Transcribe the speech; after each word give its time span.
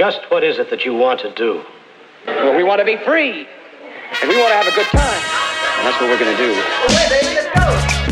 Just 0.00 0.20
what 0.30 0.42
is 0.42 0.58
it 0.58 0.70
that 0.70 0.84
you 0.86 0.94
want 0.94 1.18
to 1.20 1.28
do? 1.36 1.60
Well, 2.26 2.56
we 2.56 2.62
want 2.64 2.78
to 2.80 2.86
be 2.86 2.96
free. 3.04 3.46
And 4.22 4.28
we 4.30 4.36
want 4.40 4.48
to 4.48 4.56
have 4.56 4.66
a 4.66 4.74
good 4.74 4.88
time. 4.90 5.20
And 5.76 5.84
that's 5.86 6.00
what 6.00 6.08
we're 6.08 6.18
going 6.18 6.34
to 6.34 6.42
do. 6.42 6.52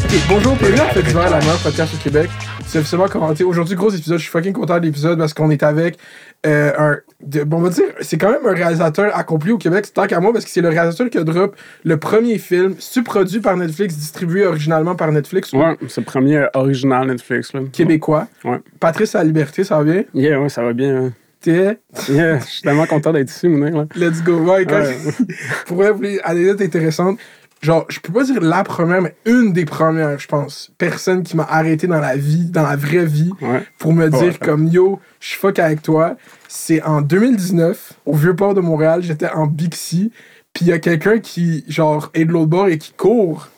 Ok, 0.05 0.15
bonjour, 0.29 0.55
bienvenue 0.57 1.19
à 1.21 1.31
la 1.31 1.39
meilleure 1.39 1.59
podcast 1.63 1.95
au 1.95 1.99
Québec. 2.03 2.29
C'est 2.67 2.79
officiellement 2.79 3.09
commenté. 3.09 3.43
Aujourd'hui, 3.45 3.75
gros 3.75 3.89
épisode, 3.91 4.19
je 4.19 4.23
suis 4.25 4.31
fucking 4.31 4.53
content 4.53 4.79
de 4.79 4.85
l'épisode 4.85 5.19
parce 5.19 5.33
qu'on 5.33 5.51
est 5.51 5.63
avec 5.63 5.99
euh, 6.47 6.73
un. 6.79 6.99
de- 7.23 7.45
bon, 7.45 7.57
on 7.59 7.61
va 7.61 7.71
dire, 7.71 7.85
c'est 8.03 8.19
quand 8.19 8.31
même 8.33 8.47
un 8.47 8.55
réalisateur 8.55 9.17
accompli 9.17 9.53
au 9.53 9.59
Québec, 9.59 9.87
tant 9.95 10.07
qu'à 10.07 10.21
moi, 10.21 10.33
parce 10.35 10.45
que 10.45 10.51
c'est 10.51 10.61
le 10.61 10.69
réalisateur 10.69 11.09
qui 11.09 11.17
a 11.19 11.25
drop 11.25 11.57
le 11.85 11.97
premier 11.97 12.37
film, 12.39 12.75
su-produit 12.79 13.41
par 13.41 13.57
Netflix, 13.57 13.97
distribué 13.97 14.45
originalement 14.47 14.95
par 14.95 15.11
Netflix, 15.11 15.53
Ouais, 15.55 15.77
c'est 15.89 16.03
le 16.03 16.07
premier 16.07 16.47
original 16.55 17.07
Netflix. 17.07 17.55
Là. 17.55 17.61
québécois. 17.73 18.27
Ouais. 18.45 18.59
Patrice 18.79 19.15
à 19.15 19.19
la 19.19 19.25
liberté, 19.25 19.65
ça 19.65 19.79
va 19.79 19.85
bien? 19.85 20.05
Yeah, 20.15 20.39
ouais, 20.39 20.51
ça 20.51 20.63
va 20.63 20.75
bien. 20.75 20.97
hein. 20.97 21.13
T'es. 21.41 21.79
Yeah, 22.09 22.39
je 22.41 22.45
suis 22.45 22.63
tellement 22.63 22.87
content 22.87 23.13
d'être 23.13 23.31
ici, 23.31 23.49
mon 23.49 23.65
Là. 23.71 23.87
Let's 23.95 24.23
go. 24.23 24.39
Ouais, 24.39 24.65
quand- 24.67 24.81
Ouais. 24.81 24.97
pour 25.67 25.77
vrai, 25.77 25.93
les 26.01 26.19
anecdotes 26.25 26.61
intéressantes, 26.63 27.19
genre, 27.63 27.87
je 27.89 28.01
peux 28.01 28.13
pas 28.13 28.25
dire 28.25 28.41
la 28.41 28.65
première, 28.65 29.03
mais 29.03 29.15
une 29.25 29.53
des 29.53 29.65
premières, 29.65 30.19
je 30.19 30.27
pense. 30.27 30.71
Personne 30.79 31.23
qui 31.23 31.37
m'a 31.37 31.45
arrêté 31.45 31.87
dans 31.87 32.01
la 32.01 32.17
vie, 32.17 32.47
dans 32.51 32.63
la 32.65 32.77
vraie 32.77 33.07
vie, 33.07 33.31
Ouais. 33.41 33.63
pour 33.79 33.93
me 33.93 34.09
dire 34.09 34.21
Ouais. 34.21 34.39
comme 34.41 34.67
yo, 34.69 34.99
je 35.21 35.29
suis 35.29 35.39
fuck 35.39 35.59
avec 35.59 35.83
toi. 35.83 36.17
C'est 36.49 36.83
en 36.83 37.03
2019, 37.03 37.93
au 38.07 38.15
Vieux-Port 38.15 38.55
de 38.55 38.61
Montréal, 38.61 39.03
j'étais 39.03 39.29
en 39.31 39.47
Bixi, 39.47 40.11
puis 40.53 40.65
il 40.65 40.69
y 40.69 40.73
a 40.73 40.79
quelqu'un 40.79 41.19
qui, 41.21 41.65
genre, 41.69 42.11
est 42.15 42.25
de 42.25 42.33
l'autre 42.33 42.47
bord 42.49 42.69
et 42.69 42.79
qui 42.79 42.93
court. 42.93 43.49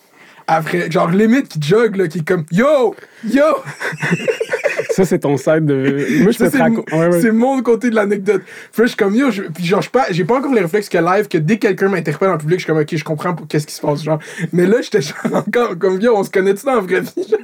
Après, 0.46 0.90
genre, 0.90 1.10
limite, 1.10 1.48
qui 1.48 1.62
jogue, 1.62 1.94
là, 1.96 2.08
qui 2.08 2.18
est 2.18 2.26
comme 2.26 2.44
yo, 2.50 2.94
yo! 3.24 3.44
Ça, 5.00 5.06
c'est 5.06 5.18
ton 5.20 5.36
site 5.36 5.64
de. 5.64 6.22
Moi, 6.22 6.32
je 6.32 6.38
te 6.38 6.48
c'est 6.50 6.58
raconter. 6.58 6.94
mon- 6.94 7.00
Ouais, 7.00 7.08
ouais. 7.08 7.20
c'est 7.20 7.32
mon 7.32 7.62
côté 7.62 7.88
de 7.90 7.94
l'anecdote. 7.94 8.42
Puis 8.72 8.82
je 8.82 8.86
suis 8.88 8.96
comme 8.96 9.14
yo, 9.14 9.30
je- 9.30 9.42
puis 9.44 9.64
genre, 9.64 9.80
je 9.82 9.88
pas- 9.90 10.06
j'ai 10.10 10.24
pas 10.24 10.36
encore 10.38 10.52
les 10.54 10.60
réflexes 10.60 10.88
que 10.88 10.98
live, 10.98 11.26
que 11.28 11.38
dès 11.38 11.56
que 11.56 11.68
quelqu'un 11.68 11.88
m'interpelle 11.88 12.28
en 12.30 12.38
public, 12.38 12.58
je 12.58 12.64
suis 12.64 12.72
comme 12.72 12.80
ok, 12.82 12.96
je 12.96 13.04
comprends 13.04 13.34
pour 13.34 13.48
qu'est-ce 13.48 13.66
qui 13.66 13.74
se 13.74 13.80
passe, 13.80 14.02
genre. 14.04 14.18
Mais 14.52 14.66
là, 14.66 14.80
j'étais 14.82 15.00
genre 15.00 15.16
encore 15.46 15.78
comme 15.78 16.00
yo, 16.00 16.14
on 16.16 16.22
se 16.24 16.30
connaît-tu 16.30 16.66
dans 16.66 16.74
la 16.74 16.80
vraie 16.80 17.00
vie? 17.00 17.34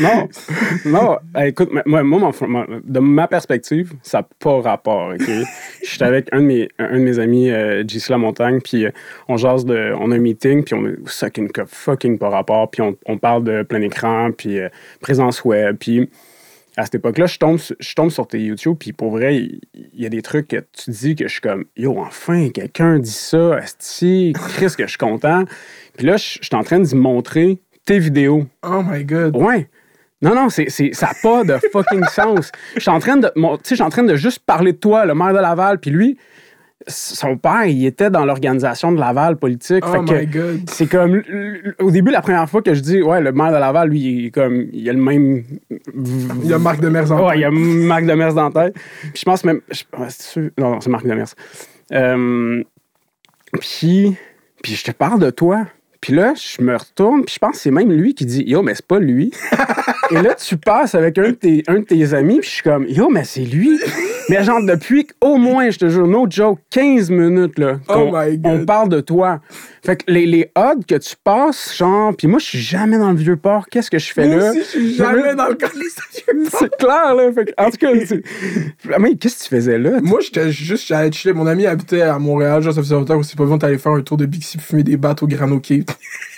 Non, 0.00 0.28
non. 0.86 1.18
Eh, 1.38 1.48
écoute, 1.48 1.68
moi, 1.84 2.02
moi, 2.02 2.32
mon- 2.48 2.66
de 2.82 2.98
ma 3.00 3.28
perspective, 3.28 3.92
ça 4.02 4.18
n'a 4.18 4.28
pas 4.38 4.60
rapport. 4.62 5.12
ok? 5.14 5.28
J'étais 5.82 6.04
avec 6.04 6.28
un 6.32 6.40
de 6.40 6.46
mes, 6.46 6.68
un 6.78 6.94
de 6.98 7.04
mes 7.04 7.18
amis, 7.18 7.50
euh, 7.50 7.84
JC 7.86 8.08
La 8.10 8.18
Montagne, 8.18 8.60
puis 8.62 8.86
euh, 8.86 8.90
on 9.28 9.36
jase 9.36 9.66
de. 9.66 9.92
On 10.00 10.10
a 10.10 10.14
un 10.14 10.18
meeting, 10.18 10.64
puis 10.64 10.74
on 10.74 10.86
est 10.86 10.96
fucking, 11.04 11.50
fucking 11.66 12.16
pas 12.18 12.30
rapport, 12.30 12.70
puis 12.70 12.80
on, 12.80 12.96
on 13.06 13.18
parle 13.18 13.44
de 13.44 13.62
plein 13.64 13.82
écran, 13.82 14.30
puis 14.36 14.58
euh, 14.60 14.68
présence 15.00 15.44
web, 15.44 15.76
puis. 15.78 16.08
À 16.76 16.84
cette 16.84 16.94
époque-là, 16.96 17.26
je 17.26 17.38
tombe, 17.38 17.58
sur- 17.58 17.76
je 17.78 17.94
tombe 17.94 18.10
sur 18.10 18.26
tes 18.26 18.40
YouTube, 18.40 18.76
puis 18.80 18.92
pour 18.92 19.10
vrai, 19.10 19.36
il 19.36 19.60
y, 19.94 20.06
a 20.06 20.08
des 20.08 20.22
trucs 20.22 20.48
que 20.48 20.56
tu 20.72 20.90
dis 20.90 21.14
que 21.14 21.26
je 21.28 21.32
suis 21.32 21.40
comme, 21.42 21.64
yo, 21.76 21.98
enfin, 21.98 22.48
quelqu'un 22.48 22.98
dit 22.98 23.10
ça, 23.10 23.58
esti, 23.58 24.32
Chris, 24.34 24.72
que 24.76 24.84
je 24.84 24.90
suis 24.90 24.98
content? 24.98 25.44
Puis 25.96 26.06
là, 26.06 26.16
je 26.16 26.38
je 26.40 26.46
suis 26.46 26.56
en 26.56 26.62
train 26.62 26.80
d'y 26.80 26.94
montrer 26.94 27.58
tes 27.84 27.98
vidéos. 27.98 28.46
Oh 28.66 28.82
my 28.82 29.04
god. 29.04 29.36
Ouais. 29.36 29.68
Non, 30.22 30.34
non, 30.36 30.48
c'est, 30.48 30.68
ça 30.70 31.06
n'a 31.08 31.12
pas 31.20 31.42
de 31.44 31.58
fucking 31.72 32.04
sens. 32.06 32.52
Je 32.76 32.80
suis 32.80 32.90
en 32.90 33.00
train 33.00 33.16
de. 33.16 33.30
mon- 33.36 33.56
Tu 33.56 33.64
sais, 33.64 33.68
je 33.70 33.74
suis 33.74 33.82
en 33.82 33.90
train 33.90 34.04
de 34.04 34.14
juste 34.14 34.38
parler 34.38 34.72
de 34.72 34.78
toi, 34.78 35.04
le 35.04 35.14
maire 35.14 35.32
de 35.34 35.38
Laval, 35.40 35.78
puis 35.78 35.90
lui, 35.90 36.16
son 36.86 37.36
père, 37.36 37.64
il 37.66 37.84
était 37.86 38.10
dans 38.10 38.24
l'organisation 38.24 38.92
de 38.92 38.98
Laval 39.00 39.36
politique. 39.36 39.84
Oh 39.86 39.92
fait 39.92 40.04
que 40.04 40.20
my 40.20 40.26
god. 40.26 40.60
c'est 40.70 40.86
comme. 40.86 41.22
Au 41.78 41.90
début, 41.90 42.10
la 42.10 42.20
première 42.22 42.48
fois 42.48 42.62
que 42.62 42.74
je 42.74 42.80
dis, 42.80 43.02
ouais, 43.02 43.20
le 43.20 43.32
maire 43.32 43.48
de 43.52 43.56
Laval, 43.58 43.88
lui, 43.88 44.00
il 44.00 44.26
est 44.26 44.30
comme. 44.30 44.66
Il 44.72 44.88
a 44.88 44.92
le 44.92 44.98
même. 45.00 45.44
Il 45.70 46.46
y 46.46 46.52
a 46.52 46.58
Marc 46.58 46.80
Demers 46.80 47.10
en 47.12 47.26
Ouais, 47.28 47.38
il 47.38 47.40
y 47.40 47.44
a 47.44 47.50
Marc 47.50 48.04
Demers 48.06 48.34
dans 48.34 48.48
la 48.50 48.64
tête. 48.64 48.74
Puis 48.74 49.12
je 49.20 49.24
pense 49.24 49.44
même. 49.44 49.60
je- 49.70 50.40
non, 50.58 50.70
non, 50.72 50.80
c'est 50.80 50.90
Marc 50.90 51.04
Demers. 51.06 51.28
Euh, 51.92 52.62
puis, 53.60 54.16
puis 54.62 54.74
je 54.74 54.84
te 54.84 54.90
parle 54.92 55.20
de 55.20 55.30
toi. 55.30 55.66
Puis 56.00 56.14
là, 56.14 56.34
je 56.34 56.62
me 56.64 56.74
retourne, 56.76 57.24
puis 57.24 57.34
je 57.34 57.38
pense 57.38 57.52
que 57.52 57.58
c'est 57.62 57.70
même 57.70 57.92
lui 57.92 58.14
qui 58.14 58.26
dit 58.26 58.42
Yo, 58.44 58.62
mais 58.62 58.74
c'est 58.74 58.86
pas 58.86 58.98
lui. 58.98 59.32
Et 60.12 60.22
là, 60.22 60.34
tu 60.34 60.56
passes 60.56 60.94
avec 60.94 61.16
un 61.18 61.28
de 61.30 61.30
tes, 61.32 61.62
un 61.68 61.80
de 61.80 61.84
tes 61.84 62.12
amis, 62.14 62.40
puis 62.40 62.48
je 62.48 62.54
suis 62.54 62.62
comme 62.62 62.86
Yo, 62.86 63.08
mais 63.08 63.24
c'est 63.24 63.40
lui. 63.44 63.78
mais 64.28 64.42
genre, 64.44 64.62
depuis 64.62 65.06
au 65.20 65.36
moins, 65.36 65.70
je 65.70 65.78
te 65.78 65.88
jure, 65.88 66.06
no 66.06 66.26
joke, 66.28 66.58
15 66.70 67.10
minutes, 67.10 67.58
là, 67.58 67.78
Oh 67.88 67.92
qu'on- 67.92 68.12
my 68.12 68.38
God. 68.38 68.52
on 68.60 68.64
parle 68.64 68.88
de 68.90 69.00
toi. 69.00 69.40
Fait 69.84 69.96
que 69.96 70.04
les, 70.12 70.26
les 70.26 70.48
odds 70.54 70.84
que 70.86 70.94
tu 70.94 71.16
passes, 71.24 71.76
genre, 71.76 72.14
puis 72.16 72.28
moi, 72.28 72.38
je 72.38 72.44
suis 72.44 72.60
jamais 72.60 72.98
dans 72.98 73.10
le 73.10 73.16
vieux 73.16 73.36
port. 73.36 73.66
Qu'est-ce 73.68 73.90
que 73.90 73.98
je 73.98 74.12
fais 74.12 74.26
Moi 74.28 74.36
là? 74.36 74.50
aussi, 74.50 74.58
je 74.60 74.64
suis 74.64 74.94
jamais 74.94 75.34
dans 75.34 75.48
le 75.48 75.54
cas 75.54 75.68
C'est 76.50 76.76
clair, 76.76 77.14
là. 77.16 77.32
Fait 77.32 77.46
que, 77.46 77.52
en 77.58 77.70
tout 77.70 77.78
cas, 77.78 77.88
Ah, 78.94 78.98
mais 79.00 79.16
qu'est-ce 79.16 79.38
que 79.38 79.42
tu 79.44 79.48
faisais 79.56 79.78
là? 79.78 80.00
Moi, 80.02 80.20
j'étais 80.20 80.50
juste, 80.52 80.86
j'allais 80.86 81.10
chiller. 81.10 81.34
Mon 81.34 81.46
ami 81.46 81.66
habitait 81.66 82.02
à 82.02 82.18
Montréal, 82.18 82.62
genre, 82.62 82.72
ça 82.74 82.80
faisait 82.80 82.94
longtemps 82.94 83.16
aussi 83.18 83.34
pas 83.36 83.44
on 83.44 83.56
allait 83.58 83.78
faire 83.78 83.92
un 83.92 84.00
tour 84.02 84.16
de 84.16 84.26
Bixi 84.26 84.58
fumer 84.58 84.82
des 84.84 84.96
battes 84.96 85.22
au 85.22 85.26
Grano 85.26 85.58
Cave. 85.58 85.84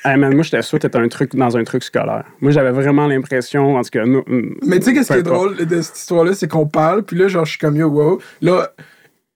Hey, 0.04 0.16
man, 0.18 0.34
moi, 0.34 0.42
j'étais 0.42 0.62
sûr 0.62 0.78
que 0.78 0.86
t'étais 0.86 0.98
un 0.98 1.08
truc, 1.08 1.34
dans 1.36 1.56
un 1.56 1.64
truc 1.64 1.82
scolaire. 1.82 2.24
Moi, 2.40 2.50
j'avais 2.52 2.70
vraiment 2.72 3.06
l'impression, 3.06 3.63
en 3.76 3.82
tout 3.82 3.90
cas, 3.90 4.04
nous, 4.04 4.22
hum, 4.28 4.56
Mais 4.66 4.78
tu 4.78 4.86
sais, 4.86 4.94
qu'est-ce 4.94 5.12
qui 5.12 5.18
est 5.18 5.22
drôle 5.22 5.56
de 5.56 5.80
cette 5.82 5.98
histoire-là, 5.98 6.34
c'est 6.34 6.48
qu'on 6.48 6.66
parle, 6.66 7.02
puis 7.02 7.16
là, 7.18 7.28
genre, 7.28 7.44
je 7.44 7.50
suis 7.50 7.58
comme 7.58 7.76
yo, 7.76 7.88
wow. 7.88 8.20
Là, 8.40 8.70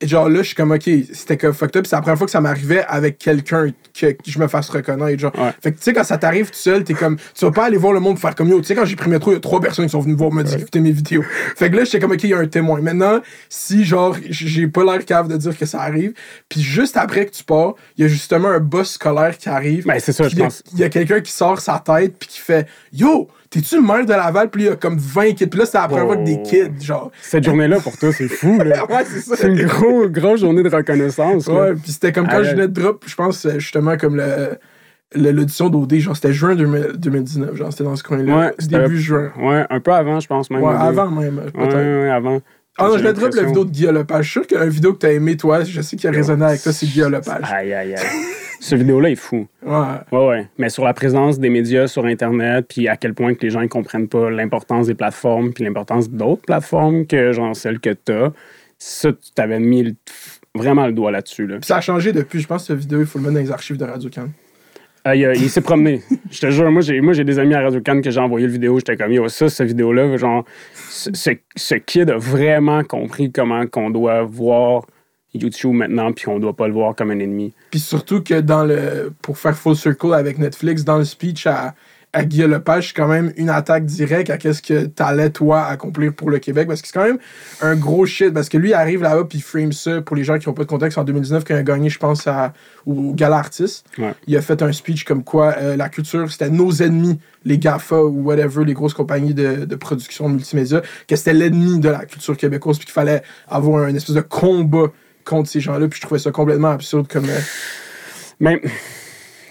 genre, 0.00 0.28
là, 0.28 0.42
je 0.42 0.46
suis 0.48 0.54
comme, 0.54 0.70
ok, 0.70 0.88
c'était 1.12 1.36
comme 1.36 1.52
fucked 1.52 1.76
up, 1.76 1.82
puis 1.82 1.88
c'est 1.90 1.96
la 1.96 2.02
première 2.02 2.18
fois 2.18 2.26
que 2.26 2.30
ça 2.30 2.40
m'arrivait 2.40 2.84
avec 2.86 3.18
quelqu'un 3.18 3.72
que, 3.98 4.06
que 4.12 4.16
je 4.30 4.38
me 4.38 4.46
fasse 4.46 4.68
reconnaître, 4.68 5.18
genre. 5.20 5.32
Ouais. 5.36 5.50
Fait 5.60 5.72
que, 5.72 5.78
tu 5.78 5.82
sais, 5.82 5.92
quand 5.92 6.04
ça 6.04 6.18
t'arrive 6.18 6.46
tout 6.50 6.56
seul, 6.56 6.84
t'es 6.84 6.94
comme, 6.94 7.16
tu 7.16 7.44
vas 7.44 7.50
pas 7.50 7.64
aller 7.64 7.78
voir 7.78 7.92
le 7.92 7.98
monde 7.98 8.16
faire 8.16 8.36
comme 8.36 8.48
yo. 8.48 8.60
Tu 8.60 8.66
sais, 8.66 8.74
quand 8.76 8.84
j'ai 8.84 8.94
pris 8.94 9.10
métro, 9.10 9.32
il 9.32 9.34
y 9.34 9.36
a 9.38 9.40
trois 9.40 9.60
personnes 9.60 9.86
qui 9.86 9.90
sont 9.90 9.98
venues 9.98 10.12
me 10.12 10.18
voir 10.18 10.32
me 10.32 10.44
dire 10.44 10.56
écouter 10.56 10.78
mes 10.78 10.92
vidéos. 10.92 11.24
Fait 11.56 11.68
que 11.68 11.74
là, 11.76 11.82
j'étais 11.82 11.98
comme, 11.98 12.12
ok, 12.12 12.22
il 12.22 12.30
y 12.30 12.34
a 12.34 12.38
un 12.38 12.46
témoin. 12.46 12.80
Maintenant, 12.80 13.18
si, 13.48 13.84
genre, 13.84 14.16
j'ai 14.30 14.68
pas 14.68 14.84
l'air 14.84 15.04
cave 15.04 15.26
de 15.26 15.36
dire 15.36 15.58
que 15.58 15.66
ça 15.66 15.80
arrive, 15.80 16.12
puis 16.48 16.60
juste 16.62 16.96
après 16.96 17.26
que 17.26 17.32
tu 17.32 17.42
pars, 17.42 17.74
il 17.96 18.02
y 18.02 18.04
a 18.04 18.08
justement 18.08 18.50
un 18.50 18.60
boss 18.60 18.92
scolaire 18.92 19.36
qui 19.36 19.48
arrive. 19.48 19.84
Ben, 19.84 19.98
c'est 19.98 20.12
ça, 20.12 20.28
je 20.28 20.34
il 20.36 20.38
y 20.38 20.42
a- 20.42 20.44
pense. 20.44 20.62
Il 20.74 20.78
y 20.78 20.84
a 20.84 20.90
quelqu'un 20.90 21.20
qui 21.20 21.32
sort 21.32 21.60
sa 21.60 21.80
tête, 21.84 22.14
puis 22.20 22.28
qui 22.28 22.38
fait, 22.38 22.68
yo, 22.92 23.26
t'es-tu 23.50 23.76
le 23.76 23.82
maire 23.82 24.04
de 24.04 24.10
Laval? 24.10 24.50
Puis 24.50 24.62
il 24.62 24.66
y 24.66 24.68
a 24.68 24.76
comme 24.76 24.96
20 24.98 25.32
kids. 25.34 25.46
Puis 25.46 25.58
là, 25.60 25.66
c'est 25.66 25.78
la 25.78 25.88
première 25.88 26.06
fois 26.06 26.16
que 26.16 26.24
des 26.24 26.38
Oh. 26.38 26.42
kids, 26.48 26.84
genre. 26.84 27.10
Cette 27.22 27.44
journée-là, 27.44 27.80
pour 27.80 27.96
toi, 27.96 28.12
c'est 28.12 28.28
fou, 28.28 28.58
là. 28.58 28.84
Ouais, 28.90 29.04
c'est 29.06 29.20
ça. 29.20 29.36
C'est 29.36 29.48
une 29.48 29.64
gros, 29.66 30.08
grosse 30.08 30.40
journée 30.40 30.62
de 30.62 30.68
reconnaissance. 30.68 31.46
Ouais, 31.46 31.74
puis 31.74 31.92
c'était 31.92 32.12
comme 32.12 32.28
quand 32.28 32.42
je 32.42 32.50
venais 32.50 32.68
de 32.68 32.72
drop, 32.80 33.04
je 33.06 33.14
pense, 33.14 33.44
euh, 33.46 33.58
justement, 33.58 33.96
comme 33.96 34.16
le. 34.16 34.58
L'audition 35.14 35.70
d'OD, 35.70 35.94
genre 36.00 36.14
c'était 36.14 36.34
juin 36.34 36.54
2000 36.54 36.92
2019, 36.98 37.54
genre 37.56 37.72
c'était 37.72 37.84
dans 37.84 37.96
ce 37.96 38.02
coin-là. 38.02 38.36
Ouais, 38.36 38.52
c'était- 38.58 38.78
début 38.78 39.00
juin. 39.00 39.32
Ouais, 39.40 39.64
un 39.70 39.80
peu 39.80 39.90
avant, 39.94 40.20
je 40.20 40.26
pense, 40.26 40.50
même. 40.50 40.62
Ouais, 40.62 40.74
avant 40.78 41.10
même, 41.10 41.38
Ouais, 41.38 41.50
peut-être. 41.50 41.74
ouais, 41.76 42.10
avant. 42.10 42.40
Ah 42.76 42.84
non, 42.88 42.92
J'ai 42.92 42.98
je 42.98 43.02
vais 43.04 43.12
drop 43.14 43.34
la 43.34 43.42
vidéo 43.44 43.64
de 43.64 43.70
Guillaume 43.70 43.94
Lepage. 43.94 44.24
Je 44.26 44.30
suis 44.30 44.32
sûr 44.40 44.46
qu'il 44.46 44.58
y 44.58 44.60
a 44.60 44.64
une 44.64 44.70
vidéo 44.70 44.92
que 44.92 44.98
t'as 44.98 45.12
aimé, 45.12 45.38
toi, 45.38 45.64
je 45.64 45.80
sais 45.80 45.96
qu'il 45.96 46.08
a 46.10 46.12
résonné 46.12 46.44
avec 46.44 46.62
toi, 46.62 46.72
c'est 46.72 46.84
Guillaume 46.84 47.12
Lepage. 47.12 47.40
Aïe, 47.50 47.72
aïe, 47.72 47.94
aïe. 47.94 48.02
Cette 48.60 48.78
vidéo-là 48.80 49.10
est 49.10 49.14
fou. 49.16 49.46
Ouais. 49.64 49.76
Ouais, 50.12 50.26
ouais. 50.28 50.46
Mais 50.58 50.68
sur 50.68 50.84
la 50.84 50.92
présence 50.94 51.38
des 51.38 51.48
médias 51.48 51.86
sur 51.86 52.04
Internet, 52.04 52.66
puis 52.68 52.88
à 52.88 52.96
quel 52.96 53.14
point 53.14 53.34
que 53.34 53.42
les 53.42 53.50
gens 53.50 53.60
ne 53.60 53.66
comprennent 53.68 54.08
pas 54.08 54.30
l'importance 54.30 54.86
des 54.88 54.94
plateformes, 54.94 55.52
puis 55.52 55.64
l'importance 55.64 56.10
d'autres 56.10 56.42
plateformes 56.42 57.06
que 57.06 57.32
genre 57.32 57.54
celle 57.54 57.78
que 57.78 57.90
tu 57.90 58.12
as, 58.12 58.32
ça, 58.78 59.12
tu 59.12 59.32
t'avais 59.34 59.60
mis 59.60 59.82
le- 59.84 59.94
vraiment 60.54 60.86
le 60.86 60.92
doigt 60.92 61.10
là-dessus. 61.12 61.46
Là. 61.46 61.58
Ça 61.62 61.76
a 61.76 61.80
changé 61.80 62.12
depuis, 62.12 62.40
je 62.40 62.46
pense, 62.48 62.66
cette 62.66 62.78
vidéo, 62.78 63.00
il 63.00 63.06
faut 63.06 63.18
le 63.18 63.24
mettre 63.24 63.34
dans 63.34 63.40
les 63.40 63.50
archives 63.52 63.76
de 63.76 63.84
Radio 63.84 64.10
Can. 64.12 64.28
Ah, 65.04 65.14
il, 65.14 65.48
s'est 65.48 65.60
promené. 65.62 66.02
Je 66.30 66.40
te 66.40 66.50
jure, 66.50 66.70
moi 66.70 66.82
j'ai, 66.82 67.00
moi, 67.00 67.12
j'ai 67.14 67.24
des 67.24 67.38
amis 67.38 67.54
à 67.54 67.62
Radio 67.62 67.80
Cannes 67.80 68.02
que 68.02 68.10
j'ai 68.10 68.20
envoyé 68.20 68.46
le 68.46 68.52
vidéo. 68.52 68.78
J'étais 68.78 68.96
comme, 68.96 69.12
yo, 69.12 69.28
ça, 69.28 69.48
cette 69.48 69.68
vidéo-là, 69.68 70.16
genre, 70.16 70.44
ce, 70.74 71.10
ce- 71.14 71.30
ce 71.56 71.74
kid 71.76 72.10
a 72.10 72.18
vraiment 72.18 72.82
compris 72.84 73.30
comment 73.32 73.66
qu'on 73.66 73.88
doit 73.90 74.22
voir 74.24 74.84
YouTube 75.34 75.74
maintenant, 75.74 76.12
puis 76.12 76.24
qu'on 76.24 76.38
doit 76.38 76.56
pas 76.56 76.68
le 76.68 76.74
voir 76.74 76.94
comme 76.94 77.10
un 77.10 77.18
ennemi. 77.18 77.52
Puis 77.70 77.80
surtout 77.80 78.22
que 78.22 78.40
dans 78.40 78.64
le. 78.64 79.12
Pour 79.22 79.38
faire 79.38 79.56
full 79.56 79.76
circle 79.76 80.14
avec 80.14 80.38
Netflix, 80.38 80.84
dans 80.84 80.98
le 80.98 81.04
speech 81.04 81.46
à, 81.46 81.74
à 82.14 82.24
Guillaume 82.24 82.52
Lepage, 82.52 82.88
c'est 82.88 82.94
quand 82.94 83.08
même 83.08 83.32
une 83.36 83.50
attaque 83.50 83.84
directe 83.84 84.30
à 84.30 84.38
qu'est-ce 84.38 84.62
que 84.62 84.86
t'allais, 84.86 85.28
toi, 85.28 85.64
accomplir 85.64 86.14
pour 86.14 86.30
le 86.30 86.38
Québec. 86.38 86.66
Parce 86.66 86.80
que 86.80 86.88
c'est 86.88 86.94
quand 86.94 87.04
même 87.04 87.18
un 87.60 87.76
gros 87.76 88.06
shit. 88.06 88.32
Parce 88.32 88.48
que 88.48 88.56
lui, 88.56 88.70
il 88.70 88.74
arrive 88.74 89.02
là-bas, 89.02 89.24
puis 89.24 89.38
il 89.38 89.42
frame 89.42 89.72
ça 89.72 90.00
pour 90.00 90.16
les 90.16 90.24
gens 90.24 90.38
qui 90.38 90.48
n'ont 90.48 90.54
pas 90.54 90.64
de 90.64 90.68
contexte 90.68 90.96
en 90.96 91.04
2019, 91.04 91.44
quand 91.44 91.54
il 91.54 91.58
a 91.58 91.62
gagné, 91.62 91.90
je 91.90 91.98
pense, 91.98 92.26
à, 92.26 92.54
au 92.86 93.12
Gala 93.12 93.36
Artist. 93.36 93.86
Ouais. 93.98 94.14
Il 94.26 94.36
a 94.36 94.42
fait 94.42 94.62
un 94.62 94.72
speech 94.72 95.04
comme 95.04 95.22
quoi 95.22 95.54
euh, 95.58 95.76
la 95.76 95.90
culture, 95.90 96.30
c'était 96.32 96.50
nos 96.50 96.72
ennemis, 96.72 97.18
les 97.44 97.58
GAFA 97.58 98.02
ou 98.02 98.22
whatever, 98.22 98.64
les 98.64 98.74
grosses 98.74 98.94
compagnies 98.94 99.34
de, 99.34 99.66
de 99.66 99.76
production 99.76 100.28
multimédia, 100.30 100.80
que 101.06 101.16
c'était 101.16 101.34
l'ennemi 101.34 101.78
de 101.78 101.90
la 101.90 102.06
culture 102.06 102.36
québécoise, 102.36 102.78
puis 102.78 102.86
qu'il 102.86 102.94
fallait 102.94 103.22
avoir 103.48 103.84
un 103.84 103.94
espèce 103.94 104.16
de 104.16 104.22
combat 104.22 104.90
contre 105.28 105.48
ces 105.48 105.60
gens-là. 105.60 105.86
Puis 105.88 105.98
je 106.00 106.06
trouvais 106.06 106.18
ça 106.20 106.30
complètement 106.30 106.70
absurde 106.70 107.06
comme. 107.08 107.26
euh, 107.28 107.40
Mais 108.40 108.60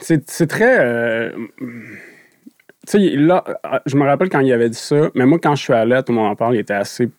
c'est 0.01 0.47
très. 0.47 0.77
euh, 0.79 1.31
tu 1.59 2.91
sais, 2.91 2.99
là, 3.15 3.43
je 3.85 3.95
me 3.97 4.05
rappelle 4.05 4.29
quand 4.29 4.39
il 4.39 4.51
avait 4.53 4.69
dit 4.69 4.77
ça, 4.77 5.09
mais 5.13 5.25
moi, 5.25 5.39
quand 5.41 5.55
je 5.55 5.63
suis 5.63 5.73
allé, 5.73 5.99
tout 6.05 6.13
le 6.13 6.17
monde 6.19 6.31
en 6.31 6.35
parle, 6.35 6.55
il 6.55 6.59
était 6.59 6.73
assez 6.73 7.09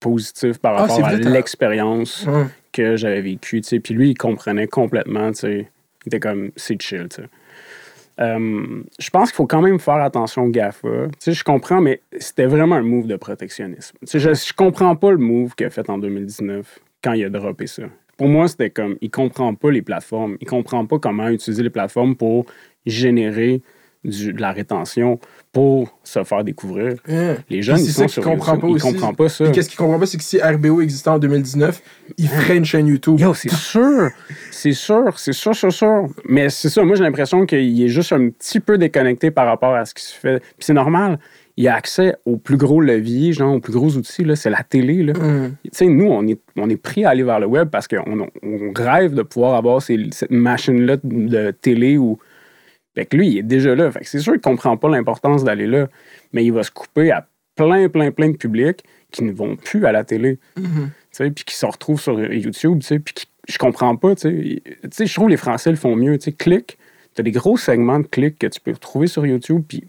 positif 0.00 0.58
par 0.58 0.76
Ah, 0.76 0.80
rapport 0.82 1.04
à 1.04 1.12
l'expérience 1.14 2.26
que 2.72 2.96
j'avais 2.96 3.20
vécue. 3.22 3.60
tu 3.60 3.68
sais. 3.68 3.80
Puis 3.80 3.94
lui, 3.94 4.10
il 4.10 4.14
comprenait 4.16 4.66
complètement. 4.66 5.30
tu 5.32 5.38
sais. 5.40 5.68
Il 6.04 6.08
était 6.08 6.20
comme, 6.20 6.50
c'est 6.56 6.80
chill. 6.80 7.08
tu 7.10 7.22
sais. 7.22 7.28
Euh, 8.20 8.82
je 8.98 9.08
pense 9.10 9.30
qu'il 9.30 9.36
faut 9.36 9.46
quand 9.46 9.62
même 9.62 9.78
faire 9.78 9.94
attention 9.94 10.44
au 10.44 10.48
GAFA. 10.48 10.88
Tu 11.12 11.16
sais, 11.20 11.32
je 11.32 11.42
comprends, 11.42 11.80
mais 11.80 12.02
c'était 12.18 12.44
vraiment 12.46 12.76
un 12.76 12.82
move 12.82 13.06
de 13.06 13.16
protectionnisme. 13.16 13.96
Tu 14.02 14.06
sais, 14.06 14.18
je, 14.20 14.34
je 14.34 14.52
comprends 14.52 14.94
pas 14.94 15.10
le 15.10 15.16
move 15.16 15.54
qu'il 15.54 15.66
a 15.66 15.70
fait 15.70 15.88
en 15.88 15.96
2019 15.96 16.78
quand 17.02 17.12
il 17.12 17.24
a 17.24 17.30
droppé 17.30 17.66
ça. 17.66 17.84
Pour 18.16 18.28
moi, 18.28 18.48
c'était 18.48 18.70
comme, 18.70 18.96
il 19.00 19.10
comprend 19.10 19.54
pas 19.54 19.70
les 19.70 19.82
plateformes. 19.82 20.36
Il 20.40 20.46
comprend 20.46 20.84
pas 20.86 20.98
comment 20.98 21.28
utiliser 21.28 21.62
les 21.62 21.70
plateformes 21.70 22.16
pour 22.16 22.44
générer 22.84 23.62
du- 24.04 24.32
de 24.32 24.40
la 24.40 24.52
rétention 24.52 25.18
pour 25.52 25.98
se 26.04 26.22
faire 26.24 26.42
découvrir. 26.42 26.94
Hein. 27.08 27.36
Les 27.50 27.60
jeunes, 27.62 27.78
ils 27.80 27.90
sont 27.92 28.08
sur 28.08 28.22
comprend 28.22 28.56
pas 28.58 28.66
ils 28.68 28.74
aussi. 28.76 28.92
comprennent 28.92 29.16
pas 29.16 29.28
ça. 29.28 29.50
Qu'est-ce 29.50 29.68
qu'il 29.68 29.76
comprend 29.78 29.98
pas, 29.98 30.06
c'est 30.06 30.16
que 30.16 30.24
si 30.24 30.40
RBO 30.40 30.80
existait 30.80 31.10
en 31.10 31.18
2019, 31.18 31.82
il 32.16 32.28
ferait 32.28 32.56
une 32.56 32.64
chaîne 32.64 32.86
YouTube. 32.86 33.18
Yo, 33.20 33.34
c'est 33.34 33.52
sûr, 33.52 34.08
c'est 34.50 34.72
sûr, 34.72 35.18
c'est 35.18 35.32
sûr, 35.34 35.54
c'est 35.54 35.70
sûr. 35.70 36.08
Mais 36.26 36.48
c'est 36.48 36.70
ça, 36.70 36.82
moi 36.82 36.96
j'ai 36.96 37.04
l'impression 37.04 37.44
qu'il 37.46 37.82
est 37.82 37.88
juste 37.88 38.12
un 38.12 38.30
petit 38.30 38.60
peu 38.60 38.78
déconnecté 38.78 39.30
par 39.30 39.46
rapport 39.46 39.74
à 39.74 39.84
ce 39.84 39.92
qui 39.92 40.02
se 40.04 40.14
fait. 40.14 40.38
Puis 40.40 40.60
c'est 40.60 40.72
normal, 40.74 41.18
il 41.60 41.68
a 41.68 41.74
accès 41.74 42.14
au 42.24 42.36
plus 42.38 42.56
gros 42.56 42.80
levier, 42.80 43.32
genre 43.34 43.54
au 43.54 43.60
plus 43.60 43.72
gros 43.74 43.94
outil, 43.96 44.24
là, 44.24 44.34
c'est 44.34 44.48
la 44.48 44.62
télé. 44.62 45.02
Là. 45.02 45.12
Tu 45.62 45.70
sais, 45.72 45.86
nous, 45.86 46.06
on 46.06 46.26
est, 46.26 46.40
on 46.56 46.70
est 46.70 46.76
pris 46.76 47.04
à 47.04 47.10
aller 47.10 47.22
vers 47.22 47.38
le 47.38 47.46
web 47.46 47.68
parce 47.68 47.86
qu'on 47.86 48.28
on 48.42 48.72
rêve 48.74 49.12
de 49.14 49.22
pouvoir 49.22 49.54
avoir 49.56 49.82
ces- 49.82 50.08
cette 50.12 50.30
machine-là 50.30 50.96
de 51.04 51.50
télé 51.50 51.98
où. 51.98 52.18
Fait 52.94 53.04
que 53.04 53.16
lui, 53.16 53.28
il 53.28 53.38
est 53.38 53.42
déjà 53.42 53.74
là. 53.74 53.90
Fait 53.90 54.00
que 54.00 54.06
c'est 54.08 54.20
sûr 54.20 54.32
qu'il 54.32 54.40
comprend 54.40 54.76
pas 54.78 54.88
l'importance 54.88 55.44
d'aller 55.44 55.66
là, 55.66 55.88
mais 56.32 56.44
il 56.44 56.52
va 56.52 56.62
se 56.62 56.70
couper 56.70 57.10
à 57.10 57.26
plein, 57.56 57.88
plein, 57.88 58.10
plein 58.10 58.30
de 58.30 58.36
publics 58.36 58.82
qui 59.12 59.22
ne 59.24 59.32
vont 59.32 59.56
plus 59.56 59.84
à 59.84 59.92
la 59.92 60.02
télé. 60.02 60.38
Mhm. 60.56 60.64
Tu 60.88 60.90
sais, 61.12 61.30
puis 61.30 61.44
qui 61.44 61.54
se 61.54 61.66
retrouvent 61.66 62.00
sur 62.00 62.18
YouTube, 62.32 62.78
tu 62.80 62.86
sais, 62.86 62.98
puis 63.00 63.12
qui- 63.12 63.26
je 63.48 63.58
comprends 63.58 63.96
pas, 63.96 64.14
tu 64.14 64.22
sais. 64.22 64.62
Tu 64.96 65.06
je 65.06 65.14
trouve 65.14 65.26
que 65.26 65.30
les 65.32 65.36
Français 65.36 65.70
le 65.70 65.76
font 65.76 65.94
mieux, 65.94 66.16
tu 66.16 66.24
sais. 66.24 66.32
Clic, 66.32 66.78
t'as 67.14 67.22
des 67.22 67.32
gros 67.32 67.56
segments 67.56 68.00
de 68.00 68.06
clics 68.06 68.38
que 68.38 68.46
tu 68.46 68.60
peux 68.60 68.72
retrouver 68.72 69.08
sur 69.08 69.26
YouTube, 69.26 69.62
puis 69.68 69.84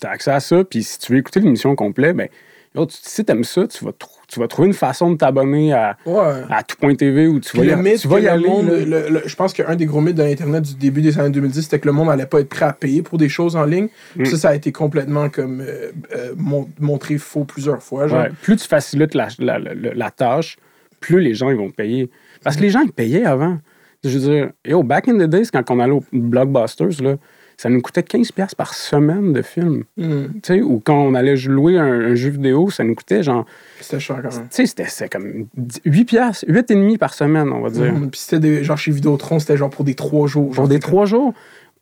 t'as 0.00 0.10
accès 0.10 0.30
à 0.30 0.40
ça, 0.40 0.64
puis 0.64 0.82
si 0.82 0.98
tu 0.98 1.12
veux 1.12 1.18
écouter 1.18 1.40
l'émission 1.40 1.74
complète, 1.76 2.16
ben, 2.16 2.28
yo, 2.74 2.86
tu- 2.86 2.96
si 3.00 3.24
t'aimes 3.24 3.44
ça, 3.44 3.66
tu 3.66 3.84
vas, 3.84 3.92
tu 4.28 4.38
vas 4.40 4.46
trouver 4.46 4.68
une 4.68 4.74
façon 4.74 5.10
de 5.10 5.16
t'abonner 5.16 5.72
à, 5.72 5.96
Ouais. 6.06 6.42
à 6.50 6.62
tout.tv 6.62 7.26
où 7.26 7.40
tu 7.40 7.56
vas 7.56 7.64
le 7.64 7.72
y, 7.72 7.76
mythe 7.76 7.98
tu 8.00 8.08
vas 8.08 8.16
que 8.16 8.20
y 8.20 8.24
le 8.24 8.30
aller. 8.30 8.48
monde, 8.48 8.66
le- 8.68 9.08
le- 9.08 9.22
je 9.26 9.34
pense 9.36 9.52
qu'un 9.54 9.74
des 9.74 9.86
gros 9.86 10.00
mythes 10.00 10.16
de 10.16 10.22
l'Internet 10.22 10.62
du 10.62 10.74
début 10.74 11.00
des 11.02 11.18
années 11.18 11.30
2010, 11.30 11.62
c'était 11.62 11.78
que 11.80 11.86
le 11.86 11.92
monde 11.92 12.08
n'allait 12.08 12.26
pas 12.26 12.40
être 12.40 12.48
prêt 12.48 12.66
à 12.66 12.72
payer 12.72 13.02
pour 13.02 13.16
des 13.18 13.28
choses 13.28 13.56
en 13.56 13.64
ligne. 13.64 13.88
Mm. 14.16 14.24
Ça, 14.26 14.36
ça 14.36 14.48
a 14.50 14.54
été 14.54 14.70
complètement 14.70 15.28
comme 15.30 15.60
euh, 15.62 15.90
euh, 16.14 16.34
mon- 16.36 16.68
montré 16.78 17.16
faux 17.18 17.44
plusieurs 17.44 17.82
fois. 17.82 18.06
Genre. 18.06 18.22
Ouais. 18.22 18.30
Plus 18.42 18.56
tu 18.56 18.68
facilites 18.68 19.14
la, 19.14 19.28
la- 19.38 19.58
la- 19.58 19.74
la 19.94 20.10
tâche, 20.10 20.56
plus 21.00 21.20
les 21.20 21.34
gens 21.34 21.48
ils 21.50 21.56
vont 21.56 21.70
payer. 21.70 22.10
Parce 22.44 22.56
que 22.56 22.62
les 22.62 22.70
gens 22.70 22.80
ils 22.82 22.92
payaient 22.92 23.24
avant. 23.24 23.58
Je 24.04 24.10
veux 24.10 24.30
dire, 24.30 24.50
yo, 24.64 24.82
back 24.84 25.08
in 25.08 25.14
the 25.18 25.28
days, 25.28 25.48
quand 25.52 25.68
on 25.72 25.80
allait 25.80 25.92
au 25.92 26.04
Blockbusters, 26.12 27.02
là, 27.02 27.16
ça 27.58 27.68
nous 27.68 27.82
coûtait 27.82 28.02
15$ 28.02 28.54
par 28.54 28.72
semaine 28.72 29.32
de 29.32 29.42
film. 29.42 29.82
Mm. 29.96 30.26
Tu 30.34 30.40
sais, 30.44 30.62
ou 30.62 30.80
quand 30.82 30.96
on 30.96 31.14
allait 31.14 31.34
louer 31.34 31.76
un, 31.76 32.12
un 32.12 32.14
jeu 32.14 32.30
vidéo, 32.30 32.70
ça 32.70 32.84
nous 32.84 32.94
coûtait 32.94 33.24
genre. 33.24 33.44
C'était 33.80 33.98
cher 33.98 34.20
quand 34.22 34.32
même. 34.34 34.48
Tu 34.48 34.64
sais, 34.64 34.84
c'était 34.86 35.08
comme 35.08 35.48
8 35.84 36.04
piastres, 36.04 36.46
8,5 36.48 36.98
par 36.98 37.12
semaine, 37.12 37.50
on 37.50 37.60
va 37.60 37.70
dire. 37.70 37.92
Mm. 37.92 38.10
Puis 38.10 38.20
c'était 38.20 38.38
des, 38.38 38.64
genre 38.64 38.78
chez 38.78 38.92
Vidéotron, 38.92 39.40
c'était 39.40 39.56
genre 39.56 39.70
pour 39.70 39.84
des 39.84 39.96
trois 39.96 40.28
jours. 40.28 40.46
Pour 40.46 40.54
genre, 40.54 40.68
des 40.68 40.78
trois 40.78 41.04
jours. 41.04 41.34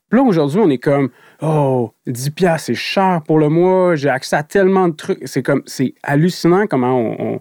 Puis 0.08 0.18
là, 0.18 0.24
aujourd'hui, 0.24 0.60
on 0.60 0.70
est 0.70 0.78
comme, 0.78 1.10
oh, 1.42 1.92
10 2.06 2.30
piastres, 2.30 2.66
c'est 2.66 2.74
cher 2.74 3.20
pour 3.26 3.38
le 3.38 3.50
mois, 3.50 3.96
j'ai 3.96 4.08
accès 4.08 4.36
à 4.36 4.42
tellement 4.42 4.88
de 4.88 4.94
trucs. 4.94 5.18
C'est 5.26 5.42
comme, 5.42 5.62
c'est 5.66 5.94
hallucinant 6.02 6.66
comment 6.66 6.98
on, 6.98 7.34
on- 7.34 7.40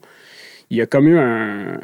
il 0.76 0.80
y 0.80 0.82
a 0.82 0.86
comme 0.86 1.08
eu 1.08 1.18
un, 1.18 1.80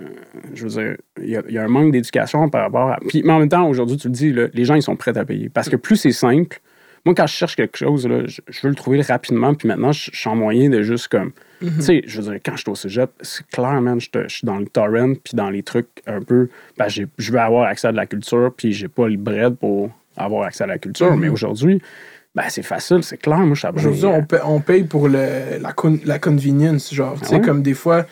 je 0.53 0.63
veux 0.63 0.69
dire, 0.69 0.97
il 1.21 1.29
y 1.29 1.37
a, 1.37 1.41
il 1.47 1.53
y 1.53 1.57
a 1.57 1.63
un 1.63 1.67
manque 1.67 1.91
d'éducation 1.91 2.49
par 2.49 2.61
rapport 2.63 2.91
à... 2.91 2.99
Puis, 3.07 3.23
mais 3.25 3.33
en 3.33 3.39
même 3.39 3.49
temps, 3.49 3.67
aujourd'hui, 3.67 3.97
tu 3.97 4.07
le 4.07 4.13
dis, 4.13 4.31
là, 4.33 4.47
les 4.53 4.65
gens, 4.65 4.75
ils 4.75 4.81
sont 4.81 4.95
prêts 4.95 5.17
à 5.17 5.25
payer. 5.25 5.49
Parce 5.49 5.69
que 5.69 5.75
plus 5.75 5.95
c'est 5.95 6.11
simple, 6.11 6.59
moi, 7.05 7.15
quand 7.15 7.25
je 7.25 7.33
cherche 7.33 7.55
quelque 7.55 7.77
chose, 7.77 8.07
là, 8.07 8.27
je, 8.27 8.41
je 8.47 8.61
veux 8.61 8.69
le 8.69 8.75
trouver 8.75 9.01
rapidement, 9.01 9.53
puis 9.53 9.67
maintenant, 9.67 9.91
je, 9.91 10.11
je 10.13 10.19
suis 10.19 10.29
en 10.29 10.35
moyen 10.35 10.69
de 10.69 10.81
juste 10.83 11.07
comme... 11.07 11.31
Mhm. 11.61 11.75
Tu 11.75 11.81
sais, 11.81 12.01
je 12.05 12.21
veux 12.21 12.31
dire, 12.31 12.39
quand 12.45 12.55
je 12.55 12.61
suis 12.61 12.69
au 12.69 12.75
cégep, 12.75 13.09
c'est 13.21 13.47
clair, 13.47 13.79
man, 13.81 13.99
je, 13.99 14.09
te- 14.09 14.27
je 14.27 14.35
suis 14.35 14.45
dans 14.45 14.57
le 14.57 14.65
torrent, 14.67 15.13
puis 15.23 15.33
dans 15.35 15.49
les 15.49 15.63
trucs 15.63 15.87
un 16.05 16.21
peu... 16.21 16.49
Ben, 16.77 16.87
je 16.89 17.31
veux 17.31 17.39
avoir 17.39 17.67
accès 17.67 17.87
à 17.87 17.91
de 17.91 17.97
la 17.97 18.05
culture, 18.05 18.51
puis 18.55 18.73
j'ai 18.73 18.87
pas 18.87 19.07
le 19.07 19.17
bread 19.17 19.55
pour 19.55 19.89
avoir 20.17 20.43
accès 20.43 20.63
à 20.63 20.67
la 20.67 20.77
culture. 20.77 21.11
Mhm. 21.13 21.19
Mais 21.19 21.29
aujourd'hui, 21.29 21.81
ben, 22.35 22.43
c'est 22.49 22.63
facile, 22.63 23.03
c'est 23.03 23.17
clair. 23.17 23.39
Moi, 23.39 23.55
je 23.55 23.59
suis 23.59 23.67
abonné. 23.67 23.87
Aujourd'hui, 23.87 24.05
on, 24.05 24.23
paie, 24.23 24.39
on 24.45 24.59
paye 24.61 24.83
pour 24.83 25.09
le, 25.09 25.59
la, 25.59 25.73
con- 25.73 25.99
la 26.05 26.17
convenience, 26.17 26.93
genre. 26.93 27.19
Tu 27.19 27.25
sais, 27.27 27.35
ouais? 27.35 27.41
comme 27.41 27.61
des 27.61 27.73
fois, 27.73 28.05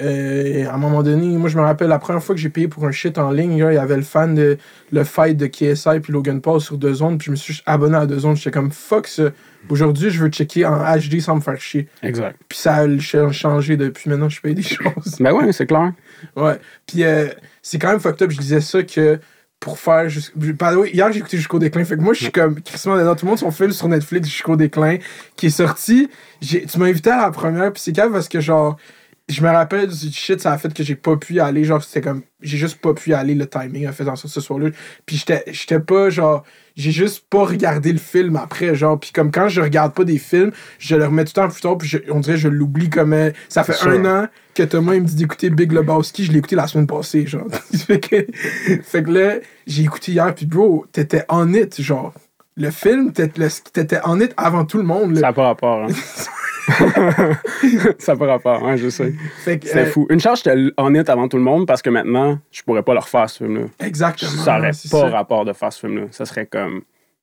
euh, 0.00 0.66
à 0.68 0.74
un 0.74 0.78
moment 0.78 1.02
donné, 1.02 1.26
moi, 1.36 1.48
je 1.48 1.56
me 1.56 1.62
rappelle 1.62 1.88
la 1.88 1.98
première 1.98 2.22
fois 2.22 2.34
que 2.34 2.40
j'ai 2.40 2.48
payé 2.48 2.68
pour 2.68 2.86
un 2.86 2.92
shit 2.92 3.18
en 3.18 3.30
ligne, 3.30 3.52
il 3.52 3.58
y 3.74 3.78
avait 3.78 3.96
le 3.96 4.02
fan 4.02 4.34
de 4.34 4.58
le 4.92 5.04
fight 5.04 5.36
de 5.36 5.46
KSI 5.46 6.00
puis 6.02 6.12
Logan 6.12 6.40
Paul 6.40 6.60
sur 6.60 6.78
deux 6.78 6.94
zones, 6.94 7.18
puis 7.18 7.26
je 7.26 7.30
me 7.32 7.36
suis 7.36 7.62
abonné 7.66 7.96
à 7.96 8.06
deux 8.06 8.20
zones. 8.20 8.36
J'étais 8.36 8.50
comme 8.50 8.70
fuck 8.70 9.06
ça. 9.06 9.24
Aujourd'hui, 9.68 10.10
je 10.10 10.22
veux 10.22 10.28
checker 10.30 10.64
en 10.66 10.78
HD 10.78 11.20
sans 11.20 11.34
me 11.36 11.40
faire 11.40 11.60
chier. 11.60 11.88
Exact. 12.02 12.36
Puis 12.48 12.58
ça 12.58 12.76
a 12.76 12.86
ch- 12.86 13.32
changé 13.32 13.76
depuis 13.76 14.08
maintenant, 14.08 14.28
je 14.28 14.40
paye 14.40 14.54
des 14.54 14.62
choses. 14.62 15.16
Ben 15.20 15.32
ouais, 15.32 15.52
c'est 15.52 15.66
clair. 15.66 15.92
Ouais. 16.36 16.58
Puis 16.86 17.02
euh, 17.04 17.26
c'est 17.62 17.78
quand 17.78 17.88
même 17.88 18.00
fucked 18.00 18.22
up. 18.22 18.30
Je 18.30 18.38
disais 18.38 18.60
ça 18.60 18.82
que 18.84 19.18
pour 19.60 19.78
faire. 19.80 20.08
jus- 20.08 20.30
By 20.36 20.54
the 20.56 20.76
way, 20.76 20.90
hier, 20.92 21.10
j'ai 21.12 21.18
écouté 21.18 21.36
Jusqu'au 21.36 21.58
déclin. 21.58 21.84
Fait 21.84 21.96
que 21.96 22.00
moi, 22.02 22.14
je 22.14 22.22
suis 22.22 22.32
comme 22.32 22.60
Christmas 22.60 22.98
dedans. 22.98 23.16
Tout 23.16 23.26
le 23.26 23.30
monde 23.30 23.38
son 23.40 23.50
film 23.50 23.72
sur 23.72 23.88
Netflix, 23.88 24.28
Jusqu'au 24.28 24.54
déclin, 24.56 24.98
qui 25.36 25.46
est 25.46 25.50
sorti. 25.50 26.08
Tu 26.40 26.62
m'as 26.78 26.86
invité 26.86 27.10
à 27.10 27.22
la 27.22 27.30
première. 27.32 27.72
Puis 27.72 27.82
c'est 27.82 27.92
calme 27.92 28.12
parce 28.12 28.28
que, 28.28 28.40
genre, 28.40 28.76
je 29.28 29.42
me 29.42 29.48
rappelle 29.50 29.88
du 29.88 30.10
shit, 30.12 30.40
ça 30.40 30.52
a 30.52 30.58
fait 30.58 30.72
que 30.72 30.82
j'ai 30.82 30.94
pas 30.94 31.16
pu 31.16 31.34
y 31.34 31.40
aller. 31.40 31.62
Genre, 31.64 31.82
c'était 31.82 32.00
comme. 32.00 32.22
J'ai 32.40 32.56
juste 32.56 32.78
pas 32.80 32.94
pu 32.94 33.10
y 33.10 33.14
aller. 33.14 33.34
Le 33.34 33.46
timing 33.46 33.86
en 33.88 33.92
sorte 33.92 34.28
ce 34.28 34.40
soir-là. 34.40 34.70
Puis 35.04 35.16
j'étais 35.16 35.44
j'étais 35.48 35.80
pas, 35.80 36.08
genre. 36.08 36.44
J'ai 36.76 36.92
juste 36.92 37.24
pas 37.28 37.44
regardé 37.44 37.92
le 37.92 37.98
film 37.98 38.36
après, 38.36 38.74
genre. 38.74 38.98
Puis 38.98 39.10
comme 39.12 39.30
quand 39.30 39.48
je 39.48 39.60
regarde 39.60 39.92
pas 39.92 40.04
des 40.04 40.18
films, 40.18 40.52
je 40.78 40.96
le 40.96 41.04
remets 41.04 41.24
tout 41.24 41.32
le 41.36 41.42
temps 41.42 41.48
plus 41.48 41.60
tard. 41.60 41.76
Puis 41.76 41.88
je- 41.88 41.98
on 42.10 42.20
dirait 42.20 42.36
que 42.36 42.40
je 42.40 42.48
l'oublie 42.48 42.88
comme. 42.88 43.14
Ça 43.48 43.64
fait 43.64 43.74
un 43.86 44.04
an 44.24 44.28
que 44.54 44.62
Thomas 44.62 44.94
il 44.94 45.02
me 45.02 45.06
dit 45.06 45.14
d'écouter 45.16 45.50
Big 45.50 45.72
Lebowski. 45.72 46.24
Je 46.24 46.32
l'ai 46.32 46.38
écouté 46.38 46.56
la 46.56 46.66
semaine 46.66 46.86
passée, 46.86 47.26
genre. 47.26 47.46
fait, 47.86 48.00
que, 48.00 48.26
fait 48.82 49.02
que 49.02 49.10
là, 49.10 49.34
j'ai 49.66 49.82
écouté 49.82 50.12
hier. 50.12 50.34
Puis 50.34 50.46
bro, 50.46 50.86
t'étais 50.90 51.24
en 51.28 51.52
it, 51.52 51.80
genre. 51.82 52.14
Le 52.56 52.70
film, 52.70 53.12
t'étais 53.12 53.48
t'étais 53.72 54.00
en 54.04 54.20
it 54.20 54.32
avant 54.36 54.64
tout 54.64 54.78
le 54.78 54.84
monde. 54.84 55.14
là. 55.14 55.20
Ça 55.20 55.26
n'a 55.28 55.32
pas 55.32 55.44
rapport. 55.48 55.84
Hein. 55.84 55.88
ça 57.98 58.16
pas 58.16 58.26
rapport, 58.26 58.66
hein, 58.66 58.76
je 58.76 58.88
sais. 58.88 59.12
C'est 59.44 59.76
euh, 59.76 59.86
fou. 59.86 60.06
Une 60.10 60.20
charge, 60.20 60.42
j'étais 60.44 60.56
honnête 60.76 61.08
avant 61.08 61.28
tout 61.28 61.36
le 61.36 61.42
monde 61.42 61.66
parce 61.66 61.82
que 61.82 61.90
maintenant, 61.90 62.38
je 62.50 62.62
pourrais 62.62 62.82
pas 62.82 62.94
leur 62.94 63.08
faire 63.08 63.28
ce 63.28 63.38
film-là. 63.44 63.66
Exactement. 63.80 64.30
Ça 64.30 64.56
n'aurait 64.56 64.72
c'est 64.72 64.90
pas 64.90 65.00
ça. 65.00 65.08
rapport 65.08 65.44
de 65.44 65.52
faire 65.52 65.72
ce 65.72 65.80
film-là. 65.80 66.06
Ça 66.10 66.26
serait 66.26 66.46
comme 66.46 66.82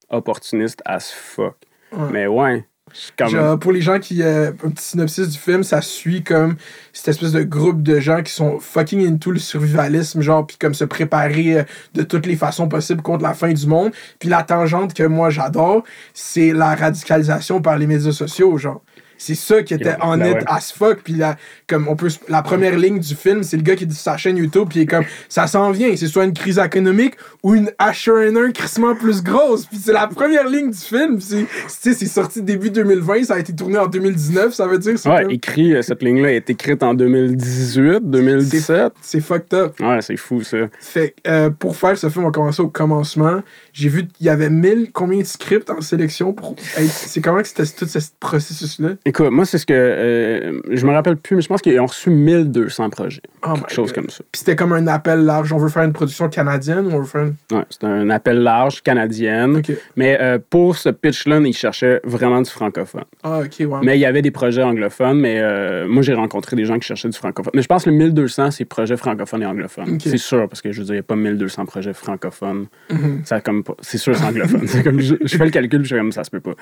opportuniste 0.10 0.82
as 0.86 1.12
fuck. 1.12 1.56
Ouais. 1.92 2.08
Mais 2.12 2.28
ouais, 2.28 2.66
c'est 2.94 3.16
comme. 3.16 3.30
Genre, 3.30 3.60
pour 3.60 3.72
les 3.72 3.82
gens 3.82 4.00
qui. 4.00 4.22
euh, 4.22 4.52
un 4.64 4.70
petit 4.70 4.84
synopsis 4.84 5.30
du 5.30 5.38
film, 5.38 5.64
ça 5.64 5.82
suit 5.82 6.24
comme 6.24 6.56
cette 6.94 7.10
espèce 7.10 7.32
de 7.32 7.44
groupe 7.44 7.82
de 7.82 8.00
gens 8.00 8.22
qui 8.24 8.32
sont 8.32 8.60
fucking 8.60 9.06
into 9.06 9.32
le 9.32 9.40
survivalisme, 9.40 10.22
genre, 10.22 10.46
puis 10.46 10.58
comme 10.58 10.74
se 10.74 10.86
préparer 10.86 11.60
euh, 11.60 11.64
de 11.94 12.04
toutes 12.04 12.26
les 12.26 12.36
façons 12.36 12.68
possibles 12.68 13.02
contre 13.02 13.24
la 13.24 13.34
fin 13.34 13.52
du 13.52 13.68
monde. 13.68 13.92
Puis 14.20 14.30
la 14.30 14.44
tangente 14.44 14.94
que 14.94 15.04
moi 15.04 15.30
j'adore, 15.30 15.84
c'est 16.14 16.54
la 16.54 16.76
radicalisation 16.76 17.62
par 17.62 17.78
les 17.78 17.88
médias 17.88 18.12
sociaux, 18.12 18.58
genre. 18.58 18.82
C'est 19.18 19.36
ça 19.36 19.64
qui 19.64 19.74
était 19.74 19.96
en 20.02 20.18
ben 20.18 20.28
it 20.28 20.36
ouais. 20.36 20.44
as 20.48 20.72
fuck. 20.74 21.00
Puis 21.04 21.14
la, 21.14 21.38
comme 21.68 21.88
on 21.88 21.96
peut, 21.96 22.10
la 22.30 22.42
première 22.42 22.78
ligne 22.78 23.00
du 23.00 23.16
film, 23.16 23.44
c'est 23.44 23.58
le 23.58 23.64
gars 23.64 23.76
qui 23.76 23.86
dit 23.86 23.96
sur 23.96 24.04
sa 24.04 24.18
chaîne 24.18 24.38
YouTube, 24.38 24.68
puis 24.70 24.80
il 24.80 24.84
est 24.84 24.88
comme 24.88 25.06
ça 25.30 25.48
s'en 25.48 25.72
vient. 25.72 25.96
C'est 25.96 26.08
soit 26.08 26.26
une 26.26 26.34
crise 26.34 26.60
économique 26.60 27.16
ou 27.44 27.56
une 27.56 27.72
H1N1 27.80 28.52
crissement 28.54 28.96
plus 28.96 29.24
grosse. 29.24 29.66
Puis 29.66 29.78
c'est 29.84 29.94
la 29.94 30.08
première 30.08 30.48
ligne 30.48 30.72
du 30.72 30.78
film. 30.78 31.20
C'est, 31.20 31.46
c'est, 31.94 32.06
sorti 32.06 32.42
début 32.42 32.70
2020, 32.70 33.26
ça 33.26 33.36
a 33.36 33.40
été 33.40 33.54
tourné 33.54 33.78
en 33.78 33.88
2019, 33.88 34.54
ça 34.54 34.68
veut 34.68 34.78
dire 34.78 34.94
Ouais, 35.06 35.24
comme- 35.24 35.32
écrit, 35.32 35.76
euh, 35.76 35.82
cette 35.82 36.04
ligne-là 36.04 36.34
est 36.34 36.50
écrite 36.50 36.84
en 36.84 36.94
2018, 36.94 38.00
2017. 38.04 38.94
c'est 39.02 39.20
fucked 39.20 39.54
up. 39.54 39.80
Ouais, 39.80 40.02
c'est 40.02 40.18
fou, 40.18 40.42
ça. 40.42 40.58
Fait 40.80 41.16
que, 41.24 41.30
euh, 41.30 41.50
pour 41.50 41.76
faire 41.76 41.98
ce 41.98 42.10
film, 42.10 42.26
on 42.26 42.32
commencer 42.32 42.62
au 42.62 42.70
commencement. 42.70 43.42
J'ai 43.74 43.90
vu 43.90 44.08
qu'il 44.08 44.26
y 44.26 44.30
avait 44.30 44.50
1000, 44.50 44.92
combien 44.94 45.20
de 45.20 45.26
scripts 45.26 45.70
en 45.70 45.82
sélection 45.82 46.34
pour. 46.34 46.56
Hey, 46.78 46.88
c'est 46.88 47.22
comment 47.22 47.42
que 47.42 47.48
c'était 47.48 47.66
tout 47.66 47.88
ce 47.88 48.00
processus-là? 48.20 48.96
Écoute, 49.08 49.30
moi, 49.30 49.46
c'est 49.46 49.60
ce 49.60 49.68
que. 49.68 49.74
euh, 49.76 50.60
je 50.72 50.86
me 50.88 50.92
rappelle 50.92 51.18
plus, 51.18 51.36
mais 51.36 51.42
je 51.44 51.48
pense 51.48 51.62
qu'ils 51.62 51.80
ont 51.80 51.86
reçu 51.86 52.10
1200 52.10 52.90
projets. 52.90 53.22
Oh 53.48 53.54
quelque 53.54 53.72
chose 53.72 53.90
God. 53.94 53.96
comme 54.02 54.10
ça. 54.10 54.24
Puis 54.32 54.40
c'était 54.40 54.56
comme 54.56 54.74
un 54.74 54.88
appel 54.88 55.20
large. 55.26 55.54
On 55.54 55.58
veut 55.58 55.70
faire 55.70 55.84
une 55.84 55.94
production 55.94 56.28
canadienne 56.28 56.88
ou 56.88 56.92
on 56.92 57.00
veut 57.02 57.06
faire 57.06 57.22
une. 57.26 57.36
Ouais, 57.56 57.64
c'est 57.70 57.84
un 57.84 58.10
appel 58.10 58.40
large 58.40 58.82
canadienne. 58.82 59.62
Mais 59.96 60.18
euh, 60.20 60.40
pour 60.50 60.76
ce 60.76 60.90
pitch-là, 60.90 61.40
ils 61.40 61.54
cherchaient 61.56 62.02
vraiment 62.04 62.42
du 62.42 62.50
francophone. 62.50 63.04
Ah, 63.22 63.42
ok, 63.42 63.54
ouais. 63.60 63.80
Mais 63.84 63.96
il 63.98 64.02
y 64.02 64.06
avait 64.06 64.24
des 64.24 64.32
projets 64.32 64.64
anglophones, 64.64 65.20
mais 65.20 65.40
euh, 65.40 65.88
moi, 65.88 66.02
j'ai 66.02 66.16
rencontré 66.16 66.56
des 66.56 66.66
gens 66.66 66.80
qui 66.80 66.88
cherchaient 66.88 67.10
du 67.10 67.18
francophone. 67.18 67.52
Mais 67.54 67.62
je 67.62 67.68
pense 67.68 67.84
que 67.84 67.92
le 67.92 67.98
1200, 67.98 68.50
c'est 68.52 68.66
projets 68.66 68.98
francophones 68.98 69.44
et 69.44 69.46
anglophones. 69.46 70.00
C'est 70.00 70.18
sûr, 70.18 70.50
parce 70.50 70.64
que 70.64 70.72
je 70.72 70.80
veux 70.80 70.86
dire, 70.86 70.96
il 70.96 70.98
n'y 70.98 71.02
a 71.02 71.04
pas 71.04 71.16
1200 71.16 71.66
projets 71.68 71.94
francophones. 71.94 72.66
Mhm. 72.90 73.22
Ça, 73.24 73.40
comme 73.40 73.64
C'est 73.82 74.00
sûr, 74.00 74.16
c'est 74.16 74.26
anglophone. 74.26 74.66
comme, 74.84 75.00
je, 75.00 75.14
je 75.24 75.38
fais 75.38 75.46
le 75.46 75.52
calcul, 75.52 75.82
je 75.84 75.88
suis 75.90 75.96
comme 75.96 76.12
ça 76.12 76.24
se 76.24 76.32
peut 76.32 76.40
pas. 76.40 76.54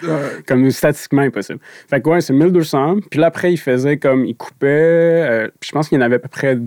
Comme 0.45 0.69
statistiquement 0.71 1.21
impossible. 1.21 1.59
Fait 1.89 2.01
que 2.01 2.09
ouais, 2.09 2.19
c'est 2.19 2.32
1200. 2.33 2.97
Puis 3.09 3.19
là, 3.19 3.27
après, 3.27 3.53
il 3.53 3.57
faisait 3.57 3.97
comme, 3.97 4.25
il 4.25 4.35
coupait. 4.35 4.67
euh, 4.67 5.47
puis 5.59 5.69
je 5.69 5.71
pense 5.71 5.89
qu'il 5.89 5.97
y 5.97 6.01
en 6.01 6.05
avait 6.05 6.15
à 6.15 6.19
peu 6.19 6.27
près, 6.29 6.57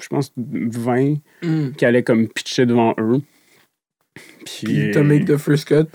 je 0.00 0.06
pense, 0.08 0.32
20 0.36 1.16
Mm. 1.42 1.70
qui 1.76 1.84
allaient 1.84 2.02
comme 2.02 2.28
pitcher 2.28 2.64
devant 2.66 2.94
eux. 2.98 3.20
Puis. 4.44 4.64
Puis 4.66 4.90
to 4.92 5.02
make 5.02 5.24
the 5.26 5.36
first 5.36 5.66
cut. 5.68 5.86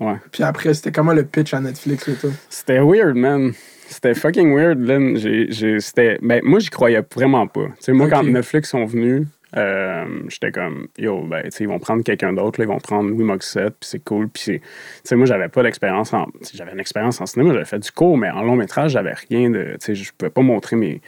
Ouais. 0.00 0.16
Puis 0.30 0.42
après, 0.42 0.74
c'était 0.74 0.92
comment 0.92 1.12
le 1.12 1.24
pitch 1.24 1.54
à 1.54 1.60
Netflix, 1.60 2.06
là, 2.06 2.14
toi? 2.20 2.30
C'était 2.48 2.80
weird, 2.80 3.16
man. 3.16 3.52
C'était 3.88 4.14
fucking 4.14 4.54
weird, 4.54 4.78
Lynn. 4.80 5.16
J'ai, 5.16 5.46
j'ai- 5.50 5.80
c'était, 5.80 6.18
ben, 6.20 6.40
moi, 6.44 6.58
j'y 6.58 6.68
croyais 6.70 7.02
vraiment 7.14 7.46
pas. 7.46 7.66
Tu 7.68 7.74
sais, 7.80 7.92
moi, 7.92 8.08
quand. 8.10 8.24
Netflix 8.24 8.70
sont 8.70 8.84
venus, 8.84 9.26
euh, 9.56 10.04
j'étais 10.28 10.52
comme, 10.52 10.88
yo, 10.98 11.22
ben, 11.22 11.42
tu 11.44 11.50
sais, 11.50 11.64
ils 11.64 11.68
vont 11.68 11.78
prendre 11.78 12.02
quelqu'un 12.04 12.32
d'autre, 12.32 12.60
ils 12.60 12.66
vont 12.66 12.78
prendre 12.78 13.08
Louis 13.10 13.24
Moxette, 13.24 13.74
puis 13.80 13.88
c'est 13.88 14.04
cool. 14.04 14.28
Puis, 14.28 14.42
c'est- 14.42 14.58
tu 14.60 14.64
sais, 15.04 15.16
moi, 15.16 15.26
j'avais 15.26 15.48
pas 15.48 15.62
d'expérience 15.62 16.12
en. 16.12 16.26
J'avais 16.54 16.72
une 16.72 16.80
expérience 16.80 17.20
en 17.20 17.26
cinéma, 17.26 17.52
j'avais 17.52 17.64
fait 17.64 17.78
du 17.78 17.90
cours, 17.90 18.18
mais 18.18 18.30
en 18.30 18.42
long 18.42 18.56
métrage, 18.56 18.92
j'avais 18.92 19.14
rien 19.28 19.50
de. 19.50 19.62
Tu 19.72 19.76
sais, 19.80 19.94
je 19.94 20.12
pouvais 20.16 20.30
pas 20.30 20.42
montrer 20.42 20.76
mes. 20.76 21.00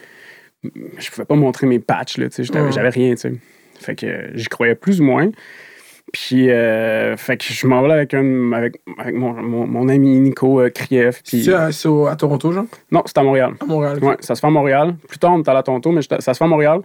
Je 0.63 1.09
pouvais 1.11 1.25
pas 1.25 1.35
montrer 1.35 1.67
mes 1.67 1.79
patchs, 1.79 2.17
là, 2.17 2.27
tu 2.29 2.35
sais, 2.35 2.43
j'avais, 2.43 2.71
j'avais 2.71 2.89
rien, 2.89 3.11
tu 3.11 3.21
sais. 3.21 3.33
Fait 3.79 3.95
que 3.95 4.31
j'y 4.33 4.47
croyais 4.47 4.75
plus 4.75 4.99
ou 4.99 5.05
moins. 5.05 5.29
Puis, 6.13 6.49
euh, 6.49 7.15
fait 7.17 7.37
que 7.37 7.45
je 7.53 7.67
m'en 7.67 7.81
vais 7.83 7.91
avec, 7.93 8.13
un, 8.13 8.51
avec, 8.51 8.81
avec 8.97 9.15
mon, 9.15 9.33
mon, 9.33 9.67
mon 9.67 9.89
ami 9.89 10.19
Nico 10.19 10.59
euh, 10.59 10.69
Krief. 10.69 11.21
C'est 11.23 11.53
à, 11.53 12.15
Toronto, 12.15 12.51
genre? 12.51 12.65
non, 12.91 13.03
c'est 13.05 13.17
à 13.17 13.23
Montréal. 13.23 13.53
À 13.59 13.65
Montréal. 13.65 13.99
Ouais, 14.03 14.15
ça 14.19 14.35
se 14.35 14.41
fait 14.41 14.47
à 14.47 14.49
Montréal. 14.49 14.95
Plus 15.07 15.19
tard, 15.19 15.33
on 15.33 15.41
est 15.41 15.47
allé 15.49 15.59
à 15.59 15.63
Toronto, 15.63 15.91
mais 15.91 16.01
ça 16.01 16.19
se 16.33 16.37
fait 16.37 16.43
à 16.43 16.47
Montréal. 16.47 16.81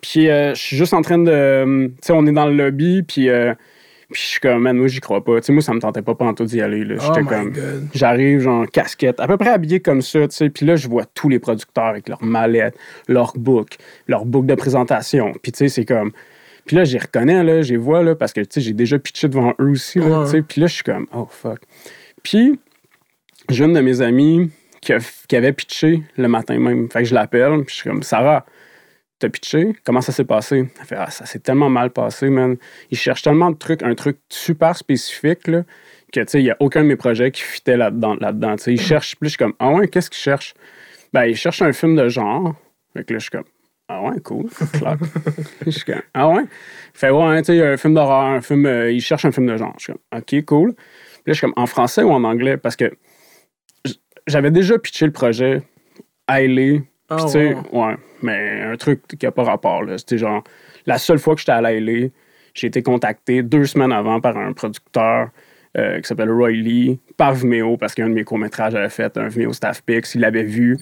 Puis 0.00 0.28
euh, 0.28 0.54
je 0.54 0.60
suis 0.60 0.76
juste 0.76 0.94
en 0.94 1.02
train 1.02 1.18
de. 1.18 1.86
Tu 1.86 1.94
sais, 2.02 2.12
on 2.12 2.26
est 2.26 2.32
dans 2.32 2.46
le 2.46 2.54
lobby, 2.54 3.02
puis, 3.02 3.28
euh, 3.28 3.54
puis 4.10 4.22
je 4.22 4.28
suis 4.28 4.40
comme, 4.40 4.62
man, 4.62 4.76
moi, 4.76 4.86
j'y 4.88 5.00
crois 5.00 5.22
pas. 5.22 5.40
Tu 5.40 5.46
sais, 5.46 5.52
moi, 5.52 5.62
ça 5.62 5.72
me 5.74 5.80
tentait 5.80 6.02
pas 6.02 6.14
pantoute 6.14 6.48
d'y 6.48 6.60
aller. 6.60 6.84
là. 6.84 6.94
Oh 6.98 7.02
J'étais 7.06 7.22
my 7.22 7.26
comme. 7.26 7.52
J'arrive, 7.94 8.40
genre, 8.40 8.66
casquette, 8.70 9.20
à 9.20 9.26
peu 9.26 9.36
près 9.36 9.50
habillé 9.50 9.80
comme 9.80 10.02
ça, 10.02 10.26
tu 10.28 10.36
sais. 10.36 10.48
Puis 10.50 10.64
là, 10.64 10.76
je 10.76 10.88
vois 10.88 11.04
tous 11.14 11.28
les 11.28 11.38
producteurs 11.38 11.84
avec 11.86 12.08
leurs 12.08 12.22
mallettes, 12.22 12.76
leurs 13.08 13.32
books, 13.36 13.76
leurs 14.06 14.24
books 14.24 14.46
de 14.46 14.54
présentation. 14.54 15.32
Puis 15.42 15.52
tu 15.52 15.58
sais, 15.58 15.68
c'est 15.68 15.84
comme. 15.84 16.12
Puis 16.70 16.76
là, 16.76 16.84
j'y 16.84 16.98
reconnais, 16.98 17.42
là, 17.42 17.62
j'y 17.62 17.74
vois, 17.74 18.04
là, 18.04 18.14
parce 18.14 18.32
que, 18.32 18.40
tu 18.42 18.46
sais, 18.52 18.60
j'ai 18.60 18.72
déjà 18.74 18.96
pitché 18.96 19.26
devant 19.26 19.54
eux 19.60 19.70
aussi, 19.70 19.98
là, 19.98 20.20
Ouais. 20.20 20.24
tu 20.26 20.30
sais. 20.30 20.42
Puis 20.42 20.60
là, 20.60 20.68
je 20.68 20.74
suis 20.74 20.84
comme, 20.84 21.08
oh, 21.12 21.26
fuck. 21.28 21.58
Puis, 22.22 22.60
j'ai 23.48 23.64
une 23.64 23.72
de 23.72 23.80
mes 23.80 24.00
amies 24.02 24.52
qui, 24.80 24.92
a- 24.92 25.00
qui 25.26 25.34
avait 25.34 25.52
pitché 25.52 26.04
le 26.16 26.28
matin 26.28 26.56
même. 26.60 26.88
Fait 26.88 27.00
que 27.00 27.06
je 27.06 27.14
l'appelle, 27.14 27.64
puis 27.64 27.74
je 27.74 27.80
suis 27.80 27.90
comme, 27.90 28.04
Sarah, 28.04 28.46
t'as 29.18 29.28
pitché? 29.30 29.74
Comment 29.84 30.00
ça 30.00 30.12
s'est 30.12 30.22
passé? 30.24 30.68
Elle 30.78 30.86
fait, 30.86 30.94
ah, 30.96 31.10
ça 31.10 31.26
s'est 31.26 31.40
tellement 31.40 31.68
mal 31.70 31.90
passé, 31.90 32.30
man. 32.30 32.56
Ils 32.92 32.96
cherchent 32.96 33.22
tellement 33.22 33.50
de 33.50 33.56
trucs, 33.56 33.82
un 33.82 33.96
truc 33.96 34.18
super 34.28 34.76
spécifique, 34.76 35.48
là, 35.48 35.64
que, 36.12 36.20
tu 36.20 36.26
sais, 36.28 36.38
il 36.40 36.44
n'y 36.44 36.50
a 36.52 36.56
aucun 36.60 36.82
de 36.84 36.86
mes 36.86 36.94
projets 36.94 37.32
qui 37.32 37.42
fitait 37.42 37.76
là-dedans. 37.76 38.14
Là-dedans 38.20 38.54
tu 38.54 38.62
sais. 38.62 38.72
ils 38.74 38.80
cherchent, 38.80 39.16
puis 39.16 39.28
je 39.28 39.30
suis 39.30 39.38
comme, 39.38 39.54
ah 39.58 39.72
ouais, 39.72 39.88
qu'est-ce 39.88 40.08
qu'ils 40.08 40.22
cherchent? 40.22 40.54
Ben, 41.12 41.24
ils 41.24 41.34
cherchent 41.36 41.62
un 41.62 41.72
film 41.72 41.96
de 41.96 42.08
genre. 42.08 42.54
Fait 42.94 43.02
que 43.02 43.12
là, 43.14 43.18
je 43.18 43.24
suis 43.24 43.30
comme, 43.32 43.42
ah 43.92 44.02
ouais, 44.02 44.20
cool, 44.20 44.48
je 45.66 45.70
suis 45.70 45.84
comme, 45.84 46.02
ah 46.14 46.28
ouais? 46.28 46.44
Fait, 46.94 47.10
ouais, 47.10 47.42
tu 47.42 47.46
sais, 47.46 47.66
un 47.66 47.76
film 47.76 47.94
d'horreur, 47.94 48.24
un 48.24 48.40
film, 48.40 48.64
euh, 48.64 48.92
ils 48.92 49.00
cherchent 49.00 49.24
un 49.24 49.32
film 49.32 49.46
de 49.46 49.56
genre. 49.56 49.74
Je 49.78 49.84
suis 49.84 49.92
comme, 49.92 50.20
ok, 50.20 50.44
cool. 50.44 50.74
Puis 50.74 50.82
là, 51.26 51.32
je 51.32 51.32
suis 51.32 51.40
comme, 51.40 51.54
en 51.56 51.66
français 51.66 52.04
ou 52.04 52.10
en 52.10 52.22
anglais? 52.22 52.56
Parce 52.56 52.76
que 52.76 52.92
j'avais 54.28 54.52
déjà 54.52 54.78
pitché 54.78 55.06
le 55.06 55.12
projet 55.12 55.62
à 56.28 56.40
LA. 56.40 56.78
Puis, 57.08 57.24
tu 57.24 57.28
sais, 57.28 57.54
wow. 57.72 57.86
ouais, 57.86 57.96
mais 58.22 58.62
un 58.62 58.76
truc 58.76 59.02
qui 59.08 59.26
n'a 59.26 59.32
pas 59.32 59.42
rapport, 59.42 59.82
là. 59.82 59.98
C'était 59.98 60.18
genre, 60.18 60.44
la 60.86 60.98
seule 60.98 61.18
fois 61.18 61.34
que 61.34 61.40
j'étais 61.40 61.52
à 61.52 61.60
LA, 61.60 62.10
j'ai 62.54 62.68
été 62.68 62.84
contacté 62.84 63.42
deux 63.42 63.64
semaines 63.64 63.92
avant 63.92 64.20
par 64.20 64.36
un 64.36 64.52
producteur 64.52 65.30
euh, 65.76 66.00
qui 66.00 66.06
s'appelle 66.06 66.30
Roy 66.30 66.50
Lee, 66.50 67.00
par 67.16 67.34
Vimeo, 67.34 67.76
parce 67.76 67.94
qu'un 67.96 68.08
de 68.08 68.14
mes 68.14 68.22
courts-métrages 68.22 68.76
avait 68.76 68.88
fait 68.88 69.16
un 69.16 69.26
Vimeo 69.26 69.52
Staff 69.52 69.82
Pix, 69.82 70.14
il 70.14 70.20
l'avait 70.20 70.44
vu. 70.44 70.78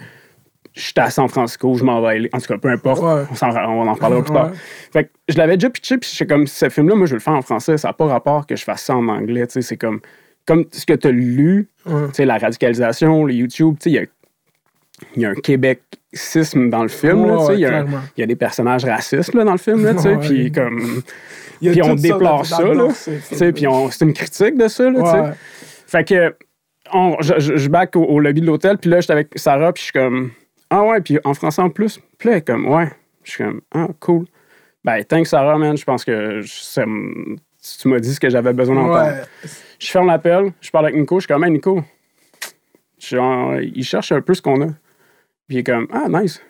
J'étais 0.74 1.00
à 1.00 1.10
San 1.10 1.28
Francisco, 1.28 1.74
je 1.74 1.84
m'en 1.84 2.00
vais 2.02 2.18
LA. 2.20 2.28
En 2.32 2.38
tout 2.40 2.46
cas, 2.46 2.58
peu 2.58 2.68
importe, 2.68 3.02
Ouais. 3.02 3.24
on, 3.30 3.34
s'en- 3.34 3.50
on 3.50 3.86
en 3.88 3.92
reparlera 3.94 4.22
plus 4.22 4.32
tard. 4.34 4.50
Ouais. 4.50 4.56
Fait 4.92 5.04
que 5.04 5.10
je 5.28 5.36
l'avais 5.38 5.56
déjà 5.56 5.70
pitché, 5.70 5.98
puis 5.98 6.26
comme, 6.28 6.46
ce 6.46 6.68
film-là, 6.68 6.94
moi, 6.94 7.06
je 7.06 7.12
veux 7.12 7.16
le 7.16 7.22
faire 7.22 7.34
en 7.34 7.42
français, 7.42 7.76
ça 7.78 7.88
n'a 7.88 7.92
pas 7.94 8.06
rapport 8.06 8.46
que 8.46 8.54
je 8.56 8.64
fasse 8.64 8.82
ça 8.84 8.96
en 8.96 9.08
anglais, 9.08 9.46
tu 9.46 9.54
sais, 9.54 9.62
c'est 9.62 9.76
comme, 9.76 10.00
comme 10.46 10.64
ce 10.70 10.86
que 10.86 10.94
tu 10.94 11.08
as 11.08 11.10
lu, 11.10 11.68
Ouais. 11.86 12.08
tu 12.08 12.14
sais, 12.14 12.24
la 12.24 12.38
radicalisation, 12.38 13.24
le 13.24 13.34
YouTube, 13.34 13.76
tu 13.80 13.90
sais, 13.90 13.90
il 13.90 13.94
y 13.96 13.98
a, 13.98 15.20
y 15.20 15.24
a 15.24 15.30
un 15.30 15.34
Québec-sisme 15.34 16.70
dans 16.70 16.82
le 16.82 16.88
film, 16.88 17.26
sais, 17.46 17.54
il 17.54 17.60
y, 17.60 18.20
y 18.20 18.22
a 18.22 18.26
des 18.26 18.36
personnages 18.36 18.84
racistes, 18.84 19.34
là, 19.34 19.44
dans 19.44 19.52
le 19.52 19.58
film, 19.58 19.84
là, 19.84 19.94
tu 19.94 20.00
sais, 20.02 20.14
Ouais. 20.14 20.26
puis 20.28 20.52
comme, 20.52 21.02
puis 21.60 21.82
on 21.82 21.94
déplore 21.94 22.46
ça, 22.46 22.58
sais, 22.92 23.52
puis 23.52 23.66
on- 23.66 23.90
c'est 23.90 24.04
une 24.04 24.12
critique 24.12 24.56
de 24.56 24.68
ça, 24.68 24.90
là, 24.90 25.00
tu 25.02 25.10
sais. 25.10 25.20
Ouais. 25.20 25.30
Fait 25.86 26.04
que, 26.06 26.34
on- 26.92 27.16
je, 27.20 27.34
je, 27.38 27.56
je 27.56 27.68
back 27.68 27.96
au, 27.96 28.04
au 28.04 28.20
lobby 28.20 28.40
de 28.40 28.46
l'hôtel, 28.46 28.78
puis 28.78 28.88
là, 28.90 29.00
j'étais 29.00 29.12
avec 29.12 29.28
Sarah, 29.36 29.72
puis 29.72 29.80
je 29.80 29.84
suis 29.84 29.92
comme, 29.92 30.30
ah 30.70 30.84
ouais, 30.84 31.00
puis 31.00 31.18
en 31.24 31.34
français 31.34 31.62
en 31.62 31.70
plus. 31.70 32.00
Puis 32.18 32.30
là, 32.30 32.40
comme, 32.40 32.66
ouais. 32.66 32.88
Je 33.22 33.32
suis 33.32 33.44
comme, 33.44 33.60
ah, 33.74 33.88
cool. 34.00 34.26
Ben, 34.84 35.02
thanks, 35.04 35.28
Sarah, 35.28 35.58
man. 35.58 35.76
Je 35.76 35.84
pense 35.84 36.04
que 36.04 36.40
ça 36.44 36.84
tu 37.80 37.88
m'as 37.88 38.00
dit 38.00 38.14
ce 38.14 38.20
que 38.20 38.30
j'avais 38.30 38.52
besoin 38.52 38.76
d'entendre. 38.76 39.10
Ouais. 39.10 39.22
Je 39.78 39.90
ferme 39.90 40.06
l'appel, 40.06 40.52
je 40.60 40.70
parle 40.70 40.86
avec 40.86 40.98
Nico, 40.98 41.16
je 41.16 41.26
suis 41.26 41.28
comme, 41.28 41.44
hey, 41.44 41.50
Nico, 41.50 41.82
genre, 42.98 43.60
il 43.60 43.84
cherche 43.84 44.12
un 44.12 44.20
peu 44.20 44.34
ce 44.34 44.42
qu'on 44.42 44.62
a. 44.62 44.66
Puis 45.46 45.56
il 45.56 45.58
est 45.58 45.64
comme, 45.64 45.86
ah, 45.92 46.06
nice. 46.08 46.40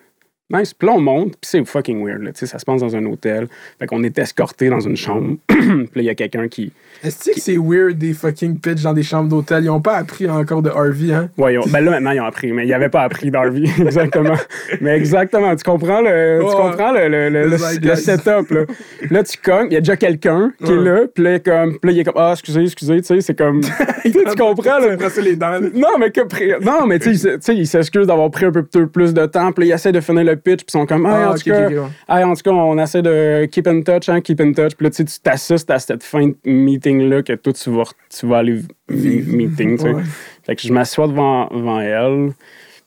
Nice. 0.51 0.73
Puis 0.73 0.89
là, 0.89 0.95
on 0.97 1.01
monte, 1.01 1.33
puis 1.33 1.39
c'est 1.43 1.65
fucking 1.65 2.03
weird, 2.03 2.23
là. 2.23 2.33
Tu 2.33 2.41
sais, 2.41 2.47
ça 2.47 2.59
se 2.59 2.65
passe 2.65 2.81
dans 2.81 2.97
un 2.97 3.05
hôtel. 3.05 3.49
Fait 3.79 3.87
qu'on 3.87 4.03
est 4.03 4.19
escorté 4.19 4.71
dans 4.71 4.81
une 4.81 4.97
chambre. 4.97 5.37
puis 5.47 5.59
là, 5.67 5.87
il 5.97 6.05
y 6.05 6.11
a 6.11 6.15
quelqu'un 6.15 6.49
qui. 6.49 6.73
Est-ce 7.05 7.31
que 7.31 7.41
c'est 7.41 7.59
weird 7.59 7.99
des 7.99 8.15
fucking 8.15 8.59
pitch 8.59 8.83
dans 8.83 8.95
des 8.95 9.03
chambres 9.03 9.29
d'hôtel? 9.29 9.65
Ils 9.65 9.71
ont 9.71 9.81
pas 9.81 9.97
appris 9.97 10.29
encore 10.29 10.63
de 10.63 10.71
Harvey, 10.71 11.13
hein? 11.13 11.29
Ouais, 11.37 11.59
ont- 11.59 11.67
ben 11.69 11.81
là, 11.81 11.91
maintenant, 11.93 12.13
ils 12.13 12.21
ont 12.21 12.25
appris, 12.25 12.53
mais 12.53 12.67
ils 12.67 12.71
n'avaient 12.71 12.89
pas 12.89 13.03
appris 13.03 13.31
Darby. 13.31 13.71
exactement. 13.79 14.37
Mais 14.81 14.97
exactement. 14.97 15.55
Tu 15.55 15.65
comprends 15.65 16.01
le, 16.01 16.39
tu 16.41 16.57
comprends 16.57 16.93
le, 16.93 17.09
le, 17.09 17.29
le, 17.29 17.45
Le 17.49 17.97
setup, 17.97 18.51
là. 18.51 18.65
Là, 19.11 19.23
tu 19.23 19.37
cognes, 19.39 19.69
il 19.71 19.75
y 19.75 19.77
a 19.77 19.81
déjà 19.81 19.97
quelqu'un 19.97 20.53
qui 20.65 20.73
est 20.73 20.77
là, 20.77 21.03
puis 21.15 21.25
là, 21.25 21.39
comme, 21.41 21.79
puis 21.79 21.91
là, 21.91 21.93
il 21.93 21.99
est 22.01 22.05
comme, 22.05 22.15
ah, 22.17 22.31
excusez, 22.33 22.63
excusez, 22.63 23.01
tu 23.03 23.07
sais, 23.07 23.21
c'est 23.21 23.37
comme. 23.37 23.61
tu 24.03 24.37
comprends, 24.37 24.79
là. 24.79 24.97
les 25.23 25.37
dents. 25.37 25.61
Non, 25.75 25.99
mais 25.99 26.11
que 26.11 26.21
non, 26.65 26.87
mais 26.87 26.99
tu 26.99 27.15
sais, 27.15 27.39
il 27.55 27.67
s'excuse 27.67 28.07
d'avoir 28.07 28.31
pris 28.31 28.47
un 28.47 28.53
peu 28.53 28.63
plus 28.65 29.13
de 29.13 29.27
temps, 29.27 29.53
puis 29.53 29.65
là, 29.65 29.75
il 29.75 29.75
essaie 29.75 29.93
de 29.93 30.01
finir 30.01 30.25
le 30.25 30.38
pitch, 30.39 30.59
puis 30.59 30.67
ils 30.69 30.71
sont 30.73 30.87
comme, 30.87 31.05
ah, 31.07 31.27
Ah, 31.27 31.31
en, 31.31 31.35
tout 31.35 31.51
cas, 31.51 31.69
ouais. 31.69 31.77
hey, 32.09 32.25
en 32.25 32.35
tout 32.35 32.43
cas, 32.43 32.51
on 32.51 32.79
essaie 32.79 33.03
de 33.03 33.47
keep 33.47 33.67
in 33.67 33.83
touch, 33.83 34.09
hein, 34.09 34.21
keep 34.21 34.41
in 34.41 34.53
touch, 34.53 34.75
puis 34.77 34.85
là, 34.85 34.91
tu 34.91 34.97
sais, 34.97 35.05
tu 35.05 35.21
t'assistes 35.21 35.71
à 35.71 35.79
cette 35.79 36.03
fin 36.03 36.27
de 36.29 36.35
meeting-là 36.45 37.23
que 37.23 37.33
toi, 37.35 37.53
tu 37.53 37.71
vas, 37.71 37.85
tu 38.09 38.27
vas 38.27 38.39
aller 38.39 38.61
vivre 38.89 39.33
meeting, 39.37 39.77
tu 39.77 39.83
sais. 39.83 39.91
Ouais. 39.95 40.03
Fait 40.45 40.57
que 40.57 40.63
je 40.63 40.73
m'assois 40.73 41.09
devant, 41.09 41.47
devant 41.49 41.81
elle, 41.81 42.31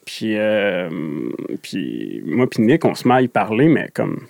puis, 0.05 0.36
euh, 0.38 0.89
puis 1.62 2.24
moi, 2.25 2.48
puis 2.50 2.63
Nick, 2.63 2.84
on 2.86 2.96
se 2.96 3.08
met 3.08 3.13
à 3.15 3.22
y 3.22 3.27
parler, 3.27 3.67
mais 3.67 3.88
comme 3.93 4.22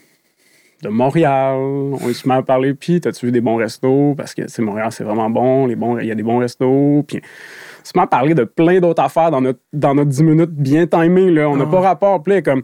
de 0.83 0.89
Montréal, 0.89 1.55
on 1.57 1.99
se 2.11 2.27
met 2.27 2.33
à 2.33 2.41
parler, 2.41 2.73
puis 2.73 2.99
t'as-tu 2.99 3.27
vu 3.27 3.31
des 3.31 3.39
bons 3.41 3.55
restos? 3.55 4.15
Parce 4.17 4.33
que, 4.33 4.41
tu 4.51 4.61
Montréal, 4.63 4.87
c'est 4.91 5.03
vraiment 5.03 5.29
bon, 5.29 5.67
les 5.67 5.75
bons, 5.75 5.99
il 5.99 6.07
y 6.07 6.11
a 6.11 6.15
des 6.15 6.23
bons 6.23 6.39
restos, 6.39 7.05
puis 7.07 7.21
on 7.21 7.85
se 7.85 7.91
met 7.95 8.01
à 8.01 8.07
parler 8.07 8.33
de 8.33 8.43
plein 8.43 8.79
d'autres 8.79 9.03
affaires 9.03 9.29
dans 9.31 9.41
notre, 9.41 9.59
dans 9.73 9.93
notre 9.93 10.09
10 10.09 10.23
minutes 10.23 10.49
bien 10.51 10.87
timées, 10.87 11.29
là. 11.31 11.49
On 11.49 11.55
n'a 11.55 11.65
Ah. 11.67 11.71
pas 11.71 11.79
rapport, 11.81 12.21
puis 12.23 12.41
comme... 12.43 12.63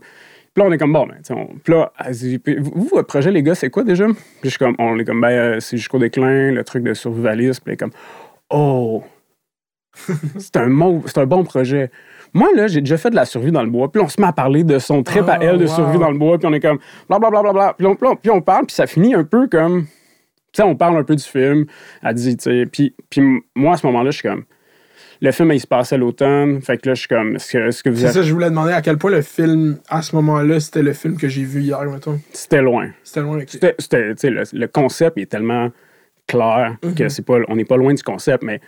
Puis 0.58 0.64
là, 0.64 0.70
on 0.72 0.74
est 0.74 0.80
comme, 0.80 0.94
bon, 0.94 1.06
ben, 1.06 1.18
tu 1.18 1.26
sais, 1.26 1.34
on- 1.36 1.50
puis 1.64 1.72
là, 1.72 1.92
vous, 2.58 2.88
votre 2.92 3.06
projet, 3.08 3.30
les 3.30 3.44
gars, 3.44 3.54
c'est 3.54 3.70
quoi 3.70 3.84
déjà? 3.84 4.06
Puis 4.08 4.16
je 4.46 4.50
suis 4.50 4.58
comme, 4.58 4.74
on 4.80 4.98
est 4.98 5.06
comme, 5.06 5.22
ben, 5.22 5.28
euh, 5.30 5.60
c'est 5.60 5.78
jusqu'au 5.78 6.00
déclin, 6.00 6.52
le 6.52 6.64
truc 6.64 6.82
de 6.84 6.96
survivalisme. 6.96 7.62
Puis 7.64 7.70
elle 7.70 7.74
est 7.76 7.78
comme, 7.78 7.92
oh, 8.50 9.04
c'est 10.40 10.58
un, 10.58 11.02
c'est 11.06 11.18
un 11.20 11.28
bon 11.28 11.44
projet. 11.44 11.92
Moi, 12.34 12.50
là, 12.56 12.66
j'ai 12.66 12.82
déjà 12.82 12.98
fait 12.98 13.12
de 13.12 13.16
la 13.16 13.26
survie 13.26 13.52
dans 13.52 13.62
le 13.62 13.70
bois. 13.70 13.92
Puis 13.92 14.02
on 14.02 14.08
se 14.08 14.20
met 14.20 14.26
à 14.26 14.34
parler 14.34 14.64
de 14.64 14.80
son 14.80 15.04
trip 15.04 15.30
à 15.30 15.38
Oh, 15.40 15.44
elle 15.44 15.60
de 15.60 15.66
wow. 15.68 15.72
survie 15.76 16.00
dans 16.00 16.10
le 16.10 16.18
bois. 16.18 16.40
Puis 16.40 16.48
on 16.48 16.54
est 16.54 16.60
comme, 16.60 16.80
blablabla. 17.08 17.42
Bla, 17.44 17.54
bla, 17.54 17.54
bla. 17.54 17.74
Puis, 17.78 17.86
on, 17.86 17.96
puis 17.96 18.08
on- 18.10 18.16
puis 18.16 18.32
on 18.32 18.42
parle, 18.42 18.66
puis 18.66 18.76
ça 18.76 18.88
finit 18.88 19.14
un 19.14 19.24
peu 19.26 19.48
comme. 19.48 19.84
Tu 19.86 19.90
sais, 20.54 20.64
on 20.64 20.76
parle 20.76 20.98
un 20.98 21.04
peu 21.04 21.16
du 21.16 21.24
film. 21.24 21.66
Elle 22.02 22.16
dit, 22.16 22.36
tu 22.36 22.44
sais. 22.50 22.66
Puis, 22.66 22.96
puis 23.12 23.22
moi, 23.56 23.74
à 23.76 23.78
ce 23.78 23.86
moment-là, 23.86 24.10
je 24.10 24.18
suis 24.18 24.28
comme. 24.28 24.44
Le 25.22 25.32
film, 25.32 25.52
il 25.52 25.60
se 25.60 25.68
passait 25.68 25.96
à 25.96 25.98
l'automne. 25.98 26.62
Fait 26.62 26.78
que 26.78 26.90
là, 26.90 26.96
je 26.96 27.00
suis 27.00 27.08
comme, 27.08 27.36
est-ce 27.36 27.52
que, 27.52 27.84
que 27.84 27.90
vous 27.90 27.98
C'est 27.98 28.06
avez. 28.06 28.14
ça, 28.14 28.22
je 28.22 28.34
voulais 28.34 28.50
demander 28.50 28.74
à 28.74 28.82
quel 28.82 28.98
point 28.98 29.12
le 29.12 29.22
film, 29.22 29.78
à 29.90 30.02
ce 30.02 30.16
moment-là, 30.16 30.60
c'était 30.60 30.84
le 30.84 30.94
film 30.94 31.18
que 31.18 31.28
j'ai 31.28 31.44
vu 31.44 31.62
hier, 31.62 31.82
mettons. 31.84 32.20
C'était 32.34 32.62
loin. 32.62 32.90
C'était 33.04 33.22
loin. 33.22 33.40
ok. 33.40 33.48
C'était, 33.50 33.76
tu 34.14 34.18
sais, 34.18 34.30
le, 34.30 34.44
le 34.54 34.68
concept 34.68 35.18
est 35.18 35.26
tellement 35.26 35.70
clair 36.28 36.76
que 36.96 37.08
c'est 37.10 37.26
pas, 37.26 37.38
on 37.48 37.56
n'est 37.56 37.66
pas 37.66 37.78
loin 37.78 37.94
du 37.94 38.04
concept, 38.04 38.44
mais 38.44 38.60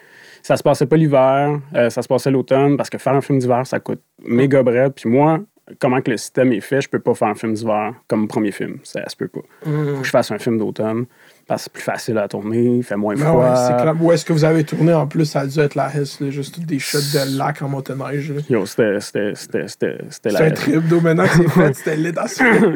ça 0.41 0.55
se 0.55 0.63
passait 0.63 0.85
pas 0.85 0.95
l'hiver, 0.95 1.59
euh, 1.75 1.89
ça 1.89 2.01
se 2.01 2.07
passait 2.07 2.31
l'automne, 2.31 2.77
parce 2.77 2.89
que 2.89 2.97
faire 2.97 3.13
un 3.13 3.21
film 3.21 3.39
d'hiver, 3.39 3.67
ça 3.67 3.79
coûte 3.79 4.01
méga 4.25 4.63
bref. 4.63 4.93
Puis 4.95 5.09
moi, 5.09 5.39
comment 5.79 6.01
que 6.01 6.09
le 6.11 6.17
système 6.17 6.53
est 6.53 6.61
fait, 6.61 6.79
je 6.81 6.87
peux 6.89 6.99
pas 6.99 7.13
faire 7.13 7.27
un 7.27 7.35
film 7.35 7.53
d'hiver 7.53 7.93
comme 8.07 8.27
premier 8.29 8.51
film. 8.51 8.77
Ça 8.83 9.03
se 9.09 9.15
peut 9.17 9.27
pas. 9.27 9.41
Mm. 9.65 9.95
Faut 9.95 9.99
que 9.99 10.05
je 10.05 10.09
fasse 10.09 10.31
un 10.31 10.39
film 10.39 10.57
d'automne, 10.57 11.05
parce 11.49 11.63
que 11.63 11.65
c'est 11.65 11.73
plus 11.73 11.81
facile 11.83 12.17
à 12.17 12.29
tourner, 12.29 12.77
il 12.77 12.83
fait 12.83 12.95
moins 12.95 13.15
Ben 13.15 13.25
froid. 13.25 13.43
ouais, 13.43 13.55
c'est 13.67 13.81
clair. 13.81 13.93
Où 13.99 14.11
est-ce 14.13 14.23
que 14.23 14.31
vous 14.31 14.45
avez 14.45 14.63
tourné 14.63 14.93
en 14.93 15.05
plus? 15.07 15.25
Ça 15.25 15.41
a 15.41 15.47
dû 15.47 15.59
être 15.59 15.75
la 15.75 15.93
Hesse, 15.93 16.23
juste 16.29 16.59
des 16.61 16.79
shots 16.79 16.99
de 16.99 17.37
lac 17.37 17.61
en 17.61 17.67
motoneige. 17.67 18.31
là. 18.31 18.41
Yo, 18.49 18.65
c'était, 18.65 18.99
c'était, 19.01 19.31
c'était, 19.35 19.67
c'était, 19.67 19.97
c'était 20.09 20.29
C'est 20.29 20.45
un 20.45 20.51
trip 20.51 20.87
d'eau 20.87 21.01
maintenant 21.01 21.25
que 21.25 21.31
c'est 21.35 21.49
fait, 21.49 21.73
c'était 21.73 21.97
lit 21.97 22.13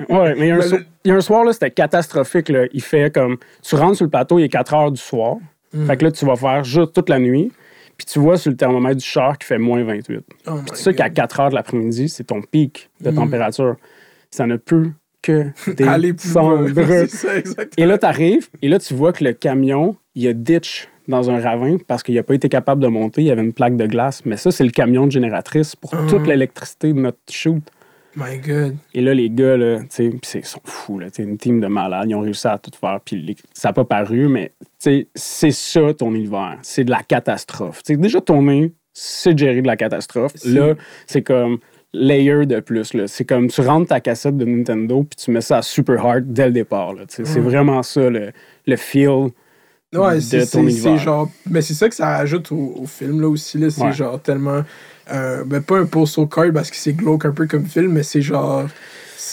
Ouais, 0.10 0.36
mais 0.38 0.48
il 0.48 0.48
y 0.48 0.52
a 0.52 0.56
un, 0.56 0.58
Mais 0.58 0.64
so- 0.64 0.76
le- 0.78 0.86
il 1.06 1.10
y 1.10 1.12
a 1.12 1.16
un 1.16 1.22
soir, 1.22 1.46
là, 1.46 1.54
c'était 1.54 1.72
catastrophique. 1.72 2.50
Là. 2.50 2.66
Il 2.74 2.82
fait 2.82 3.14
comme. 3.14 3.38
Tu 3.62 3.76
rentres 3.76 3.96
sur 3.98 4.06
le 4.06 4.10
plateau, 4.10 4.40
il 4.40 4.44
est 4.44 4.50
4 4.50 4.74
heures 4.74 4.92
du 4.92 5.00
soir. 5.02 5.36
Mm. 5.74 5.86
Fait 5.86 5.98
que 5.98 6.06
là, 6.06 6.12
tu 6.12 6.26
vas 6.26 6.36
faire 6.36 6.64
juste 6.64 6.94
toute 6.94 7.10
la 7.10 7.20
nuit. 7.20 7.52
Puis 7.96 8.08
tu 8.08 8.18
vois 8.20 8.38
sur 8.38 8.50
le 8.50 8.58
thermomètre 8.58 8.98
du 8.98 9.06
char 9.06 9.38
qui 9.38 9.46
fait 9.46 9.60
moins 9.60 9.84
28. 9.84 10.22
Oh 10.48 10.52
Puis 10.66 10.72
tu 10.72 10.76
sais 10.84 10.96
qu'à 10.96 11.10
God. 11.10 11.16
4 11.16 11.40
heures 11.42 11.50
de 11.52 11.56
l'après-midi, 11.56 12.10
c'est 12.10 12.24
ton 12.24 12.42
pic 12.42 12.90
de 13.02 13.12
Mm. 13.12 13.16
température. 13.16 13.76
Ça 14.32 14.48
ne 14.48 14.56
peut 14.58 14.90
que 15.24 15.46
ça, 17.08 17.38
exactement. 17.38 17.66
Et 17.78 17.86
là, 17.86 17.98
tu 17.98 18.06
arrives, 18.06 18.50
et 18.62 18.70
là, 18.70 18.78
tu 18.78 18.94
vois 18.94 19.12
que 19.14 19.24
le 19.24 19.34
camion, 19.34 19.96
il 20.14 20.28
a 20.28 20.34
ditch 20.34 20.88
dans 21.08 21.30
un 21.30 21.40
ravin 21.40 21.78
parce 21.88 22.04
qu'il 22.04 22.16
n'a 22.16 22.24
pas 22.24 22.36
été 22.36 22.50
capable 22.50 22.82
de 22.82 22.88
monter. 22.88 23.22
Il 23.22 23.28
y 23.28 23.32
avait 23.32 23.44
une 23.44 23.54
plaque 23.54 23.76
de 23.76 23.88
glace. 23.88 24.24
Mais 24.26 24.38
ça, 24.38 24.52
c'est 24.52 24.64
le 24.64 24.70
camion 24.70 25.06
de 25.06 25.12
génératrice 25.12 25.76
pour 25.76 25.92
toute 26.08 26.28
l'électricité 26.28 26.94
de 26.94 27.00
notre 27.00 27.18
shoot. 27.30 27.62
My 28.16 28.38
God. 28.38 28.78
Et 28.94 29.02
là, 29.02 29.14
les 29.14 29.30
gars, 29.30 29.58
là, 29.58 29.80
ils 29.98 30.46
sont 30.46 30.62
fous, 30.64 31.00
là. 31.00 31.08
Une 31.18 31.38
team 31.38 31.60
de 31.60 31.68
malades. 31.68 32.06
Ils 32.08 32.16
ont 32.16 32.22
réussi 32.22 32.48
à 32.48 32.60
tout 32.60 32.72
faire. 32.80 33.00
Puis 33.04 33.36
ça 33.54 33.70
n'a 33.70 33.74
pas 33.74 33.86
paru, 33.86 34.28
mais 34.28 34.52
c'est 34.78 35.52
ça 35.52 35.94
ton 35.94 36.14
hiver. 36.14 36.58
C'est 36.62 36.84
de 36.84 36.92
la 36.92 37.02
catastrophe. 37.02 37.82
Tu 37.84 37.94
sais, 37.94 38.00
déjà 38.00 38.22
tourner, 38.22 38.72
c'est 38.94 39.38
gérer 39.38 39.62
de 39.62 39.68
la 39.68 39.78
catastrophe. 39.78 40.34
Là, 40.46 40.76
c'est 41.08 41.24
comme 41.24 41.58
layer 41.94 42.46
de 42.46 42.60
plus. 42.60 42.92
C'est 43.08 43.26
comme 43.26 43.48
tu 43.48 43.62
rentres 43.62 43.88
ta 43.90 44.00
cassette 44.00 44.38
de 44.38 44.46
Nintendo 44.46 45.04
puis 45.04 45.16
tu 45.24 45.32
mets 45.32 45.42
ça 45.42 45.58
à 45.58 45.62
super 45.62 46.04
hard 46.06 46.26
dès 46.34 46.48
le 46.48 46.52
départ. 46.54 46.94
sais, 47.08 47.24
C'est 47.26 47.40
vraiment 47.40 47.84
ça 47.84 48.10
le, 48.10 48.32
le 48.66 48.76
feel. 48.76 49.30
Ouais, 49.94 50.16
de 50.16 50.20
c'est 50.22 50.48
ton 50.48 50.64
univers. 50.64 50.98
genre. 50.98 51.30
Mais 51.50 51.62
c'est 51.62 51.76
ça 51.76 51.88
que 51.88 51.94
ça 51.94 52.18
rajoute 52.18 52.52
au, 52.52 52.74
au 52.80 52.86
film, 52.88 53.22
là 53.22 53.28
aussi. 53.30 53.60
Là, 53.60 53.70
c'est 53.70 53.84
Ouais. 53.84 53.94
genre 53.94 54.20
tellement. 54.20 54.64
Euh, 55.12 55.44
ben, 55.46 55.62
pas 55.62 55.78
un 55.78 55.86
postal 55.86 56.28
card 56.28 56.52
parce 56.52 56.72
que 56.72 56.78
c'est 56.78 56.94
glauque 56.94 57.26
un 57.26 57.32
peu 57.32 57.46
comme 57.46 57.66
film, 57.68 57.92
mais 57.94 58.02
c'est 58.04 58.22
genre. 58.22 58.66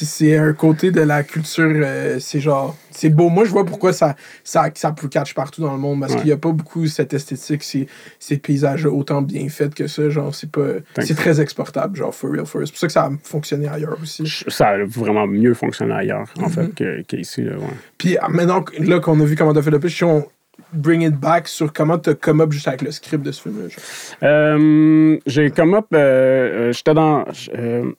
C'est 0.06 0.36
un 0.36 0.52
côté 0.52 0.90
de 0.90 1.00
la 1.00 1.22
culture. 1.22 1.64
euh, 1.74 2.18
c'est 2.20 2.40
genre. 2.40 2.76
C'est 2.90 3.08
beau. 3.08 3.28
Moi, 3.28 3.44
je 3.44 3.50
vois 3.50 3.64
pourquoi 3.64 3.92
ça, 3.92 4.16
ça, 4.44 4.68
ça 4.74 4.92
peut 4.92 5.08
catch 5.08 5.34
partout 5.34 5.60
dans 5.62 5.72
le 5.72 5.78
monde 5.78 6.00
parce 6.00 6.12
Ouais. 6.12 6.18
qu'il 6.18 6.26
n'y 6.26 6.32
a 6.32 6.36
pas 6.36 6.52
beaucoup 6.52 6.86
cette 6.86 7.14
esthétique, 7.14 7.62
ces, 7.62 7.86
ces 8.18 8.36
paysages 8.38 8.84
autant 8.86 9.22
bien 9.22 9.48
faits 9.48 9.74
que 9.74 9.86
ça. 9.86 10.08
Genre, 10.10 10.34
c'est 10.34 10.50
pas. 10.50 10.66
C'est 11.00 11.14
très 11.16 11.40
exportable, 11.40 11.96
genre, 11.96 12.14
for 12.14 12.30
real, 12.30 12.46
for 12.46 12.58
real. 12.60 12.66
C'est 12.66 12.72
pour 12.72 12.80
ça 12.80 12.86
que 12.86 12.92
ça 12.92 13.04
a 13.04 13.10
fonctionné 13.22 13.68
ailleurs 13.68 13.96
aussi. 14.02 14.24
Ça 14.48 14.68
a 14.68 14.84
vraiment 14.84 15.26
mieux 15.26 15.54
fonctionné 15.54 15.92
ailleurs, 15.94 16.26
en 16.38 16.48
Mm-hmm. 16.48 16.50
fait, 16.50 16.74
que- 16.74 17.02
qu'ici. 17.02 17.42
là, 17.42 17.52
ouais. 17.58 17.64
Puis 17.98 18.16
ah, 18.20 18.28
maintenant, 18.28 18.64
là 18.78 19.00
qu'on 19.00 19.18
a 19.20 19.24
vu 19.24 19.36
comment 19.36 19.52
t'as 19.54 19.62
fait 19.62 19.70
le 19.70 19.78
pitch, 19.80 19.96
si 19.96 20.04
on 20.04 20.26
bring 20.74 21.00
it 21.02 21.14
back 21.18 21.48
sur 21.48 21.72
comment 21.72 21.98
t'as 21.98 22.14
come 22.14 22.40
up 22.42 22.52
juste 22.52 22.68
avec 22.68 22.82
le 22.82 22.90
script 22.92 23.24
de 23.24 23.32
ce 23.32 23.40
film-là. 23.42 23.68
Euh, 24.22 25.18
j'ai 25.26 25.50
come 25.50 25.74
up, 25.74 25.86
euh, 25.94 26.70
j'étais 26.72 26.94
dans. 26.94 27.24
euh, 27.56 27.90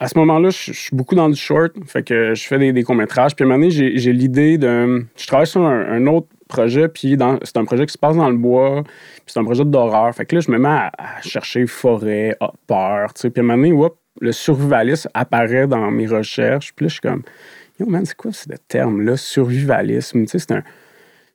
à 0.00 0.08
ce 0.08 0.16
moment-là, 0.18 0.50
je 0.50 0.72
je 0.72 0.78
suis 0.78 0.96
beaucoup 0.96 1.14
dans 1.14 1.28
du 1.28 1.38
short, 1.38 1.72
fait 1.86 2.02
que 2.02 2.34
je 2.34 2.46
fais 2.46 2.58
des, 2.58 2.72
des 2.72 2.82
courts-métrages. 2.84 3.34
Puis 3.34 3.44
à 3.44 3.46
un 3.46 3.50
moment 3.50 3.68
donné, 3.68 3.70
j'ai 3.98 4.12
l'idée 4.12 4.58
de. 4.58 5.04
Je 5.16 5.26
travaille 5.26 5.46
sur 5.46 5.62
un, 5.62 5.86
un 5.90 6.06
autre 6.06 6.28
projet, 6.48 6.88
puis 6.88 7.16
c'est 7.42 7.56
un 7.56 7.64
projet 7.64 7.86
qui 7.86 7.92
se 7.92 7.98
passe 7.98 8.16
dans 8.16 8.30
le 8.30 8.36
bois, 8.36 8.82
puis 8.84 9.24
c'est 9.26 9.38
un 9.38 9.44
projet 9.44 9.64
d'horreur. 9.64 10.14
Fait 10.14 10.24
que 10.24 10.34
là, 10.34 10.40
je 10.40 10.50
me 10.50 10.58
mets 10.58 10.68
à, 10.68 10.90
à 10.98 11.20
chercher 11.22 11.66
forêt, 11.66 12.36
ah, 12.40 12.52
peur, 12.66 13.12
tu 13.14 13.22
sais. 13.22 13.30
Puis 13.30 13.40
à 13.40 13.44
un 13.44 13.46
moment 13.46 13.58
donné, 13.58 13.72
whoop, 13.72 13.96
le 14.20 14.32
survivalisme 14.32 15.10
apparaît 15.14 15.66
dans 15.66 15.90
mes 15.90 16.06
recherches. 16.06 16.72
Puis 16.74 16.84
là, 16.84 16.88
je 16.88 16.92
suis 16.94 17.00
comme, 17.00 17.22
yo 17.78 17.86
man, 17.86 18.04
c'est 18.04 18.16
quoi 18.16 18.32
ce 18.32 18.46
terme-là, 18.68 19.16
survivalisme? 19.16 20.22
Tu 20.22 20.28
sais, 20.28 20.38
c'est 20.38 20.52
un. 20.52 20.62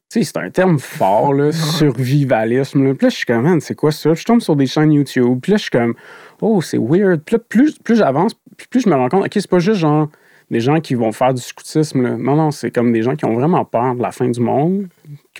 Tu 0.09 0.21
sais, 0.21 0.23
c'est 0.23 0.37
un 0.37 0.49
terme 0.49 0.79
fort, 0.79 1.33
là, 1.33 1.51
survivalisme. 1.77 2.83
Là. 2.83 2.93
Puis 2.93 3.05
là, 3.05 3.09
je 3.09 3.15
suis 3.15 3.25
comme, 3.25 3.43
man, 3.43 3.61
c'est 3.61 3.75
quoi 3.75 3.91
ça? 3.91 4.11
Puis 4.11 4.21
je 4.21 4.25
tombe 4.25 4.41
sur 4.41 4.55
des 4.55 4.67
chaînes 4.67 4.91
YouTube. 4.91 5.39
Puis 5.41 5.51
là, 5.51 5.57
je 5.57 5.63
suis 5.63 5.71
comme, 5.71 5.95
oh, 6.41 6.61
c'est 6.61 6.77
weird. 6.77 7.21
Puis 7.23 7.35
là, 7.35 7.39
plus, 7.39 7.77
plus 7.79 7.95
j'avance, 7.95 8.33
puis 8.57 8.67
plus 8.67 8.81
je 8.81 8.89
me 8.89 8.95
rends 8.95 9.09
compte, 9.09 9.25
OK, 9.25 9.31
c'est 9.33 9.49
pas 9.49 9.59
juste 9.59 9.79
genre 9.79 10.09
des 10.51 10.59
gens 10.59 10.79
qui 10.79 10.93
vont 10.93 11.11
faire 11.11 11.33
du 11.33 11.41
scoutisme. 11.41 12.01
Là. 12.01 12.11
Non, 12.11 12.35
non, 12.35 12.51
c'est 12.51 12.71
comme 12.71 12.93
des 12.93 13.01
gens 13.01 13.15
qui 13.15 13.25
ont 13.25 13.33
vraiment 13.33 13.65
peur 13.65 13.95
de 13.95 14.01
la 14.01 14.11
fin 14.11 14.29
du 14.29 14.39
monde, 14.39 14.87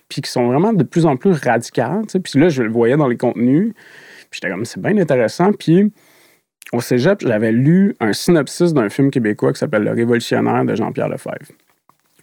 puis 0.10 0.22
qui 0.22 0.30
sont 0.30 0.48
vraiment 0.48 0.74
de 0.74 0.84
plus 0.84 1.06
en 1.06 1.18
plus 1.18 1.34
radicales. 1.34 2.04
Puis 2.24 2.40
là, 2.40 2.50
je 2.50 2.64
le 2.64 2.72
voyais 2.72 2.98
dans 2.98 3.08
les 3.08 3.18
contenus. 3.18 3.74
Puis 4.30 4.40
j'étais 4.42 4.50
comme, 4.50 4.66
c'est 4.66 4.82
bien 4.82 4.98
intéressant. 4.98 5.52
Puis 5.54 5.92
au 6.72 6.82
cégep, 6.82 7.22
j'avais 7.22 7.52
lu 7.52 7.96
un 8.00 8.14
synopsis 8.14 8.74
d'un 8.74 8.90
film 8.90 9.12
québécois 9.12 9.54
qui 9.54 9.60
s'appelle 9.60 9.84
Le 9.84 9.92
Révolutionnaire 9.92 10.66
de 10.66 10.76
Jean-Pierre 10.76 11.10
Lefebvre. 11.10 11.52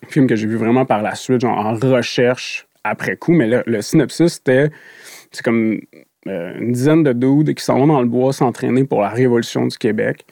Un 0.05 0.09
film 0.09 0.27
que 0.27 0.35
j'ai 0.35 0.47
vu 0.47 0.57
vraiment 0.57 0.85
par 0.87 1.03
la 1.03 1.15
suite, 1.15 1.43
genre 1.43 1.59
en 1.59 1.75
recherche 1.75 2.67
après 2.83 3.17
coup. 3.17 3.33
Mais 3.33 3.47
le, 3.47 3.63
le 3.67 3.83
synopsis, 3.83 4.35
c'était 4.35 4.71
c'est 5.31 5.45
comme 5.45 5.81
euh, 6.27 6.53
une 6.59 6.73
dizaine 6.73 7.03
de 7.03 7.13
dudes 7.13 7.55
qui 7.55 7.65
s'en 7.65 7.79
vont 7.79 7.87
dans 7.87 8.01
le 8.01 8.07
bois 8.09 8.33
s'entraîner 8.33 8.85
pour 8.85 9.01
la 9.03 9.09
Révolution 9.09 9.67
du 9.67 9.77
Québec. 9.79 10.25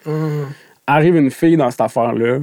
Arrive 0.87 1.16
une 1.16 1.30
fille 1.30 1.57
dans 1.57 1.71
cette 1.71 1.80
affaire-là, 1.83 2.38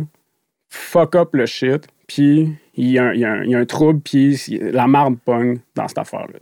fuck 0.70 1.16
up 1.16 1.30
le 1.34 1.46
shit, 1.46 1.88
puis 2.08 2.54
il 2.76 2.92
y, 2.92 3.00
a 3.00 3.06
un- 3.06 3.14
il 3.14 3.20
y 3.48 3.50
y 3.52 3.56
a 3.56 3.60
un 3.60 3.66
trouble, 3.66 4.00
puis 4.02 4.38
la 4.62 4.88
marde 4.88 5.18
pogne 5.26 5.60
dans 5.76 5.88
cette 5.88 5.98
affaire-là. 5.98 6.40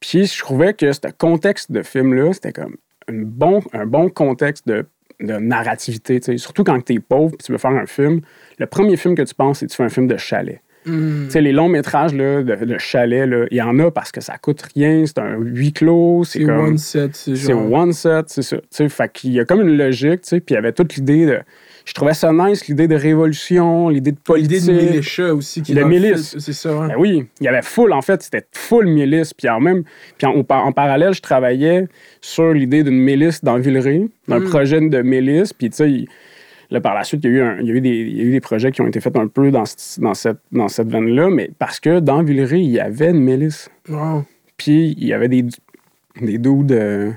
Puis 0.00 0.26
je 0.26 0.38
trouvais 0.40 0.74
que 0.74 0.92
ce 0.92 1.00
contexte 1.16 1.72
de 1.72 1.82
film-là, 1.82 2.32
c'était 2.32 2.52
comme 2.52 2.76
un 3.08 3.22
bon, 3.22 3.62
un 3.72 3.86
bon 3.86 4.10
contexte 4.10 4.66
de, 4.68 4.84
de 5.20 5.34
narrativité. 5.38 6.20
Surtout 6.38 6.64
quand 6.64 6.80
tu 6.84 6.94
es 6.94 6.98
pauvre 6.98 7.34
et 7.34 7.42
tu 7.42 7.52
veux 7.52 7.58
faire 7.58 7.70
un 7.70 7.86
film. 7.86 8.20
Le 8.58 8.66
premier 8.66 8.96
film 8.96 9.14
que 9.14 9.22
tu 9.22 9.34
penses, 9.34 9.60
c'est 9.60 9.66
que 9.66 9.70
tu 9.70 9.76
fais 9.76 9.84
un 9.84 9.88
film 9.88 10.06
de 10.06 10.16
chalet. 10.18 10.60
Tu 10.86 11.30
sais, 11.30 11.40
les 11.40 11.50
longs 11.52 11.68
métrages 11.68 12.14
là, 12.14 12.42
de, 12.44 12.64
de 12.64 12.78
chalet, 12.78 13.28
il 13.50 13.56
y 13.56 13.62
en 13.62 13.76
a 13.80 13.90
parce 13.90 14.12
que 14.12 14.20
ça 14.20 14.38
coûte 14.38 14.62
rien, 14.74 15.04
c'est 15.04 15.18
un 15.18 15.36
huis 15.36 15.72
clos, 15.72 16.22
c'est 16.24 16.38
C'est 16.38 16.44
comme. 16.44 16.58
one 16.60 16.78
set, 16.78 17.16
c'est 17.16 17.34
C'est 17.34 17.52
genre. 17.52 17.72
one 17.72 17.92
set, 17.92 18.26
c'est 18.28 18.42
ça. 18.42 18.56
Tu 18.58 18.62
sais, 18.70 18.88
fait 18.88 19.12
qu'il 19.12 19.32
y 19.32 19.40
a 19.40 19.44
comme 19.44 19.62
une 19.62 19.76
logique, 19.76 20.22
tu 20.22 20.28
sais, 20.28 20.40
puis 20.40 20.54
il 20.54 20.56
y 20.56 20.58
avait 20.58 20.72
toute 20.72 20.94
l'idée 20.94 21.26
de. 21.26 21.40
Je 21.84 21.92
trouvais 21.92 22.14
ça 22.14 22.32
nice, 22.32 22.66
l'idée 22.68 22.86
de 22.88 22.94
révolution, 22.96 23.88
l'idée 23.88 24.12
de 24.12 24.18
politique. 24.18 24.60
L'idée 24.60 24.72
de 24.72 24.90
militia 24.92 25.34
aussi. 25.34 25.62
Qui 25.62 25.74
le 25.74 25.84
milice. 25.84 26.36
C'est 26.38 26.52
ça, 26.52 26.70
hein. 26.70 26.88
Ben 26.88 26.94
oui, 26.98 27.26
il 27.40 27.44
y 27.44 27.48
avait 27.48 27.62
full, 27.62 27.92
en 27.92 28.02
fait, 28.02 28.22
c'était 28.22 28.44
full 28.52 28.86
milice. 28.86 29.32
Puis 29.34 29.48
en 29.48 29.60
même, 29.60 29.82
puis 30.18 30.26
en, 30.26 30.44
en 30.48 30.72
parallèle, 30.72 31.14
je 31.14 31.20
travaillais 31.20 31.86
sur 32.20 32.52
l'idée 32.52 32.82
d'une 32.82 32.98
milice 32.98 33.42
dans 33.42 33.58
Villeray, 33.58 34.08
d'un 34.28 34.40
projet 34.40 34.80
de 34.80 35.02
milice. 35.02 35.52
Puis 35.52 35.70
tu 35.70 35.76
sais, 35.76 36.04
là, 36.70 36.80
par 36.80 36.94
la 36.94 37.04
suite, 37.04 37.22
il 37.24 37.30
y, 37.30 37.34
a 37.34 37.36
eu 37.36 37.40
un- 37.42 37.60
il 37.60 37.66
y 37.66 37.70
a 37.70 37.74
eu 37.74 37.80
des, 37.80 37.90
il 37.90 38.16
y 38.16 38.20
a 38.20 38.24
eu 38.24 38.32
des 38.32 38.40
projets 38.40 38.70
qui 38.72 38.80
ont 38.80 38.86
été 38.86 39.00
faits 39.00 39.16
un 39.16 39.28
peu 39.28 39.50
dans, 39.50 39.64
ce- 39.64 40.00
dans 40.00 40.14
cette, 40.14 40.38
dans 40.52 40.68
cette 40.68 40.88
veine-là, 40.88 41.30
mais 41.30 41.50
parce 41.58 41.80
que 41.80 42.00
dans 42.00 42.22
Villeray, 42.22 42.60
il 42.60 42.70
y 42.70 42.80
avait 42.80 43.10
une 43.10 43.20
milice. 43.20 43.68
Wow. 43.88 44.24
Puis 44.56 44.94
il 44.98 45.06
y 45.06 45.12
avait 45.12 45.28
des, 45.28 45.44
des 46.20 46.38
dudes. 46.38 46.72
euh, 46.72 47.10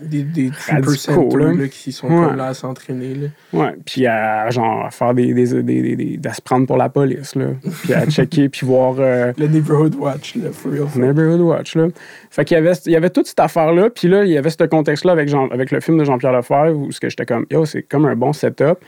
Des, 0.00 0.22
des 0.22 0.48
là. 0.48 0.80
là, 0.80 1.68
qui 1.68 1.92
sont 1.92 2.08
Ouais. 2.08 2.26
comme 2.28 2.36
là 2.36 2.46
à 2.46 2.54
s'entraîner. 2.54 3.30
Ouais, 3.52 3.74
puis 3.84 4.06
à 4.06 4.48
genre 4.48 4.86
à 4.86 4.90
faire 4.90 5.12
des, 5.12 5.34
des, 5.34 5.62
des, 5.62 5.82
des- 5.82 6.16
des- 6.16 6.28
à 6.28 6.32
se 6.32 6.40
prendre 6.40 6.66
pour 6.66 6.78
la 6.78 6.88
police 6.88 7.34
là, 7.34 7.48
puis 7.82 7.92
à 7.92 8.06
checker 8.06 8.48
puis 8.48 8.64
voir 8.66 8.94
euh, 8.98 9.34
Le 9.36 9.46
Neighborhood 9.48 9.94
Watch, 9.96 10.34
là, 10.36 10.50
for 10.50 10.72
real. 10.72 10.86
Neighborhood 10.96 11.42
Watch 11.42 11.76
là. 11.76 11.88
Fait 12.30 12.42
qu'il 12.46 12.54
y 12.54 12.58
avait 12.58 12.72
il 12.86 12.92
y 12.92 12.96
avait 12.96 13.10
toute 13.10 13.26
cette 13.26 13.40
affaire 13.40 13.70
là, 13.74 13.90
puis 13.90 14.08
là 14.08 14.24
il 14.24 14.30
y 14.30 14.38
avait 14.38 14.48
ce 14.48 14.64
contexte 14.64 15.04
là 15.04 15.12
avec 15.12 15.28
Jean, 15.28 15.48
avec 15.48 15.70
le 15.70 15.80
film 15.80 15.98
de 15.98 16.04
Jean-Pierre 16.04 16.32
Lefebvre 16.32 16.78
où 16.78 16.90
ce 16.90 16.98
que 16.98 17.10
j'étais 17.10 17.26
comme 17.26 17.44
yo, 17.50 17.66
c'est 17.66 17.82
comme 17.82 18.06
un 18.06 18.16
bon 18.16 18.32
setup. 18.32 18.78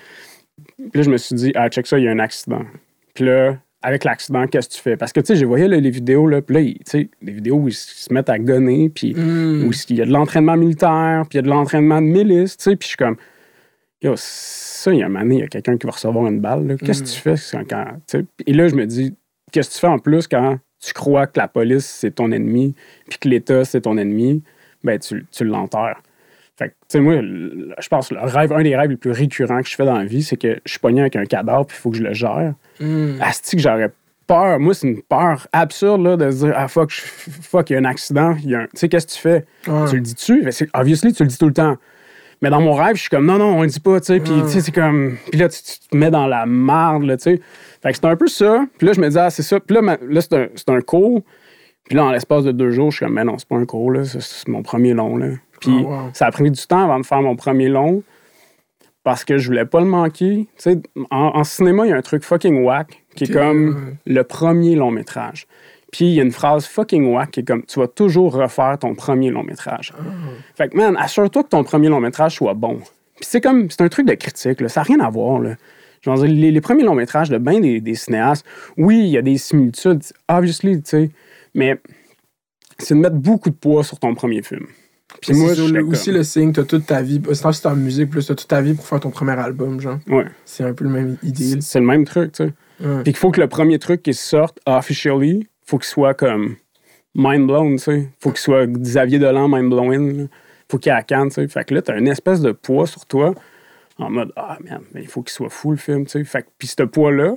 Puis 0.79 0.91
là 0.95 1.03
je 1.03 1.11
me 1.11 1.19
suis 1.19 1.35
dit 1.37 1.53
ah 1.55 1.69
check 1.69 1.87
ça, 1.87 1.99
il 1.99 2.05
y 2.05 2.09
a 2.09 2.13
un 2.13 2.19
accident. 2.19 2.63
Puis 3.15 3.27
là 3.27 3.59
avec 3.85 4.05
l'accident, 4.05 4.47
qu'est-ce 4.47 4.69
que 4.71 4.75
tu 4.75 4.81
fais? 4.81 4.97
Parce 4.97 5.13
que, 5.13 5.21
tu 5.21 5.27
sais, 5.27 5.37
j'ai 5.37 5.45
voyé 5.45 5.69
là, 5.69 5.77
les 5.79 5.91
vidéos, 5.91 6.27
là, 6.27 6.41
puis 6.41 6.55
là, 6.57 6.63
tu 6.63 6.77
sais, 6.87 7.09
des 7.21 7.33
vidéos 7.33 7.57
où 7.57 7.69
ils 7.69 7.75
se 7.75 8.13
mettent 8.13 8.31
à 8.31 8.39
gonner, 8.39 8.89
puis 8.89 9.13
Mm. 9.15 9.67
où 9.69 9.71
il 9.91 9.97
y 9.97 10.01
a 10.01 10.07
de 10.07 10.11
l'entraînement 10.11 10.57
militaire, 10.57 11.25
puis 11.29 11.37
il 11.37 11.37
y 11.37 11.39
a 11.41 11.43
de 11.43 11.49
l'entraînement 11.49 12.01
de 12.01 12.07
milice, 12.07 12.57
tu 12.57 12.65
sais, 12.65 12.77
puis 12.77 12.87
je 12.87 12.89
suis 12.89 12.97
comme, 12.97 13.17
yo, 14.01 14.15
ça, 14.17 14.91
il 14.93 15.01
y 15.01 15.03
a 15.03 15.07
un 15.07 15.31
il 15.31 15.39
y 15.39 15.43
a 15.43 15.49
quelqu'un 15.49 15.77
qui 15.77 15.87
va 15.87 15.93
recevoir 15.93 16.27
une 16.27 16.41
balle, 16.41 16.77
qu'est-ce 16.83 17.03
que 17.03 17.09
tu 17.09 17.21
fais 17.21 17.37
quand? 17.69 17.85
Et 18.47 18.53
là, 18.55 18.69
je 18.69 18.75
me 18.75 18.87
dis, 18.87 19.15
qu'est-ce 19.53 19.69
que 19.69 19.75
tu 19.75 19.81
fais 19.81 19.87
en 19.87 19.99
plus 19.99 20.27
quand 20.29 20.59
tu 20.81 20.95
crois 20.95 21.27
que 21.27 21.39
la 21.39 21.49
police, 21.49 21.85
c'est 21.85 22.15
ton 22.15 22.33
ennemi, 22.33 22.75
puis 23.11 23.19
que 23.19 23.29
l'État, 23.29 23.65
c'est 23.67 23.83
ton 23.83 23.99
ennemi? 23.99 24.43
Ben, 24.83 24.99
tu, 24.99 25.27
tu 25.31 25.45
l'enterres. 25.45 26.03
Fait 26.57 26.69
que, 26.69 26.73
tu 26.73 26.77
sais, 26.89 27.01
moi, 27.01 27.15
je 27.21 27.89
pense 27.89 28.09
que 28.09 28.15
le 28.15 28.21
rêve, 28.21 28.53
un 28.53 28.63
des 28.63 28.77
rêves 28.77 28.91
les 28.91 28.97
plus 28.97 29.11
récurrents 29.11 29.61
que 29.61 29.69
je 29.69 29.75
fais 29.75 29.85
dans 29.85 29.99
la 29.99 30.05
vie, 30.05 30.23
c'est 30.23 30.37
que 30.37 30.59
je 30.65 30.71
suis 30.71 30.79
pogné 30.79 31.01
avec 31.01 31.17
un 31.17 31.25
cadavre, 31.25 31.67
puis 31.67 31.77
il 31.77 31.81
faut 31.81 31.91
que 31.91 31.97
je 31.97 32.03
le 32.05 32.13
gère. 32.15 32.55
Mm. 32.81 33.17
Asti 33.21 33.57
que 33.57 33.63
j'aurais 33.63 33.91
peur. 34.29 34.61
Moi, 34.61 34.73
c'est 34.75 34.87
une 34.87 35.03
peur 35.03 35.49
absurde 35.53 36.03
là, 36.03 36.17
de 36.17 36.31
se 36.31 36.45
dire 36.47 36.55
Ah 36.57 36.69
fuck, 36.69 36.91
fuck, 36.93 37.71
il 37.71 37.73
y 37.73 37.77
a 37.77 37.81
un 37.81 37.85
accident. 37.85 38.37
il 38.43 38.51
y 38.51 38.55
a 38.55 38.61
un- 38.61 38.65
Tu 38.67 38.71
sais, 38.75 38.89
qu'est-ce 38.89 39.07
que 39.09 39.13
tu 39.13 39.19
fais? 39.19 39.45
Tu 39.89 39.97
le 39.97 40.01
dis-tu? 40.01 40.43
Ben, 40.43 40.53
Obviously, 40.75 41.13
tu 41.13 41.25
le 41.25 41.29
dis 41.29 41.39
tout 41.39 41.47
le 41.49 41.53
temps. 41.53 41.77
Mais 42.43 42.51
dans 42.51 42.61
mon 42.61 42.75
rêve, 42.75 42.95
je 42.97 43.01
suis 43.03 43.11
comme 43.11 43.27
non, 43.27 43.39
non, 43.39 43.59
on 43.59 43.63
le 43.63 43.69
dit 43.69 43.81
pas, 43.81 43.99
tu 44.01 44.07
sais. 44.07 44.21
Puis, 44.21 44.31
tu 44.43 44.49
sais, 44.49 44.61
c'est 44.61 44.73
comme. 44.73 45.17
Puis 45.31 45.41
là, 45.41 45.49
tu, 45.49 45.63
tu 45.63 45.89
te 45.89 45.97
mets 45.97 46.11
dans 46.11 46.27
la 46.27 46.47
marde, 46.47 47.05
là, 47.05 47.17
tu 47.17 47.23
sais. 47.25 47.41
Fait 47.83 47.91
que 47.91 47.97
c'est 47.97 48.05
un 48.07 48.17
peu 48.17 48.27
ça. 48.29 48.65
Puis 48.79 48.87
là, 48.87 48.93
je 48.93 49.01
me 49.01 49.09
dis, 49.09 49.19
ah, 49.19 49.31
c'est 49.31 49.43
ça. 49.43 49.59
Puis 49.61 49.75
là, 49.75 49.83
ma- 49.83 49.99
là 50.09 50.21
c'est 50.21 50.35
un, 50.35 50.47
c'est 50.55 50.69
un 50.71 50.81
cours. 50.81 51.23
Puis 51.85 51.97
là, 51.97 52.05
en 52.05 52.11
l'espace 52.13 52.45
de 52.45 52.53
deux 52.53 52.71
jours, 52.71 52.91
je 52.91 52.97
suis 52.99 53.07
comme, 53.07 53.15
mais 53.15 53.25
non, 53.25 53.39
c'est 53.39 53.49
pas 53.49 53.57
un 53.57 53.67
cours, 53.67 53.91
là. 53.93 54.05
C'est, 54.05 54.21
c'est 54.23 54.49
mon 54.49 54.63
premier 54.63 54.95
long, 54.95 55.17
là. 55.17 55.27
Puis 55.65 55.85
Ah, 55.87 56.05
wow. 56.05 56.11
ça 56.13 56.27
a 56.27 56.31
pris 56.31 56.51
du 56.51 56.67
temps 56.67 56.83
avant 56.85 57.01
de 57.01 57.07
faire 57.07 57.23
mon 57.23 57.37
premier 57.37 57.69
long 57.69 58.03
parce 59.03 59.25
que 59.25 59.37
je 59.39 59.47
voulais 59.49 59.67
pas 59.67 59.81
le 59.81 59.87
manquer. 59.87 60.47
En, 61.11 61.33
en 61.35 61.45
cinéma, 61.45 61.87
il 61.87 61.91
y 61.91 61.93
a 61.93 61.97
un 61.97 62.03
truc 62.03 62.23
fucking 62.25 62.65
whack 62.65 63.03
qui 63.15 63.25
est 63.25 63.33
comme 63.33 63.97
le 64.07 64.23
premier 64.25 64.77
long 64.77 64.91
métrage. 64.91 65.47
Puis 65.93 66.07
il 66.07 66.15
y 66.15 66.21
a 66.21 66.23
une 66.25 66.33
phrase 66.33 66.67
fucking 66.67 67.13
whack 67.13 67.31
qui 67.31 67.41
est 67.41 67.45
comme 67.45 67.65
tu 67.65 67.79
vas 67.79 67.87
toujours 67.87 68.35
refaire 68.35 68.79
ton 68.81 68.95
premier 68.95 69.31
long 69.31 69.45
métrage. 69.45 69.93
Ah. 69.99 70.03
Fait 70.57 70.69
que 70.69 70.77
man, 70.77 70.97
assure-toi 70.99 71.45
que 71.45 71.49
ton 71.51 71.63
premier 71.65 71.89
long 71.89 72.01
métrage 72.01 72.35
soit 72.37 72.55
bon. 72.55 72.77
Puis 73.17 73.27
c'est 73.31 73.41
comme 73.41 73.71
c'est 73.71 73.83
un 73.83 73.89
truc 73.89 74.07
de 74.07 74.15
critique, 74.15 74.61
là. 74.61 74.69
ça 74.69 74.81
n'a 74.81 74.85
rien 74.85 75.01
à 75.01 75.11
voir. 75.11 75.39
Là. 75.39 75.55
Je 76.01 76.11
veux 76.11 76.17
dire, 76.17 76.27
les, 76.37 76.51
les 76.51 76.61
premiers 76.61 76.83
longs 76.83 76.95
métrages 76.97 77.31
de 77.31 77.39
bien 77.39 77.61
des, 77.61 77.81
des 77.81 77.95
cinéastes, 77.95 78.45
oui, 78.77 78.99
il 79.01 79.09
y 79.11 79.17
a 79.19 79.23
des 79.23 79.39
similitudes, 79.39 80.03
obviously, 80.29 80.83
tu 80.83 80.91
sais, 80.91 81.11
mais 81.55 81.79
c'est 82.79 82.95
de 82.95 83.01
mettre 83.01 83.15
beaucoup 83.17 83.49
de 83.51 83.55
poids 83.55 83.85
sur 83.85 83.99
ton 84.01 84.15
premier 84.15 84.43
film. 84.43 84.67
Puis 85.21 85.33
moi, 85.35 85.55
je 85.55 85.81
aussi 85.83 86.13
le 86.13 86.23
signe, 86.23 86.53
t'as 86.53 86.65
toute 86.65 86.87
ta 86.87 87.03
vie. 87.03 87.21
C'est 87.33 87.53
c'est 87.53 87.67
en 87.67 87.77
musique, 87.77 88.11
plus 88.11 88.27
t'as 88.27 88.35
toute 88.35 88.49
ta 88.49 88.61
vie 88.61 88.75
pour 88.75 88.87
faire 88.87 89.01
ton 89.01 89.11
premier 89.11 89.33
album, 89.33 89.81
genre. 89.81 89.99
Ouais. 90.09 90.27
C'est 90.45 90.65
un 90.65 90.73
peu 90.73 90.85
le 90.85 90.91
même 90.91 91.17
idée. 91.23 91.61
C'est 91.61 91.81
le 91.81 91.87
même 91.87 92.05
truc, 92.05 92.33
tu 92.33 92.45
sais. 92.45 92.53
Ouais. 92.85 93.03
Puis 93.03 93.13
qu'il 93.13 93.17
faut 93.17 93.31
que 93.31 93.41
le 93.41 93.49
premier 93.49 93.79
truc 93.79 94.03
qui 94.03 94.15
sorte 94.15 94.59
officially, 94.67 95.49
faut 95.65 95.79
qu'il 95.79 95.87
soit 95.87 96.15
comme 96.15 96.57
mind 97.15 97.47
blown, 97.47 97.73
tu 97.77 97.79
sais. 97.79 98.09
Faut 98.21 98.31
qu'il 98.31 98.41
soit 98.41 98.67
Xavier 98.67 99.19
Dolan 99.19 99.49
mind 99.49 99.71
blown. 99.71 100.17
là. 100.19 100.25
Faut 100.71 100.79
qu'il 100.79 100.91
ait 100.91 100.95
la 100.95 101.03
canne, 101.03 101.29
tu 101.29 101.35
sais. 101.37 101.49
Fait 101.49 101.65
que 101.65 101.75
là, 101.75 101.83
t'as 101.83 101.99
une 101.99 102.09
espèce 102.09 102.41
de 102.41 102.53
poids 102.53 102.87
sur 102.87 103.07
toi 103.07 103.35
en 103.99 104.11
mode 104.11 104.33
Ah, 104.37 104.59
merde, 104.63 104.83
mais 104.93 105.03
il 105.03 105.09
faut 105.09 105.23
qu'il 105.23 105.33
soit 105.33 105.51
fou 105.51 105.71
le 105.71 105.77
film, 105.77 106.05
tu 106.05 106.11
sais. 106.11 106.25
Fait 106.25 106.43
que, 106.43 106.49
puis 106.59 106.69
ce 106.69 106.83
poids-là, 106.83 107.37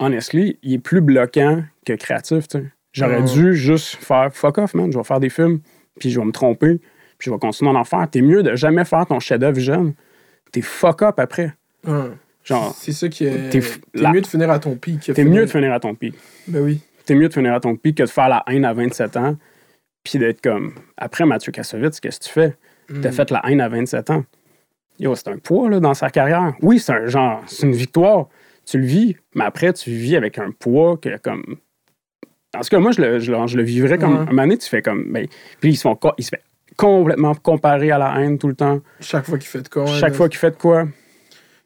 honestly, 0.00 0.58
il 0.62 0.74
est 0.74 0.78
plus 0.78 1.00
bloquant 1.00 1.62
que 1.86 1.92
créatif, 1.92 2.48
tu 2.48 2.58
sais. 2.58 2.64
J'aurais 2.92 3.22
dû 3.22 3.54
juste 3.54 3.96
faire 3.96 4.30
fuck 4.32 4.58
off, 4.58 4.74
man. 4.74 4.92
Je 4.92 4.98
vais 4.98 5.04
faire 5.04 5.20
des 5.20 5.30
films, 5.30 5.60
puis 5.98 6.10
je 6.10 6.18
vais 6.20 6.26
me 6.26 6.32
tromper, 6.32 6.78
puis 7.18 7.26
je 7.26 7.30
vais 7.30 7.38
continuer 7.38 7.70
à 7.70 7.74
en 7.74 7.84
faire. 7.84 8.08
T'es 8.10 8.22
mieux 8.22 8.42
de 8.42 8.54
jamais 8.56 8.84
faire 8.84 9.06
ton 9.06 9.20
chef-d'œuvre 9.20 9.58
jeune. 9.60 9.94
T'es 10.50 10.60
fuck 10.62 11.02
up 11.02 11.18
après. 11.18 11.54
Genre, 12.44 12.74
C'est 12.76 12.92
ça 12.92 13.08
qui 13.08 13.24
est. 13.24 13.50
T'es 13.50 13.60
mieux 14.12 14.20
de 14.20 14.26
finir 14.26 14.50
à 14.50 14.58
ton 14.58 14.74
pic. 14.76 15.00
que 15.00 15.12
t'es 15.12 15.24
mieux 15.24 15.46
de 15.46 15.50
finir 15.50 15.72
à 15.72 15.80
ton 15.80 15.94
pic. 15.94 16.14
Ben 16.48 16.60
oui. 16.62 16.80
T'es 17.04 17.14
mieux 17.14 17.28
de 17.28 17.32
finir 17.34 17.54
à 17.54 17.60
ton 17.60 17.76
pic 17.76 17.96
que 17.96 18.02
de 18.04 18.08
faire 18.08 18.28
la 18.28 18.42
haine 18.48 18.64
à 18.64 18.72
27 18.72 19.16
ans, 19.16 19.36
puis 20.04 20.18
d'être 20.18 20.40
comme. 20.40 20.74
Après 20.96 21.24
Mathieu 21.26 21.52
Kassovitz, 21.52 22.00
qu'est-ce 22.00 22.18
que 22.20 22.24
tu 22.24 22.30
fais? 22.32 22.56
T'as 23.00 23.08
Mm. 23.10 23.12
fait 23.12 23.30
la 23.30 23.42
haine 23.48 23.60
à 23.60 23.68
27 23.68 24.10
ans. 24.10 24.24
Yo, 24.98 25.14
c'est 25.14 25.28
un 25.28 25.38
poids 25.38 25.70
là, 25.70 25.80
dans 25.80 25.94
sa 25.94 26.10
carrière. 26.10 26.54
Oui, 26.60 26.78
c'est 26.78 26.92
un 26.92 27.06
genre, 27.06 27.42
c'est 27.46 27.66
une 27.66 27.72
victoire. 27.72 28.28
Tu 28.66 28.78
le 28.78 28.84
vis, 28.86 29.16
mais 29.34 29.44
après, 29.44 29.72
tu 29.72 29.90
vis 29.90 30.16
avec 30.16 30.38
un 30.38 30.50
poids 30.50 30.96
que 30.96 31.16
comme. 31.18 31.56
En 32.54 32.60
tout 32.60 32.68
cas, 32.68 32.78
moi, 32.78 32.92
je 32.92 33.00
le, 33.00 33.18
je 33.18 33.32
le, 33.32 33.46
je 33.46 33.56
le 33.56 33.62
vivrais 33.62 33.98
comme. 33.98 34.12
Ouais. 34.12 34.18
À 34.18 34.22
un 34.22 34.26
moment 34.26 34.42
donné, 34.42 34.58
tu 34.58 34.68
fais 34.68 34.82
comme. 34.82 35.10
Ben, 35.10 35.26
puis 35.60 35.70
ils 35.70 35.76
se 35.76 35.82
font 35.82 35.98
ils 36.18 36.24
se 36.24 36.30
fait 36.30 36.42
complètement 36.76 37.34
comparer 37.34 37.90
à 37.90 37.98
la 37.98 38.20
haine 38.20 38.38
tout 38.38 38.48
le 38.48 38.54
temps. 38.54 38.80
Chaque 39.00 39.24
fois 39.26 39.38
qu'il 39.38 39.48
fait 39.48 39.62
de 39.62 39.68
quoi. 39.68 39.86
Chaque 39.86 40.10
là. 40.10 40.16
fois 40.16 40.28
qu'il 40.28 40.38
fait 40.38 40.50
de 40.50 40.56
quoi. 40.56 40.86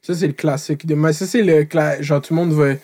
Ça, 0.02 0.14
c'est 0.14 0.28
le 0.28 0.32
classique. 0.32 0.86
de- 0.86 0.94
Mais 0.94 1.12
ça, 1.12 1.26
c'est 1.26 1.42
le. 1.42 1.66
Genre, 2.00 2.20
tout 2.22 2.34
le 2.34 2.40
monde 2.40 2.52
va. 2.52 2.74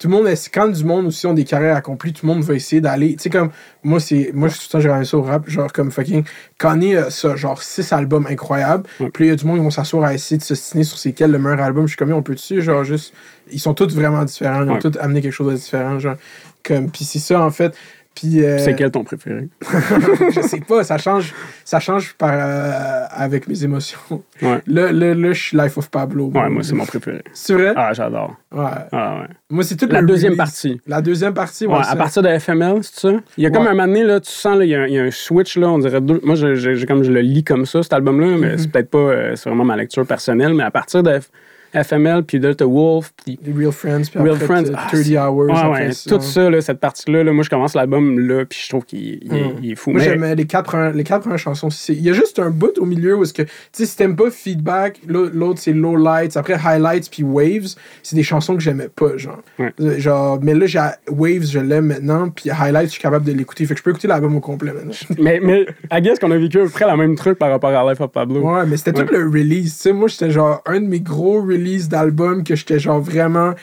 Tout 0.00 0.08
le 0.08 0.14
monde, 0.16 0.26
est- 0.28 0.48
quand 0.52 0.66
du 0.68 0.82
monde 0.82 1.06
aussi 1.06 1.26
ont 1.26 1.34
des 1.34 1.44
carrières 1.44 1.76
accomplies, 1.76 2.14
tout 2.14 2.24
le 2.26 2.32
monde 2.32 2.42
va 2.42 2.54
essayer 2.54 2.80
d'aller. 2.80 3.16
Tu 3.16 3.24
sais, 3.24 3.30
comme. 3.30 3.50
Moi, 3.84 4.00
c'est. 4.00 4.30
Moi, 4.32 4.48
tout 4.48 4.56
le 4.66 4.72
temps, 4.72 4.80
j'ai 4.80 4.88
regardé 4.88 5.04
ça 5.04 5.18
au 5.18 5.22
rap. 5.22 5.46
Genre, 5.48 5.70
comme 5.72 5.90
fucking. 5.90 6.24
Kanye 6.58 6.96
a 6.96 7.10
ça, 7.10 7.36
genre, 7.36 7.62
six 7.62 7.92
albums 7.92 8.26
incroyables. 8.26 8.84
Ouais. 8.98 9.10
Puis 9.12 9.26
il 9.26 9.28
y 9.28 9.30
a 9.30 9.36
du 9.36 9.44
monde 9.44 9.58
qui 9.58 9.62
vont 9.62 9.70
s'asseoir 9.70 10.04
à 10.04 10.14
essayer 10.14 10.38
de 10.38 10.42
se 10.42 10.54
signer 10.54 10.84
sur 10.84 10.96
c'est 10.98 11.12
quel 11.12 11.30
le 11.30 11.38
meilleur 11.38 11.60
album. 11.60 11.82
Je 11.86 11.88
suis 11.90 11.96
comme, 11.98 12.12
on 12.12 12.22
peut 12.22 12.34
dessus, 12.34 12.62
genre, 12.62 12.82
juste. 12.82 13.12
Ils 13.52 13.60
sont 13.60 13.74
tous 13.74 13.94
vraiment 13.94 14.24
différents. 14.24 14.64
Ils 14.64 14.70
ont 14.70 14.78
tous 14.78 14.98
amené 14.98 15.20
quelque 15.20 15.32
chose 15.32 15.52
de 15.52 15.56
différent. 15.58 15.98
Genre, 15.98 16.16
comme. 16.64 16.90
Puis 16.90 17.04
c'est 17.04 17.18
ça, 17.18 17.40
en 17.42 17.50
fait. 17.50 17.76
Puis. 18.14 18.42
euh, 18.44 18.58
C'est 18.58 18.74
quel 18.74 18.90
ton 18.90 19.04
préféré? 19.04 19.48
je 20.34 20.40
sais 20.42 20.60
pas, 20.60 20.84
ça 20.84 20.98
change, 20.98 21.32
ça 21.64 21.80
change 21.80 22.14
par, 22.14 22.32
euh, 22.34 23.04
avec 23.10 23.46
mes 23.48 23.62
émotions. 23.64 23.98
Ouais. 24.42 24.60
Là, 24.66 24.92
là, 24.92 25.14
là, 25.14 25.32
je 25.32 25.40
suis 25.40 25.56
Life 25.56 25.78
of 25.78 25.90
Pablo. 25.90 26.30
Ouais, 26.34 26.48
moi, 26.50 26.62
c'est 26.62 26.74
mon 26.74 26.84
préféré. 26.86 27.22
C'est 27.32 27.54
vrai? 27.54 27.72
Ah, 27.76 27.92
j'adore. 27.92 28.34
Ouais. 28.52 28.64
Ah, 28.92 29.20
ouais. 29.20 29.26
Moi, 29.48 29.64
c'est 29.64 29.76
toute 29.76 29.92
La 29.92 30.00
le 30.00 30.06
deuxième 30.06 30.32
release. 30.32 30.38
partie. 30.38 30.80
La 30.86 31.00
deuxième 31.00 31.34
partie, 31.34 31.66
ouais. 31.66 31.78
À 31.88 31.96
partir 31.96 32.22
de 32.22 32.28
FML, 32.28 32.78
c'est 32.82 33.00
ça? 33.00 33.12
Il 33.38 33.44
y 33.44 33.46
a 33.46 33.50
comme 33.50 33.66
un 33.66 33.70
moment 33.70 33.86
donné, 33.86 34.02
là, 34.04 34.20
tu 34.20 34.30
sens, 34.30 34.58
là, 34.58 34.64
il 34.64 34.70
y, 34.70 34.74
a 34.74 34.82
un- 34.82 34.86
il 34.86 34.94
y 34.94 34.98
a 34.98 35.02
un 35.04 35.10
switch, 35.10 35.56
là, 35.56 35.68
on 35.68 35.78
dirait 35.78 36.00
deux. 36.00 36.20
Moi, 36.24 36.34
je, 36.34 36.54
je- 36.56 36.74
je- 36.74 36.86
comme 36.86 37.02
je 37.04 37.12
le 37.12 37.20
lis 37.20 37.44
comme 37.44 37.64
ça, 37.64 37.82
cet 37.82 37.92
album-là, 37.92 38.36
mais 38.38 38.52
Mhm. 38.52 38.58
c'est 38.58 38.70
peut-être 38.72 38.90
pas, 38.90 38.98
euh, 38.98 39.36
c'est 39.36 39.48
vraiment 39.48 39.64
ma 39.64 39.76
lecture 39.76 40.06
personnelle, 40.06 40.52
mais 40.54 40.64
à 40.64 40.70
partir 40.70 41.02
de 41.02 41.10
F- 41.10 41.28
FML, 41.74 42.24
puis 42.24 42.40
Delta 42.40 42.66
Wolf, 42.66 43.12
puis. 43.24 43.38
Real 43.56 43.72
Friends, 43.72 44.02
puis 44.10 44.18
Real 44.20 44.34
après, 44.34 44.46
Friends, 44.46 44.64
t- 44.64 44.70
ah, 44.74 44.86
30 44.88 45.02
c'est- 45.04 45.18
Hours. 45.18 45.46
Ouais, 45.46 45.52
après 45.56 45.86
ouais, 45.86 45.92
ça. 45.92 46.10
tout 46.10 46.20
ça, 46.22 46.50
là, 46.50 46.60
cette 46.60 46.80
partie-là, 46.80 47.24
là, 47.24 47.32
moi, 47.32 47.44
je 47.44 47.50
commence 47.50 47.74
l'album 47.74 48.18
là, 48.18 48.44
puis 48.44 48.58
je 48.64 48.68
trouve 48.68 48.84
qu'il 48.84 49.20
il 49.22 49.34
est, 49.34 49.54
il 49.62 49.72
est 49.72 49.74
fou. 49.76 49.90
Moi, 49.90 50.00
Mais- 50.00 50.04
j'aimais 50.06 50.34
les 50.34 50.46
quatre, 50.46 50.66
premières- 50.66 50.92
les 50.92 51.04
quatre 51.04 51.22
premières 51.22 51.38
chansons. 51.38 51.68
Il 51.88 52.02
y 52.02 52.10
a 52.10 52.12
juste 52.12 52.38
un 52.38 52.50
bout 52.50 52.76
au 52.78 52.84
milieu 52.86 53.16
où, 53.16 53.22
est-ce 53.22 53.32
que, 53.34 53.42
tu 53.42 53.48
sais, 53.72 53.86
si 53.86 53.96
t'aimes 53.96 54.16
pas 54.16 54.30
Feedback, 54.30 55.00
l'au- 55.06 55.28
l'autre 55.28 55.60
c'est 55.60 55.72
Low 55.72 55.96
Lights, 55.96 56.36
après 56.36 56.54
Highlights, 56.54 57.10
puis 57.10 57.22
Waves, 57.22 57.74
c'est 58.02 58.16
des 58.16 58.22
chansons 58.22 58.54
que 58.54 58.62
j'aimais 58.62 58.88
pas, 58.88 59.16
genre. 59.16 59.40
Ouais. 59.58 59.72
Euh, 59.80 59.98
genre. 59.98 60.38
Mais 60.42 60.54
là, 60.54 60.66
j'ai 60.66 60.80
Waves, 61.08 61.44
je 61.46 61.58
l'aime 61.60 61.86
maintenant, 61.86 62.28
puis 62.30 62.50
Highlights, 62.50 62.86
je 62.86 62.92
suis 62.92 63.02
capable 63.02 63.24
de 63.24 63.32
l'écouter. 63.32 63.64
Fait 63.66 63.74
que 63.74 63.78
je 63.78 63.84
peux 63.84 63.90
écouter 63.90 64.08
l'album 64.08 64.34
au 64.36 64.40
complet 64.40 64.72
maintenant. 64.72 64.92
mais, 65.18 65.40
mais, 65.42 65.66
I 65.92 66.00
guess 66.00 66.18
qu'on 66.18 66.30
a 66.30 66.36
vécu 66.38 66.58
à 66.60 66.64
peu 66.64 66.70
près 66.70 66.86
la 66.86 66.96
même 66.96 67.14
truc 67.16 67.38
par 67.38 67.50
rapport 67.50 67.70
à 67.70 67.90
Life 67.90 68.00
of 68.00 68.10
Pablo. 68.10 68.40
Ouais, 68.40 68.66
mais 68.66 68.76
c'était 68.76 68.92
tout 68.92 69.06
le 69.12 69.28
release. 69.28 69.74
Tu 69.76 69.82
sais, 69.82 69.92
moi, 69.92 70.08
j'étais 70.08 70.30
genre 70.30 70.62
un 70.66 70.80
de 70.80 70.86
mes 70.86 71.00
gros 71.00 71.40
releases 71.42 71.59
d'albums 71.88 72.44
que 72.44 72.54
j'étais 72.56 72.78
genre 72.78 73.00
vraiment 73.00 73.54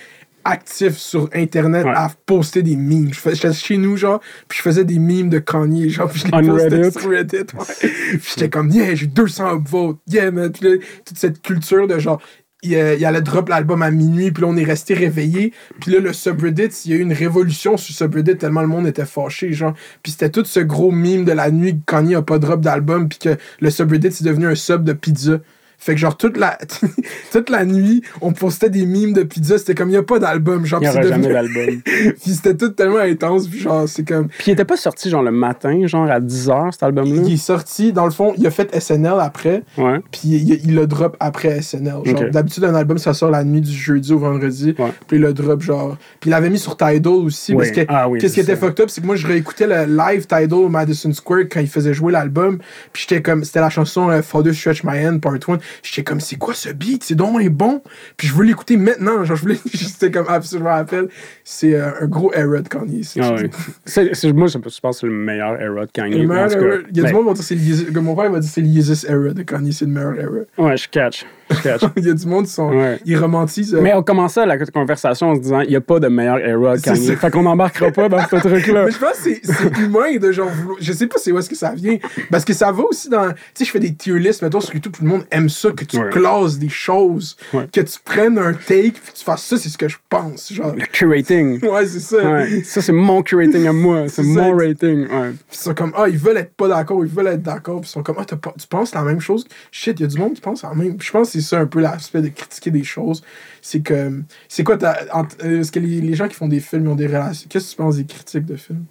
actif 0.43 0.95
sur 0.95 1.29
Internet 1.33 1.85
Ouais. 1.85 1.91
à 1.93 2.09
poster 2.25 2.63
des 2.63 2.77
memes. 2.77 3.13
Je 3.13 3.19
fais- 3.19 3.35
J'étais 3.35 3.51
chez 3.53 3.77
nous, 3.77 3.97
genre, 3.97 4.21
puis 4.47 4.57
je 4.57 4.61
faisais 4.63 4.85
des 4.85 4.97
memes 4.99 5.29
de 5.29 5.39
Kanye, 5.39 5.89
genre, 5.89 6.09
puis 6.09 6.21
je 6.21 6.25
les 6.25 6.47
postais 6.47 6.67
Reddit. 6.69 6.99
sur 6.99 7.09
Reddit. 7.09 7.37
Ouais. 7.37 7.89
puis 8.11 8.21
j'étais 8.33 8.49
comme, 8.49 8.69
yeah, 8.69 8.95
j'ai 8.95 9.07
200 9.07 9.55
upvotes, 9.57 9.97
yeah, 10.07 10.31
man. 10.31 10.49
Puis 10.51 10.63
là, 10.69 10.75
toute 11.05 11.17
cette 11.17 11.41
culture 11.41 11.85
de 11.87 11.99
genre, 11.99 12.21
il, 12.63 12.75
euh, 12.75 12.95
il 12.95 13.03
allait 13.05 13.21
drop 13.21 13.49
l'album 13.49 13.81
à 13.81 13.91
minuit, 13.91 14.31
puis 14.31 14.41
là, 14.43 14.47
on 14.49 14.55
est 14.55 14.63
resté 14.63 14.93
réveillé. 14.93 15.51
Puis 15.81 15.91
là, 15.91 15.99
le 15.99 16.13
subreddit, 16.13 16.69
il 16.85 16.91
y 16.91 16.93
a 16.93 16.97
eu 16.97 17.01
une 17.01 17.13
révolution 17.13 17.75
sur 17.75 17.93
Subreddit 17.93 18.37
tellement 18.37 18.61
le 18.61 18.67
monde 18.67 18.87
était 18.87 19.05
fâché, 19.05 19.51
genre. 19.51 19.73
Puis 20.01 20.13
c'était 20.13 20.29
tout 20.29 20.45
ce 20.45 20.61
gros 20.61 20.91
meme 20.91 21.25
de 21.25 21.33
la 21.33 21.51
nuit 21.51 21.73
que 21.73 21.81
Kanye 21.85 22.15
a 22.15 22.21
pas 22.21 22.39
drop 22.39 22.61
d'album, 22.61 23.09
puis 23.09 23.19
que 23.19 23.35
le 23.59 23.69
subreddit, 23.69 24.13
c'est 24.13 24.23
devenu 24.23 24.47
un 24.47 24.55
sub 24.55 24.83
de 24.85 24.93
pizza. 24.93 25.39
Fait 25.79 25.93
que 25.93 25.99
genre 25.99 26.17
toute 26.17 26.37
la 26.37 26.57
toute 27.31 27.49
la 27.49 27.63
nuit, 27.65 28.01
on 28.21 28.33
postait 28.33 28.69
des 28.69 28.85
memes 28.85 29.13
de 29.13 29.23
pizza, 29.23 29.57
c'était 29.57 29.75
comme 29.75 29.89
il 29.89 29.93
y 29.93 29.97
a 29.97 30.03
pas 30.03 30.17
d'album, 30.19 30.65
genre 30.65 30.81
Il 30.81 30.87
n'y 30.89 30.95
puis 30.95 30.99
aura 31.07 31.09
jamais 31.09 31.31
d'album. 31.33 31.81
puis 31.85 32.31
c'était 32.33 32.55
tout 32.55 32.69
tellement 32.69 32.97
intense, 32.97 33.47
puis 33.47 33.59
genre 33.59 33.87
c'est 33.87 34.05
comme 34.07 34.27
Puis 34.27 34.45
il 34.47 34.51
était 34.51 34.65
pas 34.65 34.75
sorti 34.77 35.09
genre 35.09 35.21
le 35.23 35.31
matin, 35.31 35.85
genre 35.85 36.09
à 36.09 36.19
10h, 36.19 36.71
cet 36.71 36.83
album-là? 36.83 37.21
il 37.25 37.33
est 37.33 37.37
sorti 37.37 37.93
dans 37.93 38.05
le 38.05 38.11
fond, 38.11 38.33
il 38.37 38.47
a 38.47 38.51
fait 38.51 38.73
SNL 38.79 39.13
après, 39.19 39.63
Ouais. 39.77 39.99
puis 40.11 40.21
il, 40.29 40.53
il 40.65 40.75
le 40.75 40.87
drop 40.87 41.15
après 41.19 41.61
SNL. 41.61 41.93
Genre 42.05 42.29
d'habitude 42.31 42.63
un 42.63 42.75
album 42.75 42.97
ça 42.97 43.13
sort 43.13 43.29
la 43.29 43.43
nuit 43.43 43.61
du 43.61 43.71
jeudi 43.71 44.11
au 44.13 44.19
vendredi, 44.19 44.73
Ouais. 44.79 44.91
puis 45.07 45.17
il 45.17 45.21
le 45.21 45.33
drop 45.33 45.61
genre 45.61 45.97
puis 46.19 46.29
il 46.29 46.31
l'avait 46.31 46.49
mis 46.49 46.59
sur 46.59 46.75
Tidal 46.75 47.13
aussi 47.13 47.53
Oui. 47.53 47.57
parce 47.59 47.71
que 47.71 47.81
Ah 47.87 48.09
oui, 48.09 48.19
qu'est-ce 48.19 48.33
qui 48.33 48.39
était 48.39 48.55
fucked 48.55 48.79
up, 48.81 48.89
c'est 48.89 49.01
que 49.01 49.05
moi 49.05 49.15
je 49.15 49.27
réécoutais 49.27 49.67
le 49.67 49.85
live 49.95 50.25
Tidal 50.25 50.53
au 50.53 50.69
Madison 50.69 51.13
Square 51.13 51.43
quand 51.51 51.59
il 51.59 51.67
faisait 51.69 51.93
jouer 51.93 52.11
l'album, 52.11 52.57
puis 52.93 53.05
j'étais 53.07 53.21
comme 53.21 53.43
c'était 53.43 53.59
la 53.61 53.69
chanson 53.69 54.09
euh, 54.09 54.21
Father 54.21 54.53
Stretch 54.53 54.83
My 54.83 55.05
Hand 55.05 55.21
Part 55.21 55.33
1, 55.47 55.59
j'étais 55.83 56.03
comme 56.03 56.19
c'est 56.19 56.35
quoi 56.37 56.53
ce 56.53 56.69
beat, 56.69 57.03
c'est 57.03 57.15
donc 57.15 57.41
est 57.41 57.49
bon, 57.49 57.81
puis 58.15 58.27
je 58.27 58.33
veux 58.33 58.43
l'écouter 58.45 58.77
maintenant, 58.77 59.23
genre 59.23 59.35
je 59.35 59.41
voulais 59.41 59.57
j'étais 59.73 60.11
comme 60.11 60.25
ah, 60.29 60.39
je 60.41 60.57
me 60.57 60.63
rappelle, 60.63 61.09
c'est 61.43 61.75
euh, 61.75 61.91
un 62.01 62.07
gros 62.07 62.31
era 62.33 62.61
de 62.61 62.67
Kanye. 62.67 63.01
Ah 63.19 63.33
oui. 63.37 63.49
C'est- 63.85 64.13
c'est- 64.13 64.33
moi, 64.33 64.47
je 64.47 64.57
pense 64.57 64.79
que 64.79 64.91
c'est 65.01 65.07
le 65.07 65.13
meilleur 65.13 65.59
era 65.61 65.85
de 65.85 65.91
Kanye. 65.91 66.19
Le 66.21 66.27
meilleur 66.27 66.47
il 66.89 66.97
y 66.97 66.99
a 66.99 67.03
Ben, 67.03 67.09
du 67.09 67.13
monde 67.15 67.23
qui 67.23 67.27
va 67.27 67.33
dire 67.33 67.43
c'est 67.43 67.91
le 67.91 68.01
mon 68.01 68.15
père 68.15 68.31
va 68.31 68.39
dire 68.39 68.49
c'est 68.49 68.61
le 68.61 68.67
Yeezus 68.67 69.05
era 69.07 69.33
de 69.33 69.43
Kanye, 69.43 69.71
c'est 69.71 69.85
le 69.85 69.91
meilleur 69.91 70.15
era. 70.19 70.31
Ouais, 70.69 70.77
je 70.77 70.87
catch. 70.89 71.25
Il 71.97 72.05
y 72.05 72.09
a 72.09 72.13
du 72.13 72.25
monde 72.27 72.45
qui 72.45 72.51
sont 72.51 72.69
Ouais. 72.69 72.99
ils 73.05 73.17
romantisent 73.17 73.73
euh, 73.75 73.81
Mais 73.81 73.93
on 73.93 74.03
commençait 74.03 74.45
la 74.45 74.57
conversation 74.57 75.29
en 75.31 75.35
se 75.35 75.41
disant 75.41 75.61
il 75.61 75.69
n'y 75.69 75.75
a 75.75 75.81
pas 75.81 75.99
de 75.99 76.07
meilleur 76.07 76.39
era 76.39 76.77
Kanye. 76.77 77.15
Fait 77.15 77.31
qu'on 77.31 77.43
n'embarquera 77.43 77.91
pas 77.91 78.09
dans 78.09 78.19
ce 78.27 78.35
truc-là. 78.35 78.85
Mais 78.85 78.91
je 78.91 78.97
pense 78.99 79.17
que 79.19 79.33
c'est- 79.41 79.79
humain 79.81 80.17
de 80.19 80.31
genre 80.31 80.49
Je 80.79 80.91
sais 80.93 81.07
pas 81.07 81.15
c'est 81.19 81.31
où 81.31 81.39
est-ce 81.39 81.49
que 81.49 81.55
ça 81.55 81.73
vient. 81.73 81.97
Parce 82.29 82.43
que 82.45 82.53
ça 82.53 82.71
va 82.71 82.83
aussi 82.83 83.09
dans. 83.09 83.29
Tu 83.29 83.35
sais, 83.55 83.65
je 83.65 83.71
fais 83.71 83.79
des 83.79 83.93
tier 83.93 84.17
lists, 84.19 84.41
mettons, 84.41 84.59
sur 84.61 84.73
YouTube, 84.73 84.91
tout 84.97 85.03
le 85.03 85.09
monde 85.09 85.25
aime 85.31 85.49
ça, 85.49 85.71
que 85.71 85.85
tu 85.85 85.97
Ouais. 85.97 86.09
classes 86.09 86.57
des 86.59 86.69
choses, 86.69 87.37
Ouais. 87.53 87.67
que 87.71 87.81
tu 87.81 87.97
prennes 88.03 88.37
un 88.37 88.53
take, 88.53 88.91
puis 88.91 89.11
que 89.13 89.17
tu 89.17 89.23
fasses 89.23 89.43
ça, 89.45 89.57
c'est 89.57 89.69
ce 89.69 89.77
que 89.77 89.87
je 89.87 89.97
pense. 90.09 90.51
Genre. 90.53 90.73
Le 90.75 90.85
curating. 90.85 91.63
Ouais, 91.65 91.85
c'est 91.87 91.99
ça. 91.99 92.17
Ça, 92.63 92.81
c'est 92.81 92.91
mon 92.91 93.21
curating 93.23 93.65
à 93.67 93.73
moi. 93.73 94.05
C'est 94.07 94.23
mon 94.23 94.55
rating. 94.55 95.01
Ouais. 95.07 95.29
Puis 95.47 95.53
ils 95.53 95.57
sont 95.57 95.73
comme, 95.73 95.93
ah, 95.95 96.07
ils 96.09 96.17
veulent 96.17 96.37
être 96.37 96.53
pas 96.55 96.67
d'accord, 96.67 97.03
ils 97.05 97.11
veulent 97.11 97.27
être 97.27 97.41
d'accord, 97.43 97.81
puis 97.81 97.89
ils 97.89 97.93
sont 97.93 98.03
comme, 98.03 98.15
ah, 98.19 98.25
pas- 98.35 98.53
tu 98.59 98.67
penses 98.67 98.93
la 98.93 99.01
même 99.03 99.19
chose? 99.19 99.45
Shit, 99.71 99.99
il 99.99 100.03
y 100.03 100.05
a 100.05 100.07
du 100.07 100.17
monde 100.17 100.33
qui 100.33 100.41
pense 100.41 100.63
la 100.63 100.73
même. 100.73 100.97
Je 101.01 101.11
pense 101.11 101.35
c'est 101.41 101.47
ça 101.55 101.59
un 101.59 101.65
peu 101.67 101.79
l'aspect 101.79 102.21
de 102.21 102.29
critiquer 102.29 102.71
des 102.71 102.83
choses. 102.83 103.23
C'est 103.61 103.81
que. 103.81 104.21
C'est 104.47 104.63
quoi, 104.63 104.77
ta- 104.77 104.97
euh, 105.43 105.59
est-ce 105.61 105.71
que 105.71 105.79
les, 105.79 106.01
les 106.01 106.13
gens 106.15 106.27
qui 106.27 106.35
font 106.35 106.47
des 106.47 106.59
films 106.59 106.87
ont 106.87 106.95
des 106.95 107.07
relations. 107.07 107.47
Qu'est-ce 107.49 107.65
que 107.67 107.71
tu 107.71 107.77
penses 107.77 107.97
des 107.97 108.05
critiques 108.05 108.45
de 108.45 108.55
films? 108.55 108.85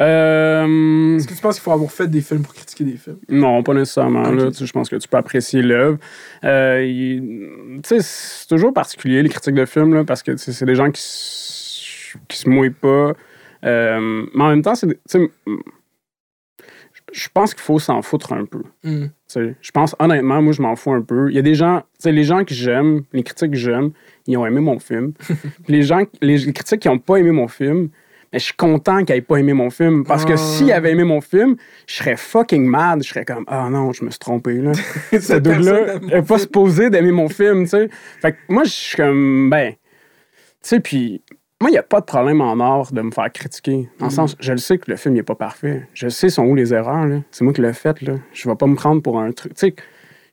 Euh, 0.00 1.16
Est-ce 1.16 1.28
que 1.28 1.34
tu 1.34 1.40
penses 1.42 1.56
qu'il 1.56 1.62
faut 1.62 1.72
avoir 1.72 1.90
fait 1.90 2.08
des 2.08 2.22
films 2.22 2.42
pour 2.42 2.54
critiquer 2.54 2.84
des 2.84 2.96
films? 2.96 3.18
Non, 3.28 3.62
pas 3.62 3.74
nécessairement. 3.74 4.30
Là, 4.30 4.50
Tu 4.50 4.64
je 4.64 4.72
pense 4.72 4.88
que 4.88 4.96
tu 4.96 5.06
peux 5.08 5.18
apprécier 5.18 5.60
l'œuvre. 5.60 5.98
Euh, 6.44 7.80
c'est 7.84 8.46
toujours 8.48 8.72
particulier, 8.72 9.22
les 9.22 9.28
critiques 9.28 9.54
de 9.54 9.66
films, 9.66 9.92
là, 9.94 10.04
parce 10.04 10.22
que 10.22 10.36
c'est 10.38 10.64
des 10.64 10.74
gens 10.74 10.90
qui, 10.90 11.00
s- 11.02 12.16
qui 12.28 12.38
se 12.38 12.48
mouillent 12.48 12.70
pas. 12.70 13.12
Euh, 13.64 14.26
mais 14.34 14.42
en 14.44 14.48
même 14.48 14.62
temps, 14.62 14.74
c'est 14.74 14.86
des- 14.86 14.98
je 17.12 17.28
pense 17.34 17.52
qu'il 17.52 17.62
faut 17.62 17.78
s'en 17.78 18.00
foutre 18.02 18.32
un 18.32 18.46
peu. 18.46 18.62
Hmm. 18.84 19.06
Je 19.36 19.70
pense, 19.72 19.94
honnêtement, 19.98 20.40
moi, 20.42 20.52
je 20.52 20.62
m'en 20.62 20.74
fous 20.76 20.92
un 20.92 21.02
peu. 21.02 21.30
Il 21.30 21.36
y 21.36 21.38
a 21.38 21.42
des 21.42 21.54
gens, 21.54 21.80
tu 21.80 21.86
sais, 22.00 22.12
les 22.12 22.24
gens 22.24 22.44
que 22.44 22.54
j'aime, 22.54 23.02
les 23.12 23.22
critiques 23.22 23.52
que 23.52 23.56
j'aime, 23.56 23.90
ils 24.26 24.36
ont 24.36 24.46
aimé 24.46 24.60
mon 24.60 24.78
film. 24.78 25.12
Les 25.68 25.82
gens, 25.82 26.02
les, 26.22 26.38
les 26.38 26.52
critiques 26.52 26.80
qui 26.80 26.88
n'ont 26.88 26.98
pas 26.98 27.16
aimé 27.16 27.30
mon 27.30 27.48
film, 27.48 27.88
mais 28.32 28.38
je 28.38 28.44
suis 28.44 28.54
content 28.54 29.04
qu'ils 29.04 29.14
n'aient 29.16 29.22
pas 29.22 29.36
aimé 29.38 29.52
mon 29.52 29.70
film. 29.70 30.04
Parce 30.04 30.24
que 30.24 30.34
Ah. 30.34 30.36
s'ils 30.36 30.72
avaient 30.72 30.92
aimé 30.92 31.04
mon 31.04 31.20
film, 31.20 31.56
je 31.86 31.94
serais 31.94 32.16
fucking 32.16 32.64
mad. 32.64 33.02
Je 33.02 33.08
serais 33.08 33.24
comme, 33.24 33.44
ah 33.48 33.68
non, 33.70 33.92
je 33.92 34.04
me 34.04 34.10
suis 34.10 34.18
trompé, 34.20 34.54
là. 34.54 34.72
Cette 35.20 35.46
mon 35.46 35.58
n'est 35.58 36.22
pas 36.22 36.22
film. 36.22 36.38
supposé 36.38 36.90
d'aimer 36.90 37.12
mon 37.12 37.28
film, 37.28 37.64
tu 37.64 37.70
sais. 37.70 37.88
Fait 38.20 38.32
que 38.32 38.38
moi, 38.48 38.64
je 38.64 38.70
suis 38.70 38.96
comme, 38.96 39.50
ben, 39.50 39.72
tu 39.72 39.78
sais, 40.62 40.80
puis 40.80 41.22
moi, 41.60 41.70
il 41.70 41.72
n'y 41.72 41.78
a 41.78 41.82
pas 41.82 42.00
de 42.00 42.06
problème 42.06 42.40
en 42.40 42.58
art 42.60 42.92
de 42.92 43.02
me 43.02 43.10
faire 43.10 43.30
critiquer. 43.32 43.88
Dans 43.98 44.06
le 44.06 44.10
Mm. 44.12 44.14
sens, 44.14 44.36
je 44.40 44.52
le 44.52 44.58
sais 44.58 44.78
que 44.78 44.90
le 44.90 44.96
film 44.96 45.14
n'est 45.14 45.22
pas 45.22 45.34
parfait. 45.34 45.86
Je 45.94 46.08
sais 46.08 46.28
sont 46.30 46.44
où 46.46 46.54
les 46.54 46.72
erreurs, 46.72 47.06
là. 47.06 47.20
C'est 47.30 47.44
moi 47.44 47.52
qui 47.52 47.60
l'ai 47.60 47.72
fait, 47.72 48.00
là. 48.02 48.14
Je 48.32 48.48
vais 48.48 48.56
pas 48.56 48.66
me 48.66 48.76
prendre 48.76 49.02
pour 49.02 49.20
un 49.20 49.30
truc. 49.32 49.54
Tu 49.54 49.74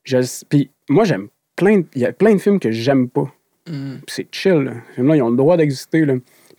sais, 0.05 0.43
puis 0.49 0.71
moi, 0.89 1.03
j'aime 1.03 1.27
plein. 1.55 1.79
de- 1.79 1.85
Il 1.95 2.01
y 2.01 2.05
a 2.05 2.13
plein 2.13 2.33
de 2.33 2.39
films 2.39 2.59
que 2.59 2.71
j'aime 2.71 3.09
pas. 3.09 3.25
Puis 3.65 3.75
c'est 4.07 4.27
chill, 4.33 4.53
là. 4.63 4.73
Ces 4.89 4.95
films-là, 4.95 5.15
ils 5.17 5.21
ont 5.21 5.29
le 5.29 5.35
droit 5.37 5.57
d'exister. 5.57 6.05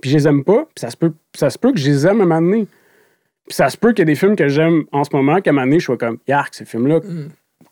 Puis 0.00 0.10
je 0.10 0.16
les 0.16 0.28
aime 0.28 0.44
pas, 0.44 0.64
puis 0.74 0.80
ça 0.80 0.90
se 0.90 0.96
peut, 0.96 1.12
ça 1.34 1.48
se 1.50 1.58
peut 1.58 1.72
que 1.72 1.78
je 1.78 1.88
les 1.88 2.06
aime 2.06 2.20
à 2.20 2.24
un 2.24 2.26
moment 2.26 2.40
donné. 2.42 2.66
Puis 3.46 3.54
ça 3.54 3.70
se 3.70 3.76
peut 3.78 3.92
qu'il 3.92 4.00
y 4.00 4.02
ait 4.02 4.04
des 4.04 4.14
films 4.14 4.36
que 4.36 4.48
j'aime 4.48 4.84
en 4.92 5.02
ce 5.04 5.10
moment, 5.16 5.40
qu'à 5.40 5.50
un 5.50 5.54
moment 5.54 5.66
donné, 5.66 5.80
je 5.80 5.86
sois 5.86 5.96
comme, 5.96 6.18
yark, 6.28 6.54
ces 6.54 6.66
films-là, 6.66 7.00
Mm. 7.00 7.28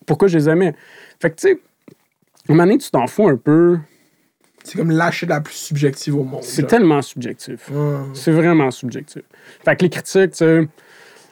pourquoi 0.07 0.27
je 0.27 0.37
les 0.39 0.49
aimais? 0.49 0.73
Fait 1.21 1.29
que, 1.29 1.35
tu 1.35 1.49
sais, 1.49 1.53
à 1.53 2.51
un 2.51 2.55
moment 2.55 2.63
donné, 2.63 2.79
tu 2.79 2.89
t'en 2.89 3.05
fous 3.07 3.27
un 3.27 3.37
peu. 3.37 3.77
C'est 4.63 4.77
comme 4.77 4.91
lâcher 4.91 5.25
la 5.25 5.39
plus 5.41 5.53
subjective 5.55 6.15
au 6.15 6.23
monde. 6.23 6.43
C'est 6.43 6.67
tellement 6.67 7.01
subjectif. 7.01 7.69
C'est 8.13 8.31
vraiment 8.31 8.71
subjectif. 8.71 9.21
Fait 9.63 9.75
que 9.75 9.83
les 9.83 9.89
critiques, 9.89 10.31
tu 10.31 10.37
sais, 10.37 10.67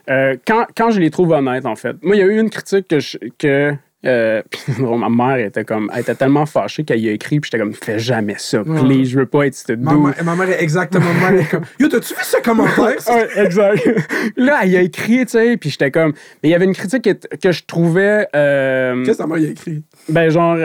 euh, 0.09 0.35
quand, 0.47 0.65
quand 0.77 0.91
je 0.91 0.99
les 0.99 1.09
trouve 1.09 1.31
honnêtes, 1.31 1.65
en 1.65 1.75
fait. 1.75 1.95
Moi, 2.03 2.15
il 2.15 2.19
y 2.19 2.21
a 2.21 2.25
eu 2.27 2.39
une 2.39 2.49
critique 2.49 2.87
que. 2.87 2.99
je- 2.99 3.17
que 3.37 3.73
euh, 4.05 4.43
ma 4.79 5.09
mère 5.09 5.43
était 5.47 5.65
comme 5.65 5.89
elle 5.91 6.01
était 6.01 6.13
tellement 6.13 6.45
fâchée 6.45 6.83
qu'elle 6.83 6.99
y 6.99 7.09
a 7.09 7.11
écrit 7.11 7.39
puis 7.39 7.49
j'étais 7.51 7.57
comme 7.57 7.73
fais 7.73 7.97
jamais 7.97 8.35
ça 8.37 8.63
please 8.63 9.05
je 9.05 9.17
veux 9.17 9.25
pas 9.25 9.47
être 9.47 9.55
cette 9.55 9.79
Ma, 9.79 9.95
mère- 9.95 10.23
ma 10.23 10.35
mère 10.35 10.47
est 10.51 10.61
exactement 10.61 11.11
même. 11.11 11.33
Elle 11.33 11.39
est 11.39 11.49
comme 11.49 11.63
Yo, 11.79 11.87
t'as-tu 11.87 12.13
vu 12.13 12.19
ce 12.21 12.37
commentaire? 12.43 12.97
Ouais, 13.09 13.43
exact. 13.43 13.83
là, 14.37 14.63
il 14.63 14.77
a 14.77 14.81
écrit, 14.81 15.25
tu 15.25 15.31
sais, 15.31 15.57
puis 15.57 15.71
j'étais 15.71 15.89
comme. 15.89 16.11
Mais 16.43 16.49
il 16.49 16.51
y 16.51 16.53
avait 16.53 16.65
une 16.65 16.75
critique 16.75 17.01
que, 17.01 17.35
que 17.37 17.51
je 17.51 17.63
trouvais. 17.65 18.27
euh, 18.35 19.03
Qu'est-ce 19.05 19.17
que 19.17 19.23
ta 19.23 19.27
mère 19.27 19.39
y 19.39 19.47
a 19.47 19.49
écrit? 19.49 19.81
ben, 20.07 20.29
genre, 20.29 20.55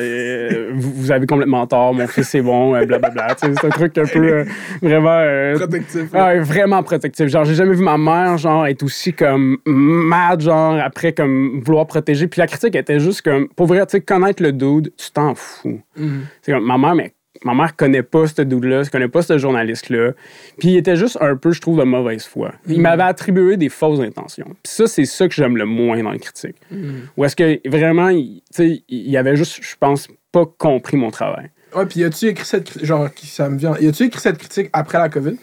euh, 0.00 0.70
vous, 0.74 0.92
vous 0.92 1.10
avez 1.12 1.26
complètement 1.26 1.66
tort, 1.66 1.94
mon 1.94 2.06
fils 2.06 2.28
c'est 2.28 2.42
bon, 2.42 2.74
euh, 2.74 2.84
blablabla. 2.84 3.28
c'est 3.36 3.64
un 3.64 3.68
truc 3.70 3.96
un 3.98 4.04
peu 4.06 4.18
euh, 4.18 4.44
vraiment. 4.82 5.18
euh, 5.20 5.54
Protectif. 5.56 6.02
ah, 6.14 6.26
ouais, 6.28 6.40
vraiment 6.40 6.82
protectif. 6.82 7.26
Genre, 7.28 7.44
j'ai 7.44 7.54
jamais 7.54 7.74
vu 7.74 7.82
ma 7.82 7.98
mère, 7.98 8.38
genre, 8.38 8.66
être 8.66 8.82
aussi 8.82 9.12
comme 9.12 9.58
mad, 9.66 10.40
genre, 10.40 10.78
après, 10.82 11.12
comme 11.12 11.60
vouloir 11.64 11.86
protéger. 11.86 12.26
Puis 12.28 12.40
la 12.40 12.46
critique 12.46 12.74
était 12.76 13.00
juste 13.00 13.22
comme, 13.22 13.48
pour 13.48 13.66
vrai, 13.66 13.84
tu 13.86 13.92
sais, 13.92 14.00
connaître 14.00 14.42
le 14.42 14.52
dude, 14.52 14.92
tu 14.96 15.10
t'en 15.10 15.34
fous. 15.34 15.80
Mhm. 15.96 16.22
C'est 16.42 16.52
comme, 16.52 16.64
ma 16.66 16.78
mère, 16.78 16.94
mais 16.94 17.12
ma 17.46 17.54
mère 17.54 17.76
connaît 17.76 18.02
pas 18.02 18.26
ce 18.26 18.42
dude-là, 18.42 18.80
elle 18.80 18.90
connaît 18.90 19.08
pas 19.08 19.22
ce 19.22 19.38
journaliste-là. 19.38 20.12
Puis 20.58 20.68
il 20.70 20.76
était 20.76 20.96
juste 20.96 21.16
un 21.20 21.36
peu, 21.36 21.52
je 21.52 21.60
trouve, 21.60 21.78
de 21.78 21.84
mauvaise 21.84 22.24
foi. 22.24 22.52
Il 22.66 22.80
m'avait 22.80 23.04
attribué 23.04 23.56
des 23.56 23.68
fausses 23.68 24.00
intentions. 24.00 24.46
Puis 24.62 24.72
ça, 24.72 24.86
c'est 24.86 25.04
ça 25.04 25.28
que 25.28 25.34
j'aime 25.34 25.56
le 25.56 25.64
moins 25.64 26.02
dans 26.02 26.10
les 26.10 26.18
critiques. 26.18 26.56
Ou 27.16 27.24
est-ce 27.24 27.36
que 27.36 27.68
vraiment, 27.68 28.08
il- 28.08 28.42
tu 28.54 28.68
sais, 28.76 28.82
il 28.88 29.16
avait 29.16 29.36
juste, 29.36 29.60
je 29.62 29.74
pense, 29.78 30.08
pas 30.32 30.44
compris 30.58 30.96
mon 30.96 31.10
travail. 31.10 31.50
Ouais, 31.74 31.86
puis 31.86 32.02
as-tu 32.04 32.26
écrit 32.26 32.44
cette 32.44 32.64
critique? 32.64 32.84
Genre, 32.86 33.12
qui- 33.14 33.26
ça 33.26 33.48
me 33.48 33.56
vient. 33.58 33.72
As-tu 33.72 34.04
écrit 34.04 34.20
cette 34.20 34.38
critique 34.38 34.68
après 34.72 34.98
la 34.98 35.08
COVID? 35.08 35.36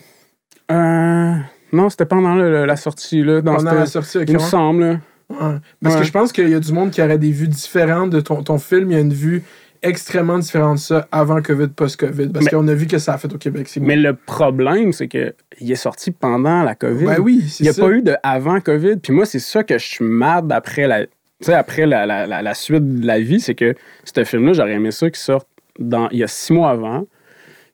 Euh, 0.72 1.34
non, 1.72 1.89
c'était 1.89 2.06
pendant 2.06 2.36
le- 2.36 2.66
la 2.66 2.76
sortie, 2.76 3.24
là. 3.24 3.42
Dans 3.42 3.56
Pendant 3.56 3.72
cette- 3.72 3.80
la 3.80 3.86
sortie, 3.86 4.18
ok, 4.20 4.26
Il 4.28 4.34
me 4.36 4.39
ouais. 4.39 4.46
semble, 4.46 4.84
là. 4.84 5.00
Ouais. 5.30 5.58
Parce 5.82 5.96
Ouais. 5.96 6.02
que 6.02 6.08
je 6.08 6.12
pense 6.12 6.32
qu'il 6.32 6.50
y 6.50 6.54
a 6.54 6.60
du 6.60 6.72
monde 6.74 6.92
qui 6.92 7.02
aurait 7.02 7.18
des 7.18 7.32
vues 7.32 7.48
différentes 7.48 8.10
de 8.12 8.20
ton, 8.20 8.44
ton 8.44 8.60
film. 8.60 8.92
Il 8.92 8.94
y 8.94 8.98
a 8.98 9.02
une 9.02 9.13
vue 9.13 9.44
extrêmement 9.84 10.39
différente 10.39 10.78
de 10.78 10.82
ça 10.82 11.08
avant 11.12 11.41
COVID, 11.41 11.67
post-COVID. 11.67 12.30
Parce 12.30 12.48
qu'on 12.48 12.67
a 12.67 12.74
vu 12.74 12.88
que 12.88 12.98
ça 12.98 13.13
a 13.13 13.17
fait 13.17 13.32
au 13.34 13.38
Québec. 13.38 13.69
Mais 13.82 13.96
le 13.96 14.15
problème, 14.15 14.93
c'est 14.93 15.08
que 15.08 15.36
il 15.60 15.72
est 15.72 15.76
sorti 15.76 16.12
pendant 16.12 16.63
la 16.63 16.76
COVID. 16.76 17.06
Ben 17.06 17.19
oui, 17.19 17.46
c'est 17.48 17.60
Il 17.60 17.63
n'y 17.63 17.69
a 17.69 17.74
ça. 17.74 17.82
pas 17.82 17.91
eu 17.91 18.02
de 18.02 18.15
avant 18.24 18.60
COVID. 18.60 18.98
Puis 18.98 19.13
moi, 19.13 19.26
c'est 19.26 19.39
ça 19.39 19.63
que 19.63 19.78
je 19.78 19.86
suis 19.86 20.06
mad 20.06 20.52
après 20.52 20.88
la, 20.88 21.06
après 21.48 21.86
la, 21.86 22.06
la, 22.06 22.26
la, 22.26 22.41
la 22.41 22.54
suite 22.54 23.02
de 23.02 23.06
la 23.06 23.19
vie, 23.19 23.39
c'est 23.39 23.56
que 23.56 23.76
ce 24.04 24.24
film-là, 24.24 24.54
j'aurais 24.54 24.74
aimé 24.74 24.91
ça 24.91 25.10
qu'il 25.10 25.19
sorte 25.19 25.48
dans, 25.80 26.10
il 26.10 26.19
y 26.19 26.24
a 26.24 26.28
six 26.28 26.54
mois 26.54 26.72
avant. 26.72 27.06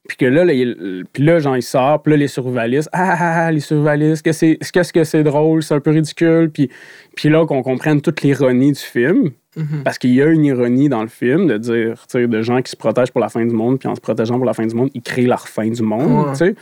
Puis 0.08 0.18
que 0.18 0.26
là, 0.26 0.44
là, 0.44 0.54
il, 0.54 1.06
puis 1.14 1.22
là, 1.24 1.38
genre, 1.38 1.56
il 1.56 1.62
sort, 1.62 2.02
puis 2.02 2.12
là, 2.12 2.18
les 2.18 2.28
survivalistes, 2.28 2.90
ah, 2.94 3.16
ah, 3.20 3.46
ah, 3.46 3.52
les 3.52 3.60
survivalistes, 3.60 4.24
qu'est-ce 4.24 4.92
que 4.92 5.04
c'est 5.04 5.24
drôle, 5.24 5.62
c'est 5.62 5.76
un 5.76 5.80
peu 5.80 5.92
ridicule. 5.92 6.50
Puis, 6.52 6.70
puis 7.16 7.30
là, 7.30 7.46
qu'on 7.46 7.62
comprenne 7.62 8.02
toute 8.02 8.22
l'ironie 8.24 8.72
du 8.72 8.80
film. 8.80 9.30
Mhm. 9.56 9.84
Parce 9.84 9.98
qu'il 9.98 10.14
y 10.14 10.22
a 10.22 10.28
une 10.28 10.46
ironie 10.46 10.90
dans 10.90 11.02
le 11.02 11.08
film 11.08 11.48
de 11.48 11.58
dire, 11.58 12.06
tu 12.08 12.20
sais, 12.20 12.28
de 12.28 12.42
gens 12.42 12.62
qui 12.62 12.70
se 12.72 12.76
protègent 12.76 13.12
pour 13.12 13.22
la 13.22 13.30
fin 13.30 13.44
du 13.46 13.54
monde, 13.56 13.80
puis 13.80 13.88
en 13.90 13.96
se 13.96 14.02
protégeant 14.02 14.36
pour 14.36 14.46
la 14.46 14.54
fin 14.54 14.66
du 14.68 14.76
monde, 14.76 14.90
ils 14.94 15.02
créent 15.02 15.24
leur 15.26 15.48
fin 15.48 15.68
du 15.68 15.82
monde, 15.82 16.28
Ouais. 16.28 16.32
tu 16.34 16.38
sais. 16.38 16.56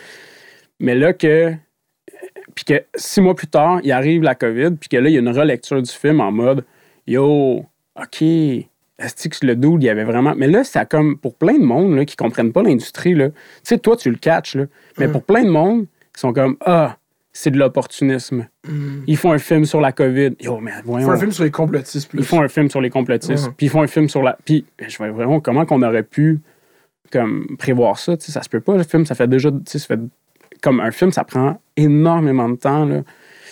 Mais 0.79 0.95
là 0.95 1.13
que. 1.13 1.53
Puis 2.55 2.65
que 2.65 2.83
six 2.95 3.21
mois 3.21 3.35
plus 3.35 3.47
tard, 3.47 3.81
il 3.83 3.91
arrive 3.91 4.23
la 4.23 4.33
COVID, 4.35 4.71
puis 4.79 4.89
que 4.89 4.97
là, 4.97 5.09
il 5.09 5.13
y 5.13 5.17
a 5.17 5.19
une 5.19 5.29
relecture 5.29 5.81
du 5.81 5.91
film 5.91 6.21
en 6.21 6.31
mode 6.31 6.63
Yo, 7.05 7.65
OK, 7.95 8.21
est-ce 8.21 9.27
que 9.29 9.45
le 9.45 9.55
dude, 9.55 9.83
il 9.83 9.85
y 9.85 9.89
avait 9.89 10.03
vraiment. 10.05 10.33
Mais 10.35 10.47
là, 10.47 10.63
c'est 10.63 10.87
comme 10.89 11.17
pour 11.17 11.35
plein 11.35 11.57
de 11.59 11.63
monde 11.63 11.95
là, 11.95 12.05
qui 12.05 12.15
comprennent 12.15 12.51
pas 12.53 12.63
l'industrie, 12.63 13.13
là. 13.13 13.29
Tu 13.29 13.35
sais, 13.63 13.77
toi, 13.77 13.95
tu 13.95 14.09
le 14.09 14.17
catches, 14.17 14.55
là. 14.55 14.65
Mais 14.97 15.07
Mm. 15.07 15.11
pour 15.11 15.23
plein 15.23 15.43
de 15.43 15.49
monde, 15.49 15.85
qui 16.13 16.19
sont 16.21 16.33
comme 16.33 16.57
Ah, 16.65 16.97
c'est 17.37 17.51
de 17.51 17.59
l'opportunisme. 17.59 18.47
Mm. 18.67 19.03
Ils 19.05 19.15
font 19.15 19.31
un 19.31 19.37
film 19.37 19.63
sur 19.65 19.79
la 19.79 19.91
COVID. 19.91 20.31
Yo, 20.41 20.59
Ils 20.59 20.83
font 20.83 21.11
un 21.11 21.17
film 21.17 21.31
sur 21.31 21.43
les 21.43 21.51
complotistes 21.51 22.09
plus. 22.09 22.19
Ils 22.19 22.25
font 22.25 22.41
un 22.41 22.47
film 22.47 22.67
sur 22.67 22.81
les 22.81 22.89
complotistes, 22.89 23.51
puis 23.55 23.67
ils 23.67 23.69
font 23.69 23.83
un 23.83 23.87
film 23.87 24.09
sur 24.09 24.23
la. 24.23 24.35
Puis, 24.43 24.65
je 24.79 24.97
vois 24.97 25.11
vraiment 25.11 25.39
comment 25.39 25.63
qu'on 25.63 25.83
aurait 25.83 26.01
pu 26.01 26.39
comme, 27.11 27.45
prévoir 27.59 27.99
ça. 27.99 28.17
tu 28.17 28.25
sais, 28.25 28.31
Ça 28.31 28.41
se 28.41 28.49
peut 28.49 28.59
pas, 28.59 28.75
le 28.75 28.81
film. 28.81 29.05
Ça 29.05 29.13
fait 29.13 29.27
déjà. 29.27 29.51
Ça 29.65 29.77
fait, 29.77 29.99
comme 30.63 30.79
un 30.79 30.89
film, 30.89 31.11
ça 31.11 31.23
prend 31.23 31.61
énormément 31.75 32.49
de 32.49 32.55
temps. 32.55 32.85
Là. 32.85 33.03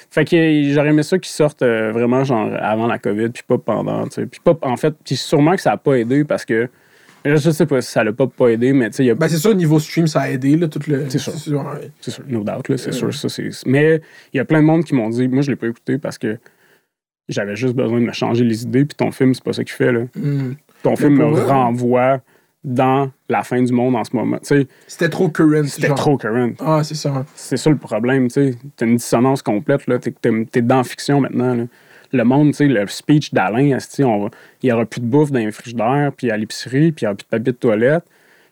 Fait 0.10 0.26
que 0.26 0.64
j'aurais 0.74 0.90
aimé 0.90 1.04
ça 1.04 1.20
qu'ils 1.20 1.32
sortent 1.32 1.62
euh, 1.62 1.92
vraiment 1.92 2.24
genre 2.24 2.50
avant 2.60 2.88
la 2.88 2.98
COVID, 2.98 3.30
puis 3.30 3.44
pas 3.48 3.60
pendant. 3.60 4.08
Puis 4.08 4.42
pas, 4.44 4.58
en 4.64 4.78
fait, 4.78 4.96
puis 5.06 5.16
sûrement 5.16 5.56
que 5.56 5.62
ça 5.62 5.72
n'a 5.72 5.78
pas 5.78 5.94
aidé 6.00 6.24
parce 6.24 6.44
que. 6.44 6.70
Je 7.26 7.50
sais 7.50 7.66
pas 7.66 7.82
si 7.82 7.92
ça 7.92 8.04
l'a 8.04 8.14
pas, 8.14 8.28
pas 8.28 8.50
aidé, 8.50 8.72
mais 8.72 8.90
tu 8.92 8.98
sais, 8.98 9.04
il 9.04 9.08
y 9.08 9.10
a 9.10 9.16
Ben, 9.16 9.28
c'est 9.28 9.38
sûr, 9.38 9.56
niveau 9.56 9.80
stream, 9.80 10.06
ça 10.06 10.22
a 10.22 10.30
aidé. 10.30 10.56
Là, 10.56 10.68
tout 10.68 10.80
le... 10.88 11.10
C'est 11.10 11.18
sûr. 11.18 11.34
c'est 12.00 12.12
sûr, 12.12 12.24
no 12.28 12.44
doubt, 12.44 12.70
là, 12.70 12.78
c'est 12.78 12.92
sûr, 12.92 13.14
ça, 13.14 13.30
c'est... 13.30 13.50
Mais 13.66 14.02
il 14.32 14.38
y 14.38 14.40
a 14.40 14.46
plein 14.46 14.62
de 14.62 14.66
monde 14.66 14.84
qui 14.84 14.94
m'ont 14.94 15.10
dit, 15.10 15.28
moi, 15.28 15.42
je 15.42 15.50
l'ai 15.50 15.56
pas 15.56 15.68
écouté 15.68 15.98
parce 15.98 16.20
que 16.20 16.38
j'avais 17.28 17.56
juste 17.56 17.74
besoin 17.74 18.00
de 18.00 18.06
me 18.06 18.12
changer 18.12 18.44
les 18.44 18.64
idées, 18.64 18.86
puis 18.86 18.96
ton 18.96 19.12
film, 19.12 19.34
c'est 19.34 19.44
pas 19.44 19.54
ça 19.54 19.64
qu'il 19.64 19.74
fait, 19.74 19.92
là. 19.92 20.02
Mm. 20.16 20.54
Ton 20.84 20.96
film 20.96 21.16
me 21.16 21.26
vrai, 21.26 21.44
renvoie 21.46 22.22
dans 22.64 23.12
la 23.30 23.44
fin 23.44 23.62
du 23.62 23.74
monde 23.74 23.96
en 23.96 24.04
ce 24.04 24.16
moment. 24.16 24.40
C'était 24.42 25.10
trop 25.10 25.30
current. 25.30 25.68
c'était 25.68 25.88
trop 25.90 26.18
current. 26.18 26.54
Ah, 26.60 26.82
c'est 26.84 26.96
ça. 26.96 27.26
C'est 27.34 27.58
ça 27.58 27.70
le 27.72 27.78
problème, 27.78 28.28
tu 28.28 28.34
sais. 28.34 28.56
T'as 28.76 28.86
une 28.86 28.98
dissonance 28.98 29.42
complète, 29.42 29.88
là. 29.88 29.98
T'es, 29.98 30.14
t'es 30.52 30.62
dans 30.62 30.78
la 30.78 30.84
fiction 30.84 31.22
maintenant, 31.22 31.56
là. 31.56 31.64
Le 32.16 32.24
monde, 32.24 32.52
tu 32.52 32.58
sais, 32.58 32.68
le 32.68 32.88
speech 32.88 33.34
d'Alain, 33.34 33.78
il 33.98 34.30
y 34.64 34.72
aura 34.72 34.86
plus 34.86 35.02
de 35.02 35.06
bouffe 35.06 35.32
dans 35.32 35.40
les 35.40 35.52
frigidaires, 35.52 36.12
puis 36.16 36.32
à 36.32 36.38
l'épicerie, 36.38 36.92
puis 36.92 37.04
il 37.04 37.06
y 37.06 37.08
aura 37.08 37.16
plus 37.16 37.26
de 37.26 37.30
papier 37.30 37.52
de 37.52 37.58
toilette. 37.58 38.04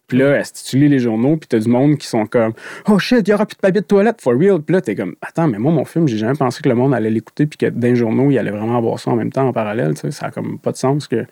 Puis 0.07 0.17
là, 0.17 0.41
tu 0.43 0.77
lis 0.77 0.89
les 0.89 0.99
journaux, 0.99 1.37
puis 1.37 1.47
t'as 1.47 1.59
du 1.59 1.69
monde 1.69 1.97
qui 1.97 2.07
sont 2.07 2.25
comme 2.25 2.53
Oh 2.87 2.99
shit, 2.99 3.25
il 3.27 3.31
y 3.31 3.33
aura 3.33 3.45
plus 3.45 3.55
de 3.55 3.61
papier 3.61 3.81
de 3.81 3.85
toilette, 3.85 4.21
for 4.21 4.33
real. 4.33 4.61
Puis 4.61 4.73
là, 4.73 4.81
t'es 4.81 4.95
comme 4.95 5.15
Attends, 5.21 5.47
mais 5.47 5.57
moi, 5.57 5.71
mon 5.71 5.85
film, 5.85 6.07
j'ai 6.07 6.17
jamais 6.17 6.37
pensé 6.37 6.61
que 6.61 6.69
le 6.69 6.75
monde 6.75 6.93
allait 6.93 7.09
l'écouter, 7.09 7.45
puis 7.45 7.57
que 7.57 7.65
les 7.65 7.95
journaux, 7.95 8.29
il 8.29 8.37
allait 8.37 8.51
vraiment 8.51 8.77
avoir 8.77 8.99
ça 8.99 9.11
en 9.11 9.15
même 9.15 9.31
temps, 9.31 9.47
en 9.47 9.53
parallèle. 9.53 9.93
Ça 9.97 10.27
a 10.27 10.31
comme 10.31 10.59
pas 10.59 10.71
de 10.71 10.77
sens 10.77 11.07
que. 11.07 11.25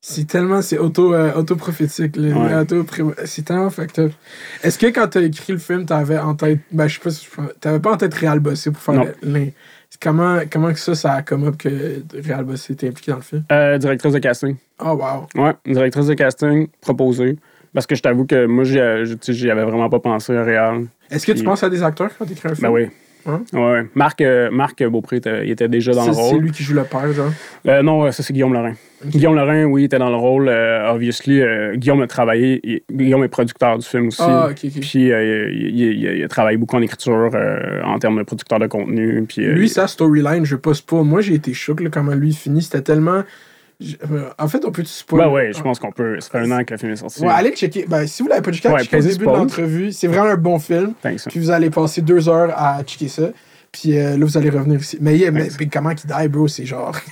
C'est 0.00 0.26
tellement, 0.26 0.62
c'est 0.62 0.78
auto, 0.78 1.14
euh, 1.14 1.32
auto-prophétique. 1.34 2.16
Ouais. 2.16 2.54
Auto 2.56 2.84
c'est 3.24 3.44
tellement 3.44 3.70
fucked 3.70 4.04
up. 4.04 4.12
Est-ce 4.64 4.76
que 4.76 4.86
quand 4.86 5.06
t'as 5.06 5.22
écrit 5.22 5.52
le 5.52 5.60
film, 5.60 5.86
t'avais 5.86 6.18
en 6.18 6.34
tête, 6.34 6.58
ben 6.72 6.88
je 6.88 6.98
sais 6.98 7.28
pas 7.36 7.42
t'avais 7.60 7.78
pas 7.78 7.92
en 7.92 7.96
tête 7.98 8.14
Réal 8.14 8.40
Bossé 8.40 8.72
pour 8.72 8.82
faire 8.82 9.04
Comment, 10.00 10.40
comment 10.50 10.72
que 10.72 10.78
ça, 10.78 10.94
ça 10.94 11.12
a 11.12 11.22
come 11.22 11.44
up 11.44 11.56
que 11.56 12.02
Réal 12.14 12.44
Bossé 12.44 12.72
était 12.72 12.88
impliqué 12.88 13.10
dans 13.10 13.18
le 13.18 13.22
film? 13.22 13.44
Euh, 13.52 13.78
directrice 13.78 14.12
de 14.12 14.18
casting. 14.18 14.56
Oh 14.80 14.92
wow. 14.92 15.26
Ouais, 15.40 15.54
directrice 15.66 16.06
de 16.06 16.14
casting 16.14 16.68
proposée. 16.80 17.38
Parce 17.74 17.86
que 17.86 17.94
je 17.94 18.02
t'avoue 18.02 18.26
que 18.26 18.46
moi, 18.46 18.64
j'y 18.64 18.74
tu 18.74 19.16
sais, 19.20 19.32
j'y 19.32 19.50
avais 19.50 19.64
vraiment 19.64 19.88
pas 19.88 20.00
pensé 20.00 20.36
à 20.36 20.44
Réal. 20.44 20.86
Est-ce 21.10 21.26
que 21.26 21.32
tu 21.32 21.44
penses 21.44 21.62
à 21.62 21.70
des 21.70 21.82
acteurs 21.82 22.10
quand 22.18 22.26
t'écris 22.26 22.48
un 22.48 22.54
film? 22.54 22.68
Ben 22.68 22.70
oui. 22.70 22.88
Hein? 23.26 23.42
Ouais. 23.52 23.86
Marc, 23.94 24.20
euh, 24.20 24.50
Marc 24.50 24.82
Beaupré, 24.84 25.16
était- 25.16 25.44
il 25.46 25.50
était 25.50 25.68
déjà 25.68 25.92
dans 25.92 26.06
le 26.06 26.12
C'est 26.12 26.20
rôle. 26.20 26.40
lui 26.42 26.50
qui 26.50 26.62
joue 26.62 26.74
le 26.74 26.84
père, 26.84 27.12
genre. 27.12 27.30
Euh, 27.68 27.82
non, 27.82 28.10
ça, 28.12 28.22
c'est 28.22 28.32
Guillaume 28.32 28.52
Lorrain. 28.52 28.72
Guillaume 29.04 29.34
Lorrain, 29.34 29.64
oui, 29.64 29.82
il 29.82 29.84
était 29.86 29.98
dans 29.98 30.10
le 30.10 30.16
rôle. 30.16 30.48
euh, 30.48 30.90
obviously, 30.92 31.40
euh, 31.40 31.74
Guillaume 31.76 32.02
a 32.02 32.06
travaillé. 32.06 32.60
il- 32.64 32.82
Guillaume 32.90 33.24
est 33.24 33.28
producteur 33.28 33.78
du 33.78 33.86
film 33.86 34.08
aussi. 34.08 34.22
Ah, 34.22 34.48
ok, 34.50 34.58
ok. 34.64 34.80
Puis 34.80 35.08
il, 35.08 35.80
il- 35.80 36.24
a 36.24 36.28
travaillé 36.28 36.56
beaucoup 36.56 36.76
en 36.76 36.82
écriture 36.82 37.30
en 37.84 37.98
termes 37.98 38.18
de 38.18 38.22
producteur 38.22 38.58
de 38.58 38.66
contenu. 38.66 39.24
Puis, 39.28 39.44
Lui, 39.46 39.68
sa 39.68 39.86
storyline, 39.86 40.44
je 40.44 40.56
poste 40.56 40.88
pas. 40.88 41.02
Moi, 41.02 41.20
j'ai 41.20 41.34
été 41.34 41.52
choqué 41.52 41.88
comment 41.90 42.14
lui 42.14 42.32
finit. 42.32 42.62
C'était 42.62 42.82
tellement. 42.82 43.22
Euh, 44.10 44.30
En 44.38 44.48
fait, 44.48 44.64
on 44.64 44.70
peut-tu 44.72 44.88
spoiler? 44.88 45.24
Ben 45.26 45.30
ouais, 45.32 45.52
je 45.52 45.60
pense 45.62 45.78
qu'on 45.78 45.92
peut. 45.92 46.20
Ça 46.20 46.30
fait 46.30 46.38
un 46.38 46.50
an 46.50 46.64
que 46.64 46.72
le 46.74 46.78
film 46.78 46.92
est 46.92 46.96
sorti. 46.96 47.22
Ouais, 47.22 47.28
allez 47.30 47.50
le 47.50 47.56
checker. 47.56 47.84
Ben, 47.88 48.06
si 48.06 48.22
vous 48.22 48.28
l'avez 48.28 48.42
pas 48.42 48.52
checké, 48.52 48.68
Ouais, 48.68 48.82
checkez 48.84 48.96
au 48.96 49.00
début 49.00 49.26
de 49.26 49.30
l'entrevue. 49.30 49.92
C'est 49.92 50.06
vraiment 50.08 50.30
un 50.30 50.36
bon 50.36 50.58
film. 50.58 50.94
Thanks. 51.02 51.22
Puis 51.28 51.40
vous 51.40 51.50
allez 51.50 51.70
passer 51.70 52.02
deux 52.02 52.28
heures 52.28 52.52
à 52.56 52.82
checker 52.84 53.08
ça. 53.08 53.30
Puis 53.72 53.98
euh, 53.98 54.18
là, 54.18 54.26
vous 54.26 54.36
allez 54.36 54.50
revenir 54.50 54.78
ici. 54.80 54.98
Mais, 55.00 55.16
yeah, 55.16 55.30
mais, 55.30 55.48
comment 55.72 55.94
qu'il 55.94 56.10
die, 56.10 56.28
bro? 56.28 56.46
C'est 56.48 56.66
genre. 56.66 56.94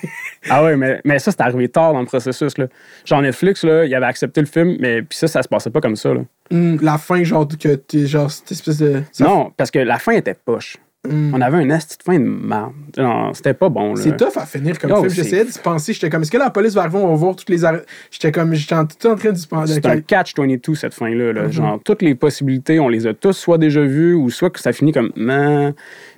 Ah 0.48 0.64
ouais, 0.64 0.74
mais, 0.74 1.02
mais 1.04 1.18
ça, 1.18 1.30
c'est 1.32 1.40
arrivé 1.42 1.68
tard 1.68 1.92
dans 1.92 2.00
le 2.00 2.06
processus. 2.06 2.56
Là. 2.56 2.66
Genre, 3.04 3.20
Netflix, 3.20 3.62
là, 3.62 3.84
il 3.84 3.94
avait 3.94 4.06
accepté 4.06 4.40
le 4.40 4.46
film, 4.46 4.76
mais 4.80 5.02
puis 5.02 5.18
ça, 5.18 5.28
ça 5.28 5.42
se 5.42 5.48
passait 5.48 5.68
pas 5.68 5.82
comme 5.82 5.96
ça. 5.96 6.14
Là. 6.14 6.22
Hmm, 6.50 6.76
la 6.80 6.96
fin, 6.96 7.22
genre, 7.24 7.46
que 7.46 7.74
t'es 7.74 8.06
genre, 8.06 8.30
cette 8.30 8.50
espèce 8.50 8.78
de. 8.78 9.02
ça- 9.12 9.24
Non, 9.24 9.52
parce 9.54 9.70
que 9.70 9.78
la 9.78 9.98
fin 9.98 10.12
était 10.12 10.32
poche. 10.32 10.78
Hmm. 11.08 11.32
On 11.34 11.40
avait 11.40 11.56
un 11.56 11.70
asti 11.70 11.96
de 11.96 12.02
fin 12.02 12.18
de 12.18 12.24
merde. 12.24 12.72
Non, 12.98 13.32
c'était 13.32 13.54
pas 13.54 13.70
bon. 13.70 13.96
C'est 13.96 14.18
tough 14.18 14.36
à 14.36 14.44
finir 14.44 14.78
comme 14.78 14.90
Yo, 14.90 14.96
film. 14.96 15.08
J'essayais 15.08 15.46
d'y 15.46 15.58
penser. 15.58 15.94
J'étais 15.94 16.10
comme, 16.10 16.20
est-ce 16.20 16.30
que 16.30 16.36
la 16.36 16.50
police 16.50 16.74
va 16.74 16.82
arriver? 16.82 16.98
On 16.98 17.08
va 17.08 17.14
voir 17.14 17.36
toutes 17.36 17.48
les. 17.48 17.62
J'étais 18.10 18.30
comme, 18.30 18.52
j'étais 18.52 18.74
tout 18.98 19.08
en 19.08 19.14
train 19.16 19.32
d'y 19.32 19.46
penser. 19.46 19.74
C'est 19.74 19.86
un 19.86 20.00
catch-22, 20.00 20.74
cette 20.74 20.92
fin-là. 20.92 21.32
là. 21.32 21.44
Mhm. 21.44 21.52
Genre, 21.52 21.80
toutes 21.82 22.02
les 22.02 22.14
possibilités, 22.14 22.80
on 22.80 22.90
les 22.90 23.06
a 23.06 23.14
tous 23.14 23.32
soit 23.32 23.56
déjà 23.56 23.80
vues 23.80 24.12
ou 24.12 24.28
soit 24.28 24.50
que 24.50 24.60
ça 24.60 24.74
finit 24.74 24.92
comme. 24.92 25.10
Nan. 25.16 25.72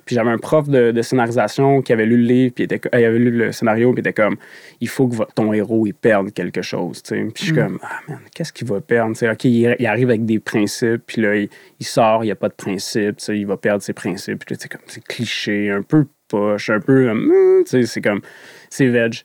Puis 0.05 0.15
j'avais 0.15 0.29
un 0.29 0.37
prof 0.37 0.67
de, 0.67 0.91
de 0.91 1.01
scénarisation 1.01 1.81
qui 1.81 1.93
avait 1.93 2.05
lu 2.05 2.17
le 2.17 2.23
livre, 2.23 2.53
puis 2.53 2.63
était, 2.63 2.81
euh, 2.93 2.99
il 2.99 3.05
avait 3.05 3.19
lu 3.19 3.31
le 3.31 3.51
scénario, 3.51 3.91
puis 3.93 4.01
il 4.03 4.07
était 4.07 4.21
comme, 4.21 4.35
il 4.81 4.87
faut 4.87 5.07
que 5.07 5.15
ton 5.35 5.53
héros, 5.53 5.87
il 5.87 5.93
perde 5.93 6.31
quelque 6.31 6.61
chose, 6.61 7.01
tu 7.03 7.15
sais. 7.15 7.21
Puis 7.33 7.33
je 7.35 7.43
suis 7.45 7.53
comme, 7.53 7.79
ah 7.81 7.99
man, 8.07 8.19
qu'est-ce 8.33 8.53
qu'il 8.53 8.67
va 8.67 8.81
perdre? 8.81 9.11
OK, 9.11 9.43
il, 9.45 9.75
il 9.79 9.85
arrive 9.85 10.09
avec 10.09 10.25
des 10.25 10.39
principes, 10.39 11.03
puis 11.05 11.21
là, 11.21 11.35
il, 11.35 11.49
il 11.79 11.85
sort, 11.85 12.23
il 12.23 12.27
n'y 12.27 12.31
a 12.31 12.35
pas 12.35 12.49
de 12.49 12.77
sais, 12.77 13.13
il 13.29 13.45
va 13.45 13.57
perdre 13.57 13.81
ses 13.81 13.93
principes. 13.93 14.45
Puis 14.45 14.55
là, 14.55 14.59
c'est 14.59 14.69
comme, 14.69 14.81
c'est 14.87 15.03
cliché, 15.03 15.71
un 15.71 15.81
peu 15.81 16.05
poche, 16.27 16.69
un 16.69 16.79
peu, 16.79 17.09
Hum, 17.09 17.63
sais, 17.65 17.85
c'est 17.85 18.01
comme, 18.01 18.21
c'est 18.69 18.87
veg. 18.87 19.21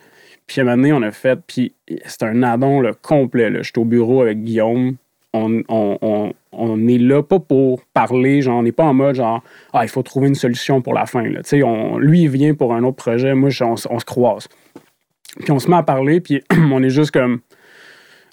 Puis 0.47 0.61
à 0.61 0.63
un 0.63 0.65
moment 0.65 0.77
donné, 0.77 0.93
on 0.93 1.03
a 1.03 1.11
fait, 1.11 1.39
puis 1.47 1.75
c'est 2.07 2.23
un 2.23 2.43
addon 2.43 2.81
là, 2.81 2.93
complet. 3.01 3.63
J'étais 3.63 3.79
au 3.79 3.85
bureau 3.85 4.23
avec 4.23 4.43
Guillaume. 4.43 4.97
On, 5.35 5.63
on, 5.69 5.99
on, 6.01 6.33
on 6.53 6.89
est 6.89 6.97
là 6.99 7.23
pas 7.23 7.39
pour 7.39 7.83
parler, 7.93 8.41
genre, 8.41 8.59
on 8.59 8.63
n'est 8.63 8.73
pas 8.73 8.85
en 8.85 8.95
mode 8.95 9.15
genre, 9.17 9.43
ah, 9.75 9.85
il 9.85 9.89
faut 9.89 10.03
trouver 10.03 10.29
une 10.29 10.35
solution 10.35 10.81
pour 10.81 10.95
la 10.95 11.05
fin. 11.05 11.23
Là. 11.23 11.43
Tu 11.43 11.51
sais, 11.51 11.63
On, 11.63 11.99
lui, 11.99 12.23
il 12.23 12.29
vient 12.31 12.55
pour 12.55 12.73
un 12.75 12.83
autre 12.83 12.97
projet, 12.97 13.35
moi, 13.35 13.51
je- 13.51 13.63
on, 13.63 13.77
se 13.77 14.05
croise. 14.07 14.49
Puis 15.41 15.51
on 15.53 15.59
se 15.59 15.69
met 15.69 15.77
à 15.77 15.83
parler, 15.83 16.21
puis 16.21 16.43
on 16.73 16.83
est 16.83 16.89
juste 16.91 17.11
comme, 17.11 17.41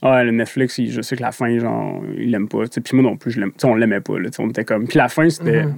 ah, 0.02 0.24
le 0.24 0.32
Netflix, 0.32 0.78
il- 0.78 0.90
je 0.90 1.02
sais 1.02 1.18
que 1.18 1.22
la 1.22 1.34
fin, 1.34 1.60
genre, 1.60 2.02
il 2.18 2.32
l'aime 2.32 2.48
pas. 2.48 2.64
tu 2.68 2.76
sais. 2.76 2.82
Puis 2.82 2.96
moi 2.96 3.04
non 3.10 3.18
plus, 3.18 3.32
je 3.32 3.42
l'aime. 3.42 3.52
tu 3.52 3.60
sais, 3.60 3.68
on 3.68 3.76
l'aimait 3.76 4.00
pas. 4.02 4.18
Là, 4.18 4.30
tu 4.30 4.38
sais, 4.38 4.44
on 4.44 4.50
était 4.50 4.64
comme. 4.64 4.88
Puis 4.88 4.98
la 4.98 5.10
fin, 5.10 5.30
c'était. 5.30 5.64
Mhm. 5.66 5.78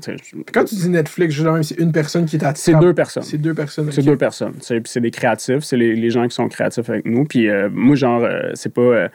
Quand 0.53 0.65
tu 0.65 0.75
dis 0.75 0.89
Netflix, 0.89 1.34
je 1.34 1.47
même, 1.49 1.63
c'est 1.63 1.80
une 1.80 1.91
personne 1.91 2.25
qui 2.25 2.36
est 2.36 2.43
à 2.45 2.53
C'est 2.53 2.75
deux 2.75 2.93
personnes. 2.93 3.23
C'est 3.23 3.38
deux 3.39 3.53
personnes. 3.56 3.91
C'est 3.91 4.03
deux 4.03 4.17
personnes. 4.17 4.53
Puis 4.53 4.82
c'est 4.86 5.01
des 5.01 5.12
créatifs, 5.12 5.63
c'est 5.63 5.77
les, 5.77 5.95
les 5.95 6.10
gens 6.12 6.27
qui 6.27 6.36
sont 6.36 6.47
créatifs 6.47 6.88
avec 6.89 7.06
nous. 7.06 7.25
Puis 7.25 7.49
euh, 7.49 7.69
moi, 7.71 7.95
genre, 7.95 8.23
euh, 8.23 8.51
c'est 8.53 8.71
pas 8.73 8.82
euh. 8.82 9.08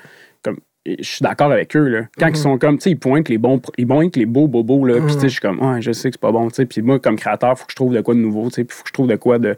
Je 0.84 0.96
suis 1.02 1.22
d'accord 1.22 1.52
avec 1.52 1.76
eux, 1.76 1.86
là. 1.86 2.02
Quand 2.18 2.26
ils 2.26 2.36
sont 2.36 2.58
comme, 2.58 2.76
tu 2.78 2.84
sais, 2.84 2.90
ils 2.90 2.98
pointent 2.98 3.28
les 3.28 3.38
bons, 3.38 3.60
ils 3.78 3.86
pointent 3.86 4.16
les 4.16 4.26
beaux 4.26 4.48
bobos, 4.48 4.84
là. 4.84 4.94
Puis, 5.00 5.14
tu 5.14 5.20
sais, 5.20 5.28
je 5.28 5.32
suis 5.32 5.40
comme, 5.40 5.60
ouais, 5.60 5.80
je 5.80 5.92
sais 5.92 6.10
que 6.10 6.14
c'est 6.16 6.20
pas 6.20 6.32
bon, 6.32 6.48
tu 6.48 6.56
sais. 6.56 6.66
Puis 6.66 6.82
moi, 6.82 6.98
comme 6.98 7.16
créateur, 7.16 7.56
faut 7.56 7.66
que 7.66 7.70
je 7.70 7.76
trouve 7.76 7.94
de 7.94 8.00
quoi 8.00 8.14
de 8.14 8.18
nouveau, 8.20 8.48
tu 8.48 8.54
sais. 8.56 8.64
Puis 8.64 8.76
faut 8.76 8.82
que 8.82 8.88
je 8.88 8.92
trouve 8.92 9.06
de 9.06 9.14
quoi 9.14 9.38
de. 9.38 9.54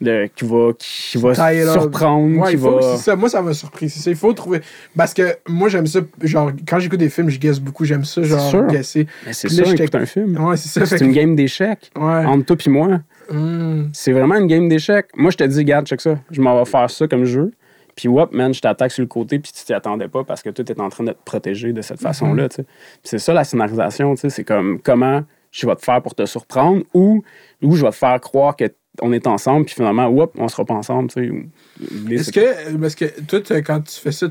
de 0.00 0.28
qui 0.34 0.44
va, 0.46 0.72
qui 0.76 1.18
va 1.18 1.34
surprendre, 1.72 2.40
Ouais, 2.40 2.50
qui 2.50 2.56
faut, 2.56 2.80
va. 2.80 2.96
ça. 2.96 3.14
Moi, 3.14 3.28
ça 3.28 3.40
m'a 3.40 3.52
surpris. 3.54 3.86
Il 4.06 4.16
faut 4.16 4.32
trouver. 4.32 4.62
Parce 4.96 5.14
que 5.14 5.36
moi, 5.48 5.68
j'aime 5.68 5.86
ça. 5.86 6.00
Genre, 6.22 6.50
quand 6.66 6.80
j'écoute 6.80 6.98
des 6.98 7.10
films, 7.10 7.28
je 7.28 7.38
guesse 7.38 7.60
beaucoup. 7.60 7.84
J'aime 7.84 8.04
ça, 8.04 8.22
genre, 8.24 8.40
sûr. 8.50 8.66
guesser. 8.66 9.06
C'est 9.30 9.46
Puis 9.46 9.56
ça, 9.58 9.62
écoute 9.72 9.94
un 9.94 10.06
film. 10.06 10.36
Ouais, 10.44 10.56
c'est 10.56 11.00
une 11.00 11.12
game 11.12 11.36
d'échecs. 11.36 11.92
Ouais. 11.94 12.24
Entre 12.24 12.46
toi 12.46 12.56
et 12.66 12.70
moi. 12.70 13.00
Hmm. 13.30 13.90
C'est 13.92 14.10
vraiment 14.10 14.34
une 14.34 14.48
game 14.48 14.68
d'échecs. 14.68 15.06
Moi, 15.14 15.30
je 15.30 15.36
te 15.36 15.44
dis, 15.44 15.58
regarde, 15.58 15.86
check 15.86 16.00
ça. 16.00 16.18
Je 16.32 16.40
m'en 16.40 16.58
vais 16.58 16.68
faire 16.68 16.90
ça 16.90 17.06
comme 17.06 17.24
jeu. 17.24 17.52
Puis, 18.00 18.08
whoop, 18.08 18.32
man, 18.32 18.54
je 18.54 18.62
t'attaque 18.62 18.92
sur 18.92 19.02
le 19.02 19.08
côté, 19.08 19.38
puis 19.38 19.52
tu 19.52 19.62
t'y 19.62 19.74
attendais 19.74 20.08
pas 20.08 20.24
parce 20.24 20.42
que 20.42 20.48
tout 20.48 20.72
est 20.72 20.80
en 20.80 20.88
train 20.88 21.04
de 21.04 21.12
te 21.12 21.18
protéger 21.22 21.74
de 21.74 21.82
cette 21.82 22.00
façon-là. 22.00 22.48
tu 22.48 22.56
sais. 22.56 22.62
Puis 22.62 23.00
C'est 23.04 23.18
ça 23.18 23.34
la 23.34 23.44
scénarisation, 23.44 24.14
tu 24.14 24.22
sais. 24.22 24.30
C'est 24.30 24.44
comme 24.44 24.80
comment 24.80 25.22
je 25.50 25.66
vais 25.66 25.76
te 25.76 25.82
faire 25.82 26.00
pour 26.00 26.14
te 26.14 26.24
surprendre 26.24 26.82
ou, 26.94 27.22
ou 27.60 27.76
je 27.76 27.84
vais 27.84 27.90
te 27.90 27.96
faire 27.96 28.18
croire 28.22 28.56
que 28.56 28.64
on 29.02 29.12
est 29.12 29.26
ensemble, 29.26 29.66
puis 29.66 29.74
finalement, 29.74 30.06
whoop, 30.08 30.32
on 30.38 30.48
sera 30.48 30.64
pas 30.64 30.72
ensemble, 30.72 31.10
tu 31.10 31.28
sais. 31.28 31.32
L'idée, 31.94 32.14
Est-ce 32.14 32.24
c'est 32.24 32.32
que, 32.32 32.76
parce 32.78 32.94
que 32.94 33.20
toi, 33.20 33.40
quand 33.60 33.82
tu 33.82 34.00
fais 34.00 34.12
ça, 34.12 34.26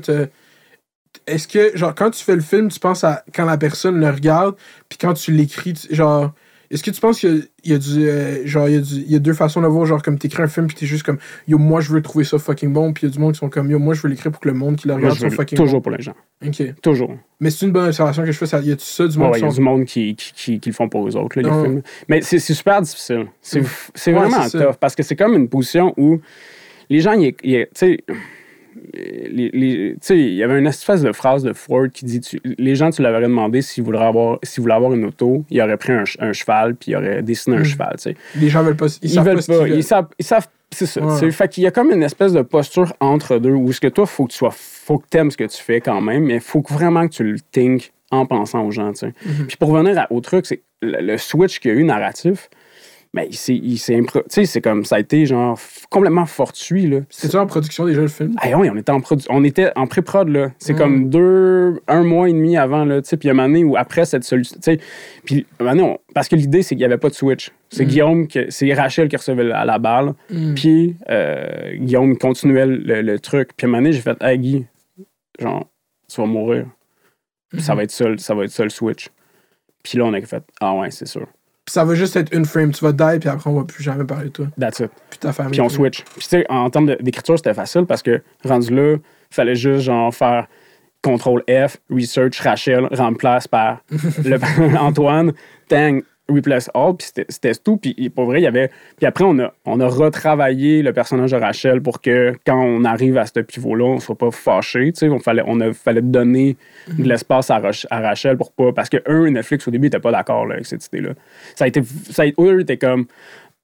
est-ce 1.28 1.46
que, 1.46 1.76
genre, 1.76 1.94
quand 1.94 2.10
tu 2.10 2.24
fais 2.24 2.34
le 2.34 2.40
film, 2.40 2.70
tu 2.70 2.80
penses 2.80 3.04
à 3.04 3.22
quand 3.32 3.44
la 3.44 3.56
personne 3.56 4.00
le 4.00 4.10
regarde, 4.10 4.56
puis 4.88 4.98
quand 4.98 5.14
tu 5.14 5.30
l'écris, 5.30 5.74
tu- 5.74 5.94
genre, 5.94 6.32
est-ce 6.70 6.82
que 6.84 6.90
tu 6.90 7.00
penses 7.00 7.18
qu'il 7.20 7.30
y 7.34 7.38
a, 7.38 7.42
il 7.64 7.70
y 7.72 7.74
a 7.74 7.78
du, 7.78 8.08
euh, 8.08 8.46
genre, 8.46 8.68
il 8.68 8.74
y 8.74 8.78
a, 8.78 8.80
du- 8.80 8.94
il 8.94 9.10
y 9.10 9.16
a 9.16 9.18
deux 9.18 9.32
façons 9.32 9.60
de 9.60 9.66
le 9.66 9.72
voir, 9.72 9.86
genre, 9.86 10.02
comme 10.02 10.18
t'écris 10.18 10.42
un 10.42 10.46
film, 10.46 10.66
puis 10.68 10.76
t'es 10.76 10.86
juste 10.86 11.02
comme, 11.02 11.18
yo, 11.48 11.58
moi, 11.58 11.80
je 11.80 11.92
veux 11.92 12.00
trouver 12.00 12.24
ça 12.24 12.38
fucking 12.38 12.72
bon, 12.72 12.92
puis 12.92 13.06
il 13.06 13.10
y 13.10 13.12
a 13.12 13.14
du 13.14 13.18
monde 13.18 13.32
qui 13.32 13.38
sont 13.40 13.48
comme, 13.48 13.70
yo, 13.70 13.78
moi, 13.78 13.94
je 13.94 14.02
veux 14.02 14.08
l'écrire 14.08 14.30
pour 14.30 14.40
que 14.40 14.48
le 14.48 14.54
monde 14.54 14.76
qui 14.76 14.86
le 14.86 14.94
regarde 14.94 15.16
soit 15.18 15.30
fucking 15.30 15.58
toujours 15.58 15.82
pour 15.82 15.90
les 15.90 16.00
gens. 16.02 16.14
Ok. 16.46 16.62
Toujours. 16.80 17.16
Mais 17.40 17.50
c'est 17.50 17.66
une 17.66 17.72
bonne 17.72 17.86
observation 17.88 18.22
que 18.24 18.30
je 18.32 18.38
fais, 18.38 18.46
ça, 18.46 18.60
y 18.60 18.70
a 18.72 18.76
ça 18.78 19.08
du 19.08 19.18
monde 19.18 19.28
ouais, 19.32 19.32
qui 19.34 19.40
il 19.40 19.42
y 19.42 19.46
a 19.46 19.50
sont- 19.50 19.56
du 19.56 19.60
monde 19.62 19.84
qui, 19.84 20.14
qui, 20.14 20.32
qui, 20.32 20.60
qui 20.60 20.68
le 20.68 20.74
font 20.74 20.88
pour 20.88 21.08
eux 21.08 21.16
autres, 21.16 21.40
là, 21.40 21.48
les 21.48 21.54
Ouais. 21.54 21.62
films. 21.64 21.82
Mais 22.08 22.20
c'est 22.22 22.38
super 22.38 22.80
difficile. 22.82 23.26
C'est 23.40 23.60
Ouais, 23.60 24.12
vraiment 24.12 24.48
tough 24.48 24.76
parce 24.80 24.94
que 24.94 25.02
c'est 25.02 25.16
comme 25.16 25.34
une 25.34 25.48
position 25.48 25.92
où 25.96 26.20
les 26.88 27.00
gens, 27.00 27.20
tu 27.20 27.66
sais, 27.74 27.98
tu 28.74 29.96
sais, 30.00 30.18
il 30.18 30.34
y 30.34 30.42
avait 30.42 30.58
une 30.58 30.66
espèce 30.66 31.02
de 31.02 31.12
phrase 31.12 31.42
de 31.42 31.52
Ford 31.52 31.86
qui 31.92 32.04
dit 32.04 32.20
tu- 32.20 32.40
les 32.44 32.74
gens, 32.74 32.90
tu 32.90 33.02
leur 33.02 33.12
aurais 33.12 33.22
demandé 33.22 33.62
s'ils 33.62 33.84
voulaient 33.84 33.98
avoir, 33.98 34.38
voulaient 34.58 34.74
avoir 34.74 34.92
une 34.94 35.04
auto, 35.04 35.44
ils 35.50 35.60
auraient 35.60 35.76
pris 35.76 35.92
un, 35.92 36.04
ch- 36.04 36.16
un 36.20 36.32
cheval 36.32 36.74
puis 36.74 36.92
ils 36.92 36.96
auraient 36.96 37.22
dessiné 37.22 37.56
un 37.56 37.60
Mm. 37.60 37.64
cheval. 37.64 37.94
tu 37.96 38.02
sais. 38.02 38.16
Les 38.36 38.48
gens 38.48 38.62
veulent 38.62 38.76
pas, 38.76 38.86
ils, 39.02 39.10
Ils, 39.10 39.14
savent 39.14 39.24
veulent 39.26 39.44
pas, 39.44 39.58
pas. 39.58 39.68
Ils 39.68 39.84
savent, 39.84 40.08
ils 40.18 40.24
savent 40.24 40.48
c'est 40.72 40.86
ça. 40.86 41.00
Ouais. 41.04 41.30
Fait 41.32 41.48
qu'il 41.48 41.64
y 41.64 41.66
a 41.66 41.72
comme 41.72 41.90
une 41.90 42.02
espèce 42.04 42.32
de 42.32 42.42
posture 42.42 42.92
entre 43.00 43.38
deux 43.38 43.50
où 43.50 43.72
ce 43.72 43.80
que 43.80 43.88
toi, 43.88 44.06
faut 44.06 44.26
que 44.26 44.32
tu 44.32 44.38
sois, 44.38 44.52
faut 44.54 44.98
que 44.98 45.06
t'aimes 45.08 45.30
ce 45.32 45.36
que 45.36 45.44
tu 45.44 45.60
fais 45.60 45.80
quand 45.80 46.00
même, 46.00 46.24
mais 46.26 46.34
il 46.34 46.40
faut 46.40 46.62
que 46.62 46.72
vraiment 46.72 47.08
que 47.08 47.12
tu 47.14 47.24
le 47.24 47.38
think 47.52 47.92
en 48.12 48.24
pensant 48.26 48.64
aux 48.64 48.70
gens. 48.70 48.90
Mm-hmm. 48.92 49.46
Puis 49.48 49.56
pour 49.56 49.70
revenir 49.70 49.98
à- 49.98 50.12
au 50.12 50.20
truc, 50.20 50.46
c'est 50.46 50.62
le, 50.82 51.00
le 51.00 51.18
switch 51.18 51.58
qu'il 51.58 51.72
y 51.72 51.74
a 51.74 51.76
eu 51.76 51.82
narratif. 51.84 52.48
Mais 53.12 53.26
il 53.28 53.34
s'est, 53.78 53.96
impro- 53.96 54.22
Tu 54.22 54.28
sais, 54.28 54.44
c'est 54.44 54.60
comme 54.60 54.84
ça 54.84 54.94
a 54.94 55.00
été 55.00 55.26
genre 55.26 55.58
complètement 55.90 56.26
fortuit. 56.26 56.86
Là. 56.86 57.00
C'était-tu 57.10 57.36
en 57.38 57.46
production 57.48 57.84
déjà 57.84 58.02
le 58.02 58.06
film? 58.06 58.34
Ah 58.40 58.56
oui, 58.56 58.70
on 58.70 58.76
était 58.76 58.92
en, 58.92 59.00
produ- 59.00 59.26
on 59.30 59.42
était 59.42 59.72
en 59.74 59.88
pré-prod, 59.88 60.28
là. 60.28 60.52
C'est 60.58 60.74
Mm. 60.74 60.78
comme 60.78 61.10
deux, 61.10 61.80
un 61.88 62.04
mois 62.04 62.28
et 62.28 62.32
demi 62.32 62.56
avant, 62.56 62.84
là, 62.84 63.02
tu 63.02 63.08
sais. 63.08 63.16
Puis 63.16 63.26
il 63.26 63.30
y 63.30 63.30
a 63.30 63.32
un 63.32 63.36
moment 63.36 63.48
donné 63.48 63.64
où 63.64 63.76
après 63.76 64.04
cette 64.04 64.22
solution, 64.22 64.54
tu 64.56 64.62
sais. 64.62 64.78
Puis 65.24 65.44
à 65.58 65.62
un 65.62 65.66
moment 65.66 65.76
donné, 65.82 65.92
on- 65.94 66.12
parce 66.14 66.28
que 66.28 66.36
l'idée, 66.36 66.62
c'est 66.62 66.76
qu'il 66.76 66.78
n'y 66.78 66.84
avait 66.84 66.98
pas 66.98 67.08
de 67.08 67.14
switch. 67.14 67.50
C'est 67.68 67.84
Mm. 67.84 67.88
Guillaume, 67.88 68.28
que- 68.28 68.48
c'est 68.48 68.72
Rachel 68.74 69.08
qui 69.08 69.16
recevait 69.16 69.42
la, 69.42 69.64
la 69.64 69.78
balle. 69.80 70.12
Mm. 70.30 70.54
Puis 70.54 70.96
euh, 71.08 71.74
Guillaume 71.78 72.16
continuait 72.16 72.66
le, 72.66 73.02
le 73.02 73.18
truc. 73.18 73.50
Puis 73.56 73.64
à 73.64 73.68
un 73.68 73.70
moment 73.72 73.82
donné, 73.82 73.92
j'ai 73.92 74.02
fait, 74.02 74.16
hey 74.22 74.38
Guy, 74.38 74.66
genre, 75.40 75.66
tu 76.08 76.20
vas 76.20 76.28
mourir. 76.28 76.66
Ça 77.58 77.74
va 77.74 77.82
être 77.82 77.90
ça, 77.90 78.04
ça 78.18 78.36
va 78.36 78.44
être 78.44 78.52
ça 78.52 78.62
le 78.62 78.70
switch. 78.70 79.08
Puis 79.82 79.98
là, 79.98 80.04
on 80.04 80.12
a 80.12 80.20
fait, 80.20 80.44
ah 80.60 80.74
ouais, 80.74 80.92
c'est 80.92 81.08
sûr. 81.08 81.26
Puis 81.64 81.72
ça 81.74 81.84
va 81.84 81.94
juste 81.94 82.16
être 82.16 82.34
une 82.34 82.44
frame, 82.46 82.72
tu 82.72 82.84
vas 82.84 82.92
die, 82.92 83.18
puis 83.20 83.28
après, 83.28 83.48
on 83.50 83.54
va 83.54 83.64
plus 83.64 83.82
jamais 83.84 84.04
parler 84.04 84.24
de 84.26 84.30
toi. 84.30 84.46
That's 84.58 84.80
it. 84.80 84.90
Puis 85.10 85.18
ta 85.18 85.32
famille. 85.32 85.52
Puis 85.52 85.60
on 85.60 85.68
switch. 85.68 86.02
Puis 86.04 86.14
tu 86.22 86.28
sais, 86.28 86.46
en 86.48 86.68
termes 86.70 86.86
d'écriture, 87.00 87.36
c'était 87.38 87.54
facile 87.54 87.84
parce 87.86 88.02
que 88.02 88.22
rendu 88.44 88.74
là, 88.74 88.96
fallait 89.30 89.54
juste 89.54 89.82
genre 89.82 90.12
faire 90.14 90.46
contrôle 91.02 91.42
F, 91.48 91.76
research 91.90 92.40
Rachel, 92.40 92.86
remplace 92.92 93.46
par 93.48 93.78
le- 94.24 94.76
Antoine, 94.78 95.32
tang, 95.68 96.00
replace 96.30 96.70
all, 96.74 96.96
puis 96.96 97.08
c'était- 97.28 97.54
tout. 97.62 97.76
Puis 97.76 98.10
pour 98.10 98.26
vrai, 98.26 98.40
il 98.40 98.44
y 98.44 98.46
avait. 98.46 98.70
Puis 98.96 99.06
après, 99.06 99.24
on 99.24 99.38
a, 99.38 99.52
on 99.64 99.80
a 99.80 99.86
retravaillé 99.88 100.82
le 100.82 100.92
personnage 100.92 101.32
de 101.32 101.36
Rachel 101.36 101.80
pour 101.82 102.00
que 102.00 102.34
quand 102.46 102.60
on 102.60 102.84
arrive 102.84 103.18
à 103.18 103.26
ce 103.26 103.40
pivot-là, 103.40 103.84
on 103.84 104.00
soit 104.00 104.16
pas 104.16 104.30
fâché. 104.30 104.92
Tu 104.92 105.00
sais, 105.00 105.08
on 105.08 105.18
fallait, 105.18 105.42
on 105.46 105.60
a, 105.60 105.72
fallait 105.72 106.02
donner 106.02 106.56
de 106.96 107.04
l'espace 107.04 107.50
à, 107.50 107.60
Rachel 107.90 108.36
pour 108.36 108.52
pas. 108.52 108.72
Parce 108.72 108.88
que 108.88 108.98
eux, 109.08 109.28
Netflix, 109.28 109.66
au 109.68 109.70
début, 109.70 109.86
n'étaient 109.86 109.98
pas 109.98 110.12
d'accord 110.12 110.50
avec 110.50 110.66
cette 110.66 110.86
idée-là. 110.86 111.10
Ça 111.54 111.64
a 111.64 111.68
été. 111.68 111.82
Ça 112.10 112.22
a, 112.22 112.26
eux 112.42 112.60
étaient 112.60 112.78
comme. 112.78 113.06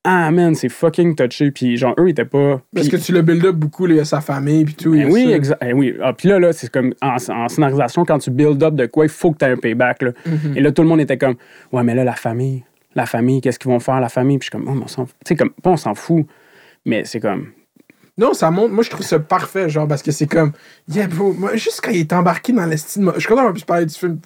Ah 0.08 0.30
man, 0.30 0.54
c'est 0.54 0.68
fucking 0.68 1.16
touché. 1.16 1.50
Puis 1.50 1.76
genre, 1.76 1.92
eux, 1.98 2.06
ils 2.06 2.10
étaient 2.12 2.24
pas. 2.24 2.62
Parce 2.72 2.88
que 2.88 2.96
tu 2.96 3.12
le 3.12 3.22
build 3.22 3.44
up 3.44 3.56
beaucoup, 3.56 3.86
là, 3.86 3.94
il 3.94 3.96
y 3.96 4.00
a 4.00 4.04
sa 4.04 4.20
famille, 4.20 4.64
puis 4.64 4.74
tout. 4.74 4.92
ben 4.92 5.10
oui, 5.10 5.32
exact. 5.32 5.60
oui. 5.74 5.96
Ah, 6.00 6.12
puis 6.12 6.28
là, 6.28 6.38
là 6.38 6.52
c'est 6.52 6.70
comme 6.70 6.94
en, 7.02 7.16
en 7.16 7.48
scénarisation, 7.48 8.04
quand 8.04 8.18
tu 8.18 8.30
build 8.30 8.62
up 8.62 8.74
de 8.74 8.86
quoi, 8.86 9.06
il 9.06 9.08
faut 9.08 9.32
que 9.32 9.38
tu 9.38 9.44
aies 9.44 9.50
un 9.50 9.56
payback. 9.56 10.02
Là. 10.02 10.12
Mhm. 10.24 10.56
Et 10.56 10.60
là, 10.60 10.70
tout 10.70 10.82
le 10.82 10.88
monde 10.88 11.00
était 11.00 11.18
comme 11.18 11.34
Ouais, 11.72 11.82
mais 11.82 11.96
là, 11.96 12.04
la 12.04 12.14
famille, 12.14 12.62
la 12.94 13.04
famille, 13.04 13.40
qu'est-ce 13.40 13.58
qu'ils 13.58 13.70
vont 13.70 13.80
faire, 13.80 14.00
la 14.00 14.08
famille? 14.08 14.38
Puis 14.38 14.48
je 14.52 14.56
suis 14.56 14.64
comme 14.64 14.72
Oh, 14.72 14.78
mais 14.78 14.84
on 14.84 14.88
s'en 14.88 15.06
fout. 15.06 15.16
Tu 15.24 15.30
sais, 15.30 15.36
comme, 15.36 15.50
pas 15.50 15.70
on 15.70 15.76
s'en 15.76 15.96
fout, 15.96 16.24
mais 16.84 17.04
c'est 17.04 17.18
comme. 17.20 17.48
Non, 18.18 18.32
ça 18.32 18.50
montre. 18.50 18.72
Moi, 18.72 18.82
je 18.82 18.88
trouve 18.88 19.04
ça 19.04 19.18
parfait, 19.18 19.68
genre, 19.68 19.86
parce 19.86 20.02
que 20.02 20.10
c'est 20.10 20.26
comme. 20.26 20.52
Yeah, 20.88 21.06
bro. 21.06 21.34
Moi, 21.34 21.56
juste 21.56 21.82
quand 21.82 21.90
il 21.90 22.00
est 22.00 22.12
embarqué 22.14 22.52
dans 22.52 22.64
l'estime. 22.64 23.12
Je 23.14 23.20
suis 23.20 23.28
content 23.28 23.52
puisse 23.52 23.64
parler 23.64 23.84
du 23.84 23.94
film. 23.94 24.18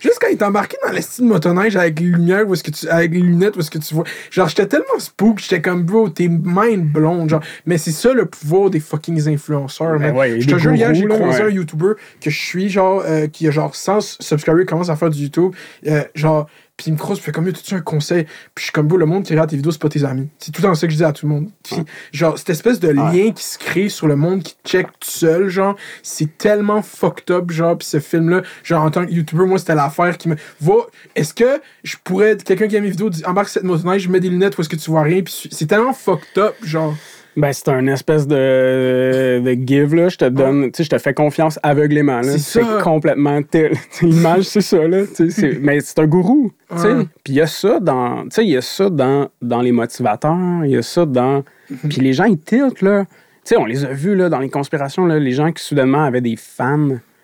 Juste 0.00 0.18
quand 0.20 0.28
il 0.28 0.38
est 0.38 0.42
embarqué 0.42 0.78
dans 0.86 0.92
l'estime 0.92 1.26
motoneige 1.26 1.76
avec 1.76 2.00
les 2.00 2.06
lumières, 2.06 2.48
où 2.48 2.54
est-ce 2.54 2.62
que 2.64 2.70
tu. 2.70 2.88
Avec 2.88 3.12
les 3.12 3.20
lunettes, 3.20 3.56
où 3.56 3.60
est-ce 3.60 3.70
que 3.70 3.78
tu 3.78 3.94
vois. 3.94 4.04
Genre, 4.30 4.48
j'étais 4.48 4.66
tellement 4.66 4.98
spook, 4.98 5.38
j'étais 5.38 5.60
comme, 5.60 5.82
bro, 5.82 6.08
t'es 6.08 6.28
mind 6.28 6.90
blown. 6.90 7.28
Genre, 7.28 7.42
mais 7.66 7.76
c'est 7.76 7.92
ça 7.92 8.14
le 8.14 8.24
pouvoir 8.24 8.70
des 8.70 8.80
fucking 8.80 9.28
influenceurs, 9.28 9.98
Ben 9.98 10.12
man. 10.12 10.16
ouais, 10.16 10.40
je 10.40 10.48
te 10.48 10.56
jure, 10.56 10.74
hier, 10.74 10.94
j'ai 10.94 11.06
croisé 11.06 11.42
ouais. 11.42 11.50
un 11.50 11.52
YouTuber 11.52 11.92
que 12.20 12.30
je 12.30 12.38
suis, 12.38 12.70
genre, 12.70 13.02
euh, 13.04 13.26
qui 13.26 13.46
a 13.48 13.50
genre 13.50 13.74
100 13.74 14.00
subscribers, 14.20 14.64
commence 14.64 14.88
à 14.88 14.96
faire 14.96 15.10
du 15.10 15.22
YouTube. 15.22 15.52
Euh, 15.86 16.04
genre. 16.14 16.48
Puis 16.76 16.88
il 16.88 16.92
me 16.92 16.98
croise, 16.98 17.20
puis 17.20 17.32
comme, 17.32 17.50
t'as-tu 17.50 17.74
un 17.74 17.80
conseil? 17.80 18.24
Puis 18.24 18.34
je 18.58 18.62
suis 18.64 18.72
comme, 18.72 18.86
bro, 18.86 18.98
le 18.98 19.06
monde 19.06 19.24
qui 19.24 19.32
regarde 19.32 19.48
tes 19.48 19.56
vidéos, 19.56 19.72
c'est 19.72 19.80
pas 19.80 19.88
tes 19.88 20.04
amis. 20.04 20.28
C'est 20.38 20.52
tout 20.52 20.60
le 20.60 20.68
temps 20.68 20.74
ça 20.74 20.86
que 20.86 20.92
je 20.92 20.98
dis 20.98 21.04
à 21.04 21.12
tout 21.12 21.26
le 21.26 21.32
monde. 21.32 21.48
Puis, 21.62 21.76
genre, 22.12 22.36
cette 22.36 22.50
espèce 22.50 22.80
de 22.80 22.88
lien 22.88 23.32
qui 23.32 23.44
se 23.44 23.58
crée 23.58 23.88
sur 23.88 24.06
le 24.06 24.16
monde 24.16 24.42
qui 24.42 24.54
te 24.56 24.68
check 24.68 24.86
tout 24.86 25.08
seul, 25.08 25.48
genre, 25.48 25.74
c'est 26.02 26.36
tellement 26.36 26.82
fucked 26.82 27.30
up, 27.34 27.50
genre, 27.50 27.78
puis 27.78 27.88
ce 27.88 27.98
film-là, 27.98 28.42
genre, 28.62 28.82
en 28.82 28.90
tant 28.90 29.06
que 29.06 29.10
YouTuber, 29.10 29.46
moi, 29.46 29.58
c'était 29.58 29.74
l'affaire 29.74 30.18
qui 30.18 30.28
me. 30.28 30.36
Va, 30.60 30.74
est-ce 31.14 31.32
que 31.32 31.62
je 31.82 31.96
pourrais, 32.04 32.32
être 32.32 32.44
quelqu'un 32.44 32.68
qui 32.68 32.76
aime 32.76 32.84
mes 32.84 32.90
vidéos, 32.90 33.08
dire, 33.08 33.26
embarque 33.26 33.48
cette 33.48 33.64
motoneige, 33.64 34.02
je 34.02 34.10
mets 34.10 34.20
des 34.20 34.28
lunettes 34.28 34.58
où 34.58 34.60
est-ce 34.60 34.68
que 34.68 34.76
tu 34.76 34.90
vois 34.90 35.02
rien, 35.02 35.22
puis 35.22 35.48
c'est 35.50 35.66
tellement 35.66 35.94
fucked 35.94 36.36
up, 36.36 36.54
genre. 36.62 36.94
Ben, 37.36 37.52
c'est 37.52 37.68
un 37.68 37.86
espèce 37.86 38.26
de, 38.26 39.40
de 39.44 39.52
give, 39.66 39.94
là. 39.94 40.08
Je 40.08 40.16
te 40.16 40.24
donne, 40.24 40.70
tu 40.72 40.78
sais, 40.78 40.84
je 40.84 40.90
te 40.90 40.98
fais 40.98 41.12
confiance 41.12 41.58
aveuglément, 41.62 42.20
là. 42.22 42.38
C'est 42.38 42.62
complètement. 42.82 43.42
tel- 43.42 43.72
L'image, 44.02 44.44
c'est 44.44 44.60
ça, 44.62 44.86
là. 44.88 45.02
Mais 45.60 45.80
c'est 45.80 45.98
un 45.98 46.06
gourou, 46.06 46.52
tu 46.70 46.78
sais. 46.78 46.94
Puis 47.24 47.34
il 47.34 47.36
y 47.36 47.40
a 47.42 47.46
ça 47.46 47.78
dans. 47.80 48.22
Tu 48.24 48.28
sais, 48.30 48.44
il 48.44 48.50
y 48.50 48.56
a 48.56 48.62
ça 48.62 48.88
dans, 48.88 49.28
dans 49.42 49.60
les 49.60 49.72
motivateurs, 49.72 50.64
il 50.64 50.70
y 50.70 50.76
a 50.76 50.82
ça 50.82 51.04
dans. 51.04 51.44
Mhm. 51.70 51.88
Puis 51.90 52.00
les 52.00 52.12
gens, 52.14 52.24
ils 52.24 52.38
tiltent, 52.38 52.80
là. 52.82 53.04
Tu 53.04 53.50
sais, 53.54 53.56
on 53.58 53.64
les 53.66 53.84
a 53.84 53.88
vus, 53.92 54.16
là, 54.16 54.28
dans 54.28 54.40
les 54.40 54.48
conspirations, 54.50 55.04
là, 55.06 55.18
les 55.18 55.32
gens 55.32 55.52
qui 55.52 55.62
soudainement 55.62 56.04
avaient 56.04 56.20
des 56.22 56.36
fans. 56.36 56.78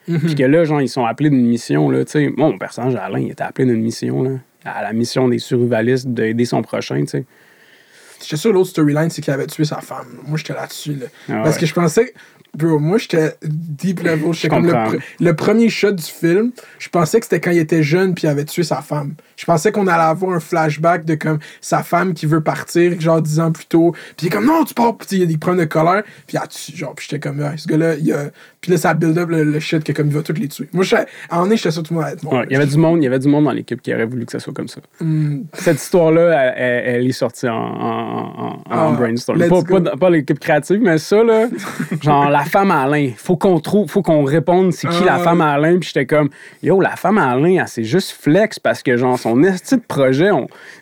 Mhm. 0.09 0.19
Puis 0.21 0.35
que 0.35 0.45
là, 0.45 0.65
genre, 0.65 0.81
ils 0.83 0.89
sont 0.89 1.05
appelés 1.07 1.31
d'une 1.31 1.47
mission, 1.47 1.89
là. 1.91 2.05
Tu 2.05 2.13
sais, 2.13 2.33
mon 2.37 2.59
personnage, 2.59 2.97
Alain, 2.97 3.21
il 3.21 3.31
était 3.31 3.45
appelé 3.45 3.67
d'une 3.67 3.83
mission, 3.83 4.23
là. 4.23 4.31
à 4.65 4.83
la 4.83 4.93
mission 4.93 5.27
des 5.29 5.39
survivalistes 5.39 6.07
d'aider 6.09 6.45
son 6.45 6.61
prochain, 6.63 7.01
tu 7.01 7.07
sais. 7.07 7.25
J'étais 8.23 8.37
sûr 8.37 8.53
l'autre 8.53 8.71
storyline, 8.71 9.11
c'est 9.11 9.23
qu'il 9.23 9.33
avait 9.33 9.47
tué 9.47 9.65
sa 9.65 9.81
femme. 9.81 10.07
Moi, 10.27 10.39
j'étais 10.39 10.55
là-dessus. 10.55 10.95
Là. 10.95 11.07
Ah 11.29 11.41
Parce 11.45 11.59
que 11.59 11.67
je 11.67 11.75
pensais. 11.75 12.15
Bro, 12.55 12.79
moi, 12.79 12.99
j'étais 12.99 13.35
deep 13.43 14.01
level. 14.03 14.35
J'étais 14.35 14.49
comme 14.49 14.67
le, 14.67 14.73
pr- 14.99 15.03
le 15.21 15.35
premier 15.35 15.71
shot 15.71 15.93
du 15.93 16.03
film. 16.03 16.53
Je 16.79 16.91
pensais 16.91 17.19
que 17.19 17.25
c'était 17.25 17.41
quand 17.41 17.51
il 17.51 17.57
était 17.57 17.83
jeune 17.83 18.13
puis 18.15 18.25
il 18.25 18.27
avait 18.31 18.45
tué 18.45 18.63
sa 18.63 18.83
femme. 18.83 19.15
Je 19.37 19.47
pensais 19.47 19.73
qu'on 19.73 19.87
allait 19.87 20.03
avoir 20.03 20.33
un 20.37 20.39
flashback 20.41 21.07
de 21.07 21.15
comme 21.15 21.39
sa 21.63 21.83
femme 21.83 22.13
qui 22.13 22.27
veut 22.27 22.43
partir, 22.43 23.01
genre 23.01 23.23
dix 23.23 23.41
ans 23.41 23.53
plus 23.53 23.65
tôt. 23.65 23.93
Puis 23.93 24.13
il 24.21 24.27
est 24.27 24.31
comme 24.31 24.45
non, 24.45 24.65
tu 24.65 24.75
pars. 24.75 24.99
Puis 24.99 25.07
il 25.13 25.19
y 25.21 25.23
a 25.23 25.27
des 25.27 25.39
problèmes 25.39 25.65
de 25.65 25.71
colère. 25.71 26.03
Puis 26.27 26.35
il 26.35 26.37
a 26.37 26.47
tué. 26.47 26.77
Genre, 26.77 26.95
puis 26.95 27.07
j'étais 27.09 27.21
comme, 27.27 27.41
ouais, 27.41 27.57
ce 27.57 27.67
gars-là, 27.67 27.95
il 27.95 28.13
a. 28.13 28.25
Puis 28.63 28.71
là, 28.71 28.79
ça 28.79 28.95
build 28.95 29.19
up 29.19 29.29
le, 29.29 29.43
le 29.43 29.59
shit 29.61 29.83
que 29.83 29.91
comme 29.93 30.07
il 30.07 30.13
va 30.13 30.23
tous 30.23 30.33
les 30.35 30.47
tuer. 30.47 30.69
Moi, 30.73 30.85
un 30.93 31.05
moment 31.35 31.43
donné, 31.47 31.57
j'étais 31.57 31.73
sûr 31.73 31.83
tout 31.83 31.95
le 31.95 32.01
monde 32.01 32.09
être 32.13 32.23
mort. 32.23 32.33
Ouais, 32.35 32.45
il 32.49 32.53
y 32.53 32.57
avait 32.57 32.67
du 32.67 32.79
monde, 32.79 32.99
il 33.03 33.05
y 33.05 33.07
avait 33.09 33.19
du 33.19 33.27
monde 33.27 33.45
dans 33.45 33.51
l'équipe 33.51 33.83
qui 33.83 33.93
aurait 33.93 34.05
voulu 34.07 34.25
que 34.25 34.31
ça 34.31 34.39
soit 34.39 34.53
comme 34.55 34.69
ça. 34.69 34.81
Hmm. 35.01 35.41
Cette 35.53 35.83
histoire-là, 35.83 36.55
elle, 36.57 37.05
est 37.07 37.11
sortie 37.13 37.49
en, 37.49 37.55
en, 37.57 37.59
en- 37.59 38.49
en 38.49 38.61
Ah, 38.71 38.93
brainstorm. 38.97 39.39
Pas, 39.49 39.63
pas, 39.81 39.97
pas 39.97 40.11
l'équipe 40.11 40.39
créative, 40.39 40.81
mais 40.81 40.99
ça, 40.99 41.25
là, 41.25 41.47
genre 42.03 42.31
la 42.31 42.45
femme 42.45 42.71
à 42.71 42.83
Alain. 42.83 43.11
Faut 43.17 43.37
qu'on 43.37 43.59
trouve, 43.59 43.91
faut 43.91 44.03
qu'on 44.03 44.23
réponde 44.23 44.73
c'est 44.73 44.87
qui 44.89 45.03
la 45.03 45.15
Ah. 45.17 45.19
femme 45.19 45.41
à 45.41 45.51
Alain. 45.55 45.79
Puis 45.81 45.91
j'étais 45.93 46.07
comme, 46.07 46.29
yo, 46.63 46.81
la 46.81 46.95
femme 46.95 47.19
à 47.19 47.31
Alain, 47.33 47.57
elle 47.63 47.65
c'est 47.67 47.83
juste 47.83 48.13
flex 48.13 48.61
parce 48.61 48.85
que, 48.85 48.97
genre, 48.97 49.19
son 49.19 49.43
esti 49.43 49.77
de 49.77 49.83
projet, 49.89 50.31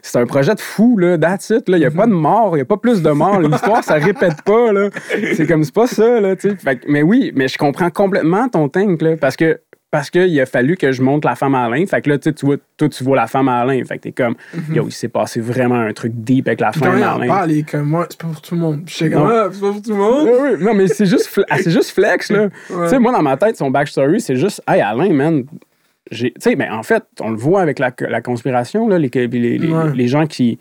c'est 0.03 0.18
un 0.18 0.26
projet 0.26 0.55
de 0.55 0.61
fou, 0.61 0.99
là, 0.99 1.16
that's 1.16 1.49
it, 1.49 1.66
là. 1.66 1.78
Il 1.78 1.83
y 1.83 1.87
a 1.87 1.91
pas 1.91 2.07
de 2.07 2.12
mort, 2.12 2.57
il 2.57 2.59
y 2.59 2.62
a 2.62 2.66
pas 2.66 2.76
plus 2.76 3.01
de 3.01 3.11
mort. 3.11 3.41
L'histoire, 3.41 3.83
ça 3.83 3.95
répète 3.95 4.43
pas, 4.45 4.70
là. 4.70 4.91
C'est 5.35 5.47
comme, 5.47 5.64
c'est 5.64 5.74
pas 5.74 5.87
ça, 5.87 6.20
là, 6.20 6.37
tu 6.37 6.51
sais. 6.51 6.57
Mais 6.87 7.03
oui, 7.03 7.33
mais 7.35 7.49
je 7.49 7.57
comprends 7.57 7.70
complètement 7.91 8.49
ton 8.49 8.68
tank, 8.68 9.01
là, 9.03 9.16
parce 9.16 9.37
que 9.37 9.61
parce 9.93 10.09
qu'il 10.09 10.41
a 10.41 10.47
fallu 10.47 10.77
que 10.77 10.93
je 10.93 11.03
monte 11.03 11.25
la 11.25 11.35
femme 11.35 11.57
à 11.57 11.64
Alain. 11.64 11.85
Fait 11.85 12.01
que 12.01 12.11
là, 12.11 12.16
tu 12.18 12.31
sais, 12.31 12.47
vois, 12.47 12.59
toi, 12.77 12.89
tu 12.89 13.03
vois 13.03 13.16
la 13.16 13.27
femme 13.27 13.49
à 13.49 13.59
Alain. 13.59 13.83
Fait 13.85 13.97
que 13.97 14.03
t'es 14.03 14.12
comme, 14.12 14.37
yo, 14.73 14.85
il 14.87 14.93
s'est 14.93 15.09
passé 15.09 15.41
vraiment 15.41 15.81
un 15.81 15.93
truc 15.93 16.12
deep 16.14 16.47
avec 16.47 16.61
la 16.61 16.71
femme 16.71 17.03
à 17.03 17.14
Alain. 17.14 17.27
parle, 17.27 17.51
il 17.51 17.59
est 17.59 17.68
comme 17.68 17.89
moi, 17.89 18.07
c'est 18.09 18.21
pas 18.21 18.29
pour 18.29 18.41
tout 18.41 18.55
le 18.55 18.61
monde. 18.61 18.85
Comme, 18.97 19.09
Non. 19.11 19.27
ah, 19.29 19.49
c'est 19.51 19.61
pas 19.61 19.73
pour 19.73 19.83
tout 19.83 19.91
le 19.91 19.97
monde. 19.97 20.29
Oui, 20.29 20.39
oui. 20.59 20.64
Non, 20.64 20.75
mais 20.75 20.87
c'est 20.87 21.07
juste, 21.07 21.27
fle- 21.27 21.43
ah, 21.51 21.57
juste 21.61 21.91
flex, 21.91 22.31
là. 22.31 22.51
Tu 22.68 22.89
sais, 22.89 23.01
moi, 23.01 23.11
dans 23.11 23.23
ma 23.23 23.37
tête, 23.37 23.57
son 23.57 23.68
backstory, 23.73 24.21
c'est 24.21 24.37
juste, 24.37 24.62
hey, 24.68 24.81
Alain, 24.81 25.12
man. 25.12 25.43
Tu 26.12 26.33
sais, 26.39 26.55
mais 26.55 26.68
en 26.68 26.85
fait, 26.85 27.03
on 27.21 27.31
le 27.31 27.37
voit 27.37 27.61
avec 27.61 27.81
la, 27.81 27.91
la 28.09 28.21
conspiration, 28.21 28.87
là, 28.89 28.97
les, 28.97 29.11
les, 29.12 29.27
les- 29.59 29.68
Ouais. 29.73 29.93
les 29.93 30.07
gens 30.07 30.27
qui. 30.27 30.61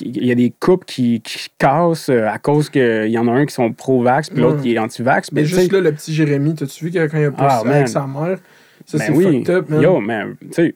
Il 0.00 0.24
y 0.24 0.32
a 0.32 0.34
des 0.34 0.50
couples 0.58 0.86
qui, 0.86 1.20
qui 1.20 1.48
cassent 1.58 2.08
euh, 2.08 2.26
à 2.26 2.38
cause 2.38 2.70
qu'il 2.70 3.10
y 3.10 3.18
en 3.18 3.28
a 3.28 3.32
un 3.32 3.44
qui 3.44 3.52
sont 3.54 3.72
pro-vax, 3.72 4.30
puis 4.30 4.40
l'autre 4.40 4.62
qui 4.62 4.72
est 4.74 4.78
anti-vax. 4.78 5.32
Mais 5.32 5.44
juste 5.44 5.70
là, 5.70 5.80
le 5.80 5.92
petit 5.92 6.14
Jérémy, 6.14 6.54
t'as-tu 6.54 6.86
vu 6.86 6.90
quand 6.92 7.18
il 7.18 7.24
a 7.24 7.28
Ah, 7.28 7.30
passé 7.32 7.64
man. 7.66 7.74
avec 7.74 7.88
sa 7.88 8.06
mère? 8.06 8.38
Ça, 8.86 8.98
ben 8.98 9.04
c'est 9.06 9.12
oui. 9.12 9.24
fucked 9.44 9.50
up, 9.50 9.68
man. 9.68 9.82
Yo, 9.82 10.00
mais, 10.00 10.22
tu 10.40 10.48
sais, 10.52 10.74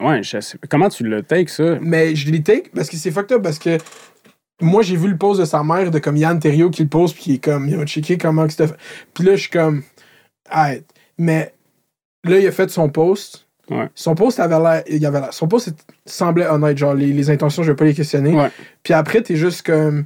ouais, 0.00 0.22
je 0.22 0.40
sais- 0.40 0.58
comment 0.70 0.88
tu 0.88 1.04
le 1.04 1.22
takes, 1.22 1.50
ça? 1.50 1.78
Mais 1.82 2.14
je 2.16 2.30
l'ai 2.32 2.42
take 2.42 2.70
parce 2.74 2.88
que 2.88 2.96
c'est 2.96 3.10
fucked 3.10 3.36
up 3.36 3.42
parce 3.42 3.58
que 3.58 3.76
moi, 4.62 4.82
j'ai 4.82 4.96
vu 4.96 5.08
le 5.08 5.16
post 5.18 5.40
de 5.40 5.44
sa 5.44 5.62
mère 5.62 5.90
de 5.90 5.98
comme 5.98 6.16
Yann 6.16 6.38
Terrio 6.40 6.70
qui 6.70 6.82
le 6.84 6.88
pose 6.88 7.12
puis 7.12 7.22
qui 7.22 7.34
est 7.34 7.44
comme, 7.44 7.68
il 7.68 7.74
a 7.78 7.84
checké 7.84 8.16
comment 8.16 8.48
c'était 8.48 8.68
fait. 8.68 8.76
Puis 9.12 9.24
là, 9.24 9.36
je 9.36 9.42
suis 9.42 9.50
comme, 9.50 9.82
arrête. 10.48 10.86
Mais 11.18 11.52
là, 12.24 12.38
il 12.38 12.46
a 12.46 12.50
fait 12.52 12.70
son 12.70 12.88
post. 12.88 13.43
Ouais. 13.70 13.88
Son 13.94 14.14
post 14.14 14.40
avait 14.40 14.58
l'air, 14.58 14.82
il 14.88 15.04
avait 15.06 15.20
son 15.30 15.48
post 15.48 15.68
est- 15.68 15.86
semblait 16.04 16.46
honnête, 16.46 16.76
genre 16.76 16.94
les, 16.94 17.12
les 17.12 17.30
intentions, 17.30 17.62
je 17.62 17.72
vais 17.72 17.76
pas 17.76 17.84
les 17.86 17.94
questionner. 17.94 18.32
Puis 18.82 18.92
après, 18.94 19.22
t'es 19.22 19.36
juste 19.36 19.62
comme, 19.64 20.04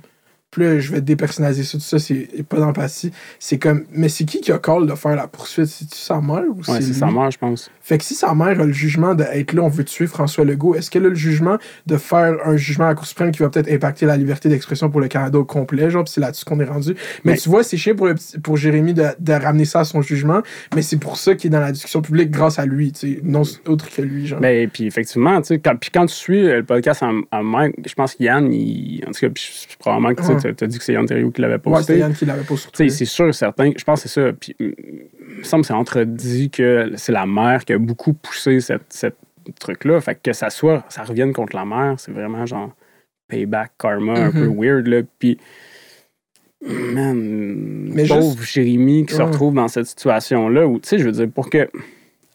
puis 0.50 0.62
là, 0.62 0.78
je 0.80 0.90
vais 0.92 1.00
dépersonnaliser 1.00 1.62
ça, 1.62 1.78
tout 1.78 1.84
ça, 1.84 1.98
c'est 1.98 2.28
pas 2.48 2.58
d'empathie. 2.58 3.10
C'est 3.38 3.58
comme, 3.58 3.84
mais 3.92 4.08
c'est 4.08 4.24
qui 4.24 4.40
qui 4.40 4.50
a 4.50 4.58
call 4.58 4.86
de 4.86 4.94
faire 4.94 5.14
la 5.14 5.26
poursuite? 5.28 5.66
C'est-tu 5.66 5.96
sa 5.96 6.20
mère 6.20 6.44
ou 6.48 6.56
Ouais, 6.58 6.62
c'est 6.64 6.80
c'est 6.80 6.86
lui? 6.88 6.94
sa 6.94 7.06
mère, 7.10 7.30
je 7.30 7.38
pense. 7.38 7.70
Fait 7.82 7.98
que 7.98 8.04
si 8.04 8.14
sa 8.14 8.34
mère 8.34 8.60
a 8.60 8.64
le 8.64 8.72
jugement 8.72 9.14
d'être 9.14 9.52
là, 9.52 9.62
on 9.62 9.68
veut 9.68 9.84
tuer 9.84 10.06
François 10.06 10.44
Legault, 10.44 10.74
est-ce 10.74 10.90
qu'elle 10.90 11.06
a 11.06 11.08
le 11.10 11.14
jugement 11.14 11.58
de 11.86 11.96
faire 11.96 12.36
un 12.44 12.56
jugement 12.56 12.84
à 12.86 12.88
la 12.88 12.94
Cour 12.94 13.06
suprême 13.06 13.30
qui 13.30 13.38
va 13.40 13.48
peut-être 13.50 13.70
impacter 13.70 14.06
la 14.06 14.16
liberté 14.16 14.48
d'expression 14.48 14.90
pour 14.90 15.00
le 15.00 15.08
Canada 15.08 15.38
au 15.38 15.44
complet, 15.44 15.90
genre, 15.90 16.04
pis 16.04 16.12
c'est 16.12 16.20
là-dessus 16.20 16.44
qu'on 16.44 16.60
est 16.60 16.64
rendu? 16.64 16.94
Mais 17.24 17.32
Mais- 17.32 17.38
tu 17.38 17.48
vois, 17.48 17.62
c'est 17.62 17.76
chiant 17.76 17.94
pour, 17.94 18.06
le 18.06 18.14
pour 18.42 18.56
Jérémy 18.56 18.94
de, 18.94 19.04
de 19.18 19.32
ramener 19.32 19.64
ça 19.64 19.80
à 19.80 19.84
son 19.84 20.02
jugement, 20.02 20.42
mais 20.74 20.82
c'est 20.82 20.98
pour 20.98 21.16
ça 21.18 21.34
qu'il 21.34 21.48
est 21.48 21.52
dans 21.52 21.60
la 21.60 21.72
discussion 21.72 22.00
publique 22.02 22.30
grâce 22.30 22.58
à 22.58 22.66
lui, 22.66 22.92
tu 22.92 23.14
sais, 23.14 23.20
non 23.22 23.42
autre 23.66 23.88
que 23.90 24.02
lui, 24.02 24.26
genre. 24.26 24.40
Ben, 24.40 24.68
puis 24.68 24.86
effectivement, 24.86 25.40
tu 25.40 25.48
sais, 25.48 25.58
quand, 25.58 25.76
puis 25.76 25.90
quand 25.92 26.06
tu 26.06 26.14
suis 26.14 26.46
euh, 26.48 26.56
le 26.58 26.64
podcast 26.64 27.02
en, 27.02 27.20
en 27.32 27.42
Mike, 27.42 27.74
je 27.86 27.94
pense 27.94 28.14
qu'Yann, 28.14 28.46
en 28.46 29.10
tout 29.12 29.20
cas, 29.20 29.28
puis 29.30 29.66
probablement 29.78 30.14
que 30.14 30.22
tu 30.40 30.46
Ouais. 30.46 30.54
t'as 30.54 30.66
dit 30.66 30.78
que 30.78 30.84
c'est 30.84 30.92
Yann 30.92 31.06
Terriot 31.06 31.30
qui 31.30 31.40
l'avait 31.42 31.54
ouais, 31.54 31.58
posté. 31.60 31.98
Yann 31.98 32.12
qui 32.14 32.24
l'avait 32.24 32.44
Twitter. 32.44 32.88
c'est 32.88 33.04
sûr, 33.04 33.34
certain. 33.34 33.72
Je 33.76 33.84
pense 33.84 34.02
que 34.02 34.08
c'est 34.08 34.20
ça. 34.20 34.32
Puis, 34.32 34.54
il 34.60 34.74
me 35.38 35.42
semble 35.42 35.62
que 35.62 35.66
c'est 35.68 35.72
entredit 35.74 36.50
que 36.50 36.92
c'est 36.96 37.12
la 37.12 37.26
mère 37.26 37.64
qui 37.64 37.72
a 37.72 37.78
beaucoup 37.78 38.12
poussé 38.12 38.60
cette, 38.60 38.86
cette 38.90 39.16
truc-là. 39.60 40.00
Fait 40.00 40.18
que 40.22 40.32
ça 40.32 40.50
soit, 40.50 40.84
ça 40.88 41.02
revienne 41.02 41.32
contre 41.32 41.56
la 41.56 41.64
mère, 41.64 41.94
c'est 41.98 42.12
vraiment 42.12 42.44
genre 42.46 42.70
payback, 43.28 43.72
karma, 43.78 44.14
un 44.14 44.30
peu 44.32 44.46
Mhm. 44.48 44.58
weird, 44.62 44.86
là. 44.86 45.02
Puis, 45.18 45.38
man, 46.66 47.90
Mais 47.94 48.06
pauvre 48.06 48.42
Jérémy 48.42 49.06
qui 49.06 49.14
se 49.14 49.18
Ouais. 49.18 49.24
retrouve 49.26 49.54
dans 49.54 49.68
cette 49.68 49.86
situation-là 49.86 50.66
où, 50.66 50.78
tu 50.78 50.88
sais, 50.88 50.98
je 50.98 51.04
veux 51.04 51.12
dire, 51.12 51.28
pour 51.30 51.50
que, 51.50 51.68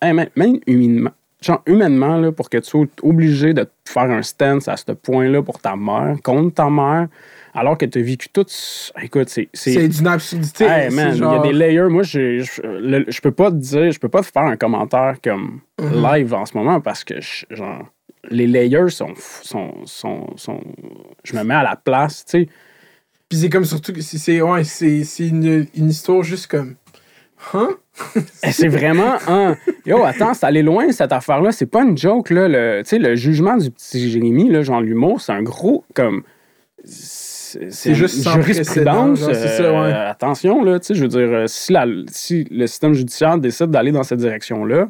hey, 0.02 0.14
même, 0.14 0.30
même 0.36 0.60
humainement, 0.68 1.12
genre, 1.44 1.62
humainement, 1.66 2.18
là, 2.18 2.32
pour 2.32 2.50
que 2.50 2.58
tu 2.58 2.70
sois 2.70 2.86
obligé 3.02 3.54
de 3.54 3.68
faire 3.86 4.04
un 4.10 4.22
stance 4.22 4.68
à 4.68 4.78
ce 4.78 4.92
point-là 4.92 5.42
pour 5.42 5.60
ta 5.60 5.76
mère, 5.76 6.16
contre 6.24 6.54
ta 6.56 6.70
mère, 6.70 7.08
alors 7.54 7.78
que 7.78 7.86
tu 7.86 8.00
as 8.00 8.02
vécu 8.02 8.30
tout. 8.30 8.46
Écoute, 9.02 9.30
c'est. 9.30 9.50
C'est 9.54 9.88
d'une 9.88 10.08
absurdité. 10.08 10.66
Hey, 10.66 10.90
man, 10.94 11.14
il 11.16 11.20
y 11.22 11.24
a 11.24 11.40
des 11.40 11.54
layers. 11.54 11.90
Moi, 11.90 12.04
je, 12.04 12.40
je, 12.40 13.22
peux 13.22 13.32
pas 13.32 13.52
te 13.52 13.56
dire, 13.58 13.92
je 13.92 14.00
peux 14.00 14.10
pas 14.10 14.22
te 14.22 14.28
faire 14.28 14.44
un 14.44 14.56
commentaire 14.58 15.16
comme 15.24 15.60
Mhm. 15.82 16.04
live 16.04 16.34
en 16.34 16.46
ce 16.46 16.58
moment 16.58 16.80
parce 16.82 17.04
que, 17.04 17.22
je- 17.22 17.46
genre, 17.52 17.86
les 18.30 18.48
layers 18.48 18.90
sont, 18.90 19.14
sont, 19.44 19.74
sont, 19.86 20.28
sont- 20.38 20.64
Je 21.24 21.36
me 21.36 21.44
mets 21.44 21.54
à 21.56 21.64
la 21.64 21.76
place, 21.76 22.26
tu 22.26 22.32
sais. 22.44 22.50
Puis 23.30 23.40
c'est 23.40 23.50
comme 23.50 23.66
surtout 23.66 23.94
que 23.94 24.02
c'est- 24.02 24.42
ouais, 24.42 24.64
c'est 24.64 25.04
c'est 25.04 25.28
une, 25.28 25.66
une 25.76 25.90
histoire 25.90 26.22
juste 26.24 26.48
comme. 26.48 26.76
Hein? 27.54 27.70
Et 28.44 28.52
C'est 28.52 28.68
vraiment 28.68 29.16
un. 29.28 29.56
Yo, 29.86 30.04
attends, 30.04 30.34
c'est 30.34 30.46
allé 30.46 30.64
loin 30.64 30.92
cette 30.92 31.12
affaire-là. 31.12 31.52
C'est 31.52 31.66
pas 31.66 31.84
une 31.84 31.98
joke, 31.98 32.30
là. 32.30 32.48
Le, 32.48 32.82
tu 32.84 32.90
sais, 32.90 33.00
le 33.00 33.16
jugement 33.16 33.58
du 33.58 33.70
petit 33.72 34.10
Jérémy, 34.10 34.50
là, 34.50 34.62
genre 34.64 34.82
l'humour, 34.82 35.22
c'est 35.22 35.32
un 35.34 35.44
gros 35.44 35.84
comme. 35.94 36.24
C'est 36.86 37.94
juste 37.94 38.18
une 38.18 38.24
sans 38.24 38.42
jurisprudence. 38.42 39.20
genre, 39.20 39.36
ça, 39.36 39.64
euh. 39.64 40.10
Attention, 40.10 40.64
là, 40.64 40.80
tu 40.80 40.88
sais, 40.88 40.96
je 40.96 41.02
veux 41.04 41.08
dire, 41.08 41.20
euh, 41.32 41.46
si, 41.48 41.72
la, 41.72 41.86
si 42.08 42.46
le 42.50 42.66
système 42.68 42.94
judiciaire 42.94 43.38
décide 43.38 43.68
d'aller 43.70 43.92
dans 43.92 44.04
cette 44.04 44.20
direction-là, 44.20 44.88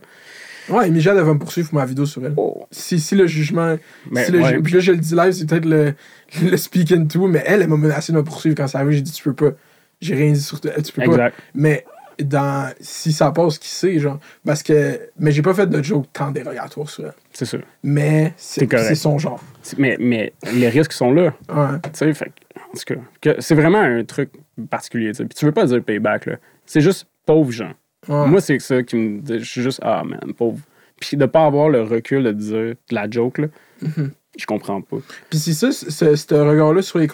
Ouais, 0.70 0.90
Jade, 1.02 1.18
elle 1.18 1.26
va 1.26 1.34
me 1.34 1.40
poursuivre 1.40 1.70
pour 1.70 1.80
ma 1.80 1.86
vidéo 1.86 2.06
sur 2.06 2.26
elle. 2.26 2.34
oh, 2.38 2.66
Si, 2.72 2.98
si 2.98 3.16
le 3.16 3.28
jugement. 3.28 3.76
Mais 4.10 4.24
si 4.24 4.32
le 4.32 4.40
ouais. 4.42 4.50
ju- 4.54 4.62
Puis 4.62 4.74
là, 4.76 4.80
je 4.80 4.92
le 4.94 4.98
dis 4.98 5.14
live, 5.14 5.34
c'est 5.34 5.46
peut-être 5.46 5.66
le, 5.66 5.94
le 6.42 6.56
speak 6.56 6.94
and 6.94 7.08
tout, 7.08 7.28
mais 7.28 7.44
elle, 7.46 7.62
elle 7.64 7.68
m'a 7.68 7.76
menacé 7.76 8.14
de 8.14 8.18
me 8.18 8.24
poursuivre 8.24 8.56
quand 8.56 8.68
ça 8.70 8.80
arrive. 8.80 8.92
J'ai 8.92 9.02
dit, 9.02 9.12
tu 9.12 9.24
peux 9.24 9.34
pas. 9.34 9.58
J'ai 10.00 10.16
rien 10.16 10.32
dit 10.32 10.40
sur 10.40 10.62
toi. 10.62 10.72
Tu 10.82 10.94
peux 10.94 11.02
pas. 11.02 11.12
exact. 11.12 11.36
Mais 11.54 11.84
dans, 12.20 12.72
si 12.80 13.12
ça 13.12 13.32
passe, 13.32 13.58
qui 13.58 13.70
sait, 13.70 14.00
genre. 14.00 14.20
Parce 14.46 14.62
que. 14.64 15.00
Mais 15.20 15.32
j'ai 15.32 15.42
pas 15.42 15.54
fait 15.54 15.68
de 15.68 15.82
joke 15.84 16.06
tant 16.14 16.32
dérogatoire 16.32 16.90
sur 16.90 17.06
elle. 17.06 17.14
C'est 17.32 17.46
sûr. 17.46 17.62
Mais 17.84 18.34
C'est 18.38 18.96
son 18.96 19.18
genre. 19.18 19.42
Mais, 19.78 19.98
mais 20.00 20.34
les 20.54 20.70
risques 20.70 20.94
sont 20.94 21.12
là. 21.12 21.34
Ouais. 21.50 21.80
Tu 21.84 21.90
sais, 21.94 22.14
fait 22.14 22.26
que, 22.26 22.60
en 22.60 22.74
tout 22.78 22.84
cas, 22.86 23.02
que 23.36 23.42
c'est 23.42 23.56
vraiment 23.56 23.80
un 23.82 24.04
truc 24.04 24.30
particulier. 24.70 25.10
tu 25.12 25.16
sais. 25.18 25.26
Puis 25.26 25.36
tu 25.38 25.46
veux 25.46 25.52
pas 25.52 25.66
dire 25.66 25.84
payback, 25.84 26.26
là. 26.26 26.36
C'est 26.66 26.82
juste 26.82 27.08
pauvres 27.26 27.52
gens. 27.52 27.74
ouais. 28.08 28.28
Moi, 28.28 28.42
c'est 28.42 28.60
ça 28.60 28.84
qui 28.84 28.96
me. 28.96 29.22
Je 29.40 29.44
suis 29.44 29.62
juste, 29.62 29.80
ah 29.82 30.04
man, 30.04 30.34
pauvre. 30.38 30.60
Puis 31.00 31.18
de 31.18 31.26
pas 31.26 31.46
avoir 31.46 31.70
le 31.70 31.82
recul 31.82 32.24
de 32.24 32.32
dire 32.32 32.52
de 32.52 32.76
la 32.96 33.10
joke, 33.10 33.40
là, 33.40 33.48
Mhm. 33.82 34.12
je 34.38 34.46
comprends 34.46 34.80
pas. 34.82 34.98
Puis 35.30 35.40
c'est 35.40 35.54
ça, 35.54 35.72
ce, 35.72 36.16
ce 36.16 36.34
regard-là 36.36 36.82
sur 36.82 37.00
les 37.00 37.08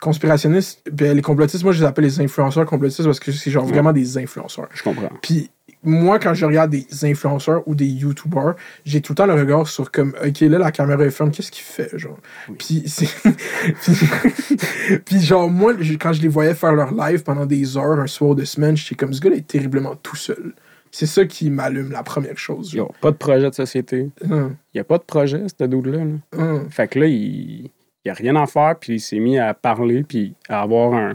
conspirationnistes, 0.00 0.82
ben, 0.92 1.14
les 1.16 1.22
complotistes, 1.22 1.64
moi 1.64 1.72
je 1.72 1.80
les 1.80 1.86
appelle 1.86 2.04
les 2.04 2.20
influenceurs 2.20 2.66
complotistes 2.66 3.04
parce 3.04 3.20
que 3.20 3.32
c'est 3.32 3.50
genre 3.50 3.64
Ouais. 3.64 3.72
vraiment 3.72 3.92
des 3.92 4.18
influenceurs. 4.18 4.68
Je 4.74 4.82
comprends. 4.82 5.10
Puis 5.22 5.50
moi, 5.86 6.18
quand 6.18 6.32
je 6.32 6.46
regarde 6.46 6.70
des 6.70 6.86
influenceurs 7.02 7.62
ou 7.68 7.74
des 7.74 7.84
YouTubers, 7.86 8.54
j'ai 8.86 9.02
tout 9.02 9.12
le 9.12 9.16
temps 9.16 9.26
le 9.26 9.34
regard 9.34 9.68
sur 9.68 9.90
comme, 9.90 10.14
ok, 10.26 10.40
là, 10.40 10.58
la 10.58 10.72
caméra 10.72 11.04
est 11.04 11.10
ferme, 11.10 11.30
qu'est-ce 11.30 11.50
qu'il 11.50 11.62
fait, 11.64 11.90
genre? 11.98 12.16
Puis, 12.58 12.84
c'est. 12.86 13.06
puis, 13.82 14.98
puis 15.04 15.20
genre, 15.20 15.50
moi, 15.50 15.74
quand 16.00 16.12
je 16.14 16.22
les 16.22 16.28
voyais 16.28 16.54
faire 16.54 16.72
leur 16.72 16.92
live 16.94 17.22
pendant 17.22 17.44
des 17.46 17.76
heures, 17.76 17.98
un 18.00 18.06
soir 18.06 18.34
de 18.34 18.44
semaine, 18.44 18.76
j'étais 18.76 18.94
comme, 18.94 19.12
ce 19.12 19.20
gars-là 19.20 19.36
est 19.36 19.46
terriblement 19.46 19.94
tout 19.96 20.16
seul. 20.16 20.54
C'est 20.90 21.06
ça 21.06 21.24
qui 21.26 21.50
m'allume, 21.50 21.90
la 21.90 22.02
première 22.02 22.38
chose. 22.38 22.72
Yo, 22.72 22.90
pas 23.00 23.10
de 23.10 23.16
projet 23.16 23.50
de 23.50 23.54
société. 23.54 24.10
Hum, 24.30 24.54
Il 24.72 24.78
y 24.78 24.80
a 24.80 24.84
pas 24.84 24.96
de 24.98 25.02
projet, 25.02 25.42
ce 25.58 25.64
dude-là. 25.64 26.04
là. 26.04 26.12
hum. 26.38 26.70
Fait 26.70 26.88
que 26.88 26.98
là, 27.00 27.06
il 27.06 27.70
il 28.04 28.10
a 28.10 28.14
rien 28.14 28.36
à 28.36 28.46
faire, 28.46 28.74
puis 28.80 28.94
il 28.94 29.00
s'est 29.00 29.18
mis 29.18 29.38
à 29.38 29.54
parler, 29.54 30.02
puis 30.02 30.34
à 30.48 30.60
avoir 30.62 30.92
un. 30.94 31.14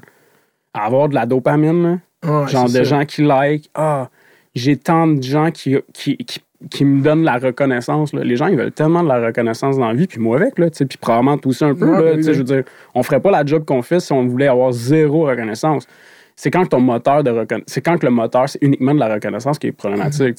à 0.74 0.86
avoir 0.86 1.10
de 1.10 1.16
la 1.16 1.26
dopamine, 1.26 1.84
là. 1.84 1.98
Ouais, 2.42 2.48
genre 2.50 2.68
c'est 2.68 2.80
de 2.80 2.84
ça. 2.84 2.98
gens 3.00 3.06
qui 3.06 3.22
like. 3.24 3.70
Ah, 3.76 4.10
j'ai 4.56 4.76
tant 4.78 5.08
de 5.08 5.22
gens 5.24 5.52
qui, 5.52 5.78
qui, 5.94 6.18
qui, 6.18 6.40
qui 6.70 6.84
me 6.86 7.02
donnent 7.02 7.24
la 7.24 7.38
reconnaissance. 7.38 8.12
là. 8.14 8.24
Les 8.24 8.36
gens, 8.36 8.48
ils 8.48 8.58
veulent 8.58 8.72
tellement 8.74 9.04
de 9.04 9.08
la 9.08 9.26
reconnaissance 9.28 9.78
dans 9.78 9.88
la 9.88 9.94
vie, 9.94 10.08
puis 10.08 10.20
moi 10.20 10.38
avec, 10.38 10.58
là, 10.60 10.68
puis 10.70 10.98
probablement 11.00 11.38
tout 11.38 11.50
aussi 11.50 11.64
un 11.64 11.74
peu. 11.76 11.86
Ouais, 11.90 12.04
là, 12.04 12.12
oui, 12.16 12.18
oui. 12.18 12.24
Je 12.34 12.38
veux 12.40 12.44
dire, 12.44 12.64
on 12.94 13.04
ferait 13.04 13.22
pas 13.22 13.32
la 13.32 13.46
job 13.46 13.64
qu'on 13.66 13.82
fait 13.82 14.00
si 14.02 14.12
on 14.12 14.26
voulait 14.26 14.48
avoir 14.48 14.72
zéro 14.74 15.26
reconnaissance. 15.28 15.88
C'est 16.36 16.52
quand 16.52 16.66
ton 16.66 16.80
moteur 16.80 17.24
de 17.24 17.32
reconna- 17.32 17.64
c'est 17.68 17.82
quand 17.82 17.98
que 17.98 18.06
le 18.06 18.12
moteur, 18.12 18.48
c'est 18.50 18.60
uniquement 18.62 18.94
de 18.94 19.00
la 19.00 19.14
reconnaissance 19.14 19.60
qui 19.60 19.68
est 19.68 19.72
problématique. 19.74 20.38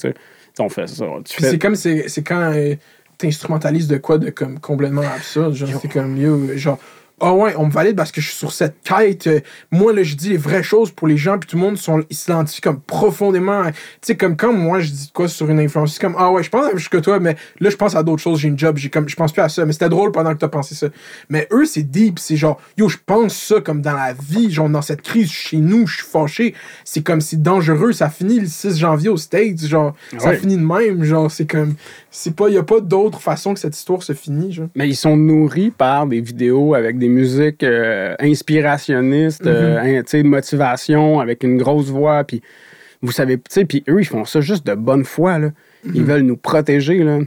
On 0.59 0.67
fait 0.69 0.87
ça. 0.87 1.05
C'est 1.25 1.59
comme 1.61 1.75
c'est 1.75 2.09
c'est 2.09 2.23
quand 2.23 2.51
euh, 2.53 2.75
t'instrumentalises 3.21 3.87
de 3.87 3.97
quoi 3.97 4.17
de 4.17 4.29
comme 4.29 4.59
complètement 4.59 5.01
absurde. 5.01 5.53
Genre, 5.53 5.69
c'est 5.81 5.87
comme, 5.87 6.17
yo, 6.17 6.57
genre, 6.57 6.79
ah 7.21 7.33
ouais, 7.33 7.53
on 7.55 7.67
me 7.67 7.71
valide 7.71 7.95
parce 7.95 8.11
que 8.11 8.19
je 8.19 8.27
suis 8.27 8.35
sur 8.35 8.51
cette 8.51 8.77
quête. 8.83 9.29
Moi, 9.69 9.93
là, 9.93 10.03
je 10.03 10.15
dis 10.15 10.29
les 10.29 10.37
vraies 10.37 10.63
choses 10.63 10.91
pour 10.91 11.07
les 11.07 11.17
gens, 11.17 11.37
puis 11.37 11.47
tout 11.47 11.55
le 11.55 11.61
monde 11.61 11.77
sont, 11.77 12.03
ils 12.09 12.15
s'identifient 12.15 12.61
comme 12.61 12.81
profondément. 12.81 13.63
Tu 13.65 13.73
sais, 14.01 14.17
comme 14.17 14.35
quand 14.35 14.53
moi, 14.53 14.79
je 14.79 14.89
dis 14.89 15.11
quoi 15.13 15.27
sur 15.27 15.49
une 15.49 15.59
influence, 15.59 15.93
c'est 15.93 16.01
comme, 16.01 16.15
ah 16.17 16.31
ouais, 16.31 16.43
je 16.43 16.49
pense 16.49 16.61
à 16.61 16.65
la 16.65 16.69
même 16.69 16.79
chose 16.79 16.89
que 16.89 16.97
toi, 16.97 17.19
mais 17.19 17.35
là, 17.59 17.69
je 17.69 17.75
pense 17.75 17.95
à 17.95 18.03
d'autres 18.03 18.21
choses, 18.21 18.39
j'ai 18.39 18.47
une 18.47 18.57
job, 18.57 18.77
j'ai 18.77 18.89
comme, 18.89 19.07
je 19.07 19.15
pense 19.15 19.31
plus 19.31 19.41
à 19.41 19.49
ça. 19.49 19.65
Mais 19.65 19.73
c'était 19.73 19.89
drôle 19.89 20.11
pendant 20.11 20.33
que 20.33 20.39
t'as 20.39 20.47
pensé 20.47 20.73
ça. 20.73 20.87
Mais 21.29 21.47
eux, 21.51 21.65
c'est 21.65 21.83
deep, 21.83 22.17
c'est 22.17 22.37
genre, 22.37 22.59
yo, 22.77 22.89
je 22.89 22.97
pense 23.05 23.35
ça 23.35 23.61
comme 23.61 23.81
dans 23.81 23.95
la 23.95 24.13
vie, 24.13 24.51
genre 24.51 24.69
dans 24.69 24.81
cette 24.81 25.01
crise 25.01 25.31
chez 25.31 25.57
nous, 25.57 25.85
je 25.85 25.97
suis 25.97 26.05
fâché. 26.05 26.55
C'est 26.83 27.03
comme, 27.03 27.21
c'est 27.21 27.41
dangereux, 27.41 27.91
ça 27.91 28.09
finit 28.09 28.39
le 28.39 28.47
6 28.47 28.77
janvier 28.77 29.09
aux 29.09 29.17
States, 29.17 29.59
genre, 29.65 29.93
ça 30.17 30.33
finit 30.33 30.57
de 30.57 30.65
même, 30.65 31.03
genre, 31.03 31.29
c'est 31.29 31.49
comme, 31.49 31.75
c'est 32.09 32.35
pas, 32.35 32.49
y 32.49 32.57
a 32.57 32.63
pas 32.63 32.81
d'autre 32.81 33.21
façon 33.21 33.53
que 33.53 33.59
cette 33.59 33.77
histoire 33.77 34.01
se 34.01 34.13
finit, 34.13 34.51
genre. 34.51 34.67
Mais 34.75 34.87
ils 34.87 34.95
sont 34.95 35.15
nourris 35.15 35.71
par 35.71 36.07
des 36.07 36.21
vidéos 36.21 36.73
avec 36.73 36.97
des 36.97 37.10
musiques 37.11 37.63
euh, 37.63 38.15
inspirationnistes, 38.19 39.45
euh, 39.47 40.01
hein, 40.01 40.23
motivation, 40.23 41.19
avec 41.19 41.43
une 41.43 41.57
grosse 41.57 41.89
voix. 41.89 42.23
Puis, 42.23 42.41
vous 43.01 43.11
savez, 43.11 43.37
tu 43.37 43.43
sais, 43.49 43.65
puis 43.65 43.83
eux, 43.89 43.99
ils 44.01 44.05
font 44.05 44.25
ça 44.25 44.41
juste 44.41 44.65
de 44.65 44.73
bonne 44.75 45.03
foi, 45.05 45.39
là. 45.39 45.49
Ils 45.93 46.03
veulent 46.03 46.21
nous 46.21 46.37
protéger, 46.37 46.99
là. 47.03 47.19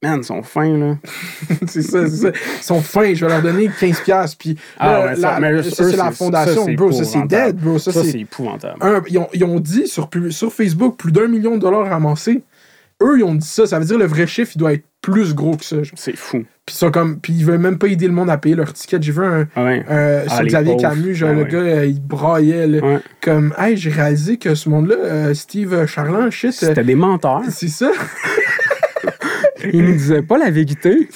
Man, 0.00 0.20
ils 0.20 0.24
sont 0.24 0.44
fins, 0.44 0.78
là. 0.78 0.96
c'est 1.66 1.82
ça, 1.82 2.06
c'est 2.08 2.16
ça. 2.16 2.28
Ils 2.30 2.62
sont 2.62 2.80
fins, 2.80 3.12
je 3.14 3.24
vais 3.26 3.32
leur 3.32 3.42
donner 3.42 3.66
15$. 3.68 4.04
piastres, 4.04 4.36
Puis 4.38 4.56
Ah, 4.78 4.92
là, 4.92 5.06
ouais, 5.06 5.16
ça, 5.16 5.40
la- 5.40 5.62
c'est 5.64 5.96
la 5.96 6.10
fondation, 6.12 6.66
ça, 6.66 6.72
bro. 6.74 6.92
Ça, 6.92 7.02
c'est 7.04 7.26
dead, 7.26 7.56
bro. 7.56 7.78
Ça, 7.80 7.90
Ça, 7.90 8.04
c'est. 8.04 8.20
épouvantable. 8.20 8.76
un- 8.80 9.02
ils, 9.08 9.18
ont, 9.18 9.26
ils 9.34 9.42
ont 9.42 9.58
dit 9.58 9.88
sur, 9.88 10.08
sur 10.30 10.52
Facebook 10.52 10.96
plus 10.96 11.10
d'un 11.10 11.26
million 11.26 11.56
de 11.56 11.60
dollars 11.60 11.88
ramassés. 11.88 12.42
Eux, 13.02 13.18
ils 13.18 13.24
ont 13.24 13.34
dit 13.34 13.46
ça. 13.46 13.66
Ça 13.66 13.78
veut 13.78 13.84
dire 13.84 13.98
le 13.98 14.06
vrai 14.06 14.26
chiffre, 14.26 14.52
il 14.54 14.58
doit 14.58 14.72
être 14.72 14.84
plus 15.00 15.34
gros 15.34 15.56
que 15.56 15.64
ça. 15.64 15.76
C'est 15.94 16.16
fou. 16.16 16.38
Puis, 16.66 16.74
ils 16.74 16.78
sont 16.78 16.90
comme, 16.90 17.20
puis 17.20 17.32
ils 17.32 17.44
veulent 17.44 17.58
même 17.60 17.78
pas 17.78 17.86
aider 17.86 18.06
le 18.08 18.12
monde 18.12 18.28
à 18.28 18.36
payer 18.38 18.56
leur 18.56 18.72
ticket. 18.72 18.98
J'ai 19.00 19.12
vu 19.12 19.24
un. 19.24 19.46
Ah 19.54 19.64
ouais. 19.64 19.84
euh, 19.88 20.24
Ah, 20.28 20.36
sur 20.36 20.44
Xavier 20.46 20.72
pauvres. 20.72 20.82
Camus, 20.90 21.14
genre, 21.14 21.30
Ah 21.30 21.34
le 21.34 21.42
ouais. 21.44 21.48
gars, 21.48 21.58
euh, 21.58 21.86
il 21.86 22.02
braillait, 22.02 22.66
là, 22.66 22.80
Ouais. 22.84 22.98
comme, 23.22 23.54
hey, 23.56 23.76
j'ai 23.76 23.90
réalisé 23.90 24.36
que 24.36 24.54
ce 24.56 24.68
monde-là, 24.68 24.96
euh, 24.96 25.34
Steve 25.34 25.86
Charland, 25.86 26.30
shit, 26.30 26.48
euh, 26.50 26.66
C'était 26.68 26.82
des 26.84 26.96
menteurs. 26.96 27.42
c'est 27.50 27.68
ça. 27.68 27.90
Ils 29.72 29.84
nous 29.84 29.92
disaient 29.92 30.22
pas 30.22 30.38
la 30.38 30.50
vérité. 30.50 31.08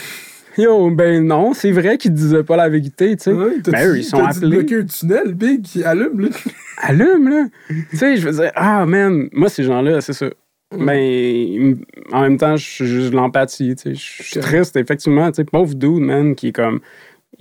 Yo, 0.58 0.90
ben 0.90 1.26
non, 1.26 1.54
c'est 1.54 1.70
vrai 1.72 1.96
qu'ils 1.96 2.12
disaient 2.12 2.42
pas 2.42 2.56
la 2.56 2.68
vérité, 2.68 3.16
tu 3.16 3.22
sais. 3.24 3.32
Ouais, 3.32 3.56
Ben, 3.64 3.86
eux, 3.88 3.94
dit- 3.94 4.00
ils 4.00 4.04
sont 4.04 4.18
dit 4.18 4.36
appelés. 4.36 4.56
bloquer 4.58 4.76
un 4.80 4.84
tunnel, 4.84 5.34
big, 5.34 5.66
allume, 5.84 6.20
là. 6.20 6.28
allume, 6.82 7.28
là. 7.28 7.44
tu 7.90 7.96
sais, 7.96 8.16
je 8.16 8.28
veux 8.28 8.32
dire, 8.42 8.52
ah, 8.54 8.84
man, 8.84 9.28
moi, 9.32 9.48
ces 9.48 9.62
gens-là, 9.64 10.00
c'est 10.02 10.12
ça. 10.12 10.26
Mais 10.78 11.76
en 12.12 12.22
même 12.22 12.36
temps, 12.38 12.56
je 12.56 12.64
suis 12.68 12.86
juste 12.86 13.10
de 13.10 13.16
l'empathie. 13.16 13.74
Je 13.84 13.92
suis 13.94 14.40
triste, 14.40 14.76
effectivement. 14.76 15.30
Pauvre 15.50 15.74
dude, 15.74 16.00
man, 16.00 16.34
qui 16.34 16.48
est 16.48 16.52
comme. 16.52 16.80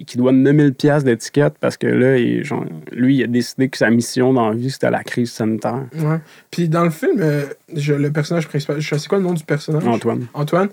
qui 0.07 0.17
doit 0.17 0.31
9000 0.31 0.73
pièces 0.73 1.03
d'étiquette 1.03 1.55
parce 1.59 1.77
que 1.77 1.85
là, 1.85 2.17
il- 2.17 2.43
genre, 2.43 2.65
lui, 2.91 3.17
il 3.17 3.23
a 3.23 3.27
décidé 3.27 3.69
que 3.69 3.77
sa 3.77 3.89
mission 3.91 4.33
dans 4.33 4.49
la 4.49 4.55
vie, 4.55 4.71
c'était 4.71 4.89
la 4.89 5.03
crise 5.03 5.31
sanitaire. 5.31 5.83
Ouais. 5.93 6.17
Puis 6.49 6.69
dans 6.69 6.85
le 6.85 6.89
film, 6.89 7.17
euh, 7.19 7.43
je- 7.75 7.93
le 7.93 8.09
personnage 8.11 8.47
principal, 8.47 8.79
je 8.79 8.95
sais 8.95 9.07
quoi 9.07 9.17
le 9.19 9.25
nom 9.25 9.33
du 9.33 9.43
personnage? 9.43 9.85
Antoine. 9.85 10.25
Antoine. 10.33 10.69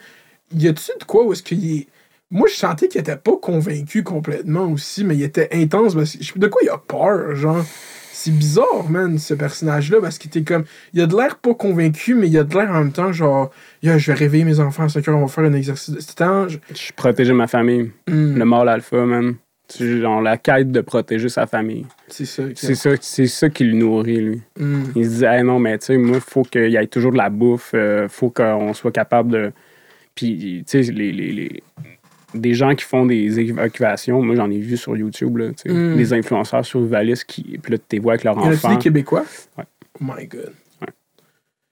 Y 0.56 0.68
a-tu 0.68 0.92
de 0.98 1.04
quoi 1.04 1.26
où 1.26 1.32
est-ce 1.32 1.42
qu'il 1.42 1.70
est. 1.78 1.86
Moi, 2.30 2.46
je 2.48 2.54
sentais 2.56 2.88
qu'il 2.88 3.00
était 3.00 3.16
pas 3.16 3.36
convaincu 3.42 4.02
complètement 4.02 4.70
aussi, 4.70 5.02
mais 5.04 5.16
il 5.16 5.22
était 5.22 5.48
intense. 5.52 5.94
Parce 5.94 6.14
que, 6.16 6.38
de 6.38 6.46
quoi 6.46 6.60
il 6.64 6.68
a 6.70 6.78
peur, 6.78 7.34
genre? 7.34 7.64
C'est 8.28 8.36
bizarre, 8.36 8.90
man, 8.90 9.16
ce 9.18 9.32
personnage-là, 9.32 9.98
parce 10.02 10.18
qu'il 10.18 10.28
était 10.28 10.42
comme. 10.42 10.64
Il 10.92 11.00
a 11.00 11.06
de 11.06 11.16
l'air 11.16 11.36
pas 11.38 11.54
convaincu, 11.54 12.14
mais 12.14 12.28
il 12.28 12.36
a 12.36 12.44
de 12.44 12.54
l'air 12.54 12.70
en 12.70 12.80
même 12.80 12.92
temps, 12.92 13.10
genre. 13.10 13.50
Yo, 13.82 13.96
je 13.98 14.08
vais 14.12 14.18
réveiller 14.18 14.44
mes 14.44 14.60
enfants 14.60 14.84
à 14.84 14.88
5 14.90 15.08
heures, 15.08 15.16
on 15.16 15.22
va 15.22 15.28
faire 15.28 15.44
un 15.44 15.54
exercice. 15.54 15.94
de- 15.94 16.00
je- 16.48 16.58
Je 16.74 16.92
protégeais 16.94 17.32
ma 17.32 17.46
famille. 17.46 17.90
Hmm, 18.06 18.36
Le 18.36 18.44
mâle 18.44 18.68
alpha, 18.68 19.04
man. 19.06 19.36
C'est 19.70 20.00
genre 20.00 20.20
la 20.20 20.36
quête 20.36 20.70
de 20.72 20.80
protéger 20.82 21.28
sa 21.30 21.46
famille. 21.46 21.86
c'est 22.08 22.24
ça. 22.26 22.42
C'est 22.54 22.74
ça, 22.74 22.90
c'est 23.00 23.26
ça 23.26 23.48
qui 23.48 23.64
le 23.64 23.72
nourrit, 23.74 24.20
lui. 24.20 24.42
Hmm. 24.58 24.84
Il 24.94 25.04
se 25.04 25.10
disait, 25.10 25.26
Hey, 25.38 25.42
non, 25.42 25.58
mais 25.58 25.78
tu 25.78 25.86
sais, 25.86 25.96
moi, 25.96 26.16
il 26.16 26.20
faut 26.20 26.42
qu'il 26.42 26.70
y 26.70 26.76
ait 26.76 26.86
toujours 26.86 27.12
de 27.12 27.16
la 27.18 27.30
bouffe, 27.30 27.70
il 27.74 28.08
faut 28.10 28.28
qu'on 28.30 28.74
soit 28.74 28.92
capable 28.92 29.30
de. 29.32 29.52
Puis, 30.14 30.64
tu 30.68 30.84
sais, 30.84 30.90
les, 30.92 31.12
les, 31.12 31.32
les- 31.32 31.62
des 32.34 32.54
gens 32.54 32.74
qui 32.74 32.84
font 32.84 33.06
des 33.06 33.40
évacuations, 33.40 34.22
moi, 34.22 34.34
j'en 34.36 34.50
ai 34.50 34.58
vu 34.58 34.76
sur 34.76 34.96
YouTube, 34.96 35.36
là, 35.38 35.48
Mm. 35.66 35.96
des 35.96 36.12
influenceurs 36.12 36.64
survivalistes 36.64 37.24
qui. 37.24 37.58
Puis 37.62 37.72
là, 37.72 37.78
tu 37.78 37.84
les 37.92 37.98
vois 38.00 38.12
avec 38.12 38.24
leur 38.24 38.34
Il 38.36 38.42
y 38.42 38.46
en 38.46 38.50
a 38.50 38.54
enfant. 38.54 38.70
des 38.74 38.78
Québécois? 38.78 39.24
Ouais. 39.56 39.64
Oh 40.00 40.04
my 40.04 40.26
god. 40.26 40.52
Ouais. 40.82 40.88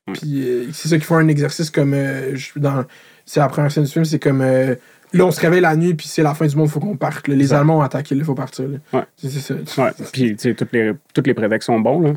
Ouais. 0.09 0.15
Puis 0.15 0.49
euh, 0.49 0.65
c'est 0.73 0.89
ça 0.89 0.97
qu'ils 0.97 1.05
font 1.05 1.17
un 1.17 1.29
exercice 1.29 1.71
comme. 1.71 1.93
euh, 1.95 2.35
je- 2.37 2.59
dans, 2.59 2.85
c'est 3.25 3.41
la 3.41 3.49
première 3.49 3.71
scène 3.71 3.85
du 3.85 3.91
film, 3.91 4.05
c'est 4.05 4.19
comme. 4.19 4.41
euh, 4.41 4.75
là, 5.13 5.27
on 5.27 5.31
se 5.31 5.41
réveille 5.41 5.61
la 5.61 5.77
nuit, 5.77 5.95
puis 5.95 6.07
c'est 6.09 6.23
la 6.23 6.35
fin 6.35 6.47
du 6.47 6.57
monde, 6.57 6.69
faut 6.69 6.81
qu'on 6.81 6.97
parte. 6.97 7.29
là. 7.29 7.35
Les 7.35 7.49
Ça. 7.49 7.59
Allemands 7.59 7.79
ont 7.79 7.83
attaqué, 7.83 8.15
il 8.15 8.25
faut 8.25 8.35
partir. 8.35 8.67
là. 8.69 8.79
Ouais. 8.93 9.05
C'est 9.17 9.29
c'est 9.31 9.69
ça. 9.69 9.85
Ouais, 9.85 9.91
puis, 10.13 10.31
tu 10.37 10.39
sais, 10.39 10.55
toutes 10.55 10.73
les, 10.73 10.93
toutes 11.15 11.27
les 11.27 11.35
prétextes 11.35 11.67
sont 11.67 11.81
bons, 11.81 12.01
là. 12.01 12.13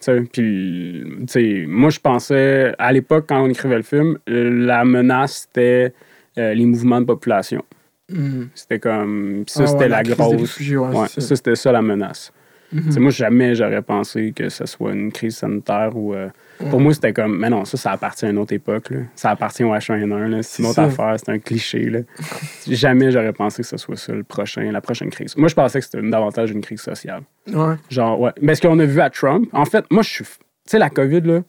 Sais, 0.00 0.20
Puis, 0.32 1.04
tu 1.20 1.24
sais, 1.28 1.64
moi, 1.68 1.90
je 1.90 2.00
pensais, 2.00 2.74
à 2.78 2.92
l'époque, 2.92 3.26
quand 3.28 3.42
on 3.42 3.48
écrivait 3.48 3.76
le 3.76 3.82
film, 3.82 4.18
la 4.26 4.84
menace, 4.84 5.46
c'était 5.48 5.92
euh, 6.38 6.52
les 6.52 6.66
mouvements 6.66 7.00
de 7.00 7.06
population. 7.06 7.64
Hum. 8.12 8.48
C'était 8.54 8.78
comme. 8.78 9.44
ça, 9.48 9.60
Ah 9.60 9.62
ouais, 9.64 9.68
c'était 9.72 9.88
la, 9.88 10.02
grosse. 10.02 10.40
réfugiés, 10.40 10.76
ouais, 10.76 11.08
ça. 11.08 11.20
ça, 11.20 11.36
c'était 11.36 11.56
ça 11.56 11.72
la 11.72 11.82
menace. 11.82 12.32
Mhm. 12.72 12.98
Moi, 12.98 13.10
jamais 13.12 13.54
j'aurais 13.54 13.80
pensé 13.82 14.32
que 14.34 14.48
ce 14.48 14.66
soit 14.66 14.92
une 14.92 15.12
crise 15.12 15.36
sanitaire 15.36 15.96
ou. 15.96 16.14
euh, 16.14 16.28
Pour 16.70 16.80
moi, 16.80 16.92
c'était 16.94 17.12
comme. 17.12 17.38
Mais 17.38 17.48
non, 17.48 17.64
ça, 17.64 17.76
ça 17.76 17.92
appartient 17.92 18.26
à 18.26 18.30
une 18.30 18.38
autre 18.38 18.52
époque. 18.52 18.90
Là. 18.90 18.98
Ça 19.14 19.30
appartient 19.30 19.62
au 19.64 19.72
H1N1. 19.72 20.26
là. 20.28 20.42
C'est 20.42 20.62
une 20.62 20.68
autre 20.68 20.74
ça. 20.76 20.84
affaire. 20.84 21.14
C'est 21.16 21.30
un 21.30 21.38
cliché. 21.38 21.84
Là. 21.88 22.00
jamais 22.68 23.10
j'aurais 23.12 23.32
pensé 23.32 23.62
que 23.62 23.68
ce 23.68 23.76
soit 23.76 23.96
ça, 23.96 24.12
le 24.12 24.24
prochain, 24.24 24.70
la 24.72 24.80
prochaine 24.80 25.10
crise. 25.10 25.36
Moi, 25.36 25.48
je 25.48 25.54
pensais 25.54 25.78
que 25.78 25.84
c'était 25.84 26.02
davantage 26.08 26.50
une 26.50 26.60
crise 26.60 26.80
sociale. 26.80 27.22
Ouais. 27.52 27.74
Genre, 27.88 28.20
ouais. 28.20 28.32
Mais 28.42 28.54
ce 28.56 28.62
qu'on 28.62 28.78
a 28.80 28.84
vu 28.84 29.00
à 29.00 29.10
Trump, 29.10 29.48
en 29.52 29.64
fait, 29.64 29.84
moi, 29.90 30.02
je 30.02 30.08
suis. 30.10 30.24
Tu 30.24 30.32
sais, 30.66 30.78
la 30.78 30.90
COVID, 30.90 31.20
là. 31.20 31.40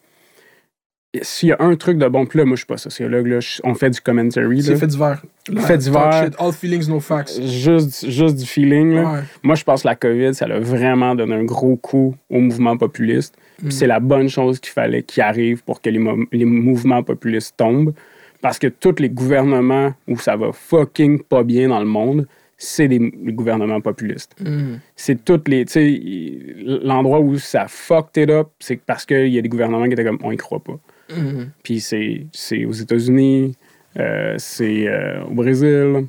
S'il 1.22 1.50
y 1.50 1.52
a 1.52 1.58
un 1.60 1.76
truc 1.76 1.98
de 1.98 2.08
bon, 2.08 2.26
puis 2.26 2.38
là, 2.38 2.46
moi, 2.46 2.56
je 2.56 2.60
suis 2.60 2.66
pas 2.68 2.78
sociologue, 2.78 3.28
là. 3.28 3.40
on 3.64 3.74
fait 3.74 3.90
du 3.90 4.02
commentary. 4.02 4.62
C'est 4.62 4.76
fait 4.76 4.88
divers. 4.88 5.22
Là, 5.50 5.62
Fait 5.62 5.78
divers. 5.78 6.30
All 6.38 6.52
feelings, 6.52 6.88
no 6.90 7.00
facts. 7.00 7.42
Juste, 7.42 8.08
juste 8.10 8.36
du 8.36 8.46
feeling, 8.46 8.94
là. 8.96 9.14
Ouais. 9.14 9.20
Moi, 9.42 9.56
je 9.56 9.64
pense 9.64 9.84
que 9.84 9.88
la 9.88 9.96
COVID, 9.96 10.34
ça 10.36 10.46
a 10.46 10.60
vraiment 10.60 11.16
donné 11.16 11.34
un 11.36 11.46
gros 11.46 11.76
coup 11.78 12.16
au 12.30 12.40
mouvement 12.40 12.78
populiste. 12.78 13.36
Mm. 13.64 13.72
c'est 13.72 13.88
la 13.88 14.00
bonne 14.00 14.30
chose 14.30 14.60
qu'il 14.60 14.72
fallait 14.74 15.02
qu'il 15.02 15.24
arrive 15.24 15.64
pour 15.64 15.82
que 15.82 15.90
les, 15.90 15.98
mo- 15.98 16.26
les 16.32 16.46
mouvements 16.46 17.02
populistes 17.02 17.56
tombent. 17.58 17.94
Parce 18.42 18.60
que 18.60 18.68
tous 18.68 19.00
les 19.00 19.10
gouvernements 19.10 19.94
où 20.08 20.20
ça 20.20 20.36
va 20.36 20.52
fucking 20.52 21.24
pas 21.24 21.42
bien 21.44 21.70
dans 21.70 21.80
le 21.80 21.88
monde, 21.88 22.28
c'est 22.58 22.88
des 22.88 23.00
gouvernements 23.00 23.82
populistes. 23.82 24.36
Hum. 24.46 24.80
C'est 24.96 25.24
toutes 25.26 25.48
les. 25.48 25.66
Tu 25.66 25.72
sais, 25.72 25.92
il- 25.92 26.82
l'endroit 26.84 27.20
où 27.20 27.40
ça 27.40 27.66
fucked 27.68 28.22
it 28.24 28.30
up, 28.30 28.50
c'est 28.60 28.76
parce 28.80 29.06
qu'il 29.06 29.30
y 29.30 29.40
a 29.40 29.42
des 29.42 29.50
gouvernements 29.50 29.86
qui 29.86 29.94
étaient 29.94 30.04
comme 30.06 30.20
on 30.22 30.32
y 30.32 30.38
croit 30.38 30.60
pas. 30.64 30.78
Hum. 31.16 31.50
Puis 31.64 31.80
c'est 31.80 32.28
c'est 32.34 32.66
aux 32.66 32.72
États-Unis, 32.74 33.56
euh, 33.98 34.36
c'est 34.38 34.88
euh, 34.88 35.24
au 35.24 35.34
Brésil. 35.34 36.06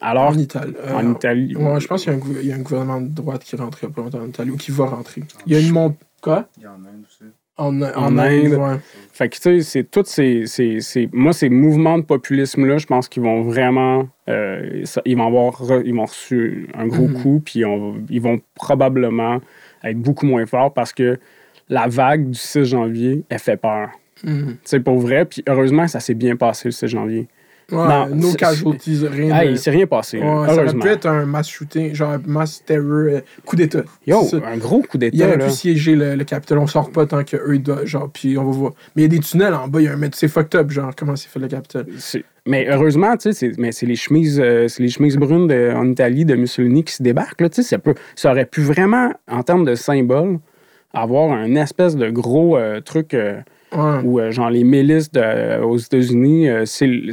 Alors, 0.00 0.28
En 0.28 0.38
Italie. 0.38 0.74
euh, 0.78 0.94
en 0.94 1.12
Italie. 1.12 1.56
Ouais, 1.56 1.80
je 1.80 1.86
pense 1.86 2.04
qu'il 2.04 2.12
y, 2.12 2.14
a 2.14 2.16
un 2.18 2.20
gou- 2.20 2.36
il 2.40 2.46
y 2.46 2.52
a 2.52 2.54
un 2.54 2.60
gouvernement 2.60 3.00
de 3.00 3.08
droite 3.08 3.42
qui 3.44 3.56
rentre 3.56 3.86
pas 3.88 4.02
longtemps 4.02 4.20
en 4.20 4.28
Italie 4.28 4.50
ou 4.50 4.56
qui 4.56 4.70
va 4.70 4.86
rentrer. 4.86 5.22
Il 5.46 5.52
y 5.52 5.56
a 5.56 5.60
une 5.60 5.72
montre. 5.72 5.96
Quoi? 6.22 6.48
Il 6.58 6.62
y 6.62 6.66
en 6.66 6.70
a 6.70 6.74
un 6.74 7.02
aussi. 7.04 7.30
En, 7.58 7.82
en, 7.82 7.90
En 7.94 8.16
Inde, 8.18 8.44
Inde. 8.46 8.52
ouais. 8.54 8.76
Fait 9.12 9.28
que, 9.28 9.36
tu 9.36 9.42
sais, 9.42 9.60
c'est 9.62 9.84
tous 9.90 10.04
ces, 10.06 10.46
ces, 10.46 10.80
ces- 10.80 11.10
Moi, 11.12 11.34
ces 11.34 11.50
mouvements 11.50 11.98
de 11.98 12.04
populisme-là, 12.04 12.78
je 12.78 12.86
pense 12.86 13.08
qu'ils 13.08 13.22
vont 13.22 13.42
vraiment. 13.42 14.08
euh, 14.28 14.84
ça- 14.84 15.02
ils 15.04 15.16
vont 15.16 15.26
avoir 15.26 15.52
re- 15.60 15.82
ils 15.84 15.94
vont 15.94 16.04
reçu 16.06 16.68
un 16.74 16.86
gros 16.86 17.08
Mhm. 17.08 17.20
coup, 17.22 17.42
puis 17.44 17.64
on- 17.66 17.96
ils 18.08 18.20
vont 18.22 18.38
probablement 18.54 19.40
être 19.82 19.98
beaucoup 19.98 20.24
moins 20.24 20.46
forts 20.46 20.72
parce 20.72 20.92
que 20.92 21.18
la 21.68 21.88
vague 21.88 22.28
du 22.30 22.38
6 22.38 22.64
janvier, 22.64 23.24
elle 23.28 23.38
fait 23.40 23.56
peur. 23.56 23.90
Tu 24.22 24.58
sais, 24.64 24.80
pour 24.80 24.98
vrai, 24.98 25.24
puis 25.24 25.42
heureusement, 25.48 25.86
ça 25.88 26.00
s'est 26.00 26.14
bien 26.14 26.36
passé 26.36 26.68
le 26.68 26.72
6 26.72 26.86
janvier. 26.88 27.28
Ouais, 27.72 27.78
Non, 27.86 28.08
no 28.08 28.30
c'est- 28.30 28.36
casualties, 28.36 29.06
rien 29.06 29.32
Hey, 29.38 29.46
de... 29.46 29.52
il 29.52 29.58
s'est 29.58 29.70
rien 29.70 29.86
passé, 29.86 30.18
Ouais, 30.18 30.24
ça 30.24 30.28
aurait 30.32 30.58
heureusement. 30.62 30.80
pu 30.82 30.88
être 30.88 31.06
un 31.06 31.24
mass 31.24 31.48
shooting, 31.48 31.94
genre 31.94 32.10
un 32.10 32.20
mass 32.26 32.64
terror, 32.64 32.84
euh, 33.06 33.20
coup 33.46 33.54
d'état. 33.54 33.84
Yo, 34.08 34.24
C'est 34.28 34.44
un 34.44 34.56
gros 34.56 34.80
coup 34.80 34.88
Il 34.94 34.98
d'état, 34.98 35.28
aurait 35.28 35.36
là. 35.36 35.44
pu 35.46 35.52
siéger 35.52 35.94
le, 35.94 36.16
le 36.16 36.24
Capitole. 36.24 36.58
On 36.58 36.66
sort 36.66 36.90
pas 36.90 37.06
tant 37.06 37.22
qu'eux, 37.22 37.54
ils 37.54 37.62
doivent- 37.62 37.86
genre, 37.86 38.10
puis 38.12 38.36
on 38.36 38.44
va 38.44 38.50
voir. 38.50 38.72
Mais 38.96 39.02
il 39.02 39.04
y 39.04 39.04
a 39.04 39.08
des 39.08 39.20
tunnels 39.20 39.54
en 39.54 39.68
bas, 39.68 39.80
il 39.80 39.84
y 39.84 39.88
a 39.88 39.92
un 39.92 39.96
mètre. 39.96 40.18
C'est 40.18 40.26
fucked 40.26 40.58
up, 40.60 40.68
genre, 40.72 40.90
comment 40.96 41.14
c'est 41.14 41.28
fait 41.28 41.38
le 41.38 41.46
Capitole. 41.46 41.86
C'est- 41.98 42.24
Mais 42.44 42.66
heureusement, 42.68 43.16
tu 43.16 43.32
sais, 43.32 43.32
c'est, 43.34 43.56
mais 43.56 43.70
c'est 43.70 43.86
les 43.86 43.94
chemises, 43.94 44.40
euh, 44.42 44.66
c'est 44.66 44.82
les 44.82 44.88
chemises 44.88 45.16
brunes 45.16 45.46
de- 45.46 45.72
en 45.72 45.88
Italie 45.88 46.24
de 46.24 46.34
Mussolini 46.34 46.82
qui 46.82 46.94
se 46.94 47.04
débarquent. 47.04 47.40
Là, 47.42 47.50
tu 47.50 47.62
sais, 47.62 47.68
ça, 47.68 47.78
peut, 47.78 47.94
ça 48.16 48.32
aurait 48.32 48.46
pu 48.46 48.62
vraiment, 48.62 49.12
en 49.30 49.44
termes 49.44 49.64
de 49.64 49.76
symbole, 49.76 50.40
avoir 50.92 51.30
un 51.30 51.54
espèce 51.54 51.94
de 51.94 52.10
gros 52.10 52.56
euh, 52.56 52.80
truc 52.80 53.14
euh, 53.14 53.40
Ouais. 53.72 54.00
où, 54.04 54.18
euh, 54.20 54.30
genre, 54.32 54.50
les 54.50 54.64
milices 54.64 55.10
de- 55.12 55.60
aux 55.62 55.76
États-Unis, 55.76 56.48
euh, 56.48 56.64
c'est, 56.64 56.86
le- 56.86 57.10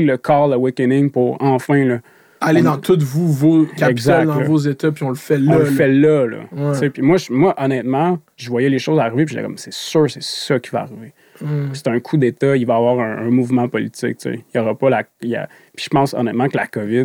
le, 0.00 0.16
call 0.16 0.52
awakening 0.54 1.10
pour 1.10 1.36
enfin, 1.40 1.84
là, 1.84 1.98
Allez 2.40 2.60
dans 2.62 2.76
toutes 2.76 3.02
vous, 3.02 3.32
vos 3.32 3.62
capitales, 3.64 3.90
Exact, 3.90 4.24
dans 4.26 4.38
là. 4.40 4.44
vos 4.44 4.58
états, 4.58 4.92
puis 4.92 5.02
on 5.04 5.08
le 5.08 5.14
fait 5.14 5.38
là. 5.38 5.52
on 5.54 5.58
le 5.58 5.64
là. 5.64 5.70
fait 5.70 5.88
là. 5.88 6.26
là. 6.26 6.38
Ouais. 6.52 6.90
Puis 6.90 7.00
moi, 7.02 7.16
moi, 7.30 7.54
honnêtement, 7.56 8.18
je 8.36 8.50
voyais 8.50 8.68
les 8.68 8.78
choses 8.78 8.98
arriver, 8.98 9.24
puis 9.24 9.34
j'étais 9.34 9.46
comme, 9.46 9.56
c'est 9.56 9.72
sûr, 9.72 10.10
c'est 10.10 10.22
ça 10.22 10.58
qui 10.58 10.68
va 10.70 10.80
arriver. 10.82 11.14
Mm. 11.40 11.68
C'est 11.72 11.88
un 11.88 11.98
coup 12.00 12.16
d'État, 12.18 12.54
il 12.56 12.66
va 12.66 12.74
y 12.74 12.76
avoir 12.76 13.00
un, 13.00 13.18
un 13.26 13.30
mouvement 13.30 13.66
politique. 13.68 14.18
tu 14.18 14.30
sais. 14.32 14.40
Il 14.54 14.58
y 14.58 14.60
aura 14.60 14.74
pas 14.74 14.90
la. 14.90 15.04
y 15.22 15.34
a- 15.36 15.48
Puis 15.74 15.84
je 15.84 15.88
pense 15.88 16.12
honnêtement 16.12 16.48
que 16.48 16.56
la 16.58 16.66
COVID, 16.66 17.04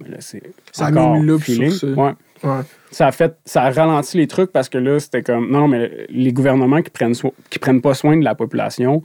ben 0.00 0.10
là, 0.10 0.16
c'est. 0.18 0.42
Ça 0.72 0.86
a 0.86 0.90
encore 0.90 1.16
loupe 1.18 1.42
feeling. 1.42 1.70
sur 1.70 1.94
ça. 1.94 2.02
Ouais. 2.02 2.12
Ouais. 2.44 2.60
Ça 2.90 3.08
a 3.08 3.12
fait. 3.12 3.36
Ça 3.44 3.62
a 3.62 3.70
ralenti 3.70 4.16
les 4.18 4.26
trucs 4.28 4.52
parce 4.52 4.68
que 4.68 4.78
là, 4.78 5.00
c'était 5.00 5.22
comme. 5.22 5.50
Non, 5.50 5.60
non, 5.60 5.68
mais 5.68 6.06
les 6.10 6.32
gouvernements 6.32 6.82
qui 6.82 6.90
prennent, 6.90 7.14
so- 7.14 7.34
qui 7.50 7.58
prennent 7.58 7.80
pas 7.80 7.94
soin 7.94 8.16
de 8.16 8.22
la 8.24 8.34
population, 8.34 9.02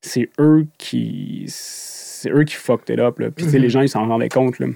c'est 0.00 0.30
eux 0.40 0.66
qui. 0.78 1.44
C'est 1.48 2.30
eux 2.30 2.44
qui 2.44 2.54
fucked 2.54 2.88
it 2.94 2.98
up. 3.00 3.18
Là. 3.18 3.30
Puis 3.30 3.44
tu 3.44 3.50
sais, 3.52 3.56
Mhm. 3.58 3.62
les 3.62 3.70
gens, 3.70 3.80
ils 3.82 3.88
s'en 3.88 4.06
rendaient 4.08 4.28
compte. 4.28 4.58
Là. 4.58 4.66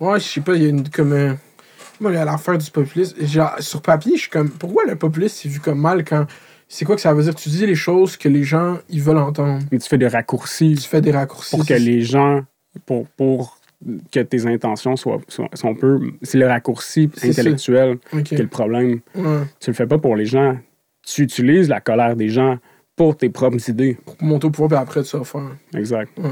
Ouais, 0.00 0.18
je 0.18 0.24
sais 0.24 0.40
pas, 0.40 0.54
il 0.56 0.62
y 0.62 0.66
a 0.66 0.68
une 0.70 0.88
comme. 0.88 1.12
un- 1.12 1.36
Moi, 2.00 2.10
l'affaire 2.10 2.58
du 2.58 2.70
populisme, 2.70 3.24
genre, 3.24 3.54
sur 3.60 3.80
papier, 3.80 4.16
je 4.16 4.22
suis 4.22 4.30
comme. 4.30 4.50
Pourquoi 4.50 4.84
le 4.86 4.96
populisme 4.96 5.36
c'est 5.42 5.48
vu 5.48 5.60
comme 5.60 5.80
mal 5.80 6.04
quand. 6.04 6.26
C'est 6.66 6.84
quoi 6.84 6.96
que 6.96 7.00
ça 7.02 7.12
veut 7.14 7.22
dire? 7.22 7.34
Tu 7.34 7.48
dis 7.50 7.64
les 7.66 7.74
choses 7.76 8.16
que 8.16 8.28
les 8.28 8.42
gens, 8.42 8.78
ils 8.88 9.00
veulent 9.02 9.18
entendre. 9.18 9.60
Mais 9.70 9.78
tu 9.78 9.88
fais 9.88 9.98
des 9.98 10.08
raccourcis. 10.08 10.74
Tu 10.80 10.88
fais 10.88 11.00
des 11.00 11.12
raccourcis. 11.12 11.54
pour 11.56 11.64
que 11.64 11.74
les 11.74 12.02
gens, 12.02 12.40
pour, 12.86 13.06
pour 13.16 13.58
que 14.12 14.20
tes 14.20 14.46
intentions 14.46 14.96
soient, 14.96 15.20
soient, 15.28 15.74
peu. 15.78 16.00
C'est 16.22 16.38
le 16.38 16.46
raccourci 16.46 17.10
intellectuel 17.22 17.98
Ok. 18.12 18.22
qui 18.22 18.34
est 18.34 18.38
le 18.38 18.46
problème. 18.48 19.00
Ouais. 19.14 19.42
Tu 19.60 19.70
le 19.70 19.74
fais 19.74 19.86
pas 19.86 19.98
pour 19.98 20.16
les 20.16 20.26
gens. 20.26 20.56
Tu 21.06 21.22
utilises 21.22 21.68
la 21.68 21.80
colère 21.80 22.16
des 22.16 22.28
gens 22.28 22.58
pour 22.96 23.16
tes 23.16 23.28
propres 23.28 23.68
idées. 23.68 23.98
Pour 24.04 24.16
monter 24.22 24.46
au 24.46 24.50
pouvoir, 24.50 24.68
puis 24.68 24.78
après, 24.78 25.02
tu 25.02 25.16
vas 25.16 25.24
faire. 25.24 25.56
Exact. 25.74 26.10
Ouais. 26.18 26.30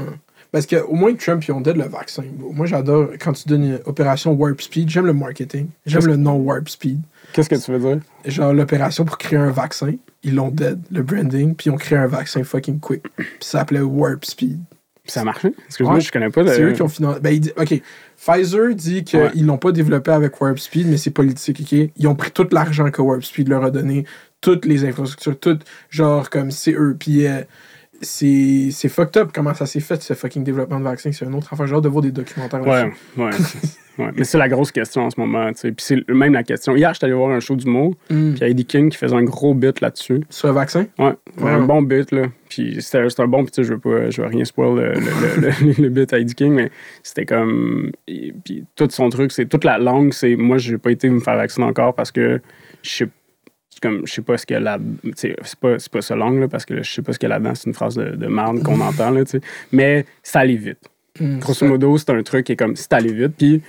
Parce 0.51 0.67
qu'au 0.67 0.93
moins, 0.93 1.13
Trump, 1.15 1.43
ils 1.47 1.51
ont 1.51 1.61
dead 1.61 1.75
le 1.77 1.85
vaccin. 1.85 2.23
Moi, 2.37 2.67
j'adore 2.67 3.09
quand 3.19 3.33
tu 3.33 3.49
donnes 3.49 3.63
une 3.65 3.79
opération 3.85 4.33
Warp 4.33 4.61
Speed. 4.61 4.87
J'aime 4.87 5.07
le 5.07 5.13
marketing. 5.13 5.67
J'aime 5.85 6.05
le 6.05 6.15
nom 6.15 6.35
Warp 6.35 6.69
Speed. 6.69 7.01
Qu'est-ce 7.33 7.49
que 7.49 7.55
tu 7.55 7.71
veux 7.71 7.79
dire? 7.79 7.99
Genre, 8.25 8.53
l'opération 8.53 9.03
pour 9.03 9.17
créer 9.17 9.39
un 9.39 9.49
vaccin, 9.49 9.95
ils 10.21 10.35
l'ont 10.35 10.49
dead, 10.51 10.79
le 10.91 11.01
branding, 11.01 11.55
puis 11.55 11.69
ils 11.69 11.73
ont 11.73 11.77
créé 11.77 11.97
un 11.97 12.05
vaccin 12.05 12.43
fucking 12.43 12.79
quick. 12.79 13.01
Puis 13.15 13.25
ça 13.39 13.59
s'appelait 13.59 13.81
Warp 13.81 14.25
Speed. 14.25 14.59
Ça 15.05 15.21
a 15.21 15.23
marché? 15.25 15.53
Excuse-moi, 15.67 15.95
Ouais. 15.95 16.01
je 16.01 16.11
connais 16.11 16.29
pas 16.29 16.43
le. 16.43 16.47
C'est 16.53 16.61
eux 16.61 16.71
qui 16.71 16.81
ont 16.81 16.87
financé. 16.87 17.19
Ben, 17.19 17.37
dit- 17.37 17.51
OK. 17.57 17.81
Pfizer 18.17 18.73
dit 18.73 19.03
qu'ils 19.03 19.19
Ouais. 19.19 19.31
l'ont 19.35 19.57
pas 19.57 19.73
développé 19.73 20.11
avec 20.11 20.39
Warp 20.39 20.57
Speed, 20.57 20.87
mais 20.87 20.95
c'est 20.97 21.11
politique, 21.11 21.59
OK? 21.61 21.89
Ils 21.97 22.07
ont 22.07 22.15
pris 22.15 22.31
tout 22.31 22.47
l'argent 22.51 22.89
que 22.89 23.01
Warp 23.01 23.21
Speed 23.23 23.49
leur 23.49 23.65
a 23.65 23.71
donné, 23.71 24.05
toutes 24.39 24.65
les 24.65 24.85
infrastructures, 24.85 25.37
tout, 25.39 25.59
genre, 25.89 26.29
comme 26.29 26.51
c'est 26.51 26.71
eux. 26.73 26.95
Puis 26.97 27.27
euh, 27.27 27.41
c'est 28.03 28.69
c'est 28.71 28.89
fucked 28.89 29.17
up 29.17 29.31
comment 29.33 29.53
ça 29.53 29.65
s'est 29.65 29.79
fait, 29.79 30.01
ce 30.01 30.13
fucking 30.13 30.43
développement 30.43 30.79
de 30.79 30.83
vaccin. 30.85 31.11
C'est 31.11 31.25
un 31.25 31.33
autre 31.33 31.51
affaire. 31.53 31.65
J'ai 31.67 31.75
hâte 31.75 31.83
de 31.83 31.89
voir 31.89 32.01
des 32.03 32.11
documentaires 32.11 32.61
Ouais, 32.61 32.91
ouais. 33.17 33.29
ouais. 33.97 34.11
Mais 34.15 34.23
c'est 34.23 34.37
la 34.37 34.47
grosse 34.49 34.71
question 34.71 35.03
en 35.03 35.09
ce 35.09 35.19
moment. 35.19 35.47
tu 35.53 35.59
sais. 35.59 35.71
Puis 35.71 35.85
c'est 35.85 36.09
même 36.09 36.33
la 36.33 36.43
question. 36.43 36.75
Hier, 36.75 36.93
j'étais 36.93 37.05
allé 37.05 37.13
voir 37.13 37.31
un 37.31 37.39
show 37.39 37.55
d'humour, 37.55 37.95
Mm. 38.09 38.31
puis 38.31 38.37
il 38.37 38.41
y 38.41 38.43
a 38.43 38.47
Eddie 38.49 38.65
King 38.65 38.89
qui 38.89 38.97
faisait 38.97 39.15
un 39.15 39.23
gros 39.23 39.53
bit 39.53 39.81
là-dessus. 39.81 40.21
Sur 40.29 40.47
le 40.49 40.53
vaccin? 40.53 40.85
Ouais, 40.99 41.13
Ouais. 41.41 41.51
un 41.51 41.61
bon 41.61 41.81
bit, 41.81 42.11
là. 42.11 42.23
Puis 42.49 42.81
c'était 42.81 43.09
c'était 43.09 43.23
un 43.23 43.27
bon, 43.27 43.43
puis 43.43 43.51
tu 43.51 43.63
sais, 43.63 43.67
je 43.67 43.73
veux 43.73 43.79
pas, 43.79 44.09
je 44.11 44.21
veux 44.21 44.27
rien 44.27 44.45
spoil 44.45 44.75
le, 44.75 44.93
le, 44.93 45.41
le, 45.41 45.81
le, 45.81 45.89
bit 45.89 46.13
à 46.13 46.19
Eddie 46.19 46.35
King, 46.35 46.53
mais 46.53 46.71
c'était 47.01 47.25
comme. 47.25 47.91
Puis 48.05 48.65
tout 48.75 48.87
son 48.91 49.09
truc, 49.09 49.31
c'est 49.31 49.45
toute 49.47 49.63
la 49.63 49.77
langue, 49.79 50.13
c'est. 50.13 50.35
Moi, 50.35 50.57
j'ai 50.59 50.77
pas 50.77 50.91
été 50.91 51.09
me 51.09 51.19
faire 51.19 51.35
vacciner 51.35 51.65
encore 51.65 51.95
parce 51.95 52.11
que 52.11 52.41
je 52.83 52.89
sais 52.89 53.05
c'est 53.05 53.09
comme 53.81 54.05
je 54.05 54.13
sais 54.13 54.21
pas 54.21 54.37
ce 54.37 54.53
a 54.53 54.59
là 54.59 54.79
c'est 55.15 55.35
pas 55.59 55.79
c'est 55.79 55.91
pas 55.91 56.01
ça 56.01 56.15
langue 56.15 56.39
là 56.39 56.47
parce 56.47 56.65
que 56.65 56.83
je 56.83 56.91
sais 56.91 57.01
pas 57.01 57.13
ce 57.13 57.19
qu'il 57.19 57.29
y 57.29 57.31
a 57.31 57.35
là-dedans 57.35 57.55
c'est 57.55 57.67
une 57.67 57.73
phrase 57.73 57.95
de, 57.95 58.11
de 58.15 58.27
merde 58.27 58.63
qu'on 58.63 58.79
entend 58.89 59.09
là 59.11 59.23
mais 59.71 60.05
ça 60.21 60.39
allait 60.39 60.55
vite 60.55 60.79
Mm. 61.19 61.39
grosso 61.39 61.67
modo 61.67 61.95
c'est 61.99 62.09
un 62.09 62.23
truc 62.23 62.47
qui 62.47 62.53
est 62.53 62.55
comme 62.55 62.75
c'est 62.75 62.91
allé 62.91 63.13
vite 63.13 63.33
puis 63.37 63.61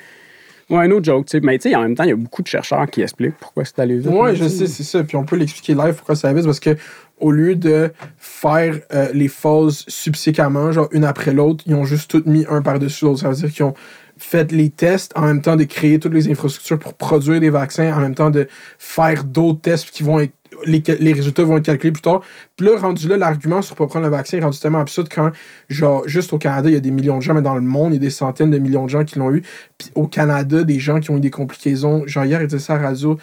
ouais 0.70 0.78
un 0.78 0.90
autre 0.92 1.04
joke 1.04 1.26
tu 1.26 1.32
sais 1.32 1.40
mais 1.44 1.58
tu 1.58 1.68
sais 1.68 1.76
en 1.76 1.82
même 1.82 1.94
temps 1.94 2.04
il 2.04 2.08
y 2.08 2.12
a 2.12 2.16
beaucoup 2.16 2.40
de 2.40 2.46
chercheurs 2.46 2.88
qui 2.88 3.02
expliquent 3.02 3.36
pourquoi 3.38 3.66
c'est 3.66 3.78
allé 3.80 3.98
vite 3.98 4.06
Ouais, 4.10 4.32
là, 4.32 4.34
je 4.34 4.48
sais, 4.48 4.66
c'est 4.66 4.82
ça. 4.82 5.04
Puis 5.04 5.14
on 5.18 5.24
peut 5.24 5.36
l'expliquer 5.36 5.74
live 5.74 5.92
pourquoi 5.92 6.16
ça 6.16 6.32
vite, 6.32 6.46
parce 6.46 6.60
que 6.60 6.74
au 7.18 7.32
lieu 7.32 7.54
de 7.54 7.92
faire 8.16 8.80
euh, 8.94 9.08
les 9.12 9.28
phases 9.28 9.84
subséquemment, 9.88 10.72
genre 10.72 10.88
une 10.92 11.04
après 11.04 11.34
l'autre, 11.34 11.62
ils 11.66 11.74
ont 11.74 11.84
juste 11.84 12.10
tout 12.10 12.22
mis 12.24 12.46
un 12.48 12.62
par-dessus 12.62 13.04
l'autre. 13.04 13.20
Ça 13.20 13.28
veut 13.28 13.36
dire 13.36 13.52
qu'ils 13.52 13.64
ont 13.66 13.74
fait 14.16 14.52
les 14.52 14.70
tests 14.70 15.12
en 15.16 15.22
même 15.22 15.42
temps 15.42 15.56
de 15.56 15.64
créer 15.64 15.98
toutes 15.98 16.14
les 16.14 16.30
infrastructures 16.30 16.78
pour 16.78 16.94
produire 16.94 17.40
des 17.40 17.50
vaccins, 17.50 17.92
en 17.92 18.00
même 18.00 18.14
temps 18.14 18.30
de 18.30 18.46
faire 18.78 19.24
d'autres 19.24 19.60
tests 19.60 19.90
qui 19.90 20.02
vont 20.02 20.20
être. 20.20 20.32
Les, 20.66 20.80
les 21.00 21.12
résultats 21.12 21.42
vont 21.42 21.56
être 21.56 21.64
calculés 21.64 21.90
plus 21.90 22.00
tard. 22.00 22.20
Puis 22.56 22.64
là, 22.66 22.78
rendu 22.78 23.08
là, 23.08 23.16
l'argument 23.16 23.60
sur 23.60 23.74
pas 23.74 23.88
prendre 23.88 24.04
le 24.04 24.10
vaccin 24.10 24.38
est 24.38 24.40
rendu 24.40 24.58
tellement 24.58 24.78
absurde 24.78 25.08
quand, 25.12 25.32
genre, 25.68 26.06
juste 26.06 26.32
au 26.32 26.38
Canada, 26.38 26.70
il 26.70 26.74
y 26.74 26.76
a 26.76 26.80
des 26.80 26.92
millions 26.92 27.16
de 27.18 27.22
gens, 27.22 27.34
mais 27.34 27.42
dans 27.42 27.56
le 27.56 27.60
monde, 27.60 27.90
il 27.90 27.96
y 27.96 27.98
a 27.98 28.00
des 28.00 28.10
centaines 28.10 28.52
de 28.52 28.58
millions 28.58 28.84
de 28.84 28.90
gens 28.90 29.04
qui 29.04 29.18
l'ont 29.18 29.32
eu. 29.34 29.42
Puis 29.78 29.90
au 29.96 30.06
Canada, 30.06 30.62
des 30.62 30.78
gens 30.78 31.00
qui 31.00 31.10
ont 31.10 31.16
eu 31.16 31.20
des 31.20 31.30
complications. 31.30 32.06
Genre, 32.06 32.24
hier, 32.24 32.40
il 32.40 32.46
disait 32.46 32.60
ça 32.60 32.74
à 32.74 32.78
radio 32.78 33.18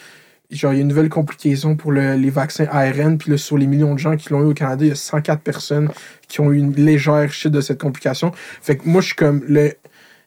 genre, 0.51 0.73
il 0.73 0.77
y 0.77 0.79
a 0.79 0.81
une 0.81 0.89
nouvelle 0.89 1.09
complication 1.09 1.75
pour 1.75 1.91
le- 1.91 2.15
les 2.15 2.29
vaccins 2.29 2.65
ARN, 2.69 3.17
puis 3.17 3.31
là, 3.31 3.37
sur 3.37 3.57
les 3.57 3.67
millions 3.67 3.93
de 3.93 3.99
gens 3.99 4.17
qui 4.17 4.29
l'ont 4.29 4.41
eu 4.41 4.51
au 4.51 4.53
Canada, 4.53 4.83
il 4.83 4.89
y 4.89 4.91
a 4.91 4.95
104 4.95 5.41
personnes 5.41 5.89
qui 6.27 6.41
ont 6.41 6.51
eu 6.51 6.57
une 6.57 6.73
légère 6.75 7.31
chute 7.31 7.51
de 7.51 7.61
cette 7.61 7.79
complication. 7.81 8.31
Fait 8.61 8.77
que 8.77 8.87
moi, 8.87 9.01
je 9.01 9.07
suis 9.07 9.15
comme, 9.15 9.41
le... 9.47 9.73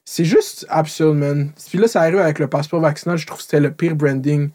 c'est 0.04 0.24
juste 0.24 0.66
absurde, 0.68 1.16
man. 1.16 1.50
Puis 1.68 1.78
là, 1.78 1.88
ça 1.88 2.00
arrive 2.02 2.18
avec 2.18 2.38
le 2.38 2.46
passeport 2.46 2.80
vaccinal, 2.80 3.16
je 3.18 3.26
trouve 3.26 3.38
que 3.38 3.44
c'était 3.44 3.60
le 3.60 3.70
pire 3.72 3.94
branding 3.96 4.50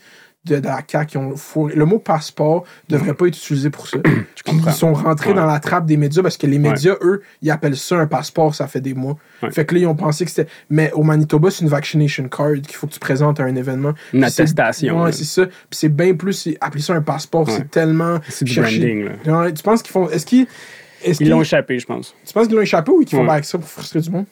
de, 0.45 0.55
de 0.59 0.65
la 0.67 0.81
CAQ. 0.87 1.11
Ils 1.15 1.17
ont 1.17 1.35
fourré- 1.35 1.75
Le 1.75 1.85
mot 1.85 1.99
passeport 1.99 2.63
devrait 2.87 3.13
pas 3.13 3.27
être 3.27 3.35
utilisé 3.37 3.69
pour 3.69 3.87
ça. 3.87 3.97
Ils 4.47 4.71
sont 4.71 4.93
rentrés 4.93 5.29
Ouais. 5.29 5.35
dans 5.35 5.45
la 5.45 5.59
trappe 5.59 5.85
des 5.85 5.97
médias 5.97 6.23
parce 6.23 6.37
que 6.37 6.47
les 6.47 6.57
médias, 6.59 6.95
eux, 7.01 7.21
ils 7.41 7.51
appellent 7.51 7.75
ça 7.75 7.97
un 7.97 8.07
passeport, 8.07 8.55
ça 8.55 8.67
fait 8.67 8.79
des 8.81 8.93
mois. 8.93 9.17
Ouais. 9.43 9.51
Fait 9.51 9.65
que 9.65 9.75
là, 9.75 9.81
ils 9.81 9.85
ont 9.87 9.95
pensé 9.95 10.23
que 10.25 10.31
c'était. 10.31 10.49
Mais 10.69 10.91
au 10.93 11.03
Manitoba, 11.03 11.51
c'est 11.51 11.61
une 11.63 11.69
vaccination 11.69 12.27
card 12.29 12.53
qu'il 12.65 12.75
faut 12.75 12.87
que 12.87 12.93
tu 12.93 12.99
présentes 12.99 13.39
à 13.39 13.43
un 13.43 13.55
événement. 13.55 13.93
une 14.13 14.21
Puis 14.21 14.23
attestation 14.29 15.03
Ouais, 15.03 15.11
c'est 15.11 15.25
ça. 15.25 15.45
Puis 15.45 15.55
c'est 15.71 15.89
bien 15.89 16.15
plus. 16.15 16.47
Appeler 16.61 16.81
ça 16.81 16.93
un 16.93 17.01
passeport, 17.01 17.47
c'est 17.49 17.69
tellement. 17.69 18.19
c'est 18.29 18.45
du 18.45 18.59
branding 18.59 19.09
là. 19.25 19.51
Tu 19.51 19.61
penses 19.61 19.83
qu'ils 19.83 19.91
font. 19.91 20.09
Est-ce 20.09 20.25
qu'ils. 20.25 20.47
Ils 21.19 21.29
l'ont 21.29 21.41
échappé 21.41 21.79
je 21.79 21.85
pense 21.85 22.13
Tu 22.25 22.33
penses 22.33 22.47
qu'ils 22.47 22.55
l'ont 22.55 22.61
échappé 22.61 22.91
ou 22.91 22.99
qu'ils 23.03 23.17
font 23.17 23.27
avec 23.29 23.45
ça 23.45 23.57
pour 23.57 23.67
frustrer 23.69 23.99
du 24.01 24.09
monde? 24.09 24.25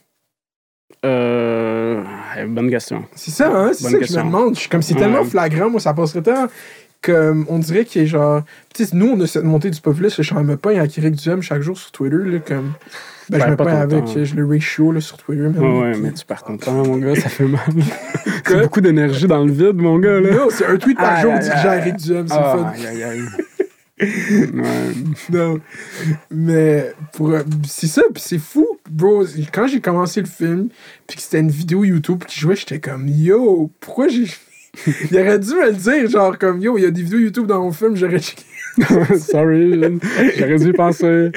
Euh 1.06 2.04
bonne 2.48 2.70
question 2.70 3.04
C'est 3.16 3.32
ça, 3.32 3.50
hein? 3.50 3.72
C'est 3.74 3.84
ça 3.90 3.98
que 3.98 4.06
je 4.06 4.14
me 4.18 4.24
demande. 4.24 4.58
Je 4.58 4.70
comme 4.70 4.82
c'est 4.82 4.96
tellement 4.96 5.24
flagrant, 5.24 5.70
moi, 5.70 5.80
ça 5.80 5.94
passerait 5.94 6.22
tellement. 6.22 6.48
Comme 7.02 7.46
on 7.48 7.60
dirait 7.60 7.86
qu'il 7.86 8.02
est 8.02 8.08
genre. 8.08 8.42
Tu 8.74 8.84
nous, 8.94 9.10
on 9.10 9.22
a 9.22 9.28
cette 9.28 9.44
montée 9.44 9.70
du 9.70 9.80
populisme. 9.80 10.24
Je 10.24 10.34
me 10.34 10.58
pogne 10.58 10.80
avec 10.80 10.98
Eric 10.98 11.16
Duhem 11.16 11.42
chaque 11.42 11.62
jour 11.62 11.78
sur 11.78 11.92
Twitter. 11.92 12.18
Là, 12.18 12.40
comme... 12.40 12.74
Ben, 13.30 13.40
je 13.40 13.46
me 13.52 13.56
pas 13.56 13.66
pogne 13.66 13.76
avec. 13.76 14.06
temps. 14.06 14.24
Je 14.24 14.36
le 14.36 14.46
ratio 14.48 14.92
là, 14.92 15.00
sur 15.02 15.18
Twitter. 15.18 15.44
Ouais, 15.48 15.96
mais 15.98 16.12
tu 16.14 16.26
perds 16.26 16.44
ton 16.44 16.58
temps, 16.58 16.72
mon 16.86 16.98
gars, 16.98 17.16
ça 17.16 17.30
fait 17.30 17.46
mal. 17.46 17.60
C'est 18.46 18.62
beaucoup 18.62 18.82
d'énergie 18.82 19.28
dans 19.28 19.44
le 19.44 19.52
vide, 19.52 19.76
mon 19.76 20.00
gars, 20.00 20.20
là. 20.20 20.32
Non, 20.34 20.48
c'est 20.50 20.66
un 20.66 20.78
tweet 20.78 20.98
par 20.98 21.20
jour 21.22 21.34
aïe, 21.34 21.40
dirigé 21.40 21.68
à 21.68 21.72
aïe. 21.72 21.80
Eric 21.80 21.96
Duhem. 21.98 22.28
C'est 22.28 22.34
Ah, 22.36 22.56
le 22.56 22.64
fun. 22.64 23.44
Non. 25.32 25.60
Mais 26.30 26.94
pour, 27.14 27.34
c'est 27.66 27.88
ça, 27.88 28.04
puis 28.14 28.22
c'est 28.24 28.38
fou, 28.38 28.68
bro. 28.90 29.26
Quand 29.52 29.68
j'ai 29.68 29.82
commencé 29.82 30.22
le 30.22 30.28
film, 30.28 30.70
puis 31.08 31.18
que 31.18 31.24
c'était 31.24 31.40
une 31.40 31.50
vidéo 31.50 31.84
YouTube 31.84 32.24
qui 32.26 32.40
jouait, 32.40 32.56
j'étais 32.56 32.80
comme 32.80 33.08
yo, 33.08 33.72
pourquoi 33.80 34.08
j'ai. 34.08 34.26
Il 35.12 35.18
aurait 35.18 35.40
dû 35.40 35.50
me 35.50 35.72
le 35.72 35.74
dire, 35.74 36.10
genre 36.10 36.38
comme 36.38 36.62
yo, 36.62 36.78
il 36.78 36.84
y 36.84 36.86
a 36.86 36.92
des 36.92 37.02
vidéos 37.02 37.20
YouTube 37.20 37.48
dans 37.48 37.62
mon 37.62 37.72
film, 37.72 37.96
j'aurais 37.96 38.20
checké. 38.20 38.44
Sorry, 39.18 39.72
j'aurais 40.38 40.60
dû 40.60 40.70
y 40.70 40.74
penser. 40.74 41.32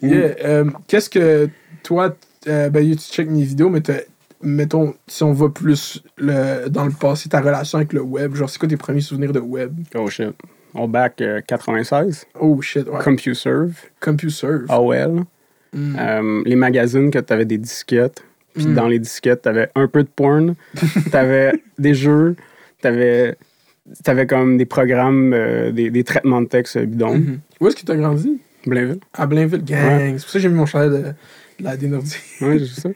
Yeah, 0.00 0.36
euh, 0.44 0.70
Qu'est-ce 0.86 1.10
que 1.10 1.48
toi, 1.82 2.14
euh, 2.46 2.70
ben 2.70 2.88
tu 2.92 2.96
check 2.98 3.28
mes 3.28 3.42
vidéos, 3.42 3.70
mais 3.70 3.82
mettons, 4.40 4.94
si 5.08 5.24
on 5.24 5.32
va 5.32 5.48
plus 5.48 6.02
le, 6.16 6.68
dans 6.68 6.84
le 6.84 6.92
passé, 6.92 7.28
ta 7.28 7.40
relation 7.40 7.78
avec 7.78 7.92
le 7.92 8.02
web, 8.02 8.36
genre 8.36 8.48
c'est 8.48 8.58
quoi 8.58 8.68
tes 8.68 8.76
premiers 8.76 9.00
souvenirs 9.00 9.32
de 9.32 9.40
web? 9.40 9.74
Oh 9.96 10.08
shit. 10.08 10.32
On 10.74 10.88
back 10.88 11.20
euh, 11.20 11.40
96, 11.46 12.26
Oh 12.40 12.60
shit, 12.62 12.86
ouais. 12.88 12.98
CompuServe, 13.02 13.74
CompuServe. 14.00 14.64
AOL, 14.68 15.24
Mm. 15.74 15.96
euh, 15.98 16.42
les 16.44 16.56
magazines 16.56 17.10
que 17.10 17.18
t'avais 17.18 17.46
des 17.46 17.56
disquettes. 17.58 18.22
Puis 18.54 18.66
Mm. 18.66 18.74
dans 18.74 18.88
les 18.88 18.98
disquettes, 18.98 19.42
t'avais 19.42 19.70
un 19.74 19.88
peu 19.88 20.02
de 20.02 20.08
porn, 20.08 20.54
t'avais 21.10 21.52
des 21.78 21.94
jeux, 21.94 22.36
t'avais 22.82 23.36
avais 24.06 24.26
comme 24.26 24.58
des 24.58 24.66
programmes, 24.66 25.32
euh, 25.34 25.72
des, 25.72 25.90
des 25.90 26.04
traitements 26.04 26.40
de 26.42 26.46
texte 26.46 26.78
bidons. 26.78 27.16
Mhm. 27.16 27.40
Où 27.60 27.68
est-ce 27.68 27.76
que 27.76 27.82
t'as 27.86 27.96
grandi? 27.96 28.38
Blainville. 28.66 29.00
À 29.14 29.26
Blainville, 29.26 29.64
gang. 29.64 30.14
C'est 30.18 30.22
pour 30.22 30.30
ça 30.30 30.32
que 30.34 30.38
j'ai 30.40 30.48
mis 30.48 30.54
mon 30.54 30.66
chalet 30.66 30.90
de 30.92 31.12
la 31.62 31.76
dénordie. 31.76 32.16
Ouais, 32.40 32.58
j'ai 32.58 32.66
ça. 32.66 32.88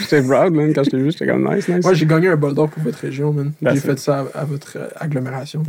J'étais 0.00 0.22
proud, 0.22 0.54
man, 0.54 0.72
quand 0.74 0.82
je 0.84 0.90
t'ai 0.90 0.96
vu, 0.96 1.10
j'étais 1.10 1.26
comme 1.26 1.46
nice, 1.54 1.68
nice. 1.68 1.84
Moi, 1.84 1.94
j'ai 1.94 2.06
gagné 2.06 2.28
un 2.28 2.36
bol 2.36 2.54
d'or 2.54 2.68
pour 2.68 2.82
votre 2.82 2.98
région, 2.98 3.32
man. 3.32 3.52
J'ai 3.62 3.76
it. 3.76 3.80
fait 3.82 3.98
ça 3.98 4.24
à, 4.34 4.40
à 4.40 4.44
votre 4.44 4.78
agglomération. 4.96 5.62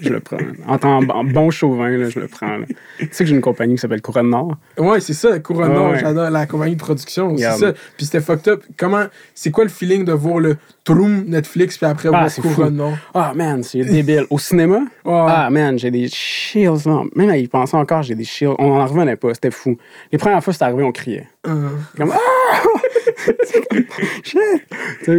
Je 0.00 0.08
le 0.10 0.20
prends. 0.20 0.36
En, 0.66 0.78
tant- 0.78 0.98
en 1.08 1.24
bon 1.24 1.50
chauvin, 1.50 1.88
là, 1.90 2.08
je 2.08 2.20
le 2.20 2.28
prends. 2.28 2.58
là. 2.58 2.66
Tu 2.98 3.08
sais 3.10 3.24
que 3.24 3.30
j'ai 3.30 3.34
une 3.34 3.40
compagnie 3.40 3.74
qui 3.74 3.80
s'appelle 3.80 4.02
Couronne 4.02 4.30
Nord. 4.30 4.56
Ouais, 4.78 5.00
c'est 5.00 5.12
ça, 5.14 5.38
Couronne 5.40 5.72
Nord, 5.74 5.90
ouais. 5.92 5.98
j'adore 6.00 6.30
la 6.30 6.46
compagnie 6.46 6.74
de 6.76 6.80
production. 6.80 7.36
C'est 7.36 7.50
ça. 7.50 7.72
Puis 7.96 8.06
c'était 8.06 8.20
fucked 8.20 8.48
up. 8.48 8.62
Comment, 8.76 9.04
c'est 9.34 9.50
quoi 9.50 9.64
le 9.64 9.70
feeling 9.70 10.04
de 10.04 10.12
voir 10.12 10.38
le 10.38 10.56
Troom 10.84 11.24
Netflix, 11.26 11.76
puis 11.76 11.86
après 11.86 12.08
voir 12.08 12.30
c'est 12.30 12.40
Couronne. 12.40 12.76
Nord? 12.76 12.94
Ah, 13.14 13.32
man, 13.34 13.62
c'est 13.62 13.84
débile. 13.84 14.26
Au 14.30 14.38
cinéma, 14.38 14.80
ah, 15.04 15.48
man, 15.50 15.78
j'ai 15.78 15.90
des 15.90 16.08
shields. 16.08 16.86
non. 16.86 17.04
Même 17.16 17.30
à 17.30 17.36
y 17.36 17.46
penser 17.48 17.76
encore, 17.76 18.02
j'ai 18.02 18.14
des 18.14 18.24
shields. 18.24 18.54
On 18.58 18.76
n'en 18.78 18.86
revenait 18.86 19.16
pas, 19.16 19.34
c'était 19.34 19.50
fou. 19.50 19.76
Les 20.12 20.18
premières 20.18 20.42
fois 20.42 20.52
c'est 20.52 20.62
arrivé, 20.64 20.82
on 20.82 20.92
criait. 20.92 21.26
Hum. 21.44 21.86
Comme, 21.96 22.12
ah! 22.12 22.62
Shit! 24.22 24.40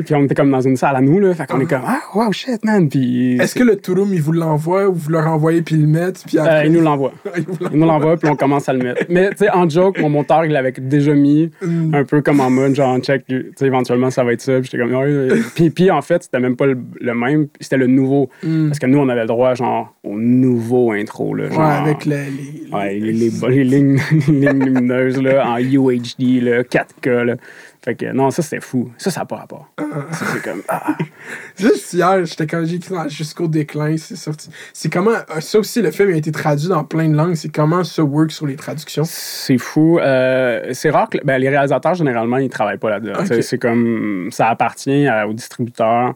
Puis 0.06 0.16
on 0.16 0.24
était 0.24 0.36
comme 0.36 0.52
dans 0.52 0.62
une 0.62 0.76
salle 0.78 0.95
à 0.95 1.02
nous, 1.02 1.20
là. 1.20 1.34
Fait 1.34 1.47
qu'on 1.47 1.60
est 1.60 1.66
comme, 1.66 1.82
ah, 1.86 2.02
wow, 2.16 2.32
shit, 2.32 2.64
man. 2.64 2.89
Puis. 2.89 3.38
Est-ce 3.39 3.56
que 3.56 3.64
le 3.64 3.76
Touroum, 3.76 4.10
il 4.14 4.22
vous 4.22 4.32
l'envoie 4.32 4.88
ou 4.88 4.93
vous 4.93 5.10
leur 5.10 5.28
envoyez 5.28 5.62
puis 5.62 5.76
ils 5.76 5.82
le 5.82 5.88
mettent? 5.88 6.24
Puis 6.28 6.38
Euh, 6.38 6.43
après, 6.43 6.68
il 6.68 6.74
nous 6.74 6.82
l'envoie. 6.82 7.14
Il 7.38 7.43
Il 7.74 7.80
nous 7.80 7.86
l'envoie, 7.86 8.18
puis 8.18 8.30
on 8.30 8.36
commence 8.36 8.68
à 8.70 8.74
le 8.74 8.80
mettre. 8.84 9.06
Mais, 9.10 9.30
tu 9.32 9.38
sais, 9.38 9.49
en 9.52 9.70
joke, 9.70 9.99
mon 9.99 10.10
monteur, 10.10 10.45
il 10.45 10.52
l'avait 10.52 10.72
déjà 10.72 11.14
mis, 11.14 11.52
Mm. 11.62 11.93
un 11.95 12.04
peu 12.04 12.22
comme 12.22 12.39
en 12.39 12.49
mode, 12.49 12.76
genre, 12.76 12.97
check, 12.99 13.26
tu 13.28 13.52
sais, 13.56 13.66
éventuellement, 13.66 14.10
ça 14.10 14.24
va 14.24 14.34
être 14.34 14.41
ça. 14.41 14.54
Puis 14.60 14.70
j'étais 14.72 14.84
comme, 14.84 14.93
ouais. 14.95 15.30
Puis, 15.56 15.70
puis, 15.70 15.91
en 15.91 16.02
fait, 16.02 16.24
c'était 16.24 16.39
même 16.39 16.56
pas 16.56 16.66
le, 16.66 16.78
le 16.99 17.14
même, 17.14 17.47
c'était 17.60 17.78
le 17.78 17.88
nouveau. 17.88 18.30
Mm. 18.43 18.68
Parce 18.68 18.80
que 18.80 18.86
nous, 18.88 18.97
on 18.99 19.10
avait 19.10 19.22
le 19.22 19.28
droit, 19.28 19.54
genre, 19.56 19.93
au 20.04 20.18
nouveau 20.18 20.91
intro, 20.91 21.34
là. 21.36 21.49
Genre, 21.49 21.60
Ouais, 21.60 21.66
avec 21.66 22.06
le- 22.06 22.16
les. 22.16 22.74
Ouais, 22.74 22.93
les, 22.99 23.12
les, 23.12 23.30
les 23.49 23.64
lignes, 23.64 23.99
les 24.28 24.34
lignes 24.47 24.64
lumineuses, 24.66 25.22
là, 25.22 25.47
en 25.49 25.58
UHD, 25.60 26.41
là, 26.41 26.64
4K, 26.64 27.24
là. 27.26 27.36
Fait 27.84 27.96
que, 27.96 28.06
non, 28.12 28.30
ça, 28.30 28.44
c'était 28.44 28.60
fou. 28.62 28.92
Ça, 29.00 29.10
ça 29.10 29.22
n'a 29.22 29.26
pas 29.26 29.38
rapport. 29.38 29.68
Ça, 29.80 30.26
c'est 30.34 30.44
comme, 30.44 30.62
ah. 30.68 30.96
Juste 31.58 31.94
hier, 31.94 32.24
j'étais 32.26 32.46
quand 32.46 32.64
j'ai 32.64 32.76
écrit 32.76 32.94
dans 32.94 33.08
Jusqu'au 33.08 33.48
déclin, 33.48 33.98
c'est 33.98 34.16
sorti. 34.16 34.50
C'est 34.72 34.92
comment. 34.94 35.10
euh, 35.12 35.40
Ça 35.42 35.58
aussi, 35.58 35.82
le 35.82 35.90
film 35.90 36.10
a 36.14 36.16
été 36.16 36.32
traduit 36.32 36.68
dans 36.68 36.84
plein 36.84 37.10
de 37.10 37.16
langues. 37.16 37.34
C'est 37.34 37.50
comment 37.50 37.84
ça 37.84 38.04
work 38.04 38.32
sur 38.32 38.46
les 38.46 38.56
traductions? 38.56 39.04
C'est 39.06 39.58
fou. 39.58 39.98
Euh, 40.00 40.70
c'est 40.74 40.92
rare 40.92 41.10
que 41.10 41.18
ben, 41.24 41.40
les 41.40 41.50
réalisateurs, 41.50 41.96
généralement, 41.96 42.38
ils 42.38 42.50
travaillent 42.50 42.78
pas 42.78 42.92
là-dedans. 42.92 43.26
C'est- 43.42 43.58
comme 43.58 44.30
ça 44.32 44.50
appartient 44.50 45.08
à- 45.08 45.28
aux 45.28 45.34
distributeurs. 45.34 46.14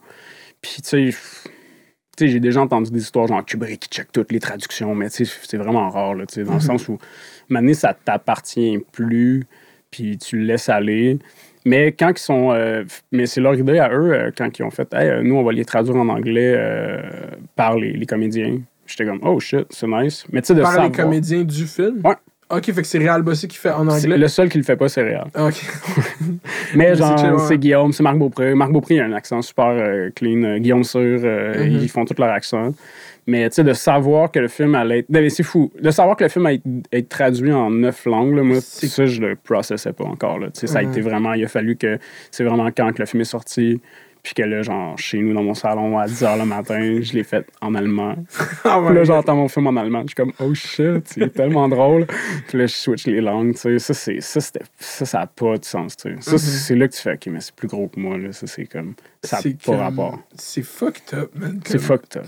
Puis, 0.62 0.84
tu 0.84 0.90
sais, 0.90 0.98
f- 1.10 1.44
tu 2.16 2.26
sais, 2.26 2.28
j'ai 2.28 2.40
déjà 2.40 2.62
entendu 2.62 2.92
des 2.92 3.02
histoires 3.02 3.26
genre 3.28 3.44
Kubrick 3.44 3.80
qui 3.80 3.90
check 3.90 4.12
toutes 4.12 4.32
les 4.32 4.40
traductions, 4.40 4.94
mais 4.94 5.10
tu 5.10 5.26
sais, 5.26 5.34
c'est 5.44 5.58
vraiment 5.58 5.90
rare, 5.90 6.14
là, 6.14 6.26
tu 6.28 6.36
sais, 6.36 6.44
dans 6.44 6.54
le 6.54 6.60
sens 6.60 6.88
où, 6.90 6.98
maintenant, 7.50 7.74
ça 7.74 7.94
t'appartient 7.96 8.78
plus, 8.92 9.44
puis 9.92 10.18
tu 10.18 10.38
le 10.38 10.46
laisses 10.46 10.70
aller. 10.70 11.20
Mais 11.66 11.92
quand 11.92 12.12
ils 12.16 12.20
sont. 12.20 12.52
euh, 12.52 12.84
mais 13.12 13.26
c'est 13.26 13.42
leur 13.42 13.56
idée 13.56 13.80
à 13.80 13.90
eux, 13.92 14.14
euh, 14.14 14.32
quand 14.38 14.58
ils 14.60 14.64
ont 14.64 14.70
fait, 14.72 14.88
hey, 14.94 15.10
euh, 15.10 15.24
nous, 15.24 15.36
on 15.36 15.44
va 15.44 15.52
les 15.52 15.66
traduire 15.66 15.96
en 15.96 16.08
anglais 16.10 16.56
par 17.56 17.76
les, 17.78 17.92
les 17.94 18.06
comédiens. 18.06 18.60
J'étais 18.86 19.06
comme, 19.06 19.20
oh 19.24 19.40
shit, 19.40 19.66
c'est 19.72 19.88
nice. 19.88 20.26
Mais 20.32 20.42
tu 20.42 20.48
sais, 20.48 20.54
de 20.56 20.62
Par 20.62 20.72
savoir. 20.72 20.90
les 20.90 20.96
comédiens 20.96 21.44
du 21.44 21.66
film? 21.66 22.02
Ouais. 22.04 22.14
Ok, 22.52 22.66
fait 22.66 22.82
que 22.84 22.88
c'est 22.88 23.00
Réal 23.00 23.24
Bossy 23.24 23.48
qui 23.48 23.58
fait 23.58 23.72
en 23.72 23.88
anglais. 23.88 24.18
Le 24.20 24.28
seul 24.28 24.50
qui 24.50 24.60
le 24.60 24.64
fait 24.64 24.76
pas, 24.76 24.88
c'est 24.88 25.02
Réal. 25.02 25.26
Ok. 25.36 25.66
Mais 26.76 26.94
genre, 26.96 27.40
c'est 27.48 27.58
Guillaume, 27.58 27.92
c'est 27.92 28.04
Marc 28.04 28.18
Beaupré. 28.18 28.54
Marc 28.54 28.72
Beaupré, 28.72 28.96
il 28.96 29.02
a 29.02 29.06
un 29.06 29.14
accent 29.14 29.42
super 29.42 29.66
euh, 29.70 30.10
clean. 30.16 30.58
Guillaume 30.60 30.84
Sur, 30.84 31.00
euh, 31.02 31.54
Mhm. 31.66 31.80
ils 31.82 31.90
font 31.90 32.06
tout 32.06 32.14
leur 32.20 32.30
accent. 32.30 32.72
Mais 33.28 33.50
tu 33.50 33.56
sais, 33.56 33.64
de 33.64 33.74
savoir 33.74 34.32
que 34.32 34.40
le 34.40 34.48
film 34.48 34.76
allait 34.76 35.00
être. 35.00 35.30
C'est 35.30 35.44
fou. 35.44 35.72
De 35.82 35.90
savoir 35.92 36.16
que 36.16 36.24
le 36.24 36.30
film 36.30 36.46
allait 36.46 36.62
être, 36.92 37.10
traduit 37.10 37.52
en 37.52 37.72
neuf 37.72 38.06
langues, 38.06 38.36
là, 38.36 38.44
moi, 38.44 38.62
ça, 38.62 39.06
je 39.08 39.20
le 39.22 39.36
processais 39.36 39.94
pas 39.94 40.04
encore. 40.06 40.38
Là. 40.40 40.48
Tu 40.48 40.60
sais, 40.62 40.68
Ça 40.68 40.80
a 40.80 40.84
été 40.84 41.02
vraiment. 41.02 41.34
Il 41.34 41.44
a 41.44 41.48
fallu 41.48 41.76
que. 41.76 41.98
C'est 42.32 42.44
vraiment 42.44 42.68
quand 42.68 42.92
que 42.94 43.00
le 43.02 43.06
film 43.08 43.22
est 43.22 43.26
sorti. 43.26 43.82
Puis 44.22 44.34
que 44.34 44.42
là, 44.42 44.64
genre, 44.64 44.98
chez 44.98 45.20
nous, 45.20 45.36
dans 45.36 45.44
mon 45.44 45.54
salon, 45.54 46.00
à 46.00 46.08
10 46.08 46.24
h 46.24 46.40
le 46.40 46.46
matin, 46.46 47.00
je 47.00 47.14
l'ai 47.14 47.24
fait 47.24 47.46
en 47.62 47.76
allemand. 47.76 48.16
Puis 48.64 48.96
là, 48.96 49.04
j'entends 49.04 49.36
mon 49.36 49.48
film 49.48 49.68
en 49.68 49.76
allemand. 49.78 50.02
Je 50.02 50.08
suis 50.08 50.16
comme, 50.16 50.32
oh 50.40 50.52
shit, 50.56 51.04
c'est 51.06 51.32
tellement 51.32 51.70
drôle. 51.70 52.08
Puis 52.48 52.58
là, 52.58 52.66
je 52.66 52.74
switch 52.74 53.06
les 53.06 53.22
langues. 53.22 53.54
Tu 53.54 53.60
sais, 53.60 53.78
ça, 53.78 53.94
c'est, 53.94 54.22
ça, 54.22 54.42
c'était, 54.42 54.66
ça, 54.80 55.06
ça 55.06 55.20
n'a 55.20 55.28
pas 55.28 55.58
de 55.60 55.66
sens. 55.66 55.96
Tu 55.96 56.10
sais. 56.10 56.16
Ça, 56.22 56.38
c'est- 56.40 56.58
c'est 56.58 56.76
là 56.76 56.88
que 56.88 56.94
tu 56.96 57.02
fais, 57.04 57.14
ok, 57.14 57.28
mais 57.28 57.40
c'est 57.40 57.54
plus 57.54 57.68
gros 57.68 57.88
que 57.88 58.00
moi. 58.00 58.18
Là. 58.18 58.32
Ça, 58.32 58.48
c'est 58.48 58.66
comme, 58.66 58.96
ça 59.24 59.36
n'a 59.36 59.42
C'est 59.44 59.58
pas 59.58 59.64
comme- 59.66 59.76
rapport. 59.76 60.20
C'est 60.34 60.64
fucked 60.66 61.14
up, 61.20 61.30
man. 61.36 61.60
C'est 61.64 61.78
fucked 61.80 62.18
up. 62.18 62.26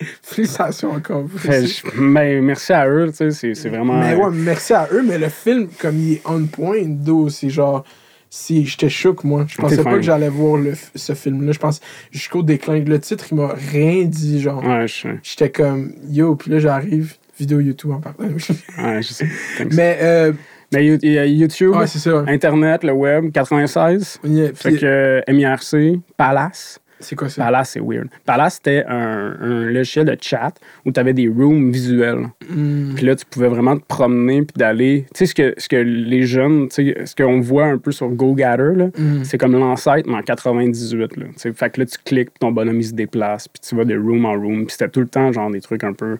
Félicitations 0.22 0.92
encore. 0.92 1.24
Fait, 1.36 1.66
je- 1.66 1.82
mais 2.00 2.40
merci 2.40 2.72
à 2.72 2.88
eux, 2.88 3.06
tu 3.10 3.16
sais, 3.16 3.30
c'est, 3.30 3.54
c'est 3.54 3.68
vraiment. 3.68 3.98
Mais 4.00 4.14
ouais, 4.14 4.30
merci 4.32 4.72
à 4.74 4.88
eux, 4.92 5.02
mais 5.06 5.18
le 5.18 5.28
film, 5.28 5.68
comme 5.78 5.98
il 5.98 6.12
est 6.14 6.22
on 6.24 6.44
point, 6.46 6.82
d'où 6.84 7.28
c'est 7.28 7.50
genre. 7.50 7.84
Si 8.30 8.66
j'étais 8.66 8.88
choqué, 8.88 9.28
moi. 9.28 9.46
Je 9.48 9.56
pensais 9.56 9.76
pas 9.76 9.84
fin. 9.90 9.96
que 9.96 10.02
j'allais 10.02 10.28
voir 10.28 10.56
le, 10.56 10.72
ce 10.96 11.12
film-là. 11.12 11.52
Je 11.52 11.58
pense 11.60 11.80
jusqu'au 12.10 12.42
déclin. 12.42 12.80
Le 12.80 12.98
titre, 12.98 13.26
il 13.30 13.36
m'a 13.36 13.54
rien 13.54 14.02
dit, 14.06 14.40
genre. 14.42 14.60
Ouais. 14.64 14.86
J'étais 15.22 15.50
comme, 15.50 15.92
yo, 16.08 16.34
puis 16.34 16.50
là, 16.50 16.58
j'arrive, 16.58 17.14
vidéo 17.38 17.60
YouTube 17.60 17.92
en 17.92 18.00
partant. 18.00 18.24
Ouais, 18.82 19.02
je 19.02 19.12
sais. 19.12 19.28
Mais, 19.70 19.98
euh, 20.02 20.32
Mais 20.72 20.84
you- 20.84 20.98
il 21.02 21.12
y 21.12 21.18
a 21.20 21.26
YouTube, 21.26 21.76
ouais, 21.76 21.86
ça. 21.86 22.24
Internet, 22.26 22.82
le 22.82 22.92
web, 22.92 23.30
96. 23.30 24.18
Yeah, 24.24 24.48
Fait 24.52 24.72
que 24.78 24.84
euh, 24.84 25.20
MIRC, 25.28 26.00
Palace. 26.16 26.80
C'est 27.00 27.16
quoi 27.16 27.28
ça? 27.28 27.44
Palace, 27.44 27.70
c'est 27.70 27.80
weird. 27.80 28.08
Palace, 28.24 28.54
c'était 28.54 28.84
un, 28.88 29.36
un 29.40 29.64
logiciel 29.70 30.06
de 30.06 30.16
chat 30.20 30.52
où 30.86 30.92
tu 30.92 31.00
avais 31.00 31.12
des 31.12 31.28
rooms 31.28 31.70
visuels. 31.70 32.28
Hmm. 32.48 32.94
Puis 32.94 33.04
là, 33.04 33.16
tu 33.16 33.24
pouvais 33.26 33.48
vraiment 33.48 33.76
te 33.76 33.84
promener 33.86 34.42
puis 34.42 34.54
d'aller. 34.56 35.06
Tu 35.14 35.18
sais, 35.18 35.26
ce 35.26 35.34
que, 35.34 35.54
ce 35.58 35.68
que 35.68 35.76
les 35.76 36.22
jeunes, 36.22 36.68
tu 36.68 36.92
sais, 36.94 37.04
ce 37.06 37.14
qu'on 37.14 37.40
voit 37.40 37.66
un 37.66 37.78
peu 37.78 37.92
sur 37.92 38.08
GoGather, 38.08 38.72
là, 38.74 38.86
Mm. 38.96 39.24
c'est 39.24 39.38
comme 39.38 39.52
l'ancêtre, 39.52 40.08
mais 40.08 40.14
en 40.16 40.22
98. 40.22 41.16
Là, 41.16 41.26
Tu 41.26 41.32
sais, 41.36 41.52
fait 41.52 41.70
que 41.70 41.80
là, 41.80 41.86
tu 41.86 41.98
cliques, 42.04 42.30
puis 42.30 42.38
ton 42.40 42.52
bonhomme, 42.52 42.78
il 42.80 42.84
se 42.86 42.92
déplace, 42.94 43.48
puis 43.48 43.60
tu 43.66 43.74
vas 43.74 43.84
de 43.84 43.96
room 43.96 44.24
en 44.24 44.32
room. 44.34 44.66
Puis 44.66 44.72
c'était 44.78 44.88
tout 44.88 45.00
le 45.00 45.08
temps, 45.08 45.32
genre, 45.32 45.50
des 45.50 45.60
trucs 45.60 45.84
un 45.84 45.92
peu. 45.92 46.16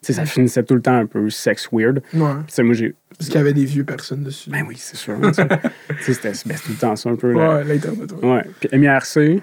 Tu 0.00 0.06
sais, 0.06 0.12
ça 0.12 0.24
finissait 0.26 0.62
tout 0.62 0.74
le 0.74 0.82
temps 0.82 0.96
un 0.96 1.06
peu 1.06 1.28
sex 1.30 1.68
weird. 1.72 2.02
Ouais. 2.14 2.62
moi, 2.62 2.74
j'ai. 2.74 2.94
Parce 3.18 3.30
qu'il 3.30 3.34
y 3.36 3.40
avait 3.40 3.52
des 3.52 3.64
vieux 3.64 3.82
personnes 3.84 4.22
dessus. 4.22 4.48
Ben 4.50 4.64
oui, 4.68 4.76
c'est 4.78 4.96
sûr. 4.96 5.14
c'était 6.00 6.32
ben, 6.46 6.54
tout 6.56 6.70
le 6.70 6.76
temps 6.78 6.94
ça 6.94 7.10
un 7.10 7.16
peu. 7.16 7.32
Là. 7.32 7.56
Ouais, 7.56 7.64
l'Internet, 7.64 8.12
ouais. 8.22 8.28
Ouais. 8.30 8.42
Puis 8.60 8.78
MIRC, 8.78 9.42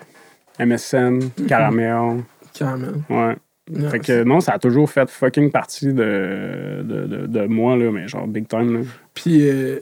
MSN, 0.59 1.19
Caramel. 1.47 2.23
Carrément. 2.53 2.93
Ouais. 3.09 3.35
Fait 3.89 3.99
que 3.99 4.23
non, 4.23 4.41
ça 4.41 4.53
a 4.53 4.59
toujours 4.59 4.89
fait 4.89 5.09
fucking 5.09 5.49
partie 5.51 5.87
de, 5.93 6.83
de, 6.83 7.07
de, 7.07 7.27
de 7.27 7.45
moi, 7.47 7.75
là, 7.75 7.91
mais 7.91 8.07
genre 8.07 8.27
big 8.27 8.47
time. 8.47 8.73
Là. 8.73 8.79
Puis, 9.15 9.49
euh, 9.49 9.79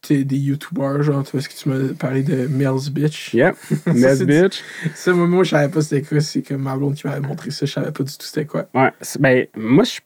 t'es 0.00 0.24
des 0.24 0.36
YouTubers, 0.36 1.02
genre, 1.02 1.22
tu 1.22 1.30
vois 1.32 1.40
ce 1.40 1.48
que 1.48 1.54
tu 1.54 1.68
m'as 1.68 1.94
parlé 1.94 2.24
de 2.24 2.48
Mel's 2.48 2.90
Bitch? 2.90 3.32
Yep. 3.34 3.54
C'est- 3.94 4.24
bitch. 4.26 4.62
Ça, 4.94 5.12
moi, 5.12 5.28
moi, 5.28 5.44
je 5.44 5.50
savais 5.50 5.68
pas 5.72 5.80
c'était 5.80 6.02
quoi. 6.02 6.20
C'est 6.20 6.42
comme 6.42 6.62
ma 6.62 6.76
blonde 6.76 6.94
qui 6.96 7.06
m'avait 7.06 7.20
montré 7.20 7.50
ça. 7.52 7.64
Je 7.64 7.72
savais 7.72 7.92
pas 7.92 8.02
du 8.02 8.10
tout 8.12 8.26
c'était 8.26 8.44
quoi. 8.46 8.66
Ouais. 8.74 8.90
Ben, 9.20 9.46
moi, 9.56 9.84
je, 9.84 10.00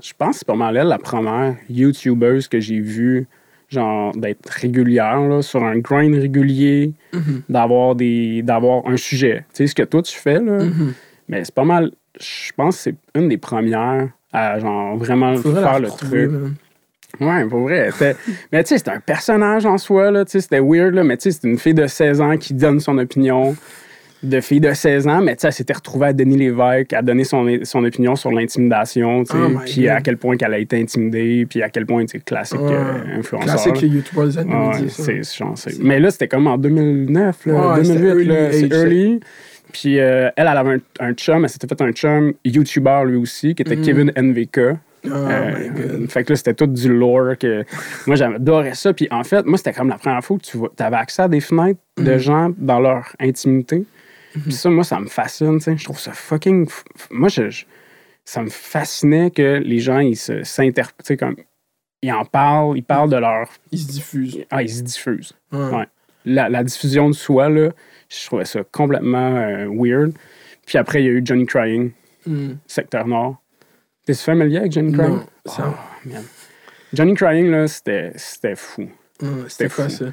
je 0.00 0.12
pense 0.16 0.34
que 0.36 0.38
c'est 0.38 0.46
pas 0.46 0.54
mal 0.54 0.76
elle, 0.76 0.86
la 0.86 0.98
première 0.98 1.56
YouTubeuse 1.68 2.46
que 2.46 2.60
j'ai 2.60 2.78
vue, 2.80 3.26
genre, 3.70 4.12
d'être 4.16 4.48
régulière, 4.50 5.20
là, 5.20 5.42
sur 5.42 5.62
un 5.64 5.78
grind 5.78 6.14
régulier, 6.14 6.92
Mhm. 7.12 7.42
d'avoir 7.48 7.94
des 7.94 8.42
d'avoir 8.42 8.86
un 8.86 8.96
sujet. 8.96 9.44
Tu 9.54 9.58
sais, 9.64 9.66
ce 9.68 9.74
que 9.74 9.82
toi, 9.84 10.02
tu 10.02 10.16
fais, 10.18 10.40
là, 10.40 10.64
Mhm. 10.64 10.92
mais 11.28 11.44
c'est 11.44 11.54
pas 11.54 11.64
mal. 11.64 11.92
Je 12.20 12.50
pense 12.56 12.76
que 12.76 12.82
c'est 12.82 12.94
une 13.14 13.28
des 13.28 13.38
premières 13.38 14.08
à, 14.32 14.58
genre, 14.58 14.96
vraiment 14.96 15.34
Faudrait 15.36 15.62
faire 15.62 15.80
le 15.80 15.88
retrouver, 15.88 16.28
truc. 16.28 16.40
Ouais, 17.20 17.44
pour 17.46 17.60
vrai. 17.62 17.90
Mais 18.52 18.62
tu 18.62 18.68
sais, 18.68 18.78
c'était 18.78 18.92
un 18.92 19.00
personnage 19.00 19.66
en 19.66 19.78
soi, 19.78 20.10
là. 20.12 20.24
Tu 20.24 20.32
sais, 20.32 20.40
c'était 20.40 20.60
weird, 20.60 20.94
là. 20.94 21.02
Mais 21.02 21.16
tu 21.16 21.30
sais, 21.30 21.38
c'est 21.40 21.48
une 21.48 21.58
fille 21.58 21.74
de 21.74 21.86
16 21.88 22.20
ans 22.20 22.36
qui 22.36 22.54
donne 22.54 22.78
son 22.78 22.96
opinion 22.98 23.56
de 24.22 24.40
fille 24.40 24.60
de 24.60 24.72
16 24.72 25.08
ans. 25.08 25.20
Mais 25.22 25.34
tu 25.36 25.40
sais, 25.42 25.46
elle 25.48 25.52
s'était 25.52 25.72
retrouvée 25.72 26.06
à 26.08 26.12
Denis 26.12 26.36
Lévesque, 26.36 26.92
à 26.92 27.02
donner 27.02 27.24
son, 27.24 27.46
son 27.62 27.84
opinion 27.84 28.16
sur 28.16 28.30
l'intimidation, 28.30 29.24
tu 29.24 29.32
sais. 29.32 29.38
Oh 29.38 29.58
puis 29.64 29.88
à 29.88 30.00
quel 30.00 30.16
point 30.18 30.36
qu'elle 30.36 30.52
a 30.54 30.58
été 30.58 30.80
intimidée, 30.80 31.46
puis 31.48 31.62
à 31.62 31.70
quel 31.70 31.86
point, 31.86 32.04
tu 32.04 32.20
classique 32.20 32.60
Ouais. 32.60 32.72
euh, 32.74 33.18
influenceur. 33.18 33.48
Classique 33.54 33.80
là. 33.82 33.88
YouTuber 33.88 34.24
des 34.26 34.38
années 34.38 34.50
Ah 34.54 34.68
ouais, 34.68 34.78
2010. 34.78 35.22
ça. 35.24 35.44
c'est 35.56 35.78
Mais 35.82 35.98
là, 36.00 36.10
c'était 36.10 36.28
comme 36.28 36.46
en 36.46 36.58
2009, 36.58 37.46
là, 37.46 37.74
Ouais, 37.76 37.84
c'était 37.84 37.98
2008, 38.00 38.24
là, 38.26 38.34
early 38.52 38.58
c'est 38.60 38.76
early. 38.76 39.20
Puis 39.72 40.00
euh, 40.00 40.28
elle, 40.36 40.48
elle 40.50 40.56
avait 40.58 40.74
un, 40.74 41.06
un 41.08 41.12
chum, 41.14 41.44
elle 41.44 41.48
s'était 41.50 41.68
fait 41.68 41.80
un 41.80 41.92
chum 41.92 42.32
YouTuber 42.44 43.02
lui 43.06 43.16
aussi, 43.16 43.54
qui 43.54 43.62
était 43.62 43.76
Mhm. 43.76 43.82
Kevin 43.84 44.12
NVK. 44.16 44.58
Oh 45.06 45.08
Euh, 45.08 45.52
my 45.58 45.68
god. 45.70 46.10
fait 46.10 46.24
que 46.24 46.32
là, 46.32 46.36
c'était 46.36 46.52
tout 46.54 46.66
du 46.66 46.92
lore 46.92 47.38
que 47.38 47.64
moi, 48.06 48.16
j'adorais 48.16 48.74
ça. 48.74 48.92
Puis 48.92 49.08
en 49.10 49.24
fait, 49.24 49.46
moi, 49.46 49.56
c'était 49.56 49.72
comme 49.72 49.88
la 49.88 49.96
première 49.96 50.22
fois 50.22 50.36
que 50.36 50.42
tu 50.42 50.58
vois, 50.58 50.70
avais 50.78 50.96
accès 50.96 51.22
à 51.22 51.28
des 51.28 51.40
fenêtres 51.40 51.80
de 51.96 52.12
Mhm. 52.12 52.18
gens 52.18 52.50
dans 52.58 52.80
leur 52.80 53.14
intimité. 53.20 53.84
Puis 54.32 54.52
ça, 54.52 54.70
moi, 54.70 54.84
ça 54.84 55.00
me 55.00 55.06
fascine, 55.08 55.58
tu 55.58 55.64
sais. 55.64 55.76
Je 55.76 55.84
trouve 55.84 55.98
ça 55.98 56.12
fucking... 56.12 56.68
Moi, 57.10 57.28
je, 57.28 57.50
je- 57.50 57.64
ça 58.24 58.42
me 58.42 58.48
fascinait 58.50 59.30
que 59.30 59.60
les 59.64 59.78
gens, 59.80 59.98
ils 59.98 60.16
s'interprètent, 60.16 61.18
comme... 61.18 61.36
Ils 62.02 62.12
en 62.12 62.24
parlent, 62.24 62.76
ils 62.78 62.82
parlent 62.84 63.10
de 63.10 63.16
leur... 63.16 63.48
Il 63.72 63.78
se 63.78 63.88
diffuse. 63.88 64.44
Ah, 64.50 64.62
ils 64.62 64.70
se 64.70 64.82
diffusent. 64.82 65.32
Ouais. 65.52 65.58
Ouais. 65.74 65.86
La, 66.24 66.48
la 66.48 66.62
diffusion 66.64 67.08
de 67.08 67.14
soi, 67.14 67.48
là, 67.48 67.70
je 68.08 68.26
trouvais 68.26 68.44
ça 68.44 68.60
complètement 68.70 69.36
euh, 69.36 69.66
weird. 69.70 70.12
Puis 70.66 70.78
après, 70.78 71.02
il 71.02 71.06
y 71.06 71.08
a 71.08 71.12
eu 71.12 71.22
Johnny 71.24 71.46
Crying, 71.46 71.90
Mm. 72.26 72.52
Secteur 72.66 73.06
Nord. 73.06 73.42
T'es 74.04 74.12
familier 74.12 74.58
avec 74.58 74.72
Johnny 74.72 74.92
Crying? 74.92 75.16
Non, 75.16 75.26
ça. 75.46 75.74
Oh. 76.06 76.10
Johnny 76.92 77.14
Crying, 77.14 77.50
là, 77.50 77.66
c'était 77.66 78.12
c'était 78.16 78.56
fou. 78.56 78.82
Ouais, 79.22 79.28
C'était 79.48 79.48
c'était 79.48 79.68
quoi 79.68 79.84
fou. 79.88 79.90
ça? 79.90 80.04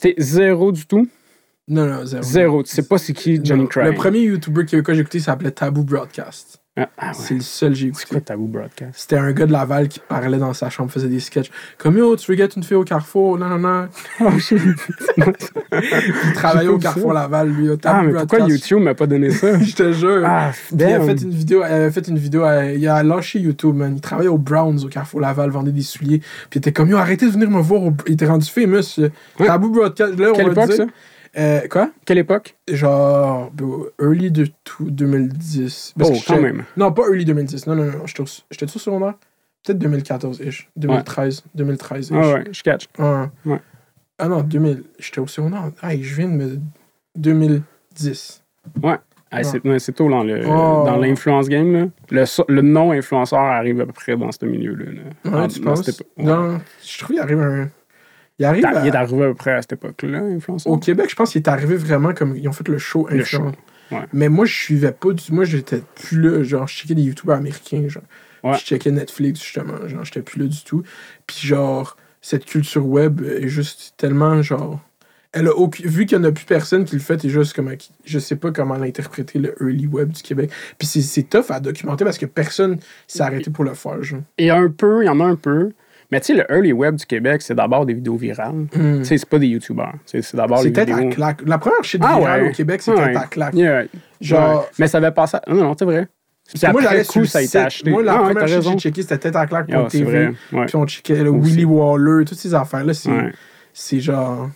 T'es 0.00 0.14
zéro 0.18 0.70
du 0.70 0.86
tout? 0.86 1.08
Non, 1.68 1.86
non, 1.86 2.04
zéro. 2.06 2.22
Zéro. 2.22 2.62
Tu 2.62 2.70
sais 2.74 2.82
pas 2.82 2.98
c'est 2.98 3.12
qui 3.12 3.40
Johnny 3.44 3.62
Non. 3.62 3.68
Crying? 3.68 3.90
Le 3.90 3.94
premier 3.94 4.20
YouTuber 4.20 4.64
québécois 4.64 4.92
que 4.92 4.96
j'ai 4.96 5.02
écouté 5.02 5.20
s'appelait 5.20 5.50
Taboo 5.50 5.82
Broadcast. 5.82 6.60
Ah, 6.80 6.88
ah 6.96 7.06
ouais. 7.08 7.12
C'est 7.14 7.34
le 7.34 7.40
seul 7.40 7.70
que 7.70 7.74
j'ai 7.76 7.86
C'est 7.92 8.06
quoi 8.06 8.18
écouté. 8.18 8.20
Tabou 8.26 8.46
Broadcast? 8.46 8.92
C'était 8.94 9.18
un 9.18 9.32
gars 9.32 9.46
de 9.46 9.52
Laval 9.52 9.88
qui 9.88 9.98
parlait 9.98 10.38
dans 10.38 10.52
sa 10.54 10.70
chambre, 10.70 10.92
faisait 10.92 11.08
des 11.08 11.18
sketchs. 11.18 11.50
Comme 11.76 11.98
yo, 11.98 12.14
tu 12.14 12.30
veux 12.30 12.38
get 12.38 12.46
une 12.56 12.62
fille 12.62 12.76
au 12.76 12.84
carrefour? 12.84 13.36
Non, 13.36 13.48
non, 13.48 13.58
non. 13.58 13.88
Oh. 14.20 14.30
Il 15.72 16.32
travaillait 16.34 16.68
au 16.68 16.78
carrefour. 16.78 17.12
Laval, 17.12 17.48
lui. 17.50 17.68
au 17.68 17.74
ah, 17.74 17.76
Tabou 17.76 18.06
mais 18.06 18.12
pourquoi 18.12 18.38
Broadcast. 18.38 18.50
YouTube 18.68 18.82
m'a 18.82 18.94
pas 18.94 19.06
donné 19.06 19.30
ça? 19.30 19.58
Je 19.62 19.74
te 19.74 19.92
jure. 19.92 20.22
ah, 20.24 20.52
il 20.72 20.82
a 20.84 21.00
fait 21.00 21.20
une 21.22 21.30
vidéo, 21.30 21.62
il 21.68 21.72
a 21.72 21.90
fait 21.90 22.06
une 22.08 22.18
vidéo, 22.18 22.44
euh, 22.44 22.72
il 22.72 22.86
a 22.88 23.02
lâché 23.02 23.40
YouTube, 23.40 23.74
man. 23.74 23.94
Il 23.96 24.00
travaillait 24.00 24.30
au 24.30 24.38
Browns 24.38 24.84
au 24.84 24.88
Carrefour 24.88 25.20
Laval, 25.20 25.50
vendait 25.50 25.72
des 25.72 25.82
souliers. 25.82 26.18
Puis 26.18 26.56
il 26.56 26.58
était 26.58 26.72
comme, 26.72 26.88
yo, 26.90 26.96
arrêtez 26.96 27.26
de 27.26 27.32
venir 27.32 27.50
me 27.50 27.60
voir. 27.60 27.82
au- 27.82 27.94
Il 28.06 28.12
était 28.14 28.26
rendu 28.26 28.48
famous. 28.48 28.98
Ouais. 28.98 29.46
Tabou 29.46 29.70
Broadcast, 29.70 30.18
là, 30.18 30.30
on 30.30 30.34
Quelle 30.34 30.46
va 30.50 30.52
époque, 30.64 30.66
dire. 30.66 30.76
ça? 30.76 30.86
Euh, 31.38 31.60
quoi? 31.68 31.90
Quelle 32.04 32.18
époque? 32.18 32.56
Genre, 32.68 33.52
early 34.00 34.30
de 34.32 34.48
tout 34.64 34.90
2010. 34.90 35.94
Parce 35.96 36.10
Oh, 36.10 36.14
que 36.14 36.26
quand 36.26 36.40
même. 36.42 36.64
Non, 36.76 36.92
pas 36.92 37.02
early 37.02 37.24
2010. 37.24 37.66
Non, 37.66 37.76
non, 37.76 37.84
non. 37.84 38.04
J'étais 38.06 38.64
au 38.64 38.78
secondaire? 38.78 39.14
Peut-être 39.64 39.78
2014-ish. 39.78 40.68
2013. 40.76 41.44
2013-ish. 41.56 42.10
Ah 42.12 42.32
ouais, 42.34 42.44
je 42.50 42.62
catch. 42.62 42.88
Ah. 42.98 43.28
Ouais. 43.44 43.60
Ah 44.18 44.28
non, 44.28 44.40
2000. 44.42 44.82
J'étais 44.98 45.20
au 45.20 45.26
secondaire. 45.26 45.70
Ah, 45.82 45.94
je 45.96 46.14
viens 46.14 46.28
de 46.28 46.32
me. 46.34 46.58
2010. 47.16 48.42
Ah, 49.30 49.42
c'est 49.44 49.62
ouais, 49.66 49.78
c'est 49.78 49.92
tôt 49.92 50.08
dans 50.08 50.24
le- 50.24 50.40
Oh. 50.46 50.84
dans 50.86 50.96
l'influence 50.96 51.48
game. 51.50 51.72
Là. 51.72 51.86
Le, 52.10 52.24
le 52.54 52.62
non-influenceur 52.62 53.40
arrive 53.40 53.80
à 53.82 53.86
peu 53.86 53.92
près 53.92 54.16
dans 54.16 54.32
ce 54.32 54.44
milieu-là. 54.46 54.86
là. 54.86 55.30
Ouais, 55.30 55.40
Ah, 55.44 55.48
tu 55.48 55.60
penses? 55.60 55.84
cette 55.84 56.00
époque- 56.00 56.12
ouais. 56.16 56.24
Non, 56.24 56.60
je 56.82 56.98
trouve 56.98 57.08
qu'il 57.16 57.20
arrive 57.20 57.40
un. 57.40 57.68
Il 58.38 58.44
arrive. 58.44 58.62
T'as- 58.62 58.80
à- 58.80 58.84
Il 58.84 58.88
est 58.88 58.94
arrivé 58.96 59.24
à 59.24 59.28
peu 59.28 59.34
près 59.34 59.52
à 59.52 59.62
cette 59.62 59.72
époque-là, 59.72 60.18
influenceur? 60.20 60.72
Au 60.72 60.78
Québec, 60.78 61.08
je 61.10 61.16
pense 61.16 61.32
qu'il 61.32 61.40
est 61.42 61.48
arrivé 61.48 61.76
vraiment 61.76 62.12
comme. 62.14 62.36
Ils 62.36 62.48
ont 62.48 62.52
fait 62.52 62.68
le 62.68 62.78
show 62.78 63.06
Le 63.10 63.24
show, 63.24 63.42
ouais. 63.90 63.98
Mais 64.12 64.28
moi, 64.28 64.44
je 64.46 64.54
suivais 64.54 64.92
pas 64.92 65.12
du 65.12 65.32
Moi, 65.32 65.44
j'étais 65.44 65.82
plus 65.96 66.20
là. 66.20 66.42
Genre, 66.42 66.66
je 66.68 66.74
checkais 66.76 66.94
des 66.94 67.02
YouTubers 67.02 67.36
américains. 67.36 67.88
Genre. 67.88 68.02
Ouais. 68.44 68.54
Je 68.54 68.60
checkais 68.64 68.90
Netflix, 68.92 69.42
justement. 69.42 69.86
Genre, 69.88 70.04
j'étais 70.04 70.22
plus 70.22 70.40
là 70.40 70.46
du 70.46 70.62
tout. 70.62 70.82
Puis, 71.26 71.46
genre, 71.46 71.96
cette 72.20 72.44
culture 72.44 72.86
web 72.86 73.20
est 73.22 73.48
juste 73.48 73.94
tellement, 73.96 74.40
genre. 74.42 74.80
Elle 75.32 75.46
a 75.48 75.54
aucun- 75.54 75.86
Vu 75.86 76.06
qu'il 76.06 76.18
n'y 76.18 76.24
en 76.24 76.28
a 76.28 76.32
plus 76.32 76.46
personne 76.46 76.84
qui 76.86 76.94
le 76.94 77.02
fait, 77.02 77.22
et 77.24 77.28
juste 77.28 77.54
comme. 77.54 77.70
Je 78.04 78.18
sais 78.18 78.36
pas 78.36 78.50
comment 78.50 78.76
l'interpréter, 78.76 79.38
le 79.38 79.54
early 79.60 79.86
web 79.86 80.10
du 80.10 80.22
Québec. 80.22 80.50
Puis, 80.78 80.86
c'est- 80.88 81.28
tough 81.28 81.50
à 81.50 81.60
documenter 81.60 82.04
parce 82.04 82.16
que 82.18 82.24
personne 82.26 82.78
s'est 83.06 83.22
arrêté 83.22 83.50
pour 83.50 83.64
le 83.64 83.74
faire, 83.74 84.02
genre. 84.02 84.20
A 84.40 84.54
un 84.54 84.70
peu, 84.70 85.02
il 85.02 85.06
y 85.06 85.08
en 85.10 85.18
a 85.20 85.24
un 85.24 85.36
peu. 85.36 85.72
Mais 86.10 86.20
tu 86.20 86.26
sais, 86.26 86.34
le 86.34 86.44
early 86.50 86.72
web 86.72 86.94
du 86.96 87.04
Québec, 87.04 87.42
c'est 87.42 87.54
d'abord 87.54 87.84
des 87.84 87.92
vidéos 87.94 88.16
virales. 88.16 88.66
Hmm. 88.74 88.98
Tu 89.00 89.04
sais, 89.04 89.18
c'est 89.18 89.28
pas 89.28 89.38
des 89.38 89.48
YouTubers. 89.48 89.92
C'est 90.06 90.34
d'abord 90.34 90.58
les 90.62 90.68
C'était 90.70 90.86
vidéos. 90.86 91.08
à 91.08 91.10
claque. 91.12 91.40
La 91.46 91.58
première 91.58 91.84
shit 91.84 92.00
Ah 92.04 92.18
virale 92.18 92.42
ouais. 92.44 92.48
au 92.48 92.52
Québec, 92.52 92.80
c'était 92.82 92.98
Ouais. 92.98 93.16
à 93.16 93.26
claque. 93.26 93.54
Yeah. 93.54 93.84
Genre. 94.20 94.60
Ouais. 94.60 94.66
Mais 94.78 94.86
ça 94.88 94.98
avait 94.98 95.10
passé. 95.10 95.36
à- 95.36 95.42
Non, 95.52 95.64
non, 95.64 95.74
c'est 95.78 95.84
vrai. 95.84 96.08
Moi, 96.72 96.80
j'allais 96.80 97.04
coup, 97.04 97.26
ça 97.26 97.40
a 97.40 97.42
été 97.42 97.58
acheté. 97.58 97.90
Moi, 97.90 98.02
la 98.02 98.14
Ah 98.14 98.18
première 98.30 98.48
shit 98.48 98.56
que 98.56 98.62
j'ai 98.70 98.78
checké, 98.78 99.02
c'était 99.02 99.18
tête 99.18 99.36
à 99.36 99.46
claque 99.46 99.66
Ah, 99.70 99.80
pour 99.80 99.90
c'est 99.90 99.98
TV. 99.98 100.10
vrai. 100.28 100.34
Ouais. 100.54 100.64
Puis 100.66 100.76
on 100.76 100.86
checkait 100.86 101.22
le. 101.22 101.30
Willy 101.30 101.66
Waller, 101.66 102.24
toutes 102.24 102.38
ces 102.38 102.54
affaires-là. 102.54 102.94
C'est 102.94 103.10
Ouais. 103.10 103.32
c'est 103.74 104.00
genre. 104.00 104.48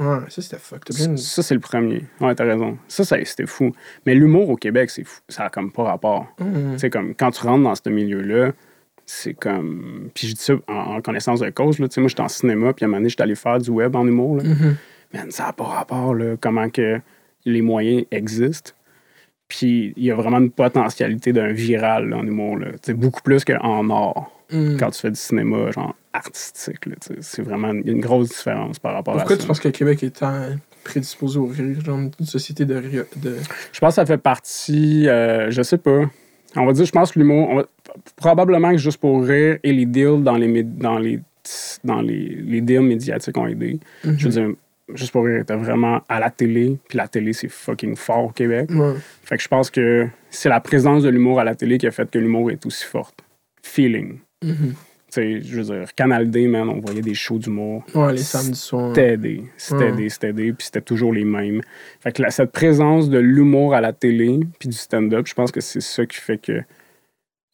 Ouais, 0.00 0.18
ça 0.28 0.40
c'était 0.40 0.56
fuck. 0.58 0.82
Bien- 0.94 1.16
Ça, 1.16 1.42
c'est 1.42 1.54
le 1.54 1.60
premier. 1.60 2.04
Ouais, 2.20 2.34
t'as 2.36 2.44
raison. 2.44 2.78
Ça, 2.88 3.04
ça 3.04 3.16
c'était 3.24 3.46
fou. 3.46 3.72
Mais 4.06 4.14
l'humour 4.14 4.48
au 4.50 4.56
Québec, 4.56 4.88
c'est 4.88 5.02
fou. 5.04 5.20
Ça 5.28 5.46
a 5.46 5.48
comme 5.50 5.72
pas 5.72 5.82
rapport. 5.82 6.28
Mhm. 6.40 6.72
Tu 6.74 6.78
sais, 6.78 6.90
comme 6.90 7.12
quand 7.14 7.30
tu 7.32 7.42
rentres 7.44 7.64
dans 7.64 7.74
ce 7.74 7.90
milieu-là, 7.90 8.52
c'est 9.06 9.34
comme. 9.34 10.10
Puis 10.14 10.28
je 10.28 10.34
dis 10.34 10.40
ça 10.42 10.54
en, 10.68 10.72
en 10.96 11.00
connaissance 11.00 11.40
de 11.40 11.50
cause. 11.50 11.78
Là. 11.78 11.88
Tu 11.88 11.94
sais, 11.94 12.00
moi, 12.00 12.08
j'étais 12.08 12.22
en 12.22 12.28
cinéma, 12.28 12.72
puis 12.72 12.84
à 12.84 12.86
un 12.86 12.88
moment 12.88 12.98
donné, 13.00 13.08
j'étais 13.10 13.22
allé 13.22 13.34
faire 13.34 13.58
du 13.58 13.70
web 13.70 13.94
en 13.96 14.06
humour. 14.06 14.36
Là. 14.38 14.44
Mhm. 14.44 14.76
Man, 15.14 15.30
ça 15.30 15.44
n'a 15.46 15.52
pas 15.52 15.64
rapport, 15.64 16.14
là, 16.14 16.36
comment 16.40 16.68
que 16.70 17.00
les 17.44 17.62
moyens 17.62 18.04
existent. 18.10 18.72
Puis 19.48 19.92
il 19.96 20.04
y 20.04 20.10
a 20.10 20.14
vraiment 20.14 20.38
une 20.38 20.50
potentialité 20.50 21.32
d'un 21.32 21.52
viral 21.52 22.08
là, 22.08 22.16
en 22.18 22.26
humour. 22.26 22.56
Là. 22.58 22.72
Tu 22.72 22.78
sais, 22.84 22.94
beaucoup 22.94 23.20
plus 23.22 23.44
qu'en 23.44 23.90
art, 23.90 24.30
Mhm. 24.50 24.76
quand 24.78 24.90
tu 24.90 25.00
fais 25.00 25.10
du 25.10 25.18
cinéma, 25.18 25.70
genre 25.70 25.94
artistique. 26.12 26.80
tu 26.80 26.90
c'est 27.20 27.40
vraiment 27.42 27.72
il 27.72 27.86
y 27.86 27.88
a 27.88 27.92
une 27.92 28.00
grosse 28.02 28.28
différence 28.28 28.78
par 28.78 28.92
rapport 28.92 29.14
Pourquoi 29.14 29.32
à 29.32 29.36
tu 29.36 29.42
ça. 29.42 29.48
penses 29.48 29.60
que 29.60 29.68
le 29.68 29.72
Québec 29.72 30.02
est 30.02 30.22
prédisposé 30.84 31.38
au 31.38 31.46
rire, 31.46 31.80
genre 31.82 31.98
une 31.98 32.26
société 32.26 32.66
de 32.66 32.74
rire? 32.74 33.04
De... 33.16 33.36
Je 33.72 33.80
pense 33.80 33.90
que 33.90 33.94
ça 33.94 34.04
fait 34.06 34.18
partie, 34.18 35.08
euh, 35.08 35.50
je 35.50 35.62
sais 35.62 35.78
pas. 35.78 36.02
On 36.56 36.66
va 36.66 36.72
dire, 36.72 36.84
je 36.84 36.92
pense 36.92 37.12
que 37.12 37.18
l'humour, 37.18 37.54
va- 37.54 37.66
probablement 38.16 38.70
que 38.72 38.78
juste 38.78 38.98
pour 38.98 39.24
rire 39.24 39.58
et 39.62 39.72
les 39.72 39.86
deals 39.86 40.22
dans 40.22 40.36
les, 40.36 40.62
dans 40.62 40.98
les, 40.98 41.20
dans 41.84 42.00
les, 42.00 42.18
les 42.44 42.60
deals 42.60 42.82
médiatiques 42.82 43.36
ont 43.36 43.46
aidé. 43.46 43.78
Mhm. 44.04 44.18
Je 44.18 44.24
veux 44.28 44.30
dire, 44.30 44.48
juste 44.94 45.12
pour 45.12 45.24
rire 45.24 45.40
était 45.40 45.56
vraiment 45.56 46.00
à 46.08 46.20
la 46.20 46.30
télé, 46.30 46.76
puis 46.88 46.98
la 46.98 47.08
télé, 47.08 47.32
c'est 47.32 47.48
fucking 47.48 47.96
fort 47.96 48.24
au 48.24 48.28
Québec. 48.30 48.70
Ouais. 48.70 48.94
Fait 49.24 49.36
que 49.36 49.42
je 49.42 49.48
pense 49.48 49.70
que 49.70 50.06
c'est 50.30 50.48
la 50.48 50.60
présence 50.60 51.02
de 51.02 51.08
l'humour 51.08 51.40
à 51.40 51.44
la 51.44 51.54
télé 51.54 51.78
qui 51.78 51.86
a 51.86 51.90
fait 51.90 52.10
que 52.10 52.18
l'humour 52.18 52.50
est 52.50 52.64
aussi 52.66 52.84
forte. 52.84 53.18
Feeling. 53.62 54.18
Mhm. 54.44 54.74
Sais, 55.14 55.40
je 55.42 55.60
veux 55.60 55.64
dire, 55.64 55.94
Canal 55.94 56.30
D, 56.30 56.46
man, 56.46 56.68
on 56.68 56.80
voyait 56.80 57.02
des 57.02 57.14
shows 57.14 57.38
d'humour. 57.38 57.84
Ouais, 57.94 58.12
les 58.12 58.18
samedis 58.18 58.58
soirs. 58.58 58.88
C'était 58.94 59.12
aidé, 59.14 59.44
c'était 59.56 59.76
Ouais. 59.84 59.88
aidé, 59.90 60.08
c'était 60.08 60.28
aidé, 60.30 60.52
puis 60.52 60.64
c'était 60.66 60.80
toujours 60.80 61.12
les 61.12 61.24
mêmes. 61.24 61.60
Fait 62.00 62.12
que 62.12 62.22
la- 62.22 62.30
cette 62.30 62.52
présence 62.52 63.08
de 63.10 63.18
l'humour 63.18 63.74
à 63.74 63.80
la 63.80 63.92
télé, 63.92 64.40
puis 64.58 64.68
du 64.68 64.76
stand-up, 64.76 65.26
je 65.26 65.34
pense 65.34 65.50
que 65.52 65.60
c'est 65.60 65.80
ça 65.80 66.06
qui 66.06 66.16
fait 66.18 66.38
que. 66.38 66.62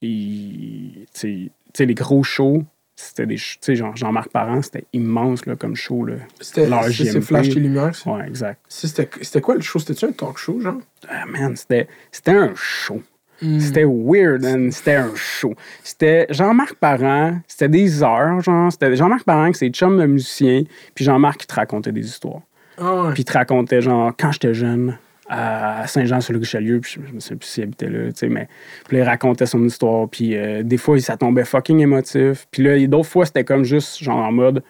Tu 0.00 1.06
sais- 1.12 1.50
les 1.86 1.94
gros 1.94 2.22
shows, 2.22 2.62
c'était 2.96 3.26
des. 3.26 3.36
Tu 3.36 3.56
sais, 3.60 3.76
genre 3.76 3.94
Jean-Marc 3.96 4.30
Parent, 4.30 4.62
c'était 4.62 4.84
immense 4.92 5.46
là, 5.46 5.56
comme 5.56 5.74
show. 5.76 6.04
Là. 6.04 6.14
C'était 6.40 6.68
c'est-. 6.90 7.20
Flash 7.20 7.48
et 7.48 7.54
Lumière. 7.60 7.94
ça? 7.94 8.10
Ouais, 8.10 8.26
exact. 8.26 8.60
C'était 8.68 9.40
quoi 9.40 9.54
le 9.54 9.60
show? 9.60 9.78
C'était-tu 9.78 10.04
un 10.06 10.12
talk 10.12 10.38
show, 10.38 10.60
genre? 10.60 10.80
Ah, 11.08 11.24
man, 11.26 11.56
c'était 11.56 11.88
c'était 12.10 12.32
un 12.32 12.52
show. 12.56 13.02
Mhm. 13.40 13.60
C'était 13.60 13.84
weird, 13.84 14.42
man. 14.42 14.70
C'était 14.72 14.96
un 14.96 15.14
show. 15.14 15.54
C'était 15.82 16.26
Jean-Marc 16.30 16.74
Parent, 16.74 17.38
c'était 17.46 17.68
des 17.68 18.02
heures, 18.02 18.40
genre. 18.40 18.72
C'était 18.72 18.94
Jean-Marc 18.96 19.24
Parent, 19.24 19.52
c'est 19.52 19.68
chum 19.70 19.98
de 19.98 20.06
musicien, 20.06 20.62
puis 20.94 21.04
Jean-Marc 21.04 21.40
qui 21.40 21.46
te 21.46 21.54
racontait 21.54 21.92
des 21.92 22.06
histoires. 22.06 22.42
Ouais. 22.80 23.12
Puis 23.12 23.22
il 23.22 23.24
te 23.24 23.32
racontait, 23.32 23.80
genre, 23.80 24.12
quand 24.18 24.32
j'étais 24.32 24.54
jeune, 24.54 24.96
à 25.28 25.86
Saint-Jean-sur-le-Richelieu, 25.86 26.80
puis 26.80 27.00
je 27.06 27.14
ne 27.14 27.20
sais 27.20 27.36
plus 27.36 27.46
s'il 27.46 27.64
habitait 27.64 27.88
là, 27.88 28.06
tu 28.08 28.12
sais, 28.16 28.28
mais 28.28 28.48
puis 28.86 28.96
là, 28.96 29.02
il 29.04 29.06
racontait 29.06 29.46
son 29.46 29.62
histoire, 29.64 30.08
puis 30.08 30.36
euh, 30.36 30.62
des 30.62 30.78
fois, 30.78 30.98
ça 31.00 31.16
tombait 31.16 31.44
fucking 31.44 31.80
émotif. 31.80 32.46
Puis 32.50 32.62
là, 32.62 32.86
d'autres 32.86 33.08
fois, 33.08 33.26
c'était 33.26 33.44
comme 33.44 33.64
juste, 33.64 34.02
genre, 34.02 34.18
en 34.18 34.32
mode, 34.32 34.62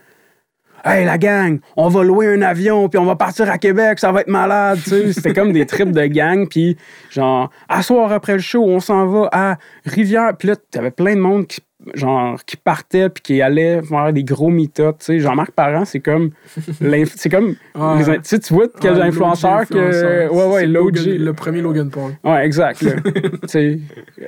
Hey, 0.91 1.05
la 1.05 1.18
gang, 1.18 1.61
on 1.76 1.89
va 1.89 2.03
louer 2.03 2.28
un 2.28 2.41
avion, 2.41 2.89
puis 2.89 2.99
on 2.99 3.05
va 3.05 3.14
partir 3.14 3.51
à 3.51 3.59
Québec, 3.59 3.99
ça 3.99 4.11
va 4.11 4.22
être 4.22 4.28
malade, 4.28 4.78
tu 4.82 4.89
sais. 4.89 5.12
C'était 5.12 5.34
comme 5.34 5.53
des 5.53 5.66
trips 5.66 5.93
de 5.93 6.07
gang, 6.07 6.49
puis 6.49 6.78
genre, 7.11 7.51
à 7.68 7.82
soir 7.82 8.11
après 8.11 8.32
le 8.32 8.39
show, 8.39 8.64
on 8.64 8.80
s'en 8.80 9.07
va 9.07 9.28
à 9.30 9.59
Rivière. 9.84 10.34
Puis 10.39 10.49
là, 10.49 10.57
t'avais 10.57 10.91
plein 10.91 11.14
de 11.14 11.20
monde 11.20 11.47
qui, 11.47 11.61
genre, 11.95 12.39
qui 12.45 12.57
partait, 12.57 13.09
puis 13.09 13.22
qui 13.22 13.43
allait 13.43 13.82
faire 13.82 14.12
des 14.12 14.24
gros 14.24 14.49
meet-up, 14.51 14.97
tu 14.99 15.05
sais. 15.07 15.18
Jean-Marc 15.20 15.51
Parent, 15.53 15.84
c'est 15.84 16.01
comme, 16.01 16.30
c'est 17.16 17.28
comme, 17.28 17.55
les 17.99 18.05
tu 18.05 18.20
sais, 18.24 18.39
tu 18.39 18.55
vois 18.55 18.66
influenceurs 18.84 19.61
l'OG 19.61 19.68
que. 19.68 19.78
influenceur. 19.78 20.34
Ouais, 20.34 20.47
ouais. 20.55 20.66
Logan- 20.66 21.16
Le 21.18 21.32
premier 21.32 21.61
Logan 21.61 21.91
Paul. 21.91 22.12
Ouais, 22.24 22.45
exact. 22.47 22.82
là. 22.82 22.93
Tu 23.43 23.49
sais, 23.49 23.78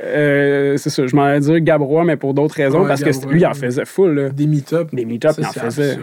euh, 0.03 0.77
c'est 0.77 0.91
ça. 0.91 1.07
Je 1.07 1.15
m'en 1.15 1.25
allais 1.25 1.41
dire 1.41 1.61
Gabrois, 1.61 2.05
mais 2.05 2.17
pour 2.17 2.33
d'autres 2.35 2.55
raisons, 2.55 2.83
Ouais, 2.83 2.89
parce 2.89 3.03
que 3.03 3.29
lui, 3.29 3.41
il 3.41 3.47
en 3.47 3.55
faisait 3.55 3.85
full. 3.85 4.15
Là. 4.15 4.29
Des 4.31 4.47
meet-ups. 4.47 4.93
Des 4.95 5.05
meet-ups, 5.05 5.35
il 5.39 5.47
en 5.47 5.53
faisait. 5.53 5.99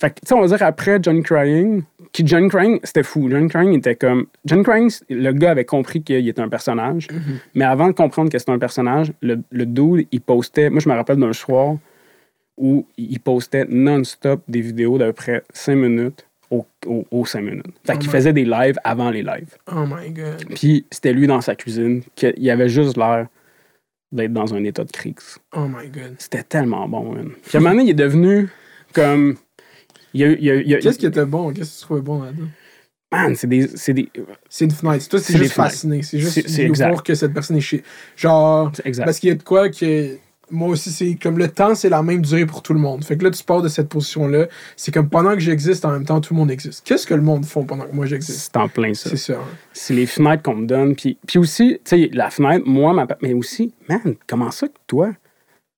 Fait 0.00 0.10
que, 0.10 0.14
tu 0.20 0.26
sais, 0.26 0.34
on 0.34 0.40
va 0.40 0.46
dire 0.46 0.62
après 0.66 0.98
Johnny 1.02 1.22
Crying, 1.22 1.82
qui 2.12 2.26
Johnny 2.26 2.48
Crying, 2.48 2.78
c'était 2.84 3.02
fou. 3.02 3.28
Johnny 3.30 3.48
Crying 3.48 3.72
était 3.78 3.96
comme. 3.96 4.26
Johnny 4.44 4.62
Crying, 4.62 4.90
le 5.08 5.32
gars 5.32 5.52
avait 5.52 5.64
compris 5.64 6.02
qu'il 6.02 6.28
était 6.28 6.42
un 6.42 6.48
personnage, 6.48 7.08
Mhm. 7.10 7.38
mais 7.54 7.64
avant 7.64 7.86
de 7.88 7.92
comprendre 7.92 8.30
que 8.30 8.38
c'était 8.38 8.52
un 8.52 8.58
personnage, 8.58 9.12
le, 9.22 9.40
le 9.50 9.64
dude, 9.66 10.06
il 10.12 10.20
postait. 10.20 10.68
Moi, 10.70 10.80
je 10.80 10.88
me 10.88 10.94
rappelle 10.94 11.16
d'un 11.16 11.32
soir 11.32 11.76
où 12.58 12.86
il 12.98 13.18
postait 13.18 13.64
non-stop 13.68 14.42
des 14.46 14.60
vidéos 14.60 14.98
d'à 14.98 15.06
peu 15.06 15.12
près 15.14 15.42
5 15.54 15.74
minutes 15.74 16.26
aux 16.50 16.66
au, 16.86 17.06
aux 17.10 17.24
5 17.24 17.40
minutes. 17.40 17.64
Fait 17.84 17.94
Oh 17.94 17.98
qu'il 17.98 18.08
my- 18.10 18.12
faisait 18.12 18.32
des 18.34 18.44
lives 18.44 18.76
avant 18.84 19.08
les 19.10 19.22
lives. 19.22 19.56
Oh 19.74 19.84
my 19.86 20.10
god. 20.10 20.44
Puis 20.54 20.84
c'était 20.90 21.14
lui 21.14 21.26
dans 21.26 21.40
sa 21.40 21.54
cuisine, 21.56 22.02
qu'il 22.14 22.50
avait 22.50 22.68
juste 22.68 22.98
l'air 22.98 23.26
d'être 24.12 24.34
dans 24.34 24.52
un 24.54 24.62
état 24.64 24.84
de 24.84 24.90
crise. 24.92 25.38
Oh 25.56 25.66
my 25.66 25.88
god. 25.88 26.14
C'était 26.18 26.42
tellement 26.42 26.86
bon, 26.86 27.14
man. 27.14 27.30
Puis 27.42 27.56
à 27.56 27.60
un 27.60 27.62
moment 27.62 27.70
donné, 27.76 27.84
il 27.84 27.90
est 27.90 27.94
devenu 27.94 28.48
comme. 28.92 29.36
Il 30.14 30.20
y 30.20 30.24
a, 30.24 30.28
il 30.32 30.44
y 30.44 30.50
a- 30.50 30.54
il 30.56 30.68
y 30.68 30.74
a- 30.74 30.78
Qu'est-ce 30.78 30.98
qui 30.98 31.06
était 31.06 31.24
bon? 31.24 31.52
Qu'est-ce 31.52 31.74
que 31.74 31.78
tu 31.80 31.82
trouvais 31.82 32.00
bon 32.02 32.22
là-dedans? 32.22 32.48
Man, 33.12 33.34
c'est 33.36 33.46
des. 33.46 33.68
C'est 33.74 33.92
des. 33.92 34.08
C'est 34.48 34.64
une 34.64 34.70
fenêtre. 34.70 35.06
Toi, 35.08 35.20
c'est 35.20 35.36
juste 35.36 35.52
fasciné. 35.52 36.02
C'est 36.02 36.18
juste 36.18 36.48
c'est 36.48 36.66
voir 36.68 37.02
que 37.02 37.14
cette 37.14 37.34
personne 37.34 37.56
est 37.58 37.60
chez. 37.60 37.82
Genre. 38.16 38.72
exact. 38.84 39.04
Parce 39.04 39.18
qu'il 39.18 39.28
y 39.28 39.32
a 39.32 39.34
de 39.36 39.42
quoi 39.42 39.68
que. 39.68 40.16
Moi 40.50 40.68
aussi, 40.68 40.90
c'est 40.90 41.14
comme 41.14 41.38
le 41.38 41.48
temps, 41.48 41.74
c'est 41.74 41.88
la 41.88 42.02
même 42.02 42.20
durée 42.20 42.44
pour 42.44 42.60
tout 42.62 42.74
le 42.74 42.78
monde. 42.78 43.02
Fait 43.04 43.16
que 43.16 43.24
là, 43.24 43.30
tu 43.30 43.42
pars 43.42 43.62
de 43.62 43.68
cette 43.68 43.88
position-là. 43.88 44.48
C'est 44.76 44.92
comme 44.92 45.08
pendant 45.08 45.32
que 45.32 45.40
j'existe, 45.40 45.82
en 45.86 45.92
même 45.92 46.04
temps, 46.04 46.20
tout 46.20 46.34
le 46.34 46.40
monde 46.40 46.50
existe. 46.50 46.84
Qu'est-ce 46.86 47.06
que 47.06 47.14
le 47.14 47.22
monde 47.22 47.46
font 47.46 47.64
pendant 47.64 47.84
que 47.86 47.94
moi 47.94 48.04
j'existe? 48.04 48.38
C'est 48.52 48.56
en 48.58 48.68
plein 48.68 48.92
ça. 48.92 49.08
C'est 49.08 49.16
ça. 49.16 49.34
hein. 49.34 49.44
C'est 49.72 49.94
les 49.94 50.04
fenêtres 50.04 50.42
qu'on 50.42 50.56
me 50.56 50.66
donne. 50.66 50.94
Puis, 50.94 51.16
puis 51.26 51.38
aussi, 51.38 51.78
tu 51.84 51.96
sais, 52.02 52.10
la 52.12 52.28
fenêtre, 52.28 52.66
moi, 52.66 52.92
ma, 52.92 53.06
mais 53.22 53.32
aussi, 53.32 53.72
man, 53.88 54.14
comment 54.26 54.50
ça 54.50 54.68
que 54.68 54.74
toi, 54.86 55.12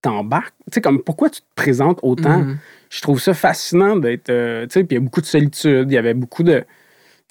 t'embarques? 0.03 0.55
Tu 0.71 0.75
sais, 0.77 0.81
comme 0.81 1.03
pourquoi 1.03 1.31
tu 1.31 1.41
te 1.41 1.47
présentes 1.55 2.01
autant? 2.03 2.41
Mhm. 2.41 2.59
Je 2.95 3.01
trouve 3.01 3.21
ça 3.21 3.35
fascinant 3.35 3.97
d'être. 3.97 4.31
euh, 4.31 4.63
tu 4.67 4.75
sais, 4.75 4.85
puis 4.85 4.97
il 4.97 5.01
y 5.01 5.03
a 5.03 5.05
beaucoup 5.05 5.21
de 5.21 5.27
solitude, 5.27 5.91
il 5.91 5.95
y 5.95 5.99
avait 5.99 6.15
beaucoup 6.15 6.43
de. 6.45 6.65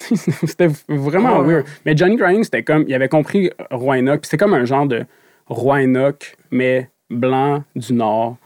c'était 0.00 0.68
vraiment 0.88 1.38
Ouais. 1.40 1.54
weird. 1.54 1.66
Mais 1.86 1.96
Johnny 1.96 2.16
Crying, 2.18 2.44
c'était 2.44 2.62
comme. 2.62 2.84
Il 2.86 2.92
avait 2.94 3.08
compris 3.08 3.50
Roi 3.70 3.98
Enoch, 3.98 4.20
puis 4.20 4.28
c'était 4.28 4.44
comme 4.44 4.52
un 4.54 4.64
genre 4.66 4.86
de 4.86 5.04
Roi 5.46 5.82
Enoch, 5.84 6.36
mais 6.50 6.90
blanc 7.10 7.64
du 7.76 7.94
Nord. 7.94 8.36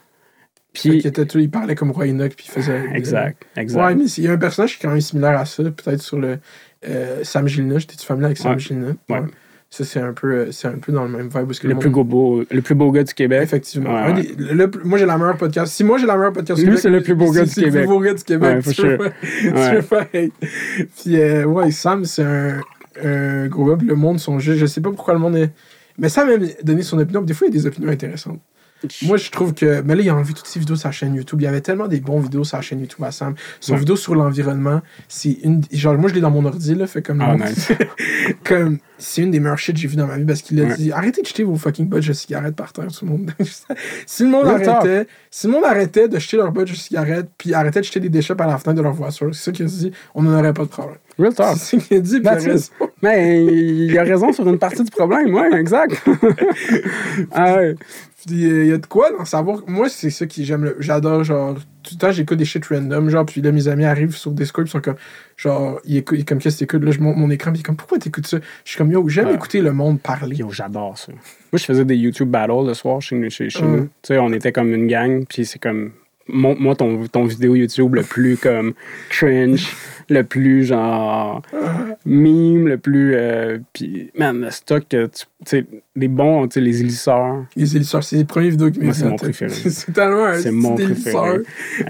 Puis. 0.72 1.02
il 1.34 1.50
parlait 1.50 1.74
comme 1.74 1.90
Roy 1.90 2.06
Enoch, 2.10 2.34
puis 2.36 2.46
il 2.48 2.52
faisait. 2.52 2.84
Exact, 2.94 3.42
exact. 3.56 3.82
Ouais, 3.84 3.94
mais 3.96 4.04
il 4.04 4.24
y 4.24 4.28
a 4.28 4.32
un 4.32 4.38
personnage 4.38 4.78
qui 4.78 4.78
est 4.78 4.86
quand 4.86 4.92
même 4.92 5.00
similaire 5.00 5.38
à 5.40 5.44
ça, 5.44 5.64
peut-être 5.64 6.00
sur 6.02 6.18
le 6.18 6.38
euh, 6.86 7.24
Sam 7.24 7.48
Gilna. 7.48 7.78
J'étais-tu 7.78 8.06
familier 8.06 8.26
avec 8.26 8.38
Sam 8.38 8.52
Ouais. 8.52 8.58
Gilna? 8.60 8.92
Ouais. 9.08 9.22
Ça, 9.70 9.84
c'est 9.84 10.00
un, 10.00 10.14
peu, 10.14 10.32
euh, 10.32 10.50
c'est 10.50 10.66
un 10.68 10.78
peu 10.78 10.92
dans 10.92 11.02
le 11.04 11.10
même 11.10 11.28
vibe. 11.28 11.44
Parce 11.46 11.58
que 11.60 11.66
le, 11.68 11.74
le 11.74 11.78
plus 11.78 11.90
beau, 11.90 12.42
le 12.50 12.62
plus 12.62 12.74
beau 12.74 12.90
gars 12.90 13.04
du 13.04 13.12
Québec. 13.12 13.42
Effectivement. 13.42 13.90
Ouais, 13.94 14.00
Un 14.00 14.14
ouais. 14.16 14.22
des- 14.22 14.34
le- 14.42 14.54
le- 14.54 14.70
moi, 14.84 14.96
j'ai 14.98 15.04
la 15.04 15.18
meilleure 15.18 15.36
podcast. 15.36 15.72
Si 15.74 15.84
moi, 15.84 15.98
j'ai 15.98 16.06
la 16.06 16.16
meilleure 16.16 16.32
podcast 16.32 16.58
Lui, 16.58 16.64
Québec, 16.68 16.80
c'est 16.80 16.88
le 16.90 17.02
plus 17.02 17.14
beau 17.14 17.30
gars 17.30 17.44
du 17.44 17.50
c'est 17.50 17.60
le 17.60 17.66
Québec. 17.66 17.82
plus 17.82 17.88
beau 17.88 18.00
gars 18.00 18.14
du 18.14 18.24
Québec. 18.24 18.56
Ouais, 18.66 18.72
tu 18.74 18.82
veux 18.82 18.96
sure. 18.98 19.88
pas-. 19.88 20.04
Puis, 21.02 21.20
euh, 21.20 21.44
ouais, 21.44 21.70
Sam, 21.70 22.04
c'est 22.06 22.22
un, 22.24 22.60
un 23.04 23.46
gros 23.48 23.66
gars. 23.66 23.84
le 23.84 23.94
monde 23.94 24.18
sont 24.18 24.38
juste. 24.38 24.58
Je 24.58 24.66
sais 24.66 24.80
pas 24.80 24.90
pourquoi 24.90 25.12
le 25.14 25.20
monde 25.20 25.36
est. 25.36 25.50
Mais 25.98 26.08
Sam 26.08 26.30
aime 26.30 26.48
donner 26.62 26.82
son 26.82 26.98
opinion. 26.98 27.20
Des 27.22 27.34
fois, 27.34 27.48
il 27.48 27.54
y 27.54 27.58
a 27.58 27.60
des 27.60 27.66
opinions 27.66 27.90
intéressantes. 27.90 28.40
Moi, 29.02 29.16
je 29.16 29.30
trouve 29.30 29.54
que. 29.54 29.80
Mais 29.82 29.94
là, 29.96 30.02
il 30.02 30.08
a 30.08 30.14
enlevé 30.14 30.34
toutes 30.34 30.46
ses 30.46 30.60
vidéos 30.60 30.76
sur 30.76 30.82
sa 30.84 30.90
chaîne 30.92 31.14
YouTube. 31.14 31.40
Il 31.40 31.44
y 31.44 31.46
avait 31.48 31.60
tellement 31.60 31.88
des 31.88 32.00
bons 32.00 32.20
vidéos 32.20 32.44
sur 32.44 32.56
sa 32.56 32.60
chaîne 32.62 32.80
YouTube 32.80 33.02
à 33.04 33.10
Sam. 33.10 33.34
Son 33.60 33.72
Ouais. 33.72 33.78
vidéo 33.78 33.96
sur 33.96 34.14
l'environnement, 34.14 34.80
c'est 35.08 35.38
une. 35.42 35.62
Genre, 35.72 35.96
moi, 35.98 36.08
je 36.10 36.14
l'ai 36.14 36.20
dans 36.20 36.30
mon 36.30 36.44
ordi, 36.44 36.74
là. 36.74 36.86
Fait 36.86 37.02
comme. 37.02 37.20
Ah, 37.20 37.36
nice. 37.36 37.72
comme. 38.44 38.78
C'est 39.00 39.22
une 39.22 39.30
des 39.30 39.38
meilleures 39.38 39.58
shit 39.58 39.76
que 39.76 39.80
j'ai 39.80 39.86
vu 39.86 39.94
dans 39.96 40.08
ma 40.08 40.16
vie 40.16 40.24
parce 40.24 40.42
qu'il 40.42 40.60
a 40.60 40.64
Ouais. 40.64 40.74
dit 40.76 40.90
arrêtez 40.90 41.22
de 41.22 41.26
jeter 41.26 41.44
vos 41.44 41.54
fucking 41.54 41.88
budgets 41.88 42.08
de 42.08 42.16
cigarettes 42.16 42.56
par 42.56 42.72
terre, 42.72 42.88
tout 42.88 43.04
le 43.04 43.12
monde. 43.12 43.30
si 44.06 44.24
le 44.24 44.28
monde 44.28 44.46
Real 44.46 44.68
arrêtait. 44.68 45.06
Si 45.30 45.46
le 45.46 45.52
monde 45.52 45.64
arrêtait 45.64 46.08
de 46.08 46.18
jeter 46.18 46.36
leur 46.36 46.50
budget 46.50 46.72
de 46.72 46.78
cigarettes 46.78 47.28
puis 47.38 47.54
arrêtait 47.54 47.78
de 47.78 47.84
jeter 47.84 48.00
des 48.00 48.08
déchets 48.08 48.34
par 48.34 48.48
la 48.48 48.58
fenêtre 48.58 48.78
de 48.78 48.82
leur 48.82 48.94
voiture, 48.94 49.28
c'est 49.32 49.44
ça 49.44 49.52
qu'il 49.52 49.66
a 49.66 49.68
dit, 49.68 49.92
on 50.16 50.22
n'en 50.22 50.36
aurait 50.36 50.52
pas 50.52 50.62
de 50.64 50.68
problème. 50.68 50.96
Real 51.16 51.32
talk. 51.32 51.56
C'est 51.58 51.78
ce 51.78 51.86
qu'il 51.86 51.96
a 51.96 52.00
dit. 52.00 52.70
Mais 53.02 53.44
il 53.44 53.96
a 53.96 54.02
raison 54.02 54.32
sur 54.32 54.48
une 54.48 54.58
partie 54.58 54.82
du 54.82 54.90
problème, 54.90 55.32
ouais, 55.32 55.52
exact. 55.60 55.94
ah 57.32 57.54
ouais. 57.56 57.76
Il 58.28 58.66
y 58.66 58.72
a 58.72 58.78
de 58.78 58.86
quoi 58.86 59.10
dans 59.16 59.24
savoir. 59.24 59.60
Moi, 59.68 59.88
c'est 59.88 60.10
ça 60.10 60.26
que 60.26 60.42
j'aime. 60.42 60.64
le- 60.64 60.76
J'adore, 60.80 61.22
genre, 61.22 61.54
tout 61.84 61.94
le 61.94 61.98
temps, 61.98 62.10
j'écoute 62.10 62.36
des 62.38 62.44
shit 62.44 62.64
random, 62.66 63.08
genre, 63.10 63.24
puis 63.24 63.40
là, 63.40 63.52
mes 63.52 63.68
amis 63.68 63.84
arrivent 63.84 64.16
sur 64.16 64.32
Discord, 64.32 64.66
ils 64.66 64.70
sont 64.70 64.80
comme, 64.80 64.96
genre, 65.36 65.80
ils 65.84 65.98
écoutent, 65.98 66.24
comme, 66.26 66.38
qu'est-ce 66.38 66.56
que 66.56 66.64
t'écoutes? 66.64 66.84
Là, 66.84 66.90
je 66.90 66.98
monte 67.00 67.16
mon 67.16 67.30
écran, 67.30 67.52
puis 67.52 67.60
ils 67.60 67.62
sont 67.62 67.66
comme, 67.68 67.76
pourquoi 67.76 67.98
t'écoutes 67.98 68.26
ça? 68.26 68.38
Je 68.64 68.70
suis 68.70 68.76
comme, 68.76 68.90
yo, 68.90 69.08
j'aime 69.08 69.28
Ah. 69.30 69.34
écouter 69.34 69.60
le 69.60 69.72
monde 69.72 70.00
parler. 70.00 70.36
Yo, 70.36 70.50
j'adore 70.50 70.98
ça. 70.98 71.12
Moi, 71.12 71.20
je 71.58 71.64
faisais 71.64 71.84
des 71.84 71.94
YouTube 71.96 72.28
battles 72.28 72.66
le 72.66 72.74
soir 72.74 73.00
chez, 73.00 73.30
chez, 73.30 73.50
chez 73.50 73.62
Mm. 73.62 73.72
nous. 73.76 73.82
Tu 73.84 73.88
sais, 74.08 74.18
on 74.18 74.32
était 74.32 74.50
comme 74.52 74.74
une 74.74 74.88
gang, 74.88 75.24
puis 75.26 75.46
c'est 75.46 75.60
comme. 75.60 75.92
Montre-moi 76.30 76.74
ton, 76.76 77.06
ton 77.06 77.24
vidéo 77.24 77.54
YouTube 77.54 77.94
le 77.94 78.02
plus 78.02 78.36
comme 78.36 78.74
cringe, 79.08 79.66
le 80.08 80.22
plus 80.24 80.64
genre 80.64 81.42
meme, 82.06 82.66
le 82.68 82.78
plus. 82.78 83.14
euh, 83.14 83.58
puis, 83.72 84.10
man, 84.18 84.40
le 84.40 84.50
stock, 84.50 84.84
tu 84.88 84.98
sais, 85.44 85.64
les 85.96 86.08
bons, 86.08 86.46
tu 86.48 86.54
sais, 86.54 86.60
les 86.60 86.80
élisseurs. 86.80 87.44
Les 87.56 87.76
élisseurs, 87.76 88.02
c'est 88.02 88.16
les 88.16 88.24
premières 88.24 88.50
vidéos 88.50 88.70
qui 88.70 88.80
Moi, 88.80 88.94
c'est 88.94 89.04
m'ont 89.04 89.10
mon 89.10 89.16
préféré. 89.16 89.50
c'est 89.54 89.92
tellement 89.92 90.24
un 90.24 90.38
C'est 90.38 90.50
mon 90.50 90.74
préféré. 90.74 91.40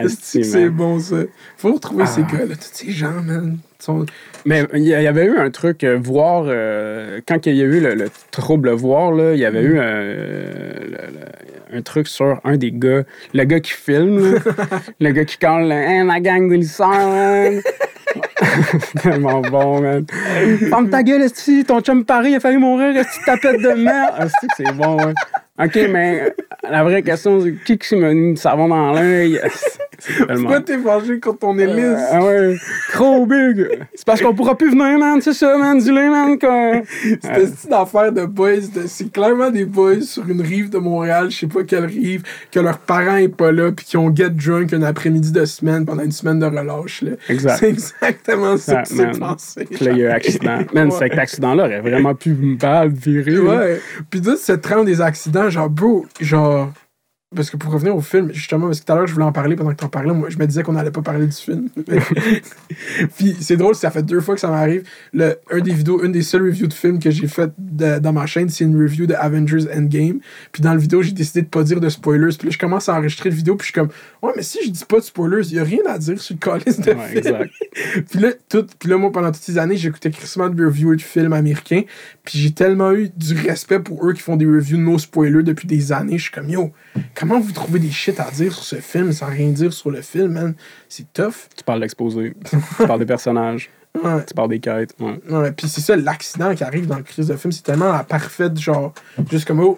C'est 0.09 0.69
bon, 0.69 0.99
ça? 0.99 1.17
Faut 1.57 1.73
retrouver 1.75 2.07
ces 2.07 2.23
Ah. 2.23 2.33
gars-là. 2.33 2.55
Tous 2.57 2.71
ces 2.73 2.91
gens, 2.91 3.23
man. 3.25 3.59
sont- 3.79 4.05
Mais 4.45 4.65
il 4.75 4.83
y, 4.83 4.95
avait 4.95 5.27
eu 5.27 5.37
un 5.37 5.51
truc, 5.51 5.85
euh, 5.85 5.97
voir, 6.03 6.45
euh, 6.49 7.21
quand 7.29 7.47
il 7.47 7.55
y 7.55 7.61
a 7.63 7.65
eu 7.65 7.79
le, 7.81 7.95
le 7.95 8.07
trouble 8.33 8.71
voir, 8.71 9.13
là, 9.13 9.35
il 9.35 9.39
y 9.39 9.45
avait 9.45 9.63
eu 9.63 9.77
euh, 9.79 10.73
le- 10.85 10.91
le- 10.91 11.79
un 11.79 11.83
truc 11.83 12.09
sur 12.09 12.41
un 12.45 12.57
des 12.57 12.73
gars, 12.73 13.03
le 13.35 13.45
gars 13.45 13.61
qui 13.61 13.73
filme, 13.73 14.35
le 15.01 15.11
gars 15.13 15.25
qui 15.25 15.39
colle, 15.39 15.71
hein, 15.71 16.05
la 16.07 16.19
gang 16.19 16.49
de. 16.51 17.61
Tellement 19.03 19.41
bon, 19.41 19.81
man. 19.81 20.07
Ferme 20.69 20.91
ta 20.91 21.03
gueule, 21.03 21.23
esti, 21.23 21.65
ton 21.65 21.81
chum 21.81 22.05
Paris 22.05 22.37
a 22.37 22.41
failli 22.41 22.59
mourir, 22.59 22.97
esti, 22.97 23.21
tapette 23.25 23.61
de 23.61 23.73
merde. 23.73 24.15
Esti, 24.21 24.47
que 24.47 24.55
c'est 24.57 24.73
bon, 24.73 24.97
ouais. 24.97 25.15
OK, 25.59 25.77
mais 25.91 26.35
la 26.69 26.83
vraie 26.85 27.03
question, 27.03 27.41
c'est 27.41 27.55
qui 27.65 27.79
qui 27.79 27.97
m'a 27.97 28.13
mis 28.13 28.35
du 28.35 28.41
savon 28.41 28.69
dans 28.69 28.93
l'œil? 28.93 29.41
Pourquoi 30.29 30.61
t'es 30.61 30.77
vengé 30.77 31.19
contre 31.19 31.41
ton 31.41 31.59
hélice? 31.59 31.99
Ah 32.13 32.25
ouais, 32.25 32.57
trop 32.93 33.27
big. 33.27 33.67
C'est 33.95 34.07
parce 34.07 34.21
qu'on 34.23 34.33
pourra 34.33 34.57
plus 34.57 34.71
venir, 34.71 34.97
man, 34.97 35.21
c'est 35.21 35.33
ça, 35.33 35.59
man, 35.59 35.77
dis-le, 35.79 36.09
man. 36.09 36.39
que- 36.39 36.87
C'était 37.21 37.47
cette 37.47 37.73
affaire 37.73 38.13
de 38.13 38.25
boys. 38.25 38.61
C'est 38.87 39.11
clairement 39.13 39.51
des 39.51 39.65
boys 39.65 40.01
sur 40.03 40.29
une 40.29 40.41
rive 40.41 40.71
de 40.71 40.79
Montréal, 40.79 41.31
je 41.33 41.39
sais 41.39 41.47
pas 41.49 41.65
quelle 41.65 41.87
rive, 41.87 42.23
que 42.53 42.61
leurs 42.61 42.79
parents 42.79 43.17
est 43.17 43.27
pas 43.27 43.51
là, 43.51 43.73
puis 43.73 43.85
qui 43.87 43.97
ont 43.97 44.15
get 44.15 44.31
drunk 44.31 44.73
un 44.73 44.83
après-midi 44.83 45.33
de 45.33 45.45
semaine 45.45 45.85
pendant 45.85 46.05
une 46.05 46.13
semaine 46.13 46.39
de 46.39 46.47
relâche. 46.47 47.03
Là. 47.03 47.13
Exact. 47.29 47.57
C'est 47.59 47.69
exactement 47.71 48.57
ça 48.57 48.83
qui 48.83 48.95
s'est 48.95 49.05
man. 49.07 49.19
passé. 49.19 49.65
Puis 49.69 49.85
là, 49.85 49.91
il 49.91 49.99
y 49.99 50.03
a 50.05 50.11
eu 50.11 50.11
accident. 50.11 50.59
Man, 50.75 50.93
cet 50.93 51.19
accident-là 51.19 51.65
aurait 51.65 51.81
vraiment 51.81 52.15
pu 52.15 52.37
mal 52.63 52.91
virer. 52.91 53.39
Ouais. 53.39 53.81
Puis 54.11 54.21
là, 54.21 54.35
cette 54.37 54.63
trame 54.63 54.85
des 54.85 55.01
accidents, 55.01 55.51
genre, 55.51 55.69
bro, 55.71 56.07
genre. 56.21 56.48
Parce 57.37 57.51
que 57.51 57.59
pour 57.59 57.71
revenir 57.71 57.95
au 57.95 58.01
film, 58.01 58.33
justement, 58.33 58.69
parce 58.69 58.81
que 58.81 58.87
tout 58.87 58.93
à 58.93 58.97
l'heure, 58.97 59.07
je 59.07 59.13
voulais 59.13 59.27
en 59.27 59.33
parler 59.33 59.55
pendant 59.55 59.69
que 59.73 59.77
t'en 59.77 59.91
parlais, 59.91 60.15
moi, 60.15 60.31
je 60.31 60.39
me 60.39 60.47
disais 60.47 60.63
qu'on 60.63 60.73
n'allait 60.73 60.91
pas 60.91 61.03
parler 61.03 61.27
du 61.27 61.37
film. 61.37 61.69
Puis 63.19 63.37
c'est 63.39 63.59
drôle, 63.59 63.75
ça 63.75 63.91
fait 63.91 64.03
deux 64.03 64.21
fois 64.23 64.35
que 64.35 64.41
ça 64.41 64.49
m'arrive. 64.49 64.85
Le, 65.13 65.37
un 65.51 65.61
des 65.61 65.75
vidéos, 65.75 66.03
une 66.03 66.13
des 66.13 66.23
seules 66.23 66.43
reviews 66.43 66.67
de 66.69 66.73
film 66.73 66.99
que 66.99 67.11
j'ai 67.11 67.29
fait 67.29 67.51
de- 67.59 67.99
dans 67.99 68.15
ma 68.15 68.25
chaîne, 68.25 68.49
c'est 68.49 68.65
une 68.65 68.81
review 68.81 69.07
de 69.07 69.13
Avengers 69.13 69.67
Endgame. 69.77 70.21
Puis 70.53 70.63
dans 70.63 70.73
le 70.73 70.81
vidéo, 70.81 71.03
j'ai 71.03 71.13
décidé 71.13 71.43
de 71.43 71.49
pas 71.49 71.63
dire 71.65 71.81
de 71.81 71.89
spoilers. 71.91 72.35
Puis 72.39 72.49
là, 72.49 72.51
je 72.51 72.59
commence 72.59 72.89
à 72.89 72.95
enregistrer 72.95 73.29
le 73.29 73.37
vidéo, 73.37 73.57
puis 73.57 73.67
je 73.67 73.73
suis 73.73 73.79
comme, 73.79 73.91
ouais, 74.23 74.33
mais 74.37 74.43
si 74.43 74.59
je 74.65 74.71
dis 74.71 74.85
pas 74.85 74.97
de 74.99 75.05
spoilers, 75.05 75.47
il 75.49 75.55
y 75.55 75.59
a 75.59 75.65
rien 75.65 75.81
à 75.87 75.99
dire 75.99 76.21
sur 76.21 76.35
le 76.35 76.39
calice 76.41 76.81
de 76.81 76.93
Ouais, 76.93 77.23
film. 77.23 78.05
puis 78.11 78.19
là, 78.21 78.29
tout, 78.49 78.67
puis 78.79 78.89
là, 78.89 78.97
moi, 78.97 79.11
pendant 79.13 79.31
toutes 79.33 79.43
ces 79.43 79.59
années, 79.59 79.77
j'écoutais 79.77 80.11
crissement 80.11 80.49
de 80.49 80.65
reviews 80.65 80.95
de 80.97 81.01
films 81.03 81.33
américains. 81.33 81.83
Puis 82.25 82.39
j'ai 82.39 82.53
tellement 82.53 82.93
eu 82.93 83.09
du 83.17 83.35
respect 83.35 83.81
pour 83.81 84.07
eux 84.09 84.13
qui 84.13 84.21
font 84.23 84.37
des 84.37 84.47
reviews 84.47 84.79
no 84.79 84.99
spoilers 84.99 85.43
depuis 85.43 85.67
des 85.67 85.93
années. 85.93 86.19
Je 86.19 86.23
suis 86.25 86.33
comme, 86.33 86.49
yo, 86.49 86.73
comment 87.15 87.41
vous 87.41 87.53
trouvez 87.53 87.79
des 87.79 87.91
shit 87.91 88.19
à 88.21 88.31
dire 88.31 88.53
sur 88.53 88.65
ce 88.65 88.77
film 88.77 89.13
sans 89.13 89.27
rien 89.27 89.49
dire 89.51 89.73
sur 89.73 89.91
le 89.91 90.03
film, 90.03 90.33
man? 90.33 90.55
C'est 90.89 91.13
tough. 91.13 91.49
Tu 91.57 91.65
parles 91.65 91.81
d'exposé, 91.81 92.35
tu 92.51 92.87
parles 92.87 92.99
des 93.01 93.07
personnages, 93.07 93.71
Ouais. 94.05 94.25
tu 94.27 94.35
parles 94.35 94.51
des 94.51 94.61
quêtes. 94.61 94.95
Ouais. 95.01 95.19
Ouais, 95.31 95.51
puis 95.53 95.67
c'est 95.69 95.81
ça, 95.81 95.97
l'accident 95.97 96.55
qui 96.55 96.63
arrive 96.63 96.87
dans 96.87 96.99
le 96.99 97.03
crise 97.03 97.27
de 97.29 97.37
film, 97.37 97.51
c'est 97.51 97.63
tellement 97.63 97.91
la 97.91 98.05
parfaite, 98.05 98.57
genre, 98.61 98.93
juste 99.31 99.47
comme, 99.47 99.61
oh, 99.61 99.77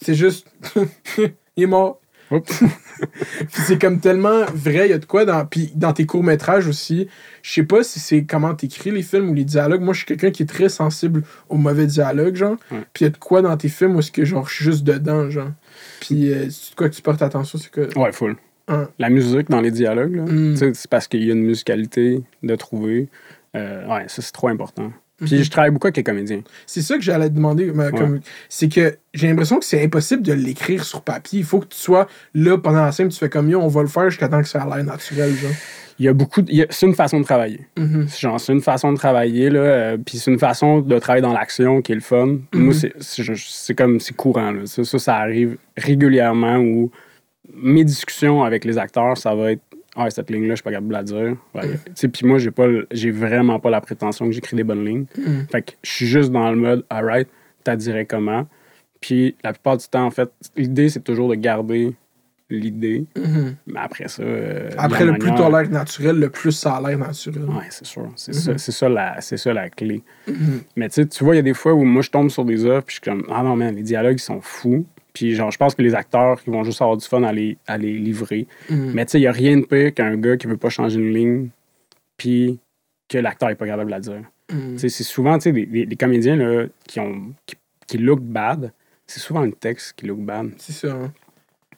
c'est 0.00 0.14
juste, 0.14 0.46
il 1.56 1.62
est 1.64 1.66
mort. 1.66 2.00
Puis 2.30 3.62
c'est 3.66 3.80
comme 3.80 4.00
tellement 4.00 4.44
vrai, 4.54 4.86
il 4.86 4.90
y 4.90 4.94
a 4.94 4.98
de 4.98 5.04
quoi 5.04 5.24
dans. 5.24 5.44
Puis 5.46 5.72
dans 5.74 5.92
tes 5.92 6.06
courts-métrages 6.06 6.66
aussi, 6.68 7.08
je 7.42 7.52
sais 7.52 7.62
pas 7.64 7.82
si 7.82 8.00
c'est 8.00 8.24
comment 8.24 8.54
t'écris 8.54 8.90
les 8.90 9.02
films 9.02 9.30
ou 9.30 9.34
les 9.34 9.44
dialogues. 9.44 9.82
Moi, 9.82 9.92
je 9.94 9.98
suis 9.98 10.06
quelqu'un 10.06 10.30
qui 10.30 10.42
est 10.42 10.46
très 10.46 10.68
sensible 10.68 11.22
aux 11.48 11.56
mauvais 11.56 11.86
dialogues, 11.86 12.36
genre. 12.36 12.56
Ouais. 12.70 12.78
Puis 12.92 13.04
il 13.04 13.04
y 13.04 13.06
a 13.06 13.10
de 13.10 13.18
quoi 13.18 13.42
dans 13.42 13.56
tes 13.56 13.68
films 13.68 13.96
où 13.96 13.98
est-ce 13.98 14.12
que, 14.12 14.24
genre, 14.24 14.48
je 14.48 14.54
suis 14.54 14.64
juste 14.64 14.84
dedans, 14.84 15.28
genre. 15.30 15.50
Puis 16.00 16.32
euh, 16.32 16.48
c'est 16.50 16.70
de 16.72 16.76
quoi 16.76 16.88
que 16.88 16.94
tu 16.94 17.02
portes 17.02 17.22
attention, 17.22 17.58
c'est 17.58 17.70
que. 17.70 17.98
Ouais, 17.98 18.12
full. 18.12 18.36
Hein. 18.68 18.88
La 18.98 19.10
musique 19.10 19.50
dans 19.50 19.60
les 19.60 19.70
dialogues, 19.70 20.14
là, 20.16 20.22
Mm. 20.24 20.56
c'est 20.56 20.88
parce 20.88 21.06
qu'il 21.06 21.22
y 21.24 21.30
a 21.30 21.34
une 21.34 21.42
musicalité 21.44 22.22
de 22.42 22.56
trouver. 22.56 23.08
Euh, 23.54 23.86
ouais, 23.86 24.04
ça, 24.08 24.22
c'est 24.22 24.32
trop 24.32 24.48
important. 24.48 24.90
Puis 25.24 25.36
Mhm. 25.36 25.42
je 25.44 25.50
travaille 25.50 25.70
beaucoup 25.70 25.86
avec 25.86 25.96
les 25.96 26.02
comédiens. 26.04 26.42
C'est 26.66 26.82
ça 26.82 26.96
que 26.96 27.02
j'allais 27.02 27.28
te 27.28 27.34
demander. 27.34 27.66
comme- 27.90 28.20
C'est 28.48 28.68
que 28.68 28.96
j'ai 29.12 29.28
l'impression 29.28 29.58
que 29.58 29.64
c'est 29.64 29.82
impossible 29.82 30.22
de 30.22 30.32
l'écrire 30.32 30.84
sur 30.84 31.02
papier. 31.02 31.40
Il 31.40 31.44
faut 31.44 31.60
que 31.60 31.66
tu 31.68 31.78
sois 31.78 32.06
là 32.34 32.56
pendant 32.58 32.84
la 32.84 32.92
scène, 32.92 33.08
tu 33.08 33.18
fais 33.18 33.28
comme 33.28 33.48
yo, 33.50 33.60
on 33.60 33.68
va 33.68 33.82
le 33.82 33.88
faire 33.88 34.08
jusqu'à 34.10 34.28
temps 34.28 34.40
que 34.42 34.48
ça 34.48 34.62
a 34.62 34.76
l'air 34.76 34.84
naturel, 34.84 35.34
genre. 35.34 35.50
Il 36.00 36.04
y 36.06 36.08
a 36.08 36.12
beaucoup. 36.12 36.42
de- 36.42 36.66
C'est 36.70 36.86
une 36.86 36.94
façon 36.94 37.20
de 37.20 37.24
travailler. 37.24 37.60
Mhm. 37.78 38.06
C'est 38.08 38.20
Genre, 38.20 38.40
c'est 38.40 38.52
une 38.52 38.60
façon 38.60 38.92
de 38.92 38.96
travailler, 38.96 39.48
là. 39.48 39.60
euh, 39.60 39.96
puis 40.04 40.18
c'est 40.18 40.30
une 40.32 40.40
façon 40.40 40.80
de 40.80 40.98
travailler 40.98 41.22
dans 41.22 41.32
l'action 41.32 41.82
qui 41.82 41.92
est 41.92 41.94
le 41.94 42.00
fun. 42.00 42.26
Mhm. 42.26 42.40
Moi, 42.54 42.74
c'est- 42.74 43.74
comme, 43.74 44.00
c'est 44.00 44.14
courant, 44.16 44.50
là. 44.50 44.62
Ça, 44.66 44.82
ça, 44.82 44.98
ça 44.98 45.16
arrive 45.16 45.56
régulièrement 45.76 46.56
où 46.58 46.90
mes 47.54 47.84
discussions 47.84 48.42
avec 48.42 48.64
les 48.64 48.76
acteurs, 48.78 49.16
ça 49.16 49.34
va 49.34 49.52
être. 49.52 49.62
Ah, 49.96 50.10
cette 50.10 50.30
ligne-là, 50.30 50.50
je 50.50 50.56
suis 50.56 50.62
pas 50.62 50.70
capable 50.70 50.88
de 50.88 50.92
la 50.92 51.02
dire. 51.02 51.36
Sais, 51.94 52.08
Puis 52.08 52.26
moi, 52.26 52.38
j'ai 52.38 52.50
pas 52.50 52.66
j'ai 52.90 53.10
vraiment 53.10 53.60
pas 53.60 53.70
la 53.70 53.80
prétention 53.80 54.26
que 54.26 54.32
j'écris 54.32 54.56
des 54.56 54.64
bonnes 54.64 54.84
lignes. 54.84 55.06
Mhm. 55.16 55.46
Fait 55.50 55.62
que 55.62 55.72
je 55.82 55.90
suis 55.90 56.06
juste 56.06 56.30
dans 56.32 56.50
le 56.50 56.56
mode, 56.56 56.84
alright, 56.90 57.28
t'as 57.62 57.76
dirais 57.76 58.04
comment? 58.06 58.46
Puis 59.00 59.36
la 59.44 59.52
plupart 59.52 59.76
du 59.76 59.86
temps, 59.86 60.04
en 60.06 60.10
fait, 60.10 60.30
l'idée, 60.56 60.88
c'est 60.88 61.04
toujours 61.04 61.28
de 61.28 61.34
garder 61.34 61.94
l'idée. 62.50 63.04
Mhm. 63.16 63.56
Mais 63.66 63.80
après 63.80 64.08
ça. 64.08 64.22
euh, 64.22 64.70
Après, 64.76 65.04
le 65.04 65.14
plus 65.18 65.30
t'as 65.34 65.48
l'air 65.48 65.70
naturel, 65.70 66.18
le 66.18 66.28
plus 66.30 66.52
ça 66.52 66.76
a 66.76 66.88
l'air 66.88 66.98
naturel. 66.98 67.44
Ouais, 67.44 67.66
c'est 67.70 67.86
sûr. 67.86 68.08
C'est 68.16 68.32
Mhm. 68.34 68.40
ça, 68.40 68.58
c'est 68.58 68.72
ça, 68.72 68.88
la, 68.88 69.20
ça 69.20 69.52
la 69.52 69.70
clé. 69.70 70.02
Mhm. 70.28 70.60
Mais 70.76 70.88
tu 70.88 70.94
sais, 71.02 71.06
tu 71.06 71.24
vois, 71.24 71.34
il 71.34 71.38
y 71.38 71.40
a 71.40 71.42
des 71.42 71.54
fois 71.54 71.72
où 71.74 71.84
moi, 71.84 72.02
je 72.02 72.10
tombe 72.10 72.30
sur 72.30 72.44
des 72.44 72.64
œuvres, 72.64 72.82
puis 72.84 72.96
je 72.96 73.00
suis 73.02 73.10
comme, 73.10 73.26
ah 73.32 73.42
non, 73.42 73.56
man, 73.56 73.74
les 73.74 73.82
dialogues, 73.82 74.16
ils 74.16 74.22
sont 74.22 74.40
fous. 74.40 74.84
Puis 75.14 75.34
genre, 75.34 75.50
je 75.50 75.56
pense 75.58 75.74
que 75.74 75.80
les 75.82 75.94
acteurs, 75.94 76.40
ils 76.46 76.52
vont 76.52 76.64
juste 76.64 76.82
avoir 76.82 76.96
du 76.98 77.06
fun 77.06 77.22
à 77.22 77.32
les, 77.32 77.56
à 77.66 77.78
les 77.78 77.92
livrer. 77.98 78.46
Mhm. 78.68 78.92
Mais 78.94 79.06
tu 79.06 79.12
sais, 79.12 79.18
il 79.18 79.22
n'y 79.22 79.26
a 79.28 79.32
rien 79.32 79.56
de 79.56 79.64
pire 79.64 79.94
qu'un 79.94 80.16
gars 80.16 80.36
qui 80.36 80.46
veut 80.48 80.56
pas 80.56 80.68
changer 80.70 80.98
une 81.00 81.12
ligne, 81.14 81.48
puis 82.16 82.58
que 83.08 83.18
l'acteur 83.18 83.48
n'est 83.48 83.54
pas 83.54 83.66
capable 83.66 83.86
de 83.86 83.94
la 83.94 84.00
dire. 84.00 84.22
Mhm. 84.52 84.76
C'est 84.76 84.88
souvent, 84.90 85.38
tu 85.38 85.44
sais, 85.44 85.52
des, 85.52 85.66
des- 85.66 85.86
des 85.86 85.96
comédiens 85.96 86.36
là, 86.36 86.66
qui, 86.86 87.00
ont, 87.00 87.32
qui, 87.46 87.54
qui 87.86 87.98
look 87.98 88.20
bad, 88.20 88.72
c'est 89.06 89.20
souvent 89.20 89.42
le 89.42 89.52
texte 89.52 89.94
qui 89.96 90.06
look 90.06 90.18
bad. 90.18 90.50
C'est 90.58 90.72
ça. 90.72 90.92
hein. 90.92 91.12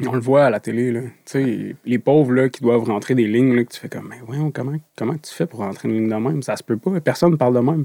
On 0.06 0.12
le 0.12 0.20
voit 0.20 0.44
à 0.44 0.50
la 0.50 0.60
télé, 0.60 0.92
là. 0.92 1.00
Tu 1.00 1.08
sais, 1.24 1.76
les 1.86 1.98
pauvres, 1.98 2.32
là, 2.32 2.48
qui 2.50 2.60
doivent 2.62 2.84
rentrer 2.84 3.14
des 3.14 3.26
lignes, 3.26 3.54
là, 3.54 3.64
que 3.64 3.72
tu 3.72 3.80
fais 3.80 3.88
comme, 3.88 4.08
mais 4.10 4.16
voyons, 4.26 4.50
comment, 4.50 4.76
comment 4.96 5.16
tu 5.16 5.32
fais 5.32 5.46
pour 5.46 5.60
rentrer 5.60 5.88
une 5.88 5.94
ligne 5.94 6.08
de 6.08 6.14
même? 6.16 6.42
Ça 6.42 6.54
se 6.56 6.62
peut 6.62 6.76
pas. 6.76 7.00
Personne 7.00 7.30
ne 7.32 7.36
parle 7.36 7.54
de 7.54 7.60
même. 7.60 7.84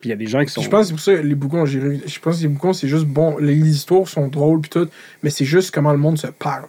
Puis 0.00 0.08
il 0.08 0.10
y 0.10 0.14
a 0.14 0.16
des 0.16 0.26
gens 0.26 0.42
qui 0.44 0.50
sont. 0.50 0.62
Je 0.62 0.70
pense 0.70 0.80
que 0.80 0.86
c'est 0.86 0.92
pour 0.94 1.00
ça 1.00 1.14
que 1.22 1.26
les 1.26 1.34
boucons, 1.34 1.66
je 1.66 2.18
pense 2.20 2.38
que 2.38 2.42
les 2.42 2.48
boucons, 2.48 2.72
c'est 2.72 2.88
juste 2.88 3.04
bon. 3.06 3.36
Les 3.38 3.54
histoires 3.56 4.08
sont 4.08 4.28
drôles 4.28 4.60
puis 4.62 4.70
tout, 4.70 4.88
mais 5.22 5.28
c'est 5.30 5.44
juste 5.44 5.72
comment 5.72 5.92
le 5.92 5.98
monde 5.98 6.18
se 6.18 6.26
parle. 6.28 6.64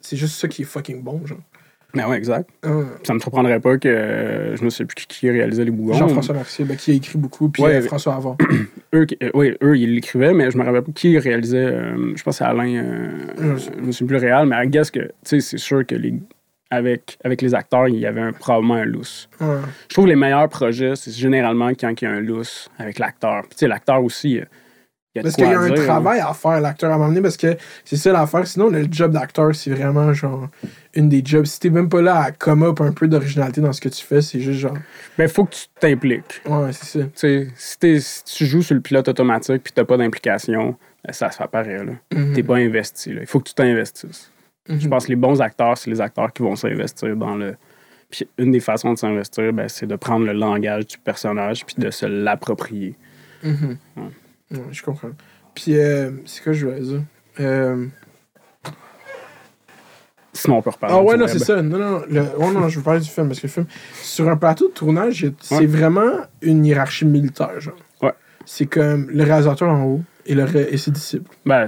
C'est 0.00 0.16
juste 0.16 0.34
ça 0.40 0.48
qui 0.48 0.62
est 0.62 0.66
fucking 0.66 1.00
bon, 1.02 1.24
genre. 1.24 1.38
Ben 1.94 2.08
ouais, 2.08 2.16
exact. 2.16 2.50
Ah. 2.64 2.80
Ça 3.04 3.14
me 3.14 3.20
surprendrait 3.20 3.60
pas 3.60 3.78
que 3.78 3.86
euh, 3.88 4.56
je 4.56 4.64
ne 4.64 4.68
sais 4.70 4.84
plus 4.84 4.96
qui, 4.96 5.06
qui 5.06 5.30
réalisait 5.30 5.64
les 5.64 5.70
bougons. 5.70 5.92
Jean-François 5.94 6.34
Mercier, 6.34 6.64
ben, 6.64 6.76
qui 6.76 6.90
a 6.90 6.94
écrit 6.94 7.16
beaucoup, 7.16 7.48
puis 7.48 7.62
Ouais, 7.62 7.76
euh, 7.76 7.80
mais- 7.82 7.86
François 7.86 8.16
Avant. 8.16 8.36
Eux, 8.94 9.04
qui- 9.06 9.16
euh, 9.22 9.30
oui, 9.34 9.54
eux, 9.62 9.78
ils 9.78 9.94
l'écrivaient, 9.94 10.34
mais 10.34 10.50
je 10.50 10.58
me 10.58 10.64
rappelle 10.64 10.82
pas 10.82 10.90
qui 10.92 11.16
réalisait. 11.16 11.56
euh, 11.64 12.12
je 12.16 12.22
pense 12.24 12.38
c'est 12.38 12.44
Alain. 12.44 12.66
euh, 12.74 13.56
Je 13.56 13.80
me 13.80 13.92
suis 13.92 14.04
plus 14.04 14.16
réel, 14.16 14.46
mais 14.46 14.56
I 14.64 14.68
guess 14.68 14.90
que, 14.90 14.98
tu 14.98 15.08
sais, 15.22 15.40
c'est 15.40 15.58
sûr 15.58 15.86
que 15.86 15.94
les, 15.94 16.14
avec, 16.74 17.16
avec 17.24 17.40
les 17.42 17.54
acteurs, 17.54 17.88
il 17.88 17.96
y 17.98 18.06
avait 18.06 18.20
un, 18.20 18.32
probablement 18.32 18.74
un. 18.74 18.86
Ouais. 18.86 19.60
Je 19.88 19.94
trouve 19.94 20.04
que 20.04 20.10
les 20.10 20.16
meilleurs 20.16 20.48
projets, 20.48 20.94
c'est 20.96 21.12
généralement 21.12 21.68
quand 21.70 21.90
il 22.00 22.04
y 22.04 22.08
a 22.08 22.10
un 22.10 22.20
lousse 22.20 22.68
avec 22.78 22.98
l'acteur. 22.98 23.42
Puis, 23.42 23.50
tu 23.50 23.56
sais, 23.60 23.68
l'acteur 23.68 24.02
aussi, 24.02 24.30
il 24.32 24.36
y 24.36 24.40
a 24.40 25.22
de 25.22 25.22
Parce 25.22 25.36
qu'il 25.36 25.44
y 25.44 25.52
a 25.54 25.60
un 25.60 25.68
dire, 25.68 25.80
hein. 25.80 25.84
travail 25.84 26.20
à 26.20 26.32
faire, 26.34 26.60
l'acteur, 26.60 26.92
à 26.92 26.98
m'emmener, 26.98 27.20
parce 27.20 27.36
que 27.36 27.56
c'est 27.84 27.96
ça 27.96 28.10
l'affaire. 28.12 28.46
Sinon, 28.46 28.68
le 28.68 28.86
job 28.90 29.12
d'acteur, 29.12 29.54
c'est 29.54 29.70
vraiment, 29.70 30.12
genre, 30.12 30.48
une 30.94 31.08
des 31.08 31.22
jobs. 31.24 31.44
Si 31.46 31.60
t'es 31.60 31.70
même 31.70 31.88
pas 31.88 32.02
là 32.02 32.20
à 32.20 32.30
come 32.32 32.64
up 32.64 32.80
un 32.80 32.90
peu 32.92 33.06
d'originalité 33.06 33.60
dans 33.60 33.72
ce 33.72 33.80
que 33.80 33.88
tu 33.88 34.04
fais, 34.04 34.20
c'est 34.22 34.40
juste 34.40 34.58
genre. 34.60 34.76
Ben, 35.16 35.28
faut 35.28 35.44
que 35.44 35.54
tu 35.54 35.66
t'impliques. 35.78 36.42
Ouais, 36.46 36.72
c'est 36.72 36.98
ça. 37.00 37.04
Tu 37.04 37.10
sais, 37.14 37.48
si, 37.56 37.78
t'es- 37.78 38.00
si 38.00 38.24
tu 38.24 38.46
joues 38.46 38.62
sur 38.62 38.74
le 38.74 38.80
pilote 38.80 39.06
automatique 39.08 39.62
puis 39.62 39.72
t'as 39.72 39.84
pas 39.84 39.96
d'implication, 39.96 40.76
ben, 41.04 41.12
ça 41.12 41.30
se 41.30 41.36
fait 41.36 41.48
pareil. 41.48 41.84
Là. 41.86 41.92
Mhm. 42.12 42.32
T'es 42.34 42.42
pas 42.42 42.56
investi. 42.56 43.12
Là. 43.12 43.20
Il 43.20 43.26
faut 43.28 43.38
que 43.38 43.48
tu 43.48 43.54
t'investisses. 43.54 44.32
Mhm. 44.68 44.80
Je 44.80 44.88
pense 44.88 45.04
que 45.04 45.10
les 45.10 45.16
bons 45.16 45.40
acteurs, 45.40 45.76
c'est 45.76 45.90
les 45.90 46.00
acteurs 46.00 46.32
qui 46.32 46.42
vont 46.42 46.56
s'investir 46.56 47.14
dans 47.16 47.34
le. 47.36 47.56
Puis 48.10 48.28
une 48.38 48.52
des 48.52 48.60
façons 48.60 48.92
de 48.92 48.98
s'investir, 48.98 49.52
ben, 49.52 49.68
c'est 49.68 49.86
de 49.86 49.96
prendre 49.96 50.24
le 50.26 50.32
langage 50.32 50.86
du 50.86 50.98
personnage 50.98 51.64
puis 51.66 51.76
de 51.78 51.90
se 51.90 52.06
l'approprier. 52.06 52.96
Mhm. 53.42 53.76
Ouais. 53.96 54.02
Ouais, 54.58 54.64
je 54.70 54.82
comprends. 54.82 55.10
Puis, 55.54 55.76
euh, 55.76 56.10
c'est 56.24 56.42
quoi 56.42 56.52
je 56.52 56.66
voulais 56.66 56.80
dire? 56.80 57.02
Euh, 57.40 57.86
Sinon, 60.36 60.58
on 60.58 60.62
peut 60.62 60.70
reparler. 60.70 60.96
Ah 60.98 61.02
ouais, 61.02 61.16
non, 61.16 61.28
c'est 61.28 61.38
ça. 61.38 61.62
Non, 61.62 61.78
non, 61.78 62.02
le... 62.08 62.24
oh, 62.38 62.50
non, 62.50 62.68
je 62.68 62.78
veux 62.78 62.82
parler 62.84 62.98
du 63.00 63.08
film, 63.08 63.28
parce 63.28 63.38
que 63.38 63.46
le 63.46 63.52
film, 63.52 63.66
sur 64.02 64.28
un 64.28 64.36
plateau 64.36 64.66
de 64.68 64.72
tournage, 64.72 65.26
c'est 65.40 65.54
Ouais. 65.58 65.66
vraiment 65.66 66.10
une 66.42 66.64
hiérarchie 66.66 67.04
militaire, 67.04 67.60
genre. 67.60 67.76
Ouais. 68.02 68.12
C'est 68.44 68.66
comme 68.66 69.08
le 69.10 69.22
réalisateur 69.22 69.68
en 69.70 69.84
haut 69.84 70.02
et, 70.26 70.34
le 70.34 70.72
et 70.72 70.76
ses 70.76 70.90
disciples. 70.90 71.30
Ben, 71.46 71.66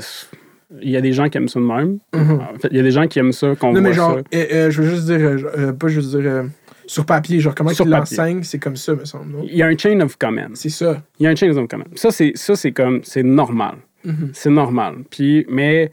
il 0.83 0.91
y 0.91 0.97
a 0.97 1.01
des 1.01 1.13
gens 1.13 1.29
qui 1.29 1.39
aiment 1.39 1.49
ça 1.49 1.61
de 1.61 1.65
même. 1.65 1.99
Mhm. 2.15 2.41
En 2.41 2.59
fait, 2.59 2.69
il 2.71 2.77
y 2.77 2.81
a 2.81 2.83
des 2.83 2.91
gens 2.91 3.07
qui 3.07 3.19
aiment 3.19 3.33
ça, 3.33 3.55
qu'on 3.57 3.73
Non, 3.73 3.81
mais 3.81 3.91
voit 3.91 3.93
genre, 3.93 4.15
ça. 4.33 4.39
euh, 4.39 4.47
euh, 4.53 4.71
je 4.71 4.83
veux 4.83 4.89
juste 4.91 5.05
dire, 5.07 5.21
euh, 5.21 5.39
euh, 5.59 5.73
pas 5.73 5.89
juste 5.89 6.11
dire, 6.17 6.45
sur 6.87 7.05
papier, 7.07 7.41
genre, 7.41 7.55
comment 7.55 7.71
Sur 7.71 7.85
il 7.87 7.91
papier. 7.91 8.17
l'enseigne, 8.17 8.43
c'est 8.43 8.59
comme 8.59 8.77
ça, 8.77 8.95
me 8.95 9.05
semble, 9.05 9.33
non? 9.33 9.45
Il 9.49 9.57
y 9.57 9.63
a 9.63 9.67
un 9.67 9.77
chain 9.77 9.99
of 10.01 10.17
command. 10.17 10.51
C'est 10.55 10.69
ça. 10.69 11.03
Il 11.19 11.25
y 11.25 11.27
a 11.27 11.31
un 11.31 11.37
chain 11.37 11.51
of 11.57 11.69
command. 11.69 11.87
Ça, 11.97 12.11
c'est, 12.11 12.33
ça, 12.35 12.55
c'est 12.57 12.73
comme, 12.73 13.01
c'est 13.05 13.23
normal. 13.23 13.77
Mhm. 14.05 14.31
C'est 14.33 14.51
normal. 14.51 14.97
Puis, 15.11 15.45
mais 15.49 15.91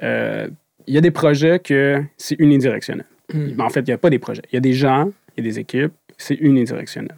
il 0.00 0.94
y 0.94 0.98
a 0.98 1.00
des 1.00 1.10
projets 1.10 1.58
que 1.60 2.02
c'est 2.16 2.36
unidirectionnel. 2.40 3.06
Ben, 3.32 3.60
en 3.64 3.70
fait, 3.70 3.80
il 3.80 3.86
n'y 3.86 3.92
a 3.92 3.98
pas 3.98 4.10
des 4.10 4.18
projets. 4.18 4.42
Il 4.52 4.54
y 4.54 4.58
a 4.58 4.60
des 4.60 4.72
gens, 4.74 5.10
il 5.36 5.44
y 5.44 5.46
a 5.46 5.50
des 5.50 5.58
équipes, 5.58 5.92
c'est 6.18 6.34
unidirectionnel. 6.34 7.16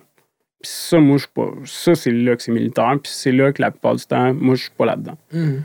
Puis 0.62 0.70
ça, 0.72 1.00
moi, 1.00 1.16
je 1.16 1.22
suis 1.22 1.32
pas. 1.34 1.50
Ça, 1.64 1.94
c'est 1.94 2.10
là 2.12 2.36
que 2.36 2.42
c'est 2.42 2.52
militaire. 2.52 2.92
Puis 3.02 3.12
c'est 3.14 3.32
là 3.32 3.52
que 3.52 3.60
la 3.60 3.70
plupart 3.70 3.96
du 3.96 4.04
temps, 4.04 4.32
moi, 4.34 4.54
je 4.54 4.62
suis 4.62 4.70
pas 4.76 4.86
là-dedans. 4.86 5.16
Mhm. 5.32 5.62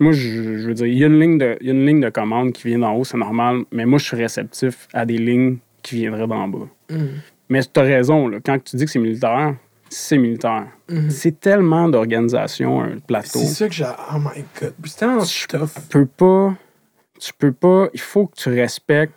Moi, 0.00 0.12
je, 0.12 0.58
je 0.58 0.66
veux 0.68 0.74
dire, 0.74 0.86
il 0.86 0.98
y, 0.98 1.04
a 1.04 1.06
une 1.06 1.18
ligne 1.18 1.38
de, 1.38 1.56
il 1.60 1.66
y 1.66 1.70
a 1.70 1.72
une 1.72 1.86
ligne 1.86 2.00
de 2.00 2.10
commande 2.10 2.52
qui 2.52 2.68
vient 2.68 2.78
d'en 2.80 2.92
haut, 2.94 3.04
c'est 3.04 3.16
normal. 3.16 3.62
Mais 3.72 3.86
moi, 3.86 3.98
je 3.98 4.04
suis 4.04 4.16
réceptif 4.16 4.86
à 4.92 5.06
des 5.06 5.16
lignes 5.18 5.58
qui 5.82 5.96
viendraient 5.96 6.26
d'en 6.26 6.46
bas. 6.48 6.68
Mhm. 6.90 7.08
Mais 7.48 7.60
tu 7.62 7.80
as 7.80 7.82
raison, 7.82 8.28
là, 8.28 8.38
quand 8.44 8.62
tu 8.62 8.76
dis 8.76 8.84
que 8.84 8.90
c'est 8.90 8.98
militaire, 8.98 9.56
c'est 9.88 10.18
militaire. 10.18 10.66
Mhm. 10.90 11.10
C'est 11.10 11.40
tellement 11.40 11.88
d'organisation, 11.88 12.82
un 12.82 12.98
plateau. 12.98 13.38
C'est 13.38 13.46
ça 13.46 13.68
que 13.68 13.74
j'ai. 13.74 13.84
Oh 13.84 14.18
my 14.18 14.44
god. 14.60 14.74
C'est 14.84 14.98
tellement 14.98 15.18
tough. 15.20 15.70
Tu 15.74 15.88
peux 15.88 16.06
pas. 16.06 16.54
Tu 17.20 17.32
peux 17.38 17.52
pas. 17.52 17.88
Il 17.94 18.00
faut 18.00 18.26
que 18.26 18.34
tu 18.36 18.48
respectes. 18.50 19.14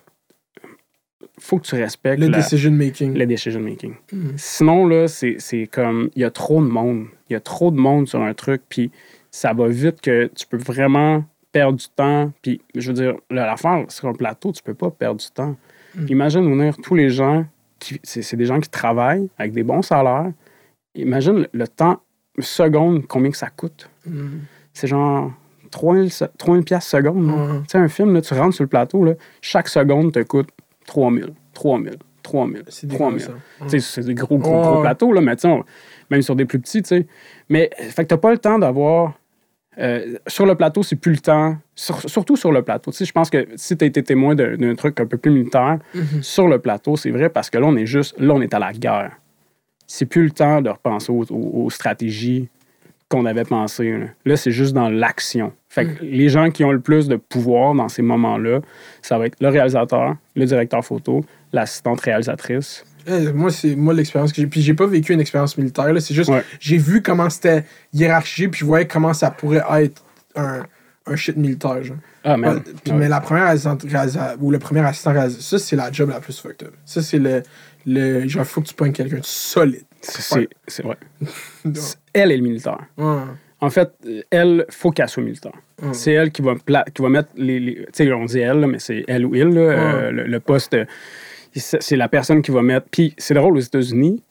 faut 1.38 1.58
que 1.58 1.66
tu 1.66 1.74
respectes 1.74 2.20
Le 2.20 2.28
la- 2.28 2.38
decision 2.38 2.70
making. 2.70 3.14
le 3.14 3.26
decision 3.26 3.60
making. 3.60 3.94
Mhm. 4.12 4.32
Sinon, 4.36 4.86
là, 4.86 5.06
c'est 5.08 5.36
c'est 5.38 5.66
comme. 5.66 6.08
Il 6.14 6.22
y 6.22 6.24
a 6.24 6.30
trop 6.30 6.62
de 6.62 6.66
monde. 6.68 7.06
Il 7.28 7.34
y 7.34 7.36
a 7.36 7.40
trop 7.40 7.70
de 7.70 7.76
monde 7.76 8.08
sur 8.08 8.22
un 8.22 8.32
truc, 8.34 8.62
puis 8.68 8.90
ça 9.30 9.52
va 9.52 9.68
vite 9.68 10.00
que 10.00 10.26
tu 10.34 10.46
peux 10.46 10.56
vraiment 10.56 11.24
perdre 11.52 11.78
du 11.78 11.86
temps. 11.88 12.32
Puis, 12.42 12.60
je 12.74 12.88
veux 12.88 12.94
dire, 12.94 13.14
l'affaire, 13.30 13.84
sur 13.88 14.08
un 14.08 14.12
plateau, 14.12 14.52
tu 14.52 14.62
peux 14.62 14.74
pas 14.74 14.90
perdre 14.90 15.20
du 15.20 15.30
temps. 15.30 15.56
Mhm. 15.94 16.06
Imagine 16.10 16.50
venir 16.50 16.76
tous 16.82 16.94
les 16.94 17.08
gens. 17.10 17.44
qui 17.78 18.00
C'est 18.02 18.22
c'est 18.22 18.36
des 18.36 18.46
gens 18.46 18.58
qui 18.60 18.70
travaillent 18.70 19.28
avec 19.38 19.52
des 19.52 19.62
bons 19.62 19.82
salaires. 19.82 20.32
Imagine 20.94 21.46
le, 21.52 21.68
temps, 21.68 22.00
une 22.38 22.42
seconde, 22.44 23.06
combien 23.06 23.30
que 23.30 23.36
ça 23.36 23.48
coûte. 23.50 23.88
Mhm. 24.06 24.40
C'est 24.72 24.86
genre 24.86 25.30
3000 25.70 26.10
se- 26.10 26.24
3000 26.38 26.64
piastres 26.64 26.90
seconde. 26.90 27.26
Ouais. 27.30 27.58
Tu 27.60 27.70
sais, 27.72 27.78
un 27.78 27.88
film, 27.88 28.14
là, 28.14 28.20
tu 28.22 28.32
rentres 28.34 28.54
sur 28.54 28.64
le 28.64 28.68
plateau, 28.68 29.04
là, 29.04 29.12
chaque 29.42 29.68
seconde 29.68 30.12
te 30.12 30.22
coûte 30.22 30.48
3000, 30.86 31.32
3000, 31.54 31.96
3000, 32.26 32.62
C'est 32.68 32.86
des 32.86 32.96
3000. 32.96 33.20
ça. 33.20 33.32
Tu 33.62 33.68
sais, 33.68 33.80
C'est 33.80 34.04
des 34.04 34.14
gros, 34.14 34.38
gros, 34.38 34.60
gros 34.62 34.80
plateaux, 34.82 35.12
là, 35.12 35.20
mais 35.20 35.34
on- 35.46 35.64
même 36.10 36.22
sur 36.22 36.36
des 36.36 36.44
plus 36.44 36.58
petits, 36.60 36.82
tu 36.82 36.88
sais. 36.88 37.06
Mais, 37.48 37.70
fait 37.78 38.02
que 38.04 38.08
t'as 38.08 38.16
pas 38.16 38.30
le 38.30 38.38
temps 38.38 38.58
d'avoir... 38.58 39.14
euh, 39.78 40.16
sur 40.26 40.46
le 40.46 40.54
plateau, 40.54 40.82
c'est 40.82 40.96
plus 40.96 41.12
le 41.12 41.18
temps. 41.18 41.56
sur- 41.74 42.08
surtout 42.08 42.36
sur 42.36 42.50
le 42.52 42.62
plateau. 42.62 42.90
Tu 42.90 42.96
sais, 42.98 43.04
je 43.04 43.12
pense 43.12 43.28
que 43.28 43.46
si 43.56 43.76
tu 43.76 43.84
as 43.84 43.86
été 43.88 44.02
témoin 44.02 44.34
d'un 44.34 44.74
truc 44.74 44.98
un 45.00 45.06
peu 45.06 45.18
plus 45.18 45.30
militaire, 45.30 45.78
Mhm. 45.94 46.22
sur 46.22 46.48
le 46.48 46.58
plateau, 46.58 46.96
c'est 46.96 47.10
vrai 47.10 47.28
parce 47.28 47.50
que 47.50 47.58
là, 47.58 47.66
on 47.66 47.76
est 47.76 47.84
juste... 47.86 48.18
Là, 48.18 48.32
on 48.34 48.40
est 48.40 48.54
à 48.54 48.58
la 48.58 48.72
guerre. 48.72 49.12
C'est 49.86 50.06
plus 50.06 50.24
le 50.24 50.30
temps 50.30 50.62
de 50.62 50.70
repenser 50.70 51.12
aux, 51.12 51.24
aux- 51.30 51.64
aux 51.64 51.70
stratégies 51.70 52.48
qu'on 53.10 53.24
avait 53.26 53.44
pensées. 53.44 53.92
Là, 53.92 54.06
Là, 54.24 54.36
c'est 54.36 54.50
juste 54.50 54.72
dans 54.72 54.88
l'action. 54.88 55.52
Fait 55.68 55.84
que 55.86 56.02
les 56.04 56.28
gens 56.30 56.50
qui 56.50 56.64
ont 56.64 56.72
le 56.72 56.80
plus 56.80 57.06
de 57.08 57.16
pouvoir 57.16 57.74
dans 57.74 57.88
ces 57.88 58.02
moments-là, 58.02 58.60
ça 59.02 59.18
va 59.18 59.26
être 59.26 59.36
le 59.40 59.48
réalisateur, 59.48 60.16
le 60.34 60.44
directeur 60.46 60.82
photo, 60.84 61.24
l'assistante 61.52 62.00
réalisatrice, 62.00 62.84
Eh, 63.08 63.32
moi, 63.32 63.50
c'est 63.52 63.76
moi 63.76 63.94
l'expérience 63.94 64.32
que 64.32 64.40
j'ai. 64.42 64.48
Puis 64.48 64.62
j'ai 64.62 64.74
pas 64.74 64.86
vécu 64.86 65.12
une 65.12 65.20
expérience 65.20 65.56
militaire. 65.56 65.92
là. 65.92 66.00
C'est 66.00 66.14
juste, 66.14 66.28
Ouais. 66.30 66.42
j'ai 66.58 66.76
vu 66.76 67.02
comment 67.02 67.30
c'était 67.30 67.64
hiérarchisé, 67.92 68.48
puis 68.48 68.60
je 68.60 68.64
voyais 68.64 68.86
comment 68.86 69.12
ça 69.14 69.30
pourrait 69.30 69.62
être 69.82 70.02
un, 70.34 70.64
un 71.06 71.14
shit 71.16 71.36
militaire. 71.36 71.82
Genre. 71.84 71.96
Ah, 72.24 72.36
man. 72.36 72.60
Puis, 72.82 72.92
Ouais. 72.92 72.98
Mais 72.98 73.08
la 73.08 73.20
première 73.20 73.44
assistante 73.46 73.84
ou 74.40 74.50
le 74.50 74.58
premier 74.58 74.80
assistant 74.80 75.12
réalisateur, 75.12 75.42
ça, 75.44 75.58
c'est 75.60 75.76
la 75.76 75.92
job 75.92 76.10
la 76.10 76.18
plus 76.18 76.40
fucked 76.40 76.66
up. 76.66 76.74
Ça, 76.84 77.00
c'est 77.00 77.18
le, 77.20 77.44
le. 77.86 78.26
Genre, 78.26 78.44
faut 78.44 78.60
que 78.60 78.66
tu 78.66 78.74
pognes 78.74 78.92
quelqu'un 78.92 79.18
de 79.18 79.24
solide. 79.24 79.84
C'est- 80.00 80.82
vrai. 80.82 80.96
Elle 82.12 82.32
est 82.32 82.36
le 82.36 82.42
militaire. 82.42 82.80
Ouais. 82.96 83.22
En 83.60 83.70
fait, 83.70 83.90
euh, 84.06 84.20
elle, 84.30 84.66
faut 84.68 84.90
qu'elle 84.90 85.08
soit 85.08 85.22
militaire. 85.22 85.52
Mm. 85.80 85.92
C'est 85.94 86.12
elle 86.12 86.30
qui 86.30 86.42
va, 86.42 86.54
pla- 86.56 86.84
qui 86.94 87.00
va 87.02 87.08
mettre 87.08 87.30
les. 87.36 87.58
les- 87.58 87.74
tu 87.86 88.04
sais, 88.04 88.12
on 88.12 88.24
dit 88.26 88.38
elle, 88.40 88.60
là, 88.60 88.66
mais 88.66 88.78
c'est 88.78 89.04
elle 89.08 89.24
ou 89.24 89.34
il, 89.34 89.44
là, 89.44 89.60
euh, 89.60 90.10
le, 90.10 90.24
le 90.24 90.40
poste. 90.40 90.76
C'est 91.60 91.96
la 91.96 92.08
personne 92.08 92.42
qui 92.42 92.50
va 92.50 92.62
mettre. 92.62 92.86
Puis 92.90 93.14
c'est 93.18 93.34
drôle, 93.34 93.56
aux 93.56 93.60
États-Unis, 93.60 94.22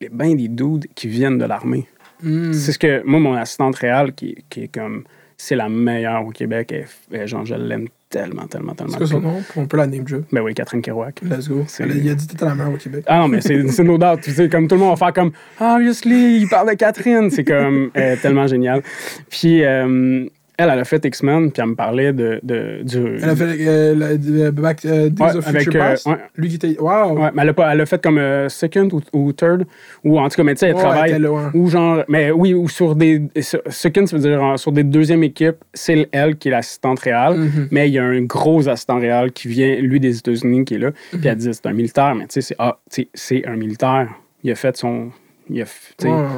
il 0.00 0.04
y 0.04 0.06
a 0.06 0.10
bien 0.12 0.34
des 0.34 0.48
dudes 0.48 0.86
qui 0.94 1.08
viennent 1.08 1.38
de 1.38 1.44
l'armée. 1.44 1.86
Mm. 2.22 2.52
C'est 2.52 2.72
ce 2.72 2.78
que. 2.78 3.02
Moi, 3.04 3.20
mon 3.20 3.34
assistante 3.34 3.76
réelle, 3.76 4.12
qui, 4.12 4.44
qui 4.48 4.64
est 4.64 4.68
comme. 4.68 5.04
C'est 5.36 5.56
la 5.56 5.70
meilleure 5.70 6.26
au 6.26 6.30
Québec. 6.30 6.70
Elle, 6.70 6.86
elle- 7.12 7.26
genre, 7.26 7.46
je 7.46 7.54
l'aime 7.54 7.86
tellement, 8.10 8.46
tellement, 8.46 8.74
tellement. 8.74 8.92
C'est 8.92 8.98
quoi 8.98 9.06
son 9.06 9.20
nom? 9.20 9.42
On 9.56 9.66
peut 9.66 9.78
la 9.78 9.86
name 9.86 10.04
drop. 10.04 10.24
Ben 10.30 10.42
oui, 10.42 10.52
Catherine 10.52 10.82
Kerouac. 10.82 11.22
Let's 11.22 11.48
go. 11.48 11.64
Il 11.78 12.10
a 12.10 12.14
dit 12.14 12.26
que 12.26 12.32
t'étais 12.32 12.44
la 12.44 12.54
meilleure 12.54 12.74
au 12.74 12.76
Québec. 12.76 13.04
Ah 13.06 13.20
non, 13.20 13.28
mais 13.28 13.40
c'est 13.40 13.82
no 13.82 13.96
doubt. 13.96 14.20
Tu 14.22 14.32
sais, 14.32 14.50
comme 14.50 14.68
tout 14.68 14.74
le 14.74 14.82
monde 14.82 14.90
va 14.90 14.96
faire 14.96 15.14
comme 15.14 15.30
Ah, 15.58 15.76
obviously, 15.76 16.40
il 16.42 16.48
parle 16.48 16.68
de 16.70 16.74
Catherine. 16.74 17.30
C'est 17.30 17.44
comme 17.44 17.90
euh, 17.96 18.16
tellement 18.20 18.46
génial. 18.46 18.82
Puis 19.30 19.64
euh, 19.64 20.26
elle, 20.60 20.70
elle 20.72 20.78
a 20.78 20.84
fait 20.84 21.04
X-Men, 21.04 21.50
puis 21.52 21.62
elle 21.62 21.70
me 21.70 21.74
parlait 21.74 22.12
de, 22.12 22.40
de, 22.42 22.82
du. 22.82 23.16
Elle 23.22 23.30
a 23.30 23.36
fait 23.36 23.56
euh, 23.60 23.94
la- 23.94 24.16
de- 24.16 24.50
Back, 24.50 24.84
euh, 24.84 25.08
Days 25.08 25.24
Ouais, 25.24 25.36
of 25.36 25.48
avec, 25.48 25.62
Future 25.64 25.82
euh, 25.82 25.96
ouais. 26.06 26.16
Lui 26.36 26.48
qui 26.48 26.54
était. 26.56 26.76
Waouh! 26.80 27.18
Ouais, 27.18 27.30
mais 27.34 27.42
elle 27.42 27.48
a, 27.50 27.54
pas, 27.54 27.72
elle 27.72 27.80
a 27.80 27.86
fait 27.86 28.02
comme 28.02 28.18
euh, 28.18 28.48
second 28.48 28.88
ou, 28.92 29.00
ou 29.12 29.32
third, 29.32 29.64
ou 30.04 30.18
en 30.18 30.28
tout 30.28 30.36
cas, 30.36 30.42
mais 30.42 30.54
tu 30.54 30.60
sais, 30.60 30.68
elle 30.68 30.74
travaille. 30.76 31.20
Ou 31.54 31.68
genre, 31.68 32.04
mais 32.08 32.30
oui, 32.30 32.54
ou 32.54 32.68
sur 32.68 32.94
des. 32.94 33.22
sur- 33.40 33.62
Second, 33.68 34.06
ça 34.06 34.16
veut 34.16 34.22
dire 34.22 34.42
euh, 34.44 34.56
sur 34.56 34.72
des 34.72 34.84
deuxièmes 34.84 35.22
équipes, 35.24 35.56
c'est 35.74 36.08
elle 36.12 36.36
qui 36.36 36.48
est 36.48 36.52
l'assistante 36.52 37.00
réelle, 37.00 37.36
Mhm. 37.38 37.68
mais 37.70 37.88
il 37.88 37.92
y 37.94 37.98
a 37.98 38.04
un 38.04 38.22
gros 38.22 38.68
assistant 38.68 38.98
réel 39.00 39.32
qui 39.32 39.48
vient, 39.48 39.76
lui, 39.76 40.00
des 40.00 40.18
États-Unis, 40.18 40.64
qui 40.64 40.74
est 40.74 40.78
là. 40.78 40.90
Puis 41.10 41.20
elle 41.24 41.36
dit 41.36 41.48
c'est 41.52 41.66
un 41.66 41.72
militaire, 41.72 42.14
mais 42.14 42.24
tu 42.26 42.34
sais, 42.34 42.40
c'est 42.42 42.56
ah, 42.58 42.78
tu 42.90 43.02
sais, 43.02 43.08
c'est 43.14 43.46
un 43.46 43.56
militaire. 43.56 44.08
Il 44.42 44.50
a 44.50 44.54
fait 44.54 44.76
son. 44.76 45.10
Ouais. 45.50 45.64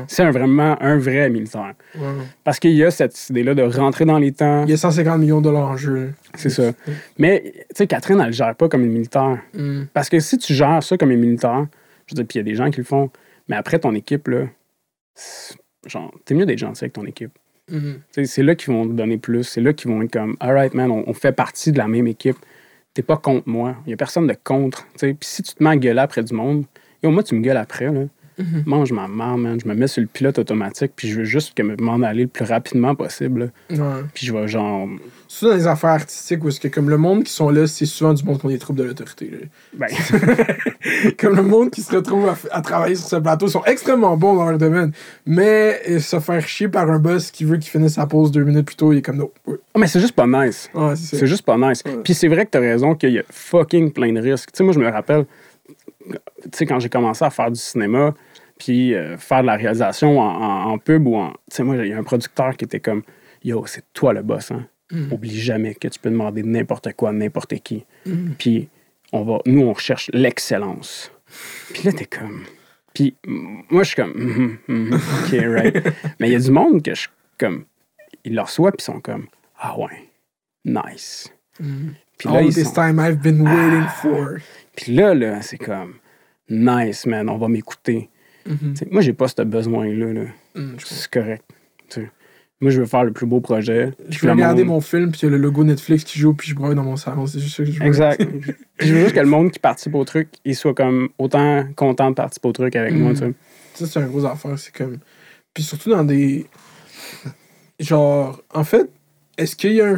C'est 0.09 0.23
un, 0.23 0.31
vraiment 0.31 0.77
un 0.81 0.99
vrai 0.99 1.29
militaire. 1.31 1.75
Ouais. 1.95 2.03
Parce 2.45 2.59
qu'il 2.59 2.73
y 2.73 2.85
a 2.85 2.91
cette 2.91 3.31
idée-là 3.31 3.55
de 3.55 3.63
rentrer 3.63 4.05
dans 4.05 4.19
les 4.19 4.33
temps. 4.33 4.65
Il 4.65 4.71
y 4.71 4.75
a 4.75 4.77
150 4.77 5.21
millions 5.21 5.39
de 5.39 5.45
dollars 5.45 5.71
en 5.71 5.77
jeu. 5.77 6.13
C'est 6.35 6.51
ça. 6.51 6.73
Mais, 7.19 7.43
tu 7.45 7.63
sais, 7.75 7.87
Catherine, 7.87 8.21
elle 8.21 8.27
le 8.27 8.33
gère 8.33 8.55
pas 8.55 8.69
comme 8.69 8.85
une 8.85 8.93
militaire. 8.93 9.39
Mm. 9.55 9.85
Parce 9.93 10.09
que 10.09 10.19
si 10.21 10.39
tu 10.39 10.55
gères 10.55 10.83
ça 10.83 10.97
comme 10.97 11.11
un 11.11 11.17
militaire, 11.17 11.67
je 12.07 12.15
veux 12.15 12.17
dire, 12.17 12.27
puis 12.27 12.39
il 12.39 12.41
y 12.41 12.41
a 12.41 12.45
des 12.45 12.55
gens 12.55 12.71
qui 12.71 12.79
le 12.79 12.85
font, 12.85 13.11
mais 13.49 13.57
après 13.57 13.79
ton 13.79 13.95
équipe, 13.95 14.29
là, 14.29 14.47
genre, 15.87 16.13
t'es 16.25 16.35
mieux 16.35 16.47
d'être 16.47 16.59
gentil 16.59 16.85
avec 16.85 16.95
ton 16.95 17.05
équipe. 17.05 17.33
Sais, 18.11 18.25
C'est 18.27 18.43
là 18.43 18.55
qu'ils 18.55 18.73
vont 18.73 18.87
te 18.87 18.93
donner 18.93 19.19
plus. 19.19 19.45
C'est 19.45 19.61
là 19.61 19.73
qu'ils 19.73 19.91
vont 19.91 20.03
être 20.03 20.13
comme, 20.13 20.37
alright, 20.41 20.75
man, 20.75 20.91
on, 20.91 21.05
on 21.07 21.15
fait 21.15 21.33
partie 21.33 21.73
de 21.73 21.79
la 21.79 21.89
même 21.89 22.07
équipe. 22.07 22.37
T'es 22.93 23.03
pas 23.03 23.17
contre 23.17 23.49
moi. 23.49 23.77
Il 23.87 23.91
y 23.91 23.93
a 23.95 23.97
personne 23.97 24.27
de 24.27 24.37
contre. 24.45 24.87
Puis 24.99 25.17
si 25.23 25.43
tu 25.43 25.55
te 25.55 25.63
mets 25.63 25.71
à 25.71 25.77
gueuler 25.77 26.01
après 26.01 26.23
du 26.23 26.35
monde, 26.35 26.65
et 27.03 27.09
moi, 27.09 27.23
tu 27.23 27.35
me 27.35 27.41
gueules 27.41 27.57
après, 27.57 27.91
là. 27.91 28.03
Mhm. 28.39 28.63
Mange 28.67 28.93
ma 28.93 29.09
mère, 29.09 29.37
man. 29.37 29.59
Je 29.63 29.69
me 29.69 29.75
mets 29.75 29.87
sur 29.87 30.01
le 30.01 30.07
pilote 30.07 30.39
automatique, 30.39 30.93
puis 30.97 31.09
je 31.09 31.19
veux 31.19 31.25
juste 31.25 31.55
que 31.55 31.63
me- 31.63 31.77
m'en 31.77 32.03
aller 32.03 32.23
le 32.23 32.29
plus 32.29 32.45
rapidement 32.45 32.95
possible. 32.95 33.53
Ouais. 33.71 33.77
Puis 34.15 34.27
je 34.27 34.33
vais 34.33 34.49
genre. 34.49 34.89
Surtout 35.29 35.53
dans 35.53 35.57
les 35.57 35.67
affaires 35.67 35.91
artistiques 35.91 36.45
où 36.45 36.49
est-ce 36.49 36.61
que 36.61 36.69
comme 36.69 36.91
le 36.91 36.99
monde 36.99 37.25
qui 37.25 37.33
sont 37.33 37.49
là, 37.51 37.67
c'est 37.67 37.87
souvent 37.87 38.13
du 38.13 38.23
monde 38.25 38.39
qui 38.39 38.47
ont 38.47 38.51
des 38.51 38.59
troubles 38.59 38.79
de 38.81 38.85
l'autorité. 38.85 39.31
Ben, 39.73 39.89
comme 41.19 41.37
le 41.37 41.43
monde 41.43 41.71
qui 41.71 41.81
se 41.83 41.95
retrouve 41.95 42.31
à, 42.51 42.61
travailler 42.61 42.95
sur 42.95 43.09
ce 43.09 43.17
plateau 43.17 43.49
sont 43.49 43.65
extrêmement 43.65 44.17
bons 44.17 44.35
dans 44.35 44.49
leur 44.49 44.59
domaine. 44.59 44.93
Mais 45.27 45.81
euh, 45.89 45.99
se 46.01 46.21
faire 46.21 46.47
chier 46.47 46.69
par 46.69 46.91
un 46.91 46.99
boss 46.99 47.31
qui 47.31 47.45
veut 47.45 47.57
qu'il 47.57 47.71
finisse 47.71 47.95
sa 47.95 48.07
pause 48.07 48.31
deux 48.31 48.45
minutes 48.45 48.67
plus 48.67 48.77
tôt, 48.77 48.93
il 48.93 48.99
est 48.99 49.03
comme 49.03 49.17
non. 49.17 49.31
Ouais, 49.47 49.57
oh, 49.75 49.79
mais 49.79 49.87
c'est 49.87 50.01
juste 50.01 50.15
pas 50.15 50.27
nice. 50.27 50.71
Ouais, 50.75 50.97
c'est. 50.97 51.17
C'est 51.17 51.27
juste 51.27 51.45
pas 51.45 51.57
nice. 51.57 51.83
Puis 52.05 52.15
c'est 52.15 52.29
vrai 52.29 52.45
que 52.45 52.51
t'as 52.51 52.61
raison 52.61 52.95
qu'il 52.95 53.13
y 53.13 53.19
a 53.19 53.23
fucking 53.31 53.93
plein 53.93 54.13
de 54.13 54.21
risques. 54.21 54.53
Tu 54.53 54.59
sais, 54.59 54.65
moi, 54.65 54.73
je 54.73 54.79
me 54.79 54.89
rappelle, 54.89 55.25
tu 56.11 56.49
sais, 56.55 56.67
quand 56.67 56.79
j'ai 56.81 56.89
commencé 56.89 57.25
à 57.25 57.31
faire 57.31 57.51
du 57.51 57.61
cinéma, 57.61 58.15
puis 58.59 58.95
euh, 58.95 59.17
faire 59.17 59.43
de 59.43 59.47
la 59.47 59.57
réalisation 59.57 60.19
en, 60.21 60.25
en- 60.25 60.71
en 60.73 60.79
pub 60.79 61.07
ou 61.07 61.17
en. 61.17 61.31
Tu 61.31 61.37
sais, 61.51 61.63
moi, 61.65 61.77
il 61.77 61.89
y 61.89 61.93
a 61.93 61.99
un 61.99 62.03
producteur 62.03 62.57
qui 62.57 62.65
était 62.65 62.81
comme 62.81 63.03
Yo, 63.45 63.65
c'est 63.67 63.85
toi 63.93 64.13
le 64.13 64.23
boss, 64.23 64.51
hein. 64.51 64.67
Mm. 64.93 65.13
Oublie 65.13 65.41
jamais 65.41 65.75
que 65.75 65.89
tu 65.89 65.99
peux 65.99 66.11
demander 66.11 66.43
n'importe 66.43 66.93
quoi 66.93 67.09
à 67.11 67.13
n'importe 67.13 67.55
qui. 67.63 67.85
Mm. 68.07 68.33
Puis 68.39 68.69
on 69.13 69.23
va, 69.25 69.39
nous, 69.47 69.63
on 69.63 69.73
recherche 69.73 70.11
l'excellence. 70.13 71.11
Puis 71.73 71.83
là, 71.85 71.93
t'es 71.93 72.05
comme. 72.05 72.45
Puis 72.95 73.17
mm, 73.27 73.61
moi, 73.71 73.83
je 73.85 73.89
suis 73.89 73.97
comme. 73.97 74.13
Mhm, 74.15 74.59
mhm, 74.69 74.95
OK, 74.95 75.31
right. 75.33 75.83
Mais 76.21 76.29
il 76.29 76.33
y 76.33 76.37
a 76.37 76.41
du 76.41 76.51
monde 76.51 76.83
que 76.83 76.95
je 76.95 77.09
comme. 77.39 77.65
Ils 78.25 78.35
le 78.35 78.43
reçoivent, 78.43 78.73
puis 78.73 78.83
ils 78.83 78.93
sont 78.93 79.01
comme 79.01 79.27
Ah 79.59 79.77
ouais, 79.79 80.09
nice. 80.65 81.33
Puis 82.19 82.29
là, 82.29 82.37
All 82.37 82.47
ils 82.47 82.55
this 82.55 82.65
sont- 82.65 82.73
Ah. 82.77 82.89
time 82.91 83.01
I've 83.01 83.21
been 83.21 83.41
waiting 83.43 83.87
for. 84.03 84.37
Puis 84.77 84.95
là, 84.95 85.15
là, 85.15 85.43
c'est 85.43 85.59
comme 85.59 85.95
nice, 86.49 87.07
man, 87.07 87.29
on 87.29 87.39
va 87.39 87.49
m'écouter. 87.49 88.11
Mhm. 88.47 88.75
Moi, 88.91 89.03
j'ai 89.03 89.13
pas 89.13 89.29
ce 89.29 89.43
besoin-là. 89.43 90.13
là. 90.13 90.25
Mm, 90.55 90.75
je 90.79 90.87
C'est 90.87 91.11
correct. 91.11 91.45
T'sais. 91.89 92.11
Moi, 92.61 92.71
je 92.71 92.81
veux 92.81 92.87
faire 92.87 93.03
le 93.05 93.13
plus 93.13 93.27
beau 93.27 93.41
projet. 93.41 93.91
Je 94.09 94.21
veux 94.21 94.31
regarder 94.31 94.63
mon 94.63 94.81
film, 94.81 95.11
puis 95.11 95.23
il 95.23 95.25
y 95.25 95.29
a 95.29 95.31
le 95.31 95.37
logo 95.37 95.65
Netflix 95.65 96.05
qui 96.05 96.19
joue, 96.19 96.33
puis 96.33 96.49
je 96.49 96.55
broye 96.55 96.75
dans 96.75 96.85
mon 96.85 96.97
salon. 96.97 97.27
C'est 97.27 97.41
juste 97.41 97.57
ça 97.57 97.65
que 97.65 97.73
je 97.73 97.81
veux. 97.81 97.87
Exact. 97.87 98.23
je 98.79 98.95
veux 98.95 99.01
juste 99.01 99.15
que 99.15 99.21
le 99.21 99.27
monde 99.27 99.51
qui 99.51 99.59
participe 99.59 99.95
au 99.97 100.05
truc, 100.05 100.29
il 100.45 100.55
soit 100.55 100.75
comme 100.75 101.09
autant 101.19 101.67
content 101.75 102.11
de 102.11 102.15
participer 102.15 102.49
au 102.49 102.53
truc 102.53 102.77
avec 102.77 102.95
moi. 102.95 103.11
Mm. 103.11 103.15
t'sais. 103.15 103.33
Ça, 103.75 103.87
c'est 103.87 103.99
un 103.99 104.07
gros 104.07 104.25
affaire. 104.25 104.57
C'est 104.59 104.75
comme. 104.75 104.99
Puis 105.53 105.65
surtout 105.65 105.91
dans 105.91 106.05
des. 106.05 106.47
Genre, 107.81 108.41
en 108.55 108.65
fait, 108.65 108.89
est-ce 109.39 109.57
qu'il 109.57 109.73
y 109.73 109.81
a 109.81 109.95
un. 109.95 109.97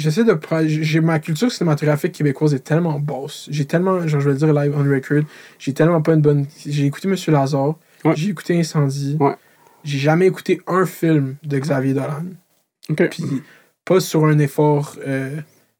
J'essaie 0.00 0.24
de. 0.24 0.38
J'ai 0.66 1.00
ma 1.00 1.18
culture 1.18 1.50
cinématographique 1.52 2.12
québécoise 2.12 2.54
est 2.54 2.60
tellement 2.60 2.98
basse. 2.98 3.46
J'ai 3.50 3.64
tellement. 3.66 4.06
Genre, 4.06 4.20
je 4.20 4.26
vais 4.30 4.32
le 4.32 4.38
dire 4.38 4.52
live 4.52 4.74
on 4.76 4.82
record. 4.82 5.22
J'ai 5.58 5.72
tellement 5.74 6.00
pas 6.00 6.14
une 6.14 6.22
bonne. 6.22 6.46
J'ai 6.66 6.86
écouté 6.86 7.06
Monsieur 7.08 7.32
Lazare. 7.32 7.74
Ouais. 8.04 8.14
J'ai 8.16 8.30
écouté 8.30 8.58
Incendie. 8.58 9.16
Ouais. 9.20 9.34
J'ai 9.84 9.98
jamais 9.98 10.26
écouté 10.26 10.60
un 10.66 10.86
film 10.86 11.36
de 11.42 11.58
Xavier 11.58 11.92
Dolan. 11.94 12.24
OK. 12.88 13.08
Puis 13.10 13.24
pas 13.84 14.00
sur 14.00 14.24
un 14.24 14.38
effort. 14.38 14.96
euh, 15.06 15.36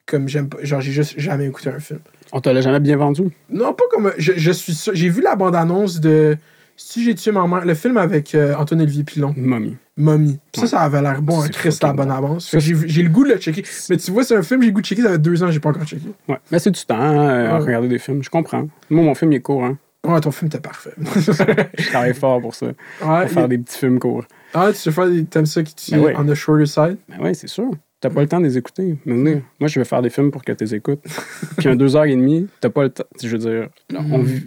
comme 0.07 0.29
j'aime 0.29 0.49
pas. 0.49 0.59
Genre, 0.63 0.81
j'ai 0.81 0.93
juste 0.93 1.19
jamais 1.19 1.47
écouté 1.47 1.71
un 1.71 1.79
film. 1.79 2.01
On 2.33 2.41
te 2.41 2.49
l'a 2.49 2.61
jamais 2.61 2.81
bien 2.81 2.97
vendu? 2.97 3.23
Non, 3.49 3.73
pas 3.73 3.85
comme. 3.91 4.13
Je, 4.19 4.33
je 4.37 4.51
suis 4.51 4.75
sûr. 4.75 4.93
J'ai 4.95 5.09
vu 5.09 5.23
la 5.23 5.37
bande-annonce 5.37 6.01
de. 6.01 6.37
Si 6.77 7.05
j'ai 7.05 7.15
tué 7.15 7.31
ma 7.31 7.47
mère, 7.47 7.65
le 7.65 7.75
film 7.75 7.97
avec 7.99 8.35
euh, 8.35 8.55
Antoine 8.57 8.81
Olivier 8.81 9.05
Pilon, 9.05 9.35
Mommy. 9.37 9.77
Mommy. 10.01 10.39
Ça, 10.55 10.63
Ouais. 10.63 10.67
ça 10.69 10.81
avait 10.81 11.01
l'air 11.03 11.23
bon, 11.23 11.41
un 11.43 11.49
Christ 11.49 11.83
la 11.83 11.89
fucking 11.91 11.97
bonne 12.05 12.09
bon. 12.09 12.15
avance. 12.27 12.57
J'ai 12.59 13.03
le 13.03 13.09
goût 13.09 13.25
de 13.25 13.31
le 13.31 13.39
checker. 13.39 13.63
Mais 13.91 13.97
tu 13.97 14.11
vois, 14.11 14.25
c'est 14.25 14.37
un 14.37 14.43
film, 14.43 14.61
j'ai 14.63 14.69
le 14.69 14.75
goût 14.75 14.81
de 14.81 14.87
checker, 14.87 15.03
ça 15.03 15.11
fait 15.11 15.19
deux 15.19 15.43
ans, 15.43 15.51
j'ai 15.51 15.61
pas 15.61 15.69
encore 15.71 15.85
checké. 15.85 16.09
Ouais. 16.29 16.39
Mais 16.51 16.59
c'est 16.59 16.71
du 16.71 16.85
temps 16.85 16.97
hein, 17.01 17.47
à 17.47 17.59
Ouais. 17.59 17.65
regarder 17.65 17.89
des 17.89 17.99
films. 17.99 18.23
Je 18.23 18.31
comprends. 18.31 18.67
Moi, 18.91 19.05
mon 19.05 19.15
film, 19.15 19.33
il 19.33 19.37
est 19.37 19.41
court. 19.41 19.65
Hein. 19.65 19.79
Ouais, 20.07 20.19
ton 20.21 20.31
film 20.31 20.47
était 20.47 20.61
parfait. 20.61 20.93
Je 20.99 21.89
travaille 21.91 22.15
fort 22.15 22.41
pour 22.41 22.55
ça. 22.55 22.67
ouais, 22.67 22.73
Pour 23.03 23.09
faire 23.31 23.43
il- 23.45 23.49
des 23.49 23.59
petits 23.59 23.77
films 23.79 23.99
courts. 23.99 24.25
ah, 24.55 24.69
tu 24.71 24.77
sais 24.77 24.91
faire 24.91 25.09
des. 25.11 25.25
T'aimes 25.27 25.45
ça 25.47 25.63
qui 25.63 25.75
tu 25.75 25.91
Ben 25.93 26.01
ouais. 26.01 26.15
on 26.17 26.25
the 26.25 26.35
shorter 26.35 26.65
side? 26.65 26.97
Ben 27.09 27.17
oui, 27.21 27.35
c'est 27.35 27.49
sûr. 27.49 27.71
T'as 28.01 28.09
pas 28.09 28.23
le 28.23 28.29
temps 28.29 28.41
de 28.41 28.47
les 28.47 28.57
écouter. 28.57 28.97
Mais 29.05 29.13
venez, 29.15 29.43
moi, 29.59 29.69
je 29.69 29.79
vais 29.79 29.85
faire 29.85 30.01
des 30.01 30.09
films 30.09 30.31
pour 30.31 30.43
que 30.43 30.53
tu 30.53 30.65
les 30.65 30.75
écoutes. 30.75 31.01
Puis 31.59 31.69
un 31.69 31.77
deux 31.77 31.97
heures 31.97 32.05
et 32.05 32.17
demie, 32.17 32.49
t'as 32.61 32.71
pas 32.71 32.85
le 32.85 32.89
temps. 32.91 33.05
Je 33.23 33.29
veux 33.29 33.37
dire, 33.39 33.69
on, 33.95 34.23
vit, 34.23 34.43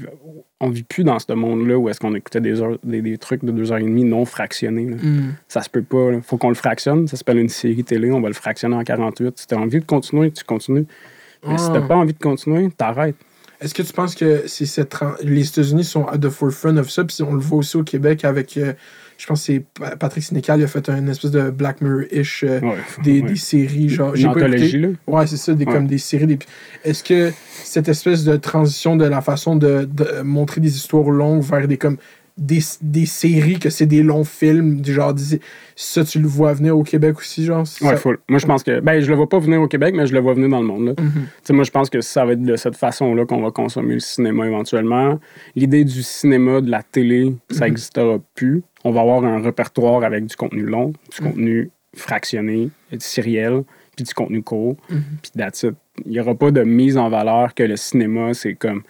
on 0.59 0.69
vit 0.69 0.81
plus 0.81 1.03
dans 1.03 1.19
ce 1.19 1.31
monde-là 1.33 1.77
où 1.77 1.87
est-ce 1.87 1.99
qu'on 1.99 2.15
écoutait 2.15 2.41
des, 2.41 2.59
heures, 2.61 2.79
des, 2.83 3.03
des 3.03 3.17
trucs 3.19 3.45
de 3.45 3.51
deux 3.51 3.71
heures 3.71 3.77
et 3.77 3.83
demie 3.83 4.05
non 4.05 4.25
fractionnés. 4.25 4.89
là. 4.89 4.95
Mm. 4.95 5.35
Ça 5.47 5.61
se 5.61 5.69
peut 5.69 5.83
pas. 5.83 6.11
là. 6.11 6.21
Faut 6.23 6.37
qu'on 6.37 6.49
le 6.49 6.55
fractionne. 6.55 7.07
Ça 7.07 7.15
s'appelle 7.15 7.37
une 7.37 7.49
série 7.49 7.83
télé. 7.83 8.11
On 8.11 8.21
va 8.21 8.27
le 8.29 8.33
fractionner 8.33 8.75
en 8.75 8.83
48. 8.83 9.37
Si 9.37 9.45
t'as 9.45 9.57
envie 9.57 9.79
de 9.79 9.85
continuer, 9.85 10.31
tu 10.31 10.43
continues. 10.43 10.87
Mais 11.47 11.57
si 11.59 11.65
Ah. 11.69 11.73
t'as 11.75 11.81
pas 11.81 11.95
envie 11.95 12.13
de 12.13 12.19
continuer, 12.19 12.69
t'arrêtes. 12.71 13.17
Est-ce 13.61 13.75
que 13.75 13.83
tu 13.83 13.93
penses 13.93 14.15
que 14.15 14.47
c'est 14.47 14.65
cette. 14.65 14.95
les 15.23 15.47
États-Unis 15.47 15.83
sont 15.83 16.05
at 16.07 16.17
the 16.17 16.29
forefront 16.29 16.75
of 16.77 16.89
ça, 16.89 17.03
puis 17.05 17.17
on 17.21 17.33
le 17.33 17.39
voit 17.39 17.59
aussi 17.59 17.77
au 17.77 17.83
Québec 17.83 18.25
avec. 18.25 18.57
euh, 18.57 18.73
je 19.17 19.25
pense 19.25 19.39
que 19.41 19.45
c'est 19.45 19.59
Pa- 19.79 19.95
Patrick 19.95 20.23
Sénécal, 20.23 20.59
il 20.59 20.63
a 20.63 20.67
fait 20.67 20.89
une 20.89 21.09
espèce 21.09 21.31
de 21.31 21.49
Black 21.49 21.81
Mirror-ish, 21.81 22.43
euh, 22.43 22.59
Ouais. 22.61 22.75
des, 23.03 23.21
Ouais. 23.21 23.29
des 23.29 23.35
séries, 23.35 23.89
genre. 23.89 24.15
J'ai 24.15 24.27
pas 24.27 24.47
écouté. 24.47 24.77
là? 24.77 24.87
Ouais, 25.07 25.27
c'est 25.27 25.37
ça, 25.37 25.53
des, 25.53 25.65
Ouais. 25.65 25.71
comme 25.73 25.87
des 25.87 25.97
séries. 25.97 26.27
Des... 26.27 26.39
Est-ce 26.83 27.03
que 27.03 27.31
cette 27.63 27.87
espèce 27.89 28.23
de 28.23 28.35
transition 28.37 28.95
de 28.95 29.05
la 29.05 29.21
façon 29.21 29.55
de, 29.55 29.87
de 29.91 30.21
montrer 30.21 30.61
des 30.61 30.75
histoires 30.75 31.09
longues 31.09 31.41
vers 31.43 31.67
des 31.67 31.77
comme 31.77 31.97
des, 32.37 32.59
des 32.81 33.05
séries, 33.05 33.59
que 33.59 33.69
c'est 33.69 33.85
des 33.85 34.01
longs 34.03 34.23
films, 34.23 34.81
du 34.81 34.93
genre, 34.93 35.13
ça, 35.75 36.03
tu 36.03 36.19
le 36.19 36.27
vois 36.27 36.53
venir 36.53 36.77
au 36.77 36.83
Québec 36.83 37.17
aussi, 37.19 37.45
genre? 37.45 37.65
c'est 37.67 37.83
Ouais, 37.85 37.91
ça? 37.91 37.97
full. 37.97 38.17
Moi, 38.27 38.39
je 38.39 38.45
pense 38.45 38.63
que. 38.63 38.79
Ben, 38.79 39.01
je 39.01 39.09
le 39.09 39.15
vois 39.15 39.29
pas 39.29 39.39
venir 39.39 39.61
au 39.61 39.67
Québec, 39.67 39.93
mais 39.95 40.07
je 40.07 40.13
le 40.13 40.19
vois 40.19 40.33
venir 40.33 40.49
dans 40.49 40.59
le 40.61 40.65
monde. 40.67 40.85
là. 40.87 40.93
Tu 40.95 41.03
sais, 41.43 41.53
moi, 41.53 41.63
je 41.63 41.71
pense 41.71 41.89
que 41.89 42.01
ça 42.01 42.25
va 42.25 42.33
être 42.33 42.41
de 42.43 42.55
cette 42.55 42.75
façon-là 42.75 43.25
qu'on 43.25 43.41
va 43.41 43.51
consommer 43.51 43.93
le 43.95 43.99
cinéma 43.99 44.47
éventuellement. 44.47 45.19
L'idée 45.55 45.83
du 45.85 46.01
cinéma, 46.03 46.61
de 46.61 46.69
la 46.71 46.81
télé, 46.83 47.35
ça 47.51 47.65
n'existera 47.65 48.17
plus. 48.35 48.63
On 48.83 48.91
va 48.91 49.01
avoir 49.01 49.23
un 49.23 49.41
répertoire 49.41 50.03
avec 50.03 50.25
du 50.25 50.35
contenu 50.35 50.63
long, 50.63 50.93
du 51.15 51.21
contenu 51.21 51.69
fractionné, 51.95 52.69
du 52.91 52.97
seriel, 52.99 53.63
puis 53.95 54.03
du 54.05 54.13
contenu 54.13 54.41
court, 54.41 54.75
puis 54.87 55.31
that's 55.37 55.63
it. 55.63 55.75
Il 56.05 56.11
n'y 56.13 56.19
aura 56.19 56.33
pas 56.33 56.49
de 56.49 56.63
mise 56.63 56.97
en 56.97 57.07
valeur 57.09 57.53
que 57.53 57.61
le 57.61 57.75
cinéma, 57.77 58.33
c'est 58.33 58.55
comme 58.55 58.81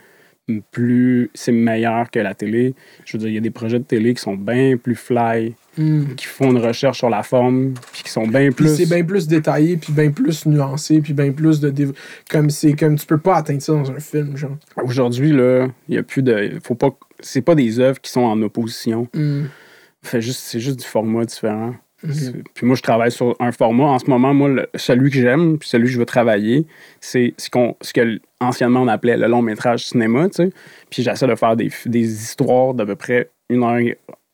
plus 0.72 1.30
c'est 1.34 1.52
meilleur 1.52 2.12
que 2.12 2.20
la 2.20 2.34
télé. 2.34 2.76
Je 3.06 3.14
veux 3.14 3.20
dire, 3.20 3.30
il 3.30 3.36
y 3.36 3.38
a 3.38 3.42
des 3.42 3.50
projets 3.52 3.80
de 3.80 3.84
télé 3.86 4.14
qui 4.14 4.22
sont 4.22 4.36
bien 4.36 4.78
plus 4.78 4.96
fly, 4.96 5.56
Mm. 5.76 6.14
qui 6.16 6.28
font 6.28 6.52
une 6.52 6.60
recherche 6.60 7.00
sur 7.00 7.10
la 7.10 7.24
forme, 7.24 7.74
puis 7.92 8.04
qui 8.04 8.12
sont 8.12 8.28
bien 8.28 8.52
plus. 8.52 8.76
c'est 8.76 8.86
bien 8.86 9.04
plus 9.04 9.28
détaillé, 9.28 9.78
puis 9.78 9.92
bien 9.92 10.12
plus 10.12 10.46
nuancé, 10.46 11.02
puis 11.02 11.14
bien 11.14 11.32
plus 11.32 11.60
de... 11.60 11.72
dév- 11.72 11.96
Comme 12.30 12.52
c'est 12.52 12.74
comme 12.74 12.96
tu 12.96 13.08
peux 13.08 13.18
pas 13.18 13.38
atteindre 13.38 13.62
ça 13.64 13.74
dans 13.74 13.90
un 13.90 14.00
film, 14.00 14.38
genre. 14.38 14.56
Aujourd'hui, 14.84 15.32
là, 15.32 15.68
il 15.90 15.96
y 15.96 15.98
a 15.98 16.04
plus 16.04 16.22
de. 16.22 16.60
Faut 16.64 16.76
pas. 16.76 16.92
C'est 17.22 17.42
pas 17.42 17.56
des 17.56 17.80
œuvres 17.80 18.00
qui 18.00 18.12
sont 18.12 18.22
en 18.22 18.40
opposition. 18.44 19.08
Mm. 19.16 19.46
Fait 20.04 20.22
juste, 20.22 20.42
c'est 20.42 20.60
juste 20.60 20.80
du 20.82 20.86
format 20.86 21.26
différent. 21.26 21.74
Mhm. 22.04 22.14
C'est- 22.14 22.34
Puis 22.54 22.66
moi, 22.66 22.76
je 22.76 22.82
travaille 22.82 23.12
sur 23.12 23.36
un 23.40 23.52
format. 23.52 23.86
En 23.86 24.00
ce 24.00 24.10
moment, 24.10 24.34
moi, 24.34 24.50
le- 24.50 24.68
celui 24.76 25.10
que 25.10 25.16
j'aime, 25.20 25.58
puis 25.58 25.70
celui 25.70 25.86
que 25.86 25.92
je 25.92 26.00
veux 26.00 26.06
travailler, 26.06 26.66
c'est 27.02 27.34
ce, 27.38 27.50
qu'on, 27.50 27.76
ce 27.82 27.94
que 27.94 28.20
anciennement 28.40 28.82
on 28.82 28.88
appelait 28.88 29.18
le 29.18 29.28
long 29.28 29.42
métrage 29.42 29.86
cinéma, 29.86 30.28
tu 30.30 30.36
sais. 30.44 30.50
Puis 30.90 31.02
j'essaie 31.04 31.28
de 31.28 31.36
faire 31.36 31.56
des, 31.56 31.70
des 31.86 32.12
histoires 32.24 32.74
d'à 32.74 32.86
peu 32.86 32.96
près 32.96 33.30
une 33.50 33.64
heure, 33.64 33.80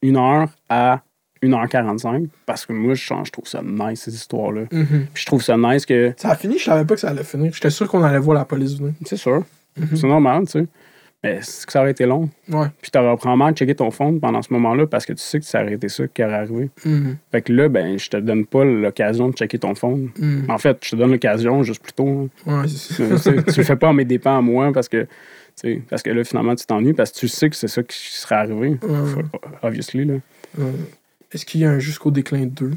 une 0.02 0.18
heure 0.18 0.50
à 0.70 1.02
1h45 1.44 2.28
parce 2.46 2.66
que 2.66 2.74
moi, 2.74 2.94
je, 2.96 3.02
je 3.24 3.32
trouve 3.32 3.48
ça 3.48 3.62
nice, 3.64 4.02
ces 4.02 4.14
histoires-là. 4.14 4.62
Mhm. 4.72 5.08
Puis 5.14 5.22
je 5.22 5.26
trouve 5.26 5.42
ça 5.42 5.56
nice 5.58 5.86
que. 5.86 6.14
Ça 6.18 6.32
a 6.32 6.36
fini, 6.36 6.58
je 6.58 6.66
savais 6.66 6.86
pas 6.86 6.96
que 6.96 7.00
ça 7.02 7.10
allait 7.10 7.24
finir. 7.24 7.52
J'étais 7.54 7.70
sûr 7.70 7.88
qu'on 7.88 8.04
allait 8.04 8.20
voir 8.20 8.38
la 8.38 8.46
police 8.46 8.78
venir. 8.78 8.94
C'est 9.06 9.18
sûr. 9.18 9.44
Mhm. 9.78 9.96
C'est 9.96 10.08
normal, 10.08 10.44
tu 10.46 10.52
sais. 10.60 10.66
Mais 11.24 11.40
c'est 11.42 11.66
que 11.66 11.72
ça 11.74 11.82
aurait 11.82 11.92
été 11.92 12.06
long. 12.06 12.30
Ouais. 12.48 12.68
Puis 12.82 12.92
t'aurais 12.92 13.14
probablement 13.18 13.52
checké 13.52 13.76
ton 13.76 13.92
fond 13.92 14.18
pendant 14.20 14.42
ce 14.42 14.54
moment-là 14.54 14.88
parce 14.88 15.06
que 15.06 15.12
tu 15.12 15.22
sais 15.22 15.40
que 15.40 15.46
ça 15.46 15.62
aurait 15.62 15.74
été 15.74 15.90
ça 15.90 16.08
qui 16.08 16.24
aurait 16.24 16.34
arrivé. 16.36 16.70
Mhm. 16.86 17.18
Fait 17.32 17.42
que 17.42 17.52
là, 17.52 17.68
ben, 17.68 18.00
je 18.00 18.10
te 18.10 18.16
donne 18.18 18.46
pas 18.46 18.64
l'occasion 18.64 19.28
de 19.28 19.34
checker 19.34 19.60
ton 19.60 19.76
fond. 19.76 20.08
Mhm. 20.18 20.46
En 20.48 20.58
fait, 20.58 20.78
je 20.82 20.92
te 20.92 20.96
donne 20.96 21.12
l'occasion 21.12 21.62
juste 21.64 21.84
plus 21.84 21.92
tôt. 21.92 22.30
hein. 22.48 22.62
Ouais, 22.62 22.68
c'est 22.70 22.96
Tu 23.52 23.58
le 23.58 23.64
fais 23.66 23.76
pas 23.76 23.90
en 23.90 23.94
mes 23.94 24.06
dépens 24.06 24.38
à 24.38 24.42
moi 24.42 24.72
parce 24.72 24.88
que, 24.88 25.02
tu 25.04 25.08
sais, 25.56 25.82
parce 25.90 26.02
que 26.04 26.10
là, 26.10 26.24
finalement, 26.24 26.56
tu 26.56 26.66
t'ennuies 26.66 26.94
parce 26.94 27.12
que 27.12 27.18
tu 27.20 27.28
sais 27.28 27.50
que 27.50 27.56
c'est 27.58 27.68
ça 27.68 27.84
qui 27.84 27.98
serait 27.98 28.36
arrivé. 28.36 28.78
Ouais. 28.82 29.24
Obviously, 29.62 30.06
là. 30.06 30.14
Ouais. 30.58 30.72
Est-ce 31.34 31.46
qu'il 31.46 31.60
y 31.62 31.66
a 31.66 31.72
un 31.72 31.80
jusqu'au 31.80 32.12
déclin 32.12 32.46
2? 32.46 32.72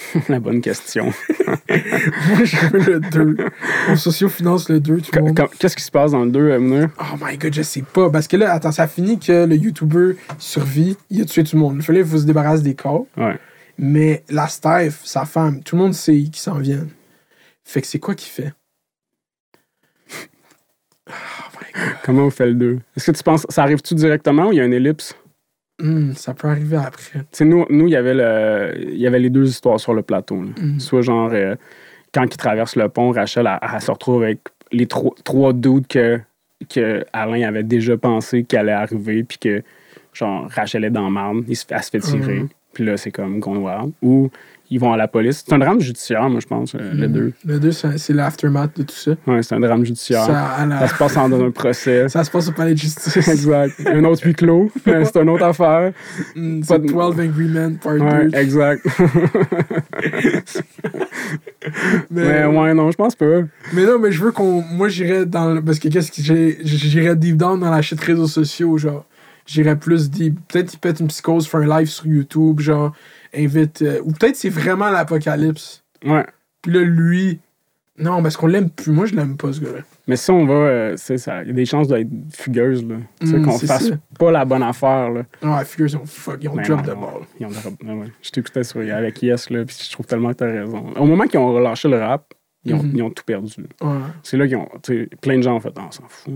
La 0.28 0.38
bonne 0.40 0.60
question. 0.60 1.12
Moi, 1.38 2.44
je 2.44 2.56
veux 2.68 2.78
le 2.78 3.00
2. 3.00 3.36
On 3.88 3.96
socio-finance 3.96 4.68
le 4.68 4.80
2, 4.80 5.00
tout 5.00 5.10
le 5.14 5.20
monde. 5.22 5.36
Comme- 5.36 5.48
Qu'est-ce 5.58 5.76
qui 5.76 5.82
se 5.82 5.90
passe 5.90 6.12
dans 6.12 6.24
le 6.24 6.30
2, 6.30 6.52
Amner? 6.52 6.86
Oh 7.00 7.16
my 7.20 7.36
god, 7.36 7.52
je 7.54 7.62
sais 7.62 7.82
pas. 7.82 8.08
Parce 8.10 8.28
que 8.28 8.36
là, 8.36 8.52
attends, 8.52 8.72
ça 8.72 8.86
finit 8.86 9.18
que 9.18 9.44
le 9.44 9.56
YouTuber 9.56 10.16
survit, 10.38 10.96
il 11.10 11.22
a 11.22 11.24
tué 11.24 11.42
tout 11.44 11.56
le 11.56 11.62
monde. 11.62 11.76
Il 11.76 11.82
fallait 11.82 12.04
qu'il 12.04 12.18
se 12.18 12.24
débarrasser 12.24 12.62
des 12.62 12.74
corps. 12.74 13.06
Ouais. 13.16 13.36
Mais 13.78 14.24
la 14.28 14.46
Steph, 14.48 14.92
sa 15.04 15.24
femme, 15.24 15.62
tout 15.62 15.76
le 15.76 15.82
monde 15.82 15.94
sait 15.94 16.14
qu'ils 16.14 16.36
s'en 16.36 16.58
viennent. 16.58 16.90
Fait 17.64 17.80
que 17.80 17.86
c'est 17.86 17.98
quoi 17.98 18.14
qu'il 18.14 18.30
fait? 18.30 18.52
Oh 21.08 21.12
my 21.60 21.72
god. 21.74 21.92
Comment 22.04 22.24
on 22.26 22.30
fait 22.30 22.46
le 22.46 22.54
2? 22.54 22.78
Est-ce 22.96 23.10
que 23.10 23.16
tu 23.16 23.22
penses, 23.22 23.46
ça 23.48 23.62
arrive-tu 23.62 23.94
directement 23.94 24.48
ou 24.48 24.52
il 24.52 24.56
y 24.56 24.60
a 24.60 24.64
une 24.64 24.72
ellipse? 24.74 25.14
Hmm, 25.80 26.12
ça 26.14 26.34
peut 26.34 26.48
arriver 26.48 26.76
après. 26.76 27.20
Nous, 27.44 27.64
nous, 27.70 27.86
il 27.86 27.92
y 27.92 27.96
avait 27.96 28.14
le, 28.14 28.74
il 28.92 28.98
y 28.98 29.06
avait 29.06 29.20
les 29.20 29.30
deux 29.30 29.48
histoires 29.48 29.78
sur 29.78 29.94
le 29.94 30.02
plateau. 30.02 30.36
Mhm. 30.36 30.80
Soit 30.80 31.02
genre, 31.02 31.30
euh, 31.32 31.54
quand 32.12 32.24
il 32.24 32.36
traverse 32.36 32.74
le 32.76 32.88
pont, 32.88 33.10
Rachel, 33.12 33.46
elle, 33.46 33.68
elle 33.74 33.80
se 33.80 33.90
retrouve 33.90 34.22
avec 34.24 34.40
les 34.72 34.86
trois, 34.86 35.14
trois 35.24 35.52
doutes 35.52 35.86
que, 35.86 36.20
que 36.68 37.04
Alain 37.12 37.46
avait 37.46 37.62
déjà 37.62 37.96
pensé 37.96 38.42
qu'elle 38.42 38.60
allait 38.68 38.72
arriver, 38.72 39.22
puis 39.22 39.38
que, 39.38 39.62
genre, 40.12 40.48
Rachel 40.50 40.84
est 40.84 40.90
dans 40.90 41.10
fait- 41.64 41.74
elle 41.74 41.82
se 41.82 41.90
fait 41.90 42.00
tirer. 42.00 42.34
Mhm. 42.40 42.48
Puis 42.72 42.84
là, 42.84 42.96
c'est 42.96 43.10
comme 43.12 43.38
gone. 43.38 43.92
Ou 44.02 44.30
ils 44.70 44.78
vont 44.78 44.92
à 44.92 44.96
la 44.96 45.08
police. 45.08 45.44
C'est 45.46 45.54
un 45.54 45.58
drame 45.58 45.80
judiciaire, 45.80 46.28
moi, 46.28 46.40
je 46.40 46.46
pense, 46.46 46.74
euh, 46.74 46.78
le 46.92 47.08
Hmm. 47.08 47.12
deux. 47.12 47.32
Le 47.46 47.58
2, 47.58 47.72
c'est 47.72 48.12
l'aftermath 48.12 48.76
de 48.78 48.82
tout 48.82 48.94
ça. 48.94 49.12
Ouais, 49.26 49.42
c'est 49.42 49.54
un 49.54 49.60
drame 49.60 49.84
judiciaire. 49.84 50.24
Ça, 50.26 50.88
se 50.88 50.94
passe 50.98 51.14
dans 51.14 51.42
un 51.44 51.50
procès. 51.50 52.08
ça 52.08 52.22
se 52.24 52.30
passe 52.30 52.48
au 52.48 52.52
palais 52.52 52.74
de 52.74 52.78
justice. 52.78 53.16
exact. 53.28 53.74
Un 53.86 54.04
autre 54.04 54.22
huis 54.26 54.34
clos. 54.34 54.70
mais 54.86 55.04
c'est 55.06 55.16
une 55.20 55.30
autre 55.30 55.44
affaire. 55.44 55.92
Pas 55.94 56.40
c'est 56.62 56.78
de- 56.82 56.86
12 56.88 57.20
Angry 57.20 57.48
Men, 57.48 57.78
part 57.78 57.94
Ouais, 57.94 58.26
2. 58.28 58.36
exact. 58.38 58.86
Mais, 62.10 62.44
mais 62.44 62.44
ouais, 62.58 62.74
non, 62.74 62.90
je 62.90 62.96
pense 62.96 63.14
pas. 63.14 63.42
mais 63.72 63.84
non, 63.84 63.98
mais 63.98 64.12
je 64.12 64.22
veux 64.22 64.32
qu'on. 64.32 64.62
Moi, 64.62 64.88
j'irais 64.88 65.26
dans. 65.26 65.54
le- 65.54 65.62
Parce 65.62 65.78
que 65.78 65.88
qu'est-ce 65.88 66.10
que 66.12 66.22
j'ai. 66.22 66.58
J'irais 66.64 67.16
deep 67.16 67.36
down 67.36 67.60
dans 67.60 67.70
la 67.70 67.82
shit 67.82 68.00
réseaux 68.00 68.26
sociaux, 68.26 68.78
genre. 68.78 69.04
J'irais 69.46 69.76
plus 69.76 70.10
deep. 70.10 70.38
Peut-être 70.48 70.74
il 70.74 70.78
pète 70.78 71.00
une 71.00 71.08
psychose, 71.08 71.46
fait 71.48 71.56
un 71.58 71.78
live 71.78 71.88
sur 71.88 72.06
YouTube, 72.06 72.60
genre. 72.60 72.92
Invite. 73.34 73.82
euh, 73.82 74.00
ou 74.04 74.12
peut-être 74.12 74.36
c'est 74.36 74.48
vraiment 74.48 74.90
l'apocalypse. 74.90 75.82
Ouais. 76.04 76.24
Puis 76.62 76.72
là, 76.72 76.80
lui. 76.80 77.40
Non, 78.00 78.22
parce 78.22 78.36
qu'on 78.36 78.46
l'aime 78.46 78.70
plus. 78.70 78.92
Moi, 78.92 79.06
je 79.06 79.14
l'aime 79.16 79.36
pas, 79.36 79.52
ce 79.52 79.60
gars-là. 79.60 79.80
Mais 80.06 80.14
si 80.14 80.30
on 80.30 80.46
va, 80.46 80.54
euh, 80.54 80.94
c'est 80.96 81.18
ça, 81.18 81.42
il 81.42 81.48
y 81.48 81.50
a 81.50 81.52
des 81.54 81.64
chances 81.66 81.88
d'être 81.88 82.08
fugueuse, 82.32 82.84
là. 82.86 82.94
Tu 83.20 83.26
sais, 83.26 83.38
Mm, 83.38 83.44
qu'on 83.44 83.58
fasse 83.58 83.88
ça. 83.88 83.94
pas 84.18 84.30
la 84.30 84.44
bonne 84.44 84.62
affaire, 84.62 85.10
là. 85.10 85.22
Ah, 85.42 85.64
figure, 85.64 85.86
ils 85.88 85.96
ont 85.96 86.06
fuck, 86.06 86.38
ils 86.40 86.48
ont 86.48 86.54
Mais 86.54 86.62
drop 86.62 86.78
non, 86.78 86.84
de 86.84 86.94
ball. 86.94 87.22
Ils 87.40 87.46
ont 87.46 87.50
drop- 87.50 87.82
ouais, 87.82 87.92
ouais. 87.92 88.06
Je 88.22 88.30
t'écoutais 88.30 88.62
sur, 88.62 88.80
avec 88.80 89.20
Yes, 89.22 89.50
là, 89.50 89.64
puis 89.64 89.76
je 89.84 89.90
trouve 89.90 90.06
tellement 90.06 90.28
que 90.30 90.34
t'as 90.36 90.46
raison. 90.46 90.94
Au 90.96 91.04
moment 91.06 91.24
qu'ils 91.24 91.40
ont 91.40 91.52
relâché 91.52 91.88
le 91.88 91.98
rap, 91.98 92.32
ils 92.64 92.72
ont, 92.74 92.82
Mhm. 92.84 92.92
ils 92.94 93.02
ont 93.02 93.10
tout 93.10 93.24
perdu. 93.24 93.52
Ouais. 93.80 93.88
C'est 94.22 94.36
là 94.36 94.46
qu'ils 94.46 94.56
ont, 94.58 94.68
tu 94.80 94.94
sais, 95.02 95.08
plein 95.20 95.36
de 95.38 95.42
gens 95.42 95.56
ont 95.56 95.60
fait, 95.60 95.72
ah, 95.76 95.86
on 95.88 95.90
s'en 95.90 96.04
fout. 96.08 96.32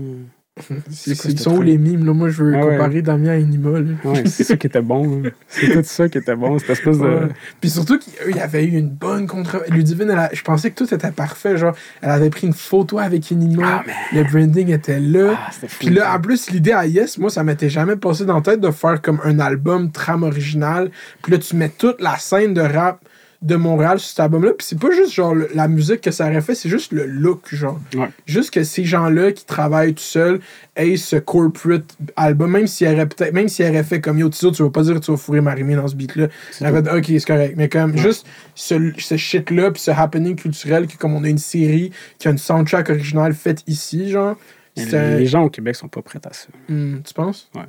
C'est- 0.91 1.25
Ils 1.29 1.39
sont 1.39 1.57
où 1.57 1.61
les 1.63 1.79
mimes, 1.79 2.05
là? 2.05 2.13
Moi, 2.13 2.29
je 2.29 2.43
veux 2.43 2.55
Ah 2.55 2.63
ouais. 2.63 2.77
comparer 2.77 3.01
Damien 3.01 3.31
à 3.31 3.35
Enima, 3.37 3.79
là. 3.79 3.87
Ouais, 4.03 4.23
c'est 4.27 4.43
ça 4.43 4.55
qui 4.55 4.67
était 4.67 4.83
bon. 4.83 5.21
là. 5.23 5.29
C'est 5.47 5.71
tout 5.73 5.81
ça 5.83 6.07
qui 6.07 6.19
était 6.19 6.35
bon, 6.35 6.59
cette 6.59 6.69
espèce 6.69 6.99
de... 6.99 7.29
Puis 7.59 7.71
surtout 7.71 7.97
qu'il 7.97 8.35
y 8.35 8.39
avait 8.39 8.63
eu 8.63 8.77
une 8.77 8.89
bonne 8.89 9.25
contre. 9.25 9.63
Ludivine, 9.69 10.11
elle 10.11 10.19
a- 10.19 10.29
je 10.31 10.43
pensais 10.43 10.69
que 10.69 10.75
tout 10.83 10.93
était 10.93 11.11
parfait. 11.11 11.57
Genre, 11.57 11.75
elle 12.03 12.11
avait 12.11 12.29
pris 12.29 12.45
une 12.45 12.53
photo 12.53 12.99
avec 12.99 13.31
Enima. 13.31 13.83
Ah, 13.87 13.91
le 14.13 14.23
branding 14.23 14.69
était 14.69 14.99
là. 14.99 15.33
Ah, 15.47 15.51
fou. 15.51 15.65
Puis 15.79 15.89
là, 15.89 16.15
en 16.15 16.19
plus, 16.21 16.51
l'idée 16.51 16.71
à 16.71 16.85
Yes, 16.85 17.17
moi, 17.17 17.31
ça 17.31 17.43
m'était 17.43 17.69
jamais 17.69 17.95
passé 17.95 18.23
dans 18.23 18.35
la 18.35 18.41
tête 18.41 18.61
de 18.61 18.69
faire 18.69 19.01
comme 19.01 19.19
un 19.23 19.39
album 19.39 19.91
trame 19.91 20.21
original. 20.21 20.91
Puis 21.23 21.31
là, 21.31 21.39
tu 21.39 21.55
mets 21.55 21.69
toute 21.69 21.99
la 21.99 22.17
scène 22.19 22.53
de 22.53 22.61
rap 22.61 22.99
de 23.43 23.55
Montréal 23.55 23.99
sur 23.99 24.09
cet 24.09 24.21
album-là. 24.21 24.51
Puis 24.57 24.65
c'est 24.65 24.79
pas 24.79 24.89
juste 24.91 25.13
genre 25.13 25.35
la 25.53 25.67
musique 25.67 26.01
que 26.01 26.11
ça 26.11 26.27
aurait 26.27 26.41
fait, 26.41 26.55
c'est 26.55 26.69
juste 26.69 26.91
le 26.93 27.05
look, 27.05 27.53
genre. 27.53 27.79
Ouais. 27.93 28.07
Juste 28.25 28.51
que 28.51 28.63
ces 28.63 28.85
gens-là 28.85 29.31
qui 29.33 29.45
travaillent 29.45 29.93
tout 29.93 30.01
seuls 30.01 30.39
aient 30.75 30.95
ce 30.95 31.17
corporate 31.17 31.83
album, 32.15 32.51
même 32.51 32.67
s'il 32.67 32.87
aurait 32.87 33.05
peut-être, 33.05 33.33
même 33.33 33.49
s'il 33.49 33.65
aurait 33.69 33.83
fait 33.83 33.99
comme 34.01 34.17
Yo 34.17 34.29
Tizo, 34.29 34.51
tu 34.51 34.63
vas 34.63 34.69
pas 34.69 34.81
dire 34.83 34.95
que 34.95 34.99
tu 35.05 35.11
vas 35.11 35.17
fourrer 35.17 35.41
Marimé 35.41 35.75
dans 35.75 35.87
ce 35.87 35.95
beat-là. 35.95 36.27
C'est 36.51 36.63
Il 36.65 36.71
aurait 36.71 36.81
fait, 36.83 36.97
ok, 36.97 37.05
c'est 37.05 37.25
correct. 37.27 37.53
Mais 37.57 37.69
comme 37.69 37.97
juste 37.97 38.25
ce, 38.55 38.93
ce 38.97 39.17
shit-là, 39.17 39.71
puis 39.71 39.81
ce 39.81 39.91
happening 39.91 40.35
culturel, 40.35 40.87
que 40.87 40.95
comme 40.97 41.13
on 41.13 41.23
a 41.25 41.29
une 41.29 41.37
série 41.37 41.91
qui 42.17 42.29
a 42.29 42.31
une 42.31 42.37
soundtrack 42.37 42.89
originale 42.89 43.33
faite 43.33 43.61
ici, 43.67 44.09
genre. 44.09 44.37
Un- 44.77 45.17
les 45.17 45.25
gens 45.27 45.43
au 45.43 45.49
Québec 45.49 45.75
sont 45.75 45.87
pas 45.87 46.01
prêts 46.01 46.19
à 46.25 46.33
ça. 46.33 46.47
Hmm, 46.69 46.97
tu 47.05 47.13
penses? 47.13 47.49
Ouais. 47.53 47.61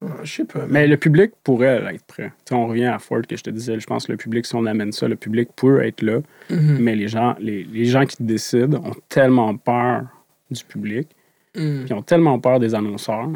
Ouais, 0.00 0.10
je 0.22 0.32
sais 0.32 0.44
pas. 0.44 0.64
Mais... 0.68 0.86
Le 0.86 0.96
public 0.96 1.32
pourrait 1.42 1.82
être 1.92 2.04
prêt. 2.04 2.28
Tu 2.44 2.50
sais, 2.50 2.54
on 2.54 2.66
revient 2.68 2.84
à 2.86 2.98
Ford 2.98 3.22
que 3.28 3.36
je 3.36 3.42
te 3.42 3.50
disais, 3.50 3.80
je 3.80 3.86
pense 3.86 4.06
que 4.06 4.12
le 4.12 4.18
public, 4.18 4.46
si 4.46 4.54
on 4.54 4.64
amène 4.66 4.92
ça, 4.92 5.08
le 5.08 5.16
public 5.16 5.48
peut 5.56 5.82
être 5.84 6.02
là, 6.02 6.20
Mhm. 6.50 6.78
mais 6.80 6.94
les 6.94 7.08
gens, 7.08 7.34
les, 7.40 7.64
les 7.64 7.84
gens 7.84 8.06
qui 8.06 8.22
décident 8.22 8.78
ont 8.84 8.94
tellement 9.08 9.56
peur 9.56 10.02
du 10.50 10.62
public, 10.64 11.08
puis 11.52 11.62
ils 11.86 11.92
ont 11.94 12.02
tellement 12.02 12.38
peur 12.38 12.60
des 12.60 12.74
annonceurs 12.74 13.28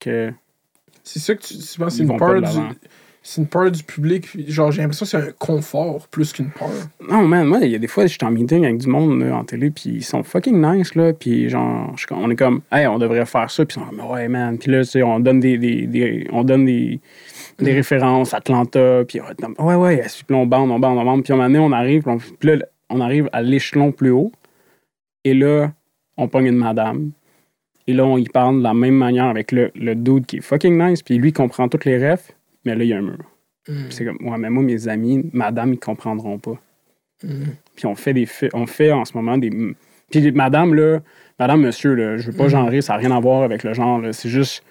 que 0.00 0.32
C'est 1.04 1.20
ça 1.20 1.34
que 1.36 1.42
tu, 1.42 1.54
tu 1.56 1.78
penses, 1.78 1.94
c'est 1.94 1.98
Ils 1.98 2.02
une 2.02 2.08
vont 2.08 2.16
pas 2.18 2.40
peur 2.40 2.42
du. 2.42 2.76
C'est 3.22 3.40
une 3.42 3.46
peur 3.48 3.70
du 3.70 3.82
public. 3.82 4.26
Genre, 4.50 4.70
j'ai 4.72 4.80
l'impression 4.80 5.04
que 5.04 5.10
c'est 5.10 5.16
un 5.18 5.32
confort 5.38 6.08
plus 6.08 6.32
qu'une 6.32 6.50
peur. 6.50 6.70
Non, 7.10 7.26
man, 7.26 7.46
moi, 7.46 7.58
il 7.62 7.70
y 7.72 7.74
a 7.74 7.78
des 7.78 7.86
fois, 7.86 8.06
je 8.06 8.12
suis 8.12 8.24
en 8.24 8.30
meeting 8.30 8.64
avec 8.64 8.78
du 8.78 8.88
monde 8.88 9.20
là, 9.20 9.36
en 9.36 9.44
télé, 9.44 9.70
puis 9.70 9.90
ils 9.96 10.04
sont 10.04 10.22
fucking 10.22 10.60
nice, 10.60 10.94
là, 10.94 11.12
puis 11.12 11.48
genre, 11.50 11.92
je 11.96 12.06
on 12.10 12.30
est 12.30 12.36
comme, 12.36 12.62
hey, 12.72 12.86
on 12.86 12.98
devrait 12.98 13.26
faire 13.26 13.50
ça, 13.50 13.66
puis 13.66 13.76
ils 13.78 13.82
sont 13.84 13.88
comme, 13.96 14.10
ouais, 14.10 14.28
man, 14.28 14.56
puis 14.56 14.70
là, 14.70 14.82
tu 14.84 14.90
sais, 14.90 15.02
on 15.02 15.20
donne 15.20 15.40
des, 15.40 15.58
des, 15.58 15.86
des- 15.86 16.26
on 16.32 16.42
donne 16.44 16.64
des, 16.64 17.00
des 17.58 17.72
références, 17.74 18.32
Atlanta, 18.32 19.04
puis 19.06 19.20
ouais, 19.20 19.74
ouais, 19.74 19.96
puis 20.06 20.24
là, 20.30 20.36
on 20.36 20.46
bande, 20.46 20.70
on 20.70 20.78
bande, 20.78 20.96
on 20.98 21.04
bande, 21.04 21.22
puis 21.24 21.32
à 21.32 21.36
un 21.36 21.38
moment 21.38 21.48
donné, 21.50 21.58
on 21.58 21.72
arrive, 21.72 22.04
puis, 22.38 22.48
là, 22.50 22.64
on 22.88 23.00
arrive 23.00 23.28
à 23.32 23.42
l'échelon 23.42 23.92
plus 23.92 24.10
haut, 24.10 24.32
et 25.24 25.34
là, 25.34 25.72
on 26.16 26.28
pogne 26.28 26.46
une 26.46 26.56
madame, 26.56 27.10
et 27.86 27.92
là, 27.92 28.06
on 28.06 28.16
y 28.16 28.24
parle 28.28 28.58
de 28.58 28.62
la 28.62 28.74
même 28.74 28.94
manière 28.94 29.26
avec 29.26 29.52
le, 29.52 29.70
le 29.74 29.94
dude 29.94 30.24
qui 30.24 30.38
est 30.38 30.40
fucking 30.40 30.82
nice, 30.82 31.02
puis 31.02 31.18
lui, 31.18 31.32
comprend 31.32 31.68
toutes 31.68 31.84
les 31.84 32.10
refs, 32.10 32.32
mais 32.64 32.74
là, 32.74 32.84
il 32.84 32.88
y 32.88 32.92
a 32.92 32.98
un 32.98 33.02
mur. 33.02 33.18
Hmm. 33.68 33.90
C'est 33.90 34.04
comme, 34.04 34.18
ouais, 34.26 34.38
mais 34.38 34.50
moi, 34.50 34.62
mes 34.62 34.88
amis, 34.88 35.28
madame, 35.32 35.74
ils 35.74 35.78
comprendront 35.78 36.38
pas. 36.38 36.58
Hmm. 37.22 37.44
Puis 37.76 37.86
on 37.86 37.94
fait 37.94 38.14
des 38.14 38.28
on 38.54 38.66
fait 38.66 38.92
en 38.92 39.04
ce 39.04 39.12
moment 39.14 39.36
des. 39.38 39.50
Puis 40.10 40.32
madame, 40.32 40.74
là, 40.74 41.00
madame, 41.38 41.60
monsieur, 41.62 41.94
là, 41.94 42.16
je 42.16 42.30
veux 42.30 42.36
pas 42.36 42.44
Mhm. 42.44 42.50
genrer, 42.50 42.80
ça 42.80 42.94
n'a 42.94 42.98
rien 43.00 43.10
à 43.10 43.20
voir 43.20 43.42
avec 43.42 43.62
le 43.64 43.74
genre. 43.74 44.00
C'est 44.12 44.28
juste 44.30 44.62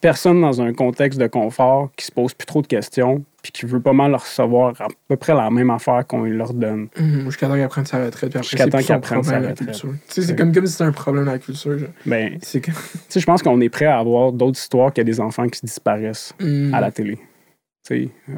personne 0.00 0.40
dans 0.40 0.60
un 0.60 0.72
contexte 0.74 1.18
de 1.18 1.26
confort 1.26 1.90
qui 1.96 2.04
se 2.04 2.12
pose 2.12 2.34
plus 2.34 2.46
trop 2.46 2.60
de 2.62 2.66
questions, 2.66 3.24
puis 3.44 3.52
qui 3.52 3.66
veut 3.66 3.78
pas 3.80 3.92
mal 3.92 4.10
leur 4.10 4.22
recevoir 4.22 4.72
à 4.80 4.88
peu 5.06 5.16
près 5.16 5.34
la 5.34 5.50
même 5.50 5.68
affaire 5.68 6.06
qu'on 6.06 6.22
leur 6.24 6.54
donne. 6.54 6.88
Mhm, 6.98 7.26
Jusqu'à 7.26 7.46
temps 7.46 7.54
qu'elle 7.56 7.68
prenne 7.68 7.84
sa 7.84 8.02
retraite. 8.02 8.30
Puis 8.30 8.38
après, 8.38 8.42
Jusqu'à 8.42 8.64
c'est 8.64 8.70
temps 8.70 8.78
qu'elle 8.82 9.00
prenne 9.00 9.22
sa 9.22 9.38
retraite. 9.38 9.82
c'est 10.08 10.34
comme, 10.36 10.50
comme 10.52 10.64
si 10.66 10.72
c'était 10.72 10.84
un 10.84 10.92
problème, 10.92 11.26
la 11.26 11.38
culture. 11.38 11.78
genre. 11.78 11.88
Ben, 12.06 12.38
C'est 12.40 12.60
que. 12.62 12.70
je 13.14 13.24
pense 13.26 13.42
qu'on 13.42 13.60
est 13.60 13.68
prêt 13.68 13.84
à 13.84 13.98
avoir 13.98 14.32
d'autres 14.32 14.58
histoires 14.58 14.92
qu'il 14.94 15.02
y 15.02 15.06
a 15.06 15.12
des 15.12 15.20
enfants 15.20 15.46
qui 15.46 15.60
disparaissent 15.64 16.32
Hmm. 16.40 16.72
à 16.72 16.80
la 16.80 16.90
télé. 16.90 17.18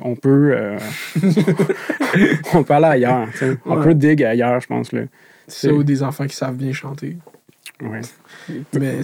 On 0.02 0.16
peut. 0.16 0.52
euh, 0.56 0.76
on 2.54 2.64
peut 2.64 2.74
aller 2.74 2.86
ailleurs. 2.86 3.28
On 3.64 3.80
peut 3.80 3.94
dig 3.94 4.22
ailleurs, 4.24 4.60
je 4.60 4.66
pense. 4.66 4.90
Là. 4.92 5.02
Ça, 5.46 5.72
ou 5.72 5.84
des 5.84 6.02
enfants 6.02 6.26
qui 6.26 6.34
savent 6.34 6.56
bien 6.56 6.72
chanter. 6.72 7.16
Ouais. 7.80 8.00
Mais, 8.78 8.96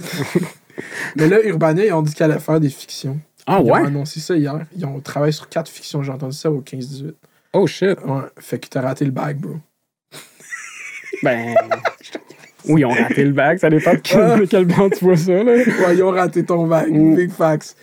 mais 1.15 1.27
là, 1.27 1.37
Urbania, 1.45 1.85
ils 1.85 1.93
ont 1.93 2.01
dit 2.01 2.13
qu'elle 2.13 2.31
allait 2.31 2.39
faire 2.41 2.59
des 2.59 2.69
fictions. 2.69 3.17
Ah 3.45 3.59
Ils 3.61 3.69
ont 3.69 3.73
ouais? 3.73 3.85
annoncé 3.85 4.19
ça 4.19 4.35
hier. 4.35 4.65
Ils 4.75 4.85
ont 4.85 4.99
travaillé 5.01 5.31
sur 5.31 5.49
quatre 5.49 5.69
fictions. 5.69 6.01
J'ai 6.03 6.11
entendu 6.11 6.35
ça 6.35 6.49
au 6.51 6.61
15-18. 6.61 7.13
Oh 7.53 7.67
shit. 7.67 7.99
Ouais. 8.05 8.21
Fait 8.39 8.59
que 8.59 8.67
t'as 8.67 8.81
raté 8.81 9.05
le 9.05 9.11
bag, 9.11 9.37
bro. 9.37 9.57
Ben. 11.21 11.55
Oui, 12.67 12.81
ils 12.81 12.85
ont 12.85 12.89
raté 12.89 13.23
le 13.23 13.31
bac, 13.31 13.59
ça 13.59 13.69
dépend 13.69 13.93
de 13.93 13.99
quel, 14.03 14.39
de 14.39 14.45
quel 14.45 14.65
banc 14.65 14.89
tu 14.89 15.03
vois 15.05 15.17
ça. 15.17 15.31
Là. 15.31 15.43
Ouais, 15.43 15.95
ils 15.95 16.03
ont 16.03 16.11
raté 16.11 16.43
ton. 16.43 16.65
Mm. 16.65 17.15
Big 17.15 17.31
facts. 17.31 17.75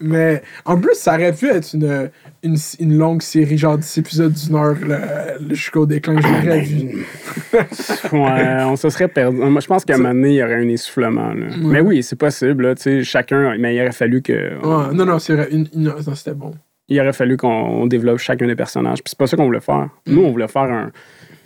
Mais 0.00 0.42
en 0.64 0.76
plus, 0.78 0.94
ça 0.94 1.14
aurait 1.14 1.32
pu 1.32 1.48
être 1.48 1.72
une, 1.74 2.10
une, 2.42 2.56
une 2.80 2.98
longue 2.98 3.22
série, 3.22 3.56
genre 3.56 3.78
10 3.78 3.98
épisodes 3.98 4.32
d'une 4.32 4.56
heure, 4.56 4.76
jusqu'au 5.50 5.86
déclin. 5.86 6.16
Je 6.20 6.26
l'aurais 6.46 6.60
vu. 6.60 7.06
Ouais, 8.12 8.62
on 8.64 8.76
se 8.76 8.90
serait 8.90 9.08
perdu. 9.08 9.36
Moi, 9.38 9.60
je 9.60 9.66
pense 9.66 9.84
qu'à 9.84 9.94
un 9.94 9.98
moment 9.98 10.14
donné, 10.14 10.30
il 10.30 10.34
y 10.34 10.42
aurait 10.42 10.56
un 10.56 10.68
essoufflement. 10.68 11.32
là. 11.32 11.46
Mais 11.60 11.80
oui, 11.80 12.02
c'est 12.02 12.16
possible. 12.18 12.64
Là, 12.66 12.74
tu 12.74 12.82
sais, 12.82 13.04
chacun. 13.04 13.56
Mais 13.58 13.74
il 13.76 13.80
aurait 13.80 13.92
fallu 13.92 14.22
que. 14.22 14.32
Ouais, 14.32 14.94
non, 14.94 15.04
non, 15.06 15.18
c'est 15.18 15.34
vrai. 15.34 15.48
Une, 15.52 15.68
une 15.74 15.86
heure, 15.88 16.00
non, 16.06 16.14
c'était 16.14 16.34
bon. 16.34 16.52
Il 16.88 17.00
aurait 17.00 17.12
fallu 17.12 17.36
qu'on 17.36 17.86
développe 17.86 18.18
chacun 18.18 18.46
des 18.46 18.56
personnages. 18.56 18.98
Puis 18.98 19.10
c'est 19.10 19.18
pas 19.18 19.26
ça 19.26 19.36
qu'on 19.36 19.46
voulait 19.46 19.60
faire. 19.60 19.88
Nous, 20.06 20.22
on 20.22 20.30
voulait 20.30 20.48
faire 20.48 20.62
un. 20.64 20.90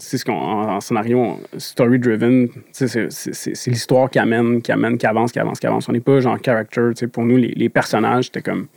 C'est 0.00 0.16
ce 0.16 0.24
qu'on. 0.24 0.32
En, 0.32 0.76
en 0.76 0.80
scénario, 0.80 1.40
story-driven, 1.58 2.48
tu 2.48 2.88
sais, 2.88 3.08
c'est- 3.10 3.66
l'histoire 3.66 4.08
qui 4.08 4.18
amène, 4.20 4.62
qui 4.62 4.70
amène, 4.72 4.96
qui 4.96 5.06
avance, 5.06 5.32
qui 5.32 5.38
avance, 5.40 5.58
qui 5.58 5.66
avance. 5.66 5.88
On 5.88 5.92
n'est 5.92 6.00
pas 6.00 6.20
genre 6.20 6.38
character. 6.42 6.90
Pour 7.12 7.24
nous, 7.24 7.36
les, 7.36 7.48
les 7.48 7.68
personnages, 7.68 8.26
c'était 8.26 8.42
comme. 8.42 8.68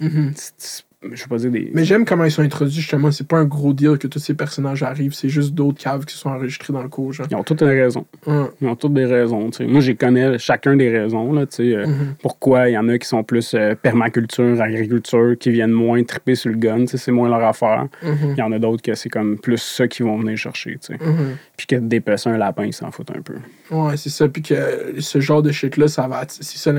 Mhm. 0.00 0.32
c'est- 0.34 0.84
Je 1.00 1.08
vais 1.10 1.28
pas 1.28 1.36
dire 1.36 1.50
des. 1.52 1.70
Mais 1.74 1.84
j'aime 1.84 2.04
comment 2.04 2.24
ils 2.24 2.30
sont 2.32 2.42
introduits, 2.42 2.74
justement. 2.74 3.12
C'est 3.12 3.26
pas 3.26 3.38
un 3.38 3.44
gros 3.44 3.72
deal 3.72 3.98
que 3.98 4.08
tous 4.08 4.18
ces 4.18 4.34
personnages 4.34 4.82
arrivent. 4.82 5.14
C'est 5.14 5.28
juste 5.28 5.54
d'autres 5.54 5.78
caves 5.80 6.04
qui 6.04 6.16
sont 6.16 6.28
enregistrés 6.28 6.72
dans 6.72 6.82
le 6.82 6.88
cours, 6.88 7.12
genre. 7.12 7.26
Ils 7.30 7.36
ont 7.36 7.44
toutes 7.44 7.60
des 7.60 7.66
raisons. 7.66 8.04
Ils 8.26 8.66
ont 8.66 8.74
toutes 8.74 8.94
des 8.94 9.04
raisons. 9.06 9.48
Moi, 9.60 9.80
je 9.80 9.92
connais 9.92 10.38
chacun 10.40 10.74
des 10.74 10.90
raisons. 10.90 11.32
Là, 11.32 11.46
sais, 11.48 11.62
euh, 11.74 11.86
Mhm. 11.86 12.14
Pourquoi 12.20 12.68
il 12.68 12.72
y 12.72 12.78
en 12.78 12.88
a 12.88 12.98
qui 12.98 13.06
sont 13.06 13.22
plus 13.22 13.54
euh, 13.54 13.76
permaculture, 13.80 14.60
agriculture, 14.60 15.36
qui 15.38 15.50
viennent 15.50 15.70
moins 15.70 16.02
triper 16.02 16.34
sur 16.34 16.50
le 16.50 16.56
gun. 16.56 16.84
C'est 16.86 17.12
moins 17.12 17.28
leur 17.28 17.44
affaire. 17.44 17.86
Mhm. 18.02 18.30
Il 18.32 18.38
y 18.38 18.42
en 18.42 18.50
a 18.50 18.58
d'autres 18.58 18.82
que 18.82 18.94
c'est 18.94 19.08
comme 19.08 19.38
plus 19.38 19.58
ça 19.58 19.86
qu'ils 19.86 20.04
vont 20.04 20.18
venir 20.18 20.36
chercher. 20.36 20.78
Mhm. 20.90 21.36
Puis 21.56 21.66
que 21.68 21.76
dépecer 21.76 22.28
un 22.30 22.38
lapin, 22.38 22.64
ils 22.64 22.72
s'en 22.72 22.90
foutent 22.90 23.12
un 23.16 23.22
peu. 23.22 23.34
Ouais, 23.70 23.96
c'est 23.98 24.08
ça. 24.08 24.28
Puis 24.28 24.40
que 24.42 24.94
ce 24.98 25.20
genre 25.20 25.42
de 25.42 25.50
shit-là, 25.52 25.88
ça 25.88 26.08
va, 26.08 26.24
ça, 26.28 26.72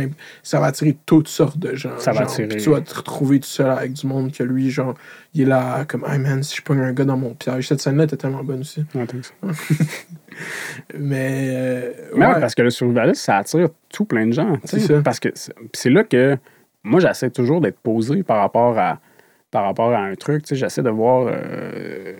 ça 0.43 0.59
va 0.59 0.65
attirer 0.65 0.97
toutes 1.05 1.27
sortes 1.27 1.57
de 1.59 1.75
gens. 1.75 1.97
Ça 1.99 2.11
va 2.11 2.21
attirer- 2.21 2.47
Puis 2.47 2.63
tu 2.63 2.69
vas 2.71 2.81
te 2.81 2.95
retrouver 2.95 3.39
tout 3.39 3.47
seul 3.47 3.69
avec 3.69 3.93
du 3.93 4.07
monde 4.07 4.31
que 4.31 4.43
lui, 4.43 4.71
genre, 4.71 4.95
il 5.33 5.41
est 5.43 5.45
là 5.45 5.85
comme, 5.85 6.03
hey 6.07 6.17
man, 6.17 6.41
si 6.41 6.55
je 6.57 6.61
pogne 6.63 6.79
un 6.79 6.91
gars 6.93 7.05
dans 7.05 7.17
mon 7.17 7.35
piège. 7.35 7.67
Cette 7.67 7.79
scène-là 7.81 8.05
était 8.05 8.17
tellement 8.17 8.43
bonne 8.43 8.61
aussi. 8.61 8.83
Ouais. 8.95 9.05
Mais. 10.97 11.49
euh, 11.51 11.91
Mais 12.15 12.25
ouais, 12.25 12.39
parce 12.39 12.55
que 12.55 12.61
le 12.61 12.69
survivaliste, 12.69 13.21
ça 13.23 13.37
attire 13.37 13.69
tout 13.89 14.05
plein 14.05 14.25
de 14.27 14.33
gens. 14.33 14.57
C'est 14.63 14.79
ça. 14.79 15.01
Parce 15.01 15.19
que 15.19 15.29
c'est 15.35 15.53
c'est 15.73 15.89
là 15.89 16.03
que 16.03 16.37
moi, 16.83 16.99
j'essaie 16.99 17.29
toujours 17.29 17.61
d'être 17.61 17.79
posé 17.79 18.23
par 18.23 18.37
rapport 18.37 18.77
à, 18.79 18.99
par 19.51 19.65
rapport 19.65 19.91
à 19.91 19.99
un 19.99 20.15
truc. 20.15 20.43
Tu 20.43 20.49
sais, 20.49 20.55
j'essaie 20.55 20.81
de 20.81 20.89
voir 20.89 21.27
euh, 21.29 22.13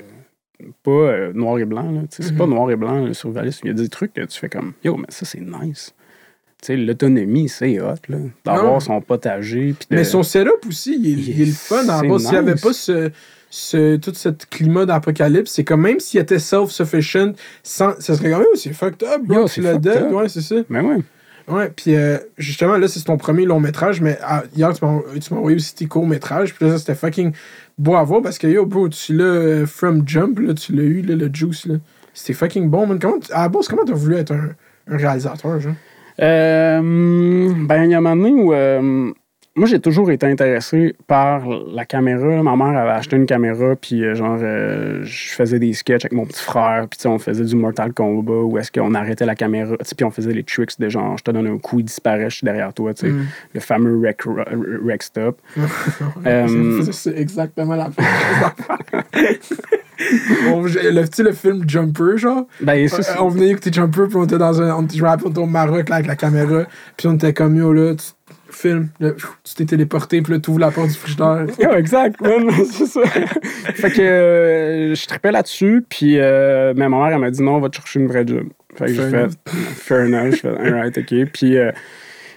pas 0.84 0.91
euh, 0.91 1.34
noir 1.34 1.60
et 1.60 1.65
blanc. 1.65 2.03
sais, 2.10 2.23
C'est 2.23 2.36
pas 2.38 2.45
Mhm. 2.45 2.53
noir 2.53 2.72
et 2.72 2.76
blanc, 2.76 3.06
le 3.06 3.14
survivalisme. 3.14 3.61
Il 3.64 3.68
y 3.68 3.72
a 3.72 3.73
des 3.73 3.90
trucs 3.90 4.14
que 4.14 4.22
tu 4.26 4.40
fais 4.40 4.49
comme 4.49 4.73
Yo, 4.84 4.95
mais 4.98 5.06
ça, 5.10 5.26
c'est 5.26 5.41
nice. 5.41 5.94
Tu 6.61 6.68
sais, 6.68 6.76
l'autonomie, 6.77 7.48
c'est 7.48 7.80
hot, 7.80 7.94
là. 8.10 8.18
D'avoir 8.44 8.81
son 8.81 8.99
potager. 8.99 9.72
de- 9.72 9.76
Mais 9.95 10.03
son 10.03 10.23
setup 10.23 10.65
aussi, 10.68 10.98
il 10.99 11.07
est, 11.07 11.22
il 11.36 11.41
est 11.41 11.45
le 11.45 11.52
fun. 11.53 11.88
En 11.88 12.19
s'il 12.19 12.30
n'y 12.31 12.36
avait 12.36 12.56
pas 12.56 12.73
ce, 12.73 13.11
ce, 13.49 13.95
tout 13.95 14.14
ce 14.14 14.27
climat 14.49 14.86
d'apocalypse, 14.86 15.52
c'est 15.52 15.64
comme 15.64 15.81
même 15.81 15.99
s'il 16.02 16.19
était 16.19 16.38
self-sufficient, 16.40 17.31
sans, 17.64 17.99
ça 18.02 18.15
serait 18.15 18.31
quand 18.31 18.40
même 18.40 18.48
aussi 18.53 18.73
fucked 18.73 19.02
up, 19.07 19.22
bro. 19.23 19.36
Yo, 19.41 19.48
c'est 19.48 19.61
fucked 19.61 19.81
dead, 19.81 20.03
up. 20.03 20.11
ouais, 20.11 20.27
c'est 20.27 20.41
ça. 20.41 20.56
Mais 20.68 20.81
ouais. 20.81 20.98
Ouais, 21.49 21.71
puis 21.76 21.95
euh, 21.95 22.17
justement, 22.38 22.77
là, 22.77 22.88
c'est 22.88 23.03
ton 23.03 23.17
premier 23.17 23.45
long 23.45 23.59
métrage, 23.59 24.01
mais 24.01 24.19
ah, 24.23 24.43
hier, 24.55 24.71
tu 24.73 24.85
m'as 24.85 24.99
tu 25.19 25.34
m'as 25.34 25.39
envoyé 25.39 25.55
aussi 25.55 25.73
tes 25.73 25.88
courts 25.88 26.05
métrages, 26.05 26.53
puis 26.53 26.65
là, 26.67 26.77
c'était 26.77 26.93
fucking 26.95 27.31
beau 27.77 27.95
à 27.95 28.03
voir 28.03 28.21
parce 28.21 28.38
que, 28.38 28.45
yo, 28.47 28.65
bro, 28.67 28.88
tu 28.89 29.15
l'as 29.15 29.23
euh, 29.23 29.65
from 29.65 30.03
Jump, 30.07 30.39
là, 30.39 30.53
tu 30.53 30.73
l'as 30.73 30.84
eu, 30.84 31.01
là, 31.01 31.15
le 31.15 31.30
Juice, 31.34 31.65
là. 31.65 31.76
C'était 32.13 32.34
fucking 32.34 32.69
bon, 32.69 32.85
man. 32.85 32.99
Comment, 32.99 33.17
à 33.31 33.43
la 33.43 33.49
base, 33.49 33.67
comment 33.67 33.84
t'as 33.85 33.93
voulu 33.93 34.15
être 34.15 34.31
un, 34.31 34.49
un 34.88 34.97
réalisateur, 34.97 35.59
genre? 35.59 35.73
Euh, 36.21 36.81
ben, 36.81 37.84
il 37.85 37.91
y 37.91 37.93
a 37.93 37.97
un 37.97 38.01
moment 38.01 38.15
donné 38.15 38.31
où. 38.31 38.53
euh, 38.53 39.11
moi, 39.55 39.67
j'ai 39.67 39.80
toujours 39.80 40.09
été 40.11 40.26
intéressé 40.26 40.95
par 41.07 41.41
la 41.47 41.84
caméra. 41.84 42.41
Ma 42.43 42.55
mère 42.55 42.77
avait 42.80 42.91
acheté 42.91 43.15
une 43.17 43.26
caméra, 43.26 43.76
puis 43.76 44.05
euh, 44.05 44.15
genre, 44.15 44.38
euh, 44.41 45.01
je 45.03 45.30
faisais 45.34 45.59
des 45.59 45.73
sketchs 45.73 46.05
avec 46.05 46.13
mon 46.13 46.26
petit 46.26 46.41
frère, 46.41 46.88
puis 46.89 46.97
tu 46.97 47.03
sais, 47.03 47.09
on 47.09 47.19
faisait 47.19 47.43
du 47.43 47.55
Mortal 47.55 47.91
Kombat, 47.93 48.31
où 48.31 48.57
est-ce 48.57 48.71
qu'on 48.71 48.93
arrêtait 48.93 49.26
la 49.26 49.35
caméra, 49.35 49.76
puis 49.77 50.05
on 50.05 50.11
faisait 50.11 50.31
les 50.31 50.43
tricks 50.43 50.80
de 50.80 50.88
genre, 50.88 51.17
je 51.17 51.23
te 51.23 51.31
donne 51.31 51.47
un 51.47 51.57
coup, 51.57 51.80
il 51.80 51.85
disparaît, 51.85 52.30
je 52.30 52.35
suis 52.38 52.45
derrière 52.45 52.73
toi, 52.73 52.93
tu 52.93 53.07
sais, 53.07 53.11
Mm. 53.11 53.26
le 53.55 53.59
fameux 53.59 53.99
rec, 53.99 54.21
rec 54.85 55.03
stop. 55.03 55.41
Euh, 56.26 56.81
C'est- 56.91 57.17
exactement 57.17 57.76
la 57.76 57.85
même 57.85 57.93
chose. 57.93 59.59
Le, 59.99 61.01
tu 61.07 61.09
sais, 61.13 61.23
le 61.23 61.34
film 61.34 61.63
Jumper, 61.67 62.17
genre? 62.17 62.45
Ben, 62.61 62.88
ça, 62.88 63.21
on 63.21 63.27
venait 63.27 63.49
écouter 63.49 63.69
Jumper, 63.71 64.07
puis 64.07 64.15
on 64.15 64.23
était 64.23 64.38
dans 64.38 64.61
un. 64.61 64.73
On, 64.76 64.88
je 64.88 65.01
me 65.03 65.07
rappelle, 65.07 65.27
on 65.27 65.31
était 65.31 65.39
au 65.41 65.45
Maroc 65.45 65.89
là, 65.89 65.95
avec 65.95 66.07
la 66.07 66.15
caméra, 66.15 66.63
puis 66.95 67.07
on 67.07 67.15
était 67.15 67.34
comme 67.34 67.57
yo, 67.57 67.73
là, 67.73 67.95
tu 67.95 68.05
filmes, 68.51 68.89
là, 68.99 69.11
tu 69.43 69.55
t'es 69.55 69.65
téléporté, 69.65 70.21
puis 70.21 70.34
là, 70.34 70.39
tu 70.39 70.49
ouvres 70.49 70.59
la 70.59 70.71
porte 70.71 70.89
du 70.89 70.95
frigidaire. 70.95 71.45
Ouais, 71.59 71.80
exact, 71.80 72.15
c'est 72.71 72.85
ça. 72.85 73.01
fait 73.05 73.91
que 73.91 74.01
euh, 74.01 74.95
je 74.95 75.07
tripais 75.07 75.31
là-dessus, 75.31 75.84
puis 75.88 76.19
euh, 76.19 76.73
ma 76.73 76.89
mère, 76.89 77.07
elle 77.07 77.19
m'a 77.19 77.31
dit 77.31 77.41
non, 77.41 77.55
on 77.55 77.59
va 77.59 77.69
te 77.69 77.76
chercher 77.76 77.99
une 77.99 78.07
vraie 78.07 78.26
job. 78.26 78.47
Fait 78.76 78.85
que 78.85 78.93
j'ai 78.93 79.09
fait, 79.09 79.27
fair 79.47 80.05
enough, 80.05 80.31
je 80.31 80.38
fais, 80.38 80.47
alright, 80.47 80.97
ok. 80.97 81.31
Puis, 81.34 81.57
euh, 81.57 81.71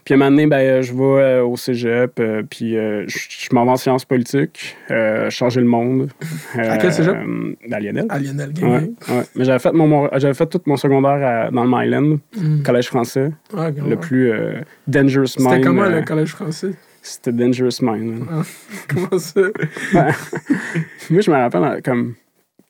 puis 0.05 0.15
à 0.15 0.17
un 0.17 0.19
moment 0.19 0.31
donné, 0.31 0.47
ben, 0.47 0.57
euh, 0.59 0.83
je 0.83 0.93
vais 0.93 1.03
euh, 1.23 1.45
au 1.45 1.57
cégep, 1.57 2.19
euh, 2.21 2.43
puis 2.49 2.73
je 2.75 3.55
m'en 3.55 3.65
vais 3.65 3.71
en 3.71 3.77
sciences 3.77 4.05
politiques, 4.05 4.77
changer 5.31 5.61
le 5.61 5.67
monde. 5.67 6.11
À 6.55 6.79
quel 6.79 6.93
cégep? 6.93 7.15
À 7.71 7.81
Lionel. 7.81 8.07
À 8.09 8.19
Lionel 8.19 8.53
Ouais. 8.63 8.91
Mais 9.35 9.45
j'avais 9.45 9.59
fait, 9.59 9.73
mon, 9.73 10.09
j'avais 10.19 10.35
fait 10.35 10.47
tout 10.47 10.61
mon 10.67 10.77
secondaire 10.77 11.47
à- 11.47 11.51
dans 11.51 11.65
le 11.65 11.71
Myland, 11.71 12.19
Mm. 12.37 12.63
collège 12.63 12.87
français, 12.89 13.31
Ah, 13.57 13.69
le 13.71 13.97
plus 13.97 14.33
dangerous 14.87 15.37
mind. 15.39 15.51
C'était 15.51 15.61
comment 15.61 15.89
le 15.89 16.03
collège 16.03 16.31
français? 16.31 16.71
C'était 17.05 17.33
dangerous 17.33 17.81
mind. 17.83 18.21
man. 18.27 18.45
Comment 18.89 19.19
ça? 19.19 19.41
Moi, 21.11 21.21
je 21.21 21.31
me 21.31 21.37
rappelle, 21.37 21.83
comme 21.83 22.15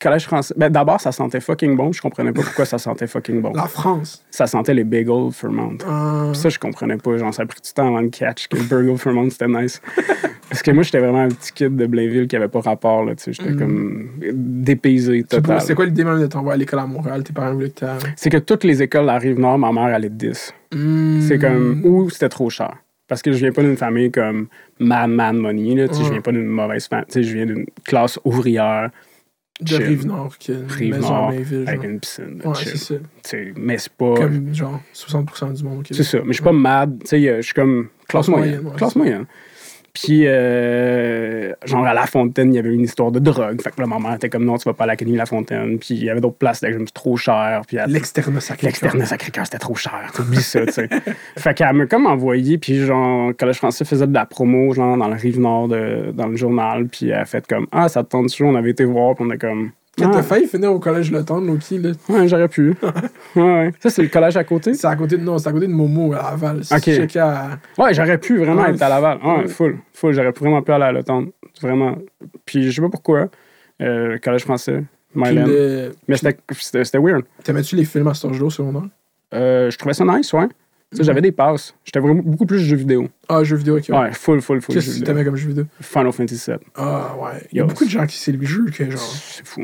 collège 0.03 0.25
français. 0.25 0.53
Ben, 0.57 0.69
d'abord, 0.69 0.99
ça 1.01 1.11
sentait 1.11 1.39
fucking 1.39 1.75
bon. 1.75 1.91
Je 1.91 2.01
comprenais 2.01 2.31
pas 2.33 2.41
pourquoi 2.43 2.65
ça 2.65 2.77
sentait 2.77 3.07
fucking 3.07 3.41
bon. 3.41 3.53
La 3.53 3.67
France. 3.67 4.23
Ça 4.29 4.45
sentait 4.47 4.73
les 4.73 4.83
bagels 4.83 5.31
Fairmont. 5.31 5.77
Ah. 5.87 6.27
Puis 6.31 6.39
ça, 6.41 6.49
je 6.49 6.59
comprenais 6.59 6.97
pas. 6.97 7.17
Genre, 7.17 7.33
ça 7.33 7.43
a 7.43 7.45
pris 7.45 7.59
du 7.63 7.71
temps 7.73 7.87
avant 7.87 8.01
de 8.03 8.09
catch 8.09 8.47
que 8.47 8.57
le 8.57 8.63
bagel 8.63 8.97
Fairmont, 8.97 9.29
c'était 9.29 9.47
nice. 9.47 9.81
Parce 10.49 10.61
que 10.61 10.69
moi, 10.71 10.83
j'étais 10.83 10.99
vraiment 10.99 11.21
un 11.21 11.29
petit 11.29 11.51
kid 11.53 11.75
de 11.75 11.85
Blainville 11.87 12.27
qui 12.27 12.35
avait 12.35 12.47
pas 12.47 12.59
rapport, 12.59 13.03
là, 13.03 13.15
tu 13.15 13.23
sais. 13.23 13.33
J'étais 13.33 13.51
Mm. 13.51 13.57
comme 13.59 14.09
dépaysé 14.33 15.23
total. 15.23 15.61
C'est 15.61 15.73
quoi 15.75 15.85
l'idée 15.85 16.03
même 16.03 16.19
de 16.21 16.27
t'envoyer 16.27 16.53
à 16.53 16.57
l'école 16.57 16.79
à 16.79 16.85
Montréal? 16.85 17.23
Tes 17.23 17.33
parents 17.33 17.53
voulaient 17.53 17.69
que 17.69 17.85
C'est 18.15 18.29
que 18.29 18.37
toutes 18.37 18.63
les 18.63 18.81
écoles 18.83 19.05
la 19.05 19.17
Rive-Nord, 19.17 19.57
ma 19.57 19.71
mère 19.71 19.83
allait 19.95 20.09
10. 20.09 20.53
Mm. 20.75 21.21
C'est 21.21 21.39
comme... 21.39 21.81
Ou 21.85 22.09
c'était 22.09 22.29
trop 22.29 22.49
cher. 22.49 22.75
Parce 23.07 23.21
que 23.21 23.31
je 23.31 23.37
viens 23.37 23.51
pas 23.51 23.61
d'une 23.61 23.77
famille 23.77 24.11
comme 24.11 24.47
mad, 24.79 25.09
mad 25.09 25.35
money, 25.35 25.75
là. 25.75 25.87
Tu 25.87 25.95
sais, 25.95 25.99
Ouais. 26.01 26.05
je 26.07 26.11
viens 26.13 26.21
pas 26.21 26.31
d'une 26.31 26.45
mauvaise 26.45 26.87
famille. 26.87 27.05
Tu 27.07 27.13
sais, 27.13 27.23
je 27.23 27.33
viens 27.35 27.45
d'une 27.45 27.65
classe 27.85 28.19
ouvrière, 28.23 28.89
De. 29.61 29.75
Rive-Nord, 29.77 30.37
qui 30.39 30.51
a 30.51 30.55
une 30.55 30.65
Rive 30.67 30.95
maison 30.95 31.09
Nord, 31.09 31.27
à 31.27 31.31
Mainville. 31.31 31.63
avec 31.67 31.81
genre. 31.81 31.89
une 31.91 31.99
piscine. 31.99 32.41
Ouais, 32.43 32.53
c'est 32.55 32.77
ça. 32.77 32.95
Tu 32.95 33.01
sais, 33.23 33.53
mais 33.55 33.77
c'est 33.77 33.93
pas. 33.93 34.15
Comme 34.15 34.53
genre 34.53 34.81
60% 34.93 35.53
du 35.53 35.63
monde. 35.63 35.87
C'est 35.91 36.03
ça. 36.03 36.17
Mais 36.19 36.29
je 36.29 36.33
suis 36.33 36.43
pas 36.43 36.51
mad. 36.51 36.99
Tu 37.01 37.07
sais, 37.07 37.35
je 37.37 37.41
suis 37.41 37.53
comme 37.53 37.89
classe 38.07 38.25
Classe 38.25 38.27
moyenne. 38.29 38.49
moyenne, 38.49 38.67
ouais, 38.71 38.75
classe 38.77 38.95
moyenne. 38.95 39.25
Puis, 39.93 40.23
euh, 40.25 41.53
genre, 41.65 41.85
à 41.85 41.93
La 41.93 42.07
Fontaine, 42.07 42.51
il 42.51 42.55
y 42.55 42.59
avait 42.59 42.73
une 42.73 42.81
histoire 42.81 43.11
de 43.11 43.19
drogue. 43.19 43.61
Fait 43.61 43.69
que 43.69 43.79
là, 43.79 43.85
ma 43.85 43.99
mère 43.99 44.15
était 44.15 44.29
comme, 44.29 44.43
non, 44.43 44.57
tu 44.57 44.63
vas 44.67 44.73
pas 44.73 44.85
à 44.85 44.87
l'Académie 44.87 45.17
La 45.17 45.27
Fontaine. 45.27 45.77
Puis, 45.77 45.93
il 45.93 46.03
y 46.05 46.09
avait 46.09 46.19
d'autres 46.19 46.37
places, 46.37 46.59
c'était 46.61 46.73
comme 46.73 46.85
trop 46.87 47.15
cher. 47.15 47.61
Puis, 47.67 47.77
elle- 47.77 47.91
L'externe 47.91 48.39
sacré. 48.39 48.65
l'externe 48.67 49.05
Sacré-Cœur, 49.05 49.45
c'était 49.45 49.59
trop 49.59 49.75
cher. 49.75 50.11
T'oublies 50.15 50.41
ça, 50.41 50.65
tu 50.65 50.71
sais. 50.73 50.89
fait 51.37 51.53
qu'elle 51.53 51.73
m'a 51.73 51.85
comme 51.85 52.07
envoyé. 52.07 52.57
Puis, 52.57 52.85
genre, 52.85 53.31
Collège 53.37 53.57
français 53.57 53.85
faisait 53.85 54.07
de 54.07 54.13
la 54.13 54.25
promo, 54.25 54.73
genre, 54.73 54.97
dans 54.97 55.07
le 55.07 55.15
Rive-Nord, 55.15 55.67
dans 55.67 56.27
le 56.27 56.35
journal. 56.37 56.87
Puis, 56.87 57.09
elle 57.09 57.19
a 57.19 57.25
fait 57.25 57.45
comme, 57.45 57.67
ah, 57.71 57.87
ça 57.87 58.03
te 58.03 58.09
tente. 58.09 58.29
On 58.41 58.55
avait 58.55 58.71
été 58.71 58.85
voir. 58.85 59.15
Puis, 59.15 59.25
on 59.27 59.31
est 59.31 59.37
comme. 59.37 59.71
Quand 59.97 60.09
Ah, 60.09 60.11
t'as 60.15 60.23
failli 60.23 60.47
finir 60.47 60.71
au 60.73 60.79
collège 60.79 61.11
Le 61.11 61.23
Temps, 61.23 61.39
Loki, 61.39 61.77
là. 61.77 61.91
ouais, 62.09 62.27
j'aurais 62.27 62.47
pu. 62.47 62.73
ouais, 63.35 63.41
ouais. 63.43 63.71
Ça, 63.79 63.91
c'est 63.91 64.01
le 64.01 64.07
collège 64.07 64.35
à 64.37 64.43
côté? 64.43 64.73
C'est 64.73 64.87
à 64.87 64.95
côté 64.95 65.17
de, 65.17 65.23
non, 65.23 65.37
c'est 65.37 65.49
à 65.49 65.51
côté 65.51 65.67
de 65.67 65.71
Momo, 65.71 66.13
à 66.13 66.31
Laval. 66.31 66.61
Ok. 66.71 67.15
à- 67.17 67.59
Ouais, 67.77 67.93
j'aurais 67.93 68.17
pu 68.17 68.37
vraiment 68.39 68.63
Ouais. 68.63 68.71
être 68.71 68.81
à 68.81 68.89
Laval. 68.89 69.19
Ouais, 69.23 69.37
Ouais. 69.41 69.47
full. 69.47 69.77
Full. 69.93 70.13
J'aurais 70.13 70.31
vraiment 70.31 70.61
pu 70.63 70.71
aller 70.71 70.85
à 70.85 70.91
l'automne. 70.91 71.29
Vraiment. 71.61 71.95
Puis 72.45 72.63
je 72.71 72.75
sais 72.75 72.81
pas 72.81 72.89
pourquoi. 72.89 73.29
Euh, 73.81 74.17
collège 74.17 74.41
français, 74.43 74.83
Myland. 75.13 75.45
le- 75.45 75.91
Mais 76.07 76.15
c'était- 76.17 76.97
weird. 76.97 77.23
T'aimais-tu 77.43 77.75
les 77.75 77.85
films 77.85 78.07
à 78.07 78.11
âge-là 78.11 78.45
au 78.45 78.49
secondaire? 78.49 78.87
Euh, 79.35 79.69
je 79.69 79.77
trouvais 79.77 79.93
ça 79.93 80.05
nice, 80.05 80.33
ouais. 80.33 80.47
Sais, 80.91 81.03
J'avais 81.03 81.21
des 81.21 81.31
passes. 81.31 81.73
J'étais 81.83 81.99
vraiment 81.99 82.21
beaucoup 82.23 82.45
plus 82.45 82.59
jeux 82.59 82.75
vidéo. 82.77 83.07
Ah, 83.27 83.43
jeux 83.43 83.55
vidéo, 83.57 83.77
ok. 83.77 83.85
ouais. 83.89 83.97
Ouais, 83.97 84.11
full, 84.13 84.41
full, 84.41 84.61
full. 84.61 84.75
Qu'est-ce 84.75 84.99
que 84.99 85.05
t'aimais 85.05 85.23
comme 85.25 85.35
jeux 85.35 85.47
vidéo? 85.49 85.65
Final 85.81 86.11
Fantasy 86.11 86.51
VII. 86.51 86.59
Ah, 86.75 87.15
ouais. 87.19 87.47
Il 87.51 87.57
y 87.57 87.61
a 87.61 87.65
beaucoup 87.65 87.85
de 87.85 87.89
gens 87.89 88.05
qui 88.05 88.17
c'est 88.17 88.31
le 88.31 88.43
jeu 88.45 88.65
que 88.65 88.89
genre. 88.89 88.99
C'est 88.99 89.45
fou. 89.45 89.63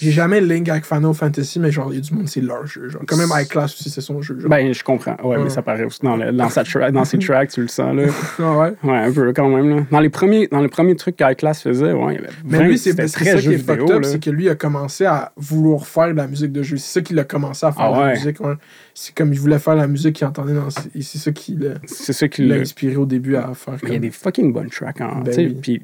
J'ai 0.00 0.10
jamais 0.12 0.40
link 0.40 0.68
avec 0.68 0.84
Final 0.84 1.12
Fantasy, 1.14 1.60
mais 1.60 1.70
genre, 1.70 1.88
il 1.92 1.96
y 1.96 1.98
a 1.98 2.00
du 2.00 2.14
monde, 2.14 2.28
c'est 2.28 2.40
leur 2.40 2.66
jeu. 2.66 2.88
Genre. 2.88 3.02
Quand 3.06 3.16
même, 3.16 3.28
High 3.34 3.46
Class 3.48 3.74
aussi, 3.74 3.90
c'est 3.90 4.00
son 4.00 4.22
jeu. 4.22 4.38
Genre. 4.40 4.48
Ben, 4.50 4.72
je 4.72 4.82
comprends. 4.82 5.16
Ouais, 5.22 5.36
Ouais. 5.36 5.44
mais 5.44 5.50
ça 5.50 5.62
paraît 5.62 5.84
aussi 5.84 6.00
dans, 6.02 6.16
le- 6.16 6.32
dans, 6.32 6.48
sa 6.48 6.62
tra- 6.62 6.90
dans 6.90 7.04
ses 7.04 7.18
tracks, 7.26 7.50
tu 7.50 7.62
le 7.62 7.68
sens, 7.68 7.94
là. 7.94 8.04
Ah, 8.38 8.58
ouais? 8.58 8.72
Ouais, 8.82 8.96
un 8.98 9.12
peu 9.12 9.32
quand 9.32 9.48
même, 9.48 9.68
là. 9.76 9.82
Dans 9.90 10.00
les 10.00 10.08
premiers, 10.08 10.46
dans 10.48 10.60
les 10.60 10.68
premiers 10.68 10.96
trucs 10.96 11.16
qu'I-Class 11.16 11.62
faisait, 11.62 11.92
ouais, 11.92 12.14
il 12.14 12.16
y 12.16 12.18
avait 12.24 12.28
Mais 12.44 12.60
lui, 12.64 12.78
c'est 12.78 12.92
ça 13.08 13.20
qui 13.20 13.28
est 13.48 13.58
fucked 13.58 13.90
up, 13.90 14.04
c'est 14.04 14.22
que 14.22 14.30
lui 14.30 14.48
a 14.48 14.54
commencé 14.54 15.04
à 15.04 15.32
vouloir 15.36 15.86
faire 15.86 16.08
de 16.08 16.12
la 16.16 16.26
musique 16.26 16.52
de 16.52 16.62
jeu. 16.62 16.76
C'est 16.76 16.92
ça 16.94 17.00
qu'il 17.02 17.18
a 17.18 17.24
commencé 17.24 17.66
à 17.66 17.72
faire 17.72 17.84
Ah 17.84 17.92
de 17.92 17.98
la 18.00 18.06
ouais. 18.06 18.12
musique. 18.14 18.40
ouais. 18.40 18.54
C'est 19.02 19.14
comme 19.14 19.32
il 19.32 19.40
voulait 19.40 19.58
faire 19.58 19.76
la 19.76 19.86
musique 19.86 20.16
qu'il 20.16 20.26
entendait 20.26 20.52
dans. 20.52 20.68
Et 20.94 21.00
c'est 21.00 21.16
ça 21.16 21.32
qui 21.32 21.54
l'a 21.56 21.76
C'est 21.86 22.12
ça 22.12 22.28
qui 22.28 22.44
l'a 22.44 22.56
inspiré 22.56 22.96
au 22.96 23.06
début 23.06 23.34
à 23.36 23.54
faire. 23.54 23.78
Il 23.84 23.92
y 23.94 23.96
a 23.96 23.98
des 23.98 24.10
fucking 24.10 24.52
bonnes 24.52 24.68
tracks. 24.68 25.00
Hein, 25.00 25.22
Ben 25.24 25.34
oui. 25.38 25.56
Puis 25.62 25.82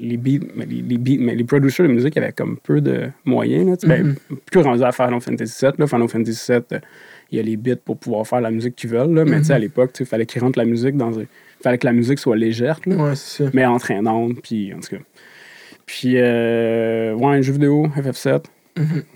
les 0.00 0.16
beats, 0.16 0.44
mais 0.56 0.66
les, 0.66 0.82
les 0.82 0.98
beats, 0.98 1.22
mais 1.24 1.36
les 1.36 1.44
producers 1.44 1.84
de 1.86 1.92
musique 1.92 2.16
avaient 2.16 2.32
comme 2.32 2.56
peu 2.56 2.80
de 2.80 3.08
moyens. 3.24 3.68
Là. 3.82 3.88
Ben, 3.88 4.16
Mhm. 4.30 4.38
plus 4.50 4.60
rendu 4.62 4.82
à 4.82 4.90
Final 4.90 5.20
Fantasy 5.20 5.64
VII. 5.64 5.72
Là, 5.78 5.86
Final 5.86 6.08
Fantasy 6.08 6.52
VII, 6.52 6.58
euh, 6.72 6.78
il 7.30 7.36
y 7.36 7.40
a 7.40 7.42
les 7.44 7.56
bits 7.56 7.76
pour 7.84 7.98
pouvoir 7.98 8.26
faire 8.26 8.40
la 8.40 8.50
musique 8.50 8.74
qu'ils 8.74 8.90
veulent. 8.90 9.14
Là, 9.14 9.24
mais 9.24 9.38
tu 9.38 9.44
sais, 9.44 9.52
à 9.52 9.56
Mhm. 9.58 9.62
l'époque, 9.62 9.92
il 10.00 10.06
fallait 10.06 10.26
qu'ils 10.26 10.42
rentrent 10.42 10.58
la 10.58 10.64
musique 10.64 10.96
dans. 10.96 11.12
Il 11.12 11.26
fallait 11.62 11.78
que 11.78 11.86
la 11.86 11.92
musique 11.92 12.18
soit 12.18 12.36
légère, 12.36 12.80
là, 12.86 12.96
Ouais, 12.96 13.14
c'est 13.14 13.44
ça. 13.44 13.50
mais 13.54 13.64
entraînante. 13.64 14.40
Puis, 14.42 14.74
en 14.74 14.80
tout 14.80 14.96
cas. 14.96 15.02
Puis, 15.86 16.14
euh, 16.16 17.14
ouais, 17.14 17.36
un 17.36 17.40
jeu 17.42 17.52
vidéo, 17.52 17.86
FF7. 17.96 18.44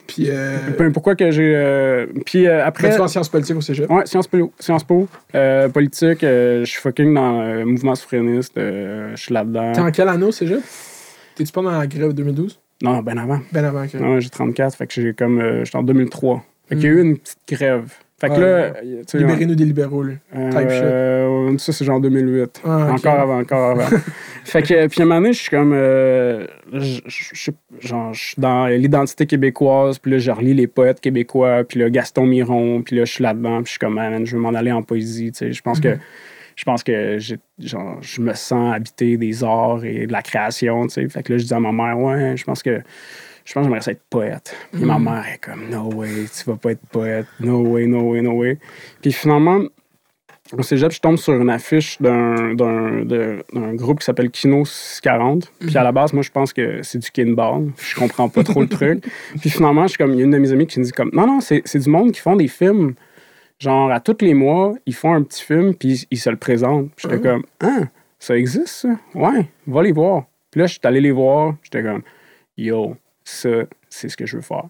Puis, 0.07 0.27
euh, 0.29 0.57
Peu- 0.77 0.91
Pourquoi 0.91 1.15
que 1.17 1.31
j'ai. 1.31 1.55
euh, 1.55 2.07
puis 2.25 2.47
euh, 2.47 2.65
après. 2.65 2.87
après, 2.89 2.97
tu 2.97 3.03
en 3.03 3.09
sciences 3.09 3.29
politiques 3.29 3.57
au 3.57 3.61
cégep? 3.61 3.91
Ouais, 3.91 4.07
Sciences 4.07 4.27
Po, 4.27 4.53
Sciences 4.59 4.85
Po 4.85 5.07
euh, 5.35 5.69
politique, 5.69 6.19
je 6.23 6.63
suis 6.65 6.81
fucking 6.81 7.13
dans 7.15 7.43
le 7.43 7.65
mouvement 7.65 7.95
souverainiste, 7.95 8.53
je 8.57 9.13
suis 9.17 9.35
là-dedans. 9.35 9.73
T'es 9.73 9.81
en 9.81 9.91
quelle 9.91 10.09
année 10.09 10.25
au 10.25 10.33
cégep? 10.33 10.61
T'es-tu 11.35 11.53
pas 11.53 11.63
dans 11.63 11.71
la 11.79 11.87
grève 11.87 12.13
2012 12.13 12.59
Non, 12.83 12.99
ben 13.01 13.19
avant. 13.19 13.41
Ben 13.53 13.65
avant 13.65 13.87
que. 13.87 13.97
Ouais, 13.99 14.21
j'ai 14.21 14.31
34, 14.31 14.77
fait 14.77 14.87
que 14.87 14.93
j'ai 14.95 15.13
comme. 15.15 15.63
j'étais 15.65 15.77
en 15.77 15.83
2003. 15.83 16.43
Fait 16.69 16.77
qu'il 16.77 16.85
y 16.85 16.89
a 16.89 16.91
eu 16.93 17.01
une 17.03 17.19
petite 17.19 17.39
grève. 17.49 17.93
Fait 18.21 18.29
que 18.29 18.33
Ouais, 18.35 18.41
là. 18.41 18.71
tu 18.83 19.05
sais, 19.07 19.19
Libérez-nous 19.19 19.55
des 19.55 19.65
libéraux, 19.65 20.03
là. 20.03 20.13
euh, 20.37 20.51
type 20.51 20.71
shit. 21.57 21.61
ça, 21.61 21.73
c'est 21.73 21.85
genre 21.87 22.01
2008. 22.01 22.61
Ah. 22.65 22.93
Encore 22.93 23.19
avant, 23.21 23.39
encore 23.41 23.71
avant. 23.71 23.97
fait 24.45 24.61
que, 24.63 24.87
puis 24.89 25.01
à 25.01 25.05
un 25.05 25.07
moment 25.07 25.21
donné, 25.23 25.33
je 25.33 25.39
suis 25.41 25.51
comme. 25.51 25.73
euh, 25.75 26.47
je- 26.73 27.01
je 27.07 27.25
je 27.33 27.45
sais- 27.45 27.53
genre, 27.81 28.13
je 28.13 28.21
suis 28.21 28.35
dans 28.39 28.67
l'identité 28.67 29.25
québécoise, 29.27 29.99
puis 29.99 30.13
là, 30.13 30.19
je 30.19 30.31
relis 30.31 30.53
les 30.55 30.67
poètes 30.67 31.01
québécois, 31.01 31.65
puis 31.65 31.81
là, 31.81 31.89
Gaston 31.89 32.27
Miron, 32.27 32.83
puis 32.83 32.97
là, 32.97 33.05
je 33.07 33.13
suis 33.13 33.23
là-dedans, 33.25 33.57
puis 33.59 33.67
je 33.67 33.71
suis 33.71 33.79
comme, 33.79 33.95
man, 33.95 34.27
je 34.27 34.37
veux 34.37 34.43
m'en 34.43 34.51
aller 34.55 34.73
en 34.73 34.83
poésie, 34.83 35.33
tu 35.33 35.39
sais. 35.39 35.53
Je 35.53 35.63
pense 35.63 35.81
que. 35.81 35.97
Je 36.57 36.65
pense 36.67 36.83
que 36.83 37.17
genre, 37.59 37.97
je 38.03 38.21
me 38.21 38.35
sens 38.35 38.75
habiter 38.75 39.17
des 39.17 39.43
arts 39.43 39.83
et 39.83 40.07
de 40.07 40.13
la 40.13 40.21
création, 40.21 40.83
tu 40.89 40.91
sais. 40.95 41.09
Fait 41.09 41.23
que 41.23 41.33
là, 41.33 41.39
je 41.39 41.45
dis 41.47 41.55
à 41.55 41.61
ma 41.61 41.73
mère, 41.73 41.99
ouais, 41.99 42.37
je 42.37 42.45
pense 42.45 42.63
que 42.63 42.83
je 43.45 43.53
pense 43.53 43.63
que 43.63 43.65
j'aimerais 43.65 43.81
ça 43.81 43.93
être 43.93 44.05
poète. 44.09 44.55
Puis 44.73 44.85
ma 44.85 44.99
mère 44.99 45.25
est 45.33 45.39
comme, 45.39 45.69
no 45.69 45.93
way, 45.95 46.27
tu 46.27 46.45
vas 46.51 46.57
pas 46.57 46.73
être 46.73 46.87
poète, 46.91 47.27
no 47.41 47.61
way, 47.61 47.87
no 47.87 48.01
way, 48.13 48.23
no 48.23 48.33
way. 48.33 48.59
Puis 49.01 49.13
finalement, 49.13 49.61
au 50.57 50.63
cégep, 50.63 50.91
je 50.91 51.01
tombe 51.01 51.17
sur 51.17 51.35
une 51.35 51.51
affiche 51.51 52.01
d'un, 52.01 52.55
d'un, 52.55 53.05
d'un 53.05 53.75
groupe 53.75 54.01
qui 54.01 54.05
s'appelle 54.05 54.31
Kino 54.31 54.65
40. 55.03 55.53
Puis 55.61 55.77
à 55.77 55.83
la 55.83 55.93
base, 55.93 56.13
moi, 56.13 56.23
je 56.23 56.31
pense 56.31 56.53
que 56.53 56.83
c'est 56.83 56.99
du 56.99 57.11
kinball. 57.11 57.71
Je 57.79 57.95
comprends 57.95 58.29
pas 58.29 58.43
trop 58.43 58.61
le 58.61 58.69
truc. 58.79 59.05
Puis 59.41 59.51
finalement, 59.51 59.83
je 59.85 59.91
suis 59.91 59.99
comme, 59.99 60.13
il 60.13 60.19
y 60.19 60.23
a 60.23 60.25
une 60.25 60.31
de 60.31 60.39
mes 60.39 60.53
amies 60.53 60.67
qui 60.67 60.81
me 60.81 60.85
dit 60.85 60.93
comme, 60.93 61.11
non, 61.13 61.27
non, 61.27 61.41
c'est, 61.41 61.63
c'est 61.65 61.79
du 61.79 61.89
monde 61.89 62.13
qui 62.13 62.21
font 62.21 62.37
des 62.37 62.49
films. 62.49 62.95
Genre, 63.59 63.91
à 63.93 64.01
tous 64.01 64.17
les 64.23 64.35
mois, 64.35 64.75
ils 64.87 64.95
font 64.95 65.13
un 65.13 65.23
petit 65.23 65.45
film, 65.45 65.75
puis 65.75 66.07
ils, 66.11 66.19
se 66.19 66.31
le 66.31 66.37
présentent. 66.37 66.91
Puis 66.97 67.09
j'étais 67.09 67.21
comme, 67.21 67.45
ah, 67.61 67.83
ça 68.19 68.37
existe, 68.37 68.69
ça? 68.69 68.89
Ouais, 69.15 69.47
va 69.67 69.83
les 69.83 69.93
voir. 69.93 70.25
Puis 70.51 70.61
là, 70.61 70.67
je 70.67 70.73
suis 70.73 70.81
allé 70.85 71.01
les 71.01 71.11
voir. 71.11 71.55
J'étais 71.63 71.83
comme, 71.83 72.03
yo, 72.57 72.97
ça, 73.31 73.49
c'est 73.89 74.09
ce 74.09 74.17
que 74.17 74.27
je 74.27 74.37
veux 74.37 74.43
faire. 74.43 74.65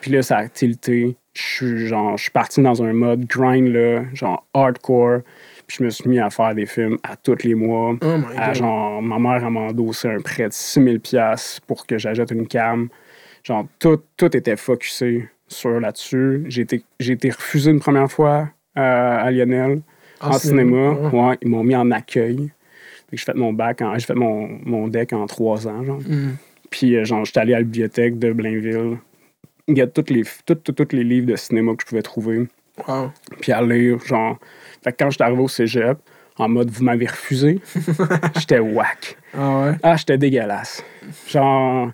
Puis 0.00 0.10
là, 0.10 0.22
ça 0.22 0.38
a 0.38 0.48
tilté. 0.48 1.16
Je 1.34 1.42
suis 1.42 1.86
genre, 1.86 2.16
je 2.16 2.22
suis 2.24 2.30
parti 2.30 2.62
dans 2.62 2.82
un 2.82 2.92
mode 2.92 3.26
grind, 3.26 3.68
là, 3.68 4.04
genre 4.14 4.46
hardcore. 4.54 5.20
Puis 5.66 5.78
je 5.80 5.84
me 5.84 5.90
suis 5.90 6.08
mis 6.08 6.18
à 6.20 6.30
faire 6.30 6.54
des 6.54 6.66
films 6.66 6.96
à 7.02 7.16
tous 7.16 7.42
les 7.42 7.54
mois. 7.54 7.96
Oh 8.02 8.06
À 8.36 8.52
genre, 8.54 9.02
ma 9.02 9.18
mère 9.18 9.44
a 9.44 9.50
m'a 9.50 9.60
endossé 9.60 10.08
un 10.08 10.20
prêt 10.20 10.44
de 10.48 10.52
6000 10.52 11.00
pièces 11.00 11.60
pour 11.66 11.86
que 11.86 11.98
j'achète 11.98 12.30
une 12.30 12.46
cam. 12.46 12.88
Genre, 13.42 13.66
tout, 13.78 14.00
tout 14.16 14.36
était 14.36 14.56
focusé 14.56 15.28
sur 15.48 15.80
là-dessus. 15.80 16.44
J'ai 16.48 16.62
été, 16.62 16.84
été 17.00 17.30
refusé 17.30 17.70
une 17.70 17.80
première 17.80 18.10
fois 18.10 18.48
euh, 18.78 18.80
à 19.24 19.30
Lionel 19.30 19.80
En 20.20 20.28
en 20.28 20.32
cinéma. 20.38 20.90
Ouais, 21.12 21.38
ils 21.42 21.48
m'ont 21.48 21.64
mis 21.64 21.76
en 21.76 21.90
accueil. 21.90 22.50
J'ai 23.12 23.18
fait 23.24 23.34
mon 23.34 23.52
bac, 23.52 23.82
en- 23.82 23.96
j'ai 23.98 24.06
fait 24.06 24.14
mon, 24.14 24.48
mon 24.64 24.88
deck 24.88 25.12
en 25.12 25.26
trois 25.26 25.66
ans, 25.68 25.82
genre. 25.84 26.00
Mm. 26.00 26.36
Puis, 26.70 26.96
euh, 26.96 27.04
genre, 27.04 27.24
j'étais 27.24 27.40
allé 27.40 27.54
à 27.54 27.58
la 27.58 27.64
bibliothèque 27.64 28.18
de 28.18 28.32
Blainville. 28.32 28.98
Il 29.68 29.78
y 29.78 29.80
a 29.82 29.86
tous 29.86 30.12
les, 30.12 30.22
tous 30.46 30.88
les 30.92 31.04
livres 31.04 31.26
de 31.26 31.36
cinéma 31.36 31.72
que 31.74 31.82
je 31.82 31.86
pouvais 31.86 32.02
trouver. 32.02 32.46
Wow. 32.86 33.10
Puis 33.40 33.52
à 33.52 33.62
lire, 33.62 33.98
genre. 34.04 34.38
Fait 34.84 34.92
que 34.92 34.96
quand 35.04 35.10
j'étais 35.10 35.24
arrivé 35.24 35.42
au 35.42 35.48
cégep, 35.48 35.98
en 36.38 36.48
mode 36.48 36.70
vous 36.70 36.84
m'avez 36.84 37.06
refusé, 37.06 37.60
j'étais 38.38 38.58
whack. 38.58 39.16
Ah 39.34 39.60
ouais? 39.62 39.72
Ah, 39.82 39.96
j'étais 39.96 40.18
dégueulasse. 40.18 40.84
Genre, 41.28 41.90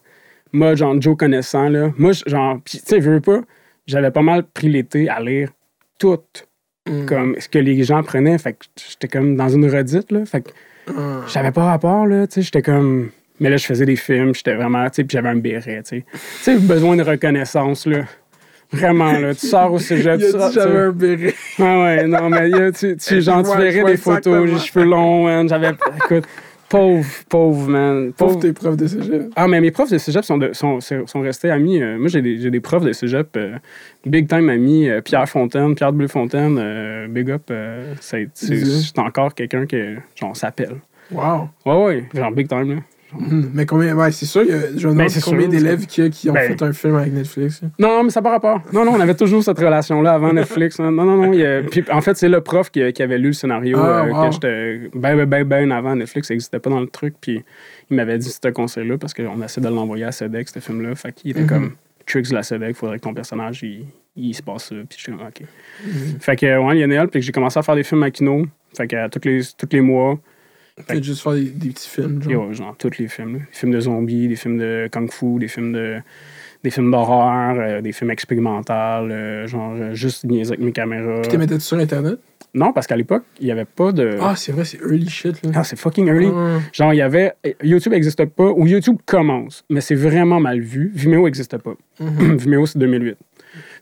moi, 0.52 0.74
genre, 0.74 1.00
Joe 1.00 1.16
connaissant, 1.16 1.68
là. 1.68 1.92
Moi, 1.96 2.12
genre, 2.26 2.58
pis, 2.64 2.78
tu 2.80 2.84
sais, 2.86 2.98
veux 2.98 3.20
pas, 3.20 3.40
j'avais 3.86 4.10
pas 4.10 4.22
mal 4.22 4.42
pris 4.44 4.68
l'été 4.68 5.08
à 5.08 5.20
lire 5.20 5.50
tout, 5.98 6.18
Mm. 6.90 7.06
comme 7.06 7.36
ce 7.38 7.48
que 7.48 7.60
les 7.60 7.84
gens 7.84 8.02
prenaient. 8.02 8.36
Fait 8.38 8.54
que 8.54 8.64
j'étais 8.88 9.06
comme 9.06 9.36
dans 9.36 9.48
une 9.48 9.70
redite, 9.70 10.10
là. 10.10 10.26
Fait 10.26 10.40
que 10.42 10.50
Ah. 10.88 11.20
j'avais 11.32 11.52
pas 11.52 11.62
rapport, 11.64 12.06
là. 12.06 12.26
Tu 12.26 12.34
sais, 12.34 12.42
j'étais 12.42 12.60
comme. 12.62 13.10
Mais 13.40 13.50
là, 13.50 13.56
je 13.56 13.64
faisais 13.66 13.86
des 13.86 13.96
films, 13.96 14.34
j'étais 14.34 14.54
vraiment, 14.54 14.84
tu 14.86 14.96
sais, 14.96 15.04
puis 15.04 15.16
j'avais 15.16 15.28
un 15.30 15.36
béret, 15.36 15.82
tu 15.82 15.96
sais. 15.98 16.04
Tu 16.12 16.18
sais, 16.42 16.56
besoin 16.58 16.96
de 16.96 17.02
reconnaissance, 17.02 17.86
là. 17.86 18.04
Vraiment, 18.70 19.12
là. 19.12 19.34
Tu 19.34 19.46
sors 19.48 19.72
au 19.72 19.78
cégep, 19.78 20.18
tu 20.20 20.30
sors- 20.30 20.50
j'avais 20.52 20.78
un 20.78 20.92
béret. 20.92 21.34
ah 21.58 21.82
ouais, 21.82 22.06
non, 22.06 22.30
mais 22.30 22.48
là, 22.48 22.72
tu, 22.72 22.96
tu, 22.96 23.20
genre, 23.20 23.42
tu 23.42 23.56
verrais 23.58 23.84
des 23.84 23.96
photos, 23.96 24.46
j'ai 24.48 24.54
les 24.54 24.60
cheveux 24.60 24.84
longs, 24.84 25.24
man. 25.24 25.46
J'avais. 25.48 25.72
Écoute, 26.04 26.24
pauvre, 26.70 27.06
pauvre, 27.28 27.68
man. 27.68 28.12
Pauvre 28.12 28.32
Pauvre. 28.34 28.40
tes 28.40 28.52
profs 28.54 28.76
de 28.78 28.86
cégep. 28.86 29.22
Ah, 29.36 29.46
mais 29.46 29.60
mes 29.60 29.70
profs 29.72 29.90
de 29.90 29.98
cégep 29.98 30.24
sont, 30.24 30.38
de- 30.38 30.52
sont, 30.54 30.78
sont 30.80 31.20
restés 31.20 31.50
amis. 31.50 31.82
Euh, 31.82 31.98
moi, 31.98 32.08
j'ai 32.08 32.22
des, 32.22 32.50
des 32.50 32.60
profs 32.60 32.84
de 32.84 32.92
cégep, 32.92 33.28
euh, 33.36 33.56
big 34.06 34.26
time 34.26 34.48
amis. 34.48 34.88
euh, 34.88 35.02
Pierre 35.02 35.28
Fontaine, 35.28 35.74
Pierre 35.74 35.92
Bleu 35.92 36.08
Fontaine, 36.08 36.56
euh, 36.58 37.08
big 37.08 37.30
up. 37.30 37.50
c'est 38.00 38.28
encore 38.98 39.34
quelqu'un 39.34 39.66
que, 39.66 39.96
genre, 40.14 40.34
s'appelle. 40.36 40.76
Wow. 41.10 41.48
Ouais, 41.66 41.84
ouais, 41.84 42.04
genre, 42.14 42.30
big 42.30 42.48
time, 42.48 42.76
là. 42.76 42.80
Mm. 43.18 43.42
Mais 43.54 43.66
combien. 43.66 43.94
Ouais, 43.96 44.10
c'est 44.12 44.26
sûr, 44.26 44.42
je 44.46 44.52
me 44.54 44.92
demande 44.92 44.96
Ben, 44.96 45.08
c'est 45.08 45.20
combien 45.22 45.48
d'élèves 45.48 45.86
qu'il 45.86 46.04
y 46.04 46.06
a 46.06 46.10
qui 46.10 46.30
ont 46.30 46.32
Ben. 46.32 46.48
fait 46.56 46.62
un 46.64 46.72
film 46.72 46.94
avec 46.96 47.12
Netflix. 47.12 47.60
Non, 47.78 48.02
mais 48.04 48.10
ça 48.10 48.20
n'a 48.20 48.24
pas 48.24 48.30
rapport. 48.30 48.60
Non, 48.72 48.84
non, 48.84 48.92
on 48.94 49.00
avait 49.00 49.14
toujours 49.14 49.42
cette 49.42 49.58
relation-là 49.58 50.12
avant 50.14 50.32
Netflix. 50.32 50.80
hein. 50.80 50.90
Non, 50.90 51.04
non, 51.04 51.16
non. 51.16 51.32
il 51.32 51.40
y 51.40 51.46
a- 51.46 51.62
Puis, 51.62 51.84
en 51.90 52.00
fait, 52.00 52.16
c'est 52.16 52.28
le 52.28 52.40
prof 52.40 52.70
qui, 52.70 52.92
qui 52.92 53.02
avait 53.02 53.18
lu 53.18 53.28
le 53.28 53.32
scénario 53.32 53.78
Ah, 53.80 54.04
euh, 54.04 54.10
wow. 54.12 54.26
que 54.28 54.32
j'étais 54.32 54.90
ben, 54.94 55.16
ben, 55.16 55.26
ben, 55.26 55.44
ben 55.44 55.72
avant 55.72 55.94
Netflix. 55.96 56.28
Ça 56.28 56.34
n'existait 56.34 56.58
pas 56.58 56.70
dans 56.70 56.80
le 56.80 56.86
truc. 56.88 57.14
Puis 57.20 57.42
il 57.90 57.96
m'avait 57.96 58.18
dit 58.18 58.30
ce 58.30 58.48
conseil-là 58.48 58.96
parce 58.98 59.12
qu'on 59.14 59.42
essaie 59.42 59.60
de 59.60 59.68
l'envoyer 59.68 60.04
à 60.04 60.12
SEDEC, 60.12 60.48
ce 60.48 60.58
film-là. 60.60 60.94
Fait 60.94 61.12
qu'il 61.12 61.30
était 61.32 61.40
Mhm. 61.42 61.46
comme 61.48 61.72
Tricks 62.06 62.28
de 62.30 62.34
la 62.34 62.42
SEDEC, 62.42 62.70
il 62.70 62.74
faudrait 62.74 62.98
que 62.98 63.04
ton 63.04 63.14
personnage, 63.14 63.62
il, 63.62 63.84
il 64.16 64.34
se 64.34 64.42
passe 64.42 64.64
ça. 64.70 64.74
Puis 64.88 64.96
je 64.98 65.02
suis 65.04 65.12
comme, 65.12 65.20
OK. 65.26 65.42
Mhm. 65.86 65.92
Fait 66.20 66.36
que, 66.36 66.58
ouais, 66.58 66.74
Lionel, 66.74 67.08
puis 67.08 67.20
que 67.20 67.26
j'ai 67.26 67.32
commencé 67.32 67.58
à 67.58 67.62
faire 67.62 67.74
des 67.76 67.84
films 67.84 68.02
à 68.02 68.10
Kino. 68.10 68.46
Fait 68.76 68.86
que, 68.86 68.96
à 68.96 69.08
tous 69.08 69.20
les, 69.28 69.40
tous 69.56 69.68
les 69.70 69.80
mois, 69.82 70.18
Peut-être 70.86 71.04
juste 71.04 71.22
faire 71.22 71.32
des, 71.34 71.44
des 71.50 71.68
petits 71.70 71.88
films. 71.88 72.22
Genre. 72.22 72.52
Genre 72.52 72.74
tous 72.78 72.98
les 72.98 73.08
films. 73.08 73.34
là. 73.34 73.38
Des 73.40 73.44
films 73.58 73.72
de 73.72 73.80
zombies, 73.80 74.28
des 74.28 74.36
films 74.36 74.58
de 74.58 74.88
kung-fu, 74.90 75.38
des 75.38 75.48
films 75.48 75.72
de 75.72 75.96
des 76.64 76.70
films 76.70 76.92
d'horreur, 76.92 77.56
euh, 77.58 77.80
des 77.80 77.90
films 77.90 78.12
expérimentaux, 78.12 78.72
euh, 78.72 79.48
genre 79.48 79.74
euh, 79.74 79.94
juste 79.94 80.22
niaiser 80.24 80.52
avec 80.52 80.64
mes 80.64 80.70
caméras. 80.70 81.22
Puis 81.22 81.30
t'es 81.32 81.36
mettais 81.36 81.58
sur 81.58 81.76
Internet? 81.76 82.20
Non, 82.54 82.72
parce 82.72 82.86
qu'à 82.86 82.94
l'époque, 82.96 83.24
il 83.40 83.46
n'y 83.46 83.50
avait 83.50 83.64
pas 83.64 83.90
de... 83.90 84.16
Ah, 84.20 84.34
c'est 84.36 84.52
vrai, 84.52 84.64
c'est 84.64 84.78
early 84.80 85.08
shit. 85.08 85.42
Là. 85.42 85.50
Ah, 85.56 85.64
c'est 85.64 85.74
fucking 85.76 86.06
early. 86.06 86.28
Ah. 86.32 86.58
Genre, 86.72 86.92
il 86.94 86.98
y 86.98 87.02
avait... 87.02 87.32
YouTube 87.64 87.92
n'existe 87.94 88.24
pas, 88.26 88.44
ou 88.44 88.66
YouTube 88.68 88.98
commence, 89.06 89.64
mais 89.70 89.80
c'est 89.80 89.96
vraiment 89.96 90.38
mal 90.38 90.60
vu. 90.60 90.92
Vimeo 90.94 91.24
n'existe 91.24 91.56
pas. 91.58 91.72
Mhm. 91.98 92.36
Vimeo, 92.38 92.66
c'est 92.66 92.78
2008. 92.78 93.16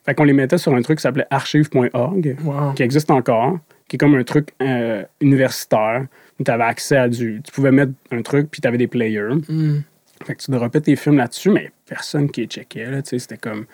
Fait 0.07 0.15
qu'on 0.15 0.25
les 0.25 0.33
mettait 0.33 0.57
sur 0.57 0.73
un 0.75 0.81
truc 0.81 0.99
qui 0.99 1.03
s'appelait 1.03 1.27
archive.org, 1.29 2.37
Wow. 2.45 2.73
qui 2.75 2.83
existe 2.83 3.11
encore, 3.11 3.59
qui 3.89 3.97
est 3.97 3.99
comme 3.99 4.15
un 4.15 4.25
truc 4.25 4.51
euh, 4.63 5.03
universitaire, 5.21 6.07
où 6.41 6.45
tu 6.45 6.51
avais 6.51 6.65
accès 6.65 6.97
à 6.97 7.09
du... 7.09 7.41
Tu 7.45 7.53
pouvais 7.53 7.71
mettre 7.71 7.93
un 8.11 8.23
truc, 8.23 8.51
puis 8.51 8.61
tu 8.61 8.67
avais 8.67 8.79
des 8.79 8.89
players. 8.89 9.35
Mm. 9.49 9.83
Fait 10.25 10.35
que 10.35 10.43
tu 10.43 10.51
droppais 10.51 10.81
tes 10.81 10.97
films 10.97 11.19
là-dessus, 11.19 11.51
mais 11.51 11.71
personne 11.87 12.31
qui 12.31 12.41
les 12.43 12.47
checkait, 12.47 12.91
là, 12.91 13.01
c'était 13.05 13.37
comme... 13.39 13.67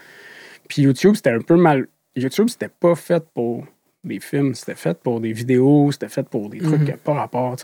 Puis 0.69 0.83
YouTube, 0.83 1.15
c'était 1.15 1.31
un 1.31 1.41
peu 1.41 1.57
mal... 1.57 1.87
YouTube, 2.15 2.49
c'était 2.49 2.69
pas 2.69 2.95
fait 2.95 3.25
pour 3.35 3.65
des 4.05 4.21
films, 4.21 4.55
c'était 4.55 4.75
fait 4.75 4.99
pour 4.99 5.21
des 5.21 5.33
vidéos, 5.33 5.91
c'était 5.93 6.09
fait 6.09 6.29
pour 6.29 6.49
des 6.51 6.59
trucs 6.59 6.73
Mhm. 6.73 6.79
qui 6.85 6.91
n'avaient 6.91 7.03
pas 7.03 7.15
rapport. 7.15 7.57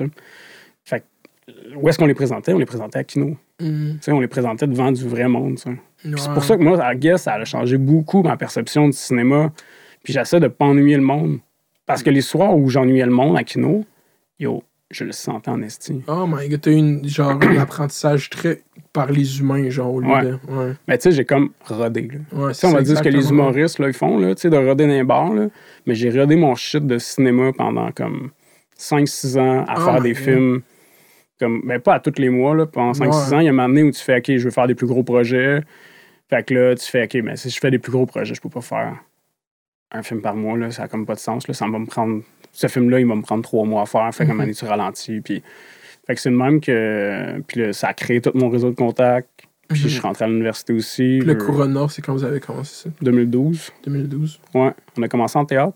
Fait 0.84 1.00
que, 1.00 1.74
où 1.76 1.88
est-ce 1.88 1.98
qu'on 1.98 2.06
les 2.06 2.14
présentait? 2.14 2.52
On 2.52 2.58
les 2.58 2.66
présentait 2.66 2.98
à 2.98 3.04
Kino. 3.04 3.36
Mm. 3.60 3.92
Sais, 4.00 4.12
on 4.12 4.20
les 4.20 4.28
présentait 4.28 4.66
devant 4.66 4.90
du 4.92 5.06
vrai 5.06 5.28
monde, 5.28 5.58
C'est 5.58 6.32
pour 6.32 6.44
ça 6.44 6.56
que 6.56 6.62
moi, 6.62 6.82
à 6.84 6.94
guess, 6.94 7.22
ça 7.22 7.34
a 7.34 7.44
changé 7.44 7.76
beaucoup 7.78 8.22
ma 8.22 8.36
perception 8.36 8.86
du 8.86 8.92
cinéma. 8.96 9.52
Puis 10.02 10.12
j'essaie 10.12 10.40
de 10.40 10.48
pas 10.48 10.64
ennuyer 10.64 10.96
le 10.96 11.02
monde. 11.02 11.38
Parce 11.86 12.02
que 12.02 12.10
les 12.10 12.20
soirs 12.22 12.56
où 12.56 12.68
j'ennuyais 12.68 13.04
le 13.06 13.12
monde 13.12 13.36
à 13.36 13.44
Kino, 13.44 13.84
yo, 14.40 14.62
je 14.92 15.04
le 15.04 15.12
sentais 15.12 15.50
en 15.50 15.60
esti. 15.62 16.02
Oh 16.06 16.26
my 16.28 16.48
god, 16.48 16.60
t'as 16.60 16.70
eu 16.70 16.74
une, 16.76 17.08
genre, 17.08 17.38
un 17.42 17.56
apprentissage 17.58 18.30
très 18.30 18.62
par 18.92 19.10
les 19.10 19.40
humains, 19.40 19.68
genre, 19.70 19.94
au 19.94 20.00
lieu 20.00 20.08
Ouais. 20.08 20.22
de. 20.22 20.32
Ouais. 20.48 20.72
Mais 20.86 20.98
tu 20.98 21.04
sais, 21.04 21.12
j'ai 21.12 21.24
comme 21.24 21.50
rodé, 21.64 22.02
là. 22.02 22.18
Ouais, 22.46 22.52
on 22.64 22.70
va 22.72 22.82
dire 22.82 22.98
ce 22.98 23.02
que 23.02 23.08
les 23.08 23.30
humoristes 23.30 23.78
là, 23.78 23.88
ils 23.88 23.94
font, 23.94 24.18
là, 24.18 24.34
tu 24.34 24.42
sais, 24.42 24.50
de 24.50 24.56
roder 24.56 24.86
dans 24.86 24.92
les 24.92 25.02
bars, 25.04 25.32
là. 25.32 25.48
Mais 25.86 25.94
j'ai 25.94 26.10
rodé 26.10 26.36
mon 26.36 26.54
shit 26.54 26.86
de 26.86 26.98
cinéma 26.98 27.52
pendant 27.56 27.90
comme 27.92 28.30
5-6 28.78 29.38
ans 29.38 29.64
à 29.66 29.74
Oh 29.78 29.84
faire 29.84 30.00
des 30.02 30.12
God. 30.12 30.22
films. 30.22 30.62
Comme, 31.40 31.62
ben, 31.64 31.80
pas 31.80 31.94
à 31.94 32.00
tous 32.00 32.18
les 32.20 32.28
mois, 32.28 32.54
là, 32.54 32.66
pendant 32.66 32.92
5-6 32.92 33.30
Ouais. 33.30 33.36
ans. 33.36 33.40
Il 33.40 33.44
y 33.44 33.48
a 33.48 33.50
un 33.50 33.54
moment 33.54 33.68
donné 33.68 33.82
où 33.82 33.90
tu 33.90 34.00
fais, 34.02 34.18
OK, 34.18 34.26
je 34.36 34.44
veux 34.44 34.50
faire 34.50 34.66
des 34.66 34.74
plus 34.74 34.86
gros 34.86 35.02
projets. 35.02 35.60
Fait 36.30 36.44
que 36.46 36.54
là, 36.54 36.74
tu 36.74 36.86
fais, 36.88 37.04
OK, 37.04 37.14
mais 37.24 37.36
si 37.36 37.50
je 37.50 37.58
fais 37.58 37.70
des 37.70 37.78
plus 37.78 37.90
gros 37.92 38.06
projets, 38.06 38.34
je 38.34 38.40
peux 38.40 38.48
pas 38.48 38.60
faire 38.60 38.96
un 39.90 40.02
film 40.02 40.20
par 40.22 40.36
mois, 40.36 40.56
là. 40.56 40.70
Ça 40.70 40.84
a 40.84 40.88
comme 40.88 41.04
pas 41.06 41.14
de 41.14 41.18
sens, 41.20 41.48
là. 41.48 41.54
Ça 41.54 41.66
va 41.66 41.78
me 41.78 41.86
prendre. 41.86 42.22
Ce 42.52 42.66
film-là, 42.66 43.00
il 43.00 43.06
va 43.06 43.14
me 43.14 43.22
prendre 43.22 43.42
trois 43.42 43.64
mois 43.64 43.82
à 43.82 43.86
faire. 43.86 44.08
Fait 44.14 44.24
qu'à 44.24 44.30
un 44.30 44.34
Mhm. 44.34 44.36
moment 44.36 44.42
donné, 44.44 44.54
tu 44.54 44.64
ralentis. 44.66 45.20
Puis. 45.20 45.42
Fait 46.06 46.14
que 46.14 46.20
c'est 46.20 46.30
le 46.30 46.36
même 46.36 46.60
que. 46.60 47.40
Puis 47.46 47.60
là, 47.60 47.72
ça 47.72 47.88
a 47.88 47.94
créé 47.94 48.20
tout 48.20 48.32
mon 48.34 48.48
réseau 48.50 48.70
de 48.70 48.74
contacts. 48.76 49.28
Puis 49.68 49.80
je 49.80 49.88
suis 49.88 50.00
rentré 50.00 50.26
à 50.26 50.28
l'université 50.28 50.72
aussi. 50.74 51.18
Puis 51.20 51.26
le 51.26 51.32
euh, 51.32 51.46
Couronne 51.46 51.72
Nord, 51.72 51.90
c'est 51.90 52.02
quand 52.02 52.12
vous 52.12 52.24
avez 52.24 52.40
commencé 52.40 52.88
ça? 52.88 52.90
2012. 53.00 53.70
2012. 53.86 54.38
Ouais, 54.54 54.72
on 54.98 55.02
a 55.02 55.08
commencé 55.08 55.38
en 55.38 55.44
théâtre. 55.46 55.74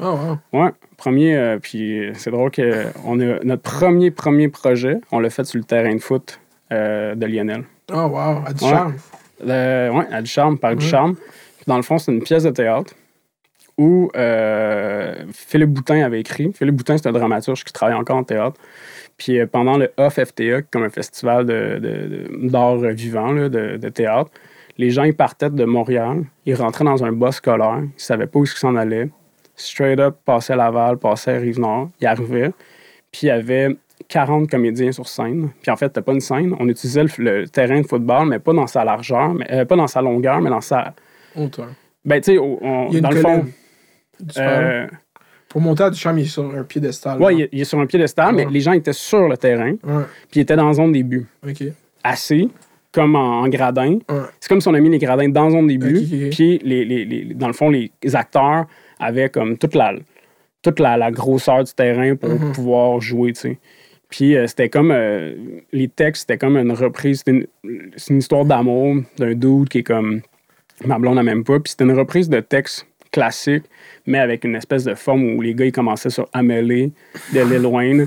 Ah, 0.00 0.10
wow. 0.12 0.38
Ouais, 0.64 0.70
premier, 0.96 1.36
euh, 1.36 1.58
puis 1.62 2.10
c'est 2.14 2.30
drôle 2.30 2.50
que 2.50 2.86
on 3.04 3.20
a 3.20 3.38
notre 3.44 3.62
premier 3.62 4.10
premier 4.10 4.48
projet, 4.48 4.96
on 5.12 5.20
l'a 5.20 5.30
fait 5.30 5.44
sur 5.44 5.58
le 5.58 5.64
terrain 5.64 5.94
de 5.94 6.00
foot 6.00 6.40
euh, 6.72 7.14
de 7.14 7.24
Lionel. 7.26 7.62
Ah, 7.92 8.06
wow. 8.08 8.42
À 8.46 8.52
du 8.52 8.64
Ouais. 8.64 8.70
charme. 8.70 8.94
Le- 9.44 9.90
ouais, 9.90 10.06
à 10.12 10.22
Ducharme, 10.22 10.58
par 10.58 10.70
Ouais. 10.72 10.76
Ducharme. 10.76 11.14
Dans 11.68 11.76
le 11.76 11.82
fond, 11.82 11.98
c'est 11.98 12.10
une 12.12 12.22
pièce 12.22 12.42
de 12.42 12.50
théâtre 12.50 12.94
où 13.78 14.10
euh, 14.16 15.14
Philippe 15.32 15.70
Boutin 15.70 16.02
avait 16.02 16.20
écrit. 16.20 16.50
Philippe 16.54 16.76
Boutin, 16.76 16.96
c'est 16.96 17.08
un 17.08 17.12
dramaturge 17.12 17.64
qui 17.64 17.72
travaille 17.72 17.96
encore 17.96 18.16
en 18.16 18.24
théâtre. 18.24 18.58
Puis 19.18 19.38
euh, 19.38 19.46
pendant 19.46 19.76
le 19.76 19.90
Off 19.96 20.14
FTA, 20.14 20.62
comme 20.62 20.84
un 20.84 20.90
festival 20.90 21.46
d'art 21.46 22.76
vivant, 22.76 23.32
là, 23.32 23.48
de, 23.48 23.76
de 23.76 23.88
théâtre, 23.88 24.30
les 24.78 24.90
gens 24.90 25.04
ils 25.04 25.14
partaient 25.14 25.50
de 25.50 25.64
Montréal, 25.64 26.24
ils 26.44 26.54
rentraient 26.54 26.84
dans 26.84 27.04
un 27.04 27.12
bus 27.12 27.36
scolaire, 27.36 27.82
ils 27.82 28.00
savaient 28.00 28.26
pas 28.26 28.38
où 28.38 28.44
ils 28.44 28.48
s'en 28.48 28.76
allaient. 28.76 29.08
Straight 29.54 29.98
up, 29.98 30.16
passaient 30.24 30.52
à 30.52 30.56
Laval, 30.56 30.98
passaient 30.98 31.36
à 31.36 31.38
Rive-Nord, 31.38 31.88
ils 32.00 32.06
arrivaient, 32.06 32.52
puis 33.10 33.22
il 33.22 33.26
y 33.26 33.30
avait 33.30 33.74
40 34.08 34.50
comédiens 34.50 34.92
sur 34.92 35.08
scène. 35.08 35.50
Puis 35.62 35.70
en 35.70 35.76
fait, 35.76 35.86
c'était 35.86 36.02
pas 36.02 36.12
une 36.12 36.20
scène, 36.20 36.54
on 36.60 36.68
utilisait 36.68 37.04
le, 37.04 37.10
le 37.18 37.48
terrain 37.48 37.80
de 37.80 37.86
football, 37.86 38.28
mais 38.28 38.38
pas 38.38 38.52
dans 38.52 38.66
sa 38.66 38.84
largeur, 38.84 39.32
mais, 39.32 39.46
euh, 39.50 39.64
pas 39.64 39.76
dans 39.76 39.86
sa 39.86 40.02
longueur, 40.02 40.40
mais 40.40 40.50
dans 40.50 40.60
sa... 40.60 40.94
Hauteur. 41.34 41.68
Ben, 42.04 42.20
tu 42.20 42.32
sais, 42.32 43.00
dans 43.00 43.10
le 43.10 43.20
fond... 43.20 43.46
Euh, 44.38 44.86
Pour 45.48 45.60
monter 45.60 45.84
à 45.84 45.90
du 45.90 45.98
charme, 45.98 46.18
il 46.18 46.22
est 46.24 46.28
sur 46.28 46.44
un 46.54 46.64
piédestal. 46.64 47.18
genre. 47.18 47.30
il 47.30 47.42
est- 47.42 47.48
il 47.52 47.60
est 47.60 47.64
sur 47.64 47.78
un 47.78 47.86
piédestal, 47.86 48.34
mais 48.34 48.44
Ouais. 48.46 48.52
les 48.52 48.60
gens 48.60 48.72
étaient 48.72 48.92
sur 48.92 49.28
le 49.28 49.36
terrain, 49.36 49.74
puis 50.30 50.36
ils 50.36 50.40
étaient 50.40 50.56
dans 50.56 50.66
la 50.68 50.74
zone 50.74 50.92
des 50.92 51.02
buts. 51.02 51.26
ok. 51.46 51.64
Assis, 52.02 52.50
comme 52.92 53.14
en, 53.16 53.40
en 53.42 53.48
gradin. 53.48 53.98
C'est 54.40 54.48
comme 54.48 54.60
si 54.60 54.68
on 54.68 54.74
a 54.74 54.80
mis 54.80 54.90
les 54.90 54.98
gradins 54.98 55.28
dans 55.28 55.44
la 55.44 55.50
zone 55.50 55.66
des 55.68 55.78
buts, 55.78 56.30
puis 56.30 56.58
les, 56.64 56.84
les- 56.84 57.04
les- 57.04 57.34
dans 57.34 57.46
le 57.48 57.52
fond, 57.52 57.70
les 57.70 57.90
acteurs 58.14 58.66
avaient 58.98 59.28
comme 59.28 59.56
toute 59.58 59.74
la, 59.74 59.92
toute 60.62 60.78
la, 60.80 60.96
la 60.96 61.10
grosseur 61.10 61.62
du 61.64 61.72
terrain 61.72 62.16
pour 62.16 62.30
Mhm. 62.30 62.52
pouvoir 62.52 63.00
jouer, 63.00 63.32
tu 63.32 63.40
sais. 63.40 63.58
Puis 64.08 64.36
euh, 64.36 64.46
c'était 64.46 64.68
comme. 64.68 64.90
euh, 64.92 65.34
les 65.72 65.88
textes, 65.88 66.22
c'était 66.22 66.38
comme 66.38 66.56
une 66.56 66.72
reprise. 66.72 67.22
Une, 67.26 67.46
c'est 67.96 68.12
une 68.12 68.18
histoire 68.20 68.44
d'amour 68.44 68.96
d'un 69.18 69.34
dude 69.34 69.68
qui 69.68 69.78
est 69.78 69.82
comme. 69.82 70.20
Ma 70.84 70.98
blonde 70.98 71.16
n'a 71.16 71.22
même 71.24 71.42
pas. 71.44 71.58
Puis 71.60 71.70
c'était 71.72 71.84
une 71.84 71.98
reprise 71.98 72.28
de 72.28 72.38
texte 72.40 72.86
classique, 73.10 73.64
mais 74.06 74.18
avec 74.18 74.44
une 74.44 74.54
espèce 74.56 74.84
de 74.84 74.94
forme 74.94 75.34
où 75.34 75.40
les 75.42 75.54
gars, 75.54 75.64
ils 75.66 75.72
commençaient 75.72 76.10
sur 76.10 76.28
Amélie 76.32 76.92
de 77.32 77.40
Lil 77.40 77.66
Wayne. 77.66 78.06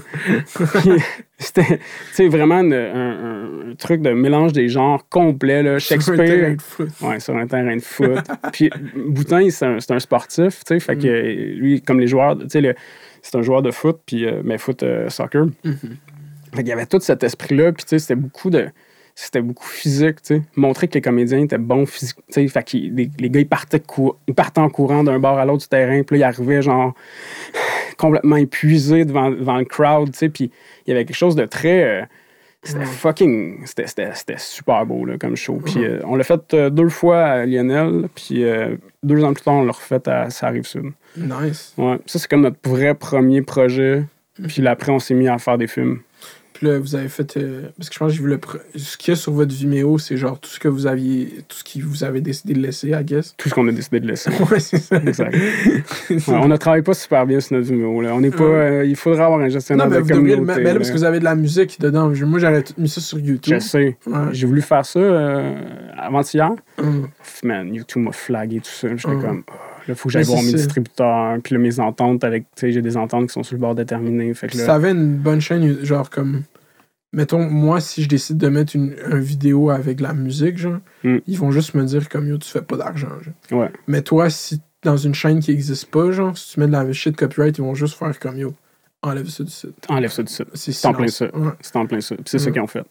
C'était, 1.38 2.28
vraiment 2.28 2.60
une- 2.60 2.74
un, 2.74 3.72
un- 3.72 3.76
truc 3.78 4.02
de 4.02 4.12
mélange 4.12 4.52
des 4.54 4.68
genres 4.68 5.08
complet, 5.10 5.64
là. 5.64 5.80
Sur 5.80 5.96
un 5.96 6.00
terrain 6.00 6.16
Shakespeare. 6.18 6.56
de 6.56 6.62
foot. 6.62 6.90
Ouais, 7.02 7.20
sur 7.20 7.36
un 7.38 7.48
terrain 7.48 7.76
de 7.76 7.82
foot. 7.82 8.20
Puis 8.52 8.70
Boutin, 8.96 9.50
c'est 9.50 9.66
un, 9.66 9.78
un 9.90 10.00
sportif, 10.00 10.64
tu 10.66 10.74
sais, 10.74 10.80
fait 10.80 10.98
que 10.98 11.08
lui, 11.56 11.82
comme 11.82 12.00
les 12.00 12.08
joueurs, 12.08 12.38
tu 12.38 12.46
sais, 12.50 12.62
le- 12.62 12.76
c'est 13.22 13.36
un 13.36 13.42
joueur 13.42 13.62
de 13.62 13.72
foot, 13.72 14.00
puis 14.06 14.26
euh, 14.26 14.42
mais 14.46 14.58
foot 14.58 14.82
euh, 14.84 15.10
soccer. 15.10 15.46
Fait 15.64 16.58
qu'il 16.60 16.68
y 16.68 16.72
avait 16.72 16.86
tout 16.86 17.00
cet 17.02 17.24
esprit-là, 17.24 17.72
puis 17.74 17.84
tu 17.84 17.90
sais, 17.90 18.00
c'était 18.00 18.16
beaucoup 18.16 18.50
de 18.50 18.68
c'était 19.22 19.42
beaucoup 19.42 19.68
physique, 19.68 20.22
tu 20.22 20.36
sais. 20.36 20.42
Montrer 20.56 20.88
que 20.88 20.94
les 20.94 21.02
comédiens 21.02 21.40
étaient 21.44 21.58
bons 21.58 21.86
physiques, 21.86 22.18
tu 22.28 22.34
sais. 22.34 22.48
Fait 22.48 22.64
que 22.64 22.78
les, 22.78 23.10
les 23.20 23.30
gars, 23.30 23.40
ils 23.42 23.48
partaient, 23.48 23.80
cou- 23.82 24.14
ils 24.28 24.34
partaient 24.34 24.62
en 24.62 24.70
courant 24.70 25.04
d'un 25.04 25.20
bord 25.20 25.38
à 25.38 25.46
l'autre 25.46 25.62
du 25.64 25.68
terrain, 25.68 26.02
puis 26.04 26.18
là, 26.20 26.28
ils 26.28 26.30
arrivaient, 26.30 26.62
genre, 26.62 26.94
complètement 27.98 28.38
épuisés 28.38 29.06
devant, 29.06 29.30
devant 29.30 29.58
le 29.58 29.66
crowd, 29.66 30.12
tu 30.12 30.18
sais. 30.18 30.30
Puis 30.30 30.52
il 30.86 30.92
y 30.92 30.94
avait 30.94 31.06
quelque 31.06 31.16
chose 31.18 31.36
de 31.36 31.46
très... 31.46 31.84
euh, 31.84 32.06
c'était 32.64 32.86
fucking... 32.86 33.66
C'était, 33.66 34.06
super 34.38 34.86
beau, 34.86 35.06
là, 35.06 35.18
comme 35.18 35.36
show. 35.38 35.62
Puis 35.66 35.84
euh, 35.84 36.00
on 36.04 36.16
l'a 36.18 36.24
fait 36.26 36.54
euh, 36.54 36.70
deux 36.70 36.90
fois 36.90 37.24
à 37.26 37.46
Lionel, 37.46 38.10
puis 38.14 38.44
deux 39.04 39.24
ans 39.24 39.34
plus 39.34 39.44
tard, 39.44 39.54
on 39.56 39.64
l'a 39.64 39.72
refait 39.72 40.08
à 40.10 40.30
Ça 40.30 40.48
arrive 40.48 40.66
sud. 40.66 40.92
Nice. 41.18 41.74
Ouais. 41.78 41.98
Ça, 42.06 42.20
c'est 42.20 42.28
comme 42.30 42.42
notre 42.42 42.70
vrai 42.70 42.96
premier 42.96 43.42
projet. 43.42 44.04
Puis 44.48 44.62
là, 44.62 44.72
après, 44.72 44.92
on 44.92 45.00
s'est 45.00 45.14
mis 45.14 45.28
à 45.28 45.38
faire 45.38 45.58
des 45.58 45.68
films. 45.68 46.00
Puis 46.60 46.68
là, 46.68 46.78
vous 46.78 46.94
avez 46.96 47.08
fait. 47.08 47.38
euh, 47.38 47.70
parce 47.78 47.88
que 47.88 47.96
je 47.96 48.00
pense 48.00 48.12
que 48.12 48.18
j'ai 48.18 48.22
vu 48.24 48.28
le. 48.30 48.40
Ce 48.76 48.98
qu'il 48.98 49.14
y 49.14 49.14
a 49.14 49.16
sur 49.16 49.32
votre 49.32 49.54
Vimeo, 49.56 49.98
c'est 49.98 50.18
genre 50.18 50.38
tout 50.38 50.50
ce 50.50 50.60
que 50.60 50.68
vous 50.68 50.88
aviez. 50.88 51.38
Tout 51.48 51.56
ce 51.58 51.64
que 51.64 51.82
vous 51.86 52.04
avez 52.04 52.20
décidé 52.20 52.54
de 52.54 52.60
laisser, 52.60 52.90
I 52.90 53.02
guess. 53.06 53.34
Tout 53.38 53.48
ce 53.48 53.54
qu'on 53.54 53.66
a 53.70 53.72
décidé 53.72 54.02
de 54.02 54.08
laisser. 54.08 54.30
Ouais, 54.52 54.60
c'est 54.60 54.78
ça. 54.80 54.98
Exact. 54.98 55.34
Ouais, 56.10 56.20
on 56.28 56.50
ne 56.50 56.58
travaille 56.58 56.82
pas 56.82 56.94
super 56.94 57.26
bien 57.26 57.40
sur 57.40 57.56
notre 57.56 57.72
numéro. 57.72 58.02
Là. 58.02 58.14
On 58.14 58.20
n'est 58.20 58.30
pas. 58.30 58.44
euh, 58.44 58.86
il 58.86 58.98
faudrait 58.98 59.24
avoir 59.24 59.40
un 59.40 59.48
gestionnaire 59.48 59.86
Non, 59.86 59.92
mais 59.92 59.98
de 60.00 60.02
vous 60.02 60.10
communauté. 60.10 60.62
Mais 60.62 60.74
là, 60.74 60.76
parce 60.76 60.90
que 60.92 60.98
vous 60.98 61.04
avez 61.06 61.20
de 61.20 61.24
la 61.24 61.36
musique 61.36 61.80
dedans. 61.80 62.12
Moi, 62.26 62.62
tout 62.62 62.74
mis 62.78 62.90
ça 62.90 63.00
sur 63.00 63.20
YouTube. 63.20 63.54
Je 63.54 63.60
sais. 63.60 63.98
Ouais. 64.06 64.18
J'ai 64.34 64.46
voulu 64.46 64.62
faire 64.62 64.86
ça 64.86 65.00
euh, 65.00 65.54
avant-hier. 65.98 66.52
Hum. 66.78 67.08
Man, 67.44 67.74
YouTube 67.74 68.04
m'a 68.04 68.12
flagué 68.12 68.58
tout 68.60 68.70
ça. 68.70 68.90
J'étais 68.90 69.08
Hum. 69.08 69.22
comme. 69.22 69.44
oh, 69.50 69.54
là, 69.90 69.96
faut 69.96 70.10
que 70.10 70.14
j'aille 70.14 70.24
voir 70.24 70.42
mes 70.42 70.52
ça. 70.52 70.58
distributeurs. 70.58 71.38
Puis 71.44 71.54
là, 71.56 71.60
mes 71.60 71.80
ententes 71.80 72.24
avec. 72.24 72.44
Tu 72.56 72.62
sais, 72.62 72.72
j'ai 72.72 72.82
des 72.82 72.98
ententes 72.98 73.28
qui 73.28 73.34
sont 73.34 73.44
sur 73.44 73.56
le 73.56 73.62
bord 73.62 73.76
de 73.76 73.84
terminer. 73.84 74.34
Fait 74.34 74.48
que 74.48 74.58
là, 74.58 74.66
t'avais 74.66 74.92
une 74.92 75.18
bonne 75.18 75.42
chaîne, 75.42 75.84
genre 75.84 76.10
comme. 76.10 76.44
Mettons, 77.12 77.50
moi, 77.50 77.80
si 77.82 78.04
je 78.04 78.08
décide 78.08 78.38
de 78.38 78.50
mettre 78.50 78.76
une, 78.76 78.96
un 79.04 79.18
vidéo 79.18 79.72
avec 79.72 79.98
de 79.98 80.04
la 80.04 80.14
musique, 80.14 80.58
genre, 80.60 80.78
Mm. 81.04 81.18
ils 81.26 81.38
vont 81.40 81.50
juste 81.52 81.74
me 81.74 81.84
dire 81.84 82.08
comme 82.08 82.28
yo, 82.28 82.38
tu 82.38 82.48
fais 82.50 82.62
pas 82.62 82.78
d'argent. 82.78 83.08
Ouais. 83.52 83.72
Mais 83.88 84.02
toi, 84.04 84.30
si 84.30 84.62
dans 84.84 84.96
une 84.98 85.16
chaîne 85.16 85.40
qui 85.40 85.52
existe 85.52 85.88
pas, 85.88 86.12
genre, 86.12 86.38
si 86.38 86.54
tu 86.54 86.60
mets 86.60 86.68
de 86.68 86.72
la 86.72 86.92
shit 86.94 87.16
copyright, 87.18 87.58
ils 87.58 87.62
vont 87.64 87.74
juste 87.74 87.98
faire 87.98 88.18
comme 88.20 88.38
yo, 88.38 88.54
enlève 89.02 89.28
ça 89.28 89.44
du 89.44 89.50
site. 89.50 89.74
enlève 89.90 90.12
ça 90.12 90.22
du 90.22 90.32
site. 90.32 90.46
C'est 90.54 90.86
en 90.88 90.94
plein 90.94 91.08
ça. 91.08 91.26
Ouais, 91.36 91.52
C'est 91.62 91.76
en 91.78 91.86
plein 91.88 92.00
ça. 92.02 92.14
Puis 92.16 92.26
c'est 92.28 92.38
ça 92.40 92.52
qu'ils 92.52 92.62
ont 92.62 92.68
fait. 92.68 92.84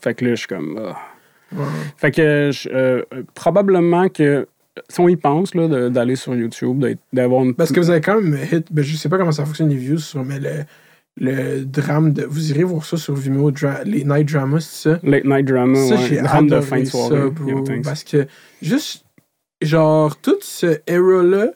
Fait 0.00 0.14
que 0.14 0.24
là, 0.24 0.30
je 0.30 0.36
suis 0.36 0.48
comme. 0.48 0.78
ouais. 1.52 1.64
Fait 1.96 2.12
que 2.12 2.50
je- 2.52 2.68
euh, 2.72 3.02
probablement 3.34 4.08
que 4.08 4.46
si 4.88 5.00
on 5.00 5.08
y 5.08 5.16
pense 5.16 5.54
là, 5.54 5.88
d'aller 5.90 6.16
sur 6.16 6.34
YouTube, 6.34 6.84
d'avoir 7.12 7.44
une. 7.44 7.54
Parce 7.54 7.72
que 7.72 7.80
vous 7.80 7.90
avez 7.90 8.00
quand 8.00 8.20
même 8.20 8.38
hit, 8.52 8.66
ben, 8.72 8.82
je 8.84 8.96
sais 8.96 9.08
pas 9.08 9.18
comment 9.18 9.32
ça 9.32 9.44
fonctionne 9.44 9.68
les 9.68 9.76
views 9.76 9.98
sur, 9.98 10.24
mais 10.24 10.38
le, 10.38 10.50
le 11.18 11.64
drame 11.64 12.12
de. 12.12 12.24
Vous 12.24 12.50
irez 12.50 12.64
voir 12.64 12.84
ça 12.84 12.96
sur 12.96 13.14
Vimeo, 13.14 13.50
dra- 13.50 13.84
les 13.84 14.04
Night 14.04 14.30
Dramas, 14.32 14.60
c'est 14.60 14.90
ça? 14.90 15.00
Late 15.02 15.24
Night 15.24 15.46
Drama, 15.46 15.76
Ça, 15.88 15.94
ouais. 15.94 16.06
j'ai 16.08 16.20
drame 16.20 16.48
de 16.48 16.60
fin 16.60 16.80
de 16.80 16.84
soirée. 16.84 17.16
ça, 17.22 17.28
bro, 17.30 17.64
parce 17.82 18.04
que 18.04 18.26
juste, 18.60 19.04
genre, 19.62 20.16
tout 20.16 20.36
ce 20.42 20.78
era-là, 20.86 21.48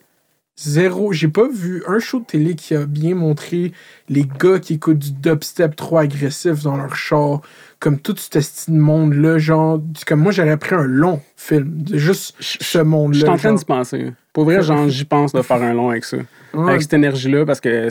zéro. 0.56 1.12
J'ai 1.12 1.28
pas 1.28 1.48
vu 1.48 1.82
un 1.86 1.98
show 1.98 2.20
de 2.20 2.24
télé 2.24 2.54
qui 2.54 2.74
a 2.74 2.84
bien 2.86 3.14
montré 3.14 3.72
les 4.08 4.24
gars 4.38 4.58
qui 4.58 4.74
écoutent 4.74 4.98
du 4.98 5.12
dubstep 5.12 5.74
trop 5.76 5.98
agressif 5.98 6.62
dans 6.62 6.76
leur 6.76 6.94
char, 6.96 7.40
comme 7.80 7.98
tout 7.98 8.14
ce 8.16 8.70
monde-là, 8.70 9.38
genre, 9.38 9.80
comme 10.06 10.20
moi, 10.20 10.32
j'aurais 10.32 10.58
pris 10.58 10.74
un 10.74 10.84
long 10.84 11.20
film 11.34 11.82
juste 11.92 12.36
ce 12.38 12.78
monde-là. 12.78 13.18
Je 13.18 13.24
suis 13.24 13.28
en 13.30 13.36
train 13.38 13.54
d'y 13.54 13.64
penser. 13.64 14.12
Pour 14.34 14.44
vrai, 14.44 14.62
genre, 14.62 14.86
j'y 14.88 15.04
pense 15.06 15.32
de 15.32 15.40
faire 15.42 15.62
un 15.62 15.72
long 15.72 15.88
avec 15.88 16.04
ça. 16.04 16.18
Ouais, 16.52 16.70
Avec 16.70 16.82
cette 16.82 16.92
énergie-là, 16.92 17.46
parce 17.46 17.60
que 17.60 17.88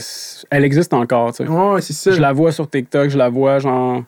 elle 0.50 0.64
existe 0.64 0.94
encore, 0.94 1.32
tu 1.32 1.44
sais. 1.44 1.50
ouais, 1.50 1.80
c'est 1.80 1.92
ça. 1.92 2.12
Je 2.12 2.20
la 2.20 2.32
vois 2.32 2.52
sur 2.52 2.70
TikTok, 2.70 3.10
je 3.10 3.18
la 3.18 3.28
vois, 3.28 3.58
genre. 3.58 4.04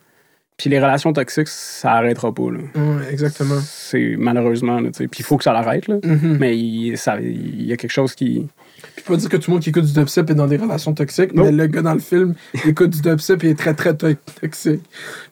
Puis 0.59 0.71
les 0.71 0.79
relations 0.79 1.13
toxiques, 1.13 1.49
ça 1.49 1.93
arrêtera 1.95 2.33
pas, 2.33 2.51
là. 2.51 2.59
Ouais, 2.75 3.11
exactement. 3.11 3.59
C'est 3.65 4.15
malheureusement, 4.19 4.79
là. 4.81 4.91
Puis 4.93 5.09
il 5.19 5.25
faut 5.25 5.37
que 5.37 5.45
ça 5.45 5.53
l'arrête, 5.53 5.89
là. 5.89 5.97
Mhm. 6.05 6.37
Mais 6.39 6.57
il, 6.57 6.97
ça, 6.97 7.19
il 7.21 7.63
y 7.65 7.73
a 7.73 7.77
quelque 7.77 7.91
chose 7.91 8.15
qui. 8.15 8.47
Puis 8.95 9.05
pas 9.05 9.17
dire 9.17 9.29
que 9.29 9.37
tout 9.39 9.51
le 9.51 9.55
monde 9.55 9.63
qui 9.63 9.71
écoute 9.71 9.85
du 9.87 9.93
dubstep 9.93 10.31
est 10.31 10.35
dans 10.35 10.47
des 10.47 10.57
relations 10.59 10.93
toxiques, 10.93 11.33
mais 11.35 11.51
le 11.51 11.67
gars 11.67 11.83
dans 11.83 11.95
le 11.95 12.01
film, 12.01 12.35
il 12.65 12.71
écoute 12.71 12.91
du 12.91 13.01
dubstep 13.01 13.43
et 13.45 13.51
est 13.51 13.59
très 13.59 13.75
très 13.75 13.97
to- 13.97 14.09
toxique. 14.41 14.83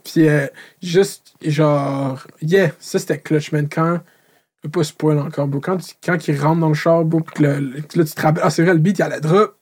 Puis 0.04 0.26
euh, 0.28 0.46
juste, 0.82 1.34
genre, 1.44 2.26
yeah, 2.42 2.70
ça 2.80 2.98
c'était 2.98 3.18
clutch, 3.18 3.52
man. 3.52 3.68
Quand, 3.70 4.00
je 4.62 4.68
veux 4.68 4.70
pas 4.70 4.84
spoil 4.84 5.18
encore, 5.18 5.46
bro, 5.48 5.60
quand, 5.60 5.78
quand 6.04 6.26
il 6.28 6.40
rentre 6.40 6.60
dans 6.60 6.68
le 6.68 6.74
char, 6.74 7.04
bro, 7.04 7.20
que 7.20 7.42
le- 7.42 7.60
le- 7.60 7.76
là 7.94 8.04
tu 8.04 8.12
te 8.14 8.20
rappelles, 8.22 8.42
ah 8.44 8.50
c'est 8.50 8.62
vrai, 8.62 8.72
le 8.72 8.80
beat, 8.80 8.98
il 8.98 9.02
y 9.02 9.04
a 9.04 9.08
la 9.08 9.20
drop. 9.20 9.56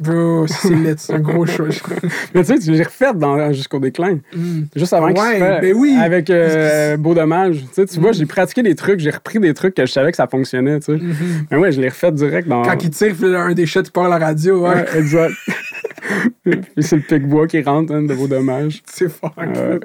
Bro, 0.00 0.46
c'est 0.96 1.12
un 1.12 1.18
gros 1.20 1.46
show. 1.46 1.66
Mais 2.34 2.44
tu 2.44 2.46
sais, 2.46 2.58
tu 2.58 2.72
l'as 2.72 2.84
refait 2.84 3.14
dans 3.14 3.52
Jusqu'au 3.52 3.78
déclin. 3.78 4.18
Mm. 4.34 4.62
Juste 4.76 4.92
avant 4.92 5.12
qu'il 5.12 5.22
Ouais, 5.22 5.38
se 5.38 5.60
ben 5.60 5.74
oui. 5.76 5.96
Avec 6.00 6.30
euh, 6.30 6.96
Beau 6.96 7.14
Dommage. 7.14 7.60
Tu 7.60 7.66
sais, 7.72 7.86
tu 7.86 8.00
vois, 8.00 8.12
j'ai 8.12 8.26
pratiqué 8.26 8.62
des 8.62 8.74
trucs, 8.74 9.00
j'ai 9.00 9.10
repris 9.10 9.38
des 9.38 9.54
trucs 9.54 9.74
que 9.74 9.86
je 9.86 9.92
savais 9.92 10.10
que 10.10 10.16
ça 10.16 10.26
fonctionnait, 10.26 10.80
tu 10.80 10.86
sais. 10.86 11.02
Mhm. 11.02 11.46
Mais 11.50 11.56
ouais, 11.56 11.72
je 11.72 11.80
l'ai 11.80 11.88
refait 11.88 12.12
direct 12.12 12.48
dans. 12.48 12.62
Quand 12.62 12.82
il 12.82 12.90
tire, 12.90 13.14
un 13.22 13.52
des 13.52 13.66
shots, 13.66 13.82
il 13.82 13.90
part 13.90 14.04
à 14.04 14.18
la 14.18 14.26
radio, 14.26 14.62
ouais. 14.62 14.74
Ouais, 14.74 14.86
exact. 14.98 15.32
Puis 16.44 16.60
c'est 16.80 16.96
le 16.96 17.02
pic-bois 17.02 17.46
qui 17.46 17.62
rentre 17.62 17.92
hein, 17.94 18.02
de 18.02 18.14
Beau 18.14 18.26
Dommage. 18.28 18.82
C'est 18.86 19.08
fort. 19.08 19.34
Ouais. 19.36 19.80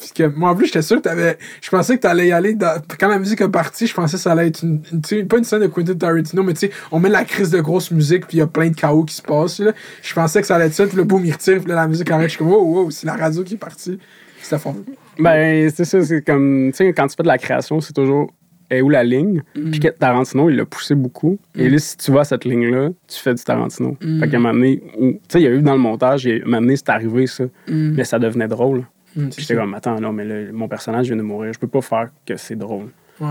Puis 0.00 0.10
que, 0.14 0.24
moi, 0.24 0.50
en 0.50 0.54
plus, 0.56 0.66
j'étais 0.66 0.82
sûr 0.82 0.96
que 0.98 1.02
t'avais. 1.02 1.38
Je 1.60 1.70
pensais 1.70 1.96
que 1.96 2.02
t'allais 2.02 2.28
y 2.28 2.32
aller. 2.32 2.54
Dans... 2.54 2.80
Quand 2.98 3.08
la 3.08 3.18
musique 3.18 3.40
est 3.40 3.48
partie, 3.48 3.86
je 3.86 3.94
pensais 3.94 4.16
que 4.16 4.22
ça 4.22 4.32
allait 4.32 4.48
être 4.48 4.62
une. 4.62 4.82
une- 4.92 5.02
tu 5.02 5.18
sais, 5.18 5.24
pas 5.24 5.38
une 5.38 5.44
scène 5.44 5.60
de 5.60 5.66
Quentin 5.66 5.94
Tarantino, 5.94 6.42
mais 6.42 6.54
tu 6.54 6.60
sais, 6.60 6.70
on 6.90 6.98
met 7.00 7.08
la 7.08 7.24
crise 7.24 7.50
de 7.50 7.60
grosse 7.60 7.90
musique, 7.90 8.26
puis 8.26 8.36
il 8.38 8.40
y 8.40 8.42
a 8.42 8.46
plein 8.46 8.68
de 8.70 8.74
chaos 8.76 9.04
qui 9.04 9.14
se 9.14 9.22
passe. 9.22 9.58
Là. 9.58 9.72
Je 10.02 10.14
pensais 10.14 10.40
que 10.40 10.46
ça 10.46 10.56
allait 10.56 10.66
être 10.66 10.74
ça, 10.74 10.86
puis 10.86 10.96
le 10.96 11.04
boom, 11.04 11.24
il 11.24 11.32
retire, 11.32 11.58
puis 11.60 11.68
là, 11.68 11.76
la 11.76 11.88
musique 11.88 12.10
arrête. 12.10 12.24
Je 12.26 12.30
suis 12.30 12.38
comme, 12.38 12.48
wow, 12.48 12.82
wow, 12.82 12.90
c'est 12.90 13.06
la 13.06 13.14
radio 13.16 13.42
qui 13.44 13.54
est 13.54 13.58
partie. 13.58 13.98
C'était 14.42 14.58
fort. 14.58 14.74
Ben, 15.18 15.70
c'est 15.70 15.84
ça, 15.84 16.02
c'est 16.02 16.22
comme. 16.22 16.70
Tu 16.72 16.76
sais, 16.78 16.92
quand 16.92 17.06
tu 17.06 17.14
fais 17.16 17.22
de 17.22 17.28
la 17.28 17.38
création, 17.38 17.80
c'est 17.80 17.92
toujours. 17.92 18.32
Et 18.70 18.82
où 18.82 18.88
la 18.88 19.02
ligne? 19.02 19.42
Puis 19.54 19.80
que 19.80 19.88
Tarantino, 19.88 20.48
il 20.48 20.56
l'a 20.56 20.64
poussé 20.64 20.94
beaucoup. 20.94 21.38
Et 21.56 21.68
là, 21.68 21.78
si 21.78 21.96
tu 21.96 22.12
vas 22.12 22.20
à 22.20 22.24
cette 22.24 22.44
ligne-là, 22.44 22.90
tu 23.08 23.18
fais 23.18 23.34
du 23.34 23.42
Tarantino. 23.42 23.96
Fait 24.20 24.28
qu'à 24.28 24.36
un 24.36 24.40
moment 24.40 24.54
donné, 24.54 24.80
tu 24.96 25.18
sais, 25.28 25.40
il 25.40 25.44
y 25.44 25.46
a 25.46 25.50
eu 25.50 25.60
dans 25.62 25.72
le 25.74 25.80
montage, 25.80 26.24
il 26.24 26.30
y 26.30 26.32
a- 26.32 26.36
à 26.36 26.38
un 26.42 26.44
moment 26.44 26.60
donné, 26.60 26.76
c'est 26.76 26.88
arrivé 26.88 27.26
ça. 27.26 27.44
Mm. 27.68 27.94
Mais 27.96 28.04
ça 28.04 28.18
devenait 28.20 28.46
drôle. 28.48 28.84
Mm, 29.16 29.28
j'étais 29.36 29.56
comme, 29.56 29.74
attends, 29.74 30.00
non, 30.00 30.12
mais 30.12 30.24
là, 30.24 30.52
mon 30.52 30.68
personnage 30.68 31.06
vient 31.08 31.16
de 31.16 31.22
mourir. 31.22 31.52
Je 31.52 31.58
peux 31.58 31.66
pas 31.66 31.80
faire 31.80 32.10
que 32.24 32.36
c'est 32.36 32.54
drôle. 32.54 32.86
Ouais. 33.20 33.28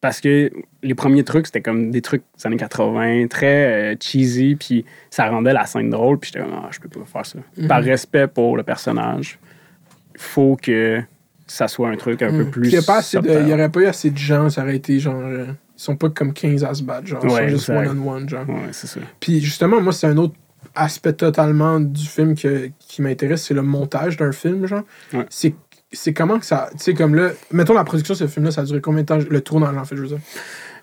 Parce 0.00 0.20
que 0.20 0.48
les 0.84 0.94
premiers 0.94 1.24
trucs, 1.24 1.46
c'était 1.46 1.60
comme 1.60 1.90
des 1.90 2.00
trucs 2.02 2.22
des 2.38 2.46
années 2.46 2.56
80, 2.56 3.26
très 3.26 3.92
euh, 3.92 3.96
cheesy, 4.00 4.54
puis 4.54 4.84
ça 5.10 5.28
rendait 5.28 5.52
la 5.52 5.66
scène 5.66 5.90
drôle, 5.90 6.18
puis 6.20 6.30
j'étais 6.32 6.44
comme, 6.46 6.54
ah, 6.56 6.68
je 6.70 6.78
peux 6.78 6.88
pas 6.88 7.04
faire 7.04 7.26
ça. 7.26 7.40
Mhm. 7.56 7.66
Par 7.66 7.82
respect 7.82 8.28
pour 8.28 8.56
le 8.56 8.62
personnage, 8.62 9.40
il 10.14 10.20
faut 10.20 10.56
que 10.60 11.02
ça 11.48 11.66
soit 11.68 11.88
un 11.88 11.96
truc 11.96 12.22
un 12.22 12.30
peu 12.30 12.44
Mm. 12.44 12.50
plus. 12.50 12.68
Il 12.68 12.74
y 12.74 12.76
a 12.78 12.82
pas 12.82 12.98
assez 12.98 13.18
de. 13.18 13.22
subtil. 13.26 13.42
Il 13.42 13.48
y 13.48 13.52
aurait 13.54 13.68
pas 13.70 13.80
eu 13.80 13.86
assez 13.86 14.10
de 14.10 14.18
gens, 14.18 14.48
ça 14.50 14.62
aurait 14.62 14.76
été 14.76 14.98
genre. 15.00 15.20
euh, 15.20 15.46
Ils 15.76 15.80
sont 15.82 15.96
pas 15.96 16.08
comme 16.10 16.32
15 16.32 16.64
à 16.64 16.74
se 16.74 16.82
battre, 16.82 17.06
genre. 17.06 17.20
Ils 17.24 17.30
sont 17.30 17.48
juste 17.48 17.68
one-on-one, 17.70 18.28
genre. 18.28 18.48
Ouais, 18.48 18.68
c'est 18.72 18.86
ça. 18.88 19.00
Puis 19.20 19.40
justement, 19.40 19.80
moi, 19.80 19.92
c'est 19.92 20.06
un 20.08 20.16
autre 20.16 20.34
aspect 20.74 21.12
totalement 21.12 21.78
du 21.80 22.04
film 22.06 22.34
que- 22.36 22.70
qui 22.80 23.00
m'intéresse, 23.02 23.44
c'est 23.44 23.54
le 23.54 23.62
montage 23.62 24.16
d'un 24.16 24.32
film, 24.32 24.66
genre. 24.66 24.82
Ouais. 25.12 25.26
C'est 25.30 25.54
c'est 25.92 26.12
comment 26.12 26.38
que 26.38 26.44
ça. 26.44 26.68
Tu 26.72 26.78
sais, 26.80 26.94
comme 26.94 27.14
là, 27.14 27.30
mettons 27.50 27.72
la 27.74 27.84
production 27.84 28.12
de 28.12 28.18
ce 28.18 28.26
film-là, 28.26 28.50
ça 28.50 28.60
a 28.60 28.64
duré 28.64 28.80
combien 28.82 29.00
de 29.02 29.06
temps 29.06 29.18
Le 29.30 29.40
tournage, 29.40 29.74
en 29.76 29.84
fait, 29.84 29.96
je 29.96 30.02
veux 30.02 30.08
dire? 30.08 30.18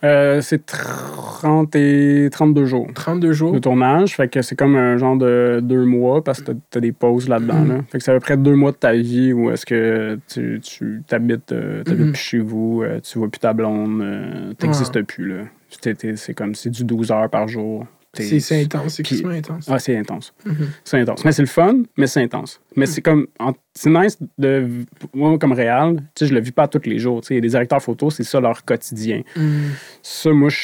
Euh, 0.03 0.41
c'est 0.41 0.65
30 0.65 1.75
et 1.75 2.29
32 2.31 2.65
jours 2.65 2.87
32 2.93 3.31
jours? 3.33 3.53
de 3.53 3.59
tournage, 3.59 4.15
fait 4.15 4.27
que 4.27 4.41
c'est 4.41 4.55
comme 4.55 4.75
un 4.75 4.97
genre 4.97 5.15
de 5.17 5.59
deux 5.63 5.85
mois 5.85 6.23
parce 6.23 6.41
que 6.41 6.51
t'as- 6.51 6.59
t'as 6.69 6.79
des 6.79 6.91
pauses 6.91 7.27
là-dedans. 7.29 7.63
Là. 7.65 7.75
Fait 7.89 7.97
que 7.99 8.03
c'est 8.03 8.11
à 8.11 8.13
peu 8.15 8.19
près 8.19 8.37
deux 8.37 8.55
mois 8.55 8.71
de 8.71 8.77
ta 8.77 8.93
vie 8.93 9.33
où 9.33 9.49
est-ce 9.51 9.65
que 9.65 10.19
tu, 10.27 10.59
tu 10.61 11.01
t'habites, 11.07 11.51
euh, 11.51 11.83
t'habites 11.83 12.05
Mhm. 12.07 12.11
plus 12.11 12.21
chez 12.21 12.39
vous, 12.39 12.81
euh, 12.83 12.99
tu 13.01 13.17
vois 13.19 13.29
plus 13.29 13.39
ta 13.39 13.53
blonde, 13.53 14.55
t'existes 14.57 15.01
plus. 15.03 15.29
Là. 15.37 15.43
T'es- 15.81 16.15
c'est 16.15 16.33
comme 16.33 16.55
c'est 16.55 16.69
du 16.69 16.83
12 16.83 17.11
heures 17.11 17.29
par 17.29 17.47
jour. 17.47 17.85
C'est 18.23 18.61
intense, 18.61 18.93
c'est 18.95 19.01
extrêmement 19.01 19.37
intense. 19.37 19.65
Ah, 19.69 19.79
c'est 19.79 19.97
intense. 19.97 20.33
Mhm. 20.45 20.55
C'est 20.83 20.99
intense. 20.99 21.25
Mais 21.25 21.31
c'est 21.31 21.41
le 21.41 21.47
fun, 21.47 21.83
mais 21.97 22.07
c'est 22.07 22.21
intense. 22.21 22.61
Mais 22.75 22.85
c'est 22.85 23.01
comme. 23.01 23.27
en- 23.39 23.53
C'est 23.77 23.89
nice 23.89 24.17
de. 24.37 24.67
Moi, 25.13 25.37
comme 25.37 25.51
réal, 25.51 25.97
tu 26.15 26.23
sais, 26.23 26.27
je 26.27 26.33
le 26.33 26.39
vis 26.39 26.51
pas 26.53 26.67
tous 26.69 26.81
les 26.85 26.97
jours. 26.97 27.19
Tu 27.21 27.35
sais, 27.35 27.41
des 27.41 27.49
directeurs 27.49 27.81
photos, 27.81 28.15
c'est 28.15 28.23
ça 28.23 28.39
leur 28.39 28.63
quotidien. 28.63 29.21
Mhm. 29.35 29.71
Ça, 30.01 30.31
moi, 30.31 30.49
je 30.49 30.57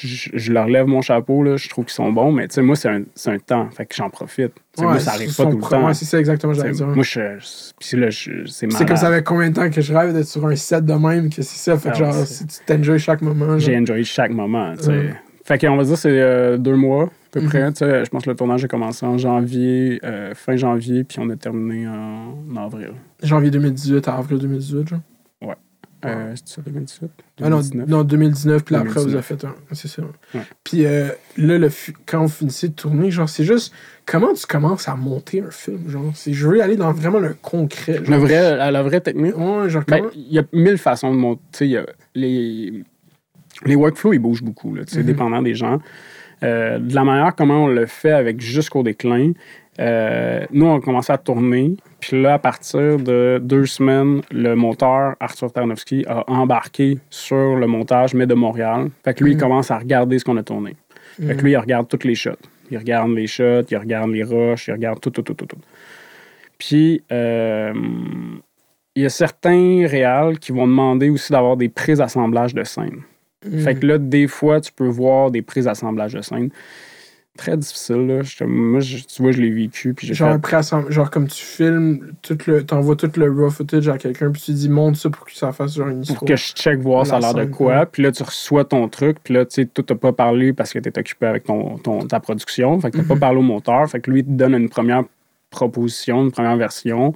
je, 0.00 0.52
leur 0.52 0.66
lève 0.68 0.86
mon 0.86 1.00
chapeau, 1.02 1.42
là, 1.42 1.56
je 1.56 1.68
trouve 1.68 1.84
qu'ils 1.86 1.94
sont 1.94 2.12
bons, 2.12 2.30
mais 2.32 2.46
tu 2.48 2.54
sais, 2.54 2.62
moi, 2.62 2.76
c'est 2.76 2.88
un, 2.88 3.02
un 3.26 3.38
temps, 3.38 3.68
fait 3.70 3.86
que 3.86 3.94
j'en 3.96 4.10
profite. 4.10 4.54
Tu 4.54 4.60
sais, 4.76 4.82
moi, 4.84 4.92
Ouais, 4.94 5.00
ça 5.00 5.12
arrive 5.12 5.34
pas 5.34 5.44
tout 5.46 5.56
le 5.56 5.62
temps. 5.62 5.86
Ouais, 5.86 5.94
c'est 5.94 6.04
ça 6.04 6.18
exactement, 6.20 6.52
j'allais 6.52 6.70
dire. 6.72 6.86
Moi, 6.86 7.02
je, 7.04 7.20
puis 7.80 7.96
là, 7.98 8.08
c'est. 8.10 8.70
C'est 8.70 8.86
comme 8.86 8.96
ça 8.96 9.08
avec 9.08 9.24
combien 9.24 9.50
de 9.50 9.54
temps 9.54 9.70
que 9.70 9.80
je 9.80 9.92
rêve 9.92 10.12
d'être 10.12 10.26
sur 10.28 10.46
un 10.46 10.54
set 10.56 10.84
de 10.84 10.94
même 10.94 11.28
que 11.30 11.42
c'est 11.42 11.58
ça. 11.58 11.76
Fait 11.78 11.90
que 11.90 11.94
Ah, 11.96 11.98
genre, 11.98 12.16
ouais, 12.18 12.26
si 12.26 12.46
tu 12.46 12.56
t'enjoys 12.66 12.98
chaque 12.98 13.22
moment. 13.22 13.58
J'ai 13.58 13.76
enjoyé 13.76 14.04
chaque 14.04 14.30
moment, 14.30 14.74
tu 14.76 14.84
sais. 14.84 15.14
Ouais. 15.50 15.58
Fait 15.58 15.66
qu'on 15.66 15.76
va 15.76 15.84
dire 15.84 15.96
c'est 15.98 16.10
euh, 16.10 16.56
deux 16.58 16.76
mois, 16.76 17.04
à 17.04 17.08
peu 17.32 17.40
Mhm. 17.40 17.48
près. 17.48 17.60
Je 18.04 18.08
pense 18.10 18.24
que 18.24 18.30
le 18.30 18.36
tournage 18.36 18.64
a 18.64 18.68
commencé 18.68 19.04
en 19.06 19.16
janvier, 19.18 20.00
euh, 20.04 20.34
fin 20.34 20.56
janvier, 20.56 21.04
puis 21.04 21.18
on 21.20 21.28
a 21.30 21.36
terminé 21.36 21.86
en, 21.88 22.34
avril. 22.56 22.90
Janvier 23.22 23.50
2018 23.50 24.06
à 24.08 24.16
avril 24.16 24.38
2018, 24.38 24.88
genre? 24.88 25.00
Euh, 26.04 26.32
c'est 26.36 26.46
ça, 26.54 26.62
2018? 26.64 27.10
Ah 27.42 27.48
non, 27.48 27.56
2019? 27.56 27.88
non, 27.88 28.04
2019, 28.04 28.62
puis 28.64 28.76
après, 28.76 28.88
vous 29.00 29.06
2019. 29.10 29.16
avez 29.16 29.40
fait 29.40 29.44
un. 29.44 29.54
C'est 29.72 29.88
ça. 29.88 30.02
Ouais. 30.32 30.42
Puis 30.62 30.86
euh, 30.86 31.08
là, 31.36 31.58
le, 31.58 31.68
quand 32.06 32.22
vous 32.22 32.28
finissez 32.28 32.68
de 32.68 32.74
tourner, 32.74 33.10
genre, 33.10 33.28
c'est 33.28 33.42
juste. 33.42 33.72
Comment 34.06 34.32
tu 34.32 34.46
commences 34.46 34.88
à 34.88 34.94
monter 34.94 35.40
un 35.42 35.50
film, 35.50 35.88
genre? 35.88 36.12
Je 36.24 36.48
veux 36.48 36.62
aller 36.62 36.76
dans 36.76 36.92
vraiment 36.92 37.18
le 37.18 37.34
concret. 37.42 37.98
Le 37.98 38.04
genre. 38.04 38.20
vrai, 38.20 38.56
la, 38.56 38.70
la 38.70 38.82
vraie 38.84 39.00
technique? 39.00 39.36
Ouais, 39.36 39.68
genre, 39.68 39.82
Ben, 39.88 39.98
comment? 39.98 40.10
il 40.14 40.32
y 40.32 40.38
a 40.38 40.44
mille 40.52 40.78
façons 40.78 41.10
de 41.10 41.16
monter. 41.18 41.42
Tu 41.50 41.58
sais, 41.58 41.66
il 41.66 41.70
y 41.72 41.76
a 41.78 41.86
les, 42.14 42.84
les 43.64 43.74
workflows, 43.74 44.12
ils 44.14 44.18
bougent 44.18 44.42
beaucoup, 44.42 44.74
là, 44.74 44.82
Mhm. 44.94 45.02
dépendant 45.02 45.42
des 45.42 45.54
gens. 45.54 45.78
Euh, 46.44 46.78
de 46.78 46.94
la 46.94 47.02
manière 47.04 47.34
comment 47.34 47.64
on 47.64 47.66
le 47.66 47.86
fait 47.86 48.12
avec 48.12 48.40
jusqu'au 48.40 48.82
déclin, 48.84 49.32
euh, 49.80 50.44
nous, 50.52 50.66
on 50.66 50.76
a 50.76 50.80
commencé 50.80 51.12
à 51.12 51.18
tourner. 51.18 51.76
Puis 52.00 52.20
là, 52.22 52.34
à 52.34 52.38
partir 52.38 52.96
de 52.98 53.40
deux 53.42 53.66
semaines, 53.66 54.20
le 54.30 54.54
monteur 54.54 55.16
Arthur 55.20 55.52
Tarnowski 55.52 56.04
a 56.08 56.30
embarqué 56.30 56.98
sur 57.10 57.56
le 57.56 57.66
montage, 57.66 58.14
mais 58.14 58.26
de 58.26 58.34
Montréal. 58.34 58.90
Fait 59.04 59.14
que 59.14 59.24
lui, 59.24 59.32
il 59.32 59.34
Mhm. 59.34 59.40
commence 59.40 59.70
à 59.72 59.78
regarder 59.78 60.18
ce 60.18 60.24
qu'on 60.24 60.36
a 60.36 60.42
tourné. 60.44 60.76
Fait 61.20 61.34
que 61.36 61.42
lui, 61.42 61.52
il 61.52 61.56
regarde 61.56 61.88
toutes 61.88 62.04
les 62.04 62.14
shots. 62.14 62.30
Il 62.70 62.78
regarde 62.78 63.10
les 63.10 63.26
shots, 63.26 63.62
il 63.70 63.76
regarde 63.76 64.10
les 64.10 64.22
rushs, 64.22 64.68
il 64.68 64.72
regarde 64.72 65.00
tout, 65.00 65.10
tout, 65.10 65.22
tout, 65.22 65.34
tout. 65.34 65.46
tout. 65.46 65.56
Puis, 66.58 67.02
euh, 67.12 67.72
il 68.94 69.02
y 69.02 69.06
a 69.06 69.08
certains 69.10 69.86
réals 69.86 70.38
qui 70.38 70.52
vont 70.52 70.66
demander 70.66 71.08
aussi 71.08 71.32
d'avoir 71.32 71.56
des 71.56 71.68
prises 71.68 72.00
assemblage 72.00 72.54
de 72.54 72.64
scènes. 72.64 73.02
Mhm. 73.50 73.60
Fait 73.60 73.74
que 73.74 73.86
là, 73.86 73.98
des 73.98 74.26
fois, 74.28 74.60
tu 74.60 74.72
peux 74.72 74.88
voir 74.88 75.30
des 75.30 75.42
prises 75.42 75.66
assemblage 75.68 76.12
de 76.14 76.20
scènes. 76.22 76.50
Très 77.36 77.56
difficile, 77.56 78.04
là. 78.08 78.22
Je 78.22 78.42
moi, 78.42 78.80
je- 78.80 79.04
tu 79.04 79.22
vois, 79.22 79.30
je 79.30 79.40
l'ai 79.40 79.50
vécu, 79.50 79.94
puis 79.94 80.12
Genre, 80.12 80.38
fait... 80.44 80.90
genre 80.92 81.08
comme 81.08 81.28
tu 81.28 81.44
filmes, 81.44 82.12
t'envoies 82.66 82.96
tout 82.96 83.12
le 83.14 83.30
raw 83.30 83.48
footage 83.48 83.88
à 83.88 83.96
quelqu'un, 83.96 84.32
puis 84.32 84.42
tu 84.42 84.50
dis 84.52 84.68
monte 84.68 84.96
ça 84.96 85.08
pour 85.08 85.24
que 85.24 85.32
ça 85.32 85.52
fasse 85.52 85.76
genre 85.76 85.86
une 85.86 86.00
histoire. 86.02 86.18
Pour 86.18 86.26
que 86.26 86.34
je 86.34 86.46
check 86.52 86.80
voir 86.80 87.06
ça 87.06 87.18
a 87.18 87.20
l'air 87.20 87.34
de 87.34 87.42
scène, 87.42 87.50
quoi. 87.52 87.86
Puis 87.86 88.02
là, 88.02 88.10
tu 88.10 88.24
reçois 88.24 88.64
ton 88.64 88.88
truc. 88.88 89.18
Puis 89.22 89.34
là, 89.34 89.44
tu 89.44 89.54
sais, 89.54 89.66
toi, 89.66 89.84
t'as 89.86 89.94
pas 89.94 90.12
parlé 90.12 90.52
parce 90.52 90.72
que 90.72 90.80
t'es 90.80 90.98
occupé 90.98 91.26
avec 91.26 91.44
ton, 91.44 91.78
ton- 91.78 92.00
ta 92.08 92.18
production. 92.18 92.80
Fait 92.80 92.90
que 92.90 92.96
t'as 92.96 93.02
Mhm. 93.04 93.08
pas 93.08 93.16
parlé 93.16 93.38
au 93.38 93.42
monteur. 93.42 93.88
Fait 93.88 94.00
que 94.00 94.10
lui, 94.10 94.20
il 94.20 94.24
te 94.26 94.30
donne 94.30 94.54
une 94.54 94.68
première 94.68 95.04
proposition, 95.50 96.24
une 96.24 96.32
première 96.32 96.56
version. 96.56 97.14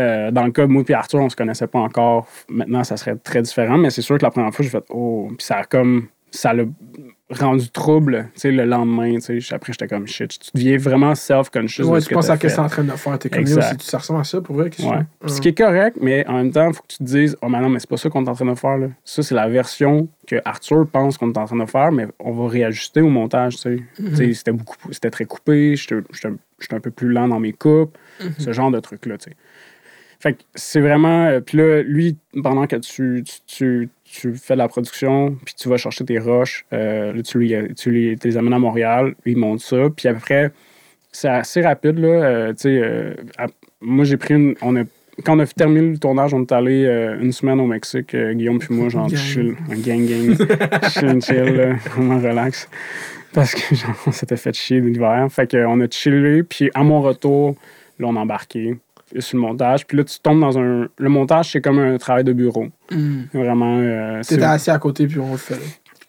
Euh, 0.00 0.30
dans 0.30 0.44
le 0.44 0.52
cas 0.52 0.66
de 0.66 0.72
moi 0.72 0.82
et 0.88 0.94
Arthur, 0.94 1.20
on 1.20 1.28
se 1.28 1.36
connaissait 1.36 1.66
pas 1.66 1.80
encore. 1.80 2.26
Maintenant, 2.48 2.82
ça 2.84 2.96
serait 2.96 3.16
très 3.16 3.42
différent. 3.42 3.76
Mais 3.78 3.90
c'est 3.90 4.02
sûr 4.02 4.16
que 4.18 4.22
la 4.24 4.30
première 4.30 4.52
fois, 4.54 4.62
j'ai 4.62 4.70
fait 4.70 4.84
Oh, 4.90 5.28
puis 5.36 5.44
ça 5.46 5.58
a 5.58 5.64
comme. 5.64 6.06
Ça 6.34 6.54
l'a 6.54 6.64
rendu 7.28 7.68
trouble, 7.70 8.28
tu 8.34 8.40
sais, 8.40 8.50
le 8.50 8.64
lendemain. 8.64 9.14
tu 9.18 9.40
sais. 9.40 9.54
Après, 9.54 9.72
j'étais 9.74 9.86
comme 9.86 10.06
shit. 10.06 10.38
Tu 10.38 10.50
deviens 10.54 10.78
vraiment 10.78 11.14
self-conscious. 11.14 11.82
de 11.86 11.90
Ouais, 11.90 12.00
ce 12.00 12.06
tu 12.06 12.10
que 12.10 12.14
penses 12.14 12.30
à 12.30 12.36
ce 12.36 12.40
que 12.40 12.48
c'est 12.48 12.58
en 12.58 12.68
train 12.68 12.84
de 12.84 12.90
faire. 12.92 13.18
T'es 13.18 13.28
comme 13.28 13.40
Exact. 13.40 13.62
yo, 13.62 13.68
si 13.72 13.76
tu 13.76 13.84
ça 13.84 13.98
ressemble 13.98 14.20
à 14.20 14.24
ça 14.24 14.40
pour 14.40 14.56
vrai. 14.56 14.70
Ouais. 14.80 15.28
Ce 15.28 15.40
qui 15.42 15.48
est 15.48 15.56
correct, 15.56 15.98
mais 16.00 16.26
en 16.26 16.34
même 16.34 16.50
temps, 16.52 16.68
il 16.68 16.74
faut 16.74 16.82
que 16.82 16.88
tu 16.88 16.98
te 16.98 17.02
dises 17.04 17.36
Oh, 17.42 17.48
mais 17.50 17.60
non, 17.60 17.68
mais 17.68 17.78
c'est 17.80 17.88
pas 17.88 17.98
ça 17.98 18.08
qu'on 18.08 18.24
est 18.24 18.28
en 18.30 18.34
train 18.34 18.46
de 18.46 18.54
faire. 18.54 18.78
Là. 18.78 18.86
Ça, 19.04 19.22
c'est 19.22 19.34
la 19.34 19.46
version 19.48 20.08
que 20.26 20.36
Arthur 20.46 20.86
pense 20.90 21.18
qu'on 21.18 21.30
est 21.32 21.38
en 21.38 21.44
train 21.44 21.56
de 21.62 21.66
faire, 21.68 21.92
mais 21.92 22.06
on 22.18 22.32
va 22.32 22.48
réajuster 22.48 23.02
au 23.02 23.08
montage. 23.10 23.56
tu 23.56 23.62
sais. 23.96 24.14
Sais, 24.16 24.32
C'était 24.34 24.52
beaucoup, 24.52 24.76
c'était 24.90 25.10
très 25.10 25.26
coupé, 25.26 25.76
j'étais 25.76 25.96
un 26.70 26.80
peu 26.80 26.90
plus 26.90 27.10
lent 27.12 27.28
dans 27.28 27.40
mes 27.40 27.52
coupes, 27.52 27.96
ce 28.38 28.52
genre 28.52 28.70
de 28.70 28.80
trucs-là. 28.80 29.18
tu 29.18 29.30
sais. 29.30 29.36
Fait 30.22 30.34
que 30.34 30.38
c'est 30.54 30.80
vraiment. 30.80 31.26
euh, 31.26 31.40
Puis 31.40 31.58
là, 31.58 31.82
lui, 31.82 32.16
pendant 32.44 32.68
que 32.68 32.76
tu, 32.76 33.24
tu, 33.24 33.40
tu, 33.46 33.88
tu 34.04 34.34
fais 34.34 34.54
de 34.54 34.58
la 34.58 34.68
production, 34.68 35.36
puis 35.44 35.52
tu 35.58 35.68
vas 35.68 35.76
chercher 35.78 36.04
tes 36.04 36.20
roches, 36.20 36.64
euh, 36.72 37.12
là, 37.12 37.22
tu, 37.22 37.38
lui, 37.38 37.52
tu, 37.74 37.90
lui- 37.90 38.16
les 38.22 38.36
amènes 38.36 38.52
à 38.52 38.58
Montréal, 38.60 39.14
il 39.26 39.36
monte 39.36 39.58
ça, 39.60 39.88
puis 39.96 40.06
après, 40.06 40.52
c'est 41.10 41.26
assez 41.28 41.60
rapide, 41.60 41.98
là. 41.98 42.08
euh, 42.08 42.48
tu 42.52 42.60
sais, 42.60 42.80
euh, 42.84 43.14
moi, 43.80 44.04
j'ai 44.04 44.16
pris 44.16 44.34
une. 44.34 44.54
On 44.62 44.76
a, 44.76 44.84
quand 45.24 45.36
on 45.36 45.40
a 45.40 45.46
terminé 45.46 45.80
le 45.90 45.98
tournage, 45.98 46.32
on 46.34 46.42
est 46.42 46.52
allé 46.52 46.84
une 47.20 47.32
semaine 47.32 47.58
au 47.58 47.66
Mexique, 47.66 48.14
Guillaume 48.16 48.60
puis 48.60 48.72
moi, 48.76 48.88
genre, 48.90 49.08
chill, 49.16 49.56
un 49.70 49.74
gang 49.76 50.06
gang, 50.06 50.36
chill 50.88 51.20
chill, 51.20 51.56
là, 51.56 51.72
vraiment 51.96 52.18
relax. 52.20 52.68
Parce 53.32 53.54
que, 53.56 53.74
genre, 53.74 53.96
on 54.06 54.12
s'était 54.12 54.36
fait 54.36 54.54
chier 54.54 54.80
l'hiver. 54.80 55.26
Fait 55.32 55.50
qu'on 55.50 55.80
a 55.80 55.86
chillé, 55.90 56.44
puis 56.44 56.70
à 56.74 56.84
mon 56.84 57.02
retour, 57.02 57.56
là, 57.98 58.06
on 58.06 58.14
a 58.14 58.20
embarqué 58.20 58.76
sur 59.18 59.36
le 59.38 59.42
montage. 59.42 59.86
Puis 59.86 59.96
là, 59.96 60.04
tu 60.04 60.18
tombes 60.20 60.40
dans 60.40 60.58
un. 60.58 60.88
Le 60.96 61.08
montage, 61.08 61.52
c'est 61.52 61.60
comme 61.60 61.78
un 61.78 61.96
travail 61.98 62.24
de 62.24 62.32
bureau. 62.32 62.66
Mhm. 62.90 63.26
Vraiment. 63.32 63.78
euh, 63.78 64.20
T'étais 64.22 64.42
assis 64.44 64.70
à 64.70 64.78
côté, 64.78 65.06
puis 65.06 65.18
on 65.18 65.32
le 65.32 65.36
fait. 65.38 65.58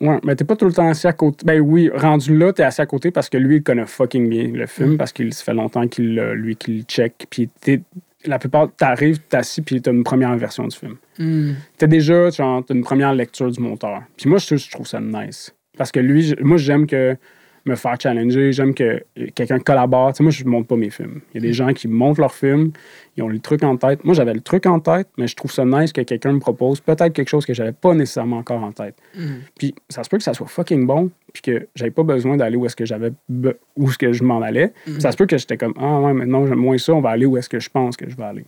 Ouais, 0.02 0.20
mais 0.26 0.36
t'es 0.36 0.44
pas 0.44 0.56
tout 0.56 0.66
le 0.66 0.74
temps 0.74 0.88
assis 0.90 1.08
à 1.08 1.14
côté. 1.14 1.46
Ben 1.46 1.62
oui, 1.62 1.90
rendu 1.94 2.38
là, 2.38 2.52
t'es 2.52 2.64
assis 2.64 2.82
à 2.82 2.86
côté 2.86 3.12
parce 3.12 3.30
que 3.30 3.38
lui, 3.38 3.58
il 3.58 3.64
connaît 3.64 3.86
fucking 3.86 4.28
bien 4.28 4.48
le 4.54 4.66
film, 4.66 4.98
parce 4.98 5.12
qu'il 5.14 5.34
ça 5.34 5.44
fait 5.46 5.54
longtemps 5.54 5.88
qu'il 5.88 6.16
lui, 6.16 6.56
qu'il 6.56 6.78
le 6.80 6.84
check. 6.84 7.26
Puis 7.30 7.50
t'es- 7.62 7.82
la 8.26 8.40
plupart, 8.40 8.70
t'arrives, 8.76 9.20
t'es 9.20 9.38
assis, 9.38 9.62
puis 9.62 9.82
t'as 9.82 9.92
une 9.92 10.04
première 10.04 10.36
version 10.38 10.66
du 10.68 10.76
film. 10.76 10.96
Mhm. 11.20 11.56
T'as 11.78 11.88
déjà, 11.88 12.30
genre, 12.32 12.64
t'as 12.66 12.74
une 12.74 12.84
première 12.84 13.14
lecture 13.14 13.52
du 13.52 13.60
monteur. 13.62 14.02
Puis 14.18 14.30
moi, 14.30 14.40
je, 14.40 14.56
je 14.56 14.72
trouve 14.72 14.88
ça 14.88 15.00
nice. 15.00 15.54
Parce 15.78 15.92
que 15.92 16.00
lui, 16.00 16.34
moi, 16.42 16.58
j'aime 16.58 16.86
que 16.88 17.16
me 17.66 17.76
faire 17.76 17.96
challenger, 18.00 18.52
j'aime 18.52 18.74
que 18.74 19.04
quelqu'un 19.36 19.60
collabore. 19.60 20.12
Tu 20.12 20.18
sais, 20.18 20.24
moi, 20.24 20.32
je 20.32 20.44
monte 20.44 20.68
pas 20.68 20.76
mes 20.76 20.90
films. 20.90 21.22
Il 21.34 21.42
y 21.42 21.46
a 21.46 21.48
des 21.48 21.54
gens 21.54 21.72
qui 21.72 21.88
montent 21.88 22.18
leurs 22.18 22.34
films, 22.34 22.72
ils 23.16 23.24
ont 23.24 23.30
le 23.30 23.40
truc 23.40 23.64
en 23.64 23.78
tête. 23.78 24.04
Moi, 24.04 24.14
j'avais 24.14 24.34
le 24.34 24.42
truc 24.42 24.66
en 24.66 24.80
tête, 24.82 25.08
mais 25.18 25.28
je 25.28 25.36
trouve 25.36 25.52
ça 25.52 25.64
nice 25.64 25.94
que 25.94 26.02
quelqu'un 26.02 26.34
me 26.34 26.40
propose 26.40 26.82
peut-être 26.82 27.14
quelque 27.14 27.30
chose 27.30 27.46
que 27.46 27.54
j'avais 27.54 27.72
pas 27.72 27.94
nécessairement 27.94 28.38
encore 28.38 28.62
en 28.64 28.72
tête. 28.72 28.96
Mhm. 29.18 29.42
Puis 29.58 29.76
ça 29.90 30.04
se 30.04 30.10
peut 30.10 30.18
que 30.18 30.24
ça 30.24 30.34
soit 30.34 30.48
fucking 30.48 30.86
bon, 30.86 31.10
puis 31.32 31.42
que 31.42 31.68
j'avais 31.76 31.92
pas 31.92 32.04
besoin 32.04 32.36
d'aller 32.36 32.58
où 32.58 32.66
est-ce 32.66 32.76
que 32.76 32.86
j'avais 32.86 33.12
où 33.78 33.88
est-ce 33.90 33.98
que 33.98 34.12
je 34.12 34.24
m'en 34.24 34.42
allais. 34.42 34.74
Ça 35.00 35.12
se 35.12 35.18
peut 35.18 35.26
que 35.26 35.38
j'étais 35.38 35.58
comme 35.58 35.74
ah 35.80 36.02
ouais 36.02 36.14
maintenant 36.14 36.46
j'aime 36.46 36.60
moins 36.60 36.78
ça, 36.78 36.94
on 36.94 37.02
va 37.02 37.12
aller 37.12 37.26
où 37.26 37.38
est-ce 37.38 37.50
que 37.50 37.60
je 37.60 37.70
pense 37.70 37.96
que 37.96 38.10
je 38.10 38.16
vais 38.16 38.24
aller. 38.24 38.46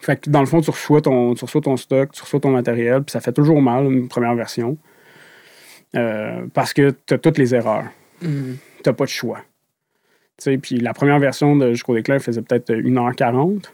Fait 0.00 0.16
que 0.20 0.28
dans 0.30 0.40
le 0.40 0.46
fond 0.46 0.60
tu 0.60 0.70
reçois 0.70 1.00
ton 1.00 1.34
tu 1.34 1.44
reçois 1.44 1.60
ton 1.62 1.76
stock, 1.76 2.12
tu 2.12 2.22
reçois 2.22 2.40
ton 2.40 2.50
matériel, 2.50 3.02
puis 3.02 3.10
ça 3.12 3.20
fait 3.20 3.32
toujours 3.32 3.60
mal 3.62 3.84
une 3.90 4.08
première 4.08 4.34
version 4.34 4.76
Euh, 5.94 6.46
parce 6.54 6.72
que 6.72 6.94
tu 7.06 7.12
as 7.12 7.18
toutes 7.18 7.36
les 7.36 7.54
erreurs, 7.54 7.84
T'as 8.82 8.92
pas 8.92 9.04
de 9.04 9.10
choix. 9.10 9.38
Tu 10.38 10.44
sais, 10.44 10.58
puis 10.58 10.76
la 10.78 10.92
première 10.94 11.18
version 11.18 11.56
de 11.56 11.70
Jusqu'au 11.72 11.94
déclin 11.94 12.18
faisait 12.18 12.42
peut-être 12.42 12.72
1h40. 12.72 13.64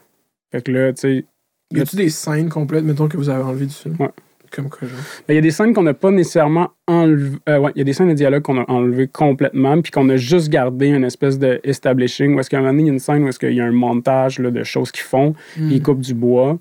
Fait 0.52 0.62
que 0.62 0.72
là, 0.72 0.92
tu 0.92 1.00
sais, 1.00 1.24
Y 1.72 1.80
a-tu 1.80 1.96
des 1.96 2.08
scènes 2.08 2.48
complètes, 2.48 2.84
mettons, 2.84 3.08
que 3.08 3.16
vous 3.16 3.28
avez 3.28 3.42
enlevées 3.42 3.66
du 3.66 3.74
film? 3.74 3.96
Ouais. 3.98 4.08
Comme 4.50 4.70
quoi, 4.70 4.88
genre? 4.88 4.98
Ben, 5.28 5.34
Il 5.34 5.36
y 5.36 5.38
a 5.38 5.42
des 5.42 5.50
scènes 5.50 5.74
qu'on 5.74 5.82
n'a 5.82 5.92
pas 5.92 6.10
nécessairement 6.10 6.70
enlevées. 6.86 7.36
ouais, 7.46 7.70
il 7.74 7.78
y 7.78 7.80
a 7.82 7.84
des 7.84 7.92
scènes 7.92 8.08
de 8.08 8.14
dialogue 8.14 8.42
qu'on 8.42 8.58
a 8.58 8.64
enlevées 8.70 9.06
complètement, 9.06 9.80
puis 9.82 9.92
qu'on 9.92 10.08
a 10.08 10.16
juste 10.16 10.48
gardé 10.48 10.86
une 10.88 11.04
espèce 11.04 11.38
de 11.38 11.60
establishing, 11.64 12.34
où 12.34 12.40
est-ce 12.40 12.48
qu'à 12.48 12.56
un 12.56 12.60
moment 12.60 12.72
donné, 12.72 12.84
il 12.84 12.86
y 12.86 12.90
a 12.90 12.92
une 12.94 12.98
scène 12.98 13.24
où 13.24 13.28
est-ce 13.28 13.38
qu'il 13.38 13.52
y 13.52 13.60
a 13.60 13.66
un 13.66 13.72
montage 13.72 14.38
là, 14.38 14.50
de 14.50 14.64
choses 14.64 14.90
qu'ils 14.90 15.02
font, 15.04 15.34
ils 15.58 15.82
coupent 15.82 16.00
du 16.00 16.14
bois. 16.14 16.58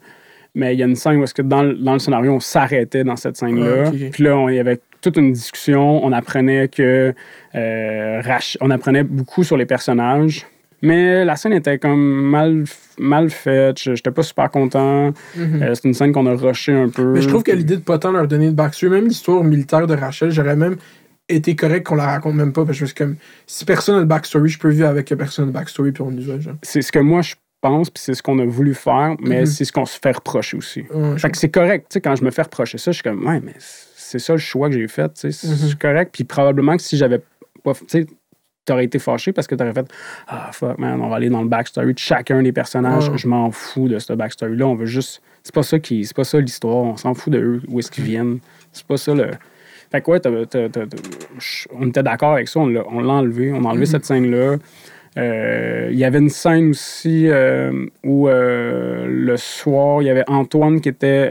Mais 0.53 0.73
il 0.73 0.80
y 0.80 0.84
a 0.84 0.85
une 0.88 0.95
scène 0.97 1.18
où 1.18 1.23
est-ce 1.23 1.34
que 1.35 1.41
dans, 1.43 1.64
le- 1.64 1.76
dans 1.76 1.93
le 1.93 1.99
scénario, 1.99 2.34
on 2.34 2.39
s'arrêtait 2.41 3.03
dans 3.05 3.15
cette 3.15 3.38
scène-là. 3.38 3.85
Ah. 3.88 3.91
Puis 4.11 4.23
là, 4.23 4.35
on- 4.38 4.49
y 4.49 4.59
avait 4.59 4.80
toute 5.02 5.18
une 5.18 5.32
discussion. 5.32 6.03
On 6.06 6.11
apprenait 6.11 6.68
que... 6.68 7.14
euh, 7.56 8.22
Rach- 8.22 8.57
on 8.61 8.69
apprenait 8.72 9.03
beaucoup 9.03 9.44
sur 9.44 9.57
les 9.57 9.65
personnages. 9.65 10.45
Mais 10.84 11.26
la 11.26 11.36
scène 11.36 11.53
était 11.53 11.80
comme 11.80 11.99
mal, 12.30 12.65
mal 12.99 13.30
faite. 13.32 13.78
J'étais 13.80 14.11
pas 14.11 14.22
super 14.22 14.52
content. 14.52 15.11
Mhm. 15.36 15.61
Euh, 15.64 15.74
c'est 15.74 15.86
une 15.86 15.94
scène 15.95 16.11
qu'on 16.11 16.28
a 16.28 16.36
rushé 16.36 16.72
un 16.72 16.90
peu. 16.90 17.14
Mais 17.14 17.22
je 17.22 17.28
trouve 17.28 17.41
que 17.44 17.52
l'idée 17.52 17.78
de 17.78 17.82
pas 17.82 17.98
tant 17.98 18.11
leur 18.11 18.28
donner 18.28 18.48
de 18.52 18.56
backstory, 18.56 18.91
même 18.91 19.07
l'histoire 19.07 19.44
militaire 19.44 19.88
de 19.88 19.95
Rachel, 19.95 20.30
j'aurais 20.30 20.56
même 20.56 20.76
été 21.30 21.56
correct 21.56 21.86
qu'on 21.88 21.95
la 21.95 22.06
raconte 22.06 22.36
même 22.36 22.53
pas, 22.53 22.64
parce 22.64 22.74
que 22.74 22.78
je 22.78 22.84
me 22.84 22.88
suis 22.88 22.95
comme, 22.95 23.15
si 23.48 23.65
personne 23.65 23.95
n'a 23.95 24.02
de 24.02 24.07
backstory, 24.07 24.49
je 24.49 24.60
peux 24.60 24.69
vivre 24.69 24.88
avec 24.88 25.07
que 25.07 25.15
personne 25.15 25.45
n'a 25.45 25.52
de 25.52 25.57
backstory, 25.57 25.91
puis 25.91 26.03
on 26.03 26.11
y 26.11 26.24
va, 26.24 26.36
c'est 26.61 26.82
ce 26.82 26.90
que 26.91 26.99
moi 26.99 27.22
je 27.22 27.36
pense, 27.60 27.90
puis 27.90 28.02
c'est 28.02 28.14
ce 28.14 28.24
qu'on 28.24 28.40
a 28.40 28.45
voulu 28.45 28.74
faire, 28.74 29.15
mais 29.19 29.41
Mhm. 29.41 29.45
c'est 29.45 29.65
ce 29.65 29.74
qu'on 29.74 29.86
se 29.86 29.99
fait 30.02 30.14
reprocher 30.14 30.56
aussi. 30.56 30.86
Ouais, 30.94 31.18
Fait 31.18 31.30
que 31.30 31.38
c'est 31.38 31.49
correct, 31.49 31.88
tu 31.90 31.95
sais, 31.95 32.02
quand 32.02 32.15
je 32.15 32.24
me 32.24 32.32
fais 32.32 32.44
reprocher 32.44 32.78
ça, 32.78 32.91
je 32.91 32.98
suis 32.98 33.03
comme, 33.03 33.26
ouais, 33.28 33.41
mais 33.44 33.56
c'est 34.09 34.19
ça 34.19 34.34
le 34.34 34.39
choix 34.39 34.69
que 34.69 34.75
j'ai 34.75 34.88
fait, 34.88 35.13
tu 35.13 35.31
c'est 35.31 35.47
Mhm. 35.47 35.75
correct. 35.79 36.11
Puis 36.13 36.23
probablement 36.23 36.75
que 36.77 36.81
si 36.84 36.97
j'avais 36.97 37.19
pas, 37.63 37.73
tu 37.73 37.84
sais, 37.88 38.05
t'aurais 38.65 38.85
été 38.85 38.99
fâché 38.99 39.31
parce 39.34 39.47
que 39.47 39.55
t'aurais 39.55 39.73
fait, 39.73 39.88
ah 40.27 40.49
fuck, 40.51 40.77
man, 40.77 40.99
on 41.01 41.09
va 41.09 41.15
aller 41.17 41.29
dans 41.29 41.41
le 41.41 41.47
backstory 41.47 41.93
de 41.93 41.99
chacun 41.99 42.41
des 42.43 42.51
personnages, 42.51 43.09
je 43.15 43.27
m'en 43.27 43.51
fous 43.51 43.88
de 43.88 43.97
ce 43.99 44.13
backstory-là, 44.13 44.67
on 44.67 44.75
veut 44.75 44.85
juste, 44.85 45.21
c'est 45.43 45.53
pas 45.55 45.63
ça 45.63 45.79
qui, 45.79 46.03
c'est 46.05 46.15
pas 46.15 46.23
ça 46.25 46.39
l'histoire, 46.39 46.75
on 46.84 46.97
s'en 46.97 47.13
fout 47.13 47.31
de 47.31 47.39
eux, 47.39 47.61
où 47.69 47.79
est-ce 47.79 47.89
qu'ils 47.91 48.03
Mhm. 48.03 48.09
viennent, 48.09 48.39
c'est 48.73 48.85
pas 48.85 48.97
ça 48.97 49.13
le. 49.13 49.31
Fait 49.89 50.01
que 50.01 50.11
ouais, 50.11 50.19
t'as- 50.19 50.45
t'as- 50.45 50.67
t'as- 50.67 50.85
t'as- 50.85 50.97
je- 51.39 51.67
on 51.73 51.88
était 51.88 52.03
d'accord 52.03 52.34
avec 52.34 52.49
ça, 52.49 52.59
on 52.59 52.67
l'a 52.67 52.84
on 52.89 52.99
l'a 52.99 53.13
enlevé, 53.13 53.53
on 53.53 53.63
a 53.63 53.67
enlevé 53.69 53.85
Mhm. 53.85 53.85
cette 53.85 54.05
scène-là. 54.05 54.57
Euh, 55.17 55.88
Il 55.91 55.97
y 55.97 56.03
avait 56.03 56.19
une 56.19 56.29
scène 56.29 56.71
aussi 56.71 57.27
euh, 57.29 57.85
où 58.03 58.27
euh, 58.27 59.05
le 59.07 59.38
soir, 59.38 60.01
il 60.01 60.05
y 60.05 60.09
avait 60.09 60.25
Antoine 60.27 60.81
qui 60.81 60.89
était. 60.89 61.29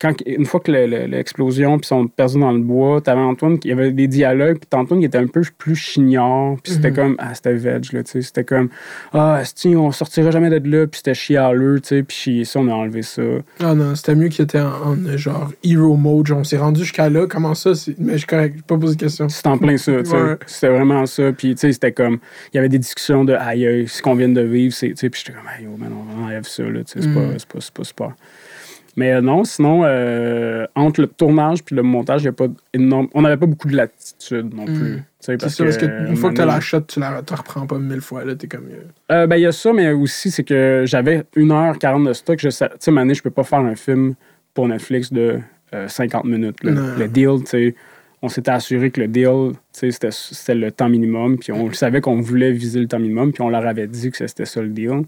Quand, 0.00 0.12
une 0.26 0.44
fois 0.44 0.60
que 0.60 0.70
le- 0.70 0.86
le- 0.86 1.06
l'explosion, 1.06 1.78
puis 1.78 1.86
sont 1.86 2.06
perdus 2.06 2.38
dans 2.38 2.52
le 2.52 2.58
bois, 2.60 3.00
t'avais 3.00 3.20
Antoine, 3.22 3.58
qui- 3.58 3.68
il 3.68 3.70
y 3.70 3.72
avait 3.74 3.92
des 3.92 4.08
dialogues, 4.08 4.58
puis 4.58 4.68
Antoine, 4.78 5.00
il 5.00 5.06
était 5.06 5.16
un 5.18 5.26
peu 5.26 5.40
plus 5.56 5.74
chignard, 5.74 6.56
puis 6.62 6.72
c'était 6.74 6.90
Mhm. 6.90 6.96
comme, 6.96 7.16
ah, 7.18 7.34
c'était 7.34 7.54
veg, 7.54 7.92
là, 7.92 8.02
tu 8.02 8.10
sais, 8.10 8.22
c'était 8.22 8.44
comme, 8.44 8.68
ah, 9.14 9.38
esti, 9.40 9.74
on 9.74 9.90
sortira 9.92 10.30
jamais 10.30 10.50
de 10.50 10.70
là, 10.70 10.86
puis 10.86 10.98
c'était 10.98 11.14
chialeux, 11.14 11.80
tu 11.80 11.88
sais, 11.88 12.02
puis 12.02 12.44
ça, 12.44 12.60
on 12.60 12.68
a 12.68 12.72
enlevé 12.74 13.00
ça. 13.02 13.22
Ah 13.60 13.74
non, 13.74 13.94
c'était 13.94 14.14
mieux 14.14 14.28
qu'il 14.28 14.44
était 14.44 14.60
en, 14.60 14.92
en, 14.92 15.16
genre 15.16 15.50
hero 15.64 15.96
mode. 15.96 16.26
Genre, 16.26 16.38
on 16.40 16.44
s'est 16.44 16.58
rendu 16.58 16.80
jusqu'à 16.80 17.08
là. 17.08 17.26
Comment 17.26 17.54
ça? 17.54 17.74
c'est- 17.74 17.94
Mais 17.98 18.12
je 18.12 18.18
suis 18.18 18.26
correct, 18.26 18.54
j'ai 18.56 18.62
pas 18.62 18.76
posé 18.76 18.96
de 18.96 19.00
question. 19.00 19.28
C'était 19.30 19.48
en 19.48 19.56
plein 19.58 19.76
ça, 19.78 19.92
tu 20.02 20.10
sais. 20.10 20.14
Ouais. 20.16 20.36
C'était 20.46 20.68
vraiment 20.68 21.06
ça. 21.06 21.32
Puis, 21.32 21.54
tu 21.54 21.60
sais, 21.60 21.72
c'était 21.72 21.92
comme. 21.92 22.18
Il 22.52 22.56
y 22.56 22.58
avait 22.58 22.68
des 22.68 22.78
discussions 22.78 23.24
de 23.24 23.32
aïe, 23.32 23.86
ce 23.88 24.02
qu'on 24.02 24.14
vient 24.14 24.28
de 24.28 24.40
vivre, 24.42 24.74
c'est. 24.74 24.88
Tu 24.90 24.96
sais, 24.96 25.08
puis 25.10 25.22
j'étais 25.24 25.38
comme, 25.38 25.48
aïe, 25.48 25.66
oh, 25.72 25.76
man, 25.78 25.90
on 26.18 26.24
enlève 26.24 26.44
ça, 26.44 26.62
là, 26.64 26.80
tu 26.84 26.92
sais, 26.92 27.00
c'est 27.00 27.08
Mm. 27.08 27.14
pas, 27.14 27.20
c'est 27.38 27.48
pas, 27.48 27.58
c'est 27.60 27.72
pas 27.74 27.84
super. 27.84 28.12
Mais 28.96 29.12
euh, 29.12 29.20
non, 29.20 29.44
sinon, 29.44 29.82
euh, 29.84 30.66
entre 30.74 31.02
le 31.02 31.06
tournage 31.06 31.62
puis 31.62 31.76
le 31.76 31.82
montage, 31.82 32.22
il 32.22 32.26
y 32.26 32.28
a 32.28 32.32
pas 32.32 32.46
énorme. 32.72 33.08
On 33.14 33.22
n'avait 33.22 33.36
pas 33.36 33.46
beaucoup 33.46 33.68
de 33.68 33.76
latitude 33.76 34.54
non 34.54 34.62
Mm. 34.64 34.74
plus. 34.78 34.94
tu 34.96 34.96
sais, 34.96 35.02
C'est 35.20 35.36
Parce 35.38 35.54
ça, 35.54 35.64
parce 35.64 35.76
que 35.76 35.86
euh, 35.86 36.06
une 36.08 36.16
fois 36.16 36.30
que 36.32 36.38
moment 36.40 36.52
la 36.54 36.60
shot, 36.60 36.80
tu 36.82 36.98
la 37.00 37.22
tu 37.22 37.32
la 37.32 37.36
reprends 37.36 37.66
pas 37.66 37.78
mille 37.78 38.00
fois. 38.00 38.24
Là, 38.24 38.34
t'es 38.34 38.46
comme. 38.46 38.68
euh, 38.70 39.12
euh, 39.12 39.26
ben, 39.26 39.36
il 39.36 39.42
y 39.42 39.46
a 39.46 39.52
ça, 39.52 39.72
mais 39.72 39.92
aussi, 39.92 40.30
c'est 40.30 40.44
que 40.44 40.84
j'avais 40.86 41.24
1h40 41.36 42.06
de 42.08 42.12
stock. 42.14 42.38
Tu 42.38 42.50
sais, 42.50 42.90
Mané, 42.90 43.12
je 43.14 43.22
peux 43.22 43.30
pas 43.30 43.44
faire 43.44 43.58
un 43.60 43.74
film 43.74 44.14
pour 44.54 44.66
Netflix 44.68 45.12
de 45.12 45.40
euh, 45.74 45.88
50 45.88 46.24
minutes. 46.24 46.64
là. 46.64 46.70
Le 46.98 47.08
deal, 47.08 47.40
tu 47.40 47.46
sais, 47.46 47.74
on 48.22 48.28
s'était 48.30 48.50
assuré 48.52 48.90
que 48.90 49.00
le 49.00 49.08
deal, 49.08 49.52
tu 49.52 49.58
sais, 49.72 49.90
c'était, 49.90 50.10
c'était 50.10 50.54
le 50.54 50.70
temps 50.72 50.88
minimum. 50.88 51.36
Puis 51.38 51.52
on 51.52 51.70
savait 51.72 52.00
qu'on 52.00 52.20
voulait 52.20 52.50
viser 52.52 52.80
le 52.80 52.86
temps 52.88 52.98
minimum. 52.98 53.32
Puis 53.32 53.42
on 53.42 53.50
leur 53.50 53.66
avait 53.66 53.86
dit 53.86 54.10
que 54.10 54.16
c'était 54.16 54.46
ça 54.46 54.62
le 54.62 54.68
deal. 54.68 55.02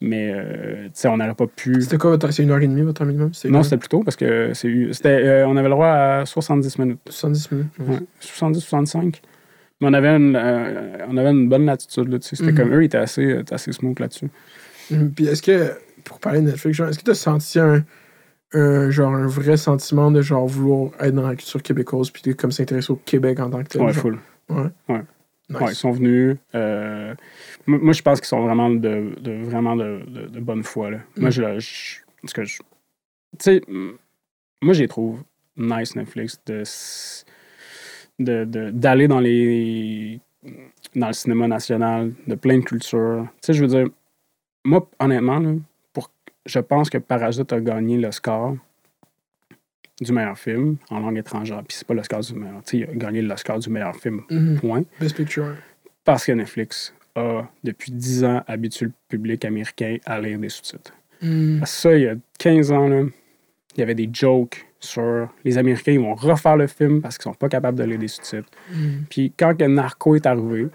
Mais, 0.00 0.32
euh, 0.34 0.84
tu 0.86 0.90
sais, 0.94 1.08
on 1.08 1.16
n'aurait 1.16 1.34
pas 1.34 1.46
pu. 1.46 1.80
C'était 1.80 1.96
quoi 1.98 2.10
votre. 2.10 2.30
C'est 2.30 2.42
une 2.42 2.50
heure 2.50 2.60
et 2.60 2.66
demie, 2.66 2.82
votre 2.82 3.04
minimum? 3.04 3.30
Non, 3.46 3.62
c'était 3.62 3.76
plus 3.78 3.88
tôt 3.88 4.02
parce 4.02 4.16
que 4.16 4.52
c'est, 4.52 4.68
eu- 4.68 4.92
c'était, 4.92 5.08
euh, 5.24 5.46
on 5.48 5.56
avait 5.56 5.68
le 5.68 5.74
droit 5.74 5.88
à 5.88 6.26
70 6.26 6.78
minutes. 6.78 6.98
70 7.08 7.50
minutes. 7.52 7.66
ouais. 7.80 7.94
Ouais, 7.94 8.00
70, 8.20 8.60
65. 8.60 9.22
Mais 9.80 9.88
on 9.88 9.92
avait 9.92 10.08
une, 10.14 10.36
euh, 10.36 10.98
on 11.08 11.16
avait 11.16 11.30
une 11.30 11.48
bonne 11.48 11.64
latitude 11.66 12.08
là-dessus. 12.08 12.36
C'était 12.36 12.52
Mhm. 12.52 12.58
comme 12.58 12.74
eux, 12.74 12.82
ils 12.82 12.86
étaient 12.86 12.98
assez, 12.98 13.24
euh, 13.24 13.42
assez 13.50 13.72
smooth 13.72 13.98
là-dessus. 13.98 14.28
Mhm. 14.90 15.12
Puis 15.12 15.26
est-ce 15.26 15.42
que, 15.42 15.72
pour 16.04 16.18
parler 16.20 16.40
de 16.40 16.46
Netflix, 16.46 16.76
genre, 16.76 16.88
est-ce 16.88 16.98
que 16.98 17.04
t'as 17.04 17.14
senti 17.14 17.58
un, 17.58 17.82
un, 18.52 18.90
genre, 18.90 19.14
un 19.14 19.26
vrai 19.26 19.56
sentiment 19.56 20.10
de 20.10 20.20
genre 20.22 20.46
vouloir 20.46 20.90
être 21.00 21.14
dans 21.14 21.26
la 21.26 21.34
culture 21.34 21.62
québécoise 21.62 22.10
puis 22.10 22.22
de 22.22 22.32
comme 22.32 22.52
s'intéresser 22.52 22.92
au 22.92 22.96
Québec 22.96 23.40
en 23.40 23.50
tant 23.50 23.62
que 23.62 23.68
tel? 23.68 23.82
Ouais, 23.82 23.92
genre? 23.92 24.02
full. 24.02 24.18
Ouais. 24.50 24.66
Ouais. 24.88 25.02
Nice. 25.50 25.60
Ouais, 25.60 25.72
ils 25.72 25.74
sont 25.74 25.90
venus. 25.92 26.36
euh, 26.54 27.14
moi, 27.66 27.92
je 27.92 28.00
pense 28.02 28.20
qu'ils 28.20 28.28
sont 28.28 28.42
vraiment 28.44 28.70
de, 28.70 29.14
de- 29.20 29.42
vraiment 29.44 29.76
de, 29.76 30.00
de- 30.06 30.26
de 30.28 30.40
bonne 30.40 30.62
foi. 30.62 30.90
Là. 30.90 30.98
Moi, 31.18 31.28
Mm. 31.28 31.32
je, 31.32 31.42
le- 31.42 31.58
je- 31.60 31.96
parce 32.22 32.32
que 32.32 32.44
je- 32.44 32.58
tu 32.58 32.64
sais, 33.40 33.60
moi, 33.68 34.72
je 34.72 34.80
les 34.80 34.88
trouve 34.88 35.22
nice 35.56 35.94
Netflix 35.96 36.40
de 36.46 38.44
d'aller 38.70 39.08
dans 39.08 39.20
les 39.20 40.20
dans 40.94 41.08
le 41.08 41.12
cinéma 41.12 41.48
national, 41.48 42.12
de 42.26 42.34
plein 42.36 42.58
de 42.58 42.64
cultures. 42.64 43.26
Tu 43.42 43.46
sais, 43.46 43.52
je 43.54 43.62
veux 43.64 43.68
dire, 43.68 43.86
moi, 44.64 44.88
honnêtement, 45.00 45.38
là, 45.40 45.54
pour, 45.92 46.10
je 46.46 46.58
pense 46.60 46.88
que 46.90 46.98
Parasite 46.98 47.52
a 47.52 47.60
gagné 47.60 47.96
l'Oscar 47.98 48.54
du 50.00 50.12
meilleur 50.12 50.38
film 50.38 50.76
en 50.90 51.00
langue 51.00 51.18
étrangère. 51.18 51.62
Puis 51.66 51.76
c'est 51.78 51.86
pas 51.86 51.94
l'Oscar 51.94 52.20
du 52.20 52.34
meilleur. 52.34 52.62
Tu 52.64 52.70
sais, 52.70 52.78
il 52.78 52.84
a 52.84 52.94
gagné 52.94 53.22
l'Oscar 53.22 53.58
du 53.58 53.70
meilleur 53.70 53.94
film. 53.96 54.22
Mhm. 54.30 54.58
Point. 54.60 54.84
Best 55.00 55.16
Picture. 55.16 55.54
Parce 56.04 56.26
que 56.26 56.32
Netflix 56.32 56.94
a, 57.14 57.48
depuis 57.62 57.92
10 57.92 58.24
ans, 58.24 58.42
habitué 58.46 58.86
le 58.86 58.92
public 59.08 59.44
américain 59.44 59.96
à 60.04 60.20
lire 60.20 60.38
des 60.38 60.48
sous-titres. 60.48 60.92
Mhm. 61.22 61.58
Parce 61.60 61.72
que 61.72 61.78
ça, 61.78 61.96
il 61.96 62.02
y 62.02 62.08
a 62.08 62.14
15 62.38 62.72
ans, 62.72 62.88
là, 62.88 63.02
il 63.76 63.80
y 63.80 63.82
avait 63.82 63.94
des 63.94 64.08
jokes 64.12 64.66
sur 64.80 65.28
les 65.44 65.56
Américains, 65.56 65.92
ils 65.92 66.00
vont 66.00 66.14
refaire 66.14 66.56
le 66.56 66.66
film 66.66 67.00
parce 67.00 67.16
qu'ils 67.16 67.24
sont 67.24 67.34
pas 67.34 67.48
capables 67.48 67.78
de 67.78 67.84
lire 67.84 67.98
des 67.98 68.08
sous-titres. 68.08 68.50
Mhm. 68.70 69.04
Puis 69.08 69.32
quand 69.36 69.56
que 69.56 69.64
Narco 69.64 70.14
est 70.14 70.26
arrivé, 70.26 70.68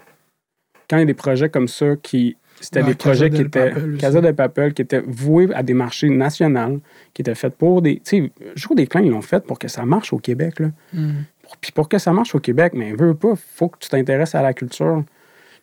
quand 0.88 0.96
il 0.96 1.00
y 1.00 1.02
a 1.02 1.06
des 1.06 1.14
projets 1.14 1.48
comme 1.48 1.68
ça 1.68 1.94
qui. 1.96 2.36
C'était 2.60 2.82
des 2.82 2.94
projets 2.94 3.30
qui 3.30 3.40
étaient. 3.42 3.70
Papel. 3.70 3.96
Casa 3.98 4.20
de 4.20 4.30
Papel, 4.32 4.74
qui 4.74 4.82
étaient 4.82 5.02
voués 5.06 5.48
à 5.54 5.62
des 5.62 5.74
marchés 5.74 6.08
nationaux, 6.10 6.80
qui 7.14 7.22
étaient 7.22 7.34
faits 7.34 7.54
pour 7.56 7.80
des. 7.82 7.96
Tu 7.96 8.24
sais, 8.24 8.32
Jour 8.54 8.74
des 8.74 8.86
clans, 8.86 9.00
ils 9.00 9.10
l'ont 9.10 9.22
fait 9.22 9.42
pour 9.44 9.58
que 9.58 9.68
ça 9.68 9.84
marche 9.86 10.12
au 10.12 10.18
Québec, 10.18 10.60
là. 10.60 10.70
Mhm. 10.92 11.24
Pour- 11.42 11.56
Puis 11.56 11.72
pour 11.72 11.88
que 11.88 11.98
ça 11.98 12.12
marche 12.12 12.34
au 12.34 12.38
Québec, 12.40 12.72
mais 12.76 12.92
veut 12.92 13.14
pas, 13.14 13.34
faut 13.36 13.68
que 13.68 13.78
tu 13.80 13.88
t'intéresses 13.88 14.34
à 14.34 14.42
la 14.42 14.52
culture. 14.54 15.02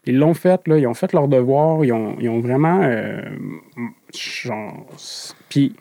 Puis 0.04 0.12
Ils 0.14 0.18
l'ont 0.20 0.34
fait, 0.34 0.68
là, 0.68 0.78
ils 0.78 0.88
ont 0.88 0.94
fait 0.94 1.14
leur 1.14 1.28
devoir, 1.28 1.84
ils 1.86 1.92
ont, 1.94 2.16
ils 2.20 2.30
ont 2.30 2.40
vraiment. 2.40 2.82
euh, 2.84 3.22
puis 5.50 5.76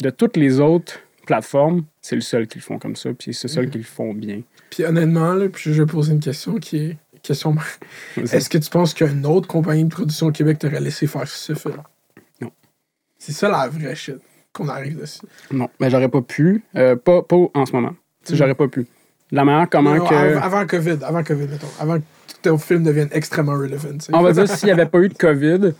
de 0.00 0.10
toutes 0.10 0.36
les 0.36 0.60
autres 0.60 1.00
plateformes, 1.26 1.84
c'est 2.00 2.16
le 2.16 2.20
seul 2.20 2.46
qui 2.46 2.58
le 2.58 2.62
font 2.62 2.78
comme 2.78 2.96
ça, 2.96 3.10
puis 3.12 3.32
c'est 3.34 3.48
le 3.48 3.52
seul 3.52 3.70
qui 3.70 3.78
le 3.78 3.84
font 3.84 4.12
bien. 4.14 4.40
Puis 4.70 4.84
honnêtement, 4.84 5.34
là, 5.34 5.48
puis 5.48 5.72
je 5.72 5.82
vais 5.82 5.86
poser 5.86 6.12
une 6.12 6.20
question 6.20 6.54
qui 6.56 6.76
est. 6.78 6.96
Question. 7.22 7.54
Est-ce 8.16 8.50
que 8.50 8.58
tu 8.58 8.68
penses 8.70 8.94
qu'une 8.94 9.24
autre 9.26 9.46
compagnie 9.46 9.84
de 9.84 9.88
production 9.90 10.26
au 10.26 10.32
Québec 10.32 10.58
t'aurait 10.58 10.80
laissé 10.80 11.06
faire 11.06 11.26
ce 11.28 11.54
film? 11.54 11.76
Non. 12.40 12.50
C'est 13.18 13.32
ça 13.32 13.48
la 13.48 13.68
vraie 13.68 13.94
shit 13.94 14.16
qu'on 14.52 14.68
arrive 14.68 14.98
dessus. 15.00 15.20
Non, 15.52 15.68
mais 15.80 15.88
j'aurais 15.88 16.08
pas 16.08 16.20
pu. 16.22 16.62
euh, 16.76 16.96
pas, 16.96 17.22
pas 17.22 17.36
en 17.54 17.64
ce 17.66 17.72
moment. 17.72 17.90
Mm. 18.28 18.34
j'aurais 18.34 18.54
pas 18.54 18.68
pu. 18.68 18.86
La 19.30 19.44
manière 19.44 19.68
comment 19.70 19.94
Non, 19.94 20.04
que. 20.06 20.14
av- 20.14 20.42
Avant 20.42 20.66
COVID, 20.66 20.98
avant 21.02 21.22
COVID, 21.22 21.46
mettons. 21.46 21.68
Avant 21.80 21.98
que 21.98 22.04
ton 22.42 22.58
film 22.58 22.82
devienne 22.82 23.08
extrêmement 23.12 23.52
relevant. 23.54 23.96
On 24.12 24.20
va 24.22 24.32
dire, 24.32 24.48
s'il 24.48 24.66
n'y 24.66 24.72
avait 24.72 24.86
pas 24.86 24.98
eu 24.98 25.08
de 25.08 25.14
COVID, 25.16 25.72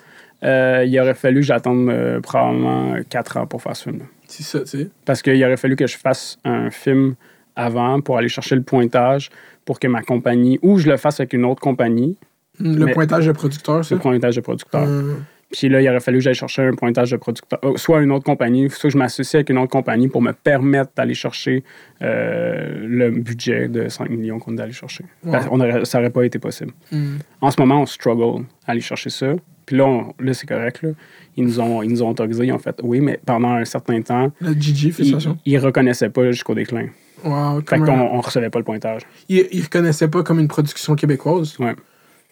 euh, 0.44 0.84
il 0.86 1.00
aurait 1.00 1.14
fallu 1.14 1.40
que 1.40 1.46
j'attende 1.46 1.88
euh, 1.90 2.20
probablement 2.20 2.94
4 3.10 3.36
ans 3.38 3.46
pour 3.46 3.60
faire 3.62 3.76
ce 3.76 3.84
film-là. 3.84 4.04
C'est 4.28 4.42
ça, 4.44 4.60
tu 4.60 4.66
sais. 4.66 4.88
Parce 5.04 5.20
qu'il 5.22 5.42
aurait 5.44 5.56
fallu 5.56 5.76
que 5.76 5.86
je 5.86 5.98
fasse 5.98 6.38
un 6.44 6.70
film 6.70 7.14
avant 7.56 8.00
pour 8.00 8.16
aller 8.16 8.28
chercher 8.30 8.54
le 8.54 8.62
pointage 8.62 9.28
pour 9.64 9.78
que 9.80 9.86
ma 9.88 10.02
compagnie, 10.02 10.58
ou 10.62 10.78
je 10.78 10.88
le 10.88 10.96
fasse 10.96 11.20
avec 11.20 11.32
une 11.32 11.44
autre 11.44 11.60
compagnie, 11.60 12.16
Le 12.58 12.84
Mais- 12.84 12.92
pointage 12.92 13.26
de 13.26 13.32
producteur, 13.32 13.82
ça? 13.84 13.94
le 13.94 14.00
pointage 14.00 14.36
de 14.36 14.40
producteur. 14.42 14.84
Euh, 14.86 15.14
Puis 15.50 15.68
là, 15.70 15.80
il 15.82 15.88
aurait 15.88 16.00
fallu 16.00 16.18
que 16.18 16.24
j'aille 16.24 16.34
chercher 16.34 16.62
un 16.62 16.74
pointage 16.74 17.10
de 17.10 17.16
producteur, 17.16 17.58
euh, 17.64 17.76
soit 17.76 18.00
une 18.02 18.10
autre 18.12 18.24
compagnie, 18.24 18.68
soit 18.70 18.88
que 18.88 18.92
je 18.92 18.98
m'associe 18.98 19.34
avec 19.36 19.48
une 19.50 19.58
autre 19.58 19.70
compagnie 19.70 20.08
pour 20.08 20.20
me 20.22 20.32
permettre 20.32 20.92
d'aller 20.96 21.14
chercher 21.14 21.62
euh, 22.02 22.78
le 22.86 23.10
budget 23.10 23.68
de 23.68 23.88
5 23.88 24.08
millions 24.10 24.38
qu'on 24.38 24.56
est 24.56 24.60
allé 24.60 24.72
chercher. 24.72 25.04
Aurait- 25.26 25.84
ça 25.84 25.98
n'aurait 25.98 26.10
pas 26.10 26.24
été 26.24 26.38
possible. 26.38 26.72
hmm. 26.90 27.16
En 27.40 27.50
ce 27.50 27.60
moment, 27.60 27.82
on 27.82 27.86
struggle 27.86 28.44
à 28.66 28.72
aller 28.72 28.80
chercher 28.80 29.10
ça. 29.10 29.34
Puis 29.66 29.76
là, 29.76 29.86
on- 29.86 30.12
là 30.20 30.34
c'est 30.34 30.46
correct. 30.46 30.82
Là. 30.82 30.90
Ils, 31.36 31.44
nous 31.44 31.60
ont, 31.60 31.82
ils 31.82 31.90
nous 31.90 32.02
ont 32.02 32.08
autorisé. 32.10 32.44
Ils 32.46 32.52
ont 32.52 32.58
fait 32.58 32.76
oui, 32.82 33.00
mais 33.00 33.20
pendant 33.24 33.50
un 33.52 33.64
certain 33.64 34.00
temps, 34.02 34.30
Le 34.40 34.52
Gigi, 34.54 34.92
ils, 34.98 35.16
ils 35.46 35.58
reconnaissaient 35.58 36.10
pas 36.10 36.30
jusqu'au 36.30 36.54
déclin. 36.54 36.86
Wow, 37.24 37.56
Fait 37.60 37.64
comme 37.76 37.86
qu'on 37.86 37.92
un- 37.98 38.00
on 38.12 38.20
recevait 38.20 38.50
pas 38.50 38.58
le 38.58 38.64
pointage. 38.64 39.02
Ils, 39.28 39.46
ils 39.52 39.62
reconnaissaient 39.62 40.08
pas 40.08 40.22
comme 40.22 40.40
une 40.40 40.48
production 40.48 40.94
québécoise. 40.94 41.56
Ouais. 41.58 41.74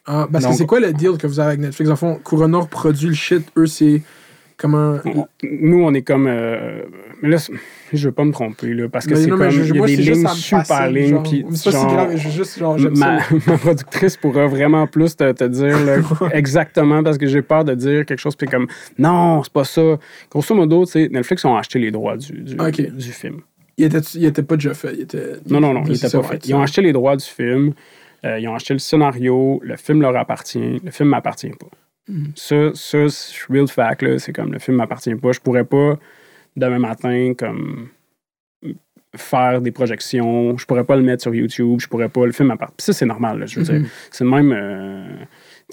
Ah, 0.07 0.27
parce 0.33 0.47
que 0.47 0.53
c'est 0.55 0.67
quoi 0.67 0.81
le 0.81 0.93
deal 0.93 1.13
que 1.19 1.27
vous 1.27 1.39
avez 1.41 1.49
avec 1.51 1.61
Netflix? 1.61 1.91
En 1.91 1.97
fond, 1.97 2.19
Couronor 2.25 2.69
produit 2.69 3.09
le 3.09 3.15
shit. 3.15 3.47
Eux, 3.57 3.67
c'est 3.67 4.03
comment. 4.57 4.97
On- 5.05 5.27
nous, 5.43 5.83
on 5.85 5.93
est 5.95 6.03
comme. 6.03 6.27
euh, 6.27 6.83
mais 7.23 7.29
là, 7.29 7.37
je 7.93 8.09
veux 8.09 8.13
pas 8.13 8.25
me 8.25 8.33
tromper, 8.33 8.73
là, 8.73 8.89
parce 8.89 9.05
que 9.07 9.11
Mais 9.15 9.17
c'est 9.25 9.29
comme. 9.31 9.51
je- 9.51 9.61
Il 9.63 9.69
y 9.69 9.71
a 9.73 9.75
moi, 9.75 9.87
des 9.87 9.97
lignes 9.97 10.27
super 10.29 10.91
lignes. 10.91 11.23
Puis, 11.23 11.45
C'est 11.53 11.65
pas 11.65 11.71
si 11.71 11.83
genre, 11.83 11.93
grave, 11.93 12.17
je 12.17 12.29
juste, 12.31 12.59
genre, 12.59 12.79
ma, 12.97 13.19
ma 13.47 13.59
productrice 13.59 14.17
pourra 14.17 14.47
vraiment 14.47 14.87
plus 14.87 15.15
te, 15.17 15.31
te 15.33 15.45
dire 15.45 15.79
là, 15.85 15.97
exactement 16.33 17.03
parce 17.05 17.19
que 17.19 17.27
j'ai 17.27 17.43
peur 17.43 17.65
de 17.65 17.75
dire 17.75 18.07
quelque 18.07 18.19
chose 18.21 18.35
puis 18.35 18.49
comme 18.49 18.67
non 18.99 19.43
c'est 19.45 19.53
pas 19.53 19.65
ça 19.65 19.83
grosso 20.31 20.55
modo 20.55 20.85
Netflix 20.95 21.45
ont 21.45 21.57
acheté 21.57 21.79
les 21.79 21.91
droits 21.91 22.17
du, 22.17 22.33
du, 22.33 22.55
du 22.57 23.13
film 23.13 23.41
Il 23.77 23.85
était, 23.87 23.99
il 24.15 24.25
était 24.25 24.43
pas 24.43 24.57
déjà 24.57 24.75
fait. 24.75 24.95
Il 24.95 25.01
était, 25.03 25.33
non 25.49 25.61
non 25.61 25.73
non 25.73 25.83
il 25.87 25.97
c'est 25.97 26.09
était 26.09 26.17
pas 26.19 26.23
fait 26.25 26.47
ils 26.47 26.55
ont 26.55 26.63
acheté 26.63 26.83
les 26.83 26.93
droits 26.93 27.17
du 27.17 27.25
film 27.25 27.73
euh, 28.25 28.39
ils 28.39 28.47
ont 28.49 28.55
acheté 28.55 28.75
le 28.75 28.79
scénario 28.81 29.61
le 29.65 29.77
film 29.77 30.03
leur 30.03 30.17
appartient 30.17 30.81
le 30.85 30.91
film 30.91 31.09
m'appartient 31.11 31.51
pas 31.51 31.69
Mhm. 32.09 32.33
ça 32.35 32.71
ça 32.75 33.09
c'est 33.09 33.37
real 33.53 33.69
fact 33.69 34.19
c'est 34.19 34.33
comme 34.33 34.53
le 34.53 34.59
film 34.59 34.79
m'appartient 34.79 35.15
pas 35.15 35.33
je 35.33 35.41
pourrais 35.41 35.65
pas 35.65 35.99
demain 36.57 36.79
matin 36.81 37.33
comme 37.39 37.89
faire 39.17 39.61
des 39.61 39.73
projections, 39.73 40.57
je 40.57 40.65
pourrais 40.67 40.85
pas 40.85 40.97
le 40.97 41.03
mettre 41.03 41.23
sur 41.23 41.35
YouTube, 41.35 41.81
je 41.81 41.89
pourrais 41.89 42.09
pas 42.09 42.25
le 42.27 42.33
film 42.33 42.51
appartient. 42.53 42.77
Ça 42.79 42.93
c'est 42.93 43.07
normal, 43.07 43.41
là, 43.41 43.47
je 43.47 43.59
veux 43.61 43.65
dire. 43.67 43.89
C'est 44.11 44.23
le 44.25 44.31
même 44.31 44.53
euh, 44.53 45.25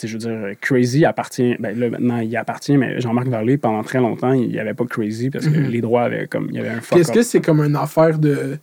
je 0.05 0.13
veux 0.13 0.19
dire 0.19 0.55
Crazy 0.61 1.05
appartient 1.05 1.55
ben 1.59 1.77
là 1.79 1.89
maintenant 1.89 2.17
il 2.19 2.35
appartient 2.37 2.77
mais 2.77 2.99
Jean-Marc 3.01 3.27
Varley 3.27 3.57
pendant 3.57 3.81
très 3.83 3.99
longtemps, 3.99 4.33
il 4.33 4.51
y 4.53 4.59
avait 4.59 4.73
pas 4.73 4.85
Crazy 4.85 5.29
parce 5.29 5.47
que 5.47 5.57
Mhm. 5.57 5.67
les 5.69 5.81
droits 5.81 6.03
avaient 6.03 6.27
comme 6.27 6.47
il 6.51 6.57
y 6.57 6.59
avait 6.59 6.69
un 6.69 6.81
fuck 6.81 6.99
est-ce 6.99 7.11
que 7.11 7.21
c'est 7.23 7.41
comme 7.41 7.61
une 7.61 7.75
affaire 7.75 8.19
de, 8.19 8.57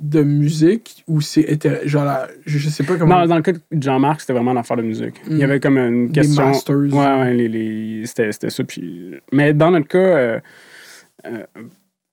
de 0.00 0.22
musique 0.22 1.04
ou 1.06 1.20
c'est. 1.20 1.46
Genre, 1.86 2.04
la- 2.04 2.26
je, 2.46 2.58
je 2.58 2.68
sais 2.70 2.82
pas 2.82 2.96
comment. 2.96 3.20
Non, 3.20 3.26
dans 3.26 3.36
le 3.36 3.42
cas 3.42 3.52
de 3.52 3.60
Jean-Marc, 3.82 4.22
c'était 4.22 4.32
vraiment 4.32 4.50
une 4.52 4.58
affaire 4.58 4.78
de 4.78 4.82
musique. 4.82 5.14
Il 5.28 5.36
y 5.36 5.40
Mm. 5.40 5.44
avait 5.44 5.60
comme 5.60 5.76
une 5.78 6.06
Des 6.08 6.20
question. 6.22 6.46
masters. 6.46 6.76
Ouais, 6.76 6.90
ouais, 7.20 7.34
les, 7.34 7.46
les- 7.48 8.06
c'était, 8.06 8.32
c'était 8.32 8.50
ça. 8.50 8.64
Puis... 8.64 9.14
Mais 9.32 9.52
dans 9.52 9.70
notre 9.70 9.86
cas, 9.86 9.98
euh, 9.98 10.40
euh, 11.26 11.44
tu 11.54 11.66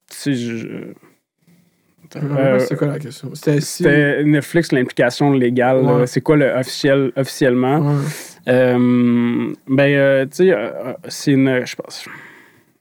sais, 0.09 0.33
je- 0.35 0.67
Euh, 2.15 2.59
c'est 2.59 2.75
quoi 2.75 2.87
la 2.87 2.99
question? 2.99 3.29
C'était 3.33 3.61
si. 3.61 3.83
Netflix, 3.83 4.71
l'implication 4.71 5.31
légale. 5.31 5.81
Ouais. 5.83 6.07
C'est 6.07 6.21
quoi 6.21 6.37
le 6.37 6.47
officiel, 6.51 7.11
officiellement? 7.15 7.79
Ouais. 7.79 8.03
Euh, 8.49 9.53
ben, 9.67 9.93
euh, 9.93 10.25
tu 10.25 10.29
sais, 10.37 10.51
euh, 10.51 10.93
c'est 11.07 11.31
une. 11.31 11.65
Je 11.65 11.75
pense. 11.75 12.05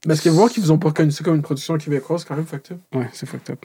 Parce 0.06 0.20
que 0.20 0.28
voir 0.28 0.48
qu'ils 0.48 0.62
vous 0.62 0.70
ont 0.70 0.78
pas 0.78 0.88
reconnu 0.88 1.10
ça 1.10 1.22
comme 1.24 1.34
une 1.34 1.42
production 1.42 1.76
québécoise, 1.76 2.22
c'est 2.22 2.28
quand 2.28 2.36
même 2.36 2.46
fucked 2.46 2.72
up. 2.72 2.78
Ouais, 2.94 3.06
c'est 3.12 3.28
fucked 3.28 3.50
up. 3.50 3.64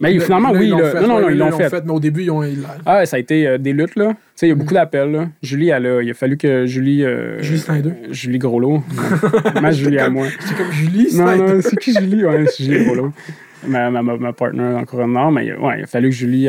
Mais 0.00 0.18
finalement, 0.18 0.50
là, 0.50 0.58
oui. 0.58 0.66
ils 0.66 0.70
l'ont 0.70 0.78
là- 0.78 0.90
fait. 0.90 1.00
non, 1.02 1.06
non, 1.08 1.20
non, 1.20 1.28
ils 1.30 1.38
l'ont 1.38 1.52
fait. 1.52 1.84
Mais 1.84 1.92
au 1.92 2.00
début, 2.00 2.22
ils 2.22 2.30
ont. 2.30 2.42
ils 2.42 2.64
Ah, 2.86 3.06
ça 3.06 3.16
a 3.16 3.18
été 3.20 3.46
euh, 3.46 3.58
des 3.58 3.72
luttes, 3.72 3.94
là. 3.96 4.08
Tu 4.10 4.16
sais, 4.34 4.46
il 4.46 4.48
y 4.48 4.52
a 4.52 4.54
beaucoup 4.56 4.74
d'appels, 4.74 5.10
là. 5.12 5.28
Julie, 5.42 5.68
elle 5.68 5.86
a, 5.86 6.02
il 6.02 6.10
a 6.10 6.14
fallu 6.14 6.36
que 6.36 6.66
Julie. 6.66 7.04
euh, 7.04 7.40
Julie 7.42 7.58
Snyder. 7.60 7.92
Julie 8.10 8.38
Groslo. 8.38 8.82
ma 9.62 9.70
Julie 9.70 9.98
à 9.98 10.08
moi. 10.10 10.26
C'est 10.40 10.56
comme 10.56 10.72
Julie, 10.72 11.08
Non, 11.14 11.26
Snyder. 11.28 11.54
non, 11.54 11.60
c'est 11.62 11.76
qui 11.78 11.92
Julie? 11.92 12.24
Ouais, 12.24 12.44
c'est 12.46 12.64
Julie 12.64 12.84
Groslo. 12.86 13.12
Ma, 13.66 13.90
ma, 13.90 14.02
ma, 14.02 14.32
partner 14.32 14.74
en 14.74 14.84
Couronne 14.84 15.12
Nord, 15.12 15.32
mais 15.32 15.52
ouais, 15.54 15.80
il 15.80 15.84
a 15.84 15.86
fallu 15.86 16.10
que 16.10 16.14
Julie 16.14 16.48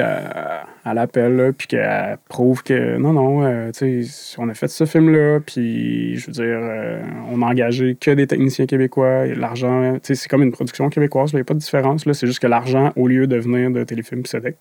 elle 0.86 0.98
appelle, 0.98 1.36
là, 1.36 1.52
puis 1.52 1.68
qu'elle 1.68 2.18
prouve 2.30 2.64
que 2.64 2.98
non, 2.98 3.14
non, 3.14 3.44
euh, 3.44 3.72
tu 3.72 4.04
sais, 4.04 4.36
on 4.38 4.50
a 4.50 4.54
fait 4.54 4.68
ce 4.68 4.86
film-là, 4.86 5.40
puis 5.40 6.18
je 6.18 6.28
veux 6.28 6.32
dire, 6.32 6.60
euh, 6.62 7.02
on 7.32 7.42
a 7.42 7.46
engagé 7.46 7.98
que 8.00 8.12
des 8.12 8.28
techniciens 8.28 8.68
québécois, 8.68 9.26
et 9.26 9.36
l'argent, 9.36 9.94
tu 9.96 10.00
sais, 10.04 10.16
c'est 10.16 10.30
comme 10.30 10.44
une 10.44 10.52
production 10.52 10.90
québécoise, 10.90 11.32
il 11.32 11.38
n'y 11.38 11.42
a 11.42 11.46
pas 11.46 11.56
de 11.56 11.60
différence, 11.60 12.06
là, 12.06 12.14
c'est 12.14 12.28
juste 12.28 12.40
que 12.40 12.48
l'argent, 12.48 12.94
au 12.96 13.08
lieu 13.08 13.26
de 13.26 13.38
venir 13.38 13.72
de 13.72 13.84
Téléfilm 13.84 14.22
puis 14.22 14.30
Sedec, 14.30 14.58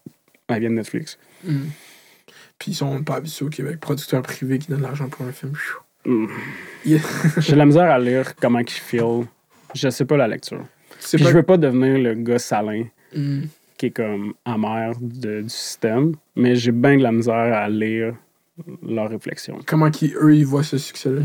elle 0.48 0.60
vient 0.60 0.70
de 0.70 0.76
Netflix. 0.76 1.18
Mm. 1.44 1.66
Puis 2.58 2.72
ils 2.72 2.74
sont 2.74 3.02
pas 3.02 3.16
habitués 3.16 3.46
au 3.46 3.50
Québec. 3.50 3.80
Producteur 3.80 4.22
privé 4.22 4.58
qui 4.58 4.68
donne 4.68 4.78
de 4.78 4.84
l'argent 4.84 5.08
pour 5.08 5.26
un 5.26 5.32
film. 5.32 5.52
Mm. 6.06 6.26
Yeah. 6.84 7.00
J'ai 7.38 7.52
de 7.52 7.58
la 7.58 7.66
misère 7.66 7.90
à 7.90 7.98
lire 7.98 8.34
comment 8.36 8.60
ils 8.60 8.70
feel. 8.70 9.26
Je 9.74 9.88
sais 9.88 10.04
pas 10.04 10.16
la 10.16 10.28
lecture. 10.28 10.64
Puis 11.12 11.22
pas. 11.24 11.30
je 11.30 11.34
veux 11.36 11.42
pas 11.42 11.56
devenir 11.56 11.98
le 11.98 12.14
gars 12.14 12.38
salin 12.38 12.84
Mm. 13.14 13.42
qui 13.78 13.86
est 13.86 13.90
comme 13.90 14.34
amer 14.44 14.92
de- 15.00 15.42
du 15.42 15.48
système, 15.48 16.14
mais 16.36 16.56
j'ai 16.56 16.72
bien 16.72 16.96
de 16.96 17.02
la 17.02 17.12
misère 17.12 17.34
à 17.34 17.68
lire 17.68 18.14
leurs 18.86 19.08
réflexions. 19.10 19.58
Comment 19.66 19.90
qu'ils, 19.90 20.14
eux, 20.16 20.34
ils 20.34 20.46
voient 20.46 20.62
ce 20.62 20.78
succès-là. 20.78 21.22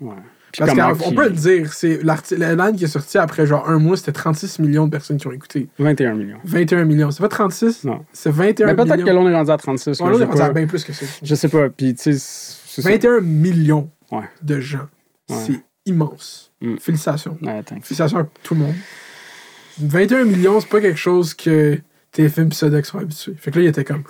Ouais. 0.00 0.14
Puis 0.52 0.64
Parce 0.66 0.98
qu'on 0.98 1.12
peut 1.12 1.28
le 1.28 1.30
dire, 1.34 1.72
c'est 1.72 2.02
l'arti- 2.02 2.34
la 2.36 2.56
line 2.56 2.74
qui 2.76 2.82
est 2.82 2.88
sortie 2.88 3.18
après 3.18 3.46
genre 3.46 3.68
un 3.68 3.78
mois, 3.78 3.96
c'était 3.96 4.10
36 4.10 4.58
millions 4.58 4.86
de 4.86 4.90
personnes 4.90 5.16
qui 5.16 5.28
ont 5.28 5.32
écouté. 5.32 5.68
21 5.78 6.14
millions. 6.14 6.38
21 6.42 6.84
millions. 6.84 7.12
C'est 7.12 7.22
pas 7.22 7.28
36? 7.28 7.84
Non. 7.84 8.04
C'est 8.12 8.32
21 8.32 8.66
Mais 8.66 8.74
peut-être 8.74 8.92
millions. 8.96 9.06
que 9.06 9.10
l'on 9.12 9.28
est 9.28 9.34
rendu 9.34 9.50
à 9.52 9.56
36. 9.56 10.00
Ouais, 10.00 10.06
là, 10.06 10.12
on 10.14 10.18
je, 10.18 10.22
est 10.22 10.26
sais 10.26 10.30
rendu 10.32 10.42
à 10.42 10.46
pas. 10.46 10.52
bien 10.54 10.66
plus 10.66 10.82
que 10.82 10.92
ça. 10.92 11.06
je 11.22 11.34
sais 11.36 11.48
pas. 11.48 11.68
Puis, 11.70 11.94
tu 11.94 12.02
sais, 12.02 12.12
c'est 12.18 12.82
ça. 12.82 12.90
21 12.90 13.20
millions 13.20 13.88
Ouais. 14.10 14.24
de 14.42 14.58
gens. 14.58 14.88
Ouais. 15.28 15.36
C'est 15.36 15.60
immense. 15.86 16.52
Mm. 16.60 16.76
Félicitations. 16.78 17.38
Ouais. 17.42 17.62
Félicitations 17.66 18.18
à 18.18 18.26
tout 18.42 18.54
le 18.54 18.60
monde. 18.60 18.74
21 19.80 20.24
millions, 20.24 20.60
c'est 20.60 20.68
pas 20.68 20.80
quelque 20.80 20.98
chose 20.98 21.34
que 21.34 21.78
tes 22.12 22.28
films 22.28 22.52
Sodex 22.52 22.90
sont 22.90 22.98
habitués. 22.98 23.34
Fait 23.36 23.50
que 23.50 23.58
là, 23.58 23.64
il 23.64 23.68
était 23.68 23.84
comme. 23.84 24.02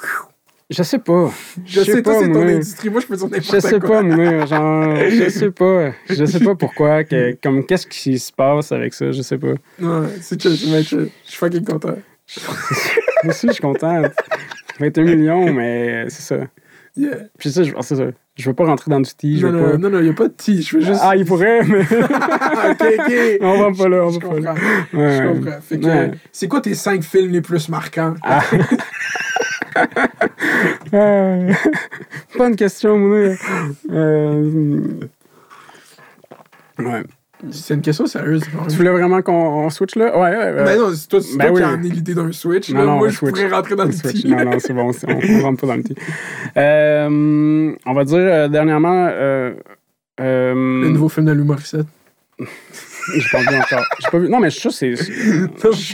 Je 0.68 0.84
sais 0.84 1.00
pas. 1.00 1.32
Je, 1.66 1.80
sais, 1.80 2.02
toi, 2.02 2.14
c'est 2.20 2.30
ton 2.30 2.46
industrie. 2.46 2.90
Moi, 2.90 3.00
je 3.00 3.06
peux 3.06 3.16
dire 3.16 3.26
n'importe 3.26 3.52
Je 3.52 3.60
sais 3.60 3.80
pas, 3.80 4.02
moi. 4.02 4.46
Genre, 4.46 4.96
je 5.10 5.28
sais 5.30 5.50
pas. 5.50 5.92
Je 6.08 6.24
sais 6.24 6.40
pas 6.40 6.54
pourquoi. 6.54 7.02
Que, 7.02 7.36
comme, 7.42 7.66
qu'est-ce 7.66 7.88
qui 7.88 8.18
se 8.18 8.32
passe 8.32 8.70
avec 8.70 8.94
ça? 8.94 9.10
Je 9.10 9.20
sais 9.22 9.38
pas. 9.38 9.54
Non, 9.80 10.08
c'est 10.20 10.40
chill, 10.40 10.56
c'est 10.56 10.82
chill. 10.84 11.10
Je 11.24 11.30
suis 11.30 11.38
fucking 11.38 11.64
content. 11.64 11.96
Moi 13.24 13.32
aussi, 13.32 13.48
je 13.48 13.52
suis 13.54 13.62
content. 13.62 14.02
21 14.78 15.04
millions, 15.04 15.52
mais 15.52 16.08
c'est 16.08 16.22
ça. 16.22 16.46
Yeah. 16.96 17.16
Puis 17.38 17.50
ça, 17.52 17.62
je, 17.62 17.72
c'est 17.82 17.96
ça. 17.96 18.04
Je 18.36 18.48
veux 18.48 18.54
pas 18.54 18.64
rentrer 18.64 18.90
dans 18.90 19.00
du 19.00 19.10
tea. 19.14 19.40
Non, 19.42 19.52
non, 19.52 19.70
pas... 19.70 19.78
non, 19.78 19.90
non, 19.90 19.98
il 19.98 20.04
n'y 20.04 20.10
a 20.10 20.14
pas 20.14 20.28
de 20.28 20.32
tea. 20.34 20.62
Je 20.62 20.76
veux 20.78 20.82
juste. 20.82 21.00
Ah, 21.02 21.14
il 21.16 21.24
pourrait, 21.24 21.62
mais. 21.64 21.80
ok, 21.82 22.82
ok. 22.98 23.12
on 23.42 23.58
va 23.58 23.70
pas 23.76 23.88
là, 23.88 24.04
on 24.04 24.10
Je 24.10 24.18
va 24.18 24.28
pas 24.28 24.40
là. 24.40 24.54
comprends. 24.54 24.98
Ouais. 24.98 25.16
Je 25.18 25.28
comprends. 25.28 25.60
Fait 25.60 25.78
que, 25.78 25.86
Ouais. 25.86 26.10
c'est 26.32 26.48
quoi 26.48 26.60
tes 26.60 26.74
cinq 26.74 27.02
films 27.02 27.30
les 27.32 27.40
plus 27.42 27.68
marquants? 27.68 28.14
Ah. 28.22 28.42
Euh, 30.92 31.52
Bonne 32.36 32.56
question, 32.56 32.98
mon 32.98 33.36
euh, 33.90 34.98
Ouais. 36.78 37.02
C'est 37.50 37.74
une 37.74 37.80
question 37.80 38.06
sérieuse. 38.06 38.42
Tu 38.68 38.76
voulais 38.76 38.90
vraiment 38.90 39.22
qu'on 39.22 39.32
on 39.64 39.70
switch 39.70 39.96
là? 39.96 40.16
Ouais, 40.18 40.30
ouais. 40.30 40.52
ouais. 40.54 40.64
Ben 40.64 40.78
non, 40.78 40.90
c'est 40.94 41.08
toi, 41.08 41.20
Ben 41.38 41.46
toi 41.48 41.56
qui 41.56 41.56
oui. 41.56 41.62
as 41.62 41.68
amené 41.72 41.88
l'idée 41.88 42.14
d'un 42.14 42.32
switch. 42.32 42.70
Non, 42.70 42.78
là. 42.80 42.84
non, 42.86 42.96
Moi, 42.98 43.08
je 43.08 43.16
switch. 43.16 43.30
pourrais 43.30 43.48
rentrer 43.48 43.76
dans 43.76 43.84
le 43.84 43.92
switch. 43.92 44.24
Non, 44.24 44.44
non, 44.44 44.58
c'est 44.58 44.72
bon, 44.74 44.90
on 45.08 45.14
ne 45.14 45.42
rentre 45.42 45.60
pas 45.60 45.66
dans 45.68 45.76
le 45.76 45.82
petit. 45.82 45.94
Euh, 46.56 47.72
on 47.86 47.92
va 47.92 48.04
dire 48.04 48.18
euh, 48.18 48.48
dernièrement. 48.48 49.08
Euh, 49.10 49.52
euh, 50.20 50.54
Le 50.54 50.88
nouveau 50.90 51.08
film 51.08 51.26
de 51.26 51.32
Lou 51.32 51.44
Morissette. 51.44 51.86
J'ai 53.14 53.28
pas 53.32 53.40
vu 53.40 53.56
encore. 53.56 53.84
J'ai 54.00 54.10
pas 54.10 54.18
vu. 54.18 54.28
Non, 54.28 54.38
mais 54.40 54.50
je 54.50 54.58
suis 54.58 54.70
sûr 54.72 54.96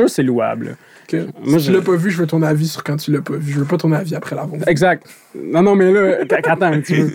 que 0.04 0.08
c'est 0.08 0.22
louable. 0.22 0.76
Que, 1.06 1.26
Moi, 1.44 1.58
si 1.58 1.66
je- 1.66 1.70
tu 1.70 1.76
l'as 1.78 1.82
pas 1.84 1.96
vu, 1.96 2.10
je 2.10 2.18
veux 2.18 2.26
ton 2.26 2.42
avis 2.42 2.66
sur 2.68 2.82
quand 2.84 2.96
tu 2.96 3.12
l'as 3.12 3.20
pas 3.20 3.36
vu. 3.36 3.52
Je 3.52 3.58
veux 3.60 3.64
pas 3.64 3.76
ton 3.76 3.92
avis 3.92 4.14
après 4.14 4.34
l'avoir 4.36 4.56
vu. 4.58 4.64
Exact. 4.66 5.06
Non, 5.40 5.62
non, 5.62 5.74
mais 5.76 5.92
là, 5.92 6.18
attends 6.44 6.70
petit 6.80 6.94
peu. 6.94 7.10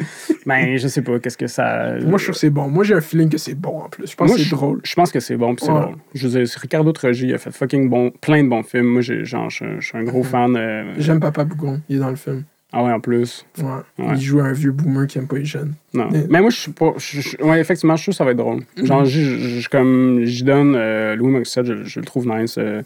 Ben, 0.45 0.77
je 0.77 0.88
sais 0.88 1.01
pas, 1.01 1.19
qu'est-ce 1.19 1.38
que 1.38 1.47
ça. 1.47 1.95
Moi, 2.03 2.18
je 2.18 2.23
suis 2.23 2.23
sûr 2.26 2.34
que 2.34 2.39
c'est 2.39 2.49
bon. 2.49 2.68
Moi, 2.69 2.84
j'ai 2.84 2.93
un 2.95 3.01
feeling 3.01 3.30
que 3.30 3.38
c'est 3.38 3.53
bon 3.55 3.81
en 3.81 3.89
plus. 3.89 4.09
Je 4.09 4.15
pense 4.15 4.27
Moi, 4.27 4.38
que 4.38 4.43
c'est 4.43 4.49
je- 4.49 4.55
drôle. 4.55 4.80
Je 4.84 4.93
pense 4.95 5.11
que 5.11 5.19
c'est 5.19 5.38
bon, 5.38 5.55
puis 5.55 5.65
c'est 5.65 5.72
Ouais. 5.72 5.81
drôle. 5.81 5.95
Je 6.13 6.27
veux 6.27 6.39
dire, 6.43 6.55
Ricardo 6.59 6.91
Trogi 6.91 7.27
il 7.27 7.34
a 7.34 7.38
fait 7.38 7.51
fucking 7.51 7.89
bon, 7.89 8.11
plein 8.22 8.43
de 8.43 8.49
bons 8.49 8.63
films. 8.63 8.88
Moi, 8.88 9.01
genre, 9.01 9.49
je, 9.49 9.65
je 9.80 9.85
suis 9.88 9.97
un 9.97 10.03
gros 10.03 10.23
fan. 10.23 10.55
euh, 10.55 10.93
J'aime 10.97 11.19
Papa 11.19 11.43
Bougon. 11.43 11.81
Il 11.89 11.97
est 11.97 11.99
dans 11.99 12.09
le 12.09 12.15
film. 12.15 12.43
Ah 12.73 12.85
ouais, 12.85 12.91
en 12.93 13.01
plus. 13.01 13.45
Ouais. 13.57 13.65
Ouais. 13.99 14.13
Il 14.15 14.22
joue 14.22 14.39
un 14.39 14.53
vieux 14.53 14.72
boomer 14.72 15.05
qui 15.05 15.18
aime 15.18 15.27
pas 15.27 15.35
les 15.38 15.43
jeunes. 15.43 15.73
Non. 15.93 16.07
Mais- 16.09 16.23
Mais 16.30 16.39
moi, 16.39 16.49
je 16.49 16.55
suis 16.55 16.72
pas. 16.72 16.93
je- 16.97 17.19
je- 17.19 17.43
ouais, 17.43 17.59
effectivement, 17.59 17.97
je 17.97 18.03
sûr 18.03 18.11
que 18.11 18.15
ça 18.15 18.23
va 18.23 18.31
être 18.31 18.38
drôle. 18.38 18.61
Genre, 18.81 19.03
j'y- 19.03 19.59
j'y- 19.59 19.68
comme 19.69 20.22
j'y 20.23 20.43
donne 20.45 20.76
euh, 20.77 21.18
Louis 21.18 21.31
Morissette, 21.31 21.65
je, 21.65 21.84
je 21.84 21.99
le 21.99 22.05
trouve 22.05 22.27
nice. 22.27 22.55
euh, 22.57 22.81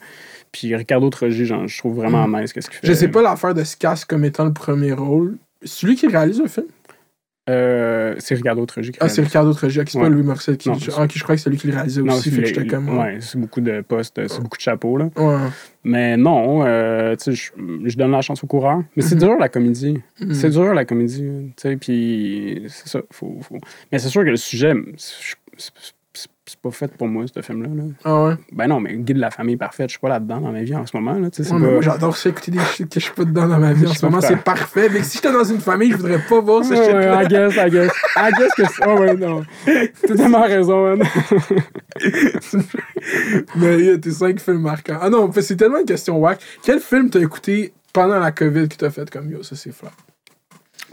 puis 0.58 0.74
Ricardo 0.74 1.10
Trogi, 1.10 1.46
genre, 1.46 1.68
je 1.68 1.78
trouve 1.78 1.96
vraiment 1.98 2.26
nice 2.30 2.54
qu'est-ce 2.54 2.70
qu'il 2.70 2.80
fait. 2.80 2.88
Je 2.88 2.94
sais 2.94 3.10
pas 3.10 3.22
l'affaire 3.22 3.54
de 3.54 3.64
se 3.66 3.76
casse 3.76 4.06
comme 4.06 4.24
étant 4.24 4.46
le 4.46 4.54
premier 4.54 4.94
rôle. 4.94 5.36
C'est 5.64 5.86
lui 5.86 5.96
qui 5.98 6.08
réalise 6.08 6.40
le 6.40 6.48
film? 6.48 6.68
Euh, 7.48 8.16
c'est 8.18 8.34
Ricardo 8.34 8.66
Trogi 8.66 8.92
qui 8.92 8.98
Ah, 9.02 9.08
c'est. 9.10 9.22
Ricardo 9.22 9.54
Trogi. 9.54 9.80
C'est 9.86 10.00
pas. 10.00 10.10
Louis 10.10 10.24
Morissette 10.24 10.58
qui. 10.58 10.70
Non, 10.70 10.78
Ah, 10.98 11.04
ok, 11.04 11.12
je 11.14 11.22
crois 11.24 11.36
que 11.36 11.42
c'est 11.42 11.50
lui 11.52 11.58
qui 11.58 11.68
le 11.68 11.74
réalisait 11.74 12.02
Non, 12.02 12.14
aussi. 12.14 12.24
c'est 12.24 12.30
Fait 12.32 12.36
que 12.38 12.42
les- 12.42 12.54
j'étais 12.56 12.66
comme. 12.68 12.98
ouais, 12.98 13.18
c'est 13.20 13.38
beaucoup 13.38 13.62
de 13.62 13.82
postes, 13.82 14.20
c'est 14.28 14.42
beaucoup 14.42 14.58
de 14.58 14.62
chapeaux, 14.62 14.98
là. 14.98 15.10
Ouais. 15.18 15.38
Mais 15.84 16.18
non, 16.18 16.64
euh, 16.66 17.16
tu 17.18 17.36
sais, 17.36 17.52
je, 17.86 17.98
donne 17.98 18.12
la 18.12 18.22
chance 18.22 18.44
au 18.44 18.48
coureur. 18.48 18.82
Mais 18.96 19.04
c'est 19.04 19.16
dur, 19.16 19.36
la 19.38 19.50
comédie. 19.50 20.00
Mhm. 20.22 20.34
C'est 20.34 20.50
dur, 20.50 20.74
la 20.74 20.86
comédie. 20.86 21.22
Tu 21.56 21.62
sais, 21.62 21.76
puis 21.78 22.64
c'est 22.70 22.88
ça. 22.88 23.02
Faut, 23.12 23.38
faut- 23.42 23.60
Mais 23.92 24.00
c'est 24.00 24.10
sûr 24.10 24.24
que 24.24 24.30
le 24.30 24.38
sujet, 24.38 24.74
c'est 24.98 25.36
c'est- 26.46 26.60
pas 26.62 26.72
fait 26.72 26.96
pour 26.96 27.08
moi, 27.08 27.26
ce 27.34 27.42
film-là. 27.42 27.70
là. 27.76 27.84
Ah 28.04 28.24
ouais? 28.26 28.34
Ben 28.52 28.68
non, 28.68 28.80
mais 28.80 28.96
Guide 28.96 29.16
de 29.18 29.22
la 29.22 29.32
famille 29.32 29.58
parfaite, 29.58 29.88
je 29.90 29.94
suis 29.94 30.00
pas 30.00 30.10
là-dedans 30.10 30.40
dans 30.42 30.52
ma 30.52 30.64
vie 30.64 30.76
en 30.76 30.86
ce 30.86 30.96
moment. 30.96 31.14
Là, 31.14 31.28
Ouais, 31.28 31.50
pas- 31.50 31.58
moi, 31.58 31.82
j'adore 31.82 32.16
ça, 32.18 32.30
écouter 32.30 32.52
des 32.52 32.60
shit 32.60 32.88
que 32.90 33.00
je 33.00 33.06
suis 33.06 33.14
pas 33.14 33.26
dedans 33.26 33.48
dans 33.48 33.60
ma 33.60 33.74
vie. 33.74 33.86
En 33.88 33.94
ce 33.94 34.06
moment, 34.06 34.22
c'est 34.22 34.38
parfait. 34.44 34.90
Mais 34.92 35.04
si 35.04 35.18
j'étais 35.18 35.32
dans 35.34 35.44
une 35.44 35.60
famille, 35.60 35.92
je 35.92 35.98
voudrais 35.98 36.20
pas 36.20 36.40
voir 36.42 36.64
ce 36.64 36.72
Ouais, 36.74 36.78
shit-là. 36.86 37.18
ouais, 37.18 37.26
I 37.26 37.28
guess, 37.28 37.56
I 37.56 37.70
guess. 37.70 37.92
I 38.16 38.32
guess 38.38 38.54
que 38.56 38.64
c'est. 38.66 38.88
Oh, 38.88 39.00
ouais, 39.00 39.16
non. 39.16 39.44
T'as 39.66 40.16
tellement 40.16 40.44
raison, 40.44 40.96
man. 40.98 41.08
Mais 43.56 43.80
il 43.80 43.86
y 43.86 43.90
a 43.90 43.98
tes 43.98 44.12
cinq 44.12 44.40
films 44.40 44.62
marquants. 44.62 44.98
Ah 45.02 45.10
non, 45.10 45.30
c'est 45.40 45.56
tellement 45.56 45.80
une 45.80 45.86
question 45.86 46.18
whack. 46.18 46.40
Quel 46.64 46.80
film 46.80 47.10
t'as 47.10 47.20
écouté 47.22 47.74
pendant 47.94 48.20
la 48.20 48.32
COVID 48.32 48.68
qui 48.68 48.78
t'a 48.78 48.90
fait 48.90 49.10
comme 49.10 49.30
yo, 49.32 49.44
ça 49.44 49.56
c'est 49.56 49.72
flat? 49.74 49.92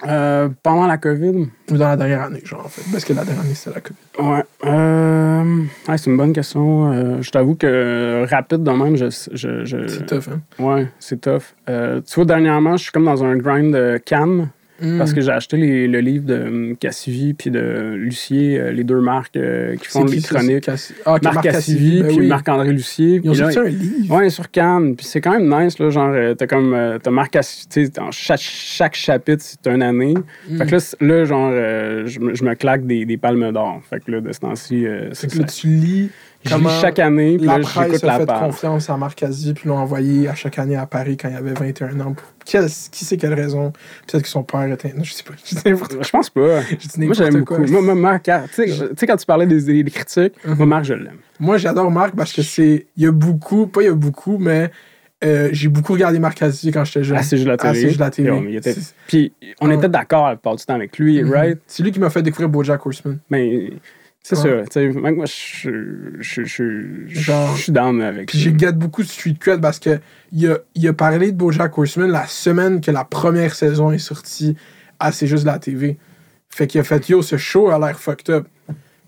Euh, 0.07 0.49
pendant 0.62 0.87
la 0.87 0.99
COVID, 0.99 1.49
Ou 1.70 1.77
dans 1.77 1.89
la 1.89 1.97
dernière 1.97 2.23
année, 2.23 2.41
genre, 2.45 2.65
en 2.65 2.69
fait. 2.69 2.83
Parce 2.91 3.05
que 3.05 3.12
la 3.12 3.24
dernière 3.24 3.45
année, 3.45 3.55
c'était 3.55 3.77
la 3.77 3.81
COVID. 3.81 4.31
Ouais. 4.31 4.45
Euh... 4.65 5.62
ouais, 5.89 5.99
c'est 5.99 6.11
une 6.11 6.16
bonne 6.16 6.33
question. 6.33 6.93
Euh, 6.93 7.23
je 7.23 7.31
t'avoue 7.31 7.55
que 7.55 8.27
rapide 8.29 8.62
de 8.62 8.70
même, 8.70 8.97
je. 8.97 9.07
je, 9.33 9.65
je... 9.65 9.87
C'est 9.87 10.07
tough, 10.07 10.33
hein? 10.33 10.41
Ouais, 10.59 10.89
c'est 10.99 11.20
tough. 11.20 11.55
Tu 11.66 12.15
vois, 12.15 12.24
dernièrement, 12.24 12.77
je 12.77 12.85
suis 12.85 12.93
comme 12.93 13.05
dans 13.05 13.23
un 13.24 13.37
grind 13.37 13.74
de 13.74 14.01
Cannes 14.05 14.49
Mm. 14.82 14.98
parce 14.98 15.12
que 15.12 15.20
j'ai 15.20 15.30
acheté 15.30 15.56
les- 15.56 15.86
le 15.88 16.00
livre 16.00 16.24
de 16.26 16.34
hum, 16.42 16.76
Cassivi 16.76 17.34
puis 17.34 17.50
de 17.50 17.94
Lucier, 17.96 18.59
euh, 18.60 18.72
les 18.72 18.84
deux 18.84 19.00
marques 19.00 19.36
euh, 19.36 19.76
qui 19.76 19.86
font 19.88 20.04
les 20.04 20.20
chroniques. 20.20 20.64
Cassi- 20.66 20.94
Ah, 21.04 21.14
ok, 21.14 21.22
Marc 21.22 21.42
Cassivi 21.42 22.02
ben 22.02 22.09
puis 22.09 22.16
oui. 22.20 22.26
Marc-André 22.26 22.72
Lucier. 22.72 23.20
Ils 23.22 23.30
ont 23.30 23.34
sorti 23.34 23.59
un 23.59 23.64
livre. 23.64 24.14
Ouais, 24.16 24.30
sur 24.30 24.50
Cannes. 24.50 24.96
Puis 24.96 25.06
c'est 25.06 25.20
quand 25.20 25.38
même 25.38 25.48
nice, 25.64 25.78
là. 25.78 25.90
Genre, 25.90 26.10
euh, 26.12 26.34
t'as 26.34 26.46
comme. 26.46 26.74
t'as 27.02 27.10
Marc 27.10 27.30
Cassivi, 27.32 27.90
dans 27.90 28.10
chaque, 28.10 28.40
chaque 28.40 28.94
chapitre, 28.94 29.42
c'est 29.44 29.66
une 29.70 29.82
année. 29.82 30.14
Mm. 30.48 30.56
Fait 30.59 30.66
que 30.66 30.70
là, 30.72 30.78
là 31.00 31.24
genre, 31.24 31.50
euh, 31.52 32.06
je, 32.06 32.20
me- 32.20 32.52
claque 32.54 32.86
des, 32.86 33.04
des 33.04 33.16
palmes 33.16 33.50
d'or. 33.52 33.80
Fait 33.88 34.04
que 34.04 34.10
là, 34.10 34.20
de 34.20 34.30
ce 34.32 34.40
temps-ci, 34.40 34.86
euh, 34.86 35.09
c'est 35.12 35.30
que 35.32 35.38
là, 35.38 35.44
tu 35.44 35.66
lis 35.68 36.10
Je 36.44 36.56
lis 36.56 36.66
chaque 36.81 36.98
année, 36.98 37.36
puis 37.36 37.47
la 37.47 37.59
là, 37.59 37.64
presse 37.64 38.02
a 38.02 38.06
la 38.06 38.19
fait 38.19 38.27
confiance 38.27 38.90
à 38.90 38.97
Marc 38.97 39.16
Cassivi 39.19 39.55
puis 39.55 39.69
l'ont 39.69 39.78
envoyé 39.78 40.28
à 40.28 40.35
chaque 40.35 40.59
année 40.59 40.77
à 40.77 40.86
Paris 40.86 41.16
quand 41.16 41.28
il 41.28 41.36
avait 41.36 41.52
21 41.52 42.01
ans. 42.01 42.12
Pour... 42.14 42.27
Quel- 42.44 42.66
Qui 42.90 43.05
sait 43.05 43.16
quelle 43.16 43.35
raison? 43.35 43.73
Peut-être 44.06 44.24
que 44.24 44.28
son 44.28 44.43
père 44.43 44.64
était... 44.64 44.93
Non, 44.93 45.05
je 45.05 45.12
sais 45.12 45.23
pas. 45.23 45.35
Je 45.44 45.55
dis. 45.55 45.60
Je 46.02 46.10
pense 46.10 46.31
pas. 46.31 46.60
Je 46.62 47.05
Moi, 47.05 47.14
j'aime 47.14 47.39
beaucoup. 47.44 47.59
Moi, 47.59 47.81
moi, 47.82 47.94
Marc, 47.94 48.24
tu 48.24 48.32
sais, 48.52 48.66
je- 48.69 48.85
tu 48.86 48.90
sais, 48.97 49.06
quand 49.06 49.16
tu 49.16 49.27
parlais 49.27 49.47
des, 49.47 49.85
critiques, 49.85 50.35
Mhm. 50.44 50.55
moi, 50.56 50.66
Marc, 50.66 50.85
je 50.85 50.94
l'aime. 50.94 51.19
Moi, 51.39 51.59
j'adore 51.59 51.90
Marc 51.90 52.14
parce 52.16 52.32
que 52.32 52.43
c'est. 52.43 52.86
Il 52.97 53.02
y 53.05 53.06
a 53.06 53.12
beaucoup, 53.12 53.66
pas 53.69 53.82
il 53.82 53.86
y 53.86 53.89
a 53.89 53.94
beaucoup, 53.94 54.39
mais 54.39 54.70
euh, 55.24 55.48
j'ai 55.52 55.69
beaucoup 55.69 55.93
regardé 55.93 56.19
Marc 56.19 56.39
Cassivi 56.39 56.73
quand 56.73 56.85
j'étais 56.85 57.05
jeune. 57.05 57.19
Assez 57.19 57.36
juste 57.36 57.47
la 57.48 57.55
Ah, 57.60 57.73
télé. 57.73 57.81
juste 57.89 58.01
la 58.01 58.10
télé. 58.10 58.44
Il 58.48 58.56
était- 58.56 58.74
Puis, 59.06 59.32
on 59.60 59.69
Ouais. 59.69 59.77
était 59.77 59.89
d'accord 59.89 60.27
la 60.28 60.35
plupart 60.35 60.56
du 60.56 60.64
temps 60.64 60.74
avec 60.74 60.98
lui, 60.98 61.23
Mhm. 61.23 61.31
right? 61.31 61.59
C'est 61.69 61.85
lui 61.85 61.93
qui 61.93 62.01
m'a 62.01 62.10
fait 62.10 62.23
découvrir 62.23 62.48
Bojack 62.48 62.85
Horseman. 62.85 63.19
Mais 63.31 63.70
c'est 64.23 64.36
Ouais. 64.36 64.43
ça. 64.43 64.81
Tu 64.81 64.93
sais, 64.93 65.01
même 65.01 65.16
moi, 65.16 65.24
je, 65.27 65.70
je, 66.20 66.44
je, 66.44 67.07
je, 67.09 67.32
suis 67.57 67.73
down 67.73 68.01
avec 68.01 68.28
Puis 68.28 68.39
j'ai 68.39 68.53
gâté 68.53 68.77
beaucoup 68.77 69.03
de 69.03 69.09
street 69.09 69.36
cred 69.40 69.61
parce 69.61 69.78
que 69.81 69.99
il 70.31 70.49
a, 70.49 70.59
il 70.74 70.86
a 70.86 70.93
parlé 70.93 71.32
de 71.32 71.36
Bojack 71.36 71.77
Horseman 71.77 72.11
la 72.11 72.27
semaine 72.27 72.81
que 72.81 72.90
la 72.90 73.05
première 73.05 73.55
saison 73.55 73.90
est 73.90 73.99
sortie 73.99 74.57
à 75.01 75.11
C'est 75.11 75.27
juste 75.27 75.44
la 75.44 75.59
TV. 75.59 75.99
Fait 76.49 76.66
qu'il 76.66 76.81
a 76.81 76.85
fait 76.85 77.09
Yo, 77.09 77.23
ce 77.23 77.36
show 77.36 77.70
a 77.70 77.78
l'air 77.78 77.99
fucked 77.99 78.31
up. 78.32 78.47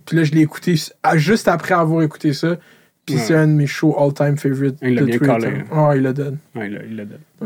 Puis 0.06 0.16
là, 0.16 0.24
je 0.24 0.32
l'ai 0.32 0.40
écouté 0.40 0.74
juste 1.14 1.48
après 1.48 1.74
avoir 1.74 2.02
écouté 2.02 2.32
ça. 2.32 2.56
Puis 3.06 3.16
Ouais. 3.16 3.20
c'est 3.20 3.34
un 3.34 3.46
de 3.46 3.52
mes 3.52 3.66
shows 3.66 3.94
all-time 3.98 4.38
favorite. 4.38 4.76
Il 4.80 4.94
l'a 4.94 5.02
bien 5.02 5.12
les 5.12 5.18
collé. 5.18 5.46
temps. 5.64 5.64
Ah, 5.72 5.92
il 5.94 6.02
l'a 6.02 6.12
donne. 6.14 6.38
Ouais, 6.54 6.68
il 6.88 6.96
l'a 6.96 7.04
donné. 7.04 7.20
Ah. 7.42 7.44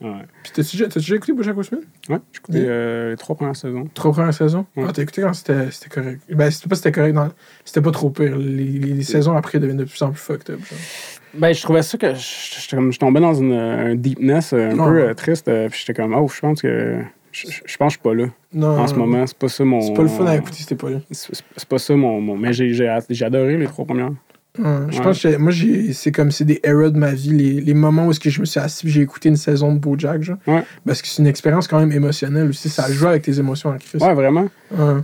Ouais. 0.00 0.10
Puis 0.44 0.52
t'as-tu 0.54 0.76
déjà, 0.76 0.86
déjà 0.88 1.16
écouté 1.16 1.32
Bojack 1.32 1.56
Horseman? 1.56 1.80
Ouais, 2.08 2.18
j'ai 2.32 2.38
écouté 2.38 2.58
Ouais. 2.60 2.66
euh, 2.68 3.10
les 3.10 3.16
trois 3.16 3.34
premières 3.34 3.56
saisons. 3.56 3.88
Trois 3.94 4.12
premières 4.12 4.32
saisons? 4.34 4.64
Ouais. 4.76 4.84
Ah, 4.88 4.92
t'as 4.94 5.02
écouté 5.02 5.22
quand 5.22 5.32
c'était 5.34 5.70
c'était 5.72 5.88
correct. 5.88 6.20
Ben, 6.30 6.50
c'était 6.52 6.68
pas 6.68 6.76
c'était 6.76 6.92
correct. 6.92 7.16
C'était 7.64 7.80
pas 7.80 7.90
trop 7.90 8.10
pire. 8.10 8.36
Les, 8.36 8.64
les- 8.64 8.94
les 8.94 9.02
saisons 9.02 9.36
après 9.36 9.58
deviennent 9.58 9.76
de 9.78 9.84
plus 9.84 10.00
en 10.02 10.10
plus 10.12 10.20
fucked 10.20 10.50
up. 10.54 10.60
genre. 10.60 10.78
Ben, 11.34 11.52
je 11.52 11.62
trouvais 11.62 11.82
ça 11.82 11.98
que 11.98 12.14
je, 12.14 12.98
tombais 12.98 13.20
dans 13.20 13.34
une, 13.34 13.52
un 13.54 13.94
deepness 13.96 14.52
euh, 14.52 14.70
un 14.70 14.76
peu 14.76 15.02
euh, 15.02 15.14
triste. 15.14 15.48
euh, 15.48 15.68
puis 15.68 15.80
j'étais 15.80 16.00
comme, 16.00 16.14
oh, 16.14 16.28
je 16.28 16.38
pense 16.40 16.62
que. 16.62 16.98
Je, 17.32 17.46
je- 17.48 17.76
pense 17.78 17.86
que 17.86 17.86
je 17.86 17.88
suis 17.88 17.98
pas 17.98 18.14
là 18.14 18.26
Non, 18.52 18.78
en 18.78 18.86
ce 18.86 18.94
moment. 18.94 19.26
C'est 19.26 19.38
pas 19.38 19.48
ça 19.48 19.64
mon. 19.64 19.80
C'est 19.80 19.94
pas 19.94 20.02
le 20.02 20.08
fun 20.08 20.26
à 20.26 20.36
écouter, 20.36 20.58
c'était 20.58 20.76
pas 20.76 20.90
là. 20.90 20.98
C'est 21.10 21.64
pas 21.68 21.78
ça 21.78 21.96
mon. 21.96 22.20
mon- 22.20 22.36
mais 22.36 22.52
j'ai 22.52 22.88
adoré 23.24 23.56
les 23.56 23.66
trois 23.66 23.84
premières. 23.86 24.12
Je 24.58 24.62
Ouais. 24.98 25.02
pense 25.02 25.22
que 25.22 25.36
moi, 25.38 25.50
j'ai- 25.50 25.94
c'est 25.94 26.12
comme 26.12 26.30
c'est 26.30 26.44
des 26.44 26.60
eras 26.62 26.90
de 26.90 26.98
ma 26.98 27.12
vie, 27.12 27.30
les, 27.30 27.60
les 27.62 27.72
moments 27.74 28.06
où 28.06 28.10
est-ce 28.10 28.20
que 28.20 28.28
je 28.28 28.38
me 28.40 28.44
suis 28.44 28.60
assis 28.60 28.86
j'ai 28.90 29.00
écouté 29.00 29.30
une 29.30 29.36
saison 29.36 29.72
de 29.74 29.78
Bojack, 29.78 30.22
genre. 30.22 30.36
Ouais. 30.46 30.62
Parce 30.86 31.00
que 31.00 31.08
c'est 31.08 31.22
une 31.22 31.26
expérience 31.28 31.66
quand 31.66 31.78
même 31.80 31.90
émotionnelle 31.92 32.48
aussi. 32.50 32.68
Ça 32.68 32.90
joue 32.92 33.06
avec 33.06 33.22
tes 33.22 33.38
émotions 33.38 33.70
en 33.70 33.78
Christ. 33.78 34.04
Ouais, 34.04 34.12
vraiment. 34.12 34.48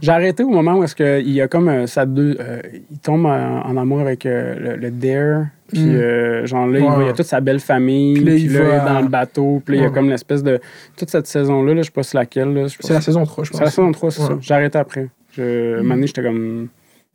J'ai 0.02 0.10
arrêté 0.12 0.42
au 0.44 0.50
moment 0.50 0.76
où 0.78 0.84
est-ce 0.84 1.22
y 1.22 1.40
a 1.40 1.48
comme 1.48 1.68
euh, 1.70 1.86
ça 1.86 2.04
deux. 2.04 2.36
euh, 2.40 2.60
il 2.90 2.98
tombe 2.98 3.24
en, 3.24 3.62
en 3.64 3.76
amour 3.78 4.00
avec 4.00 4.26
euh, 4.26 4.54
le, 4.58 4.76
le 4.76 4.90
Dare. 4.90 5.46
Puis, 5.72 5.80
euh, 5.96 6.46
genre 6.46 6.66
là, 6.66 6.78
il, 6.78 6.84
va- 6.84 6.96
il 7.02 7.06
y 7.06 7.10
a 7.10 7.12
toute 7.14 7.26
sa 7.26 7.40
belle 7.40 7.60
famille. 7.60 8.14
Puis 8.14 8.24
là, 8.24 8.30
là, 8.32 8.36
il 8.36 8.44
il, 8.44 8.50
va 8.50 8.64
est 8.76 8.84
dans 8.86 9.00
le 9.00 9.08
bateau. 9.08 9.62
Puis 9.64 9.76
là, 9.76 9.80
il 9.80 9.84
y 9.84 9.86
a 9.86 9.90
comme 9.90 10.08
l'espèce 10.10 10.42
de. 10.42 10.60
Toute 10.96 11.08
cette 11.10 11.26
saison-là, 11.26 11.72
là, 11.74 11.80
je 11.82 11.86
sais 11.86 11.90
pas 11.92 12.02
c'est 12.02 12.16
laquelle. 12.18 12.66
C'est 12.80 12.92
la 12.94 13.00
saison 13.00 13.24
3, 13.24 13.44
je 13.44 13.50
pense. 13.50 13.58
C'est 13.58 13.64
la 13.64 13.70
saison 13.70 13.92
3, 13.92 14.10
c'est 14.10 14.20
ça. 14.22 14.38
J'ai 14.40 14.54
arrêté 14.54 14.78
après. 14.78 15.08
Je, 15.36 15.80
mm. 15.80 16.06
j'étais 16.06 16.22
comme. 16.22 16.68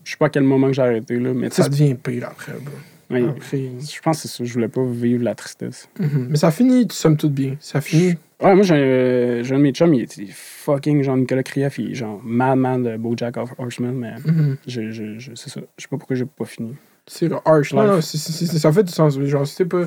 Je 0.04 0.12
sais 0.12 0.18
pas 0.18 0.26
à 0.26 0.30
quel 0.30 0.44
moment 0.44 0.68
que 0.68 0.74
j'ai 0.74 0.82
arrêté, 0.82 1.18
là. 1.20 1.34
Mais 1.34 1.50
Ça 1.50 1.68
devient 1.70 1.96
pire 1.96 2.28
après. 2.30 2.54
bro. 2.54 2.74
ouais, 3.16 3.24
Après, 3.28 3.58
je 3.80 4.02
pense 4.02 4.22
que 4.22 4.28
c'est 4.28 4.38
ça. 4.38 4.44
Je 4.44 4.54
voulais 4.54 4.68
pas 4.68 4.84
vivre 4.86 5.24
la 5.24 5.36
tristesse. 5.36 5.88
Mhm. 6.00 6.28
Mais 6.32 6.38
ça 6.38 6.52
finit, 6.52 6.88
tu 6.88 6.96
sommes 6.96 7.18
toutes 7.18 7.34
bien. 7.34 7.56
Ça 7.60 7.80
finit. 7.82 8.16
Ouais, 8.42 8.54
moi, 8.56 8.64
j'ai 8.64 8.76
euh, 8.76 9.44
un 9.52 9.58
de 9.58 9.62
mes 9.64 9.72
chums, 9.72 9.94
il 9.94 10.02
est 10.04 10.28
fucking 10.32 11.02
Jean-Nicolas 11.04 11.44
Krief, 11.44 11.78
il 11.80 11.92
est 11.92 11.96
genre 11.96 12.20
madman 12.24 12.84
de 12.84 12.98
Bojack 12.98 13.38
Horseman, 13.58 13.94
mais 13.96 14.14
Mhm. 14.26 14.58
je, 14.68 14.92
je, 14.92 15.20
je, 15.20 15.32
c'est 15.36 15.50
ça. 15.50 15.62
Je 15.78 15.84
sais 15.84 15.88
pas 15.88 15.98
pourquoi 15.98 16.16
j'ai 16.18 16.26
pas 16.26 16.44
fini. 16.46 16.76
C'est 17.08 17.30
harsh. 17.46 17.74
Non, 17.74 17.86
non, 17.88 18.02
ça 18.02 18.72
fait 18.74 18.84
du 18.84 18.92
sens. 18.92 19.18
Genre, 19.20 19.48
c'était 19.48 19.66
pas. 19.66 19.86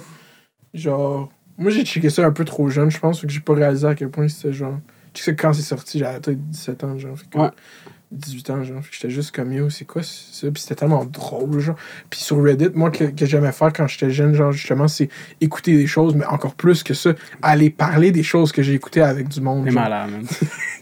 Genre. 0.75 1.31
Moi, 1.59 1.71
j'ai 1.71 1.85
checké 1.85 2.11
ça 2.11 2.25
un 2.27 2.33
peu 2.33 2.45
trop 2.45 2.69
jeune, 2.69 2.91
je 2.91 2.99
pense, 2.99 3.23
que 3.23 3.29
j'ai 3.29 3.41
pas 3.41 3.55
réalisé 3.55 3.87
à 3.87 3.95
quel 3.95 4.11
point 4.11 4.29
c'était 4.29 4.53
genre. 4.53 4.79
Tu 5.15 5.23
sais, 5.23 5.35
quand 5.35 5.53
c'est 5.55 5.63
sorti, 5.63 5.99
j'avais 5.99 6.21
peut-être 6.21 6.47
17 6.51 6.85
ans, 6.85 6.99
genre. 6.99 7.19
Fait 7.19 7.27
que- 7.31 7.39
Ouais. 7.39 7.49
18 8.13 8.51
ans, 8.51 8.63
genre. 8.63 8.83
J'étais 8.91 9.11
juste 9.11 9.35
comme 9.35 9.53
yo, 9.53 9.69
c'est 9.69 9.85
quoi 9.85 10.03
ça? 10.03 10.49
Puis 10.53 10.63
c'était 10.63 10.77
tellement 10.77 11.05
drôle, 11.05 11.59
genre. 11.59 11.77
Puis 12.09 12.21
sur 12.21 12.43
Reddit, 12.43 12.71
moi, 12.75 12.91
que, 12.91 13.05
que 13.05 13.27
j'aimais 13.27 13.51
faire 13.51 13.73
quand 13.73 13.89
j'étais 13.89 14.11
jeune, 14.11 14.33
genre, 14.33 14.53
justement, 14.53 14.87
c'est 14.87 15.09
écouter 15.41 15.77
des 15.77 15.89
choses, 15.89 16.15
mais 16.15 16.25
encore 16.27 16.55
plus 16.55 16.85
que 16.85 16.95
ça, 16.95 17.15
aller 17.43 17.69
parler 17.69 18.13
des 18.13 18.23
choses 18.23 18.53
que 18.53 18.63
j'ai 18.63 18.75
écoutées 18.75 19.03
avec 19.03 19.29
du 19.29 19.41
monde. 19.41 19.65
T'es 19.65 19.73
malade, 19.73 20.11
man. 20.11 20.27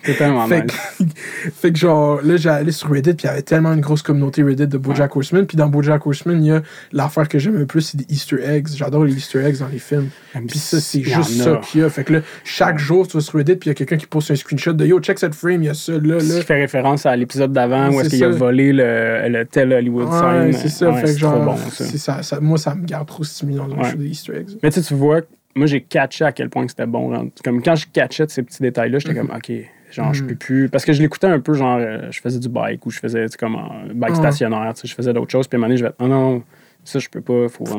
T'es 0.02 0.14
tellement 0.14 0.46
que, 0.46 0.66
fait 1.54 1.72
que 1.72 1.78
genre, 1.78 2.20
là, 2.22 2.36
allé 2.52 2.72
sur 2.72 2.90
Reddit, 2.90 3.14
puis 3.14 3.24
il 3.24 3.26
y 3.26 3.30
avait 3.30 3.42
tellement 3.42 3.72
une 3.72 3.80
grosse 3.80 4.02
communauté 4.02 4.42
Reddit 4.42 4.66
de 4.66 4.76
Bojack 4.76 5.16
Horseman. 5.16 5.46
Puis 5.46 5.56
dans 5.56 5.68
Bojack 5.68 6.06
Horseman, 6.06 6.44
il 6.44 6.48
y 6.48 6.52
a 6.52 6.62
l'affaire 6.92 7.26
que 7.26 7.38
j'aime 7.38 7.56
le 7.56 7.64
plus, 7.64 7.80
c'est 7.80 7.96
des 7.96 8.06
Easter 8.10 8.36
eggs. 8.44 8.68
J'adore 8.76 9.04
les 9.04 9.14
Easter 9.14 9.42
eggs 9.42 9.58
dans 9.60 9.68
les 9.68 9.78
films. 9.78 10.10
Puis 10.46 10.58
ça, 10.58 10.78
c'est 10.78 11.02
juste 11.02 11.42
ça 11.42 11.58
qu'il 11.64 11.80
y 11.80 11.84
a. 11.84 11.88
Fait 11.88 12.04
que 12.04 12.12
là, 12.12 12.20
chaque 12.44 12.78
jour, 12.78 13.08
tu 13.08 13.16
vas 13.16 13.22
sur 13.22 13.38
Reddit, 13.38 13.56
puis 13.56 13.68
il 13.68 13.70
y 13.70 13.72
a 13.72 13.74
quelqu'un 13.74 13.96
qui 13.96 14.06
poste 14.06 14.30
un 14.30 14.36
screenshot 14.36 14.74
de 14.74 14.84
Yo, 14.84 15.00
check 15.00 15.18
cette 15.18 15.34
frame, 15.34 15.62
il 15.62 15.66
y 15.66 15.68
a 15.70 15.74
ça, 15.74 15.92
là, 15.92 16.18
là. 16.18 16.40
fait 16.42 16.60
référence 16.60 17.06
à 17.06 17.13
l'épisode 17.16 17.52
d'avant 17.52 17.90
où 17.90 18.00
est-ce 18.00 18.10
qu'il 18.10 18.24
a 18.24 18.28
volé 18.28 18.72
le, 18.72 19.28
le 19.28 19.44
tel 19.44 19.72
Hollywood 19.72 20.08
Ouais, 20.08 20.50
sign. 20.50 20.52
c'est 20.52 20.68
ça. 20.68 20.90
Ouais, 20.90 20.96
fait 20.96 21.02
que 21.02 21.08
c'est 21.08 21.18
genre, 21.18 21.34
trop 21.34 21.44
bon, 21.44 21.56
ça. 21.56 21.84
c'est 21.84 21.98
ça, 21.98 22.22
ça- 22.22 22.40
Moi, 22.40 22.58
ça 22.58 22.74
me 22.74 22.84
garde 22.84 23.06
trop 23.06 23.24
stimulé 23.24 23.56
dans 23.58 23.68
Ouais. 23.68 23.90
show 23.90 23.96
des 23.96 24.06
Easter 24.08 24.36
eggs. 24.36 24.50
Mais 24.62 24.70
tu 24.70 24.80
sais, 24.80 24.86
tu 24.88 24.94
vois, 24.94 25.20
moi, 25.56 25.66
j'ai 25.66 25.80
catché 25.82 26.24
à 26.24 26.32
quel 26.32 26.48
point 26.50 26.66
c'était 26.68 26.86
bon. 26.86 27.12
genre. 27.14 27.24
Comme 27.44 27.62
quand 27.62 27.74
je 27.76 27.86
catchais 27.92 28.26
de 28.26 28.30
ces 28.30 28.42
petits 28.42 28.62
détails-là, 28.62 28.98
j'étais 28.98 29.14
Mhm. 29.14 29.26
comme, 29.28 29.36
OK, 29.36 29.52
genre, 29.92 30.12
je 30.14 30.24
peux 30.24 30.34
plus. 30.34 30.68
Parce 30.68 30.84
que 30.84 30.92
je 30.92 31.00
l'écoutais 31.02 31.26
un 31.28 31.40
peu, 31.40 31.54
genre, 31.54 31.78
euh, 31.80 32.08
je 32.10 32.20
faisais 32.20 32.38
du 32.40 32.48
bike 32.48 32.84
ou 32.86 32.90
je 32.90 32.98
faisais, 32.98 33.24
tu 33.26 33.32
sais, 33.32 33.38
comme 33.38 33.56
un 33.56 33.92
bike 33.94 34.16
stationnaire, 34.16 34.72
tu 34.74 34.82
sais, 34.82 34.88
je 34.88 34.94
faisais 34.94 35.12
d'autres 35.12 35.30
choses. 35.30 35.46
Puis 35.46 35.56
à 35.56 35.58
un 35.58 35.60
moment 35.60 35.68
donné, 35.68 35.78
je 35.78 35.84
vais, 35.84 35.92
oh 36.00 36.08
non, 36.08 36.42
ça, 36.82 36.98
je 36.98 37.08
peux 37.08 37.20
pas, 37.20 37.48
Faut 37.48 37.64
vraiment. 37.64 37.78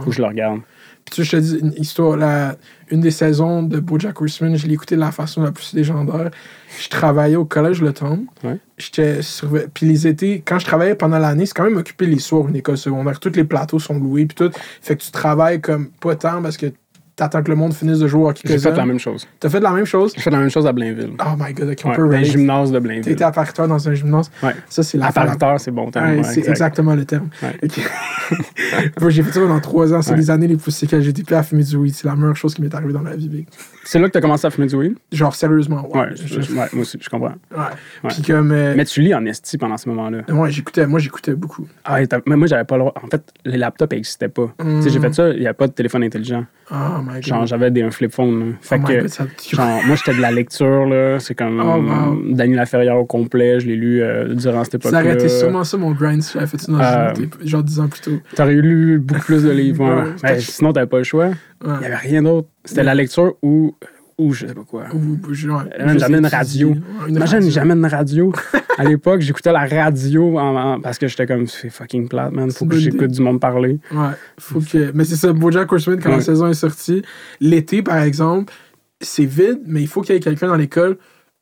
Faut 0.00 0.10
que 0.10 0.12
je 0.16 0.20
le 0.22 0.28
regarde. 0.28 0.60
Puis 1.04 1.16
tu 1.16 1.24
sais, 1.24 1.24
je 1.24 1.30
te 1.36 1.36
dis, 1.36 1.58
une 1.60 1.74
histoire, 1.82 2.16
la, 2.16 2.56
une 2.90 3.00
des 3.00 3.10
saisons 3.10 3.62
de 3.62 3.78
Bojack 3.78 4.20
Horseman, 4.20 4.56
je 4.56 4.66
l'ai 4.66 4.74
écouté 4.74 4.94
de 4.94 5.00
la 5.00 5.12
façon 5.12 5.42
la 5.42 5.52
plus 5.52 5.74
légendaire. 5.74 6.30
Je 6.80 6.88
travaillais 6.88 7.36
au 7.36 7.44
collège 7.44 7.82
Le 7.82 7.92
Tombe. 7.92 8.24
Ouais. 8.42 8.58
J'étais 8.78 9.20
Puis 9.74 9.86
les 9.86 10.06
étés, 10.06 10.42
quand 10.44 10.58
je 10.58 10.64
travaillais 10.64 10.94
pendant 10.94 11.18
l'année, 11.18 11.46
c'est 11.46 11.54
quand 11.54 11.64
même 11.64 11.76
occupé 11.76 12.06
les 12.06 12.18
soirs, 12.18 12.48
une 12.48 12.56
école 12.56 12.78
secondaire. 12.78 13.20
Tous 13.20 13.32
les 13.34 13.44
plateaux 13.44 13.78
sont 13.78 13.98
loués, 13.98 14.26
puis 14.26 14.34
tout. 14.34 14.50
Fait 14.80 14.96
que 14.96 15.02
tu 15.02 15.10
travailles 15.10 15.60
comme 15.60 15.90
pas 15.90 16.16
tant 16.16 16.42
parce 16.42 16.56
que 16.56 16.66
t'attends 17.16 17.42
que 17.42 17.48
le 17.50 17.56
monde 17.56 17.72
finisse 17.74 17.98
de 17.98 18.06
jouer 18.08 18.22
au 18.22 18.28
hockey 18.28 18.40
J'ai 18.44 18.58
fait 18.58 18.72
la 18.74 18.84
même 18.86 18.98
chose. 18.98 19.26
T'as 19.40 19.48
fait 19.48 19.60
la 19.60 19.70
même 19.70 19.84
chose? 19.84 20.12
J'ai 20.16 20.22
fait 20.22 20.30
la 20.30 20.38
même 20.38 20.50
chose 20.50 20.66
à 20.66 20.72
Blainville. 20.72 21.12
Oh 21.20 21.30
my 21.38 21.52
god, 21.52 21.70
ok, 21.70 21.78
on 21.84 21.88
Ouais, 21.90 21.96
peut 21.96 22.02
dans 22.10 22.18
le 22.18 22.24
gymnase 22.24 22.70
de 22.70 22.74
T'as 22.76 22.80
Blainville. 22.80 23.12
été 23.12 23.24
appariteur 23.24 23.68
dans 23.68 23.88
un 23.88 23.94
gymnase. 23.94 24.30
Ouais. 24.42 24.54
Ça, 24.68 24.82
c'est 24.82 24.98
la 24.98 25.06
Appariteur, 25.06 25.60
c'est 25.60 25.70
bon 25.70 25.90
terme. 25.90 26.06
Ouais, 26.16 26.22
c'est 26.24 26.38
exact. 26.40 26.50
exactement 26.50 26.94
le 26.94 27.04
terme. 27.04 27.28
Ouais. 27.42 27.56
J'ai 29.10 29.22
fait 29.22 29.32
ça 29.32 29.40
pendant 29.40 29.60
trois 29.60 29.92
ans. 29.92 30.02
C'est 30.02 30.16
les 30.16 30.30
années 30.30 30.46
les 30.48 30.56
plus 30.56 30.70
séquelles. 30.72 31.02
J'ai 31.02 31.10
été 31.10 31.22
plus 31.22 31.34
à 31.36 31.42
fumer 31.42 31.62
du 31.64 31.76
weed. 31.76 31.94
C'est 31.94 32.06
la 32.08 32.16
meilleure 32.16 32.36
chose 32.36 32.54
qui 32.54 32.62
m'est 32.62 32.74
arrivée 32.74 32.92
dans 32.92 33.02
la 33.02 33.14
vie, 33.16 33.28
big. 33.28 33.46
C'est 33.84 33.98
là 33.98 34.06
que 34.06 34.12
tu 34.12 34.18
as 34.18 34.20
commencé 34.20 34.46
à 34.46 34.50
fumer 34.50 34.66
du 34.66 34.74
weed? 34.76 34.94
Genre, 35.12 35.34
sérieusement, 35.34 35.86
ouais. 35.94 36.08
Je- 36.14 36.40
je- 36.40 36.52
moi 36.52 36.66
aussi, 36.80 36.98
je 37.00 37.08
comprends. 37.10 37.34
Puis 38.08 38.22
comme. 38.22 38.50
euh, 38.52 38.74
Mais 38.76 38.84
tu 38.84 39.00
lis 39.02 39.14
en 39.14 39.24
esti 39.26 39.58
pendant 39.58 39.76
ce 39.76 39.88
moment-là. 39.90 40.22
ouais, 40.28 40.50
j'écoutais, 40.50 40.86
moi, 40.86 40.98
j'écoutais 41.00 41.34
beaucoup. 41.34 41.66
Ah, 41.84 42.04
t'as- 42.06 42.20
mais 42.26 42.36
moi, 42.36 42.46
j'avais 42.46 42.64
pas 42.64 42.76
le 42.76 42.80
droit. 42.80 42.94
En 43.02 43.06
fait, 43.08 43.22
les 43.44 43.58
laptops 43.58 43.92
n'existaient 43.94 44.28
pas. 44.28 44.52
Tu 44.58 44.82
sais, 44.82 44.90
j'ai 44.90 45.00
fait 45.00 45.12
ça, 45.14 45.28
il 45.30 45.40
n'y 45.40 45.46
avait 45.46 45.54
pas 45.54 45.66
de 45.66 45.72
téléphone 45.72 46.02
intelligent. 46.02 46.44
Oh 46.70 47.02
my 47.04 47.14
god. 47.14 47.24
Genre, 47.26 47.46
j'avais 47.46 47.70
des, 47.70 47.82
un 47.82 47.90
flip 47.90 48.12
phone. 48.12 48.54
Fait 48.60 48.80
oh 48.82 48.86
que, 48.86 49.00
god, 49.00 49.08
ça 49.08 49.26
genre, 49.52 49.80
moi, 49.86 49.96
j'étais 49.96 50.16
de 50.16 50.22
la 50.22 50.30
lecture, 50.30 50.86
là. 50.86 51.18
C'est 51.20 51.34
comme 51.34 51.60
Oh, 51.60 51.80
wow. 51.80 52.34
Daniel 52.34 52.56
Laferrière 52.58 52.96
au 52.98 53.04
complet. 53.04 53.60
Je 53.60 53.66
l'ai 53.66 53.76
lu 53.76 54.02
euh, 54.02 54.34
durant 54.34 54.64
cette 54.64 54.82
Ça 54.82 54.88
époque-là. 54.88 55.00
aurait 55.00 55.14
été 55.14 55.28
sûrement 55.28 55.64
ça 55.64 55.76
mon 55.76 55.92
grind 55.92 56.22
si 56.22 56.32
j'avais 56.34 56.46
fait 56.46 56.58
ça 56.60 56.72
dans 56.72 56.80
Euh, 56.80 57.12
genre 57.44 57.62
dix 57.62 57.78
ans 57.80 57.88
plus 57.88 58.00
tôt. 58.00 58.18
T'aurais 58.34 58.54
lu 58.54 58.98
beaucoup 58.98 59.20
plus 59.22 59.44
de 59.44 59.50
livres. 59.50 59.84
ouais. 59.88 60.02
Ouais, 60.02 60.14
Mais 60.22 60.40
sinon, 60.40 60.72
t'avais 60.72 60.86
pas 60.86 60.98
le 60.98 61.04
choix. 61.04 61.26
Ouais. 61.26 61.34
Il 61.62 61.78
n'y 61.80 61.86
avait 61.86 61.94
rien 61.96 62.22
d'autre. 62.22 62.48
C'était 62.64 62.80
Ouais. 62.80 62.86
la 62.86 62.94
lecture 62.94 63.34
ou, 63.42 63.74
ou 64.18 64.32
je 64.32 64.46
sais 64.46 64.54
pas 64.54 64.62
quoi. 64.62 64.84
Étudier. 65.96 66.16
radio. 66.36 66.68
Imagine, 67.08 67.42
une 67.42 67.86
radio. 67.86 68.32
à 68.78 68.84
l'époque, 68.84 69.20
j'écoutais 69.22 69.52
la 69.52 69.66
radio 69.66 70.38
en- 70.38 70.56
en- 70.74 70.80
parce 70.80 70.98
que 70.98 71.08
j'étais 71.08 71.26
comme, 71.26 71.46
c'est 71.46 71.70
fucking 71.70 72.08
plate, 72.08 72.32
man. 72.32 72.50
Faut 72.50 72.66
que 72.66 72.76
j'écoute 72.92 73.10
du 73.10 73.22
monde 73.22 73.40
parler. 73.40 73.78
Ouais, 73.92 74.10
faut 74.38 74.60
que. 74.60 74.92
Mais 74.94 75.04
c'est 75.04 75.16
ça, 75.16 75.32
Bojack 75.32 75.72
Horseman, 75.72 75.98
quand 76.00 76.10
la 76.10 76.20
saison 76.20 76.46
est 76.48 76.54
sortie, 76.54 77.02
l'été, 77.40 77.82
par 77.82 77.98
exemple, 77.98 78.52
c'est 79.00 79.24
vide, 79.24 79.60
mais 79.66 79.82
il 79.82 79.88
faut 79.88 80.00
qu'il 80.02 80.14
y 80.14 80.18
ait 80.18 80.20
quelqu'un 80.20 80.48
dans 80.48 80.56
l'école 80.56 80.96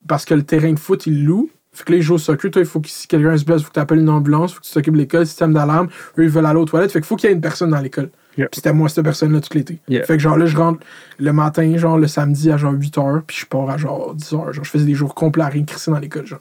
parce 0.08 0.24
que 0.24 0.34
le 0.34 0.42
terrain 0.42 0.72
de 0.72 0.78
foot, 0.78 1.06
il 1.06 1.24
loue. 1.24 1.50
Fait 1.74 1.84
que 1.84 1.92
là, 1.92 1.98
ils 1.98 2.02
jouent 2.02 2.14
au 2.14 2.18
soccer. 2.18 2.50
Toi, 2.50 2.60
il 2.62 2.66
faut 2.68 2.80
que 2.80 2.88
si 2.88 3.06
quelqu'un 3.06 3.36
se 3.36 3.44
blesse, 3.44 3.60
il 3.60 3.64
faut 3.64 3.68
que 3.70 3.74
tu 3.74 3.80
appelles 3.80 4.00
une 4.00 4.10
ambulance, 4.10 4.50
il 4.50 4.54
faut 4.56 4.60
que 4.60 4.66
tu 4.66 4.72
t'occupes 4.72 4.92
de 4.94 4.98
l'école, 4.98 5.26
système 5.26 5.54
d'alarme. 5.54 5.88
Eux, 6.18 6.24
ils 6.24 6.28
veulent 6.28 6.44
aller 6.44 6.58
aux 6.58 6.64
toilettes. 6.66 6.92
Fait 6.92 6.98
qu'il 7.00 7.06
faut 7.06 7.16
qu'il 7.16 7.28
y 7.30 7.32
ait 7.32 7.34
une 7.34 7.40
personne 7.40 7.70
dans 7.70 7.80
l'école. 7.80 8.10
Puis 8.34 8.46
c'était 8.52 8.72
moi, 8.72 8.88
cette 8.88 9.04
personne-là, 9.04 9.40
tout 9.40 9.56
l'été. 9.56 9.80
Yeah. 9.88 10.04
Fait 10.04 10.16
que 10.16 10.22
genre 10.22 10.36
là, 10.38 10.46
je 10.46 10.56
rentre 10.56 10.80
le 11.18 11.32
matin, 11.32 11.76
genre 11.76 11.98
le 11.98 12.06
samedi 12.06 12.50
à 12.50 12.56
genre 12.56 12.72
8 12.72 12.96
h, 12.96 13.22
puis 13.26 13.36
je 13.40 13.46
pars 13.46 13.68
à 13.68 13.76
genre 13.76 14.14
10 14.14 14.24
h. 14.24 14.52
Genre, 14.52 14.64
je 14.64 14.70
faisais 14.70 14.86
des 14.86 14.94
jours 14.94 15.14
complets 15.14 15.44
à 15.44 15.48
rien 15.48 15.64
crisser 15.64 15.90
dans 15.90 15.98
l'école, 15.98 16.26
genre. 16.26 16.40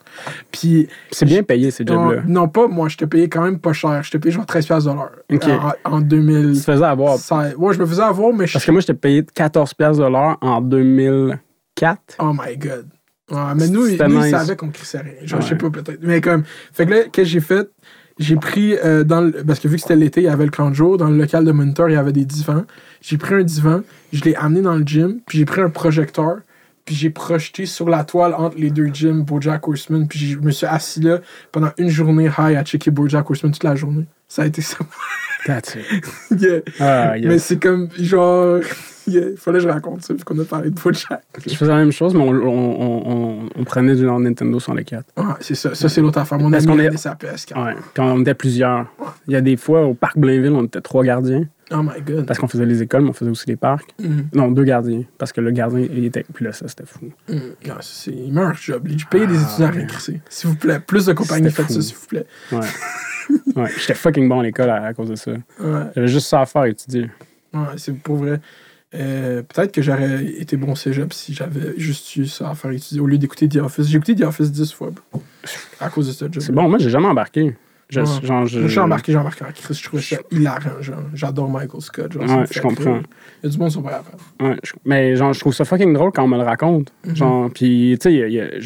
Puis 0.52 0.88
C'est 1.12 1.26
bien 1.26 1.44
payé, 1.44 1.70
ces 1.72 1.84
non, 1.84 2.10
jobs-là. 2.10 2.24
non, 2.28 2.48
pas 2.48 2.68
moi, 2.68 2.88
je 2.90 2.98
te 2.98 3.06
payais 3.06 3.28
quand 3.30 3.44
même 3.44 3.60
pas 3.60 3.74
cher. 3.74 4.02
Je 4.04 4.12
te 4.12 4.18
payais 4.18 4.34
genre 4.34 4.46
13$ 4.46 4.66
piastres 4.68 4.90
de 4.92 4.96
l'heure. 4.96 5.12
Ok. 5.32 5.76
En, 5.86 5.98
en 5.98 6.02
2000. 6.02 6.54
Tu 6.54 6.60
te 6.60 6.72
faisais 6.72 6.86
avoir. 6.86 7.16
Ouais, 7.58 7.74
je 7.74 7.80
me 7.80 7.86
faisais 7.86 8.02
avoir, 8.04 8.34
mais 8.34 8.48
je. 8.48 8.54
Parce 8.54 8.66
que 8.66 8.72
moi, 8.72 8.82
j'étais 8.82 8.94
payé 8.94 9.22
14$ 9.24 9.76
piastres 9.76 10.04
de 10.04 10.10
l'heure 10.10 10.38
en 10.42 10.62
2004. 10.62 12.00
Oh 12.20 12.32
my 12.34 12.58
god. 12.58 12.88
Ouais, 13.30 13.38
mais 13.56 13.68
nous, 13.68 13.88
nous 13.88 13.88
ils 13.88 14.30
savaient 14.30 14.56
qu'on 14.58 14.70
crissait 14.70 15.00
rien. 15.00 15.14
Genre, 15.24 15.40
je 15.42 15.48
sais 15.48 15.56
pas, 15.56 15.70
peut-être. 15.70 16.00
Mais 16.02 16.20
comme. 16.20 16.44
Fait 16.74 16.86
que 16.86 16.92
là, 16.92 16.98
qu'est-ce 17.04 17.12
que 17.12 17.24
j'ai 17.26 17.40
fait? 17.40 17.70
J'ai 18.22 18.36
pris 18.36 18.76
euh, 18.76 19.04
dans 19.04 19.22
le. 19.22 19.32
Parce 19.32 19.60
que 19.60 19.68
vu 19.68 19.78
que 19.78 19.82
c'était 19.82 19.96
l'été, 19.96 20.22
il 20.22 20.26
y 20.26 20.30
avait 20.30 20.46
le 20.46 20.52
camp 20.52 20.72
jour. 20.72 20.96
Dans 20.96 21.10
le 21.10 21.18
local 21.18 21.44
de 21.44 21.52
moniteur, 21.52 21.90
il 21.90 21.94
y 21.94 21.98
avait 21.98 22.14
des 22.14 22.24
divans. 22.24 22.66
J'ai 23.02 23.18
pris 23.18 23.34
un 23.34 23.42
divan, 23.42 23.82
je 24.14 24.24
l'ai 24.24 24.36
amené 24.36 24.62
dans 24.62 24.76
le 24.76 24.84
gym, 24.84 25.20
puis 25.26 25.40
j'ai 25.40 25.46
pris 25.46 25.60
un 25.60 25.72
projecteur, 25.72 26.38
puis 26.86 26.96
j'ai 26.96 27.10
projeté 27.10 27.66
sur 27.66 27.90
la 27.90 28.04
toile 28.04 28.34
entre 28.34 28.58
les 28.58 28.70
deux 28.72 28.88
gyms 28.88 29.24
Bojack 29.24 29.68
Horseman, 29.68 30.08
puis 30.08 30.20
je 30.20 30.38
me 30.40 30.52
suis 30.52 30.66
assis 30.66 31.02
là 31.02 31.20
pendant 31.52 31.72
une 31.78 31.90
journée 31.90 32.26
high 32.38 32.56
à 32.58 32.64
checker 32.64 32.92
Bojack 32.92 33.30
Horseman 33.30 33.52
toute 33.52 33.64
la 33.64 33.76
journée. 33.76 34.06
Ça 34.28 34.44
a 34.44 34.46
été 34.46 34.62
ça. 34.62 34.78
That's 35.46 35.76
it. 35.76 36.06
Yeah. 36.40 36.60
Ah. 36.80 37.14
Mais 37.22 37.38
c'est 37.40 37.62
comme, 37.62 37.90
genre, 38.00 38.60
il 39.08 39.34
fallait 39.36 39.58
que 39.58 39.64
je 39.64 39.68
raconte 39.68 40.04
ça, 40.04 40.14
vu 40.14 40.24
qu'on 40.24 40.40
a 40.40 40.46
parlé 40.46 40.70
de 40.70 40.80
Bojack. 40.80 41.22
Je 41.46 41.56
faisais 41.56 41.72
la 41.72 41.78
même 41.80 41.92
chose, 41.92 42.14
mais 42.14 42.22
on, 42.22 42.30
on, 42.30 42.48
on, 42.48 43.12
on- 43.12 43.50
on 43.56 43.64
prenait 43.66 43.96
du 43.96 44.06
Nintendo 44.06 44.60
64. 44.60 45.06
Ouais, 45.18 45.24
c'est 45.42 45.56
ça. 45.56 45.76
Ça, 45.76 45.90
c'est 45.90 46.00
l'autre 46.02 46.20
affaire. 46.20 46.40
Mon 46.40 46.54
ami 46.54 46.82
a 46.82 46.84
est- 46.86 46.98
sa 46.98 47.14
PS4. 47.16 47.62
Ouais. 47.66 47.76
Quand 47.94 48.06
on 48.14 48.22
était 48.22 48.34
plusieurs. 48.36 48.86
Il 49.28 49.34
y 49.34 49.36
a 49.36 49.42
des 49.42 49.58
fois, 49.58 49.86
au 49.86 49.94
parc 49.94 50.18
Blainville, 50.18 50.54
on 50.54 50.64
était 50.64 50.80
trois 50.82 51.04
gardiens. 51.04 51.44
Oh 51.74 51.82
my 51.82 52.02
god. 52.06 52.26
Parce 52.26 52.38
qu'on 52.40 52.48
faisait 52.48 52.66
les 52.66 52.82
écoles, 52.82 53.02
mais 53.04 53.10
on 53.10 53.14
faisait 53.14 53.32
aussi 53.32 53.48
les 53.48 53.56
parcs. 53.56 53.90
Mhm. 54.02 54.28
Non, 54.34 54.52
deux 54.52 54.64
gardiens. 54.64 55.04
Parce 55.18 55.32
que 55.32 55.40
le 55.42 55.52
gardien, 55.52 55.80
il 55.80 56.06
était. 56.06 56.26
Puis 56.34 56.44
là, 56.46 56.52
ça, 56.52 56.68
c'était 56.68 56.86
fou. 56.86 57.12
Non, 57.30 57.76
c'est 57.82 58.12
il 58.12 58.34
meurt 58.34 58.58
job. 58.62 58.88
Je 58.96 59.06
paye 59.06 59.26
des 59.28 59.38
Ah, 59.38 59.42
étudiants 59.48 59.68
à 59.68 59.72
récrisser. 59.72 60.22
S'il 60.30 60.50
vous 60.50 60.56
plaît, 60.56 60.80
plus 60.80 61.06
de 61.06 61.14
compagnies, 61.14 61.50
faites 61.52 61.68
ça, 61.70 61.74
fou. 61.76 61.82
s'il 61.82 61.96
vous 61.96 62.08
plaît. 62.08 62.26
Ouais. 62.52 62.60
ouais. 63.64 63.70
J'étais 63.80 63.94
fucking 63.96 64.28
bon 64.28 64.40
à 64.40 64.44
l'école 64.44 64.70
à, 64.70 64.84
à 64.86 64.94
cause 64.94 65.10
de 65.10 65.16
ça. 65.16 65.32
Ouais, 65.32 65.40
J'avais 65.96 66.08
juste 66.08 66.28
ça 66.28 66.42
à 66.42 66.46
faire, 66.46 66.66
étudier. 66.66 67.10
ouais 67.54 67.60
c'est 67.78 67.94
pour 67.98 68.18
vrai. 68.18 68.40
Euh, 68.94 69.42
Peut-être 69.44 69.72
que 69.72 69.82
j'aurais 69.82 70.26
été 70.26 70.58
bon 70.58 70.76
cégep 70.76 71.14
si 71.14 71.34
j'avais 71.34 71.74
juste 71.78 72.14
eu 72.18 72.26
ça 72.26 72.50
à 72.50 72.56
faire 72.56 72.72
étudier 72.72 73.00
au 73.00 73.08
lieu 73.08 73.18
d'écouter 73.18 73.48
The 73.48 73.58
Office. 73.58 73.88
J'ai 73.88 73.96
écouté 73.98 74.16
The 74.16 74.24
Office 74.24 74.52
10 74.52 74.74
fois 74.74 74.90
à 75.80 75.90
cause 75.90 76.08
de 76.08 76.12
ce 76.12 76.26
job. 76.26 76.40
C'est 76.44 76.52
bon, 76.52 76.68
moi, 76.68 76.78
j'ai 76.78 76.90
jamais 76.90 77.08
embarqué. 77.08 77.56
Je, 77.92 78.00
Ouais. 78.00 78.06
genre, 78.24 78.46
je, 78.48 78.68
j'ai 78.68 78.80
embarqué, 78.80 79.12
j'ai 79.12 79.18
embarqué 79.18 79.44
en 79.44 79.52
Chris. 79.54 79.74
Je 79.78 79.84
trouvais 79.84 80.02
ça 80.02 80.16
hilarant. 80.32 80.82
genre. 80.82 81.02
J'adore 81.14 81.50
Michael 81.50 81.82
Scott. 81.82 82.14
Genre, 82.14 82.24
Ouais, 82.24 82.46
je 82.50 82.62
comprends. 82.62 82.94
rire. 82.94 83.04
Il 83.44 83.48
y 83.48 83.50
a 83.50 83.52
du 83.52 83.58
monde 83.60 83.68
qui 83.68 83.74
sont 83.74 83.82
pas 83.84 83.90
capables. 83.92 84.18
Ouais, 84.40 84.58
je- 84.64 84.72
mais 84.86 85.16
genre, 85.18 85.34
je 85.34 85.40
trouve 85.42 85.54
ça 85.54 85.66
fucking 85.66 85.94
drôle 85.94 86.12
quand 86.14 86.24
on 86.24 86.28
me 86.30 86.38
le 86.38 86.44
raconte. 86.44 86.92
Mhm. 87.06 87.16
Genre, 87.18 87.50
puis, 87.54 87.98
tu 88.02 88.10
sais, 88.10 88.60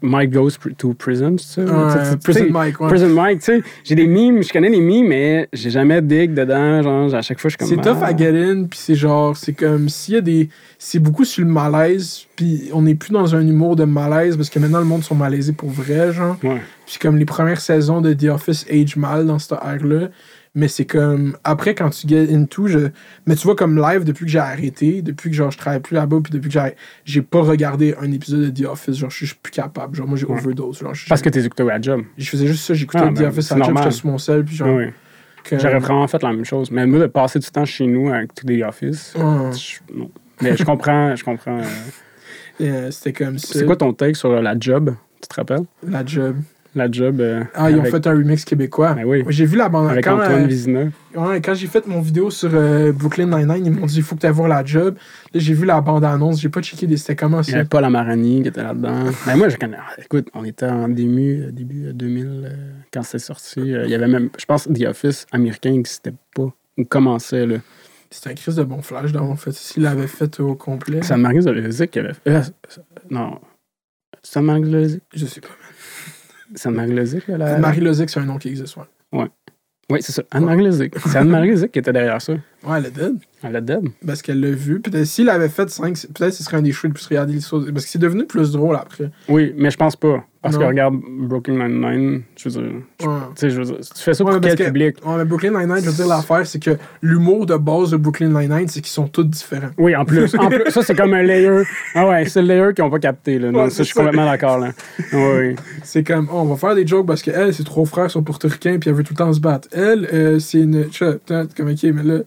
Mike 0.00 0.30
goes 0.30 0.50
pr- 0.50 0.74
to 0.76 0.94
prison, 0.94 1.36
c'est 1.38 1.60
ça? 1.60 1.64
Ouais, 1.64 1.92
Tu 1.92 2.04
sais, 2.04 2.12
tu- 2.12 2.18
Prison 2.18 2.46
Mike, 2.50 2.80
ouais. 2.80 2.88
Prison 2.88 3.08
Mike, 3.08 3.38
tu 3.40 3.44
sais, 3.44 3.62
j'ai 3.84 3.94
des 3.94 4.06
mimes, 4.06 4.42
je 4.42 4.52
connais 4.52 4.68
les 4.68 4.80
mimes, 4.80 5.08
mais 5.08 5.48
j'ai 5.52 5.70
jamais 5.70 6.02
dig 6.02 6.34
dedans. 6.34 6.82
Genre, 6.82 7.14
à 7.14 7.22
chaque 7.22 7.40
fois, 7.40 7.48
je 7.48 7.56
suis 7.56 7.58
comme. 7.58 7.68
C'est 7.68 7.90
tough 7.90 8.02
ah. 8.02 8.08
à 8.08 8.16
get 8.16 8.30
in, 8.30 8.64
puis 8.64 8.78
c'est 8.78 8.94
genre, 8.94 9.36
c'est 9.36 9.52
comme 9.52 9.88
s'il 9.88 10.14
y 10.14 10.16
a 10.18 10.20
des. 10.20 10.48
C'est 10.78 10.98
beaucoup 10.98 11.24
sur 11.24 11.44
le 11.44 11.50
malaise, 11.50 12.26
puis 12.36 12.70
on 12.72 12.82
n'est 12.82 12.94
plus 12.94 13.12
dans 13.12 13.34
un 13.34 13.46
humour 13.46 13.76
de 13.76 13.84
malaise, 13.84 14.36
parce 14.36 14.50
que 14.50 14.58
maintenant 14.58 14.80
le 14.80 14.84
monde 14.84 15.02
sont 15.02 15.14
malaisés 15.14 15.52
pour 15.52 15.70
vrai, 15.70 16.12
genre. 16.12 16.36
Ouais. 16.42 16.60
Puis 16.86 16.98
comme 17.00 17.16
les 17.16 17.24
premières 17.24 17.60
saisons 17.60 18.00
de 18.00 18.12
The 18.12 18.24
Office 18.24 18.66
age 18.70 18.96
mal 18.96 19.26
dans 19.26 19.38
cette 19.38 19.52
ère-là. 19.52 20.08
Mais 20.54 20.68
c'est 20.68 20.84
comme. 20.84 21.36
Après, 21.44 21.74
quand 21.74 21.88
tu 21.90 22.06
get 22.06 22.28
into, 22.34 22.66
je. 22.66 22.88
Mais 23.26 23.36
tu 23.36 23.44
vois, 23.44 23.56
comme 23.56 23.80
live, 23.80 24.04
depuis 24.04 24.26
que 24.26 24.30
j'ai 24.30 24.38
arrêté, 24.38 25.00
depuis 25.00 25.30
que 25.30 25.36
genre 25.36 25.50
je 25.50 25.56
travaille 25.56 25.80
plus 25.80 25.94
là-bas, 25.94 26.18
puis 26.22 26.30
depuis 26.30 26.48
que 26.48 26.52
j'ai. 26.52 26.74
J'ai 27.06 27.22
pas 27.22 27.40
regardé 27.40 27.94
un 28.00 28.12
épisode 28.12 28.52
de 28.52 28.62
The 28.62 28.66
Office, 28.66 28.96
genre 28.96 29.08
je 29.10 29.24
suis 29.24 29.34
plus 29.42 29.50
capable. 29.50 29.96
Genre 29.96 30.06
moi 30.06 30.18
j'ai 30.18 30.26
overdose. 30.26 30.80
Genre, 30.80 30.92
Parce 31.08 31.22
que 31.22 31.30
t'es 31.30 31.42
écouté 31.44 31.62
à 31.62 31.66
la 31.66 31.80
job. 31.80 32.02
Je 32.18 32.28
faisais 32.28 32.46
juste 32.46 32.64
ça, 32.66 32.74
j'écoutais 32.74 33.02
Ah, 33.02 33.08
The 33.08 33.14
ben, 33.14 33.26
Office 33.28 33.50
à 33.52 33.56
la 33.58 33.64
job, 33.66 33.76
j'étais 33.78 33.90
sur 33.92 34.06
mon 34.08 34.18
sel, 34.18 34.44
puis 34.44 34.54
genre. 34.56 34.68
Oui. 34.76 34.84
que- 35.44 35.58
J'aurais 35.58 35.78
vraiment 35.78 36.06
fait 36.06 36.22
la 36.22 36.32
même 36.32 36.44
chose. 36.44 36.70
Mais 36.70 36.86
moi, 36.86 37.00
de 37.00 37.06
passer 37.06 37.38
du 37.38 37.48
temps 37.50 37.64
chez 37.64 37.86
nous 37.86 38.10
avec 38.12 38.34
tous 38.34 38.46
les 38.46 38.62
offices, 38.62 39.14
Ouais. 39.16 39.52
je- 39.56 39.94
non. 39.96 40.10
Mais 40.42 40.56
je 40.56 40.64
comprends, 40.64 41.16
je 41.16 41.24
comprends. 41.24 41.58
euh, 41.58 41.62
Euh, 42.60 42.90
C'était 42.90 43.14
comme 43.24 43.38
ça. 43.38 43.58
C'est 43.58 43.64
quoi 43.64 43.74
ton 43.76 43.92
take 43.94 44.14
sur 44.14 44.40
la 44.40 44.54
job? 44.60 44.94
Tu 45.22 45.26
te 45.28 45.34
rappelles? 45.34 45.64
La 45.88 46.04
job. 46.04 46.36
La 46.74 46.90
job. 46.90 47.20
euh, 47.20 47.44
Ah, 47.54 47.70
ils 47.70 47.76
ont 47.78 47.84
fait 47.84 48.06
un 48.06 48.12
remix 48.12 48.44
québécois. 48.46 48.94
Ben 48.94 49.04
oui. 49.04 49.22
J'ai 49.28 49.44
vu 49.44 49.56
la 49.58 49.68
bande. 49.68 49.90
Avec 49.90 50.04
quand, 50.04 50.14
Antoine 50.14 50.44
euh, 50.44 50.46
Vizina. 50.46 50.84
ouais, 51.14 51.40
quand 51.42 51.52
j'ai 51.54 51.66
fait 51.66 51.86
mon 51.86 52.00
vidéo 52.00 52.30
sur 52.30 52.48
euh, 52.54 52.92
Brooklyn 52.92 53.26
Nine-Nine, 53.26 53.66
ils 53.66 53.70
m'ont 53.72 53.84
dit 53.84 53.96
il 53.98 54.02
faut 54.02 54.14
que 54.16 54.20
tu 54.22 54.26
ailles 54.26 54.32
voir 54.32 54.48
la 54.48 54.64
job. 54.64 54.96
Là, 55.34 55.40
j'ai 55.40 55.52
vu 55.52 55.66
la 55.66 55.80
bande-annonce. 55.82 56.40
J'ai 56.40 56.48
pas 56.48 56.62
checké 56.62 56.86
des- 56.86 56.96
c'était 56.96 57.14
comment 57.16 57.42
Il 57.42 57.48
y 57.48 57.50
ça. 57.50 57.58
avait 57.58 57.68
Paul 57.68 57.84
Amarani 57.84 58.40
qui 58.42 58.48
était 58.48 58.62
là-dedans. 58.62 59.04
Ben 59.26 59.36
moi, 59.36 59.50
je 59.50 59.56
connais. 59.58 59.76
ah, 59.78 59.92
Écoute, 60.02 60.28
on 60.32 60.44
était 60.44 60.64
en 60.66 60.88
début, 60.88 61.42
euh, 61.42 61.50
début 61.52 61.88
euh, 61.88 61.92
2000, 61.92 62.26
euh, 62.26 62.50
quand 62.92 63.02
c'est 63.02 63.18
sorti. 63.18 63.60
Il 63.60 63.90
y 63.90 63.94
avait 63.94 64.08
même, 64.08 64.30
je 64.38 64.44
pense, 64.46 64.64
The 64.66 64.84
Office 64.86 65.26
américain 65.32 65.72
n'existait 65.72 66.14
pas. 66.34 66.48
Ou 66.78 66.84
commençait, 66.84 67.44
là. 67.46 67.56
C'était 68.10 68.30
un 68.30 68.34
crise 68.34 68.56
de 68.56 68.62
bon 68.64 68.80
flash, 68.80 69.12
dans 69.12 69.28
en 69.28 69.36
fait. 69.36 69.52
S'il 69.52 69.82
l'avait 69.82 70.06
fait 70.06 70.40
au 70.40 70.54
complet. 70.54 71.00
C'est 71.02 71.12
Anne-Marie 71.14 71.42
Zolesic 71.42 71.90
qui 71.90 71.98
avait 71.98 72.14
fait. 72.14 72.50
non. 73.10 73.38
C'est 74.22 74.38
Anne-Marie 74.38 74.64
Zolesic? 74.64 75.02
Je 75.14 75.26
sais 75.26 75.40
pas. 75.40 75.48
C'est 76.54 76.68
Anne-Marie 76.68 76.94
Lozic, 76.94 77.26
là? 77.28 77.38
la- 77.38 77.58
Marie 77.58 77.80
Lozic, 77.80 78.10
c'est 78.10 78.20
un 78.20 78.24
nom 78.24 78.38
qui 78.38 78.48
existe, 78.48 78.76
ouais. 78.76 79.26
Oui, 79.90 79.98
c'est 80.00 80.12
ça. 80.12 80.22
Anne-Marie 80.30 80.64
Lozic. 80.64 80.94
C'est 80.98 81.16
Anne-Marie 81.18 81.50
Lozic 81.50 81.72
qui 81.72 81.78
était 81.78 81.92
derrière 81.92 82.20
ça. 82.22 82.34
Ouais, 82.64 82.78
elle 82.78 82.86
est 82.86 82.90
dead. 82.90 83.16
Elle 83.42 83.56
est 83.56 83.60
dead. 83.60 83.88
Parce 84.06 84.22
qu'elle 84.22 84.40
l'a 84.40 84.50
vu. 84.52 84.80
Peut-être 84.80 85.04
s'il 85.04 85.28
avait 85.28 85.48
fait 85.48 85.68
5, 85.68 85.94
peut-être 86.14 86.32
ce 86.32 86.44
serait 86.44 86.58
un 86.58 86.62
des 86.62 86.70
shows 86.72 86.86
les 86.88 86.92
plus 86.94 87.06
regardés. 87.06 87.34
Parce 87.40 87.84
que 87.84 87.90
c'est 87.90 87.98
devenu 87.98 88.24
plus 88.24 88.52
drôle 88.52 88.76
après. 88.76 89.10
Oui, 89.28 89.52
mais 89.56 89.70
je 89.70 89.76
pense 89.76 89.96
pas. 89.96 90.24
Parce 90.42 90.56
que 90.56 90.62
Non. 90.62 90.68
regarde 90.68 90.94
Broken 91.20 91.54
Nine-Nine, 91.56 92.22
je 92.36 92.48
veux 92.48 92.60
dire. 92.62 92.72
Ouais. 92.72 93.06
Tu 93.06 93.32
sais, 93.36 93.50
je 93.50 93.58
veux 93.60 93.64
dire, 93.64 93.76
tu 93.80 94.02
fais 94.02 94.12
ça 94.14 94.24
pour 94.24 94.40
quel 94.40 94.56
que- 94.56 94.64
public? 94.64 94.96
Ouais, 95.06 95.16
mais 95.18 95.24
Brooklyn 95.24 95.50
Nine-Nine, 95.50 95.84
je 95.84 95.90
veux 95.90 95.94
dire, 95.96 96.08
l'affaire, 96.08 96.44
c'est 96.46 96.60
que 96.60 96.70
l'humour 97.00 97.46
de 97.46 97.56
base 97.56 97.92
de 97.92 97.96
Brooklyn 97.96 98.28
Nine-Nine, 98.28 98.66
c'est 98.66 98.80
qu'ils 98.80 98.90
sont 98.92 99.06
tous 99.06 99.22
différents. 99.24 99.70
Oui, 99.78 99.94
en 99.94 100.04
plus. 100.04 100.34
En 100.36 100.48
plus 100.48 100.68
ça, 100.70 100.82
c'est 100.82 100.96
comme 100.96 101.14
un 101.14 101.22
layer. 101.22 101.62
Ah 101.94 102.08
ouais, 102.08 102.24
c'est 102.26 102.42
le 102.42 102.48
layer 102.48 102.74
qu'ils 102.74 102.84
n'ont 102.84 102.90
pas 102.90 102.98
capté. 102.98 103.38
Là. 103.38 103.52
Non, 103.52 103.64
Ouais, 103.64 103.70
ça, 103.70 103.78
je 103.84 103.88
suis 103.88 103.94
complètement 103.94 104.26
d'accord. 104.26 104.58
Là. 104.58 104.72
Oui. 105.12 105.54
C'est 105.84 106.02
comme, 106.02 106.28
oh, 106.32 106.38
on 106.38 106.44
va 106.44 106.56
faire 106.56 106.74
des 106.74 106.86
jokes 106.88 107.06
parce 107.06 107.22
qu'elle, 107.22 107.54
ses 107.54 107.62
trois 107.64 107.84
frères 107.86 108.10
sont 108.10 108.22
portoricains 108.24 108.78
puis 108.80 108.90
elle 108.90 108.96
veut 108.96 109.04
tout 109.04 109.14
le 109.14 109.18
temps 109.18 109.32
se 109.32 109.40
battre. 109.40 109.68
Elle, 109.72 110.08
euh, 110.12 110.38
c'est 110.40 110.58
une. 110.60 110.88
Tu 110.88 111.04
sais, 111.04 111.18
comme, 111.56 111.70
ok, 111.70 111.82
mais 111.84 112.02
là. 112.02 112.18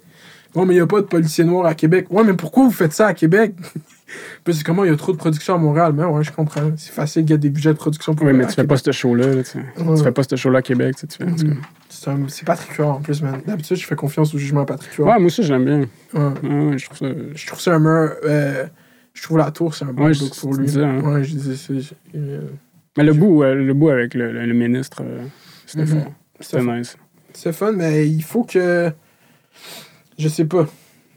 Bon, 0.55 0.65
mais 0.65 0.73
il 0.73 0.77
n'y 0.77 0.81
a 0.81 0.87
pas 0.87 1.01
de 1.01 1.05
policier 1.07 1.43
noir 1.43 1.65
à 1.65 1.75
Québec. 1.75 2.07
Ouais, 2.09 2.23
mais 2.23 2.33
pourquoi 2.33 2.63
vous 2.63 2.71
faites 2.71 2.93
ça 2.93 3.07
à 3.07 3.13
Québec? 3.13 3.53
Puis 4.43 4.53
c'est 4.53 4.63
comment 4.63 4.83
il 4.85 4.91
y 4.91 4.93
a 4.93 4.95
trop 4.95 5.11
de 5.11 5.17
production 5.17 5.55
à 5.55 5.57
Montréal? 5.57 5.91
Mais 5.95 6.03
ouais, 6.05 6.23
je 6.23 6.31
comprends. 6.31 6.71
C'est 6.77 6.93
facile, 6.93 7.23
il 7.23 7.31
y 7.31 7.33
a 7.33 7.37
des 7.37 7.49
budgets 7.49 7.73
de 7.73 7.77
production 7.77 8.13
pour 8.15 8.25
Oui, 8.27 8.33
mais 8.33 8.43
tu 8.45 8.49
fais 8.51 8.55
Québec. 8.57 8.69
pas 8.69 8.77
ce 8.77 8.91
show-là. 8.91 9.27
là, 9.33 9.43
tu. 9.43 9.57
Ouais. 9.57 9.97
Fais 10.03 10.11
pas 10.11 10.23
ce 10.23 10.35
show-là 10.35 10.59
à 10.59 10.61
Québec. 10.61 10.95
tu 10.95 11.01
sais, 11.01 11.07
tu 11.07 11.17
fais-. 11.17 11.45
Mhm. 11.47 11.57
C'est 11.89 12.09
un- 12.09 12.27
C'est 12.27 12.45
Patrick 12.45 12.71
Huard 12.77 12.89
en 12.97 13.01
plus, 13.01 13.21
man. 13.21 13.41
D'habitude, 13.45 13.77
je 13.77 13.85
fais 13.85 13.95
confiance 13.95 14.33
au 14.33 14.37
jugement 14.37 14.61
à 14.61 14.65
Patrick 14.65 14.91
Ouais, 14.99 15.05
Huard. 15.05 15.19
moi 15.19 15.25
aussi, 15.27 15.43
je 15.43 15.51
l'aime 15.53 15.65
bien. 15.65 15.79
Ouais. 16.13 16.31
Ouais, 16.43 16.65
ouais, 16.69 16.77
je 16.77 16.85
trouve 16.85 16.97
ça. 16.99 17.05
Je 17.33 17.47
trouve 17.47 17.59
ça 17.59 17.73
un 17.75 17.79
meilleur. 17.79 18.15
euh, 18.23 18.65
je 19.13 19.23
trouve 19.23 19.37
la 19.39 19.51
tour, 19.51 19.73
c'est 19.75 19.85
un 19.85 19.91
bon 19.93 20.05
Ouais, 20.05 20.13
look 20.13 20.35
pour 20.39 20.53
lui. 20.53 20.65
disais, 20.67 20.83
hein. 20.83 21.01
Ouais, 21.01 21.23
je 21.23 21.35
disais, 21.35 21.79
euh, 22.15 22.41
Mais 22.97 23.03
le 23.03 23.13
bout, 23.13 23.43
euh, 23.43 23.55
le 23.55 23.73
bout 23.73 23.89
avec 23.89 24.13
le, 24.13 24.31
le- 24.31 24.45
le 24.45 24.53
ministre, 24.53 25.01
c'était 25.65 25.81
Mhm. 25.81 25.87
fort. 26.03 26.11
C'était 26.39 26.59
C'est 26.61 26.65
nice. 26.77 26.97
C'est 27.33 27.53
fun, 27.53 27.71
mais 27.73 28.07
il 28.07 28.23
faut 28.23 28.43
que. 28.43 28.91
Je 30.17 30.27
sais 30.27 30.45
pas. 30.45 30.65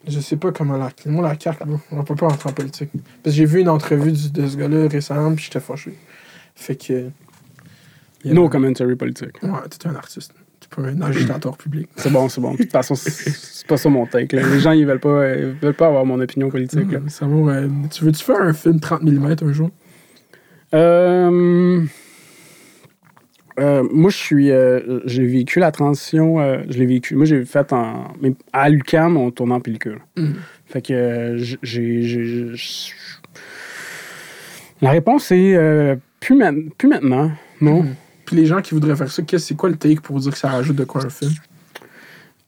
Je 0.07 0.21
sais 0.21 0.37
pas 0.37 0.53
comment 0.53 0.77
la. 0.77 0.91
Moi, 1.07 1.27
la 1.29 1.37
carte, 1.37 1.61
là, 1.61 1.67
on 1.93 2.03
peut 2.05 2.15
pas 2.15 2.29
rentrer 2.29 2.49
en 2.51 2.53
politique. 2.53 2.91
Parce 2.93 3.05
que 3.25 3.31
j'ai 3.39 3.45
vu 3.45 3.61
une 3.61 3.69
entrevue 3.69 4.13
du- 4.13 4.31
de 4.31 4.47
ce 4.47 4.57
gars-là 4.57 4.89
récemment, 4.89 5.35
puis 5.35 5.45
j'étais 5.45 5.61
fâché. 5.61 5.95
Fait 6.55 6.77
que. 6.77 7.11
il 8.25 8.29
y 8.29 8.31
a- 8.31 8.35
No 8.35 8.49
commentary 8.49 8.97
politique. 8.97 9.43
Ouais, 9.43 9.51
t'es 9.71 9.87
un 9.89 9.95
artiste. 9.97 10.33
T'es 10.61 10.69
pas 10.75 10.89
un 10.89 11.01
agitateur 11.03 11.57
public. 11.57 11.89
C'est 11.97 12.11
bon, 12.13 12.29
c'est 12.29 12.41
bon. 12.41 12.53
De 12.53 12.57
toute 12.59 12.73
façon, 12.73 12.95
c'est- 12.95 13.67
pas 13.67 13.77
ça 13.77 13.89
mon 13.91 14.07
take. 14.07 14.35
là. 14.35 14.43
Les 14.49 14.61
gens, 14.61 14.73
ils 14.73 14.87
veulent 14.87 14.99
pas, 15.01 15.35
ils 15.37 15.53
veulent 15.61 15.75
pas 15.75 15.87
avoir 15.89 16.05
mon 16.07 16.19
opinion 16.21 16.49
politique. 16.49 16.91
là. 16.91 17.01
Ça 17.09 17.27
vaut, 17.27 17.49
euh, 17.51 17.69
tu 17.91 18.05
veux-tu 18.05 18.25
faire 18.25 18.41
un 18.41 18.53
film 18.53 18.81
30 18.81 19.03
mm 19.03 19.37
un 19.43 19.53
jour? 19.53 19.71
Euh, 20.75 21.85
euh, 23.59 23.83
moi, 23.93 24.11
je 24.11 24.17
suis. 24.17 24.51
euh, 24.51 25.01
j'ai 25.05 25.25
vécu 25.27 25.59
la 25.59 25.71
transition. 25.73 26.41
euh, 26.41 26.59
je 26.69 26.79
l'ai 26.79 26.87
vécu. 26.87 27.15
Moi, 27.17 27.25
j'ai 27.27 27.45
fait 27.45 27.73
en. 27.73 28.13
mais 28.21 28.33
à 28.53 28.69
l'UQAM, 28.69 29.17
on 29.17 29.31
tournait 29.31 29.55
en 29.55 29.61
pellicule. 29.61 29.99
Mhm. 30.17 30.35
Fait 30.67 30.83
que 30.83 31.37
j'ai. 31.63 32.53
La 34.81 34.91
réponse 34.91 35.31
est 35.33 35.57
plus, 36.21 36.37
ma- 36.37 36.53
plus 36.77 36.89
maintenant. 36.89 37.31
Non. 37.61 37.83
Mhm. 37.83 37.95
Puis 38.25 38.37
les 38.37 38.47
gens 38.47 38.61
qui 38.61 38.75
voudraient 38.75 38.95
faire 38.97 39.11
ça, 39.11 39.23
qu'est-ce- 39.23 39.47
c'est 39.49 39.55
quoi 39.57 39.71
le 39.71 39.77
take 39.77 40.01
pour 40.03 40.19
dire 40.21 40.33
que 40.33 40.39
ça 40.39 40.51
rajoute 40.51 40.77
de 40.77 40.85
quoi 40.85 41.05
un 41.05 41.09
film? 41.11 41.33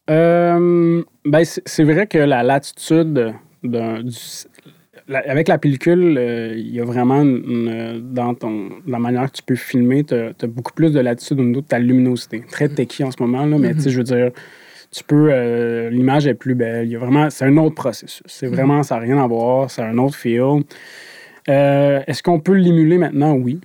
Ben, 0.06 1.44
c'est 1.44 1.62
c'est 1.66 1.84
vrai 1.84 2.06
que 2.06 2.18
la 2.18 2.42
latitude 2.42 3.32
d'un- 3.62 4.02
du- 4.02 4.14
la- 5.10 5.28
avec 5.30 5.48
la 5.48 5.58
pellicule, 5.58 6.16
euh, 6.16 6.54
il 6.56 6.74
y 6.74 6.80
a 6.80 6.84
vraiment 6.84 7.20
une- 7.22 8.00
dans 8.14 8.34
ton, 8.34 8.70
la 8.86 8.98
manière 8.98 9.30
que 9.30 9.36
tu 9.36 9.42
peux 9.42 9.56
filmer, 9.56 10.04
tu 10.04 10.14
as, 10.14 10.46
beaucoup 10.46 10.72
plus 10.72 10.92
de 10.92 11.00
latitude 11.00 11.38
au 11.40 11.44
niveau 11.44 11.60
de 11.60 11.66
ta 11.66 11.78
luminosité. 11.78 12.42
Très 12.50 12.68
techie 12.68 13.04
en 13.04 13.10
ce 13.10 13.16
moment, 13.20 13.44
là, 13.44 13.58
mais 13.58 13.74
tu 13.74 13.80
sais, 13.82 13.90
je 13.90 13.98
veux 13.98 14.04
dire, 14.04 14.30
tu 14.92 15.04
peux. 15.04 15.28
euh, 15.30 15.90
L'image 15.90 16.26
est 16.26 16.34
plus 16.34 16.54
belle. 16.54 16.86
Il 16.86 16.92
y 16.92 16.96
a 16.96 16.98
vraiment. 16.98 17.28
C'est 17.30 17.44
un 17.44 17.56
autre 17.58 17.74
processus. 17.74 18.22
C'est 18.26 18.46
vraiment. 18.48 18.82
Ça 18.82 18.96
n'a 18.96 19.02
rien 19.02 19.18
à 19.22 19.26
voir. 19.26 19.70
C'est 19.70 19.82
un 19.82 19.96
autre 19.98 20.16
feel. 20.16 20.62
Euh, 21.48 22.00
Est-ce 22.06 22.22
qu'on 22.22 22.40
peut 22.40 22.54
l'émuler 22.54 22.98
maintenant? 22.98 23.34
Oui. 23.34 23.60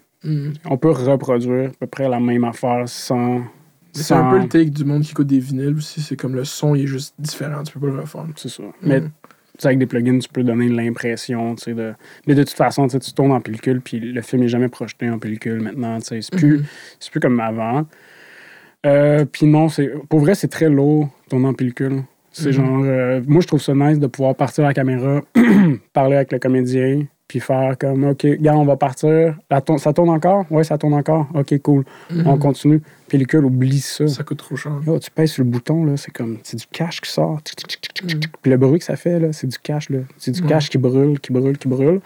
On 0.67 0.77
peut 0.77 0.89
reproduire 0.89 1.69
à 1.69 1.73
peu 1.79 1.87
près 1.87 2.09
la 2.09 2.19
même 2.19 2.43
affaire 2.43 2.83
sans. 2.89 3.41
C'est 3.91 4.13
un 4.13 4.29
peu 4.31 4.39
le 4.39 4.47
take 4.49 4.71
du 4.71 4.83
monde 4.83 5.03
qui 5.03 5.11
écoute 5.11 5.27
des 5.27 5.39
vinyles 5.39 5.75
aussi. 5.77 6.01
C'est 6.01 6.15
comme 6.15 6.35
le 6.35 6.43
son, 6.43 6.75
il 6.75 6.83
est 6.83 6.87
juste 6.87 7.13
différent. 7.19 7.63
Tu 7.63 7.73
peux 7.73 7.87
pas 7.87 7.93
le 7.93 8.01
refaire. 8.01 8.25
C'est 8.35 8.49
ça. 8.49 8.63
Mais 8.81 9.01
sais, 9.59 9.67
avec 9.67 9.79
des 9.79 9.85
plugins, 9.85 10.19
tu 10.19 10.29
peux 10.29 10.43
donner 10.43 10.67
l'impression, 10.69 11.55
tu 11.55 11.63
sais, 11.63 11.73
de... 11.73 11.93
Mais 12.27 12.35
de 12.35 12.43
toute 12.43 12.55
façon, 12.55 12.87
tu 12.87 12.99
tournes 13.13 13.31
en 13.31 13.41
pellicule, 13.41 13.81
puis 13.81 13.99
le 13.99 14.21
film 14.21 14.41
n'est 14.43 14.47
jamais 14.47 14.67
projeté 14.69 15.09
en 15.09 15.19
pellicule 15.19 15.61
maintenant, 15.61 15.99
tu 15.99 16.05
sais. 16.07 16.21
C'est 16.21 16.35
plus, 16.35 16.57
Mhm. 16.59 16.63
c'est 16.99 17.11
plus 17.11 17.19
comme 17.19 17.39
avant. 17.39 17.85
Euh, 18.85 19.25
puis 19.25 19.45
non, 19.47 19.69
c'est... 19.69 19.91
Pour 20.09 20.19
vrai, 20.19 20.35
c'est 20.35 20.47
très 20.47 20.69
lourd, 20.69 21.09
tourner 21.29 21.47
en 21.47 21.53
pellicule. 21.53 22.03
C'est 22.31 22.47
Mhm. 22.49 22.53
genre... 22.53 22.81
euh, 22.83 23.21
Moi, 23.27 23.41
je 23.41 23.47
trouve 23.47 23.61
ça 23.61 23.73
nice 23.73 23.99
de 23.99 24.07
pouvoir 24.07 24.35
partir 24.35 24.63
à 24.65 24.67
la 24.67 24.73
caméra, 24.73 25.21
parler 25.93 26.17
avec 26.17 26.31
le 26.31 26.39
comédien, 26.39 27.03
puis 27.27 27.39
faire 27.39 27.75
comme, 27.79 28.03
OK, 28.03 28.25
gars, 28.39 28.55
on 28.55 28.65
va 28.65 28.75
partir. 28.77 29.35
La 29.49 29.61
Ça 29.77 29.93
tourne 29.93 30.09
encore? 30.09 30.45
Oui, 30.51 30.63
ça 30.63 30.77
tourne 30.77 30.93
encore. 30.93 31.27
OK, 31.33 31.57
cool. 31.63 31.83
Mhm. 32.11 32.27
On 32.27 32.37
continue. 32.37 32.81
Pellicule, 33.09 33.45
oublie 33.45 33.79
ça. 33.79 34.07
Ça 34.07 34.23
coûte 34.23 34.39
trop 34.39 34.55
cher. 34.55 34.73
Yo, 34.85 34.97
tu 34.99 35.11
pèses 35.11 35.31
sur 35.31 35.43
le 35.43 35.49
bouton, 35.49 35.85
là, 35.85 35.95
c'est 35.97 36.11
comme, 36.11 36.37
c'est 36.43 36.57
du 36.57 36.65
cash 36.71 37.01
qui 37.01 37.09
sort. 37.11 37.39
Mm. 38.03 38.07
Puis 38.41 38.51
le 38.51 38.57
bruit 38.57 38.79
que 38.79 38.85
ça 38.85 38.95
fait, 38.95 39.19
là, 39.19 39.31
c'est 39.31 39.47
du 39.47 39.57
cash, 39.59 39.89
là. 39.89 39.99
C'est 40.17 40.31
du 40.31 40.41
Ouais. 40.41 40.47
cash 40.49 40.69
qui 40.69 40.77
brûle, 40.77 41.19
qui 41.19 41.31
brûle, 41.31 41.57
qui 41.57 41.67
brûle. 41.67 42.01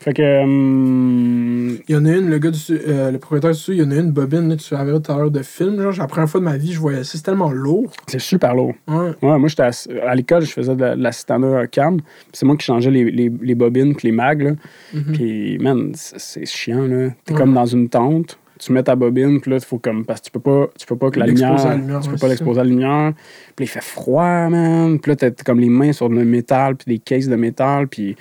Fait 0.00 0.12
que. 0.12 0.42
hum, 0.44 1.78
Il 1.88 1.94
y 1.94 1.96
en 1.96 2.04
a 2.04 2.10
une, 2.12 2.28
le 2.30 2.38
gars 2.38 2.50
du 2.50 2.60
euh, 2.70 3.10
le 3.10 3.18
propriétaire 3.18 3.50
du 3.52 3.58
il 3.68 3.76
y 3.78 3.82
en 3.82 3.90
a 3.90 3.96
une 3.96 4.12
bobine, 4.12 4.48
là, 4.48 4.56
tu 4.56 4.74
avais 4.74 4.92
tout 5.00 5.10
à 5.10 5.16
l'heure 5.16 5.30
de 5.30 5.42
film. 5.42 5.80
Genre, 5.80 5.92
la 5.98 6.06
première 6.06 6.28
fois 6.30 6.38
de 6.40 6.44
ma 6.44 6.56
vie, 6.56 6.72
je 6.72 6.78
voyais 6.78 7.02
ça. 7.04 7.12
C'est 7.16 7.22
tellement 7.22 7.50
lourd. 7.50 7.90
c'est 8.06 8.20
super 8.20 8.54
lourd. 8.54 8.74
Ouais. 8.86 9.10
Ouais, 9.22 9.38
moi, 9.38 9.48
j'étais 9.48 9.64
ass- 9.64 9.88
à, 10.06 10.14
l'école, 10.14 10.42
je 10.42 10.52
faisais 10.52 10.76
de, 10.76 10.80
la- 10.80 10.94
l'assistanat 10.94 11.66
cam. 11.66 11.96
puis 11.96 12.06
C'est 12.32 12.46
moi 12.46 12.56
qui 12.56 12.64
changeais 12.66 12.90
les, 12.92 13.10
les, 13.10 13.32
les 13.42 13.54
bobines 13.56 13.96
puis 13.96 14.08
les 14.08 14.12
mags. 14.12 14.42
Là. 14.42 14.52
Puis, 15.14 15.58
man, 15.58 15.92
c'est 15.94 16.20
c'est 16.20 16.46
chiant. 16.46 16.86
là. 16.86 17.08
T'es 17.24 17.32
Ouais. 17.32 17.38
comme 17.40 17.54
dans 17.54 17.66
une 17.66 17.88
tente. 17.88 18.38
Tu 18.58 18.72
mets 18.72 18.82
ta 18.82 18.96
bobine, 18.96 19.40
puis 19.40 19.50
là, 19.50 19.56
il 19.58 19.64
faut 19.64 19.78
comme. 19.78 20.04
Parce 20.04 20.20
que 20.20 20.26
tu 20.26 20.30
peux 20.32 20.40
pas, 20.40 20.66
tu 20.78 20.86
peux 20.86 20.96
pas 20.96 21.10
que 21.10 21.18
la 21.20 21.26
L'exposer 21.26 21.46
lumière. 21.52 21.66
à 21.66 21.70
la 21.70 21.76
lumière, 21.76 22.00
tu 22.00 22.10
peux 22.10 22.16
pas 22.16 22.28
l'exposer 22.28 22.60
à 22.60 22.64
la 22.64 22.68
lumière. 22.70 23.12
Puis 23.56 23.64
il 23.64 23.68
fait 23.68 23.82
froid, 23.82 24.48
man. 24.48 24.98
Puis 24.98 25.12
là, 25.12 25.16
t'as 25.16 25.30
comme 25.44 25.60
les 25.60 25.68
mains 25.68 25.92
sur 25.92 26.08
le 26.08 26.24
métal, 26.24 26.76
puis 26.76 26.94
des 26.94 26.98
cases 26.98 27.28
de 27.28 27.36
métal. 27.36 27.88
Puis. 27.88 28.16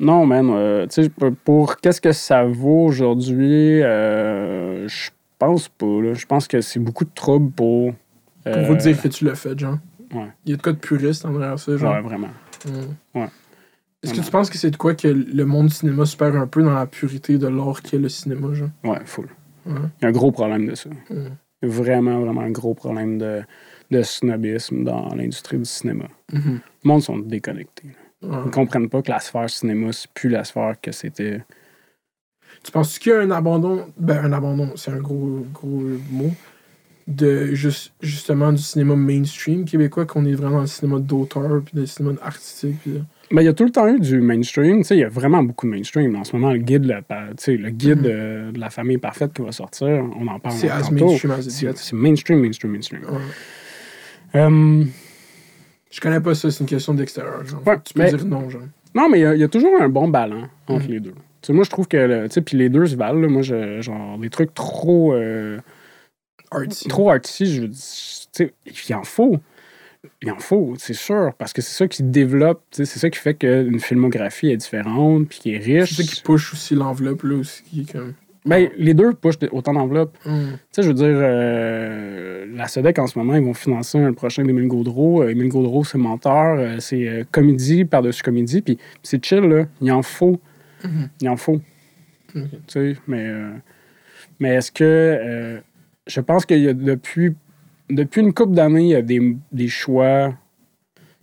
Non, 0.00 0.26
man. 0.26 0.50
euh, 0.52 0.86
tu 0.86 1.04
sais, 1.04 1.08
pour, 1.08 1.30
pour 1.44 1.76
qu'est-ce 1.76 2.00
que 2.00 2.12
ça 2.12 2.44
vaut 2.44 2.84
aujourd'hui, 2.86 3.82
euh, 3.82 4.86
je 4.88 5.10
pense 5.38 5.68
pas. 5.68 5.86
là. 6.02 6.14
Je 6.14 6.26
pense 6.26 6.46
que 6.48 6.60
c'est 6.60 6.80
beaucoup 6.80 7.04
de 7.04 7.10
trouble 7.14 7.50
pour. 7.52 7.94
Pour 8.44 8.62
vous 8.62 8.76
dire 8.76 9.00
que 9.00 9.08
tu 9.08 9.24
l'as 9.24 9.34
fait, 9.36 9.58
genre? 9.58 9.78
Ouais. 10.12 10.28
Il 10.44 10.50
y 10.50 10.54
a 10.54 10.56
de 10.58 10.62
quoi 10.62 10.72
de 10.72 10.78
puriste 10.78 11.24
en 11.24 11.32
derrière 11.32 11.58
ça, 11.58 11.76
genre? 11.76 11.94
Ouais, 11.94 12.00
vraiment. 12.02 12.28
Mm. 12.66 13.18
Ouais. 13.20 13.28
Est-ce 14.02 14.12
que 14.12 14.20
tu 14.20 14.30
penses 14.30 14.50
que 14.50 14.58
c'est 14.58 14.70
de 14.70 14.76
quoi 14.76 14.94
que 14.94 15.08
le 15.08 15.44
monde 15.46 15.68
du 15.68 15.74
cinéma 15.74 16.04
se 16.04 16.14
perd 16.14 16.36
un 16.36 16.46
peu 16.46 16.62
dans 16.62 16.74
la 16.74 16.84
purité 16.84 17.38
de 17.38 17.46
l'art 17.48 17.80
qu'est 17.80 17.96
le 17.96 18.10
cinéma, 18.10 18.52
genre? 18.52 18.68
Ouais, 18.84 18.98
full. 19.06 19.28
Il 19.66 20.02
y 20.02 20.04
a 20.04 20.08
un 20.08 20.12
gros 20.12 20.32
problème 20.32 20.66
de 20.66 20.74
ça. 20.74 20.90
Mm. 20.90 21.36
Il 21.62 21.68
y 21.68 21.72
a 21.72 21.74
vraiment, 21.74 22.20
vraiment 22.20 22.42
un 22.42 22.50
gros 22.50 22.74
problème 22.74 23.18
de, 23.18 23.42
de 23.90 24.02
snobisme 24.02 24.84
dans 24.84 25.14
l'industrie 25.14 25.58
du 25.58 25.64
cinéma. 25.64 26.08
Mhm. 26.32 26.60
Le 26.84 26.88
monde 26.88 27.02
sont 27.02 27.18
déconnectés. 27.18 27.88
Ils 28.22 28.28
ne 28.28 28.50
comprennent 28.50 28.88
pas 28.88 29.02
que 29.02 29.10
la 29.10 29.20
sphère 29.20 29.50
cinéma, 29.50 29.92
c'est 29.92 30.10
plus 30.12 30.30
la 30.30 30.44
sphère 30.44 30.74
que 30.80 30.92
c'était. 30.92 31.44
Tu 32.62 32.72
penses 32.72 32.98
qu'il 32.98 33.12
y 33.12 33.14
a 33.14 33.20
un 33.20 33.30
abandon, 33.30 33.86
ben 33.98 34.24
un 34.24 34.32
abandon, 34.32 34.72
c'est 34.76 34.90
un 34.90 34.98
gros, 34.98 35.46
gros 35.52 35.82
mot, 36.10 36.30
de 37.06 37.54
juste, 37.54 37.92
justement 38.00 38.52
du 38.52 38.62
cinéma 38.62 38.96
mainstream 38.96 39.66
québécois, 39.66 40.06
qu'on 40.06 40.24
est 40.24 40.32
vraiment 40.32 40.56
dans 40.56 40.60
le 40.62 40.66
cinéma 40.66 41.00
d'auteur, 41.00 41.62
puis 41.64 41.76
le 41.76 41.86
cinéma 41.86 42.18
artistique. 42.22 42.78
Puis, 42.80 43.02
Ben, 43.30 43.40
il 43.42 43.44
y 43.46 43.48
a 43.48 43.52
tout 43.54 43.64
le 43.64 43.70
temps 43.70 43.88
eu 43.88 43.98
du 43.98 44.20
mainstream. 44.20 44.78
Tu 44.78 44.84
sais, 44.84 44.96
il 44.96 45.00
y 45.00 45.04
a 45.04 45.08
vraiment 45.08 45.42
beaucoup 45.42 45.66
de 45.66 45.70
mainstream. 45.72 46.14
En 46.16 46.24
ce 46.24 46.36
moment, 46.36 46.52
le 46.52 46.58
guide, 46.58 46.84
le, 46.84 47.00
pa- 47.02 47.28
tu 47.36 47.44
sais, 47.44 47.56
le 47.56 47.70
guide 47.70 48.00
Mhm. 48.02 48.06
euh, 48.06 48.52
de 48.52 48.60
la 48.60 48.70
famille 48.70 48.98
parfaite 48.98 49.32
qui 49.32 49.42
va 49.42 49.50
sortir, 49.52 49.88
on 49.88 50.26
en 50.28 50.38
parle 50.38 50.54
c'est 50.56 50.68
C'est 50.68 51.92
mainstream, 51.96 52.40
mainstream, 52.40 52.72
mainstream. 52.72 53.02
Ouais. 53.04 54.40
Euh, 54.40 54.84
Je 55.90 56.00
connais 56.00 56.20
pas 56.20 56.34
ça, 56.34 56.50
c'est 56.50 56.60
une 56.60 56.66
question 56.66 56.92
d'extérieur. 56.92 57.42
Ouais, 57.66 57.76
tu 57.84 57.94
peux 57.94 58.02
mais- 58.02 58.10
dire 58.12 58.24
non, 58.26 58.50
genre. 58.50 58.62
Non, 58.96 59.08
mais 59.08 59.18
il 59.20 59.22
y 59.22 59.26
a- 59.26 59.34
il 59.34 59.40
y, 59.40 59.44
a 59.44 59.48
toujours 59.48 59.80
un 59.80 59.88
bon 59.88 60.08
ballon 60.08 60.48
entre 60.66 60.84
Mhm. 60.86 60.90
les 60.90 61.00
deux. 61.00 61.12
Tu 61.40 61.48
sais, 61.48 61.52
moi, 61.52 61.62
je 61.64 61.70
trouve 61.70 61.86
que, 61.88 61.96
le- 61.96 62.28
tu 62.28 62.34
sais, 62.34 62.40
puis 62.42 62.56
les 62.56 62.68
deux 62.68 62.86
se 62.86 62.96
valent. 62.96 63.20
là. 63.20 63.28
Moi, 63.28 63.42
je, 63.42 63.80
genre, 63.80 64.18
des 64.18 64.28
trucs 64.30 64.52
trop, 64.54 65.12
euh, 65.14 65.58
Artsy. 66.50 66.88
trop 66.88 67.10
artsy, 67.10 67.46
je 67.46 67.62
veux 67.62 67.68
dire, 67.68 68.48
il 68.88 68.94
en 68.94 69.04
faut. 69.04 69.38
Il 70.22 70.30
en 70.30 70.38
faut, 70.38 70.74
c'est 70.78 70.94
sûr, 70.94 71.32
parce 71.38 71.52
que 71.52 71.62
c'est 71.62 71.74
ça 71.74 71.88
qui 71.88 72.02
développe, 72.02 72.62
c'est 72.70 72.84
ça 72.86 73.10
qui 73.10 73.18
fait 73.18 73.34
qu'une 73.34 73.80
filmographie 73.80 74.50
est 74.50 74.56
différente, 74.56 75.28
puis 75.28 75.38
qui 75.38 75.54
est 75.54 75.58
riche. 75.58 75.94
C'est 75.94 76.02
ça 76.02 76.14
qui 76.14 76.22
push 76.22 76.52
aussi 76.52 76.74
l'enveloppe, 76.74 77.22
là, 77.22 77.36
aussi. 77.36 77.86
Comme... 77.90 78.14
Ben, 78.46 78.68
les 78.76 78.92
deux 78.92 79.14
pushent 79.14 79.38
autant 79.52 79.72
d'enveloppes. 79.72 80.18
Mm. 80.26 80.50
Tu 80.50 80.58
sais, 80.72 80.82
je 80.82 80.88
veux 80.88 80.94
dire, 80.94 81.06
euh, 81.08 82.44
la 82.54 82.68
SEDEC, 82.68 82.98
en 82.98 83.06
ce 83.06 83.18
moment, 83.18 83.34
ils 83.36 83.44
vont 83.44 83.54
financer 83.54 83.96
un 83.98 84.12
prochain 84.12 84.44
d'Émile 84.44 84.68
Gaudreau. 84.68 85.22
Euh, 85.22 85.30
Émile 85.30 85.48
Gaudreau, 85.48 85.82
c'est 85.82 85.96
menteur. 85.96 86.58
euh, 86.58 86.76
c'est 86.78 87.08
euh, 87.08 87.24
comédie 87.32 87.86
par-dessus 87.86 88.22
comédie. 88.22 88.60
Puis 88.60 88.76
c'est 89.02 89.24
chill, 89.24 89.40
là. 89.40 89.64
Il 89.80 89.90
en 89.92 90.02
faut. 90.02 90.38
Mhm. 90.84 91.08
Il 91.22 91.28
en 91.30 91.36
faut. 91.36 91.60
Tu 92.34 92.40
sais, 92.66 92.96
mais... 93.06 93.26
euh, 93.28 93.50
mais 94.40 94.56
est-ce 94.56 94.70
que... 94.72 95.62
je 96.06 96.20
pense 96.20 96.44
qu'il 96.44 96.58
y 96.58 96.68
a 96.68 96.74
depuis... 96.74 97.34
Depuis 97.90 98.20
une 98.20 98.32
couple 98.32 98.54
d'années, 98.54 98.82
il 98.84 98.88
y 98.90 98.94
a 98.94 99.02
des, 99.02 99.36
des 99.52 99.68
choix... 99.68 100.34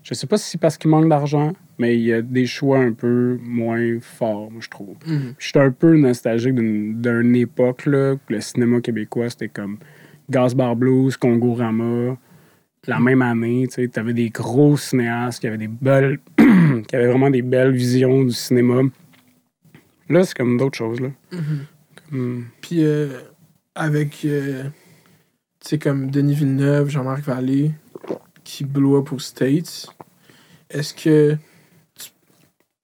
Je 0.03 0.13
sais 0.15 0.25
pas 0.27 0.37
si 0.37 0.49
c'est 0.51 0.57
parce 0.59 0.77
qu'il 0.77 0.89
manque 0.89 1.09
d'argent, 1.09 1.53
mais 1.77 1.95
il 1.95 2.03
y 2.03 2.13
a 2.13 2.21
des 2.23 2.45
choix 2.47 2.79
un 2.79 2.91
peu 2.93 3.37
moins 3.43 3.99
forts, 3.99 4.49
moi, 4.51 4.61
je 4.61 4.69
trouve. 4.69 4.95
Mm. 5.05 5.33
J'étais 5.37 5.59
un 5.59 5.71
peu 5.71 5.95
nostalgique 5.95 6.55
d'une 6.55 7.35
époque, 7.35 7.85
là, 7.85 8.15
que 8.15 8.33
le 8.33 8.41
cinéma 8.41 8.81
québécois, 8.81 9.29
c'était 9.29 9.47
comme 9.49 9.77
Gasbar 10.29 10.75
Blues, 10.75 11.17
Congo-Rama. 11.17 12.17
La 12.87 12.99
même 12.99 13.21
année, 13.21 13.67
tu 13.67 13.75
sais, 13.75 13.87
t'avais 13.89 14.13
des 14.13 14.29
gros 14.29 14.75
cinéastes 14.75 15.39
qui 15.41 15.47
avaient 15.47 15.57
des 15.59 15.67
belles... 15.67 16.19
qui 16.87 16.95
avaient 16.95 17.07
vraiment 17.07 17.29
des 17.29 17.43
belles 17.43 17.71
visions 17.73 18.23
du 18.23 18.31
cinéma. 18.33 18.81
Là, 20.09 20.23
c'est 20.23 20.35
comme 20.35 20.57
d'autres 20.57 20.77
choses, 20.77 20.99
là. 20.99 21.09
Mhm. 21.31 21.65
Comme- 22.09 22.45
Puis 22.61 22.83
euh, 22.83 23.19
avec, 23.75 24.25
euh, 24.25 24.63
tu 25.61 25.69
sais, 25.69 25.79
comme 25.79 26.09
Denis 26.11 26.33
Villeneuve, 26.33 26.89
Jean-Marc 26.89 27.23
Vallée, 27.23 27.71
qui 28.43 28.63
blow 28.65 28.97
up 28.97 29.11
aux 29.13 29.19
States, 29.19 29.87
est-ce 30.69 30.93
que. 30.93 31.37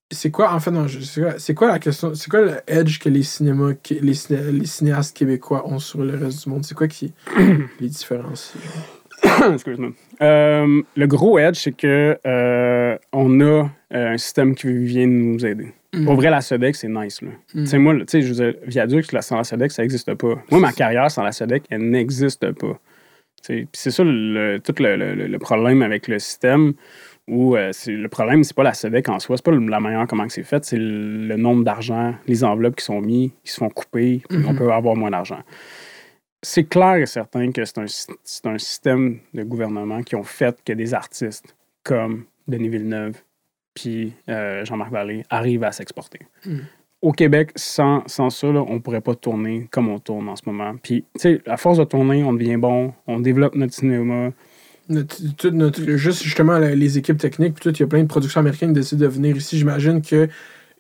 C'est 0.10 0.32
quoi, 0.32 0.54
en 0.54 0.62
fait, 0.62 0.72
non, 0.72 0.88
c'est 0.88 1.22
quoi, 1.22 1.34
c'est 1.38 1.54
quoi 1.54 1.68
la 1.68 1.80
question, 1.80 2.16
c'est 2.16 2.30
quoi 2.30 2.40
le 2.42 2.54
edge 2.68 2.98
que 3.00 3.10
les 3.10 3.24
cinémas, 3.24 3.74
les, 3.90 4.14
ciné- 4.14 4.52
les 4.54 4.66
cinéastes 4.66 5.18
québécois 5.18 5.68
ont 5.68 5.80
sur 5.80 6.02
le 6.02 6.16
reste 6.16 6.44
du 6.46 6.50
monde? 6.50 6.64
C'est 6.64 6.76
quoi 6.76 6.88
qui 6.88 7.12
les 7.82 7.90
différencie? 7.90 8.56
Excuse-moi. 9.54 9.90
Euh, 10.22 10.82
le 10.96 11.08
gros 11.08 11.38
edge, 11.40 11.58
c'est 11.58 11.74
que 11.76 12.18
euh, 12.26 12.98
on 13.12 13.42
a 13.42 13.44
euh, 13.44 14.14
un 14.14 14.18
système 14.18 14.56
qui 14.56 14.72
vient 14.86 15.08
nous 15.08 15.46
aider. 15.46 15.74
Pour 16.06 16.16
vrai, 16.16 16.30
la 16.30 16.42
SEDEC, 16.42 16.76
c'est 16.76 16.88
nice. 16.88 17.22
Là. 17.22 17.30
Mm. 17.54 17.60
Tu 17.64 17.66
sais, 17.68 17.78
moi, 17.78 17.96
tu 17.96 18.04
sais, 18.08 18.22
je 18.22 18.34
veux 18.34 18.52
dire, 18.52 18.60
Viaduc, 18.66 19.06
sans 19.22 19.38
la 19.38 19.44
SEDEC, 19.44 19.72
ça 19.72 19.82
n'existe 19.82 20.14
pas. 20.16 20.36
Moi, 20.52 20.60
ma 20.60 20.72
carrière 20.74 21.10
sans 21.12 21.24
la 21.24 21.32
SEDEC, 21.32 21.64
elle 21.70 21.90
n'existe 21.90 22.52
pas. 22.54 22.80
C'est 23.42 23.92
ça 23.92 24.04
le, 24.04 24.58
tout 24.60 24.74
le, 24.80 24.96
le- 24.98 25.28
le 25.28 25.40
problème 25.40 25.82
avec 25.82 26.08
le 26.08 26.20
système. 26.20 26.74
Où 27.30 27.58
euh, 27.58 27.72
c'est- 27.74 27.92
le 27.92 28.08
problème, 28.08 28.44
c'est 28.46 28.56
pas 28.56 28.64
la 28.64 28.74
SEDEC 28.74 29.10
en 29.10 29.20
soi, 29.20 29.36
c'est 29.36 29.44
pas 29.44 29.52
la 29.52 29.80
manière 29.82 30.08
comment 30.08 30.28
c'est 30.30 30.44
fait, 30.44 30.64
c'est 30.64 30.78
le, 30.80 31.36
nombre 31.36 31.66
d'argent, 31.66 32.16
les 32.26 32.46
enveloppes 32.46 32.78
qui 32.78 32.86
sont 32.86 33.02
mis, 33.02 33.34
qui 33.44 33.52
se 33.52 33.58
font 33.58 33.70
couper, 33.70 34.22
on 34.32 34.54
Mhm. 34.54 34.58
peut 34.58 34.72
avoir 34.72 34.96
moins 34.96 35.12
d'argent. 35.12 35.42
C'est 36.42 36.64
clair 36.70 36.96
et 36.96 37.06
certain 37.06 37.52
que 37.52 37.66
c'est 37.66 37.80
un, 37.80 37.86
un 38.54 38.58
système 38.58 39.20
de 39.34 39.44
gouvernement 39.44 40.04
qui 40.04 40.16
ont 40.16 40.24
fait 40.24 40.58
que 40.64 40.72
des 40.72 40.94
artistes 40.94 41.54
comme 41.84 42.24
Denis 42.48 42.70
Villeneuve 42.70 43.16
puis 43.78 44.14
euh, 44.28 44.66
Jean-Marc 44.66 44.92
Vallée 44.92 45.24
arrivent 45.30 45.64
à 45.64 45.72
s'exporter. 45.72 46.22
Mm. 46.46 46.58
Au 47.04 47.12
Québec, 47.12 47.52
sans, 47.56 48.02
sans 48.08 48.32
ça, 48.32 48.52
là, 48.52 48.66
on 48.68 48.80
pourrait 48.80 49.02
pas 49.02 49.14
tourner 49.14 49.68
comme 49.70 49.88
on 49.88 50.00
tourne 50.00 50.28
en 50.30 50.36
ce 50.36 50.42
moment. 50.48 50.76
Puis, 50.82 51.06
tu 51.14 51.22
sais, 51.22 51.42
à 51.46 51.58
force 51.58 51.78
de 51.78 51.84
tourner, 51.84 52.24
on 52.24 52.34
devient 52.34 52.58
bon, 52.58 52.92
on 53.06 53.20
développe 53.20 53.54
notre 53.54 53.76
cinéma. 53.76 54.32
Notre, 54.90 55.18
tout 55.36 55.52
notre, 55.52 55.84
juste 55.96 56.24
justement 56.24 56.58
les 56.58 56.98
équipes 56.98 57.20
techniques, 57.20 57.54
puis 57.54 57.62
tout, 57.62 57.78
il 57.78 57.82
y 57.82 57.84
a 57.84 57.88
plein 57.88 58.02
de 58.02 58.08
productions 58.08 58.40
américaines 58.40 58.70
qui 58.70 58.80
décident 58.80 59.02
de 59.02 59.08
venir 59.08 59.38
ici. 59.38 59.60
J'imagine 59.60 60.02
que 60.02 60.28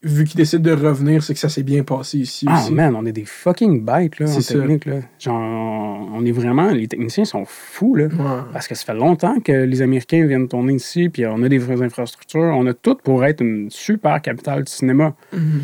vu 0.08 0.24
qu'ils 0.26 0.38
décident 0.38 0.64
de 0.64 0.76
revenir, 0.76 1.22
c'est 1.24 1.34
que 1.34 1.40
ça 1.40 1.50
s'est 1.50 1.64
bien 1.64 1.84
passé 1.84 2.18
ici 2.20 2.46
Ah, 2.50 2.60
aussi. 2.62 2.74
man, 2.74 2.96
on 2.96 3.06
est 3.06 3.12
des 3.12 3.26
fucking 3.26 3.84
bêtes, 3.86 4.20
là, 4.20 4.26
en 4.26 4.30
C'est 4.30 4.42
ça. 4.42 4.54
technique, 4.60 4.86
là. 4.86 5.02
Genre, 5.20 6.10
on 6.14 6.26
est 6.26 6.32
vraiment... 6.32 6.70
Les 6.72 6.88
techniciens 6.88 7.26
sont 7.26 7.44
fous, 7.46 7.96
là. 7.96 8.06
Ouais. 8.06 8.42
Parce 8.54 8.68
que 8.68 8.76
ça 8.76 8.86
fait 8.86 8.94
longtemps 8.94 9.40
que 9.40 9.52
les 9.52 9.82
Américains 9.82 10.26
viennent 10.26 10.48
tourner 10.48 10.74
ici, 10.74 11.10
puis 11.10 11.26
on 11.26 11.42
a 11.44 11.50
des 11.50 11.58
vraies 11.58 11.82
infrastructures. 11.82 12.40
On 12.56 12.66
a 12.68 12.74
tout 12.74 12.96
pour 13.04 13.24
être 13.26 13.42
une 13.42 13.70
super 13.70 14.22
capitale 14.22 14.64
du 14.64 14.72
cinéma. 14.72 15.16
Mhm. 15.34 15.62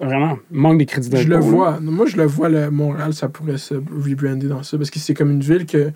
Vraiment. 0.00 0.38
Manque 0.52 0.78
des 0.78 0.86
crédits 0.86 1.10
Je 1.12 1.28
le 1.28 1.34
d'impôt, 1.36 1.46
là. 1.46 1.50
vois. 1.50 1.80
Moi, 1.80 2.06
je 2.06 2.16
le 2.16 2.24
vois, 2.24 2.48
le 2.48 2.70
Montréal, 2.70 3.12
ça 3.14 3.28
pourrait 3.28 3.58
se 3.58 3.74
rebrander 3.74 4.46
dans 4.46 4.62
ça. 4.62 4.76
Parce 4.78 4.90
que 4.90 4.98
c'est 4.98 5.14
comme 5.14 5.30
une 5.32 5.40
ville 5.42 5.66
que. 5.66 5.90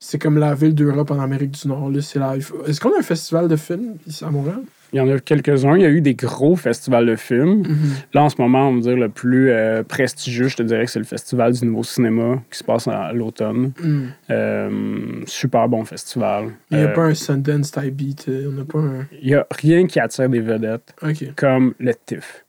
C'est 0.00 0.18
comme 0.20 0.36
la 0.38 0.54
ville 0.54 0.74
d'Europe 0.74 1.10
en 1.12 1.20
Amérique 1.20 1.52
du 1.52 1.68
Nord. 1.68 1.88
là. 1.88 2.02
C'est 2.02 2.18
la... 2.18 2.36
Est-ce 2.36 2.78
qu'on 2.80 2.92
a 2.94 2.98
un 2.98 3.02
festival 3.02 3.48
de 3.48 3.56
films 3.56 3.94
ici 4.06 4.22
à 4.24 4.30
Montréal? 4.30 4.60
Il 4.94 4.98
y 4.98 5.00
en 5.00 5.08
a 5.10 5.18
quelques-uns. 5.18 5.74
Il 5.76 5.82
y 5.82 5.84
a 5.84 5.90
eu 5.90 6.00
des 6.00 6.14
gros 6.14 6.54
festivals 6.54 7.04
de 7.04 7.16
films. 7.16 7.64
Là, 8.14 8.22
en 8.22 8.28
ce 8.28 8.40
moment, 8.40 8.68
on 8.68 8.74
va 8.76 8.80
dire 8.80 8.96
le 8.96 9.08
plus 9.08 9.50
euh, 9.50 9.82
prestigieux, 9.82 10.46
je 10.46 10.56
te 10.56 10.62
dirais 10.62 10.84
que 10.84 10.90
c'est 10.92 11.00
le 11.00 11.04
Festival 11.04 11.52
du 11.52 11.66
Nouveau 11.66 11.82
Cinéma 11.82 12.40
qui 12.48 12.58
se 12.58 12.62
passe 12.64 12.86
à 12.86 13.12
l'automne. 13.12 13.72
Mhm. 13.82 14.08
Euh, 14.30 14.70
super 15.26 15.68
bon 15.68 15.84
festival. 15.84 16.50
Il 16.70 16.78
n'y 16.78 16.84
a 16.84 16.90
Euh, 16.90 16.94
pas 16.94 17.02
un 17.06 17.14
Sundance 17.14 17.72
type 17.72 17.94
beat. 17.94 18.28
On 18.28 18.52
n'a 18.52 18.64
pas 18.64 18.78
un. 18.78 19.06
il 19.20 19.28
y 19.30 19.34
a 19.34 19.44
rien 19.50 19.86
qui 19.88 19.98
attire 19.98 20.28
des 20.28 20.40
vedettes 20.40 20.94
comme 21.36 21.74
le 21.80 21.92
TIFF. 22.06 22.44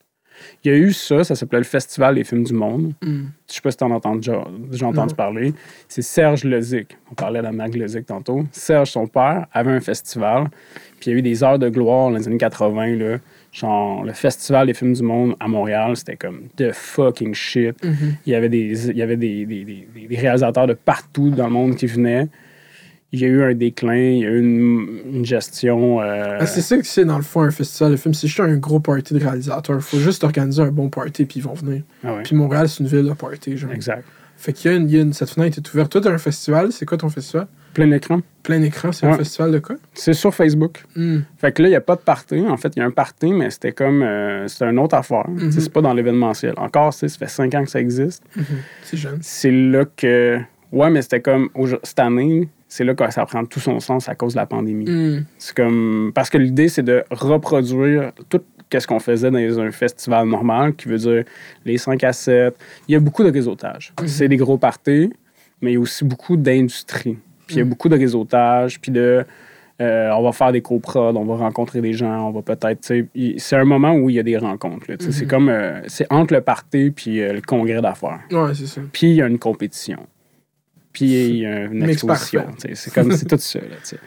Il 0.63 0.72
y 0.72 0.76
a 0.76 0.77
eu 0.77 0.91
ça, 0.91 1.23
ça 1.23 1.34
s'appelait 1.34 1.59
le 1.59 1.63
Festival 1.65 2.15
des 2.15 2.23
films 2.26 2.43
du 2.43 2.53
monde. 2.53 2.93
Mhm. 3.03 3.30
Je 3.47 3.53
sais 3.53 3.61
pas 3.61 3.72
si 3.72 3.77
t'en 3.77 3.91
as 3.91 3.95
entendu, 3.95 4.30
déjà, 4.69 4.85
entendu 4.88 5.15
parler. 5.15 5.53
C'est 5.88 6.01
Serge 6.01 6.43
Lezic. 6.43 6.97
On 7.11 7.15
parlait 7.15 7.41
de 7.41 7.47
Mag 7.47 7.73
Lezic 7.73 8.05
tantôt. 8.05 8.43
Serge, 8.51 8.91
son 8.91 9.07
père, 9.07 9.47
avait 9.53 9.72
un 9.72 9.80
festival. 9.80 10.47
Puis 11.06 11.11
il 11.11 11.14
y 11.14 11.15
a 11.18 11.19
eu 11.19 11.22
des 11.22 11.44
heures 11.44 11.60
de 11.60 11.69
gloire 11.69 12.10
dans 12.10 12.18
les 12.18 12.27
années 12.27 12.38
80. 12.38 12.95
Là. 12.95 13.18
Genre, 13.52 14.03
le 14.03 14.11
Festival 14.14 14.65
des 14.65 14.73
films 14.73 14.94
du 14.94 15.03
monde 15.03 15.36
à 15.40 15.48
Montréal, 15.48 15.95
c'était 15.95 16.15
comme 16.15 16.48
the 16.57 16.72
fucking 16.73 17.36
shit. 17.36 17.76
Mhm. 17.84 18.15
Il 18.26 18.32
y 18.34 18.36
avait, 18.36 18.49
des, 18.49 18.90
il 18.90 18.98
y 18.98 19.02
avait 19.03 19.15
des, 19.15 19.45
des, 19.45 19.64
des- 19.64 19.88
des 20.10 20.18
réalisateurs 20.18 20.65
de 20.65 20.73
partout 20.73 21.30
dans 21.30 21.45
le 21.45 21.52
monde 21.53 21.76
qui 21.76 21.86
venaient. 21.86 22.27
Il 23.11 23.19
il 23.19 23.22
y 23.22 23.26
a 23.26 23.27
eu 23.27 23.44
un 23.44 23.53
déclin, 23.53 23.95
il 23.95 24.18
y 24.19 24.26
a 24.26 24.30
eu 24.30 24.40
une, 24.40 24.99
une 25.18 25.26
gestion. 25.26 26.02
euh, 26.02 26.38
Ah, 26.41 26.45
c'est 26.48 26.61
ça 26.61 26.76
que 26.76 26.86
c'est 26.86 27.06
dans 27.06 27.18
le 27.18 27.23
fond 27.23 27.41
un 27.41 27.52
festival 27.52 27.91
de 27.91 27.98
film. 27.98 28.14
C'est 28.15 28.27
juste 28.27 28.40
un 28.41 28.57
gros 28.57 28.80
party 28.80 29.14
de 29.14 29.19
réalisateurs. 29.23 29.82
Faut 29.82 29.99
juste 29.99 30.23
organiser 30.26 30.64
un 30.64 30.72
bon 30.72 30.90
party 30.90 31.23
puis 31.26 31.40
ils 31.40 31.44
vont 31.44 31.53
venir. 31.53 31.84
ah 32.03 32.15
ouais, 32.15 32.23
Puis 32.23 32.36
Montréal, 32.36 32.68
c'est 32.68 32.80
une 32.84 32.90
ville 32.90 33.06
de 33.06 33.14
party. 33.14 33.56
Genre. 33.57 33.72
exact. 33.72 34.03
Fait 34.38 34.52
qu'il 34.52 34.69
y 34.72 34.73
a 34.73 34.77
une, 34.77 34.90
il 34.90 34.95
y 34.95 34.99
a 34.99 35.02
une- 35.03 35.14
cette 35.14 35.30
fenêtre 35.30 35.60
est 35.60 35.73
ouverte. 35.73 35.91
Toi, 35.91 36.02
t'as 36.02 36.11
un 36.11 36.18
festival. 36.18 36.72
C'est 36.73 36.86
quoi 36.86 36.98
ton 36.98 37.07
festival? 37.10 37.48
Plein 37.76 37.91
écran. 37.91 38.22
Plein 38.41 38.61
écran, 38.61 38.91
c'est 38.91 39.06
un 39.06 39.18
festival 39.18 39.52
de 39.52 39.60
quoi? 39.60 39.76
C'est 39.93 40.14
sur 40.14 40.34
Facebook. 40.34 40.84
Hmm. 40.95 41.19
Fait 41.38 41.52
que 41.52 41.61
là, 41.61 41.68
il 41.68 41.72
n'y 41.72 41.76
a 41.76 41.81
pas 41.81 41.95
de 41.95 42.02
party. 42.02 42.39
En 42.47 42.57
fait, 42.57 42.72
il 42.76 42.80
y 42.80 42.81
a 42.81 42.85
un 42.85 42.91
party, 42.91 43.34
mais 43.34 43.49
c'était 43.49 43.73
comme. 43.73 44.02
euh, 44.02 44.47
c'était 44.47 44.65
une 44.65 44.80
autre 44.80 44.95
affaire. 44.95 45.26
Tu 45.38 45.52
sais, 45.52 45.60
C'est 45.61 45.73
pas 45.73 45.81
dans 45.81 45.93
l'événementiel. 45.93 46.53
Encore, 46.57 46.93
ça 46.93 47.07
fait 47.10 47.27
cinq 47.27 47.53
ans 47.53 47.64
que 47.64 47.69
ça 47.69 47.80
existe. 47.81 48.23
C'est 48.84 48.97
jeune. 48.97 49.19
C'est 49.22 49.52
là 49.52 49.84
que. 49.97 50.39
Ouais, 50.72 50.89
mais 50.89 51.02
c'était 51.02 51.19
comme. 51.22 51.49
Cette 51.84 51.99
année, 51.99 52.47
c'est 52.69 52.85
là 52.85 52.95
que 52.95 53.11
ça 53.11 53.26
prend 53.26 53.43
tout 53.45 53.60
son 53.60 53.80
sens 53.81 54.07
à 54.07 54.15
cause 54.15 54.34
de 54.34 54.39
la 54.39 54.45
pandémie. 54.45 54.89
Hmm. 54.89 55.26
C'est 55.38 55.56
comme. 55.56 56.11
Parce 56.15 56.30
que 56.30 56.38
l'idée, 56.38 56.69
c'est 56.69 56.84
de 56.84 57.03
reproduire 57.11 58.14
tout 58.30 58.41
ce 58.77 58.88
qu'on 58.88 58.99
faisait 58.99 59.31
dans 59.31 59.60
un 59.60 59.72
festival 59.72 60.27
normal, 60.27 60.76
qui 60.76 60.88
veut 60.88 60.97
dire 60.97 61.23
les 61.65 61.77
5 61.77 62.03
à 62.03 62.14
7. 62.14 62.56
Il 62.88 62.93
y 62.93 62.95
a 62.95 62.99
beaucoup 62.99 63.23
de 63.23 63.31
réseautage. 63.31 63.93
C'est 64.06 64.27
des 64.27 64.38
gros 64.38 64.57
parties, 64.57 65.11
mais 65.61 65.72
il 65.72 65.73
y 65.76 65.77
a 65.77 65.80
aussi 65.80 66.03
beaucoup 66.03 66.35
d'industrie. 66.38 67.18
Puis 67.47 67.55
il 67.57 67.59
y 67.59 67.61
a 67.61 67.65
beaucoup 67.65 67.89
de 67.89 67.97
réseautage, 67.97 68.80
puis 68.81 68.91
de. 68.91 69.26
euh, 69.81 70.09
on 70.13 70.23
va 70.23 70.31
faire 70.31 70.51
des 70.51 70.61
coprods, 70.61 71.15
on 71.15 71.26
va 71.26 71.35
rencontrer 71.35 71.81
des 71.81 71.93
gens, 71.93 72.30
on 72.30 72.31
va 72.31 72.41
peut-être. 72.41 72.80
C'est 73.38 73.55
un 73.55 73.65
moment 73.65 73.93
où 73.93 74.09
il 74.09 74.15
y 74.15 74.19
a 74.19 74.23
des 74.23 74.38
rencontres. 74.38 74.88
C'est 75.11 75.27
comme. 75.27 75.49
euh, 75.49 75.81
c'est 75.88 76.07
entre 76.11 76.34
le 76.34 76.41
party 76.41 76.91
puis 76.91 77.22
euh, 77.22 77.34
le 77.34 77.41
congrès 77.41 77.81
d'affaires. 77.81 78.19
Ouais, 78.31 78.53
c'est 78.53 78.67
ça. 78.67 78.81
Puis 78.93 79.07
il 79.07 79.15
y 79.15 79.22
a 79.22 79.27
une 79.27 79.39
compétition. 79.39 79.99
Puis 80.93 81.05
il 81.05 81.38
y 81.39 81.45
a 81.45 81.65
une 81.65 81.84
exposition. 81.89 82.45
C'est 82.73 82.93
comme 82.93 83.11
c'est 83.11 83.26
tout 83.27 83.38
ça. 83.38 83.59
Là. 83.59 83.97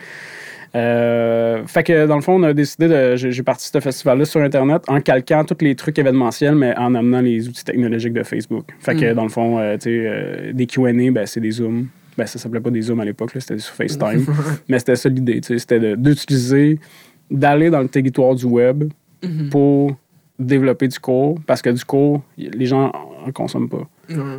Euh, 0.74 1.66
fait 1.66 1.82
que 1.82 2.06
dans 2.06 2.16
le 2.16 2.20
fond, 2.20 2.34
on 2.34 2.42
a 2.42 2.52
décidé 2.52 2.88
de. 2.88 3.16
J'ai 3.16 3.42
parti 3.42 3.70
ce 3.72 3.80
festival-là 3.80 4.24
sur 4.26 4.40
Internet 4.42 4.82
en 4.88 5.00
calquant 5.00 5.44
tous 5.44 5.64
les 5.64 5.74
trucs 5.74 5.98
événementiels, 5.98 6.54
mais 6.54 6.76
en 6.76 6.94
amenant 6.94 7.20
les 7.22 7.48
outils 7.48 7.64
technologiques 7.64 8.12
de 8.12 8.22
Facebook. 8.22 8.66
Fait 8.80 8.94
que 8.94 9.12
Mm. 9.12 9.14
dans 9.14 9.22
le 9.22 9.28
fond, 9.30 9.76
des 9.76 10.66
QA, 10.66 10.92
ben, 11.10 11.26
c'est 11.26 11.40
des 11.40 11.52
Zooms. 11.52 11.86
Ben, 12.18 12.26
ça 12.26 12.38
s'appelait 12.38 12.60
pas 12.60 12.70
des 12.70 12.82
Zooms 12.82 13.00
à 13.00 13.04
l'époque, 13.04 13.32
là, 13.34 13.40
c'était 13.40 13.58
sur 13.58 13.74
FaceTime. 13.74 14.26
mais 14.68 14.78
c'était 14.80 14.96
ça 14.96 15.08
l'idée, 15.08 15.40
tu 15.40 15.46
sais, 15.54 15.58
c'était 15.58 15.78
de- 15.80 15.94
d'utiliser, 15.94 16.78
d'aller 17.30 17.70
dans 17.70 17.80
le 17.80 17.88
territoire 17.88 18.34
du 18.34 18.44
web 18.44 18.84
Mhm. 19.24 19.48
pour 19.50 19.96
développer 20.38 20.86
du 20.88 20.98
cours, 21.00 21.38
parce 21.46 21.62
que 21.62 21.70
du 21.70 21.84
cours, 21.84 22.22
les 22.36 22.66
gens 22.66 22.92
en 23.26 23.32
consomment 23.32 23.68
pas 23.68 23.86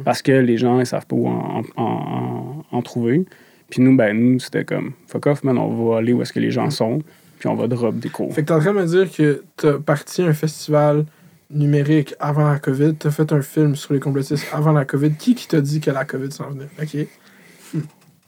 parce 0.05 0.21
que 0.21 0.31
les 0.31 0.57
gens 0.57 0.77
ne 0.77 0.83
savent 0.85 1.05
pas 1.05 1.15
où 1.15 1.27
en, 1.27 1.61
en- 1.75 1.83
en- 1.83 2.65
en 2.71 2.81
trouver. 2.81 3.25
Puis 3.69 3.81
nous, 3.81 3.95
ben 3.95 4.17
nous, 4.17 4.39
c'était 4.39 4.63
comme 4.65 4.93
fuck 5.07 5.27
off, 5.27 5.43
man, 5.43 5.57
on 5.57 5.89
va 5.89 5.97
aller 5.97 6.11
où 6.13 6.21
est-ce 6.21 6.33
que 6.33 6.39
les 6.39 6.51
gens 6.51 6.69
sont, 6.69 7.01
puis 7.39 7.47
on 7.49 7.55
va 7.55 7.67
drop 7.67 7.97
des 7.99 8.09
cours. 8.09 8.33
Fait 8.33 8.41
que 8.41 8.47
t'es 8.47 8.53
en 8.53 8.59
train 8.59 8.73
de 8.73 8.79
me 8.79 8.85
dire 8.85 9.11
que 9.11 9.43
t'as 9.57 9.77
parti 9.79 10.21
à 10.23 10.27
un 10.27 10.33
festival 10.33 11.05
numérique 11.51 12.13
avant 12.19 12.47
la 12.49 12.59
COVID, 12.59 12.95
t'as 12.95 13.11
fait 13.11 13.31
un 13.33 13.41
film 13.41 13.75
sur 13.75 13.93
les 13.93 13.99
complotistes 13.99 14.47
avant 14.53 14.71
la 14.71 14.85
COVID. 14.85 15.11
Qui 15.13 15.35
qui 15.35 15.47
t'a 15.47 15.61
dit 15.61 15.79
que 15.81 15.91
la 15.91 16.05
COVID 16.05 16.31
s'en 16.31 16.49
venait? 16.51 16.67
OK. 16.81 17.07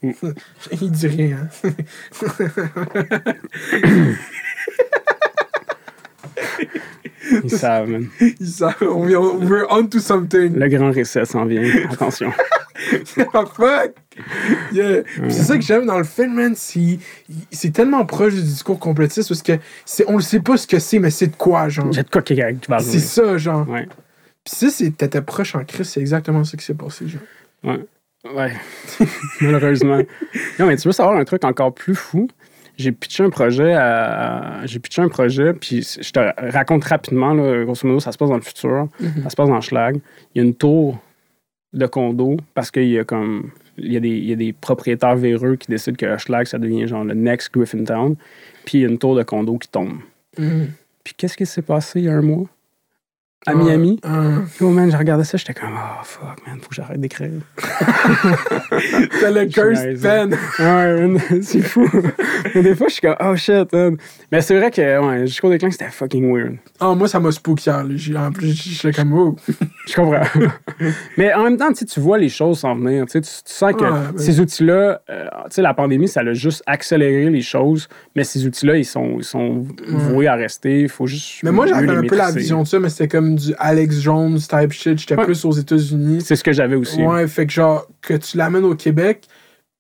Il 0.81 0.91
dit 0.91 1.07
rien. 1.07 1.37
hein. 1.63 1.69
Ils 7.43 7.49
savent, 7.49 7.89
man. 7.89 8.07
Il 8.19 8.47
savent. 8.47 8.75
On 8.81 9.05
vient, 9.05 9.19
we're 9.19 9.65
on 9.69 9.87
to 9.87 9.99
something. 9.99 10.53
Le 10.55 10.67
grand 10.67 10.91
reset 10.91 11.25
s'en 11.25 11.45
vient. 11.45 11.63
Attention. 11.91 12.31
Oh, 13.33 13.45
fuck! 13.55 13.93
Yeah. 14.71 15.03
C'est 15.29 15.43
ça 15.43 15.55
que 15.57 15.63
j'aime 15.63 15.85
dans 15.85 15.97
le 15.97 16.03
film, 16.03 16.33
man. 16.33 16.53
C'est 16.55 16.99
c'est 17.51 17.71
tellement 17.71 18.05
proche 18.05 18.33
du 18.33 18.41
discours 18.41 18.79
complotiste 18.79 19.29
parce 19.29 19.41
que 19.43 19.53
c'est 19.85 20.05
on 20.09 20.17
ne 20.17 20.21
sait 20.21 20.39
pas 20.39 20.57
ce 20.57 20.65
que 20.67 20.79
c'est, 20.79 20.99
mais 20.99 21.11
c'est 21.11 21.27
de 21.27 21.35
quoi, 21.35 21.69
genre? 21.69 21.91
J'ai 21.91 22.03
de 22.03 22.09
quoi 22.09 22.21
qui 22.21 22.35
va 22.67 22.79
C'est 22.79 22.99
ça, 22.99 23.37
genre. 23.37 23.67
Ouais. 23.69 23.87
Puis 24.43 24.55
ça, 24.55 24.69
c'est- 24.69 24.89
t'étais 24.97 25.21
proche 25.21 25.55
en 25.55 25.63
crise, 25.63 25.87
c'est 25.89 25.99
exactement 26.01 26.43
ça 26.43 26.57
qui 26.57 26.65
s'est 26.65 26.73
passé, 26.73 27.07
genre. 27.07 27.21
Ouais. 27.63 27.85
Ouais. 28.23 28.53
Malheureusement. 29.41 30.01
Non, 30.59 30.67
mais 30.67 30.77
tu 30.77 30.87
veux 30.87 30.91
savoir 30.91 31.17
un 31.17 31.25
truc 31.25 31.43
encore 31.43 31.73
plus 31.73 31.95
fou? 31.95 32.27
J'ai 32.77 32.91
pitché 32.91 33.23
un 33.23 33.29
projet 33.29 33.73
à. 33.73 34.61
J'ai 34.65 34.79
pitché 34.79 35.01
un 35.01 35.09
projet, 35.09 35.53
puis 35.53 35.81
je 35.81 36.11
te 36.11 36.51
raconte 36.51 36.83
rapidement, 36.85 37.33
là, 37.33 37.63
grosso 37.63 37.87
modo, 37.87 37.99
ça 37.99 38.11
se 38.11 38.17
passe 38.17 38.29
dans 38.29 38.35
le 38.35 38.41
futur. 38.41 38.87
Ça 39.23 39.29
se 39.29 39.35
passe 39.35 39.49
dans 39.49 39.61
Schlag. 39.61 39.99
Il 40.33 40.41
y 40.41 40.45
a 40.45 40.47
une 40.47 40.55
tour 40.55 40.99
de 41.73 41.85
condo 41.85 42.37
parce 42.53 42.71
qu'il 42.71 42.89
y 42.89 42.97
a 42.97 43.03
comme. 43.03 43.51
Il 43.77 43.91
y, 43.91 43.97
a 43.97 43.99
des, 43.99 44.09
il 44.09 44.25
y 44.25 44.33
a 44.33 44.35
des 44.35 44.53
propriétaires 44.53 45.15
véreux 45.15 45.55
qui 45.55 45.67
décident 45.71 45.95
que 45.95 46.17
Schlag, 46.17 46.45
ça 46.45 46.59
devient 46.59 46.87
genre 46.87 47.03
le 47.03 47.13
next 47.13 47.53
Griffintown. 47.53 48.15
Puis 48.65 48.79
il 48.79 48.81
y 48.81 48.85
a 48.85 48.89
une 48.89 48.99
tour 48.99 49.15
de 49.15 49.23
condo 49.23 49.57
qui 49.57 49.69
tombe. 49.69 49.97
Mhm. 50.37 50.67
Puis 51.03 51.13
qu'est-ce 51.15 51.37
qui 51.37 51.45
s'est 51.45 51.61
passé 51.61 51.99
il 51.99 52.05
y 52.05 52.09
a 52.09 52.13
un 52.13 52.21
mois? 52.21 52.47
À 53.47 53.55
Miami? 53.55 53.99
ah. 54.03 54.43
Yo, 54.59 54.69
man, 54.69 54.91
j'ai 54.91 54.97
regardé 54.97 55.23
ça, 55.23 55.35
j'étais 55.35 55.55
comme, 55.55 55.73
oh 55.75 56.03
fuck, 56.03 56.37
man, 56.45 56.59
faut 56.61 56.69
que 56.69 56.75
j'arrête 56.75 56.99
d'écrire. 57.01 57.31
T'as 57.57 59.31
le 59.31 59.45
curse 59.47 59.79
pen. 59.99 60.37
Ouais, 60.59 61.07
man, 61.07 61.19
c'est 61.41 61.61
fou. 61.61 61.89
Mais 62.53 62.61
des 62.61 62.75
fois, 62.75 62.87
je 62.87 62.93
suis 62.93 63.01
comme, 63.01 63.15
oh 63.19 63.35
shit, 63.35 63.73
man. 63.73 63.97
Mais 64.31 64.41
c'est 64.41 64.55
vrai 64.55 64.69
que, 64.69 64.99
ouais, 64.99 65.25
jusqu'au 65.25 65.49
déclin, 65.49 65.71
c'était 65.71 65.89
fucking 65.89 66.31
weird. 66.31 66.57
Ah, 66.79 66.93
moi, 66.93 67.07
ça 67.07 67.19
m'a 67.19 67.31
spook 67.31 67.65
hier. 67.65 67.83
En 68.15 68.31
plus, 68.31 68.53
j'étais 68.53 68.93
comme, 68.93 69.13
oh. 69.13 69.35
Je 69.87 69.95
comprends. 69.95 70.21
Mais 71.17 71.33
en 71.33 71.43
même 71.43 71.57
temps, 71.57 71.73
tu 71.73 71.99
vois 71.99 72.19
les 72.19 72.29
choses 72.29 72.59
s'en 72.59 72.75
venir. 72.75 73.07
Tu, 73.07 73.21
sens 73.23 73.73
que 73.73 73.79
ben- 73.79 74.13
ces 74.17 74.39
outils-là, 74.39 75.01
euh, 75.09 75.25
tu 75.45 75.55
sais, 75.55 75.61
la 75.63 75.73
pandémie, 75.73 76.07
ça 76.07 76.19
a 76.19 76.33
juste 76.33 76.61
accéléré 76.67 77.31
les 77.31 77.41
choses. 77.41 77.89
Mais 78.15 78.23
ces 78.23 78.45
outils-là, 78.45 78.77
ils 78.77 78.85
sont, 78.85 79.15
ils 79.17 79.23
sont 79.23 79.65
voués 79.87 80.27
à 80.27 80.35
rester. 80.35 80.81
Il 80.81 80.89
faut 80.89 81.07
juste. 81.07 81.41
Mais 81.41 81.51
moi, 81.51 81.65
j'avais 81.65 81.89
un 81.89 82.03
peu 82.03 82.15
la 82.15 82.29
vision 82.29 82.61
de 82.61 82.67
ça, 82.67 82.77
mais 82.77 82.89
c'était 82.89 83.07
comme 83.07 83.30
du 83.35 83.53
Alex 83.57 83.99
Jones 84.01 84.37
type 84.39 84.71
shit. 84.71 84.97
J'étais 84.99 85.15
Ouais. 85.15 85.25
plus 85.25 85.43
aux 85.45 85.51
États-Unis. 85.51 86.21
C'est 86.21 86.35
ce 86.35 86.43
que 86.43 86.51
j'avais 86.53 86.75
aussi. 86.75 87.01
Ouais, 87.03 87.27
fait 87.27 87.45
que 87.47 87.53
genre, 87.53 87.87
que 88.01 88.13
tu 88.15 88.37
l'amènes 88.37 88.63
au 88.65 88.75
Québec, 88.75 89.27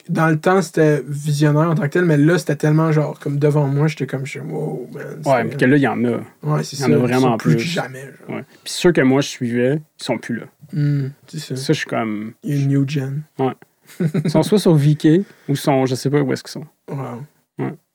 dans 0.09 0.27
le 0.27 0.39
temps, 0.39 0.61
c'était 0.61 1.01
visionnaire 1.07 1.69
en 1.69 1.75
tant 1.75 1.83
que 1.83 1.89
tel, 1.89 2.05
mais 2.05 2.17
là, 2.17 2.37
c'était 2.37 2.55
tellement 2.55 2.91
genre, 2.91 3.19
comme 3.19 3.37
devant 3.37 3.67
moi, 3.67 3.87
j'étais 3.87 4.07
comme, 4.07 4.25
je 4.25 4.31
suis, 4.31 4.39
wow, 4.39 4.89
man. 4.93 5.21
Ouais, 5.25 5.43
mais 5.43 5.55
que 5.55 5.63
là, 5.65 5.77
il 5.77 5.81
y 5.83 5.87
en 5.87 6.03
a. 6.05 6.17
Ouais, 6.43 6.63
c'est 6.63 6.75
il 6.75 6.79
y 6.79 6.81
ça. 6.81 6.87
en 6.89 6.93
a 6.93 6.97
vraiment 6.97 7.37
plus. 7.37 7.55
que 7.55 7.61
jamais. 7.61 8.01
Genre. 8.27 8.37
Ouais. 8.37 8.43
Puis 8.63 8.73
ceux 8.73 8.91
que 8.91 9.01
moi, 9.01 9.21
je 9.21 9.27
suivais, 9.27 9.75
ils 9.99 10.03
sont 10.03 10.17
plus 10.17 10.37
là. 10.37 10.45
Hmm, 10.73 11.09
c'est 11.27 11.39
ça. 11.39 11.55
Ça, 11.55 11.73
je 11.73 11.79
suis 11.79 11.87
comme. 11.87 12.33
Il 12.43 12.55
y 12.55 12.59
a 12.59 12.61
une 12.63 12.69
new 12.69 12.85
gen. 12.87 13.21
Ils 14.23 14.29
sont 14.31 14.41
soit 14.41 14.57
sur 14.59 14.73
Viki 14.73 15.25
ou 15.49 15.55
sont. 15.55 15.85
Je 15.85 15.95
sais 15.95 16.09
pas 16.09 16.21
où 16.21 16.31
est-ce 16.33 16.43
qu'ils 16.43 16.51
sont. 16.51 16.65
Wow. 16.89 17.23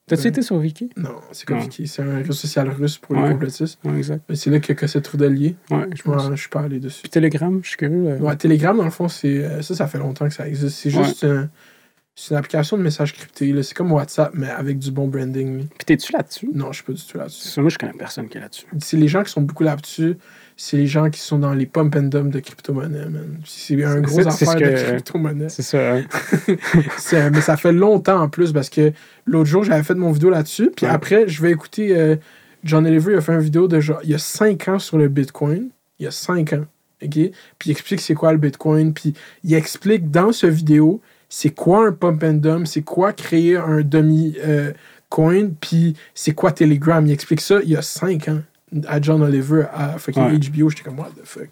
T'as-tu 0.07 0.29
été 0.29 0.41
sur 0.43 0.59
Viki? 0.59 0.89
Non, 0.97 1.17
c'est 1.33 1.51
Non. 1.51 1.57
compliqué. 1.57 1.87
C'est 1.87 2.03
un 2.03 2.17
réseau 2.19 2.33
social 2.33 2.69
russe 2.69 2.97
pour 2.99 3.17
les 3.17 3.29
complotistes. 3.29 3.79
Ouais, 3.85 3.97
exact. 3.97 4.23
Mais 4.29 4.37
c'est 4.37 4.51
là 4.51 4.61
qu'il 4.61 4.69
y 4.69 4.73
a 4.73 4.81
que 4.81 4.87
cette 4.87 5.03
Trudelier. 5.05 5.57
Ouais, 5.71 5.87
je 5.95 6.03
pense. 6.03 6.31
Je 6.31 6.37
suis 6.37 6.49
pas 6.49 6.61
allé 6.61 6.79
dessus. 6.79 7.03
Puis 7.03 7.11
Telegram, 7.11 7.59
je 7.63 7.69
suis 7.69 7.77
curieux. 7.77 8.11
là. 8.11 8.15
Ouais, 8.17 8.37
Telegram, 8.37 8.77
dans 8.77 8.85
le 8.85 8.91
fond, 8.91 9.09
c'est 9.09 9.45
euh, 9.45 9.63
ça, 9.63 9.75
ça 9.75 9.87
fait 9.89 9.99
longtemps 9.99 10.29
que 10.29 10.35
ça 10.35 10.47
existe. 10.47 10.77
C'est 10.77 10.91
juste 10.91 11.25
un- 11.25 11.49
c'est 12.15 12.31
une 12.35 12.39
application 12.39 12.79
de 12.79 12.83
messages 12.83 13.13
cryptés. 13.15 13.53
là. 13.53 13.63
C'est 13.65 13.75
comme 13.75 13.91
WhatsApp, 13.93 14.31
mais 14.35 14.49
avec 14.49 14.79
du 14.79 14.91
bon 14.93 15.09
branding. 15.09 15.67
Puis 15.67 15.85
t'es-tu 15.85 16.13
là-dessus? 16.13 16.51
Non, 16.55 16.71
je 16.71 16.77
suis 16.77 16.85
pas 16.85 16.93
du 16.93 17.03
tout 17.05 17.19
là-dessus. 17.19 17.49
Ça, 17.49 17.61
moi, 17.61 17.69
je 17.71 17.77
connais 17.79 17.93
personne 17.93 18.29
qui 18.29 18.39
est 18.39 18.41
là-dessus. 18.41 18.67
C'est 18.79 18.97
les 18.97 19.09
gens 19.09 19.23
qui 19.25 19.33
sont 19.33 19.43
beaucoup 19.43 19.65
là-dessus. 19.65 20.17
C'est 20.59 20.79
les 20.79 20.87
gens 20.87 21.11
qui 21.11 21.21
sont 21.21 21.39
dans 21.39 21.53
les 21.53 21.67
pump 21.67 21.95
and 21.97 22.05
dump 22.05 22.31
de 22.33 22.41
crypto-monnaie, 22.41 23.11
man. 23.11 23.37
C'est 23.45 23.83
un 23.85 24.01
gros 24.01 24.21
affaire 24.27 24.33
ce 24.53 24.57
de 24.57 24.61
que- 24.61 24.85
crypto-monnaie. 24.93 25.51
C'est 25.51 25.63
ça. 25.63 25.97
hein? 25.97 26.05
Mais 27.33 27.41
ça 27.43 27.57
fait 27.59 27.73
longtemps 27.75 28.23
en 28.23 28.29
plus 28.31 28.53
parce 28.53 28.71
que 28.71 28.93
l'autre 29.27 29.51
jour, 29.51 29.65
j'avais 29.65 29.83
fait 29.83 29.95
mon 29.95 30.13
vidéo 30.13 30.31
là-dessus. 30.31 30.71
Puis 30.75 30.87
Ouais. 30.87 30.93
après, 30.93 31.29
je 31.29 31.43
vais 31.43 31.51
écouter. 31.51 31.97
euh, 31.97 32.17
John 32.65 32.87
Oliver 32.87 33.13
il 33.13 33.19
a 33.19 33.21
fait 33.21 33.33
une 33.35 33.41
vidéo 33.41 33.69
de 33.69 33.79
genre. 33.81 34.01
Il 34.03 34.11
y 34.11 34.15
a 34.15 34.19
5 34.19 34.67
ans 34.69 34.79
sur 34.79 34.97
le 34.99 35.09
Bitcoin. 35.09 35.69
Il 36.01 36.05
y 36.05 36.07
a 36.07 36.11
5 36.11 36.53
ans. 36.55 36.65
OK? 37.03 37.11
Puis 37.13 37.33
il 37.67 37.71
explique 37.71 38.01
c'est 38.01 38.15
quoi 38.15 38.33
le 38.33 38.39
Bitcoin. 38.39 38.95
Puis 38.95 39.13
il 39.45 39.53
explique 39.55 40.11
dans 40.11 40.33
ce 40.33 40.47
vidéo 40.47 41.01
c'est 41.29 41.51
quoi 41.51 41.87
un 41.89 41.93
pump 41.93 42.23
and 42.25 42.35
dump, 42.35 42.67
c'est 42.67 42.83
quoi 42.83 43.13
créer 43.13 43.57
un 43.57 43.83
demi-coin, 43.83 45.49
puis 45.61 45.95
c'est 46.15 46.33
quoi 46.33 46.53
Telegram. 46.53 47.05
Il 47.07 47.13
explique 47.13 47.41
ça 47.41 47.61
il 47.63 47.71
y 47.71 47.77
a 47.77 47.83
5 47.83 48.29
ans 48.29 48.41
à 48.89 49.01
John 49.01 49.23
Oliver 49.23 49.65
à 49.75 49.99
fucking 49.99 50.23
Ouais. 50.25 50.39
HBO. 50.39 50.71
J'étais 50.71 50.83
comme, 50.83 50.99
what 50.99 51.11
the 51.17 51.25
fuck? 51.25 51.49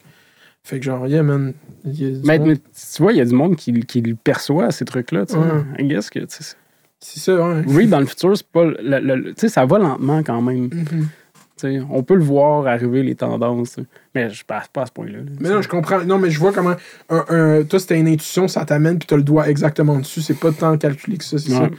Fait 0.63 0.79
que 0.79 0.85
genre, 0.87 1.07
yeah, 1.07 1.23
man. 1.23 1.53
il 1.85 2.03
y 2.03 2.07
a 2.07 2.11
du 2.19 2.21
Mais, 2.27 2.39
mais 2.39 2.57
tu 2.57 3.03
vois, 3.03 3.13
il 3.13 3.19
y 3.19 3.21
a 3.21 3.25
du 3.27 3.35
monde 3.35 3.55
qui, 3.57 3.73
qui 3.81 4.01
le 4.01 4.15
perçoit, 4.15 4.71
ces 4.71 4.85
trucs-là. 4.87 5.27
Tu 5.27 5.35
sais. 5.35 5.39
Ouais. 5.39 5.63
I 5.79 5.85
guess 5.89 6.09
que, 6.09 6.21
tu 6.21 6.27
sais, 6.43 6.55
C'est 7.01 7.21
ça, 7.21 7.35
ouais. 7.37 7.63
oui, 7.67 7.87
dans 7.87 8.01
le 8.01 8.07
futur, 8.07 8.35
c'est 8.37 8.47
pas. 8.47 8.65
le- 8.65 8.77
le- 8.81 9.15
le- 9.17 9.35
tu 9.35 9.41
sais, 9.41 9.49
ça 9.49 9.67
va 9.67 9.79
lentement 9.79 10.23
quand 10.23 10.41
même. 10.41 10.71
Mhm. 10.73 11.09
Tu 11.57 11.69
sais, 11.69 11.81
on 11.91 12.03
peut 12.03 12.15
le 12.15 12.25
voir 12.25 12.67
arriver, 12.67 13.03
les 13.03 13.15
tendances. 13.15 13.75
tu. 13.77 13.83
Mais 14.15 14.31
je 14.31 14.43
passe 14.45 14.69
pas 14.69 14.83
à 14.83 14.87
ce 14.87 14.93
point-là. 14.93 15.19
là, 15.19 15.25
Mais 15.39 15.49
tu 15.51 15.55
non, 15.55 15.61
je 15.63 15.69
comprends. 15.69 16.03
Non, 16.03 16.19
mais 16.19 16.31
je 16.31 16.39
vois 16.41 16.53
comment. 16.53 16.75
Un, 17.11 17.25
un- 17.29 17.63
toi, 17.65 17.79
c'était 17.79 18.01
une 18.01 18.09
intuition, 18.09 18.49
ça 18.49 18.65
t'amène, 18.65 18.99
puis 18.99 19.07
t'as 19.07 19.17
le 19.17 19.23
doigt 19.23 19.49
exactement 19.51 19.99
dessus. 19.99 20.23
C'est 20.23 20.39
pas 20.41 20.51
tant 20.51 20.77
calculé 20.79 21.19
que 21.19 21.25
ça, 21.25 21.37
c'est 21.39 21.51
ça. 21.51 21.63
Ouais. 21.65 21.71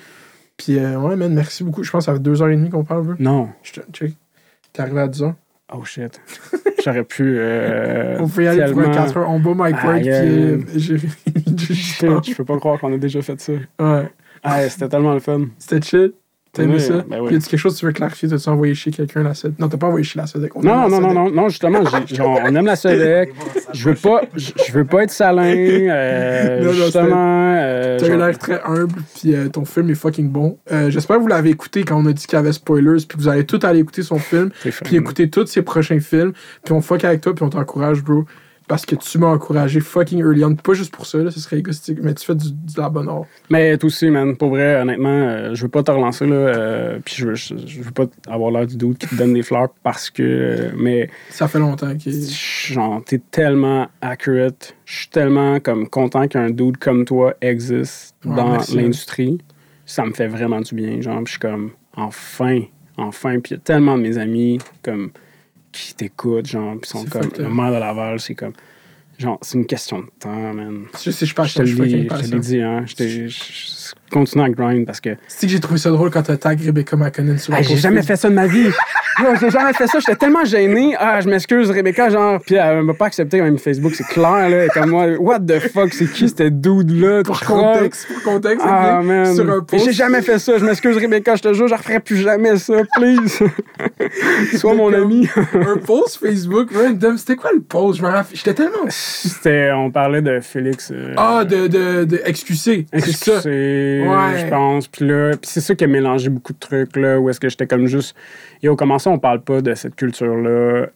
Puis, 0.58 0.78
euh, 0.78 0.98
ouais, 1.00 1.16
man, 1.18 1.34
merci 1.34 1.64
beaucoup. 1.64 1.84
Je 1.84 1.90
pense 1.92 2.04
que 2.06 2.12
ça 2.12 2.14
fait 2.14 2.22
deux 2.24 2.42
heures 2.42 2.48
et 2.50 2.56
demie 2.56 2.70
qu'on 2.70 2.86
parle. 2.86 3.16
Non. 3.20 3.50
Je 3.64 3.74
te 3.74 3.80
check. 3.92 4.14
T'es 4.76 4.82
arrivé 4.82 5.00
à 5.02 5.08
10 5.08 5.24
heures. 5.24 5.34
Oh 5.74 5.84
shit. 5.84 6.22
J'aurais 6.84 7.04
pu. 7.04 7.38
euh, 7.40 8.18
On 8.20 8.28
peut 8.28 8.44
y 8.44 8.48
aller 8.48 8.72
pour 8.72 8.82
un 8.82 8.84
tellement- 8.92 9.06
4 9.06 9.18
heures. 9.18 9.30
On 9.30 9.40
bat 9.40 9.54
Mike 9.56 9.84
Ward, 9.84 10.02
puis 10.02 10.80
j'ai. 10.80 10.98
Shit, 11.74 12.08
je 12.30 12.34
peux 12.36 12.46
pas 12.46 12.58
croire 12.60 12.80
qu'on 12.80 12.94
a 12.94 12.98
déjà 12.98 13.22
fait 13.22 13.40
ça. 13.40 13.54
Ouais. 13.80 14.10
Ah, 14.44 14.70
c'était 14.70 14.90
tellement 14.90 15.14
le 15.14 15.20
fun. 15.20 15.46
C'était 15.58 15.82
chill. 15.82 16.14
T'as 16.56 16.64
aimé 16.64 16.76
Oui, 16.76 16.80
ça? 16.82 17.03
ben 17.07 17.19
oui. 17.22 17.34
Y 17.34 17.36
a 17.36 17.40
quelque 17.40 17.57
chose 17.57 17.73
que 17.76 17.80
tu 17.80 17.86
veux 17.86 17.91
clarifier? 17.91 18.30
T'as-tu 18.30 18.49
envoyé 18.49 18.73
chez 18.73 18.90
quelqu'un 18.90 19.23
la 19.23 19.34
SED? 19.34 19.53
Non, 19.60 19.68
t'as 19.68 19.77
pas 19.77 19.88
envoyé 19.88 20.03
chez 20.06 20.18
la 20.18 20.26
SED. 20.26 20.49
Non, 20.64 20.88
non, 20.90 21.02
non, 21.02 21.14
non, 21.14 21.30
non, 21.30 21.49
justement, 21.49 21.80
on 21.84 22.56
aime 22.56 22.65
la 22.65 22.76
Sodec. 22.77 23.34
Je 23.73 23.90
veux 23.90 23.95
pas, 23.95 24.22
je 24.36 24.72
veux 24.72 24.86
pas 24.86 25.03
être 25.03 25.11
salin. 25.11 25.44
euh, 25.56 26.60
Non, 26.61 26.65
non, 26.68 26.72
justement. 26.73 27.56
euh, 27.57 27.99
T'as 27.99 28.15
l'air 28.15 28.38
très 28.40 28.61
humble, 28.64 28.95
puis 29.19 29.36
euh, 29.36 29.49
ton 29.49 29.65
film 29.65 29.90
est 29.90 29.95
fucking 29.95 30.30
bon. 30.30 30.57
Euh, 30.72 30.90
J'espère 30.90 31.18
que 31.18 31.22
vous 31.22 31.27
l'avez 31.27 31.49
écouté 31.49 31.84
quand 31.84 32.02
on 32.02 32.06
a 32.06 32.14
dit 32.14 32.26
qu'il 32.26 32.38
y 32.38 32.40
avait 32.40 32.53
spoilers, 32.53 33.06
puis 33.07 33.18
vous 33.18 33.27
allez 33.27 33.45
tout 33.45 33.60
aller 33.64 33.80
écouter 33.80 34.02
son 34.03 34.18
film, 34.19 34.49
puis 34.86 34.95
écouter 34.95 35.30
tous 35.30 35.45
ses 35.48 35.61
prochains 35.61 35.99
films, 35.99 36.32
puis 36.64 36.73
on 36.73 36.82
fuck 36.82 37.03
avec 37.03 37.22
toi, 37.22 37.36
puis 37.36 37.44
on 37.44 37.49
t'encourage, 37.49 38.02
bro. 38.03 38.23
Parce 38.68 38.84
que 38.86 38.96
tu 38.96 39.20
m'as 39.20 39.28
encouragé 39.28 39.80
fucking 39.80 40.20
early 40.22 40.44
on. 40.44 40.56
Pas 40.56 40.74
juste 40.74 40.92
pour 40.92 41.06
ça, 41.06 41.20
là, 41.20 41.30
ce 41.30 41.40
serait 41.40 41.60
égoïstique, 41.60 42.00
mais 42.02 42.16
tu 42.16 42.26
fais 42.26 42.34
du, 42.34 42.50
de 42.52 42.82
la 42.82 42.90
bonne 42.90 43.08
art. 43.08 43.26
Mais 43.52 43.78
toi 43.78 43.88
aussi, 43.88 44.10
man, 44.10 44.36
pour 44.36 44.50
vrai, 44.50 44.82
honnêtement, 44.82 45.10
euh, 45.10 45.54
je 45.54 45.62
veux 45.64 45.70
pas 45.70 45.84
te 45.84 45.92
relancer, 45.92 46.26
là. 46.26 46.36
euh, 46.36 47.00
puis 47.06 47.14
je 47.16 47.28
veux, 47.28 47.36
je, 47.36 47.54
je 47.64 47.82
veux 47.82 47.92
pas 47.92 48.06
avoir 48.28 48.50
l'air 48.50 48.66
du 48.66 48.76
doute 48.76 48.98
qui 48.98 49.08
te 49.08 49.16
donne 49.16 49.34
des 49.34 49.44
fleurs 49.44 49.70
parce 49.84 50.10
que. 50.10 50.24
euh, 50.24 50.72
mais, 50.76 51.10
Ça 51.30 51.48
fait 51.48 51.60
longtemps 51.60 51.96
qu'il. 51.96 52.14
genre, 52.28 53.04
t'es 53.06 53.20
tellement 53.30 53.88
accurate. 54.02 54.76
Je 54.86 54.96
suis 55.02 55.10
tellement 55.10 55.60
comme 55.60 55.88
content 55.88 56.28
qu'un 56.28 56.50
dude 56.50 56.78
comme 56.78 57.06
toi 57.06 57.36
existe 57.42 58.16
Ouais, 58.26 58.36
dans 58.36 58.50
merci. 58.54 58.76
l'industrie. 58.78 59.38
Ça 59.86 60.04
me 60.06 60.14
fait 60.14 60.28
vraiment 60.28 60.62
du 60.62 60.74
bien. 60.74 61.00
Genre, 61.02 61.22
je 61.26 61.32
suis 61.32 61.40
comme, 61.40 61.70
enfin, 61.96 62.62
enfin. 62.98 63.40
Puis 63.40 63.52
il 63.52 63.58
y 63.58 63.58
a 63.58 63.62
tellement 63.64 63.96
de 63.98 64.02
mes 64.02 64.18
amis, 64.18 64.58
comme, 64.84 65.12
qui 65.80 65.94
t'écoutent, 65.96 66.48
genre, 66.48 66.76
puis 66.80 66.90
sont 66.90 67.06
comme, 67.06 67.30
le 67.38 67.46
up. 67.46 67.52
maire 67.52 67.72
de 67.72 67.78
Laval, 67.78 68.20
c'est 68.20 68.36
comme. 68.36 68.54
Genre, 69.18 69.40
c'est 69.42 69.58
une 69.58 69.66
question 69.66 70.00
de 70.00 70.08
temps, 70.20 70.54
man. 70.54 70.86
Je 71.02 71.12
sais, 71.12 71.26
je 71.26 71.34
Je 71.34 71.54
te 71.54 71.62
le 71.62 71.66
je 71.68 71.76
je 71.76 72.32
te 72.32 72.36
dit, 72.36 72.62
hein. 72.62 72.86
Je, 72.86 73.28
je- 74.06 74.15
je 74.15 74.19
continue 74.19 74.44
à 74.44 74.49
grind 74.49 74.86
parce 74.86 75.02
que 75.02 75.10
C'est 75.27 75.48
que 75.48 75.52
j'ai 75.53 75.60
trouvé 75.60 75.80
ça 75.80 75.90
drôle 75.90 76.10
quand 76.11 76.23
t'as 76.23 76.38
tag 76.38 76.60
Rebecca 76.65 76.95
McConnell 76.95 77.40
sur 77.40 77.53
la 77.53 77.61
j'ai 77.61 77.77
jamais 77.77 78.02
fait 78.03 78.15
ça 78.15 78.30
de 78.30 78.34
ma 78.36 78.48
vie. 78.48 78.69
J'ai 79.40 79.49
jamais 79.49 79.72
fait 79.73 79.88
ça. 79.88 79.99
J'étais 79.99 80.15
tellement 80.18 80.44
gêné. 80.44 80.94
Ah, 80.99 81.22
je 81.22 81.30
m'excuse, 81.30 81.72
Rebecca, 81.72 82.10
genre. 82.10 82.41
Puis 82.45 82.56
elle 82.56 82.84
m'a 82.84 82.94
pas 82.94 83.06
accepté 83.06 83.41
même 83.41 83.57
Facebook, 83.57 83.94
c'est 83.95 84.06
clair, 84.07 84.49
là. 84.49 84.68
Comme 84.73 84.90
moi, 84.90 85.07
what 85.19 85.40
the 85.40 85.60
fuck, 85.72 85.94
c'est 85.94 86.11
qui 86.11 86.27
ce 86.27 86.44
dude-là? 86.49 87.23
Pour 87.23 87.40
contexte, 87.40 88.07
pour 88.14 88.23
contexte, 88.34 88.65
Ah, 88.69 88.99
man. 89.02 89.34
sur 89.34 89.49
un 89.49 89.61
post. 89.61 89.86
J'ai 89.86 89.94
jamais 89.94 90.22
fait 90.22 90.38
ça. 90.38 90.57
Je 90.57 90.65
m'excuse, 90.65 90.98
Rebecca, 90.98 91.36
je 91.38 91.44
te 91.44 91.53
jure, 91.53 91.68
je 91.69 91.76
referai 91.76 92.02
plus 92.02 92.18
jamais 92.18 92.57
ça, 92.57 92.73
please. 92.98 93.40
Sois 94.57 94.73
mon 94.76 94.94
ami. 94.94 95.27
un 95.53 95.77
post 95.77 96.18
Facebook 96.18 96.69
random. 96.73 97.18
C'était 97.18 97.38
quoi 97.38 97.52
le 97.53 97.61
post? 97.61 97.99
Je 97.99 98.03
me 98.03 98.10
rappelle. 98.10 98.36
J'étais 98.38 98.53
tellement. 98.53 98.86
C'était, 98.90 99.72
on 99.73 99.91
parlait 99.91 100.22
de 100.22 100.40
Félix. 100.41 100.91
euh, 100.94 101.14
Ah, 101.18 101.44
de, 101.45 101.68
de, 101.68 102.03
de 102.03 102.18
XQC. 102.30 102.86
Ouais. 104.04 104.40
je 104.40 104.48
pense. 104.48 104.88
Puis 104.88 105.08
là, 105.08 105.34
c'est 105.42 105.62
ça 105.62 105.76
qui 105.76 105.84
a 105.84 105.88
mélangé 105.88 106.30
beaucoup 106.30 106.54
de 106.54 106.60
trucs, 106.60 106.96
là, 106.96 107.20
où 107.20 107.30
est-ce 107.30 107.40
que 107.40 107.50
j'étais 107.50 107.68
comme 107.68 107.88
juste... 107.88 108.16
Yo, 108.64 108.76
comment 108.76 109.00
ça, 109.00 109.10
on 109.10 109.20
parle 109.20 109.42
pas 109.42 109.62
de 109.62 109.74
cette 109.76 109.96
culture-là 109.96 110.88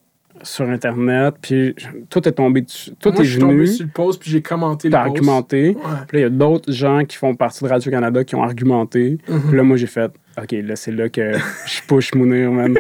sur 0.42 0.70
Internet? 0.70 1.36
Puis 1.42 1.76
tout 2.10 2.28
est 2.28 2.32
tombé 2.32 2.62
dessus. 2.62 2.92
Tout 3.00 3.12
Moi, 3.12 3.22
est 3.22 3.26
je 3.26 3.32
suis 3.32 3.40
tombé 3.40 3.54
venu, 3.56 3.68
sur 3.68 3.86
le 3.86 3.92
post 3.92 4.22
puis 4.22 4.32
j'ai 4.32 4.42
commenté 4.42 4.88
le 4.88 4.94
post. 4.94 5.06
argumenté. 5.06 5.70
Ouais. 5.70 5.84
Puis 6.08 6.18
là, 6.18 6.20
il 6.20 6.22
y 6.22 6.26
a 6.26 6.30
d'autres 6.30 6.72
gens 6.72 7.04
qui 7.06 7.18
font 7.18 7.36
partie 7.36 7.64
de 7.64 7.70
Radio-Canada 7.70 8.24
qui 8.24 8.36
ont 8.36 8.44
argumenté. 8.44 9.18
Puis 9.26 9.58
là, 9.58 9.64
moi, 9.64 9.78
j'ai 9.78 9.88
fait... 9.88 10.12
OK, 10.42 10.52
là, 10.52 10.76
c'est 10.78 10.92
là 10.94 11.10
que 11.10 11.34
je 11.66 11.82
push 11.88 12.14
Mounir, 12.16 12.52
man. 12.52 12.78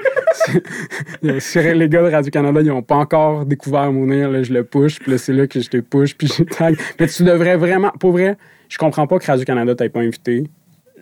Les 1.21 1.89
gars 1.89 2.03
de 2.03 2.11
Radio-Canada, 2.11 2.61
ils 2.61 2.67
n'ont 2.67 2.81
pas 2.81 2.95
encore 2.95 3.45
découvert 3.45 3.91
Mounir, 3.91 4.29
là, 4.29 4.43
je 4.43 4.53
le 4.53 4.63
push. 4.63 4.99
Puis 4.99 5.11
là, 5.11 5.17
c'est 5.17 5.33
là 5.33 5.45
que 5.45 5.59
je 5.59 5.69
te 5.69 5.77
push, 5.77 6.15
puis 6.15 6.27
je 6.27 6.43
tag. 6.43 6.77
Mais 6.99 7.07
tu 7.07 7.23
devrais 7.23 7.57
vraiment... 7.57 7.91
Pour 7.99 8.13
vrai, 8.13 8.37
je 8.69 8.77
comprends 8.77 9.07
pas 9.07 9.19
que 9.19 9.25
Radio-Canada 9.25 9.75
t'ait 9.75 9.89
pas 9.89 9.99
invité. 9.99 10.49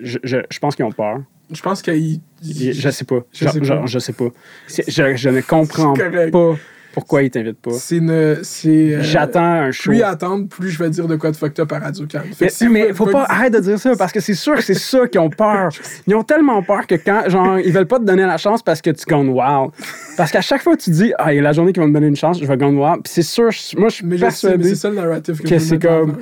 Je, 0.02 0.18
je, 0.23 0.38
je 0.49 0.60
pense 0.60 0.76
qu'ils 0.76 0.85
ont 0.85 0.91
peur. 0.91 1.19
Je 1.52 1.61
pense 1.61 1.81
qu'il. 1.81 2.19
Je, 2.44 2.89
sais 2.89 3.06
pas. 3.06 3.19
Je 3.31 3.48
sais 3.48 3.60
pas. 3.60 3.85
je 3.85 3.99
sais 3.99 4.14
pas. 4.14 4.27
C'est- 4.68 4.89
Je, 4.89 5.15
je 5.15 5.30
ne 5.30 5.41
comprends 5.41 5.94
pas 6.31 6.56
pourquoi 6.94 7.22
ils 7.23 7.30
t'invitent 7.30 7.61
pas. 7.61 7.72
C'est 7.73 7.98
une. 7.98 8.39
C'est. 8.44 8.95
euh, 8.95 9.02
J'attends 9.03 9.39
un 9.44 9.72
show. 9.72 9.91
Plus 9.91 9.99
ils 9.99 10.03
attendent, 10.03 10.49
plus 10.49 10.69
je 10.72 10.80
vais 10.84 10.89
dire 10.89 11.07
de 11.07 11.15
quoi 11.15 11.30
de 11.31 11.35
fucked 11.38 11.60
up 11.60 11.72
à 11.72 11.80
Radio 11.80 12.06
Can. 12.11 12.22
Mais, 12.41 12.49
mais 12.69 12.91
faut 12.94 13.06
pas 13.06 13.26
arrête 13.30 13.53
de 13.53 13.60
dire 13.60 13.80
ça 13.80 13.95
parce 13.95 14.11
que 14.11 14.19
c'est 14.19 14.34
sûr 14.34 14.56
que 14.56 14.61
c'est 14.61 14.73
ça 14.73 15.07
qu'ils 15.07 15.22
ont 15.22 15.30
peur. 15.30 15.69
Ils 16.07 16.15
ont 16.15 16.23
tellement 16.23 16.61
peur 16.64 16.85
que 16.88 16.95
quand 16.95 17.30
genre 17.30 17.60
ils 17.60 17.72
veulent 17.72 17.85
pas 17.88 17.99
te 17.99 18.03
donner 18.03 18.23
la 18.26 18.38
chance 18.38 18.61
parce 18.64 18.81
que 18.81 18.89
tu 18.89 19.06
gagnes 19.06 19.30
wow. 19.30 19.72
Parce 20.18 20.31
qu'à 20.31 20.41
chaque 20.41 20.64
fois 20.64 20.76
que 20.76 20.81
tu 20.81 20.89
dis 20.89 21.14
ah 21.19 21.31
il 21.34 21.38
y 21.38 21.39
a 21.39 21.44
la 21.44 21.53
journée 21.53 21.72
qu'ils 21.72 21.81
vont 21.84 21.88
me 21.88 21.94
donner 21.94 22.07
une 22.07 22.15
chance, 22.15 22.39
je 22.41 22.45
vais 22.45 22.57
gagner 22.57 22.77
wow. 22.77 22.95
Puis 22.95 23.14
c'est 23.14 23.22
sûr, 23.22 23.49
moi 23.77 23.89
je 23.89 23.95
suis 23.95 24.06
Mais 24.06 24.18
persuadé 24.18 24.69
c'est 24.69 24.76
ça 24.76 24.89
le 24.89 24.95
narratif 24.95 25.41
que, 25.41 25.48
que 25.48 25.60
c'est 25.60 25.80
comme-. 25.80 26.18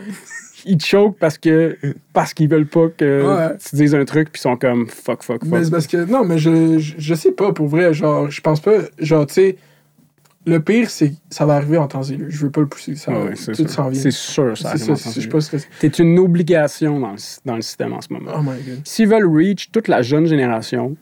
Ils 0.66 0.78
te 0.78 0.86
choquent 0.86 1.18
parce 1.20 1.38
que 1.38 1.78
parce 2.14 2.34
qu'ils 2.34 2.50
veulent 2.50 2.68
pas 2.68 2.88
que 2.90 3.24
Ouais. 3.52 3.58
tu 3.58 3.76
dises 3.76 3.94
un 3.96 4.06
truc 4.06 4.32
puis 4.32 4.40
ils 4.40 4.42
sont 4.42 4.58
comme 4.58 4.88
fuck 4.88 5.24
fuck 5.24 5.44
fuck. 5.44 5.52
Mais 5.52 5.64
c'est 5.64 5.72
parce 5.72 5.88
que. 5.88 5.98
Non, 6.06 6.24
mais 6.26 6.38
je, 6.38 6.78
je, 6.80 6.96
je 6.98 7.14
sais 7.16 7.32
pas, 7.32 7.54
pour 7.54 7.68
vrai. 7.68 7.94
Genre, 7.94 8.30
je 8.32 8.42
pense 8.42 8.60
pas. 8.60 8.74
Genre, 9.00 9.26
tu 9.28 9.34
sais. 9.36 9.56
Le 10.48 10.60
pire, 10.60 10.92
c'est 10.92 11.10
que 11.10 11.16
ça 11.32 11.48
va 11.48 11.56
arriver 11.56 11.78
en 11.80 11.88
temps 11.88 12.04
et 12.04 12.16
lieu. 12.16 12.28
Je 12.30 12.46
veux 12.46 12.52
pas 12.52 12.62
le 12.62 12.68
pousser. 12.68 12.94
Ça, 12.96 13.12
ouais, 13.12 13.32
c'est 13.36 13.54
tout 13.54 13.64
sûr. 13.64 13.70
s'en 13.70 13.90
vient. 13.90 14.00
C'est 14.00 14.12
sûr 14.12 14.56
ça. 14.56 14.78
C'est 14.78 14.96
ça. 14.96 15.10
Je 15.20 15.28
lieu. 15.28 15.40
stressé. 15.42 15.68
T'es 15.80 15.88
une 15.88 16.20
obligation 16.20 17.00
dans 17.00 17.14
le, 17.14 17.18
dans 17.46 17.56
le 17.56 17.64
système 17.64 17.94
en 17.94 18.02
ce 18.02 18.14
moment. 18.14 18.30
Oh 18.38 18.42
my 18.44 18.62
god. 18.62 18.82
S'ils 18.84 19.08
veulent 19.08 19.26
reach 19.26 19.72
toute 19.72 19.88
la 19.88 20.04
jeune 20.04 20.28
génération, 20.28 20.96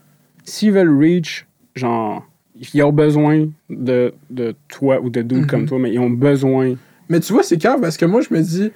s'ils 0.46 0.72
veulent 0.72 0.98
reach, 0.98 1.46
genre, 1.76 2.26
ils 2.74 2.82
ont 2.84 2.94
besoin 2.94 3.50
de, 3.70 4.14
de 4.30 4.56
toi 4.70 5.02
ou 5.02 5.10
de 5.10 5.22
dudes 5.22 5.40
Mhm. 5.40 5.48
comme 5.48 5.66
toi, 5.66 5.78
mais 5.78 5.92
ils 5.92 6.00
ont 6.00 6.10
besoin. 6.10 6.76
Mais 7.10 7.20
tu 7.20 7.34
vois, 7.34 7.44
c'est 7.44 7.58
grave 7.58 7.82
parce 7.82 7.98
que 7.98 8.06
moi, 8.06 8.22
je 8.22 8.34
me 8.34 8.40
dis. 8.42 8.72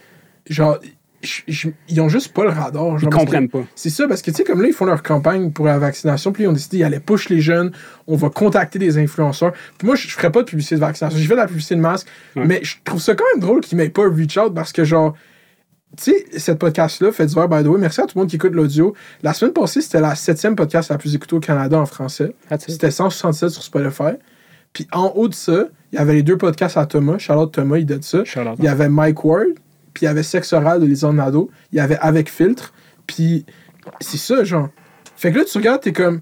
Genre. 0.49 0.77
je- 1.23 1.41
je- 1.47 1.69
ils 1.89 1.99
ont 1.99 2.09
juste 2.09 2.31
pas 2.31 2.43
le 2.43 2.51
radar. 2.51 2.93
Ils 2.93 2.99
genre, 2.99 3.09
que- 3.09 3.17
comprennent 3.17 3.49
pas. 3.49 3.63
C'est 3.75 3.89
ça, 3.89 4.07
parce 4.07 4.21
que 4.21 4.29
tu 4.29 4.37
sais, 4.37 4.43
comme 4.43 4.61
là, 4.61 4.67
ils 4.67 4.73
font 4.73 4.85
leur 4.85 5.01
campagne 5.01 5.51
pour 5.51 5.65
la 5.65 5.79
vaccination, 5.79 6.31
puis 6.31 6.43
ils 6.43 6.47
ont 6.47 6.53
décidé, 6.53 6.77
ils 6.77 6.83
allaient 6.83 6.99
push 6.99 7.29
les 7.29 7.41
jeunes, 7.41 7.71
on 8.05 8.15
va 8.15 8.29
contacter 8.29 8.77
des 8.77 8.99
influenceurs. 8.99 9.51
Puis 9.79 9.87
moi, 9.87 9.95
je, 9.95 10.07
je 10.07 10.13
ferais 10.13 10.31
pas 10.31 10.41
de 10.41 10.45
publicité 10.47 10.75
de 10.75 10.79
vaccination. 10.81 11.17
J'ai 11.17 11.25
fait 11.25 11.33
de 11.33 11.39
la 11.39 11.47
publicité 11.47 11.75
de 11.75 11.81
masque, 11.81 12.07
Ouais. 12.35 12.45
mais 12.45 12.59
je 12.63 12.75
trouve 12.83 13.01
ça 13.01 13.15
quand 13.15 13.25
même 13.33 13.41
drôle 13.41 13.61
qu'ils 13.61 13.77
m'aient 13.79 13.89
pas 13.89 14.03
reach 14.07 14.37
out 14.37 14.53
parce 14.53 14.71
que, 14.71 14.83
genre, 14.85 15.15
tu 15.97 16.11
sais, 16.11 16.25
cette 16.37 16.59
podcast-là 16.59 17.11
fait 17.11 17.25
divers, 17.25 17.49
by 17.49 17.63
the 17.63 17.67
way. 17.67 17.79
Merci 17.79 17.99
à 18.01 18.03
tout 18.05 18.11
le 18.15 18.21
monde 18.21 18.29
qui 18.29 18.35
écoute 18.35 18.53
l'audio. 18.53 18.93
La 19.23 19.33
semaine 19.33 19.53
passée, 19.53 19.81
c'était 19.81 19.99
la 20.01 20.13
septième 20.13 20.55
podcast 20.55 20.91
la 20.91 20.99
plus 20.99 21.15
écoutée 21.15 21.35
au 21.35 21.39
Canada 21.39 21.79
en 21.79 21.87
français. 21.87 22.35
C'était 22.67 22.91
167 22.91 23.49
sur 23.49 23.63
Spotify. 23.63 24.13
Puis 24.71 24.87
en 24.91 25.11
haut 25.15 25.27
de 25.27 25.33
ça, 25.33 25.65
il 25.91 25.95
y 25.95 25.99
avait 25.99 26.13
les 26.13 26.23
deux 26.23 26.37
podcasts 26.37 26.77
à 26.77 26.85
Thomas. 26.85 27.17
Charlotte 27.17 27.51
Thomas, 27.51 27.77
il 27.79 27.85
dit 27.87 27.97
ça. 28.01 28.19
Il 28.59 28.65
y 28.65 28.67
avait 28.67 28.89
Mike 28.89 29.23
Ward, 29.25 29.47
puis 29.97 30.03
il 30.05 30.09
y 30.09 30.09
avait 30.09 30.21
Sexe 30.21 30.53
oral 30.53 30.79
de 30.79 31.11
Nadeau. 31.11 31.49
Il 31.71 31.77
y 31.77 31.79
avait 31.79 31.97
Avec 32.01 32.29
Filtre, 32.29 32.71
puis 33.07 33.47
c'est 33.99 34.17
ça, 34.17 34.43
genre. 34.43 34.69
Fait 35.15 35.31
que 35.31 35.39
là, 35.39 35.43
tu 35.43 35.57
regardes, 35.57 35.81
t'es 35.81 35.91
comme. 35.91 36.21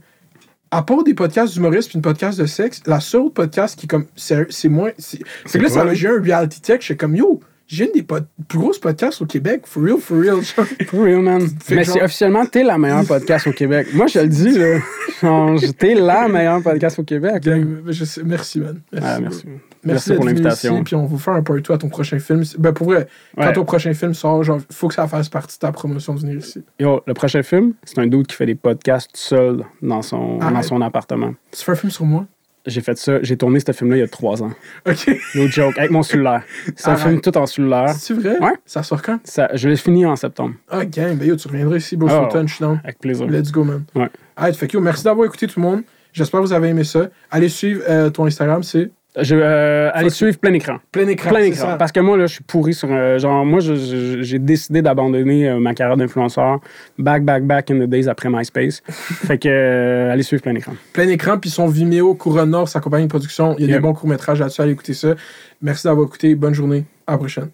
À 0.72 0.82
part 0.82 1.04
des 1.04 1.14
podcasts 1.14 1.54
d'humoristes 1.54 1.90
puis 1.90 1.98
une 1.98 2.02
podcast 2.02 2.40
de 2.40 2.46
sexe, 2.46 2.82
la 2.86 3.02
seule 3.02 3.22
autre 3.24 3.34
podcast 3.34 3.78
qui 3.78 3.86
comme. 3.86 4.06
C'est 4.16 4.70
moins. 4.70 4.92
c'est- 4.98 5.20
Fait 5.46 5.60
que 5.60 5.64
là, 5.64 5.70
ça 5.70 5.76
quoi? 5.82 5.84
m'a- 5.84 5.94
j'ai 5.94 6.08
un 6.08 6.22
reality 6.22 6.62
check. 6.62 6.80
Je 6.80 6.86
suis 6.86 6.96
comme, 6.98 7.18
yo, 7.18 7.42
j'ai 7.68 7.86
une 7.86 7.92
des 7.94 8.04
pod- 8.04 8.28
plus 8.48 8.60
grosses 8.60 8.80
podcasts 8.80 9.22
au 9.22 9.26
Québec. 9.26 9.62
For 9.66 9.82
real, 9.84 9.98
for 10.00 10.18
real. 10.20 10.42
genre. 10.42 10.66
For 10.88 11.02
real, 11.04 11.22
man. 11.22 11.42
Mais 11.70 11.84
c'est 11.84 12.02
officiellement, 12.02 12.46
t'es 12.46 12.64
la 12.64 12.78
meilleure 12.78 13.06
podcast 13.06 13.48
au 13.48 13.52
Québec. 13.52 13.88
Moi, 13.94 14.08
je 14.08 14.20
le 14.20 14.28
dis, 14.28 14.52
là. 14.58 14.80
T'es 15.78 15.96
la 15.96 16.28
meilleure 16.28 16.62
podcast 16.62 17.00
au 17.00 17.04
Québec. 17.04 17.46
là. 17.46 17.58
Gang, 17.58 17.78
je 17.88 18.06
sais- 18.06 18.22
merci, 18.24 18.60
man. 18.60 18.82
Merci, 18.92 19.08
Ah, 19.08 19.20
merci. 19.20 19.44
Merci, 19.48 19.62
Merci 19.84 20.14
pour 20.16 20.26
l'invitation. 20.26 20.84
Puis 20.84 20.96
on 20.96 21.02
va 21.04 21.08
vous 21.08 21.18
faire 21.20 21.34
un 21.36 21.44
part 21.44 21.58
2 21.62 21.74
à 21.74 21.78
ton 21.78 21.90
prochain 21.90 22.18
film. 22.20 22.44
Ben 22.58 22.74
pour 22.74 22.88
vrai, 22.88 23.08
quand 23.38 23.54
ton 23.54 23.66
prochain 23.66 23.94
film 23.94 24.14
sort, 24.14 24.44
genre, 24.44 24.60
faut 24.72 24.88
que 24.88 24.94
ça 24.96 25.08
fasse 25.08 25.30
partie 25.30 25.58
de 25.58 25.60
ta 25.60 25.72
promotion 25.72 26.16
de 26.16 26.20
venir 26.22 26.38
ici. 26.38 26.64
Yo, 26.80 27.02
le 27.06 27.14
prochain 27.14 27.44
film, 27.44 27.74
c'est 27.84 28.00
un 28.00 28.08
dude 28.08 28.26
qui 28.28 28.36
fait 28.36 28.48
des 28.48 28.56
podcasts 28.56 29.12
tout 29.14 29.20
seul 29.20 29.64
dans 29.82 30.02
son, 30.02 30.40
Arrête. 30.42 30.54
dans 30.56 30.62
son 30.64 30.82
appartement. 30.82 31.34
Tu 31.52 31.64
fais 31.64 31.72
un 31.74 31.76
film 31.76 31.92
sur 31.92 32.06
moi? 32.06 32.26
J'ai 32.66 32.82
fait 32.82 32.98
ça, 32.98 33.22
j'ai 33.22 33.38
tourné 33.38 33.60
ce 33.60 33.72
film-là 33.72 33.98
il 33.98 34.00
y 34.00 34.04
a 34.04 34.08
trois 34.08 34.42
ans. 34.42 34.52
Ok. 34.88 35.08
No 35.36 35.48
joke, 35.48 35.78
avec 35.78 35.92
mon 35.92 36.02
cellulaire. 36.04 36.42
C'est 36.76 36.90
un 36.90 36.96
film 36.96 37.22
tout 37.22 37.38
en 37.38 37.46
cellulaire. 37.46 37.90
C'est 37.92 38.14
vrai? 38.14 38.40
Ouais. 38.40 38.54
Ça 38.66 38.82
sort 38.84 39.02
quand? 39.02 39.20
Ça, 39.24 39.50
je 39.54 39.70
l'ai 39.70 39.76
fini 39.78 40.06
en 40.06 40.16
septembre. 40.16 40.56
Ah, 40.70 40.84
gang, 40.86 41.16
ben 41.16 41.28
yo, 41.28 41.36
tu 41.36 41.48
reviendras 41.48 41.78
ici, 41.78 41.96
Beau 41.96 42.08
Oh. 42.10 42.24
Sultan, 42.24 42.48
je 42.48 42.54
suis 42.56 42.64
down. 42.64 42.80
Avec 42.84 43.00
plaisir. 43.00 43.28
Let's 43.28 43.52
go, 43.52 43.64
man. 43.64 43.84
Ouais. 43.94 44.10
Alright, 44.36 44.56
fait 44.56 44.68
que 44.68 44.74
yo, 44.74 44.82
merci 44.82 45.04
d'avoir 45.04 45.26
écouté 45.28 45.48
tout 45.48 45.60
le 45.60 45.66
monde. 45.66 45.82
J'espère 46.14 46.40
que 46.40 46.46
vous 46.46 46.54
avez 46.54 46.70
aimé 46.70 46.84
ça. 46.84 47.10
Allez 47.30 47.50
suivre 47.50 47.84
euh, 47.90 48.10
ton 48.10 48.26
Instagram, 48.26 48.64
c'est 48.64 48.90
Je, 49.22 49.36
euh, 49.36 49.90
allez 49.94 50.10
suivre 50.10 50.38
plein 50.38 50.54
écran. 50.54 50.78
plein 50.92 51.08
écran. 51.08 51.30
Plein 51.30 51.40
écran. 51.44 51.68
ça. 51.72 51.76
Parce 51.78 51.92
que 51.92 52.00
moi, 52.02 52.18
là, 52.18 52.28
je 52.28 52.34
suis 52.34 52.44
pourri 52.44 52.74
sur. 52.74 52.90
euh, 52.92 53.18
genre, 53.18 53.46
moi, 53.46 53.60
j'ai 53.62 54.40
décidé 54.40 54.82
d'abandonner 54.82 55.50
euh, 55.50 55.60
ma 55.60 55.74
carrière 55.74 55.96
d'influenceur 55.98 56.60
back, 57.00 57.24
back, 57.24 57.44
back 57.46 57.72
in 57.72 57.80
the 57.80 57.90
days 57.90 58.08
après 58.10 58.30
MySpace. 58.30 58.82
fait 58.88 59.38
que, 59.38 59.48
euh, 59.50 60.12
allez 60.12 60.24
suivre 60.24 60.42
plein 60.44 60.56
écran. 60.56 60.74
Plein 60.94 61.08
écran, 61.08 61.38
puis 61.38 61.50
son 61.50 61.68
Vimeo, 61.68 62.14
Couronne 62.16 62.50
Nord, 62.50 62.68
sa 62.68 62.80
compagnie 62.82 63.06
de 63.06 63.10
production. 63.10 63.56
Il 63.58 63.62
y 63.66 63.68
a 63.68 63.72
Yep. 63.72 63.78
des 63.78 63.82
bons 63.82 63.94
courts-métrages 63.94 64.40
là-dessus. 64.40 64.62
Allez 64.62 64.72
écouter 64.74 64.94
ça. 64.94 65.16
Merci 65.62 65.88
d'avoir 65.88 66.08
écouté. 66.08 66.36
Bonne 66.36 66.54
journée. 66.54 66.84
À 67.08 67.14
la 67.14 67.18
prochaine. 67.18 67.50